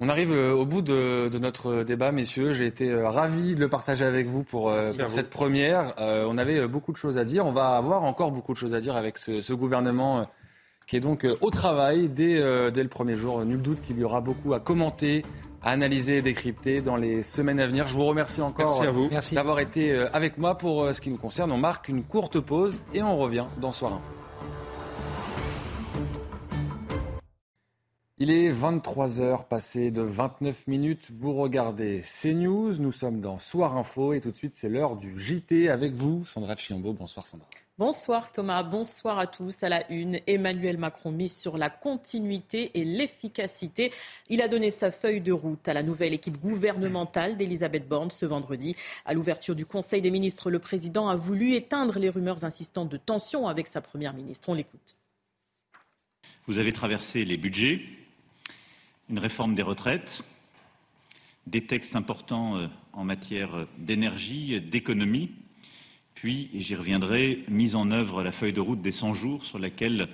on 0.00 0.08
arrive 0.08 0.30
euh, 0.30 0.54
au 0.54 0.64
bout 0.64 0.80
de, 0.80 1.28
notre 1.38 1.82
débat, 1.82 2.12
messieurs. 2.12 2.52
J'ai 2.52 2.66
été 2.66 2.88
euh, 2.88 3.08
ravi 3.08 3.56
de 3.56 3.60
le 3.60 3.68
partager 3.68 4.04
avec 4.04 4.28
vous 4.28 4.44
pour, 4.44 4.70
euh, 4.70 4.92
cette 5.10 5.28
première. 5.28 5.92
on 5.98 6.38
avait 6.38 6.68
beaucoup 6.68 6.92
de 6.92 6.96
choses 6.96 7.18
à 7.18 7.24
dire. 7.24 7.46
On 7.46 7.52
va 7.52 7.76
avoir 7.76 8.04
encore 8.04 8.30
beaucoup 8.30 8.52
de 8.52 8.58
choses 8.58 8.74
à 8.74 8.80
dire 8.80 8.96
avec 8.96 9.18
ce, 9.18 9.52
gouvernement 9.52 10.28
qui 10.88 10.96
est 10.96 11.00
donc 11.00 11.26
au 11.42 11.50
travail 11.50 12.08
dès, 12.08 12.40
dès 12.72 12.82
le 12.82 12.88
premier 12.88 13.14
jour. 13.14 13.44
Nul 13.44 13.60
doute 13.60 13.82
qu'il 13.82 13.98
y 13.98 14.04
aura 14.04 14.22
beaucoup 14.22 14.54
à 14.54 14.60
commenter, 14.60 15.22
à 15.62 15.70
analyser 15.70 16.16
et 16.16 16.22
décrypter 16.22 16.80
dans 16.80 16.96
les 16.96 17.22
semaines 17.22 17.60
à 17.60 17.66
venir. 17.66 17.86
Je 17.86 17.94
vous 17.94 18.06
remercie 18.06 18.40
encore 18.40 18.82
d'avoir 19.32 19.60
été 19.60 19.94
avec 20.14 20.38
moi 20.38 20.56
pour 20.56 20.92
ce 20.94 21.00
qui 21.02 21.10
nous 21.10 21.18
concerne. 21.18 21.52
On 21.52 21.58
marque 21.58 21.88
une 21.88 22.02
courte 22.02 22.40
pause 22.40 22.80
et 22.94 23.02
on 23.02 23.18
revient 23.18 23.44
dans 23.60 23.70
Soir 23.70 23.92
Info. 23.92 24.02
Il 28.16 28.30
est 28.30 28.50
23h 28.50 29.46
passé 29.46 29.90
de 29.90 30.02
29 30.02 30.66
minutes. 30.68 31.10
Vous 31.14 31.34
regardez 31.34 32.02
CNews. 32.02 32.78
Nous 32.80 32.92
sommes 32.92 33.20
dans 33.20 33.38
Soir 33.38 33.76
Info 33.76 34.14
et 34.14 34.20
tout 34.20 34.30
de 34.30 34.36
suite 34.36 34.54
c'est 34.56 34.70
l'heure 34.70 34.96
du 34.96 35.20
JT 35.20 35.68
avec 35.68 35.92
vous, 35.92 36.24
Sandra 36.24 36.56
Chiambo. 36.56 36.94
Bonsoir 36.94 37.26
Sandra. 37.26 37.46
Bonsoir 37.78 38.32
Thomas, 38.32 38.64
bonsoir 38.64 39.20
à 39.20 39.28
tous. 39.28 39.62
À 39.62 39.68
la 39.68 39.88
une, 39.88 40.18
Emmanuel 40.26 40.78
Macron 40.78 41.12
mise 41.12 41.36
sur 41.36 41.56
la 41.56 41.70
continuité 41.70 42.72
et 42.74 42.84
l'efficacité. 42.84 43.92
Il 44.28 44.42
a 44.42 44.48
donné 44.48 44.72
sa 44.72 44.90
feuille 44.90 45.20
de 45.20 45.30
route 45.30 45.68
à 45.68 45.74
la 45.74 45.84
nouvelle 45.84 46.12
équipe 46.12 46.38
gouvernementale 46.38 47.36
d'Elisabeth 47.36 47.88
Borne 47.88 48.10
ce 48.10 48.26
vendredi. 48.26 48.74
À 49.04 49.14
l'ouverture 49.14 49.54
du 49.54 49.64
Conseil 49.64 50.02
des 50.02 50.10
ministres, 50.10 50.50
le 50.50 50.58
président 50.58 51.08
a 51.08 51.14
voulu 51.14 51.52
éteindre 51.52 52.00
les 52.00 52.08
rumeurs 52.08 52.44
insistantes 52.44 52.88
de 52.88 52.96
tension 52.96 53.46
avec 53.46 53.68
sa 53.68 53.80
première 53.80 54.12
ministre. 54.12 54.48
On 54.48 54.54
l'écoute. 54.54 54.96
Vous 56.48 56.58
avez 56.58 56.72
traversé 56.72 57.24
les 57.24 57.36
budgets, 57.36 57.80
une 59.08 59.20
réforme 59.20 59.54
des 59.54 59.62
retraites, 59.62 60.22
des 61.46 61.64
textes 61.64 61.94
importants 61.94 62.56
euh, 62.56 62.66
en 62.92 63.04
matière 63.04 63.68
d'énergie, 63.78 64.60
d'économie, 64.60 65.30
puis, 66.20 66.50
j'y 66.52 66.74
reviendrai, 66.74 67.44
mise 67.46 67.76
en 67.76 67.92
œuvre 67.92 68.24
la 68.24 68.32
feuille 68.32 68.52
de 68.52 68.58
route 68.58 68.82
des 68.82 68.90
100 68.90 69.14
jours 69.14 69.44
sur 69.44 69.60
laquelle 69.60 70.08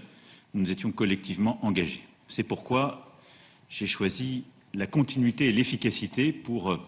nous 0.53 0.71
étions 0.71 0.93
collectivement 0.93 1.59
engagés. 1.65 2.05
C'est 2.29 2.43
pourquoi 2.43 3.17
j'ai 3.71 3.87
choisi 3.87 4.45
la 4.75 4.87
continuité 4.87 5.47
et 5.47 5.53
l'efficacité 5.53 6.31
pour 6.31 6.73
euh, 6.73 6.79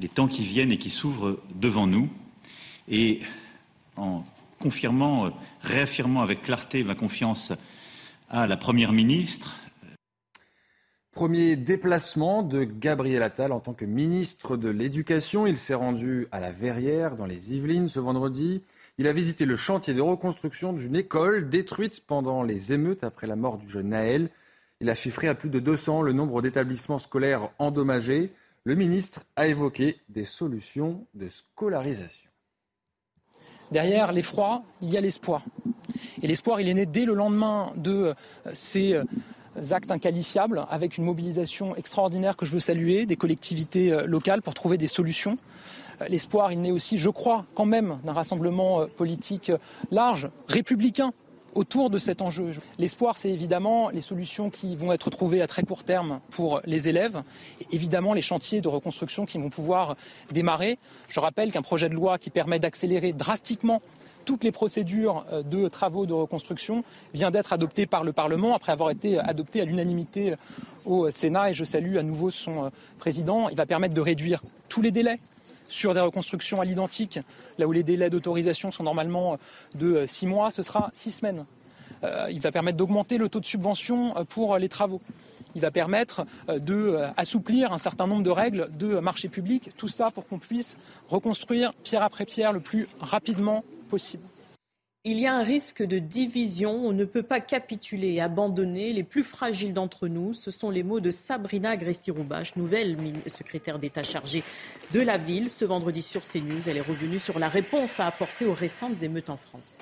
les 0.00 0.08
temps 0.08 0.26
qui 0.26 0.44
viennent 0.44 0.72
et 0.72 0.76
qui 0.76 0.90
s'ouvrent 0.90 1.38
devant 1.54 1.86
nous. 1.86 2.10
Et 2.88 3.20
en 3.94 4.24
confirmant, 4.58 5.26
euh, 5.26 5.30
réaffirmant 5.62 6.22
avec 6.22 6.42
clarté 6.42 6.82
ma 6.82 6.96
confiance 6.96 7.52
à 8.28 8.48
la 8.48 8.56
Première 8.56 8.90
ministre, 8.90 9.54
Premier 11.18 11.56
déplacement 11.56 12.44
de 12.44 12.62
Gabriel 12.62 13.24
Attal 13.24 13.50
en 13.50 13.58
tant 13.58 13.74
que 13.74 13.84
ministre 13.84 14.56
de 14.56 14.68
l'Éducation. 14.68 15.48
Il 15.48 15.56
s'est 15.56 15.74
rendu 15.74 16.28
à 16.30 16.38
la 16.38 16.52
Verrière, 16.52 17.16
dans 17.16 17.26
les 17.26 17.54
Yvelines, 17.54 17.88
ce 17.88 17.98
vendredi. 17.98 18.62
Il 18.98 19.08
a 19.08 19.12
visité 19.12 19.44
le 19.44 19.56
chantier 19.56 19.94
de 19.94 20.00
reconstruction 20.00 20.72
d'une 20.72 20.94
école 20.94 21.48
détruite 21.48 22.06
pendant 22.06 22.44
les 22.44 22.72
émeutes 22.72 23.02
après 23.02 23.26
la 23.26 23.34
mort 23.34 23.58
du 23.58 23.68
jeune 23.68 23.88
Naël. 23.88 24.30
Il 24.80 24.88
a 24.88 24.94
chiffré 24.94 25.26
à 25.26 25.34
plus 25.34 25.50
de 25.50 25.58
200 25.58 26.02
le 26.02 26.12
nombre 26.12 26.40
d'établissements 26.40 26.98
scolaires 26.98 27.50
endommagés. 27.58 28.32
Le 28.62 28.76
ministre 28.76 29.24
a 29.34 29.48
évoqué 29.48 29.96
des 30.08 30.24
solutions 30.24 31.04
de 31.14 31.26
scolarisation. 31.26 32.30
Derrière 33.72 34.12
l'effroi, 34.12 34.62
il 34.82 34.90
y 34.90 34.96
a 34.96 35.00
l'espoir. 35.00 35.44
Et 36.22 36.28
l'espoir, 36.28 36.60
il 36.60 36.68
est 36.68 36.74
né 36.74 36.86
dès 36.86 37.04
le 37.04 37.14
lendemain 37.14 37.72
de 37.74 37.90
euh, 37.90 38.14
ces 38.54 38.94
euh, 38.94 39.04
actes 39.70 39.90
inqualifiables 39.90 40.64
avec 40.70 40.98
une 40.98 41.04
mobilisation 41.04 41.76
extraordinaire 41.76 42.36
que 42.36 42.46
je 42.46 42.52
veux 42.52 42.60
saluer 42.60 43.06
des 43.06 43.16
collectivités 43.16 43.92
euh, 43.92 44.06
locales 44.06 44.42
pour 44.42 44.54
trouver 44.54 44.78
des 44.78 44.88
solutions. 44.88 45.38
l'espoir, 46.08 46.52
il 46.52 46.62
naît 46.62 46.70
aussi, 46.70 46.98
je 46.98 47.08
crois, 47.08 47.44
quand 47.54 47.66
même, 47.66 47.98
d'un 48.04 48.12
rassemblement 48.12 48.86
politique 48.96 49.50
large, 49.90 50.28
républicain, 50.48 51.12
autour 51.54 51.90
de 51.90 51.98
cet 51.98 52.22
enjeu. 52.22 52.52
L'espoir, 52.78 53.16
c'est 53.16 53.30
évidemment 53.30 53.90
les 53.90 54.00
solutions 54.00 54.50
qui 54.50 54.76
vont 54.76 54.92
être 54.92 55.10
trouvées 55.10 55.42
à 55.42 55.46
très 55.46 55.62
court 55.62 55.84
terme 55.84 56.20
pour 56.30 56.60
les 56.64 56.88
élèves, 56.88 57.22
et 57.60 57.66
évidemment 57.72 58.14
les 58.14 58.22
chantiers 58.22 58.60
de 58.60 58.68
reconstruction 58.68 59.26
qui 59.26 59.38
vont 59.38 59.50
pouvoir 59.50 59.96
démarrer. 60.30 60.78
Je 61.08 61.20
rappelle 61.20 61.50
qu'un 61.50 61.62
projet 61.62 61.88
de 61.88 61.94
loi 61.94 62.18
qui 62.18 62.30
permet 62.30 62.58
d'accélérer 62.58 63.12
drastiquement 63.12 63.82
toutes 64.28 64.44
les 64.44 64.52
procédures 64.52 65.24
euh, 65.32 65.42
de 65.42 65.68
travaux 65.68 66.04
de 66.04 66.12
reconstruction 66.12 66.84
vient 67.14 67.30
d'être 67.30 67.54
adopté 67.54 67.86
par 67.86 68.04
le 68.04 68.12
Parlement 68.12 68.54
après 68.54 68.72
avoir 68.72 68.90
été 68.90 69.18
adopté 69.18 69.62
à 69.62 69.64
l'unanimité 69.64 70.34
au 70.84 71.10
Sénat 71.10 71.48
et 71.48 71.54
je 71.54 71.64
salue 71.64 71.96
à 71.96 72.02
nouveau 72.02 72.30
son 72.30 72.66
euh, 72.66 72.68
président. 72.98 73.48
Il 73.48 73.56
va 73.56 73.64
permettre 73.64 73.94
de 73.94 74.02
réduire 74.02 74.42
tous 74.68 74.82
les 74.82 74.90
délais 74.90 75.18
sur 75.70 75.94
des 75.94 76.00
reconstructions 76.00 76.60
à 76.60 76.66
l'identique, 76.66 77.20
là 77.56 77.66
où 77.66 77.72
les 77.72 77.82
délais 77.82 78.10
d'autorisation 78.10 78.70
sont 78.70 78.82
normalement 78.82 79.38
de 79.74 80.04
six 80.06 80.26
mois, 80.26 80.50
ce 80.50 80.62
sera 80.62 80.90
six 80.92 81.10
semaines. 81.10 81.46
Euh, 82.04 82.28
il 82.30 82.40
va 82.40 82.52
permettre 82.52 82.76
d'augmenter 82.76 83.18
le 83.18 83.28
taux 83.28 83.40
de 83.40 83.46
subvention 83.46 84.16
euh, 84.16 84.24
pour 84.24 84.56
les 84.58 84.68
travaux. 84.68 85.00
Il 85.54 85.60
va 85.60 85.70
permettre 85.70 86.24
euh, 86.48 86.58
d'assouplir 86.58 87.72
un 87.72 87.78
certain 87.78 88.06
nombre 88.06 88.22
de 88.22 88.30
règles 88.30 88.68
de 88.76 88.98
marché 88.98 89.28
public, 89.28 89.70
tout 89.76 89.88
ça 89.88 90.10
pour 90.10 90.26
qu'on 90.26 90.38
puisse 90.38 90.78
reconstruire 91.08 91.72
pierre 91.82 92.02
après 92.02 92.24
pierre 92.24 92.52
le 92.52 92.60
plus 92.60 92.88
rapidement 93.00 93.64
possible. 93.88 94.24
Il 95.04 95.20
y 95.20 95.26
a 95.26 95.34
un 95.34 95.42
risque 95.42 95.82
de 95.82 95.98
division. 95.98 96.72
On 96.72 96.92
ne 96.92 97.04
peut 97.04 97.22
pas 97.22 97.40
capituler 97.40 98.14
et 98.14 98.20
abandonner 98.20 98.92
les 98.92 99.04
plus 99.04 99.22
fragiles 99.22 99.72
d'entre 99.72 100.08
nous. 100.08 100.34
Ce 100.34 100.50
sont 100.50 100.70
les 100.70 100.82
mots 100.82 101.00
de 101.00 101.10
Sabrina 101.10 101.70
Agresti-Roubache, 101.70 102.56
nouvelle 102.56 102.96
secrétaire 103.26 103.78
d'État 103.78 104.02
chargée 104.02 104.42
de 104.92 105.00
la 105.00 105.16
ville. 105.16 105.48
Ce 105.48 105.64
vendredi 105.64 106.02
sur 106.02 106.20
CNews, 106.20 106.68
elle 106.68 106.76
est 106.76 106.82
revenue 106.82 107.18
sur 107.18 107.38
la 107.38 107.48
réponse 107.48 108.00
à 108.00 108.06
apporter 108.06 108.44
aux 108.44 108.52
récentes 108.52 109.02
émeutes 109.02 109.30
en 109.30 109.36
France. 109.36 109.78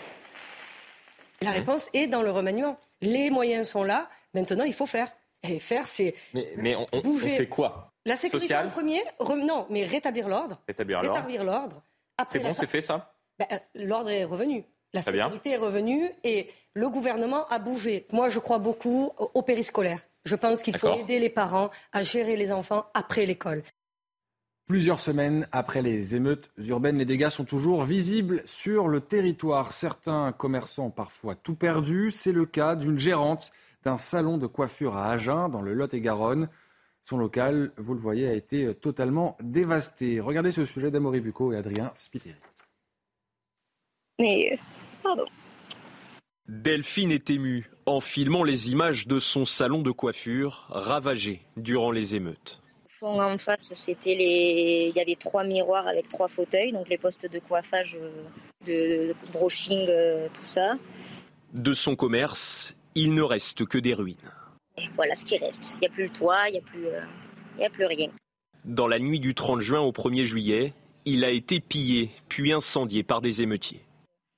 La 1.42 1.50
réponse 1.50 1.88
est 1.92 2.06
dans 2.06 2.22
le 2.22 2.30
remaniement. 2.30 2.78
Les 3.00 3.30
moyens 3.30 3.68
sont 3.68 3.84
là. 3.84 4.08
Maintenant, 4.34 4.64
il 4.64 4.74
faut 4.74 4.86
faire. 4.86 5.08
Et 5.42 5.58
faire, 5.58 5.86
c'est. 5.88 6.14
Mais, 6.34 6.76
on, 6.76 7.14
fait 7.16 7.48
quoi? 7.48 7.92
La 8.04 8.16
sécurité 8.16 8.56
en 8.56 8.68
premier 8.68 9.02
Non, 9.44 9.66
mais 9.70 9.84
rétablir 9.84 10.28
l'ordre. 10.28 10.60
Rétablir 10.68 11.42
l'ordre. 11.42 11.82
C'est 12.26 12.38
bon, 12.38 12.54
c'est 12.54 12.68
fait 12.68 12.80
ça? 12.80 13.15
Ben, 13.38 13.46
euh, 13.52 13.56
L'ordre 13.74 14.10
est 14.10 14.24
revenu. 14.24 14.64
La 14.92 15.02
sécurité 15.02 15.50
est 15.50 15.56
revenue 15.56 16.08
et 16.24 16.48
le 16.74 16.88
gouvernement 16.88 17.46
a 17.48 17.58
bougé. 17.58 18.06
Moi, 18.12 18.28
je 18.28 18.38
crois 18.38 18.58
beaucoup 18.58 19.10
au 19.34 19.42
périscolaire. 19.42 20.00
Je 20.24 20.36
pense 20.36 20.62
qu'il 20.62 20.76
faut 20.76 20.94
aider 20.94 21.18
les 21.18 21.28
parents 21.28 21.70
à 21.92 22.02
gérer 22.02 22.36
les 22.36 22.50
enfants 22.50 22.86
après 22.94 23.26
l'école. 23.26 23.62
Plusieurs 24.66 24.98
semaines 24.98 25.46
après 25.52 25.80
les 25.80 26.16
émeutes 26.16 26.50
urbaines, 26.58 26.98
les 26.98 27.04
dégâts 27.04 27.28
sont 27.28 27.44
toujours 27.44 27.84
visibles 27.84 28.42
sur 28.44 28.88
le 28.88 29.00
territoire. 29.00 29.72
Certains 29.72 30.32
commerçants 30.32 30.86
ont 30.86 30.90
parfois 30.90 31.36
tout 31.36 31.54
perdu. 31.54 32.10
C'est 32.10 32.32
le 32.32 32.46
cas 32.46 32.74
d'une 32.74 32.98
gérante 32.98 33.52
d'un 33.84 33.98
salon 33.98 34.38
de 34.38 34.48
coiffure 34.48 34.96
à 34.96 35.12
Agen, 35.12 35.48
dans 35.48 35.62
le 35.62 35.72
Lot-et-Garonne. 35.72 36.48
Son 37.04 37.18
local, 37.18 37.70
vous 37.76 37.94
le 37.94 38.00
voyez, 38.00 38.26
a 38.26 38.32
été 38.32 38.74
totalement 38.74 39.36
dévasté. 39.40 40.18
Regardez 40.18 40.50
ce 40.50 40.64
sujet 40.64 40.90
d'Amory 40.90 41.20
Bucco 41.20 41.52
et 41.52 41.56
Adrien 41.56 41.92
Spiteri. 41.94 42.34
Mais, 44.18 44.52
euh, 44.52 44.56
pardon. 45.02 45.26
Delphine 46.48 47.10
est 47.10 47.28
émue 47.30 47.70
en 47.86 48.00
filmant 48.00 48.44
les 48.44 48.70
images 48.70 49.06
de 49.06 49.18
son 49.18 49.44
salon 49.44 49.82
de 49.82 49.90
coiffure 49.90 50.66
ravagé 50.70 51.42
durant 51.56 51.90
les 51.90 52.16
émeutes. 52.16 52.62
En 53.02 53.36
face, 53.36 53.72
c'était 53.74 54.14
les. 54.14 54.86
Il 54.90 54.96
y 54.96 55.00
avait 55.00 55.16
trois 55.16 55.44
miroirs 55.44 55.86
avec 55.86 56.08
trois 56.08 56.28
fauteuils, 56.28 56.72
donc 56.72 56.88
les 56.88 56.96
postes 56.96 57.30
de 57.30 57.38
coiffage, 57.38 57.96
euh, 58.00 58.24
de 58.66 59.14
brushing, 59.32 59.86
euh, 59.88 60.28
tout 60.28 60.46
ça. 60.46 60.74
De 61.52 61.74
son 61.74 61.94
commerce, 61.94 62.74
il 62.94 63.14
ne 63.14 63.22
reste 63.22 63.66
que 63.66 63.78
des 63.78 63.92
ruines. 63.92 64.16
voilà 64.94 65.14
ce 65.14 65.24
qui 65.24 65.36
reste. 65.36 65.74
Il 65.74 65.80
n'y 65.80 65.86
a 65.86 65.90
plus 65.90 66.04
le 66.04 66.10
toit, 66.10 66.48
il 66.48 66.52
n'y 66.52 66.58
a, 66.58 66.62
plus, 66.62 67.64
a 67.64 67.70
plus 67.70 67.84
rien. 67.84 68.08
Dans 68.64 68.88
la 68.88 68.98
nuit 68.98 69.20
du 69.20 69.34
30 69.34 69.60
juin 69.60 69.80
au 69.80 69.92
1er 69.92 70.24
juillet, 70.24 70.72
il 71.04 71.24
a 71.24 71.30
été 71.30 71.60
pillé 71.60 72.10
puis 72.28 72.52
incendié 72.52 73.02
par 73.02 73.20
des 73.20 73.42
émeutiers. 73.42 73.85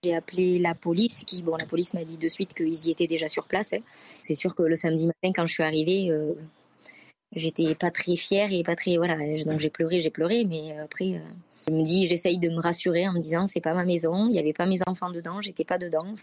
J'ai 0.05 0.15
appelé 0.15 0.61
la 0.61 0.77
police, 0.77 1.25
qui, 1.25 1.43
bon, 1.43 1.57
la 1.57 1.67
police 1.67 1.93
m'a 1.93 2.05
dit 2.05 2.19
de 2.19 2.29
suite 2.29 2.55
qu'ils 2.55 2.87
y 2.87 2.91
étaient 2.93 3.09
déjà 3.09 3.27
sur 3.27 3.49
place. 3.49 3.73
Hein. 3.73 3.81
C'est 4.23 4.37
sûr 4.37 4.55
que 4.55 4.63
le 4.63 4.77
samedi 4.77 5.07
matin, 5.07 5.33
quand 5.35 5.45
je 5.47 5.53
suis 5.53 5.65
arrivée, 5.65 6.09
euh, 6.11 6.35
j'étais 7.35 7.75
pas 7.75 7.91
très 7.91 8.15
fière 8.15 8.53
et 8.53 8.63
pas 8.63 8.77
très, 8.77 8.97
voilà, 8.97 9.17
donc 9.45 9.59
j'ai 9.59 9.71
pleuré, 9.71 9.99
j'ai 9.99 10.11
pleuré, 10.11 10.45
mais 10.45 10.79
après, 10.79 11.15
euh, 11.15 11.21
je 11.67 11.73
me 11.73 11.83
dis, 11.83 12.07
j'essaye 12.07 12.39
de 12.39 12.49
me 12.49 12.61
rassurer 12.61 13.09
en 13.09 13.13
me 13.13 13.19
disant, 13.19 13.49
c'est 13.49 13.61
pas 13.61 13.75
ma 13.75 13.85
maison, 13.85 14.29
il 14.29 14.33
n'y 14.33 14.39
avait 14.39 14.53
pas 14.53 14.67
mes 14.67 14.79
enfants 14.87 15.11
dedans, 15.11 15.41
j'étais 15.41 15.65
pas 15.65 15.79
dedans. 15.79 16.15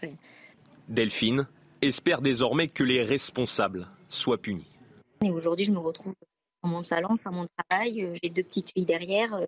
Delphine 0.88 1.46
espère 1.82 2.22
désormais 2.22 2.68
que 2.68 2.82
les 2.82 3.02
responsables 3.02 3.88
soient 4.08 4.38
punis. 4.38 4.70
Et 5.22 5.30
aujourd'hui, 5.30 5.66
je 5.66 5.72
me 5.72 5.80
retrouve 5.80 6.14
dans 6.62 6.70
mon 6.70 6.82
salon, 6.82 7.16
sans 7.16 7.32
mon 7.32 7.44
travail, 7.58 8.04
euh, 8.04 8.14
j'ai 8.22 8.30
deux 8.30 8.42
petites 8.42 8.72
filles 8.72 8.86
derrière. 8.86 9.38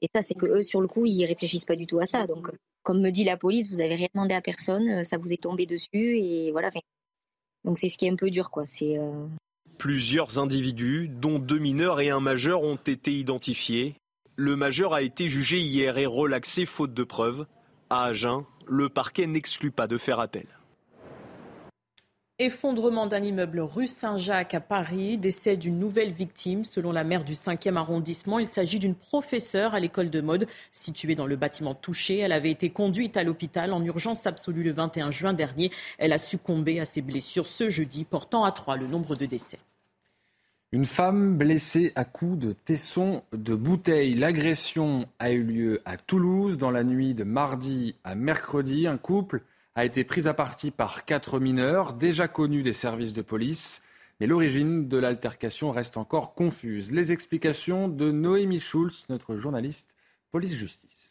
Et 0.00 0.08
ça, 0.14 0.22
c'est 0.22 0.34
que 0.34 0.46
eux, 0.46 0.62
sur 0.62 0.80
le 0.80 0.88
coup, 0.88 1.04
ils 1.04 1.26
réfléchissent 1.26 1.66
pas 1.66 1.76
du 1.76 1.86
tout 1.86 1.98
à 1.98 2.06
ça. 2.06 2.26
Donc, 2.26 2.48
comme 2.82 3.00
me 3.00 3.10
dit 3.10 3.24
la 3.24 3.36
police, 3.36 3.70
vous 3.70 3.78
n'avez 3.78 3.94
rien 3.94 4.08
demandé 4.14 4.34
à 4.34 4.40
personne, 4.40 4.88
euh, 4.88 5.04
ça 5.04 5.18
vous 5.18 5.32
est 5.32 5.42
tombé 5.42 5.66
dessus 5.66 6.18
et 6.18 6.50
voilà. 6.52 6.70
Donc 7.64 7.78
c'est 7.78 7.88
ce 7.88 7.98
qui 7.98 8.06
est 8.06 8.10
un 8.10 8.16
peu 8.16 8.30
dur, 8.30 8.50
quoi. 8.50 8.64
C'est 8.66 8.98
euh, 8.98 9.26
Plusieurs 9.78 10.38
individus, 10.38 11.08
dont 11.08 11.38
deux 11.38 11.58
mineurs 11.58 12.00
et 12.00 12.10
un 12.10 12.20
majeur, 12.20 12.62
ont 12.62 12.76
été 12.76 13.12
identifiés. 13.12 13.94
Le 14.36 14.56
majeur 14.56 14.94
a 14.94 15.02
été 15.02 15.28
jugé 15.28 15.58
hier 15.58 15.98
et 15.98 16.06
relaxé 16.06 16.66
faute 16.66 16.94
de 16.94 17.04
preuves. 17.04 17.46
À 17.90 18.04
Agen, 18.04 18.44
le 18.66 18.88
parquet 18.88 19.26
n'exclut 19.26 19.70
pas 19.70 19.86
de 19.86 19.98
faire 19.98 20.20
appel. 20.20 20.46
Effondrement 22.40 23.06
d'un 23.08 23.24
immeuble 23.24 23.58
rue 23.58 23.88
Saint-Jacques 23.88 24.54
à 24.54 24.60
Paris, 24.60 25.18
décès 25.18 25.56
d'une 25.56 25.76
nouvelle 25.76 26.12
victime. 26.12 26.64
Selon 26.64 26.92
la 26.92 27.02
maire 27.02 27.24
du 27.24 27.32
5e 27.32 27.74
arrondissement, 27.74 28.38
il 28.38 28.46
s'agit 28.46 28.78
d'une 28.78 28.94
professeure 28.94 29.74
à 29.74 29.80
l'école 29.80 30.08
de 30.08 30.20
mode 30.20 30.46
située 30.70 31.16
dans 31.16 31.26
le 31.26 31.34
bâtiment 31.34 31.74
touché. 31.74 32.18
Elle 32.18 32.30
avait 32.30 32.52
été 32.52 32.70
conduite 32.70 33.16
à 33.16 33.24
l'hôpital 33.24 33.72
en 33.72 33.82
urgence 33.82 34.24
absolue 34.24 34.62
le 34.62 34.70
21 34.70 35.10
juin 35.10 35.32
dernier. 35.32 35.72
Elle 35.98 36.12
a 36.12 36.18
succombé 36.18 36.78
à 36.78 36.84
ses 36.84 37.02
blessures 37.02 37.48
ce 37.48 37.70
jeudi, 37.70 38.04
portant 38.04 38.44
à 38.44 38.52
trois 38.52 38.76
le 38.76 38.86
nombre 38.86 39.16
de 39.16 39.26
décès. 39.26 39.58
Une 40.70 40.86
femme 40.86 41.36
blessée 41.36 41.90
à 41.96 42.04
coups 42.04 42.38
de 42.38 42.52
tesson 42.52 43.24
de 43.32 43.56
bouteille. 43.56 44.14
L'agression 44.14 45.08
a 45.18 45.32
eu 45.32 45.42
lieu 45.42 45.82
à 45.84 45.96
Toulouse 45.96 46.56
dans 46.56 46.70
la 46.70 46.84
nuit 46.84 47.14
de 47.14 47.24
mardi 47.24 47.96
à 48.04 48.14
mercredi. 48.14 48.86
Un 48.86 48.96
couple 48.96 49.42
a 49.78 49.84
été 49.84 50.02
prise 50.02 50.26
à 50.26 50.34
partie 50.34 50.72
par 50.72 51.04
quatre 51.04 51.38
mineurs 51.38 51.92
déjà 51.92 52.26
connus 52.26 52.64
des 52.64 52.72
services 52.72 53.12
de 53.12 53.22
police. 53.22 53.84
Mais 54.18 54.26
l'origine 54.26 54.88
de 54.88 54.98
l'altercation 54.98 55.70
reste 55.70 55.96
encore 55.96 56.34
confuse. 56.34 56.90
Les 56.90 57.12
explications 57.12 57.86
de 57.86 58.10
Noémie 58.10 58.58
Schulz, 58.58 59.06
notre 59.08 59.36
journaliste 59.36 59.94
police-justice. 60.32 61.07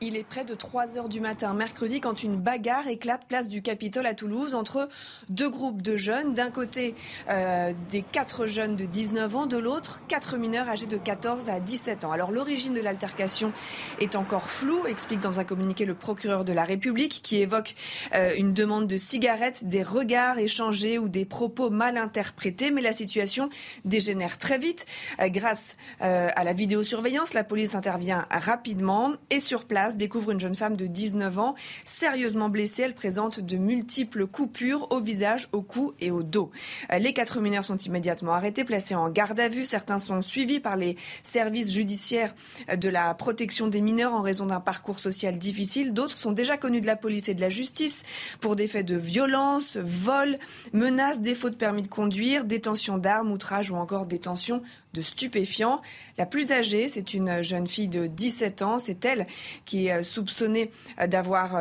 Il 0.00 0.16
est 0.16 0.24
près 0.24 0.44
de 0.44 0.54
3 0.54 0.98
heures 0.98 1.08
du 1.08 1.20
matin, 1.20 1.54
mercredi, 1.54 2.00
quand 2.00 2.24
une 2.24 2.36
bagarre 2.36 2.88
éclate 2.88 3.26
place 3.28 3.48
du 3.48 3.62
Capitole 3.62 4.06
à 4.06 4.14
Toulouse 4.14 4.54
entre 4.54 4.88
deux 5.28 5.48
groupes 5.48 5.82
de 5.82 5.96
jeunes. 5.96 6.34
D'un 6.34 6.50
côté, 6.50 6.96
euh, 7.30 7.72
des 7.90 8.02
quatre 8.02 8.46
jeunes 8.46 8.74
de 8.74 8.86
19 8.86 9.36
ans, 9.36 9.46
de 9.46 9.56
l'autre, 9.56 10.02
quatre 10.08 10.36
mineurs 10.36 10.68
âgés 10.68 10.86
de 10.86 10.96
14 10.96 11.48
à 11.48 11.60
17 11.60 12.04
ans. 12.04 12.12
Alors 12.12 12.32
l'origine 12.32 12.74
de 12.74 12.80
l'altercation 12.80 13.52
est 14.00 14.16
encore 14.16 14.50
floue, 14.50 14.84
explique 14.86 15.20
dans 15.20 15.38
un 15.38 15.44
communiqué 15.44 15.84
le 15.84 15.94
procureur 15.94 16.44
de 16.44 16.52
la 16.52 16.64
République, 16.64 17.20
qui 17.22 17.38
évoque 17.38 17.74
euh, 18.14 18.32
une 18.36 18.52
demande 18.52 18.88
de 18.88 18.96
cigarettes, 18.96 19.64
des 19.64 19.84
regards 19.84 20.38
échangés 20.38 20.98
ou 20.98 21.08
des 21.08 21.24
propos 21.24 21.70
mal 21.70 21.96
interprétés. 21.98 22.72
Mais 22.72 22.82
la 22.82 22.92
situation 22.92 23.48
dégénère 23.84 24.38
très 24.38 24.58
vite. 24.58 24.86
Euh, 25.20 25.28
grâce 25.28 25.76
à 26.00 26.44
la 26.44 26.52
vidéosurveillance, 26.52 27.32
la 27.32 27.44
police 27.44 27.74
intervient 27.74 28.26
rapidement 28.30 29.12
et 29.30 29.40
sur 29.40 29.64
place 29.64 29.83
découvre 29.92 30.30
une 30.30 30.40
jeune 30.40 30.54
femme 30.54 30.76
de 30.76 30.86
19 30.86 31.38
ans 31.38 31.54
sérieusement 31.84 32.48
blessée. 32.48 32.82
Elle 32.82 32.94
présente 32.94 33.40
de 33.40 33.56
multiples 33.56 34.26
coupures 34.26 34.86
au 34.90 35.00
visage, 35.00 35.48
au 35.52 35.62
cou 35.62 35.92
et 36.00 36.10
au 36.10 36.22
dos. 36.22 36.50
Euh, 36.92 36.98
les 36.98 37.12
quatre 37.12 37.40
mineurs 37.40 37.64
sont 37.64 37.76
immédiatement 37.76 38.32
arrêtés, 38.32 38.64
placés 38.64 38.94
en 38.94 39.10
garde 39.10 39.38
à 39.38 39.48
vue. 39.48 39.64
Certains 39.64 39.98
sont 39.98 40.22
suivis 40.22 40.60
par 40.60 40.76
les 40.76 40.96
services 41.22 41.72
judiciaires 41.72 42.34
de 42.74 42.88
la 42.88 43.14
protection 43.14 43.68
des 43.68 43.80
mineurs 43.80 44.14
en 44.14 44.22
raison 44.22 44.46
d'un 44.46 44.60
parcours 44.60 44.98
social 44.98 45.38
difficile. 45.38 45.92
D'autres 45.92 46.18
sont 46.18 46.32
déjà 46.32 46.56
connus 46.56 46.80
de 46.80 46.86
la 46.86 46.96
police 46.96 47.28
et 47.28 47.34
de 47.34 47.40
la 47.40 47.50
justice 47.50 48.02
pour 48.40 48.56
des 48.56 48.66
faits 48.66 48.86
de 48.86 48.96
violence, 48.96 49.76
vol, 49.76 50.36
menaces, 50.72 51.20
défaut 51.20 51.50
de 51.50 51.56
permis 51.56 51.82
de 51.82 51.88
conduire, 51.88 52.44
détention 52.44 52.98
d'armes, 52.98 53.30
outrage 53.30 53.70
ou 53.70 53.76
encore 53.76 54.06
détention 54.06 54.62
de 54.94 55.02
stupéfiants. 55.02 55.82
La 56.16 56.24
plus 56.24 56.52
âgée, 56.52 56.88
c'est 56.88 57.12
une 57.12 57.42
jeune 57.42 57.66
fille 57.66 57.88
de 57.88 58.06
17 58.06 58.62
ans. 58.62 58.78
C'est 58.78 59.04
elle 59.04 59.26
qui 59.66 59.88
est 59.88 60.02
soupçonnée 60.02 60.70
d'avoir 61.06 61.58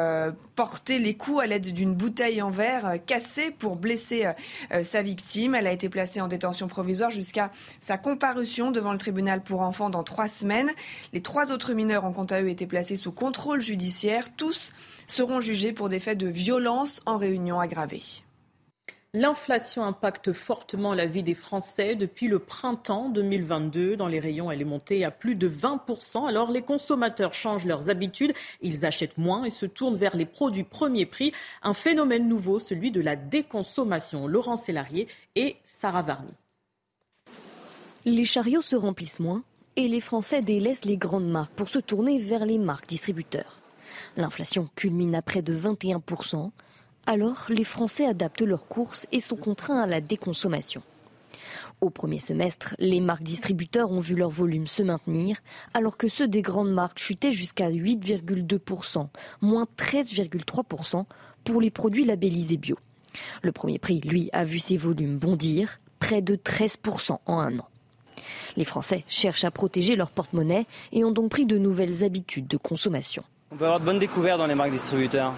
porté 0.56 1.00
les 1.00 1.16
coups 1.16 1.42
à 1.42 1.48
l'aide 1.48 1.74
d'une 1.74 1.96
bouteille 1.96 2.42
en 2.42 2.50
verre 2.50 2.94
cassée 3.06 3.52
pour 3.52 3.76
blesser 3.76 4.28
sa 4.84 5.02
victime. 5.02 5.56
Elle 5.56 5.68
a 5.68 5.72
été 5.72 5.90
placée 5.90 6.22
en 6.22 6.28
détention 6.28 6.68
provisoire 6.68 7.12
jusqu'à 7.12 7.52
sa 7.80 7.98
comparution 7.98 8.72
devant 8.72 8.94
le 8.94 9.00
tribunal 9.00 9.42
pour 9.42 9.62
enfants 9.62 9.90
dans 9.90 10.04
trois 10.04 10.28
semaines. 10.28 10.72
Les 11.12 11.22
trois 11.22 11.52
autres 11.52 11.74
mineurs 11.74 12.06
ont 12.06 12.14
quant 12.14 12.26
à 12.26 12.42
eux 12.42 12.50
été 12.50 12.68
placés 12.68 12.96
sous 12.96 13.12
contrôle 13.12 13.62
judiciaire. 13.62 14.28
Tous 14.36 14.74
seront 15.08 15.42
jugés 15.42 15.74
pour 15.74 15.90
des 15.90 16.00
faits 16.00 16.18
de 16.18 16.28
violence 16.28 17.02
en 17.06 17.18
réunion 17.18 17.60
aggravée. 17.60 18.23
L'inflation 19.16 19.84
impacte 19.84 20.34
fortement 20.34 20.96
la 20.96 21.06
vie 21.06 21.22
des 21.22 21.36
Français. 21.36 21.94
Depuis 21.94 22.28
le 22.28 22.40
printemps 22.40 23.10
2022, 23.10 23.96
dans 23.96 24.08
les 24.08 24.20
rayons, 24.20 24.50
elle 24.50 24.62
est 24.62 24.66
montée 24.66 25.06
à 25.06 25.12
plus 25.12 25.36
de 25.36 25.48
20%. 25.48 26.28
Alors 26.28 26.52
les 26.52 26.64
consommateurs 26.64 27.36
changent 27.36 27.66
leurs 27.66 27.92
habitudes, 27.92 28.34
ils 28.64 28.88
achètent 28.88 29.20
moins 29.20 29.44
et 29.44 29.52
se 29.52 29.68
tournent 29.68 29.98
vers 29.98 30.16
les 30.16 30.26
produits 30.26 30.64
premier 30.64 31.06
prix. 31.06 31.32
Un 31.62 31.76
phénomène 31.76 32.28
nouveau, 32.28 32.58
celui 32.58 32.90
de 32.90 33.02
la 33.02 33.16
déconsommation. 33.16 34.26
Laurent 34.26 34.56
Sélarié 34.56 35.08
et 35.36 35.58
Sarah 35.64 36.02
Varny. 36.02 36.34
Les 38.06 38.26
chariots 38.26 38.62
se 38.62 38.76
remplissent 38.76 39.20
moins 39.20 39.44
et 39.76 39.88
les 39.88 40.02
Français 40.02 40.42
délaissent 40.42 40.86
les 40.86 40.98
grandes 40.98 41.30
marques 41.30 41.54
pour 41.54 41.70
se 41.70 41.78
tourner 41.78 42.18
vers 42.18 42.48
les 42.48 42.58
marques 42.58 42.88
distributeurs. 42.88 43.60
L'inflation 44.18 44.70
culmine 44.76 45.14
à 45.14 45.22
près 45.22 45.44
de 45.44 45.56
21%. 45.56 46.50
Alors, 47.06 47.48
les 47.50 47.66
Français 47.66 48.06
adaptent 48.06 48.42
leurs 48.42 48.68
courses 48.68 49.08
et 49.12 49.20
sont 49.20 49.36
contraints 49.36 49.82
à 49.82 49.88
la 49.88 50.00
déconsommation. 50.00 50.82
Au 51.82 51.90
premier 51.90 52.18
semestre, 52.18 52.76
les 52.80 53.02
marques 53.02 53.24
distributeurs 53.24 53.92
ont 53.92 54.00
vu 54.00 54.16
leur 54.16 54.30
volume 54.30 54.68
se 54.68 54.84
maintenir, 54.84 55.38
alors 55.74 55.98
que 55.98 56.08
ceux 56.08 56.30
des 56.30 56.42
grandes 56.42 56.72
marques 56.72 57.00
chutaient 57.00 57.34
jusqu'à 57.34 57.70
8,2%, 57.70 59.08
moins 59.42 59.68
13,3% 59.78 61.04
pour 61.44 61.60
les 61.60 61.72
produits 61.72 62.06
labellisés 62.06 62.56
bio. 62.56 62.78
Le 63.42 63.52
premier 63.52 63.80
prix, 63.80 64.00
lui, 64.00 64.30
a 64.32 64.46
vu 64.46 64.60
ses 64.60 64.78
volumes 64.78 65.18
bondir, 65.18 65.80
près 66.00 66.22
de 66.22 66.38
13% 66.38 67.18
en 67.26 67.40
un 67.40 67.60
an. 67.60 67.68
Les 68.56 68.66
Français 68.66 69.04
cherchent 69.10 69.44
à 69.44 69.52
protéger 69.52 69.98
leur 69.98 70.10
porte-monnaie 70.10 70.66
et 70.94 71.04
ont 71.04 71.12
donc 71.12 71.32
pris 71.32 71.46
de 71.46 71.58
nouvelles 71.58 72.06
habitudes 72.06 72.48
de 72.48 72.58
consommation. 72.58 73.24
On 73.52 73.58
peut 73.58 73.66
avoir 73.66 73.82
de 73.82 73.86
bonnes 73.86 74.00
découvertes 74.00 74.40
dans 74.40 74.48
les 74.48 74.56
marques 74.56 74.72
distributeurs. 74.72 75.34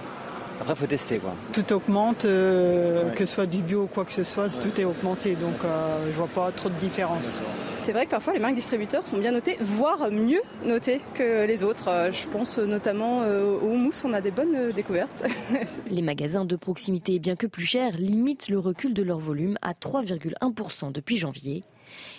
Après, 0.60 0.74
il 0.74 0.78
faut 0.78 0.88
tester. 0.88 1.18
Quoi. 1.18 1.34
Tout 1.54 1.74
augmente, 1.74 2.26
euh, 2.26 3.10
que 3.12 3.26
ce 3.26 3.36
soit 3.36 3.46
du 3.46 3.62
bio 3.62 3.84
ou 3.84 3.88
quoi 3.88 4.06
que 4.06 4.12
ce 4.12 4.24
soit, 4.24 4.50
tout 4.50 4.80
est 4.80 4.86
augmenté. 4.86 5.36
Donc, 5.36 5.64
euh, 5.64 6.08
je 6.12 6.18
vois 6.18 6.28
pas 6.28 6.52
trop 6.52 6.70
de 6.70 6.76
différence. 6.76 7.40
C'est 7.84 7.92
vrai 7.92 8.06
que 8.06 8.12
parfois 8.12 8.34
les 8.34 8.40
marques 8.40 8.56
distributeurs 8.56 9.06
sont 9.06 9.18
bien 9.18 9.32
notées, 9.32 9.58
voire 9.62 10.10
mieux 10.10 10.42
notées 10.66 11.02
que 11.14 11.46
les 11.46 11.62
autres. 11.62 11.88
Euh, 11.90 12.12
je 12.12 12.28
pense 12.28 12.58
notamment 12.58 13.20
au 13.22 13.68
houmous, 13.68 14.04
on 14.04 14.14
a 14.14 14.22
des 14.22 14.32
bonnes 14.32 14.72
découvertes. 14.72 15.24
les 15.90 16.02
magasins 16.02 16.46
de 16.46 16.56
proximité, 16.56 17.20
bien 17.20 17.36
que 17.36 17.46
plus 17.46 17.66
chers, 17.66 17.96
limitent 17.98 18.50
le 18.50 18.58
recul 18.58 18.94
de 18.94 19.04
leur 19.04 19.20
volume 19.20 19.58
à 19.62 19.74
3,1% 19.74 20.92
depuis 20.92 21.18
janvier. 21.18 21.64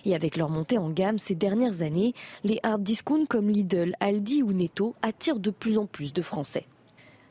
Et 0.04 0.14
avec 0.14 0.36
leur 0.36 0.48
montée 0.48 0.78
en 0.78 0.90
gamme 0.90 1.18
ces 1.18 1.34
dernières 1.34 1.82
années, 1.82 2.14
les 2.44 2.60
hard 2.62 2.82
discounts 2.82 3.26
comme 3.26 3.48
Lidl, 3.48 3.94
Aldi 3.98 4.42
ou 4.42 4.52
Netto 4.52 4.94
attirent 5.02 5.40
de 5.40 5.50
plus 5.50 5.78
en 5.78 5.86
plus 5.86 6.12
de 6.12 6.22
Français. 6.22 6.64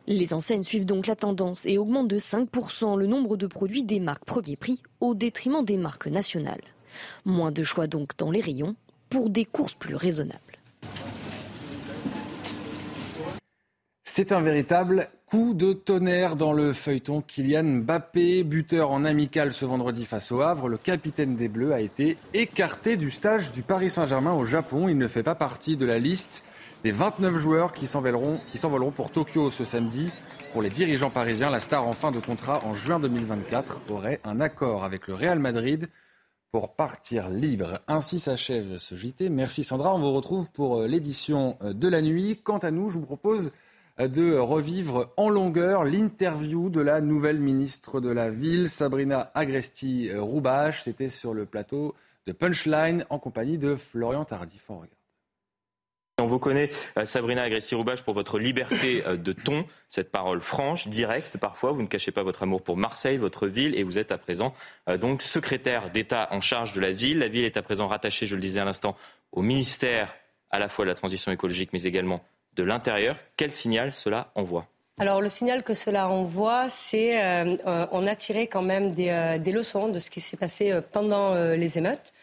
Les 0.08 0.34
enseignes 0.34 0.62
suivent 0.62 0.86
donc 0.86 1.08
la 1.08 1.16
tendance 1.16 1.66
et 1.66 1.80
augmentent 1.80 2.08
de 2.08 2.20
5% 2.20 2.96
le 2.96 3.08
nombre 3.08 3.38
de 3.38 3.48
produits 3.48 3.84
des 3.84 4.00
marques 4.00 4.26
premier 4.26 4.56
prix 4.56 4.84
au 5.00 5.16
détriment 5.16 5.66
des 5.66 5.78
marques 5.78 6.06
nationales. 6.06 6.62
Moins 7.26 7.52
de 7.52 7.64
choix 7.64 7.88
donc 7.88 8.12
dans 8.18 8.30
les 8.30 8.42
rayons 8.42 8.76
pour 9.10 9.32
des 9.32 9.46
courses 9.46 9.74
plus 9.74 9.96
raisonnables. 9.96 10.40
C'est 14.04 14.32
un 14.32 14.42
véritable 14.42 15.08
coup 15.26 15.56
de 15.56 15.74
tonnerre 15.74 16.36
dans 16.36 16.54
le 16.54 16.74
feuilleton. 16.74 17.24
Kylian 17.24 17.64
Mbappé, 17.64 18.44
buteur 18.44 18.92
en 18.92 19.06
amical 19.06 19.54
ce 19.54 19.66
vendredi 19.66 20.06
face 20.06 20.32
au 20.32 20.42
Havre, 20.42 20.70
le 20.70 20.78
capitaine 20.78 21.36
des 21.36 21.48
Bleus 21.48 21.74
a 21.74 21.82
été 21.82 22.16
écarté 22.36 22.96
du 22.96 23.10
stage 23.10 23.52
du 23.52 23.64
Paris 23.64 23.90
Saint-Germain 23.90 24.34
au 24.34 24.46
Japon. 24.46 24.88
Il 24.88 25.00
ne 25.00 25.08
fait 25.08 25.24
pas 25.24 25.34
partie 25.34 25.76
de 25.76 25.86
la 25.86 25.98
liste 25.98 26.44
des 26.86 26.92
29 26.92 27.36
joueurs 27.38 27.74
qui 27.74 27.88
s'envoleront 27.88 28.92
pour 28.96 29.10
Tokyo 29.10 29.50
ce 29.50 29.66
samedi. 29.66 30.12
Pour 30.54 30.62
les 30.62 30.70
dirigeants 30.70 31.10
parisiens, 31.10 31.50
la 31.50 31.60
star 31.60 31.88
en 31.88 31.94
fin 31.94 32.12
de 32.12 32.20
contrat 32.20 32.64
en 32.64 32.76
juin 32.76 33.00
2024 33.00 33.82
aurait 33.90 34.22
un 34.24 34.40
accord 34.40 34.84
avec 34.84 35.08
le 35.08 35.16
Real 35.16 35.40
Madrid 35.40 35.90
pour 36.52 36.76
partir 36.76 37.28
libre. 37.28 37.82
Ainsi 37.88 38.20
s'achève 38.20 38.78
ce 38.78 38.94
JT. 38.94 39.30
Merci 39.32 39.64
Sandra. 39.64 39.96
On 39.96 40.00
vous 40.00 40.14
retrouve 40.14 40.52
pour 40.52 40.78
euh, 40.78 40.88
l'édition 40.88 41.58
euh, 41.64 41.74
de 41.74 41.88
la 41.88 42.04
nuit. 42.04 42.40
Quant 42.44 42.60
à 42.60 42.70
nous, 42.70 42.92
je 42.92 43.00
vous 43.00 43.06
propose 43.06 43.52
euh, 44.00 44.08
de 44.08 44.38
revivre 44.38 45.12
en 45.18 45.30
longueur 45.30 45.86
l'interview 45.86 46.70
de 46.70 46.82
la 46.82 47.02
nouvelle 47.02 47.40
ministre 47.40 48.00
de 48.00 48.12
la 48.12 48.30
Ville, 48.30 48.70
Sabrina 48.70 49.32
Agresti-Roubache. 49.34 50.84
C'était 50.84 51.10
sur 51.10 51.34
le 51.34 51.48
plateau 51.48 51.96
de 52.28 52.32
Punchline 52.32 53.06
en 53.10 53.18
compagnie 53.18 53.58
de 53.58 53.76
Florian 53.76 54.24
Tardif. 54.24 54.70
On 56.18 56.28
vous 56.28 56.40
connaît, 56.40 56.70
euh, 56.98 57.04
Sabrina 57.04 57.44
Agressi-Roubache, 57.44 58.04
pour 58.04 58.14
votre 58.14 58.40
liberté 58.40 59.04
euh, 59.06 59.18
de 59.18 59.34
ton, 59.34 59.66
cette 59.90 60.12
parole 60.12 60.40
franche, 60.40 60.88
directe 60.88 61.38
parfois. 61.38 61.74
Vous 61.74 61.82
ne 61.82 61.88
cachez 61.88 62.14
pas 62.14 62.24
votre 62.24 62.44
amour 62.44 62.62
pour 62.62 62.78
Marseille, 62.78 63.18
votre 63.18 63.48
ville, 63.48 63.76
et 63.76 63.84
vous 63.84 63.98
êtes 63.98 64.14
à 64.14 64.18
présent 64.18 64.54
euh, 64.88 64.98
donc 64.98 65.22
secrétaire 65.22 65.90
d'État 65.90 66.30
en 66.32 66.40
charge 66.40 66.72
de 66.72 66.80
la 66.80 66.94
ville. 66.94 67.20
La 67.20 67.28
ville 67.28 67.44
est 67.44 67.58
à 67.58 67.62
présent 67.62 67.88
rattachée, 67.88 68.28
je 68.28 68.36
le 68.36 68.40
disais 68.40 68.62
à 68.62 68.66
l'instant, 68.66 68.96
au 69.34 69.42
ministère 69.42 70.16
à 70.52 70.60
la 70.60 70.70
fois 70.70 70.86
de 70.86 70.90
la 70.90 70.96
transition 70.96 71.34
écologique, 71.34 71.72
mais 71.74 71.84
également 71.84 72.24
de 72.56 72.64
l'intérieur. 72.64 73.18
Quel 73.36 73.52
signal 73.52 73.92
cela 73.92 74.32
envoie? 74.36 74.68
Alors 74.98 75.20
le 75.20 75.28
signal 75.28 75.64
que 75.64 75.74
cela 75.74 76.08
envoie, 76.08 76.70
c'est 76.70 77.20
on 77.66 78.08
a 78.08 78.16
tiré 78.16 78.48
quand 78.48 78.62
même 78.62 78.94
des, 78.94 79.52
leçons 79.52 79.90
de 79.90 80.00
ce 80.00 80.10
qui 80.10 80.22
s'est 80.22 80.38
passé 80.38 80.80
pendant 80.94 81.36
les 81.36 81.78
émeutes. 81.78 82.14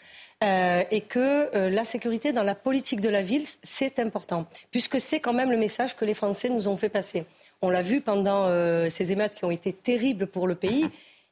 Euh, 0.43 0.83
et 0.91 1.03
que 1.03 1.55
euh, 1.55 1.71
la 1.71 1.85
sécurité 1.85 2.33
dans 2.33 2.43
la 2.43 2.57
politique 2.57 3.01
de 3.01 3.09
la 3.09 3.23
ville, 3.23 3.45
c'est 3.63 4.01
important, 4.01 4.47
puisque 4.73 5.01
c'est 5.01 5.21
quand 5.21 5.33
même 5.33 5.53
le 5.53 5.57
message 5.57 5.95
que 5.95 6.05
les 6.05 6.15
Français 6.15 6.49
nous 6.49 6.67
ont 6.67 6.77
fait 6.77 6.89
passer. 6.89 7.25
On 7.61 7.71
l'a 7.71 7.83
vu 7.83 8.01
pendant 8.01 8.47
euh, 8.47 8.89
ces 8.89 9.13
émeutes 9.13 9.35
qui 9.35 9.45
ont 9.45 9.53
été 9.53 9.73
terribles 9.73 10.27
pour 10.27 10.49
le 10.49 10.57
pays. 10.57 10.87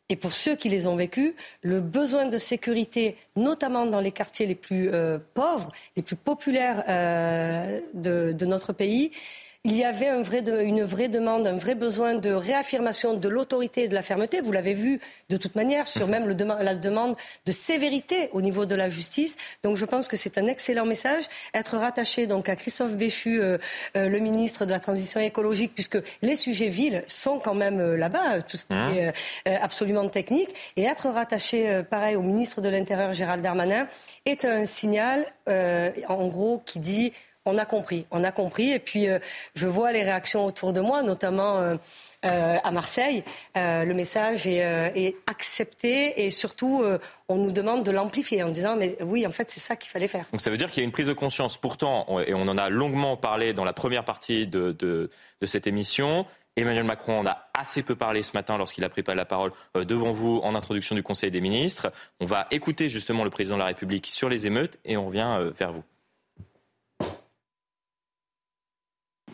Et 0.08 0.16
pour 0.16 0.34
ceux 0.34 0.56
qui 0.56 0.68
les 0.68 0.88
ont 0.88 0.96
vécues, 0.96 1.36
le 1.62 1.80
besoin 1.80 2.26
de 2.26 2.36
sécurité, 2.36 3.16
notamment 3.36 3.86
dans 3.86 4.00
les 4.00 4.10
quartiers 4.10 4.44
les 4.44 4.56
plus 4.56 4.90
pauvres, 5.34 5.70
les 5.94 6.02
plus 6.02 6.16
populaires 6.16 6.82
de, 7.94 8.32
de, 8.32 8.44
notre 8.44 8.72
pays, 8.72 9.12
il 9.64 9.76
y 9.76 9.84
avait 9.84 10.08
un 10.08 10.22
vrai 10.22 10.42
une 10.64 10.82
vraie 10.82 11.08
demande, 11.08 11.46
un 11.46 11.58
vrai 11.58 11.74
besoin 11.74 12.14
de 12.14 12.30
réaffirmation 12.30 13.12
de 13.12 13.28
l'autorité 13.28 13.84
et 13.84 13.88
de 13.88 13.94
la 13.94 14.02
fermeté. 14.02 14.40
Vous 14.40 14.52
l'avez 14.52 14.72
vu 14.72 15.00
de 15.28 15.36
toute 15.36 15.54
manière 15.54 15.86
sur 15.86 16.08
même 16.08 16.26
le 16.26 16.34
la 16.62 16.74
demande 16.74 17.14
de 17.44 17.52
sévérité 17.52 18.30
au 18.32 18.40
niveau 18.40 18.64
de 18.64 18.74
la 18.74 18.88
justice. 18.88 19.36
Donc 19.62 19.76
je 19.76 19.84
pense 19.84 20.08
que 20.08 20.16
c'est 20.16 20.38
un 20.38 20.46
excellent 20.46 20.86
message. 20.86 21.24
Être 21.52 21.76
rattaché 21.76 22.26
donc 22.26 22.48
à 22.48 22.56
Christophe 22.56 22.96
Béchu, 22.96 23.42
euh, 23.42 23.58
euh, 23.96 24.08
le 24.08 24.18
ministre 24.18 24.64
de 24.64 24.70
la 24.70 24.80
Transition 24.80 25.20
écologique, 25.20 25.72
puisque 25.74 25.98
les 26.22 26.36
sujets 26.36 26.68
villes 26.68 27.04
sont 27.06 27.38
quand 27.38 27.54
même 27.54 27.80
euh, 27.80 27.96
là-bas, 27.98 28.40
tout 28.40 28.56
ce 28.56 28.64
qui 28.64 28.72
hein 28.72 29.12
est 29.44 29.56
absolument 29.56 30.08
technique. 30.08 30.48
Et 30.76 30.84
être 30.84 31.10
rattaché, 31.10 31.82
pareil, 31.90 32.16
au 32.16 32.22
ministre 32.22 32.62
de 32.62 32.70
l'Intérieur, 32.70 33.12
Gérald 33.12 33.42
Darmanin, 33.42 33.86
est 34.24 34.46
un 34.46 34.64
signal, 34.64 35.26
en 35.46 36.26
gros, 36.28 36.62
qui 36.64 36.78
dit 36.78 37.12
on 37.46 37.56
a 37.58 37.64
compris, 37.64 38.06
on 38.10 38.24
a 38.24 38.32
compris. 38.32 38.70
Et 38.70 38.78
puis, 38.78 39.08
euh, 39.08 39.18
je 39.54 39.66
vois 39.66 39.92
les 39.92 40.02
réactions 40.02 40.44
autour 40.44 40.72
de 40.72 40.80
moi, 40.80 41.02
notamment 41.02 41.58
euh, 41.58 41.76
euh, 42.24 42.56
à 42.62 42.70
Marseille. 42.70 43.24
le 43.54 43.92
message 43.92 44.46
est, 44.46 45.16
accepté 45.26 46.24
et 46.24 46.30
surtout, 46.30 46.84
on 47.28 47.36
nous 47.36 47.52
demande 47.52 47.84
de 47.84 47.90
l'amplifier 47.90 48.42
en 48.42 48.50
disant, 48.50 48.76
mais 48.76 48.96
oui, 49.02 49.26
en 49.26 49.30
fait, 49.30 49.50
c'est 49.50 49.60
ça 49.60 49.76
qu'il 49.76 49.90
fallait 49.90 50.08
faire. 50.08 50.26
Donc 50.32 50.40
ça 50.40 50.50
veut 50.50 50.56
dire 50.56 50.70
qu'il 50.70 50.82
y 50.82 50.82
a 50.82 50.84
une 50.84 50.92
prise 50.92 51.06
de 51.06 51.12
conscience. 51.12 51.56
Pourtant, 51.56 52.20
et 52.20 52.34
on 52.34 52.42
en 52.42 52.58
a 52.58 52.68
longuement 52.68 53.16
parlé 53.16 53.52
dans 53.52 53.64
la 53.64 53.72
première 53.72 54.04
partie 54.04 54.46
de, 54.46 55.10
cette 55.46 55.66
émission, 55.66 56.26
Emmanuel 56.56 56.84
Macron 56.84 57.20
en 57.20 57.26
a 57.26 57.48
assez 57.54 57.82
peu 57.82 57.94
parlé 57.94 58.22
ce 58.22 58.32
matin 58.34 58.58
lorsqu'il 58.58 58.84
a 58.84 58.90
pris 58.90 59.02
la 59.06 59.24
parole 59.24 59.52
devant 59.74 60.12
vous 60.12 60.40
en 60.42 60.54
introduction 60.54 60.94
du 60.94 61.02
Conseil 61.02 61.30
des 61.30 61.40
ministres. 61.40 61.90
On 62.20 62.26
va 62.26 62.46
écouter 62.50 62.90
justement 62.90 63.24
le 63.24 63.30
président 63.30 63.56
de 63.56 63.60
la 63.60 63.66
République 63.66 64.06
sur 64.06 64.28
les 64.28 64.46
émeutes 64.46 64.78
et 64.84 64.98
on 64.98 65.06
revient 65.06 65.50
vers 65.56 65.72
vous. 65.72 65.84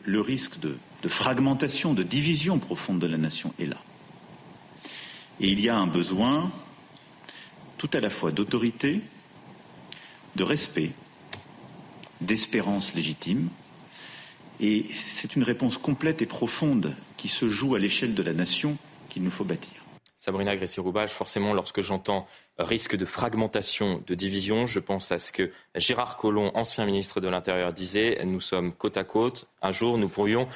Le 0.07 0.21
risque 0.21 0.59
de, 0.61 0.79
fragmentation, 1.09 1.95
de 1.95 2.03
division 2.03 2.59
profonde 2.59 2.99
de 2.99 3.07
la 3.07 3.19
nation 3.19 3.53
est 3.61 3.67
là. 3.67 3.81
Et 5.41 5.51
il 5.51 5.61
y 5.61 5.69
a 5.69 5.77
un 5.77 5.87
besoin 5.87 6.51
tout 7.79 7.91
à 7.93 8.01
la 8.01 8.11
fois 8.11 8.33
d'autorité, 8.33 9.03
de 10.35 10.43
respect, 10.43 10.93
d'espérance 12.21 12.95
légitime. 12.95 13.51
Et 14.59 14.87
c'est 14.95 15.37
une 15.37 15.43
réponse 15.43 15.77
complète 15.77 16.23
et 16.23 16.27
profonde 16.27 16.95
qui 17.17 17.29
se 17.29 17.49
joue 17.49 17.75
à 17.75 17.79
l'échelle 17.79 18.15
de 18.15 18.23
la 18.23 18.33
nation 18.33 18.79
qu'il 19.11 19.23
nous 19.23 19.31
faut 19.31 19.45
bâtir. 19.45 19.86
Sabrina 20.17 20.53
Agressi-Roubache, 20.53 21.11
forcément, 21.11 21.53
lorsque 21.53 21.83
j'entends 21.83 22.27
risque 22.59 22.97
de 22.97 23.05
fragmentation, 23.05 24.03
de 24.07 24.15
division, 24.15 24.67
je 24.67 24.81
pense 24.81 25.13
à 25.13 25.19
ce 25.19 25.31
que 25.31 25.51
Gérard 25.75 26.17
Collomb, 26.17 26.51
ancien 26.55 26.87
ministre 26.87 27.21
de 27.21 27.29
l'Intérieur, 27.29 27.73
disait 27.73 28.19
nous 28.25 28.41
sommes 28.41 28.73
côte 28.73 28.97
à 28.97 29.05
côte. 29.05 29.47
Un 29.61 29.73
jour, 29.73 29.99
nous 29.99 30.09
pourrions 30.09 30.49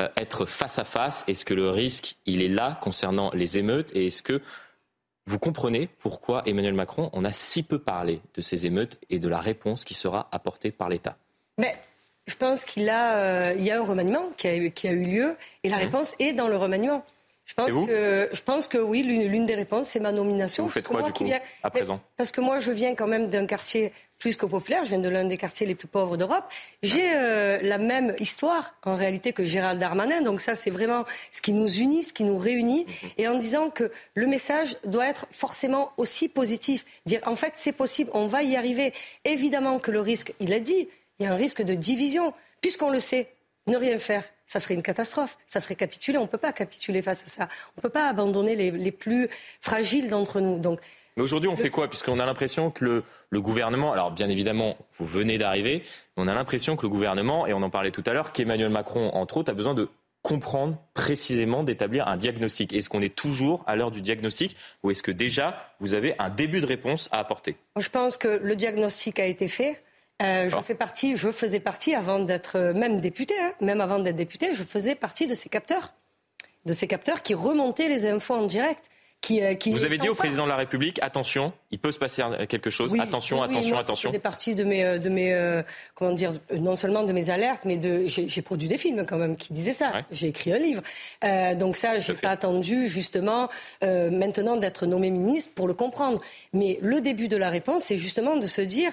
euh, 0.00 0.08
être 0.16 0.46
face 0.46 0.80
à 0.80 0.84
face. 0.84 1.24
Est-ce 1.28 1.44
que 1.44 1.54
le 1.54 1.70
risque, 1.70 2.16
il 2.26 2.42
est 2.42 2.48
là 2.48 2.78
concernant 2.82 3.30
les 3.32 3.56
émeutes 3.56 3.92
Et 3.94 4.08
est-ce 4.08 4.22
que 4.22 4.42
vous 5.26 5.38
comprenez 5.38 5.86
pourquoi 5.86 6.42
Emmanuel 6.46 6.74
Macron 6.74 7.08
en 7.12 7.24
a 7.24 7.30
si 7.30 7.62
peu 7.62 7.78
parlé 7.78 8.20
de 8.34 8.42
ces 8.42 8.66
émeutes 8.66 8.98
et 9.10 9.20
de 9.20 9.28
la 9.28 9.38
réponse 9.38 9.84
qui 9.84 9.94
sera 9.94 10.28
apportée 10.32 10.72
par 10.72 10.88
l'État? 10.88 11.16
Mais 11.56 11.76
je 12.26 12.34
pense 12.34 12.64
qu'il 12.64 12.88
a, 12.88 13.16
euh, 13.16 13.54
y 13.58 13.70
a 13.70 13.78
un 13.78 13.84
remaniement 13.84 14.30
qui 14.36 14.48
a, 14.48 14.70
qui 14.70 14.88
a 14.88 14.92
eu 14.92 15.04
lieu 15.04 15.36
et 15.62 15.68
la 15.68 15.76
mmh. 15.76 15.80
réponse 15.80 16.14
est 16.18 16.32
dans 16.32 16.48
le 16.48 16.56
remaniement. 16.56 17.04
Je 17.46 17.52
pense, 17.52 17.86
que, 17.86 18.28
je 18.32 18.42
pense 18.42 18.68
que 18.68 18.78
oui, 18.78 19.02
l'une 19.02 19.44
des 19.44 19.54
réponses, 19.54 19.88
c'est 19.88 20.00
ma 20.00 20.12
nomination. 20.12 20.64
Vous 20.64 20.70
faites 20.70 20.88
quoi, 20.88 21.02
du 21.02 21.12
coup, 21.12 21.26
à 21.62 21.70
présent? 21.70 22.00
Parce 22.16 22.32
que 22.32 22.40
moi, 22.40 22.58
je 22.58 22.70
viens 22.70 22.94
quand 22.94 23.06
même 23.06 23.28
d'un 23.28 23.44
quartier 23.44 23.92
plus 24.18 24.36
que 24.36 24.46
populaire, 24.46 24.84
je 24.84 24.88
viens 24.88 24.98
de 24.98 25.08
l'un 25.10 25.24
des 25.24 25.36
quartiers 25.36 25.66
les 25.66 25.74
plus 25.74 25.86
pauvres 25.86 26.16
d'Europe. 26.16 26.44
J'ai 26.82 27.12
euh, 27.14 27.58
la 27.60 27.76
même 27.76 28.14
histoire, 28.18 28.74
en 28.82 28.96
réalité, 28.96 29.34
que 29.34 29.44
Gérald 29.44 29.78
Darmanin. 29.78 30.22
Donc 30.22 30.40
ça, 30.40 30.54
c'est 30.54 30.70
vraiment 30.70 31.04
ce 31.32 31.42
qui 31.42 31.52
nous 31.52 31.68
unit, 31.68 32.04
ce 32.04 32.14
qui 32.14 32.24
nous 32.24 32.38
réunit. 32.38 32.86
Mhm. 32.86 33.10
Et 33.18 33.28
en 33.28 33.34
disant 33.34 33.68
que 33.68 33.92
le 34.14 34.26
message 34.26 34.78
doit 34.84 35.06
être 35.06 35.26
forcément 35.30 35.92
aussi 35.98 36.30
positif. 36.30 36.86
Dire, 37.04 37.20
en 37.26 37.36
fait, 37.36 37.52
c'est 37.56 37.72
possible, 37.72 38.10
on 38.14 38.26
va 38.26 38.42
y 38.42 38.56
arriver. 38.56 38.94
Évidemment 39.26 39.78
que 39.78 39.90
le 39.90 40.00
risque, 40.00 40.32
il 40.40 40.54
a 40.54 40.60
dit, 40.60 40.88
il 41.18 41.26
y 41.26 41.28
a 41.28 41.32
un 41.32 41.36
risque 41.36 41.60
de 41.60 41.74
division, 41.74 42.32
puisqu'on 42.62 42.88
le 42.88 43.00
sait. 43.00 43.33
Ne 43.66 43.76
rien 43.76 43.98
faire, 43.98 44.24
ça 44.46 44.60
serait 44.60 44.74
une 44.74 44.82
catastrophe. 44.82 45.38
Ça 45.46 45.60
serait 45.60 45.74
capituler. 45.74 46.18
On 46.18 46.22
ne 46.22 46.28
peut 46.28 46.38
pas 46.38 46.52
capituler 46.52 47.00
face 47.00 47.22
à 47.22 47.26
ça. 47.26 47.48
On 47.76 47.78
ne 47.78 47.82
peut 47.82 47.88
pas 47.88 48.08
abandonner 48.08 48.56
les, 48.56 48.92
plus 48.92 49.28
fragiles 49.60 50.10
d'entre 50.10 50.40
nous. 50.40 50.58
Donc, 50.58 50.80
mais 51.16 51.22
aujourd'hui, 51.22 51.48
on 51.48 51.56
fait 51.56 51.70
quoi 51.70 51.88
Puisqu'on 51.88 52.18
a 52.18 52.26
l'impression 52.26 52.70
que 52.70 53.02
le, 53.30 53.40
gouvernement, 53.40 53.92
alors 53.92 54.10
bien 54.10 54.28
évidemment, 54.28 54.76
vous 54.98 55.06
venez 55.06 55.38
d'arriver, 55.38 55.82
on 56.16 56.26
a 56.26 56.34
l'impression 56.34 56.76
que 56.76 56.82
le 56.82 56.88
gouvernement, 56.88 57.46
et 57.46 57.52
on 57.52 57.62
en 57.62 57.70
parlait 57.70 57.92
tout 57.92 58.02
à 58.06 58.12
l'heure, 58.12 58.32
qu'Emmanuel 58.32 58.70
Macron, 58.70 59.10
entre 59.14 59.36
autres, 59.36 59.50
a 59.50 59.54
besoin 59.54 59.74
de 59.74 59.88
comprendre 60.22 60.78
précisément, 60.94 61.62
d'établir 61.62 62.08
un 62.08 62.16
diagnostic. 62.16 62.72
Est-ce 62.72 62.88
qu'on 62.88 63.02
est 63.02 63.14
toujours 63.14 63.62
à 63.66 63.76
l'heure 63.76 63.90
du 63.90 64.00
diagnostic 64.00 64.56
ou 64.82 64.90
est-ce 64.90 65.02
que 65.02 65.10
déjà 65.10 65.70
vous 65.80 65.92
avez 65.92 66.14
un 66.18 66.30
début 66.30 66.62
de 66.62 66.66
réponse 66.66 67.10
à 67.12 67.18
apporter? 67.18 67.56
Je 67.76 67.90
pense 67.90 68.16
que 68.16 68.40
le 68.42 68.56
diagnostic 68.56 69.20
a 69.20 69.26
été 69.26 69.48
fait. 69.48 69.83
Euh, 70.22 70.48
je 70.48 70.56
fais 70.60 70.74
partie, 70.74 71.16
je 71.16 71.30
faisais 71.32 71.60
partie 71.60 71.94
avant 71.94 72.20
d'être 72.20 72.56
euh, 72.56 72.72
même 72.72 73.00
député, 73.00 73.34
hein, 73.40 73.52
même 73.60 73.80
avant 73.80 73.98
d'être 73.98 74.16
député, 74.16 74.54
je 74.54 74.62
faisais 74.62 74.94
partie 74.94 75.26
de 75.26 75.34
ces 75.34 75.48
capteurs, 75.48 75.92
de 76.66 76.72
ces 76.72 76.86
capteurs 76.86 77.22
qui 77.22 77.34
remontaient 77.34 77.88
les 77.88 78.06
infos 78.06 78.34
en 78.34 78.46
direct. 78.46 78.90
Qui, 79.20 79.42
euh, 79.42 79.54
qui 79.54 79.72
Vous 79.72 79.86
avez 79.86 79.96
dit 79.96 80.10
au 80.10 80.14
président 80.14 80.44
de 80.44 80.50
la 80.50 80.56
République, 80.56 81.02
attention, 81.02 81.54
il 81.70 81.78
peut 81.78 81.90
se 81.90 81.98
passer 81.98 82.22
quelque 82.46 82.68
chose. 82.68 82.94
attention, 83.00 83.42
attention, 83.42 83.78
attention. 83.78 84.10
C'est 84.12 84.18
partie 84.18 84.54
de 84.54 84.64
mes, 84.64 84.98
de 84.98 85.08
mes 85.08 85.62
comment 85.94 86.12
dire, 86.12 86.34
non 86.54 86.76
seulement 86.76 87.04
de 87.04 87.12
mes 87.14 87.30
alertes, 87.30 87.62
mais 87.64 87.78
de, 87.78 88.04
j'ai 88.04 88.42
produit 88.42 88.68
des 88.68 88.76
films 88.76 89.06
quand 89.06 89.16
même 89.16 89.36
qui 89.36 89.54
disaient 89.54 89.72
ça. 89.72 90.04
J'ai 90.10 90.26
écrit 90.28 90.52
un 90.52 90.58
livre, 90.58 90.82
donc 91.54 91.76
ça, 91.76 91.98
j'ai 92.00 92.12
pas 92.12 92.28
attendu 92.28 92.86
justement 92.86 93.48
maintenant 93.80 94.58
d'être 94.58 94.84
nommé 94.84 95.08
ministre 95.08 95.52
pour 95.54 95.68
le 95.68 95.74
comprendre. 95.74 96.20
Mais 96.52 96.78
le 96.82 97.00
début 97.00 97.28
de 97.28 97.38
la 97.38 97.48
réponse, 97.48 97.84
c'est 97.84 97.96
justement 97.96 98.36
de 98.36 98.46
se 98.46 98.60
dire 98.60 98.92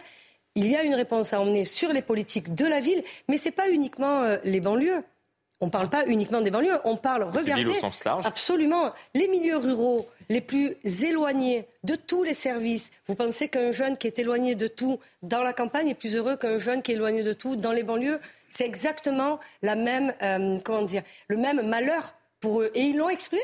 il 0.56 0.68
y 0.68 0.76
a 0.76 0.84
une 0.84 0.95
réponse 0.95 1.34
à 1.34 1.41
emmener 1.41 1.65
sur 1.65 1.94
les 1.94 2.02
politiques 2.02 2.53
de 2.53 2.65
la 2.65 2.80
ville, 2.80 3.03
mais 3.28 3.38
ce 3.38 3.45
n'est 3.45 3.52
pas 3.52 3.69
uniquement 3.69 4.22
euh, 4.22 4.38
les 4.44 4.60
banlieues. 4.60 5.03
On 5.61 5.68
ne 5.68 5.72
parle 5.72 5.90
pas 5.90 6.06
uniquement 6.07 6.41
des 6.41 6.49
banlieues, 6.49 6.80
on 6.86 6.98
parle, 6.98 7.23
regardez, 7.23 7.65
au 7.65 7.73
sens 7.76 8.03
large. 8.03 8.26
absolument, 8.26 8.91
les 9.14 9.28
milieux 9.28 9.57
ruraux 9.57 10.07
les 10.28 10.41
plus 10.41 10.76
éloignés 11.03 11.68
de 11.84 11.95
tous 11.95 12.23
les 12.23 12.34
services. 12.34 12.90
Vous 13.07 13.14
pensez 13.14 13.48
qu'un 13.48 13.72
jeune 13.72 13.95
qui 13.95 14.07
est 14.07 14.18
éloigné 14.18 14.56
de 14.56 14.68
tout 14.68 14.99
dans 15.22 15.44
la 15.44 15.53
campagne 15.53 15.90
est 15.90 15.94
plus 15.94 16.15
heureux 16.15 16.36
qu'un 16.36 16.57
jeune 16.57 16.82
qui 16.82 16.94
est 16.94 16.95
éloigné 16.95 17.22
de 17.22 17.34
tout 17.34 17.56
dans 17.56 17.73
les 17.73 17.84
banlieues? 17.84 18.19
C'est 18.49 18.65
exactement 18.65 19.40
la 19.61 19.76
même, 19.76 20.14
euh, 20.23 20.57
comment 20.64 20.82
dire, 20.82 21.03
le 21.28 21.38
même 21.38 21.68
malheur 21.68 22.15
pour 22.40 22.61
eux. 22.61 22.72
Et 22.73 22.82
ils 22.82 22.98
l'ont 22.98 23.10
expliqué. 23.10 23.44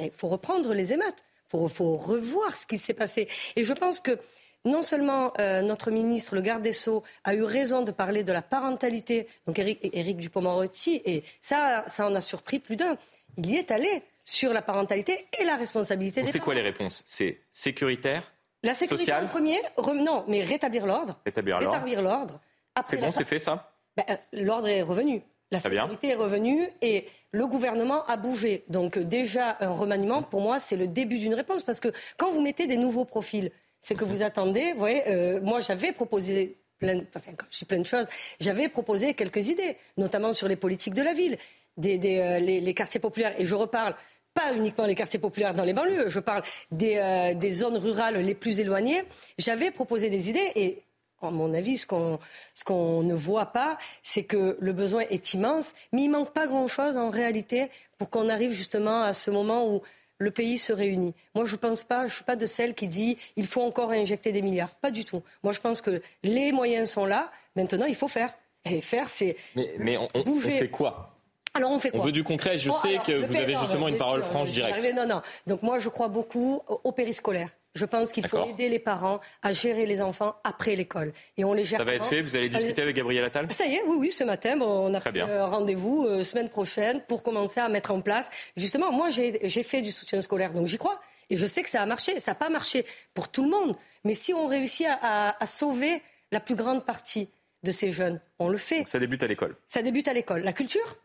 Il 0.00 0.10
faut 0.10 0.28
reprendre 0.28 0.74
les 0.74 0.92
émeutes. 0.92 1.24
Il 1.54 1.68
faut 1.68 1.96
revoir 1.96 2.56
ce 2.56 2.66
qui 2.66 2.78
s'est 2.78 2.94
passé. 2.94 3.28
Et 3.54 3.64
je 3.64 3.72
pense 3.72 4.00
que 4.00 4.18
non 4.64 4.82
seulement 4.82 5.32
euh, 5.38 5.62
notre 5.62 5.90
ministre, 5.90 6.34
le 6.34 6.40
garde 6.40 6.62
des 6.62 6.72
Sceaux, 6.72 7.02
a 7.24 7.34
eu 7.34 7.42
raison 7.42 7.82
de 7.82 7.90
parler 7.90 8.24
de 8.24 8.32
la 8.32 8.42
parentalité, 8.42 9.26
donc 9.46 9.58
Éric, 9.58 10.16
Dupond-Moretti, 10.16 11.02
et 11.04 11.22
ça, 11.40 11.84
ça 11.86 12.06
en 12.06 12.14
a 12.14 12.20
surpris 12.20 12.58
plus 12.58 12.76
d'un. 12.76 12.96
Il 13.36 13.50
y 13.50 13.56
est 13.56 13.70
allé 13.70 14.02
sur 14.24 14.52
la 14.52 14.62
parentalité 14.62 15.26
et 15.38 15.44
la 15.44 15.56
responsabilité 15.56 16.22
des 16.22 16.30
C'est 16.30 16.38
quoi 16.38 16.54
les 16.54 16.60
réponses? 16.60 17.02
C'est 17.06 17.38
sécuritaire? 17.52 18.32
La 18.62 18.74
sécurité 18.74 19.12
en 19.14 19.26
premier, 19.26 19.58
non, 19.94 20.24
mais 20.26 20.42
rétablir 20.42 20.84
l'ordre. 20.86 21.20
Rétablir 21.24 22.02
l'ordre. 22.02 22.40
C'est 22.84 22.96
bon, 22.96 23.10
c'est 23.10 23.24
fait 23.24 23.38
ça? 23.38 23.72
Ben, 23.96 24.04
euh, 24.10 24.16
L'ordre 24.32 24.68
est 24.68 24.82
revenu. 24.82 25.22
La 25.50 25.60
sécurité 25.60 26.08
est 26.08 26.14
revenue 26.14 26.68
et 26.82 27.06
le 27.32 27.46
gouvernement 27.46 28.04
a 28.06 28.16
bougé. 28.16 28.64
Donc 28.68 28.98
déjà, 28.98 29.56
un 29.60 29.70
remaniement, 29.70 30.22
pour 30.22 30.40
moi, 30.40 30.60
c'est 30.60 30.76
le 30.76 30.86
début 30.86 31.18
d'une 31.18 31.34
réponse. 31.34 31.62
Parce 31.62 31.80
que 31.80 31.88
quand 32.18 32.30
vous 32.30 32.42
mettez 32.42 32.66
des 32.66 32.76
nouveaux 32.76 33.06
profils, 33.06 33.50
c'est 33.80 33.94
que 33.94 34.04
vous 34.04 34.22
attendez. 34.22 34.72
Vous 34.72 34.78
voyez, 34.78 35.02
euh, 35.08 35.40
moi, 35.40 35.60
j'avais 35.60 35.92
proposé 35.92 36.56
plein, 36.78 37.02
enfin, 37.14 37.32
je 37.50 37.64
plein 37.64 37.78
de 37.78 37.86
choses. 37.86 38.06
J'avais 38.40 38.68
proposé 38.68 39.14
quelques 39.14 39.48
idées, 39.48 39.76
notamment 39.96 40.32
sur 40.32 40.48
les 40.48 40.56
politiques 40.56 40.94
de 40.94 41.02
la 41.02 41.12
ville, 41.12 41.36
des, 41.76 41.98
euh, 42.18 42.38
les, 42.38 42.74
quartiers 42.74 43.00
populaires. 43.00 43.34
Et 43.38 43.46
je 43.46 43.54
reparle 43.54 43.94
pas 44.34 44.52
uniquement 44.54 44.86
les 44.86 44.94
quartiers 44.94 45.18
populaires 45.18 45.54
dans 45.54 45.64
les 45.64 45.72
banlieues, 45.72 46.08
je 46.08 46.20
parle 46.20 46.42
des, 46.70 46.96
euh, 46.96 47.34
des 47.34 47.50
zones 47.50 47.76
rurales 47.76 48.18
les 48.18 48.34
plus 48.34 48.60
éloignées. 48.60 49.02
J'avais 49.38 49.70
proposé 49.70 50.10
des 50.10 50.28
idées 50.28 50.52
et 50.54 50.82
à 51.20 51.30
mon 51.30 51.52
avis, 51.52 51.78
ce 51.78 51.86
qu'on 51.86 52.20
qu'on 52.64 53.02
ne 53.02 53.14
voit 53.14 53.46
pas, 53.46 53.78
c'est 54.02 54.22
que 54.22 54.56
le 54.60 54.72
besoin 54.72 55.02
est 55.10 55.34
immense, 55.34 55.72
mais 55.92 56.02
il 56.02 56.10
manque 56.10 56.32
pas 56.32 56.46
grand-chose 56.46 56.96
en 56.96 57.10
réalité 57.10 57.70
pour 57.96 58.10
qu'on 58.10 58.28
arrive 58.28 58.52
justement 58.52 59.02
à 59.02 59.12
ce 59.12 59.30
moment 59.30 59.68
où 59.68 59.82
le 60.18 60.30
pays 60.30 60.58
se 60.58 60.72
réunit. 60.72 61.14
Moi, 61.34 61.44
je 61.44 61.52
ne 61.52 61.58
pense 61.58 61.84
pas, 61.84 62.00
je 62.00 62.04
ne 62.04 62.10
suis 62.10 62.24
pas 62.24 62.36
de 62.36 62.46
celle 62.46 62.74
qui 62.74 62.88
dit 62.88 63.16
il 63.36 63.46
faut 63.46 63.62
encore 63.62 63.90
injecter 63.90 64.32
des 64.32 64.42
milliards. 64.42 64.74
Pas 64.74 64.90
du 64.90 65.04
tout. 65.04 65.22
Moi, 65.42 65.52
je 65.52 65.60
pense 65.60 65.80
que 65.80 66.02
les 66.22 66.52
moyens 66.52 66.90
sont 66.90 67.06
là. 67.06 67.30
Maintenant, 67.56 67.86
il 67.86 67.94
faut 67.94 68.08
faire. 68.08 68.32
Et 68.64 68.80
faire, 68.80 69.08
c'est. 69.08 69.36
Mais, 69.78 69.96
on, 69.96 70.08
on, 70.14 70.34
fait 70.40 70.68
quoi? 70.68 71.14
Alors 71.54 71.70
on 71.70 71.78
fait 71.78 71.90
quoi? 71.90 72.00
On 72.00 72.04
veut 72.04 72.12
du 72.12 72.24
concret. 72.24 72.58
Je 72.58 72.70
sais 72.70 72.98
que 73.06 73.12
vous 73.12 73.36
avez 73.36 73.54
justement 73.54 73.88
une 73.88 73.96
parole 73.96 74.22
franche 74.22 74.50
directe. 74.50 74.94
Non, 74.94 75.06
non. 75.06 75.22
Donc 75.46 75.62
moi, 75.62 75.78
je 75.78 75.88
crois 75.88 76.08
beaucoup 76.08 76.60
au 76.84 76.92
périscolaire. 76.92 77.50
Je 77.78 77.84
pense 77.84 78.12
qu'il 78.12 78.26
faut 78.26 78.44
aider 78.44 78.68
les 78.68 78.78
parents 78.78 79.20
à 79.42 79.52
gérer 79.52 79.86
les 79.86 80.00
enfants 80.00 80.34
après 80.44 80.74
l'école. 80.76 81.12
Et 81.36 81.44
on 81.44 81.54
les 81.54 81.64
gère. 81.64 81.78
Ça 81.78 81.84
va 81.84 81.94
être 81.94 82.04
fait 82.06 82.22
Vous 82.22 82.34
allez 82.36 82.48
discuter 82.48 82.82
avec 82.82 82.96
Gabriel 82.96 83.24
Attal? 83.24 83.52
Ça 83.52 83.66
y 83.66 83.74
est, 83.74 83.82
oui, 83.86 83.96
oui, 83.98 84.12
ce 84.12 84.24
matin, 84.24 84.60
on 84.60 84.92
a 84.94 85.00
pris 85.00 85.20
un 85.20 85.46
rendez-vous 85.46 86.06
euh, 86.06 86.22
semaine 86.22 86.48
prochaine 86.48 87.00
pour 87.08 87.22
commencer 87.22 87.60
à 87.60 87.68
mettre 87.68 87.92
en 87.92 88.00
place. 88.00 88.28
Justement, 88.56 88.90
moi, 88.92 89.08
j'ai 89.10 89.62
fait 89.62 89.80
du 89.80 89.90
soutien 89.92 90.20
scolaire, 90.20 90.52
donc 90.52 90.66
j'y 90.66 90.78
crois. 90.78 91.00
Et 91.30 91.36
je 91.36 91.46
sais 91.46 91.62
que 91.62 91.68
ça 91.70 91.82
a 91.82 91.86
marché. 91.86 92.18
Ça 92.20 92.32
n'a 92.32 92.34
pas 92.34 92.48
marché 92.48 92.84
pour 93.14 93.28
tout 93.28 93.44
le 93.44 93.50
monde. 93.50 93.76
Mais 94.04 94.14
si 94.14 94.32
on 94.34 94.46
réussit 94.46 94.86
à, 95.02 95.36
à 95.42 95.46
sauver 95.46 96.02
la 96.32 96.40
plus 96.40 96.54
grande 96.56 96.84
partie 96.84 97.30
de 97.62 97.70
ces 97.70 97.90
jeunes, 97.90 98.20
on 98.38 98.48
le 98.48 98.56
fait. 98.58 98.84
ça 98.86 98.98
débute 98.98 99.22
à 99.22 99.26
l'école. 99.26 99.56
Ça 99.66 99.82
débute 99.82 100.08
à 100.08 100.12
l'école. 100.12 100.42
La 100.42 100.52
culture? 100.52 100.96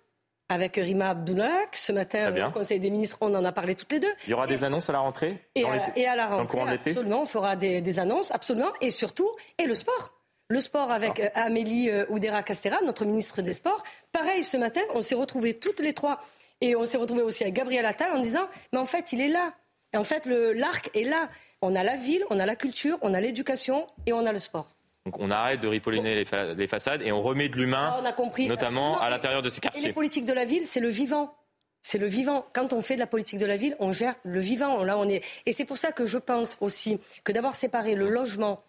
Avec 0.49 0.75
Rima 0.75 1.09
Abdullah. 1.09 1.65
Ce 1.73 1.91
matin, 1.91 2.33
au 2.47 2.51
Conseil 2.51 2.79
des 2.79 2.89
ministres, 2.89 3.17
on 3.21 3.33
en 3.33 3.43
a 3.43 3.51
parlé 3.51 3.75
toutes 3.75 3.91
les 3.91 3.99
deux. 3.99 4.13
Il 4.27 4.31
y 4.31 4.33
aura 4.33 4.47
des 4.47 4.63
annonces 4.63 4.89
à 4.89 4.93
la 4.93 4.99
rentrée 4.99 5.37
et, 5.55 5.63
à, 5.65 6.15
la 6.15 6.27
rentrée, 6.27 6.61
absolument. 6.61 7.21
On 7.21 7.25
fera 7.25 7.55
des, 7.55 7.99
annonces, 7.99 8.31
absolument. 8.31 8.71
Et 8.81 8.89
surtout, 8.89 9.29
et 9.57 9.65
le 9.65 9.75
sport. 9.75 10.13
Le 10.49 10.59
sport 10.61 10.91
avec 10.91 11.19
euh, 11.19 11.29
Amélie 11.35 11.89
euh, 11.89 12.05
Oudera-Castera, 12.09 12.81
notre 12.83 13.05
ministre 13.05 13.41
des 13.41 13.53
Sports. 13.53 13.81
Pareil, 14.11 14.43
ce 14.43 14.57
matin, 14.57 14.81
on 14.93 15.01
s'est 15.01 15.15
retrouvés 15.15 15.57
toutes 15.57 15.79
les 15.79 15.93
trois. 15.93 16.19
Et 16.61 16.75
on 16.75 16.85
s'est 16.85 16.97
retrouvés 16.97 17.23
aussi 17.23 17.43
avec 17.43 17.55
Gabriel 17.55 17.85
Attal 17.85 18.11
en 18.11 18.19
disant, 18.19 18.47
mais 18.71 18.79
en 18.79 18.85
fait, 18.85 19.13
il 19.13 19.21
est 19.21 19.29
là. 19.29 19.53
Et 19.93 19.97
en 19.97 20.03
fait, 20.03 20.25
l'arc 20.25 20.89
est 20.95 21.05
là. 21.05 21.29
On 21.61 21.75
a 21.75 21.83
la 21.83 21.95
ville, 21.95 22.23
on 22.29 22.39
a 22.39 22.45
la 22.45 22.55
culture, 22.55 22.97
on 23.01 23.13
a 23.13 23.21
l'éducation 23.21 23.87
et 24.05 24.13
on 24.13 24.25
a 24.25 24.31
le 24.31 24.39
sport. 24.39 24.72
Donc 25.05 25.19
on 25.19 25.31
arrête 25.31 25.59
de 25.59 25.67
ripolliner 25.67 26.15
les, 26.15 26.67
façades 26.67 27.01
et 27.01 27.11
on 27.11 27.21
remet 27.21 27.49
de 27.49 27.57
l'humain, 27.57 28.01
notamment 28.47 28.99
à 29.01 29.09
l'intérieur 29.09 29.41
de 29.41 29.49
ces 29.49 29.59
quartiers. 29.59 29.84
Et 29.84 29.88
les 29.88 29.93
politiques 29.93 30.25
de 30.25 30.34
la 30.34 30.45
ville, 30.45 30.63
c'est 30.65 30.80
le 30.80 30.88
vivant. 30.88 31.35
C'est 31.81 31.97
le 31.97 32.07
vivant. 32.07 32.45
Quand 32.53 32.71
on 32.71 32.81
fait 32.81 32.95
de 32.95 33.01
la 33.01 33.07
politique 33.07 33.39
de 33.39 33.45
la 33.45 33.57
ville, 33.57 33.75
on 33.80 33.91
gère 33.91 34.15
le 34.23 34.39
vivant. 34.39 34.84
Là, 34.85 34.97
on 34.97 35.09
est. 35.09 35.21
Et 35.45 35.51
c'est 35.51 35.65
pour 35.65 35.77
ça 35.77 35.91
que 35.91 36.05
je 36.05 36.17
pense 36.17 36.57
aussi 36.61 37.01
que 37.25 37.34
d'avoir 37.34 37.55
séparé 37.55 37.95
le 37.95 38.07
logement 38.07 38.63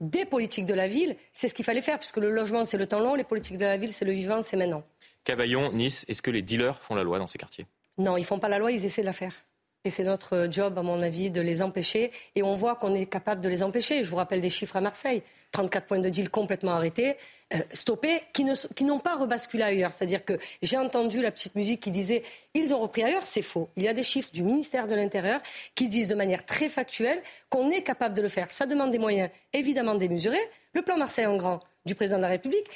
des 0.00 0.24
politiques 0.24 0.66
de 0.66 0.74
la 0.74 0.86
ville, 0.86 1.16
c'est 1.34 1.48
ce 1.48 1.54
qu'il 1.54 1.64
fallait 1.64 1.80
faire, 1.80 1.98
puisque 1.98 2.16
le 2.16 2.30
logement, 2.30 2.64
c'est 2.64 2.78
le 2.78 2.86
temps 2.86 3.00
long, 3.00 3.16
les 3.16 3.24
politiques 3.24 3.58
de 3.58 3.66
la 3.66 3.76
ville, 3.76 3.92
c'est 3.92 4.04
le 4.04 4.12
vivant, 4.12 4.40
c'est 4.40 4.56
maintenant. 4.56 4.82
Cavaillon, 5.24 5.72
Nice, 5.72 6.06
est-ce 6.08 6.22
que 6.22 6.30
les 6.30 6.40
dealers 6.40 6.80
font 6.80 6.94
la 6.94 7.02
loi 7.02 7.18
dans 7.18 7.26
ces 7.26 7.36
quartiers? 7.36 7.66
Non, 7.98 8.16
ils 8.16 8.24
font 8.24 8.38
pas 8.38 8.48
la 8.48 8.58
loi, 8.58 8.72
ils 8.72 8.84
essaient 8.86 9.02
de 9.02 9.06
la 9.06 9.12
faire. 9.12 9.32
Et 9.84 9.90
c'est 9.90 10.04
notre 10.04 10.48
job, 10.50 10.78
à 10.78 10.82
mon 10.82 11.02
avis, 11.02 11.30
de 11.30 11.40
les 11.40 11.62
empêcher. 11.62 12.12
Et 12.34 12.42
on 12.42 12.54
voit 12.54 12.76
qu'on 12.76 12.94
est 12.94 13.06
capable 13.06 13.40
de 13.40 13.48
les 13.48 13.62
empêcher. 13.62 14.04
Je 14.04 14.10
vous 14.10 14.16
rappelle 14.16 14.40
des 14.40 14.50
chiffres 14.50 14.76
à 14.76 14.80
Marseille. 14.80 15.22
34 15.52 15.86
points 15.86 15.98
de 15.98 16.08
deal 16.08 16.30
complètement 16.30 16.72
arrêtés, 16.72 17.16
euh, 17.54 17.58
stoppés, 17.72 18.22
qui, 18.32 18.44
ne, 18.44 18.54
qui 18.74 18.84
n'ont 18.84 18.98
pas 18.98 19.16
rebasculé 19.16 19.62
ailleurs. 19.62 19.92
C'est-à-dire 19.92 20.24
que 20.24 20.38
j'ai 20.62 20.76
entendu 20.76 21.20
la 21.20 21.30
petite 21.32 21.54
musique 21.54 21.80
qui 21.80 21.90
disait 21.90 22.22
ils 22.54 22.72
ont 22.72 22.80
repris 22.80 23.02
ailleurs, 23.02 23.24
c'est 23.24 23.42
faux. 23.42 23.68
Il 23.76 23.82
y 23.82 23.88
a 23.88 23.92
des 23.92 24.02
chiffres 24.02 24.30
du 24.32 24.42
ministère 24.42 24.86
de 24.86 24.94
l'Intérieur 24.94 25.40
qui 25.74 25.88
disent 25.88 26.08
de 26.08 26.14
manière 26.14 26.44
très 26.46 26.68
factuelle 26.68 27.20
qu'on 27.48 27.70
est 27.70 27.82
capable 27.82 28.14
de 28.14 28.22
le 28.22 28.28
faire. 28.28 28.50
Ça 28.52 28.66
demande 28.66 28.90
des 28.90 28.98
moyens 28.98 29.30
évidemment 29.52 29.94
démesurés. 29.94 30.38
Le 30.72 30.82
plan 30.82 30.96
Marseille 30.96 31.26
en 31.26 31.36
grand 31.36 31.60
du 31.84 31.94
président 31.94 32.18
de 32.18 32.22
la 32.22 32.28
République 32.28 32.66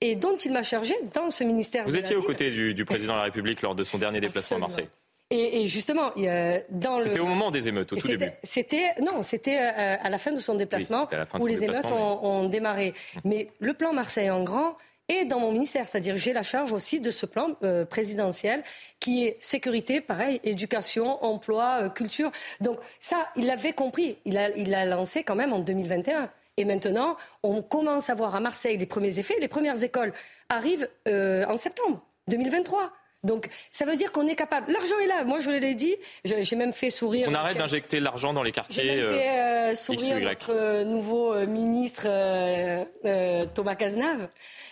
et 0.00 0.16
dont 0.16 0.36
il 0.36 0.52
m'a 0.52 0.62
chargé 0.62 0.94
dans 1.14 1.30
ce 1.30 1.44
ministère. 1.44 1.84
Vous 1.84 1.96
étiez 1.96 2.16
aux 2.16 2.22
côtés 2.22 2.50
du, 2.50 2.74
du, 2.74 2.84
président 2.84 3.14
de 3.14 3.18
la 3.18 3.24
République 3.24 3.62
lors 3.62 3.74
de 3.74 3.84
son 3.84 3.98
dernier 3.98 4.20
déplacement 4.20 4.56
Absolument. 4.56 4.66
à 4.66 4.68
Marseille. 4.68 5.03
Et, 5.30 5.62
et 5.62 5.66
justement, 5.66 6.12
il 6.16 6.24
y 6.24 6.28
a- 6.28 6.60
dans 6.70 6.98
le. 6.98 7.02
C'était 7.04 7.20
au 7.20 7.26
moment 7.26 7.50
des 7.50 7.68
émeutes, 7.68 7.92
au 7.92 7.96
Et 7.96 8.00
tout 8.00 8.08
début. 8.08 8.30
C'était 8.42 8.94
non, 9.02 9.22
c'était 9.22 9.58
euh, 9.58 9.96
à 10.00 10.08
la 10.10 10.18
fin 10.18 10.32
de 10.32 10.38
son 10.38 10.54
déplacement 10.54 11.08
la 11.10 11.24
de 11.24 11.42
où 11.42 11.46
les 11.46 11.64
émeutes 11.64 11.90
ont, 11.90 12.24
ont 12.24 12.44
démarré. 12.44 12.94
Mais 13.24 13.48
le 13.58 13.74
plan 13.74 13.92
Marseille 13.92 14.30
en 14.30 14.42
grand 14.44 14.76
est 15.08 15.24
dans 15.26 15.38
mon 15.40 15.52
ministère, 15.52 15.86
c'est-à-dire 15.86 16.16
j'ai 16.16 16.32
la 16.32 16.42
charge 16.42 16.72
aussi 16.72 17.00
de 17.00 17.10
ce 17.10 17.26
plan 17.26 17.56
euh, 17.62 17.84
présidentiel 17.84 18.62
qui 19.00 19.26
est 19.26 19.36
sécurité, 19.40 20.00
pareil, 20.00 20.40
éducation, 20.44 21.22
emploi, 21.24 21.80
euh, 21.82 21.88
culture. 21.90 22.30
Donc 22.60 22.78
ça, 23.00 23.26
il 23.36 23.46
l'avait 23.46 23.72
compris. 23.72 24.16
Il 24.24 24.38
a, 24.38 24.48
il 24.56 24.74
a 24.74 24.84
lancé 24.86 25.22
quand 25.22 25.34
même 25.34 25.52
en 25.52 25.58
2021. 25.58 26.30
Et 26.56 26.64
maintenant, 26.64 27.16
on 27.42 27.62
commence 27.62 28.08
à 28.10 28.14
voir 28.14 28.34
à 28.34 28.40
Marseille 28.40 28.76
les 28.76 28.86
premiers 28.86 29.18
effets. 29.18 29.34
Les 29.40 29.48
premières 29.48 29.82
écoles 29.82 30.12
arrivent 30.48 30.88
euh, 31.08 31.44
en 31.46 31.56
septembre 31.58 32.06
2023. 32.28 32.92
Donc, 33.24 33.48
ça 33.70 33.84
veut 33.84 33.96
dire 33.96 34.12
qu'on 34.12 34.28
est 34.28 34.34
capable. 34.36 34.70
L'argent 34.72 34.98
est 35.02 35.06
là. 35.06 35.24
Moi, 35.24 35.40
je 35.40 35.50
l'ai 35.50 35.74
dit. 35.74 35.96
J'ai 36.24 36.56
même 36.56 36.72
fait 36.72 36.90
sourire. 36.90 37.26
On 37.30 37.34
arrête 37.34 37.56
d'injecter 37.58 37.98
l'argent 38.00 38.32
dans 38.32 38.42
les 38.42 38.50
J'ai 38.50 38.52
quartiers. 38.52 38.96
même 38.96 39.04
euh, 39.06 39.12
fait 39.18 39.28
euh, 39.72 39.74
sourire 39.74 40.20
notre 40.20 40.52
euh, 40.52 40.84
nouveau 40.84 41.34
ministre 41.46 42.02
euh, 42.06 42.84
euh, 43.04 43.44
Thomas 43.54 43.74
Cazenave 43.74 44.28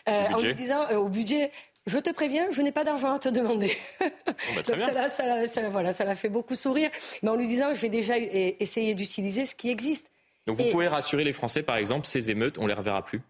en 0.06 0.38
lui 0.40 0.54
disant 0.54 0.88
au 0.96 1.08
budget. 1.08 1.50
Je 1.86 1.98
te 1.98 2.10
préviens, 2.10 2.46
je 2.52 2.62
n'ai 2.62 2.70
pas 2.70 2.84
d'argent 2.84 3.10
à 3.12 3.18
te 3.18 3.28
demander. 3.28 3.76
bah, 3.98 4.06
très 4.62 4.76
Donc 4.76 4.78
ça 4.80 5.08
ça 5.08 5.68
voilà, 5.68 5.92
ça 5.92 6.04
l'a 6.04 6.14
fait 6.14 6.28
beaucoup 6.28 6.54
sourire. 6.54 6.90
Mais 7.22 7.28
en 7.30 7.34
lui 7.34 7.48
disant, 7.48 7.74
je 7.74 7.80
vais 7.80 7.88
déjà 7.88 8.14
essayer 8.18 8.94
d'utiliser 8.94 9.46
ce 9.46 9.56
qui 9.56 9.68
existe. 9.68 10.06
Donc 10.46 10.58
vous 10.58 10.64
Et- 10.64 10.70
pouvez 10.70 10.86
rassurer 10.86 11.24
les 11.24 11.32
Français, 11.32 11.62
par 11.64 11.76
exemple, 11.76 12.06
ces 12.06 12.30
émeutes, 12.30 12.58
on 12.58 12.68
les 12.68 12.74
reverra 12.74 13.02
plus. 13.04 13.20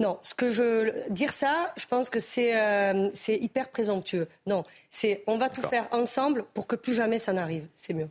Non, 0.00 0.18
ce 0.22 0.34
que 0.34 0.50
je 0.50 1.08
dire 1.10 1.32
ça, 1.32 1.72
je 1.76 1.86
pense 1.86 2.10
que 2.10 2.18
c'est 2.20 2.58
euh, 2.58 3.10
c'est 3.14 3.36
hyper 3.36 3.68
présomptueux. 3.68 4.26
Non, 4.46 4.62
c'est 4.90 5.22
on 5.26 5.36
va 5.38 5.48
tout 5.50 5.62
faire 5.62 5.86
ensemble 5.92 6.44
pour 6.54 6.66
que 6.66 6.74
plus 6.74 6.94
jamais 6.94 7.18
ça 7.18 7.32
n'arrive. 7.32 7.66
C'est 7.76 7.92
mieux. 7.92 8.08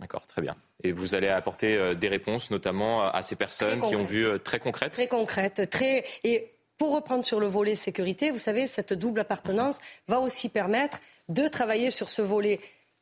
D'accord, 0.00 0.26
très 0.26 0.40
bien. 0.42 0.56
Et 0.84 0.92
vous 0.92 1.14
allez 1.14 1.28
apporter 1.28 1.76
euh, 1.76 1.94
des 1.94 2.08
réponses, 2.08 2.50
notamment 2.50 3.04
euh, 3.04 3.10
à 3.12 3.20
ces 3.22 3.36
personnes 3.36 3.80
qui 3.80 3.94
ont 3.96 3.98
concrètes. 3.98 4.06
vu 4.08 4.26
euh, 4.26 4.38
très 4.38 4.58
concrètes? 4.60 4.92
Très 4.92 5.08
concrète, 5.08 5.68
très 5.70 6.04
et 6.24 6.50
pour 6.78 6.94
reprendre 6.94 7.24
sur 7.26 7.40
le 7.40 7.46
volet 7.48 7.74
sécurité, 7.74 8.30
vous 8.30 8.38
savez, 8.38 8.66
cette 8.66 8.92
double 8.92 9.20
appartenance 9.20 9.80
va 10.06 10.20
aussi 10.20 10.48
permettre 10.48 11.00
de 11.28 11.46
travailler 11.48 11.90
sur 11.90 12.08
ce 12.10 12.22
volet 12.22 12.60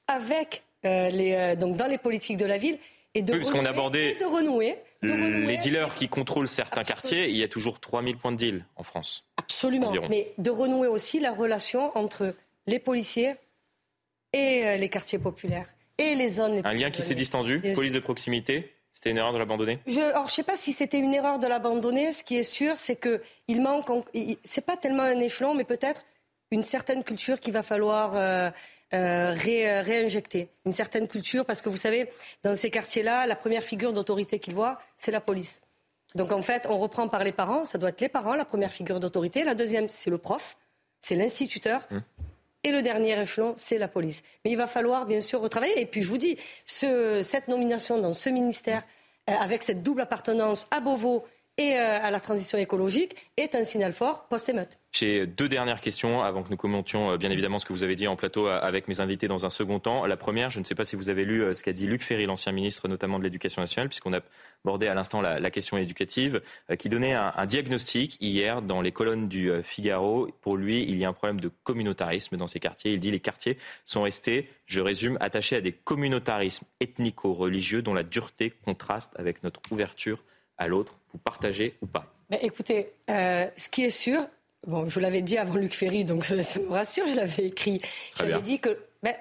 avec 0.09 0.63
les 0.85 1.55
donc 1.59 1.77
dans 1.77 1.87
les 1.87 1.99
politiques 1.99 2.37
de 2.39 2.47
la 2.47 2.57
ville 2.59 2.79
et 3.15 3.21
de 3.23 3.33
Oui, 3.35 3.41
parce 3.41 3.51
renouer- 3.53 3.69
abordait 3.69 4.11
et 4.13 4.15
de 4.15 4.25
renouer. 4.25 4.77
Les 5.03 5.57
dealers 5.59 5.95
qui 5.95 6.09
contrôlent 6.09 6.49
certains 6.49 6.83
quartiers, 6.83 7.29
il 7.29 7.37
y 7.37 7.43
a 7.43 7.49
toujours 7.49 7.81
3000 7.81 8.17
points 8.17 8.33
de 8.33 8.37
deal 8.37 8.67
en 8.77 8.83
France. 8.83 9.25
Absolument. 9.37 9.89
environ. 9.89 10.09
Mais 10.09 10.33
de 10.39 10.51
renouer 10.51 10.89
aussi 10.89 11.21
la 11.21 11.33
relation 11.33 11.97
entre 11.97 12.35
les 12.67 12.79
policiers 12.79 13.35
et 14.33 14.63
euh, 14.65 14.77
les 14.77 14.89
quartiers 14.89 15.19
populaires 15.19 15.69
et 15.99 16.15
les 16.15 16.29
zones 16.29 16.57
les 16.57 16.63
Un 16.65 16.73
lien 16.73 16.91
qui 16.91 17.03
s'est 17.03 17.15
distendu, 17.15 17.61
police 17.75 17.93
de 17.93 18.01
proximité, 18.01 18.75
c'était 18.97 19.11
une 19.11 19.19
erreur 19.19 19.35
de 19.35 19.39
l'abandonner? 19.39 19.79
Je, 19.87 20.01
alors, 20.01 20.23
je 20.23 20.33
ne 20.33 20.37
sais 20.37 20.43
pas 20.43 20.57
si 20.57 20.73
c'était 20.73 20.99
une 20.99 21.15
erreur 21.15 21.39
de 21.39 21.47
l'abandonner. 21.47 22.13
Ce 22.13 22.23
qui 22.23 22.37
est 22.37 22.43
sûr, 22.43 22.77
c'est 22.77 22.97
que 22.97 23.21
il 23.47 23.61
manque. 23.61 23.91
C'est 24.43 24.65
pas 24.65 24.79
tellement 24.79 25.03
un 25.03 25.19
échelon, 25.21 25.55
mais 25.55 25.65
peut-être 25.65 26.07
une 26.51 26.63
certaine 26.63 27.05
culture 27.05 27.39
qu'il 27.39 27.53
va 27.53 27.63
falloir 27.63 28.13
euh, 28.17 28.51
euh, 28.95 29.31
ré- 29.33 29.69
euh, 29.71 29.83
réinjecter. 29.83 30.49
Une 30.65 30.73
certaine 30.73 31.09
culture, 31.09 31.45
parce 31.45 31.63
que 31.63 31.69
vous 31.69 31.77
savez, 31.77 32.09
dans 32.45 32.55
ces 32.55 32.71
quartiers-là, 32.71 33.27
la 33.27 33.37
première 33.37 33.63
figure 33.65 33.93
d'autorité 33.93 34.39
qu'ils 34.39 34.55
voient, 34.55 34.79
c'est 34.97 35.11
la 35.11 35.21
police. 35.21 35.61
Donc 36.15 36.31
en 36.33 36.43
fait, 36.43 36.67
on 36.69 36.79
reprend 36.79 37.09
par 37.09 37.25
les 37.25 37.33
parents. 37.33 37.65
Ça 37.65 37.79
doit 37.79 37.89
être 37.91 38.01
les 38.01 38.09
parents, 38.09 38.35
la 38.37 38.45
première 38.45 38.73
figure 38.73 39.01
d'autorité. 39.01 39.45
La 39.45 39.55
deuxième, 39.55 39.89
c'est 39.89 40.11
le 40.11 40.19
prof, 40.19 40.57
c'est 41.01 41.17
l'instituteur. 41.17 41.87
Et 42.65 42.71
le 42.71 42.81
dernier 42.83 43.21
échelon, 43.21 43.55
c'est 43.57 43.79
la 43.79 43.89
police. 43.89 44.23
Mais 44.45 44.51
il 44.53 44.57
va 44.57 44.67
falloir 44.67 45.05
bien 45.07 45.21
sûr 45.21 45.41
retravailler. 45.41 45.81
Et 45.81 45.87
puis 45.87 46.03
je 46.03 46.09
vous 46.09 46.19
dis, 46.19 46.37
ce- 46.65 47.23
cette 47.23 47.49
nomination 47.49 47.99
dans 48.01 48.13
ce 48.13 48.29
ministère, 48.29 48.85
euh, 49.29 49.35
avec 49.41 49.63
cette 49.63 49.83
double 49.83 50.01
appartenance 50.03 50.67
à 50.71 50.81
Beauvau 50.81 51.25
et 51.59 51.75
euh, 51.75 51.99
à 52.03 52.11
la 52.11 52.21
transition 52.21 52.59
écologique, 52.59 53.31
est 53.37 53.55
un 53.55 53.65
signal 53.65 53.93
fort 53.93 54.29
post-émeute. 54.29 54.79
J'ai 54.93 55.27
deux 55.27 55.49
dernières 55.49 55.81
questions 55.81 56.23
avant 56.23 56.43
que 56.43 56.51
nous 56.51 56.57
commentions 56.57 57.13
euh, 57.13 57.17
bien 57.17 57.31
évidemment 57.31 57.59
ce 57.59 57.65
que 57.65 57.73
vous 57.73 57.83
avez 57.83 57.97
dit 57.97 58.07
en 58.07 58.17
plateau 58.17 58.47
euh, 58.47 58.59
avec 58.61 58.89
mes 58.89 59.01
invités 59.01 59.27
dans 59.27 59.47
un 59.47 59.51
second 59.51 59.81
temps. 59.81 60.05
La 60.05 60.19
première, 60.19 60.51
je 60.51 60.61
ne 60.61 60.65
sais 60.65 60.75
pas 60.75 60.85
si 60.85 60.97
vous 60.97 61.09
avez 61.09 61.25
lu 61.25 61.55
ce 61.55 61.63
qu'a 61.63 61.73
dit 61.73 61.87
Luc 61.87 62.03
Ferry, 62.03 62.27
l'ancien 62.27 62.53
ministre 62.53 62.89
notamment 62.89 63.19
de 63.19 63.25
l'Éducation 63.25 63.63
nationale, 63.63 63.89
puisqu'on 63.89 64.13
a 64.13 64.21
abordé 64.65 64.87
à 64.87 64.95
l'instant 64.95 65.23
la, 65.23 65.51
question 65.51 65.79
éducative, 65.79 66.43
qui 66.79 66.89
donnait 66.89 67.15
un, 67.15 67.33
un 67.37 67.47
diagnostic 67.47 68.19
hier 68.21 68.61
dans 68.61 68.83
les 68.83 68.93
colonnes 68.93 69.29
du 69.29 69.51
Figaro. 69.63 70.29
Pour 70.43 70.57
lui, 70.57 70.83
il 70.83 70.99
y 70.99 71.05
a 71.05 71.09
un 71.09 71.13
problème 71.13 71.41
de 71.41 71.51
communautarisme 71.63 72.37
dans 72.37 72.47
ces 72.47 72.59
quartiers. 72.59 72.93
Il 72.93 73.01
dit 73.01 73.11
les 73.11 73.21
quartiers 73.21 73.59
sont 73.85 74.03
restés, 74.03 74.49
je 74.67 74.81
résume, 74.81 75.17
attachés 75.21 75.57
à 75.57 75.61
des 75.61 75.73
communautarismes 75.73 76.67
ethnico-religieux 76.81 77.81
dont 77.81 77.95
la 77.95 78.03
dureté 78.03 78.53
contraste 78.65 79.13
avec 79.17 79.43
notre 79.43 79.61
ouverture 79.71 80.19
à 80.59 80.69
l'autre. 80.69 80.99
Vous 81.13 81.19
partagez 81.19 81.77
ou 81.83 81.87
pas 81.87 82.07
Mais 82.31 82.41
écoutez, 82.43 82.89
euh, 83.11 83.47
ce 83.57 83.69
qui 83.69 83.85
est 83.85 83.91
sûr, 83.91 84.21
bon, 84.67 84.89
je 84.89 85.01
l'avais 85.01 85.23
dit 85.23 85.39
avant 85.39 85.57
Luc 85.57 85.75
Ferry, 85.75 86.05
donc 86.05 86.31
euh, 86.31 86.43
ça 86.43 86.59
me 86.61 86.69
rassure, 86.71 87.07
je 87.07 87.17
l'avais 87.17 87.47
écrit. 87.47 87.81
J'avais 88.19 88.41
dit 88.41 88.59
que 88.61 88.79
ben, 89.03 89.15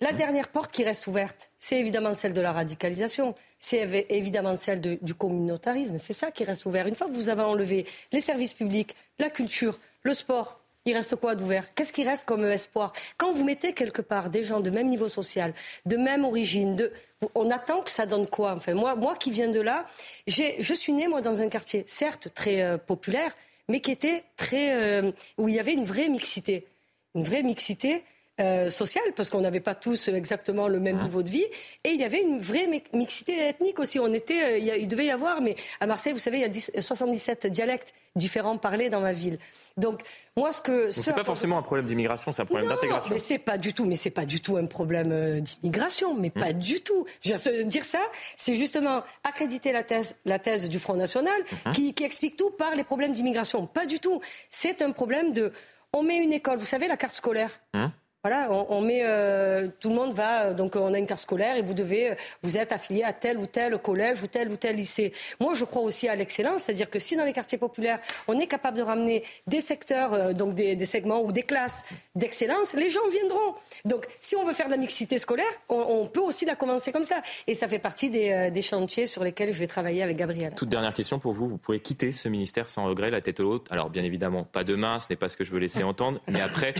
la 0.00 0.12
dernière 0.12 0.48
porte 0.48 0.72
qui 0.72 0.82
reste 0.84 1.06
ouverte, 1.06 1.50
c'est 1.58 1.78
évidemment 1.78 2.14
celle 2.14 2.32
de 2.32 2.40
la 2.40 2.52
radicalisation, 2.52 3.34
c'est 3.58 3.84
évi- 3.86 4.06
évidemment 4.08 4.56
celle 4.56 4.80
de- 4.80 4.98
du 5.02 5.14
communautarisme. 5.14 5.98
C'est 5.98 6.12
ça 6.14 6.30
qui 6.30 6.44
reste 6.44 6.64
ouvert. 6.66 6.86
Une 6.86 6.96
fois 6.96 7.06
que 7.08 7.12
vous 7.12 7.28
avez 7.28 7.42
enlevé 7.42 7.86
les 8.12 8.20
services 8.20 8.52
publics, 8.54 8.94
la 9.18 9.28
culture, 9.30 9.78
le 10.02 10.14
sport, 10.14 10.59
il 10.86 10.94
reste 10.94 11.16
quoi 11.16 11.34
d'ouvert? 11.34 11.74
Qu'est-ce 11.74 11.92
qui 11.92 12.04
reste 12.04 12.24
comme 12.24 12.44
espoir? 12.44 12.92
Quand 13.18 13.32
vous 13.32 13.44
mettez 13.44 13.72
quelque 13.72 14.02
part 14.02 14.30
des 14.30 14.42
gens 14.42 14.60
de 14.60 14.70
même 14.70 14.88
niveau 14.88 15.08
social, 15.08 15.52
de 15.86 15.96
même 15.96 16.24
origine, 16.24 16.90
on 17.34 17.50
attend 17.50 17.82
que 17.82 17.90
ça 17.90 18.06
donne 18.06 18.26
quoi? 18.26 18.54
Enfin, 18.54 18.74
moi, 18.74 18.94
moi 18.94 19.14
qui 19.16 19.30
viens 19.30 19.48
de 19.48 19.60
là, 19.60 19.86
je 20.26 20.74
suis 20.74 20.92
née 20.92 21.08
moi 21.08 21.20
dans 21.20 21.42
un 21.42 21.48
quartier, 21.48 21.84
certes 21.86 22.28
très 22.34 22.62
euh, 22.62 22.78
populaire, 22.78 23.34
mais 23.68 23.80
qui 23.80 23.90
était 23.90 24.24
très 24.36 24.74
euh, 24.74 25.12
où 25.38 25.48
il 25.48 25.54
y 25.54 25.60
avait 25.60 25.74
une 25.74 25.84
vraie 25.84 26.08
mixité, 26.08 26.66
une 27.14 27.22
vraie 27.22 27.42
mixité 27.42 28.02
euh, 28.40 28.70
sociale, 28.70 29.04
parce 29.14 29.30
qu'on 29.30 29.40
n'avait 29.42 29.60
pas 29.60 29.74
tous 29.74 30.08
exactement 30.08 30.66
le 30.66 30.80
même 30.80 31.00
niveau 31.02 31.22
de 31.22 31.30
vie, 31.30 31.44
et 31.84 31.90
il 31.90 32.00
y 32.00 32.04
avait 32.04 32.22
une 32.22 32.40
vraie 32.40 32.66
mi- 32.66 32.82
mixité 32.92 33.48
ethnique 33.48 33.78
aussi. 33.78 33.98
On 34.00 34.12
était, 34.12 34.42
euh, 34.42 34.58
il, 34.58 34.64
y 34.64 34.70
a- 34.70 34.76
il 34.76 34.88
devait 34.88 35.06
y 35.06 35.10
avoir, 35.10 35.40
mais 35.42 35.54
à 35.80 35.86
Marseille, 35.86 36.12
vous 36.12 36.18
savez, 36.18 36.38
il 36.38 36.42
y 36.42 36.44
a 36.44 36.48
10 36.48 36.70
77 36.80 37.46
dialectes 37.46 37.92
différents 38.16 38.56
parlés 38.58 38.90
dans 38.90 39.00
ma 39.00 39.12
ville. 39.12 39.38
Donc 39.76 40.02
moi, 40.36 40.50
ce 40.52 40.60
que 40.62 40.90
ce 40.90 41.00
c'est 41.00 41.12
à 41.12 41.14
pas 41.14 41.22
forcément 41.24 41.58
un 41.58 41.62
problème 41.62 41.86
d'immigration, 41.86 42.32
c'est 42.32 42.42
un 42.42 42.46
problème 42.46 42.68
d'intégration. 42.68 43.12
mais 43.12 43.20
c'est 43.20 43.38
pas 43.38 43.56
du 43.56 43.72
tout, 43.72 43.84
mais 43.84 43.94
c'est 43.94 44.10
pas 44.10 44.24
du 44.24 44.40
tout 44.40 44.56
un 44.56 44.66
problème 44.66 45.12
euh, 45.12 45.40
d'immigration, 45.40 46.14
mais 46.14 46.30
pas 46.30 46.52
du 46.52 46.80
tout. 46.80 47.06
Je 47.24 47.62
dire, 47.62 47.84
ça, 47.84 48.00
c'est 48.36 48.54
justement 48.54 49.04
accréditer 49.22 49.70
la 49.70 49.84
thèse, 49.84 50.16
la 50.24 50.38
thèse 50.40 50.68
du 50.68 50.78
Front 50.80 50.96
National 50.96 51.40
qui, 51.72 51.94
qui 51.94 52.02
explique 52.04 52.36
tout 52.36 52.50
par 52.50 52.74
les 52.74 52.82
problèmes 52.84 53.12
d'immigration. 53.12 53.66
Pas 53.66 53.86
du 53.86 54.00
tout. 54.00 54.20
C'est 54.50 54.82
un 54.82 54.90
problème 54.90 55.32
de, 55.32 55.52
on 55.92 56.02
met 56.02 56.16
une 56.16 56.32
école, 56.32 56.58
vous 56.58 56.64
savez, 56.66 56.88
la 56.88 56.96
carte 56.96 57.14
scolaire. 57.14 57.60
Hum 57.74 57.92
Voilà, 58.22 58.48
on, 58.50 58.66
on 58.68 58.80
met, 58.82 59.00
euh, 59.02 59.68
tout 59.80 59.88
le 59.88 59.94
monde 59.94 60.12
va, 60.12 60.44
euh, 60.44 60.54
donc 60.54 60.76
on 60.76 60.92
a 60.92 60.98
une 60.98 61.06
carte 61.06 61.22
scolaire 61.22 61.56
et 61.56 61.62
vous 61.62 61.72
devez, 61.72 62.10
euh, 62.10 62.14
vous 62.42 62.58
êtes 62.58 62.70
affilié 62.70 63.02
à 63.02 63.14
tel 63.14 63.38
ou 63.38 63.46
tel 63.46 63.78
collège 63.78 64.22
ou 64.22 64.26
tel 64.26 64.50
ou 64.50 64.56
tel 64.56 64.76
lycée. 64.76 65.14
Moi, 65.40 65.54
je 65.54 65.64
crois 65.64 65.80
aussi 65.80 66.06
à 66.06 66.14
l'excellence, 66.16 66.64
c'est-à-dire 66.64 66.90
que 66.90 66.98
si 66.98 67.16
dans 67.16 67.24
les 67.24 67.32
quartiers 67.32 67.56
populaires, 67.56 67.98
on 68.28 68.38
est 68.38 68.46
capable 68.46 68.76
de 68.76 68.82
ramener 68.82 69.24
des 69.46 69.62
secteurs, 69.62 70.12
euh, 70.12 70.32
donc 70.34 70.54
des, 70.54 70.76
des 70.76 70.84
segments 70.84 71.22
ou 71.22 71.32
des 71.32 71.44
classes 71.44 71.82
d'excellence, 72.14 72.74
les 72.74 72.90
gens 72.90 73.08
viendront. 73.10 73.54
Donc, 73.86 74.06
si 74.20 74.36
on 74.36 74.44
veut 74.44 74.52
faire 74.52 74.66
de 74.66 74.72
la 74.72 74.76
mixité 74.76 75.18
scolaire, 75.18 75.46
on, 75.70 75.78
on 75.78 76.06
peut 76.06 76.20
aussi 76.20 76.44
la 76.44 76.56
commencer 76.56 76.92
comme 76.92 77.04
ça. 77.04 77.22
Et 77.46 77.54
ça 77.54 77.68
fait 77.68 77.78
partie 77.78 78.10
des, 78.10 78.30
euh, 78.32 78.50
des 78.50 78.60
chantiers 78.62 79.06
sur 79.06 79.24
lesquels 79.24 79.50
je 79.52 79.58
vais 79.58 79.66
travailler 79.66 80.02
avec 80.02 80.18
Gabriel. 80.18 80.52
Toute 80.54 80.68
dernière 80.68 80.92
question 80.92 81.18
pour 81.18 81.32
vous. 81.32 81.48
Vous 81.48 81.56
pouvez 81.56 81.80
quitter 81.80 82.12
ce 82.12 82.28
ministère 82.28 82.68
sans 82.68 82.84
regret, 82.84 83.10
la 83.10 83.22
tête 83.22 83.40
haute. 83.40 83.66
Alors, 83.70 83.88
bien 83.88 84.04
évidemment, 84.04 84.44
pas 84.44 84.62
demain, 84.62 85.00
ce 85.00 85.06
n'est 85.08 85.16
pas 85.16 85.30
ce 85.30 85.38
que 85.38 85.44
je 85.44 85.50
veux 85.52 85.58
laisser 85.58 85.82
entendre. 85.84 86.20
Mais 86.28 86.42
après, 86.42 86.74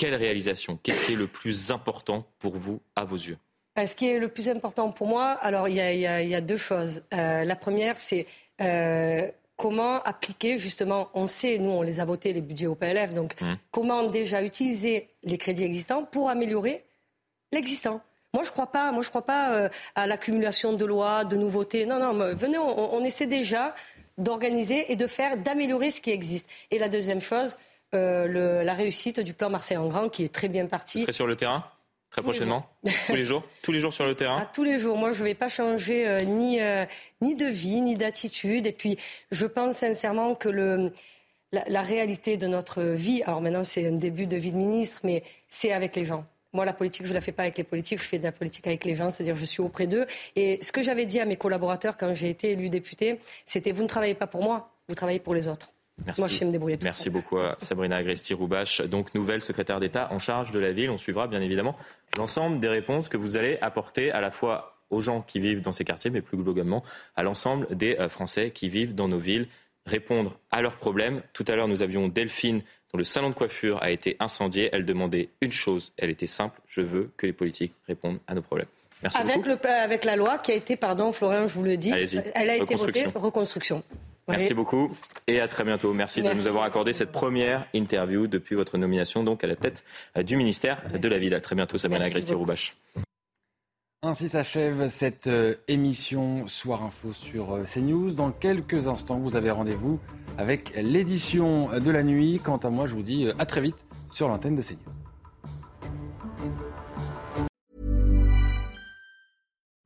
quelle 0.00 0.14
réalisation? 0.14 0.78
Qu'est-ce 0.82 1.04
qui 1.04 1.12
est 1.12 1.16
le 1.16 1.26
plus 1.26 1.70
important 1.72 2.24
pour 2.38 2.56
vous, 2.56 2.80
à 2.96 3.04
vos 3.04 3.16
yeux? 3.16 3.36
Euh, 3.78 3.86
Ce 3.86 3.94
qui 3.94 4.08
est 4.08 4.18
le 4.18 4.28
plus 4.28 4.48
important 4.48 4.90
pour 4.92 5.06
moi, 5.06 5.26
alors 5.42 5.68
il 5.68 5.76
y 5.76 5.80
a, 5.80 5.92
y 6.22 6.30
y 6.30 6.42
deux 6.42 6.56
choses. 6.56 7.02
Euh, 7.12 7.44
la 7.44 7.54
première, 7.54 7.98
c'est 7.98 8.24
euh, 8.62 9.30
comment 9.58 10.00
appliquer 10.02 10.56
justement, 10.56 11.10
on 11.12 11.26
sait, 11.26 11.58
nous 11.58 11.70
on 11.70 11.82
les 11.82 12.00
a 12.00 12.06
votés, 12.06 12.32
les 12.32 12.40
budgets 12.40 12.66
au 12.66 12.74
PLF, 12.74 13.12
donc 13.12 13.34
comment 13.70 14.02
déjà 14.04 14.42
utiliser 14.42 15.08
les 15.22 15.36
crédits 15.36 15.64
existants 15.64 16.04
pour 16.04 16.30
améliorer 16.30 16.82
l'existant. 17.52 18.00
Moi, 18.32 18.44
je 18.44 18.52
crois 18.52 18.68
pas. 18.68 18.92
Moi, 18.92 19.02
je 19.02 19.08
crois 19.10 19.26
pas 19.26 19.52
euh, 19.52 19.68
à 19.96 20.06
l'accumulation 20.06 20.72
de 20.72 20.84
lois, 20.86 21.24
de 21.24 21.36
nouveautés. 21.36 21.84
Non, 21.84 21.98
non. 21.98 22.14
mais 22.14 22.32
Venez, 22.32 22.58
on, 22.58 22.94
on 22.94 23.04
essaie 23.04 23.26
déjà 23.26 23.74
d'organiser 24.18 24.92
et 24.92 24.96
de 24.96 25.06
faire, 25.06 25.36
d'améliorer 25.36 25.90
ce 25.90 26.00
qui 26.00 26.10
existe. 26.10 26.46
Et 26.70 26.78
la 26.78 26.88
deuxième 26.88 27.20
chose, 27.20 27.58
euh, 27.94 28.62
la 28.62 28.74
réussite 28.74 29.20
du 29.20 29.34
plan 29.34 29.50
Marseille 29.50 29.76
en 29.76 29.88
grand 29.88 30.08
qui 30.08 30.24
est 30.24 30.32
très 30.32 30.48
bien 30.48 30.66
parti. 30.66 30.98
Vous 30.98 31.04
serez 31.04 31.12
sur 31.12 31.26
le 31.26 31.36
terrain 31.36 31.64
Très 32.10 32.22
prochainement? 32.22 32.66
Tous 33.06 33.14
les 33.14 33.24
jours? 33.24 33.44
Tous 33.62 33.72
les 33.72 33.80
jours 33.80 33.92
sur 33.92 34.04
le 34.04 34.16
terrain? 34.16 34.36
Ah, 34.40 34.50
Tous 34.52 34.64
les 34.64 34.78
jours. 34.80 34.96
Moi, 34.96 35.12
je 35.12 35.20
ne 35.20 35.28
vais 35.28 35.34
pas 35.34 35.48
changer 35.48 36.08
euh, 36.08 36.22
ni, 36.22 36.60
euh, 36.60 36.84
ni 37.20 37.36
de 37.36 37.46
vie, 37.46 37.80
ni 37.82 37.96
d'attitude. 37.96 38.66
Et 38.66 38.72
puis, 38.72 38.98
je 39.30 39.46
pense 39.46 39.76
sincèrement 39.76 40.34
que 40.34 40.48
le, 40.48 40.92
la, 41.52 41.62
la 41.68 41.82
réalité 41.82 42.36
de 42.36 42.48
notre 42.48 42.82
vie, 42.82 43.22
alors 43.22 43.40
maintenant, 43.40 43.62
c'est 43.62 43.86
un 43.86 43.92
début 43.92 44.26
de 44.26 44.36
vie 44.36 44.50
de 44.50 44.56
ministre, 44.56 45.00
mais 45.04 45.22
c'est 45.48 45.72
avec 45.72 45.94
les 45.94 46.04
gens. 46.04 46.24
Moi, 46.52 46.64
la 46.64 46.72
politique, 46.72 47.04
je 47.04 47.10
ne 47.10 47.14
la 47.14 47.20
fais 47.20 47.30
pas 47.30 47.44
avec 47.44 47.58
les 47.58 47.64
politiques, 47.64 48.00
je 48.00 48.08
fais 48.08 48.18
de 48.18 48.24
la 48.24 48.32
politique 48.32 48.66
avec 48.66 48.84
les 48.84 48.96
gens, 48.96 49.10
c'est-à-dire 49.10 49.36
je 49.36 49.44
suis 49.44 49.62
auprès 49.62 49.86
d'eux. 49.86 50.06
Et 50.34 50.58
ce 50.62 50.72
que 50.72 50.82
j'avais 50.82 51.06
dit 51.06 51.20
à 51.20 51.24
mes 51.24 51.36
collaborateurs 51.36 51.96
quand 51.96 52.12
j'ai 52.14 52.28
été 52.28 52.50
élu 52.50 52.70
député, 52.70 53.20
c'était 53.44 53.70
vous 53.70 53.84
ne 53.84 53.88
travaillez 53.88 54.14
pas 54.14 54.26
pour 54.26 54.42
moi, 54.42 54.72
vous 54.88 54.96
travaillez 54.96 55.20
pour 55.20 55.34
les 55.34 55.46
autres. 55.46 55.70
Merci. 56.06 56.20
Moi, 56.20 56.28
je 56.28 56.34
sais 56.34 56.44
me 56.44 56.52
débrouiller. 56.52 56.78
Merci 56.82 57.10
beaucoup 57.10 57.38
à 57.38 57.56
Sabrina 57.58 57.96
Agresti-Roubache, 57.96 58.82
donc 58.82 59.14
nouvelle 59.14 59.42
secrétaire 59.42 59.80
d'État 59.80 60.08
en 60.12 60.18
charge 60.18 60.50
de 60.50 60.58
la 60.58 60.72
ville. 60.72 60.90
On 60.90 60.98
suivra 60.98 61.26
bien 61.26 61.40
évidemment 61.40 61.76
l'ensemble 62.16 62.58
des 62.58 62.68
réponses 62.68 63.08
que 63.08 63.16
vous 63.16 63.36
allez 63.36 63.58
apporter 63.60 64.10
à 64.10 64.20
la 64.20 64.30
fois 64.30 64.76
aux 64.90 65.00
gens 65.00 65.22
qui 65.22 65.40
vivent 65.40 65.60
dans 65.60 65.72
ces 65.72 65.84
quartiers, 65.84 66.10
mais 66.10 66.20
plus 66.20 66.36
globalement 66.36 66.82
à 67.16 67.22
l'ensemble 67.22 67.66
des 67.76 67.96
euh, 67.96 68.08
Français 68.08 68.50
qui 68.50 68.68
vivent 68.68 68.94
dans 68.94 69.08
nos 69.08 69.18
villes, 69.18 69.46
répondre 69.86 70.36
à 70.50 70.62
leurs 70.62 70.76
problèmes. 70.76 71.22
Tout 71.32 71.44
à 71.48 71.56
l'heure, 71.56 71.68
nous 71.68 71.82
avions 71.82 72.08
Delphine 72.08 72.60
dont 72.92 72.98
le 72.98 73.04
salon 73.04 73.30
de 73.30 73.34
coiffure 73.34 73.80
a 73.82 73.90
été 73.90 74.16
incendié. 74.18 74.68
Elle 74.72 74.84
demandait 74.84 75.28
une 75.40 75.52
chose, 75.52 75.92
elle 75.96 76.10
était 76.10 76.26
simple, 76.26 76.60
je 76.66 76.80
veux 76.80 77.10
que 77.16 77.26
les 77.26 77.32
politiques 77.32 77.72
répondent 77.86 78.18
à 78.26 78.34
nos 78.34 78.42
problèmes. 78.42 78.66
Merci 79.02 79.18
avec, 79.18 79.36
beaucoup. 79.36 79.48
Le, 79.48 79.70
avec 79.70 80.04
la 80.04 80.16
loi 80.16 80.38
qui 80.38 80.52
a 80.52 80.54
été, 80.54 80.76
pardon 80.76 81.12
Florian, 81.12 81.46
je 81.46 81.54
vous 81.54 81.62
le 81.62 81.76
dis, 81.76 81.92
elle 82.34 82.50
a 82.50 82.56
été 82.56 82.74
votée, 82.74 83.06
reconstruction. 83.14 83.82
Merci 84.30 84.54
beaucoup 84.54 84.90
et 85.26 85.40
à 85.40 85.48
très 85.48 85.64
bientôt. 85.64 85.92
Merci, 85.92 86.22
Merci, 86.22 86.36
de 86.36 86.42
nous 86.42 86.48
avoir 86.48 86.64
accordé 86.64 86.92
cette 86.92 87.12
première 87.12 87.66
interview 87.74 88.26
depuis 88.26 88.54
votre 88.54 88.78
nomination 88.78 89.24
donc 89.24 89.44
à 89.44 89.46
la 89.46 89.56
tête 89.56 89.84
du 90.24 90.36
ministère 90.36 90.82
de 90.98 91.08
la 91.08 91.18
Ville. 91.18 91.34
À 91.34 91.40
très 91.40 91.54
bientôt, 91.54 91.78
Sabrina 91.78 92.04
Agresti-Roubache. 92.04 92.74
Ainsi 94.02 94.30
s'achève 94.30 94.88
cette 94.88 95.26
euh, 95.26 95.56
émission 95.68 96.48
Soir 96.48 96.82
Info 96.82 97.12
sur 97.12 97.52
euh, 97.52 97.64
CNews. 97.64 98.14
Dans 98.14 98.30
quelques 98.32 98.88
instants, 98.88 99.18
vous 99.18 99.36
avez 99.36 99.50
rendez-vous 99.50 100.00
avec 100.38 100.74
l'édition 100.74 101.78
de 101.78 101.90
la 101.90 102.02
nuit. 102.02 102.40
Quant 102.42 102.56
à 102.56 102.70
moi, 102.70 102.86
je 102.86 102.94
vous 102.94 103.02
dis 103.02 103.26
euh, 103.26 103.34
à 103.38 103.44
très 103.44 103.60
vite 103.60 103.76
sur 104.10 104.28
l'antenne 104.28 104.56
de 104.56 104.62
CNews. 104.62 104.99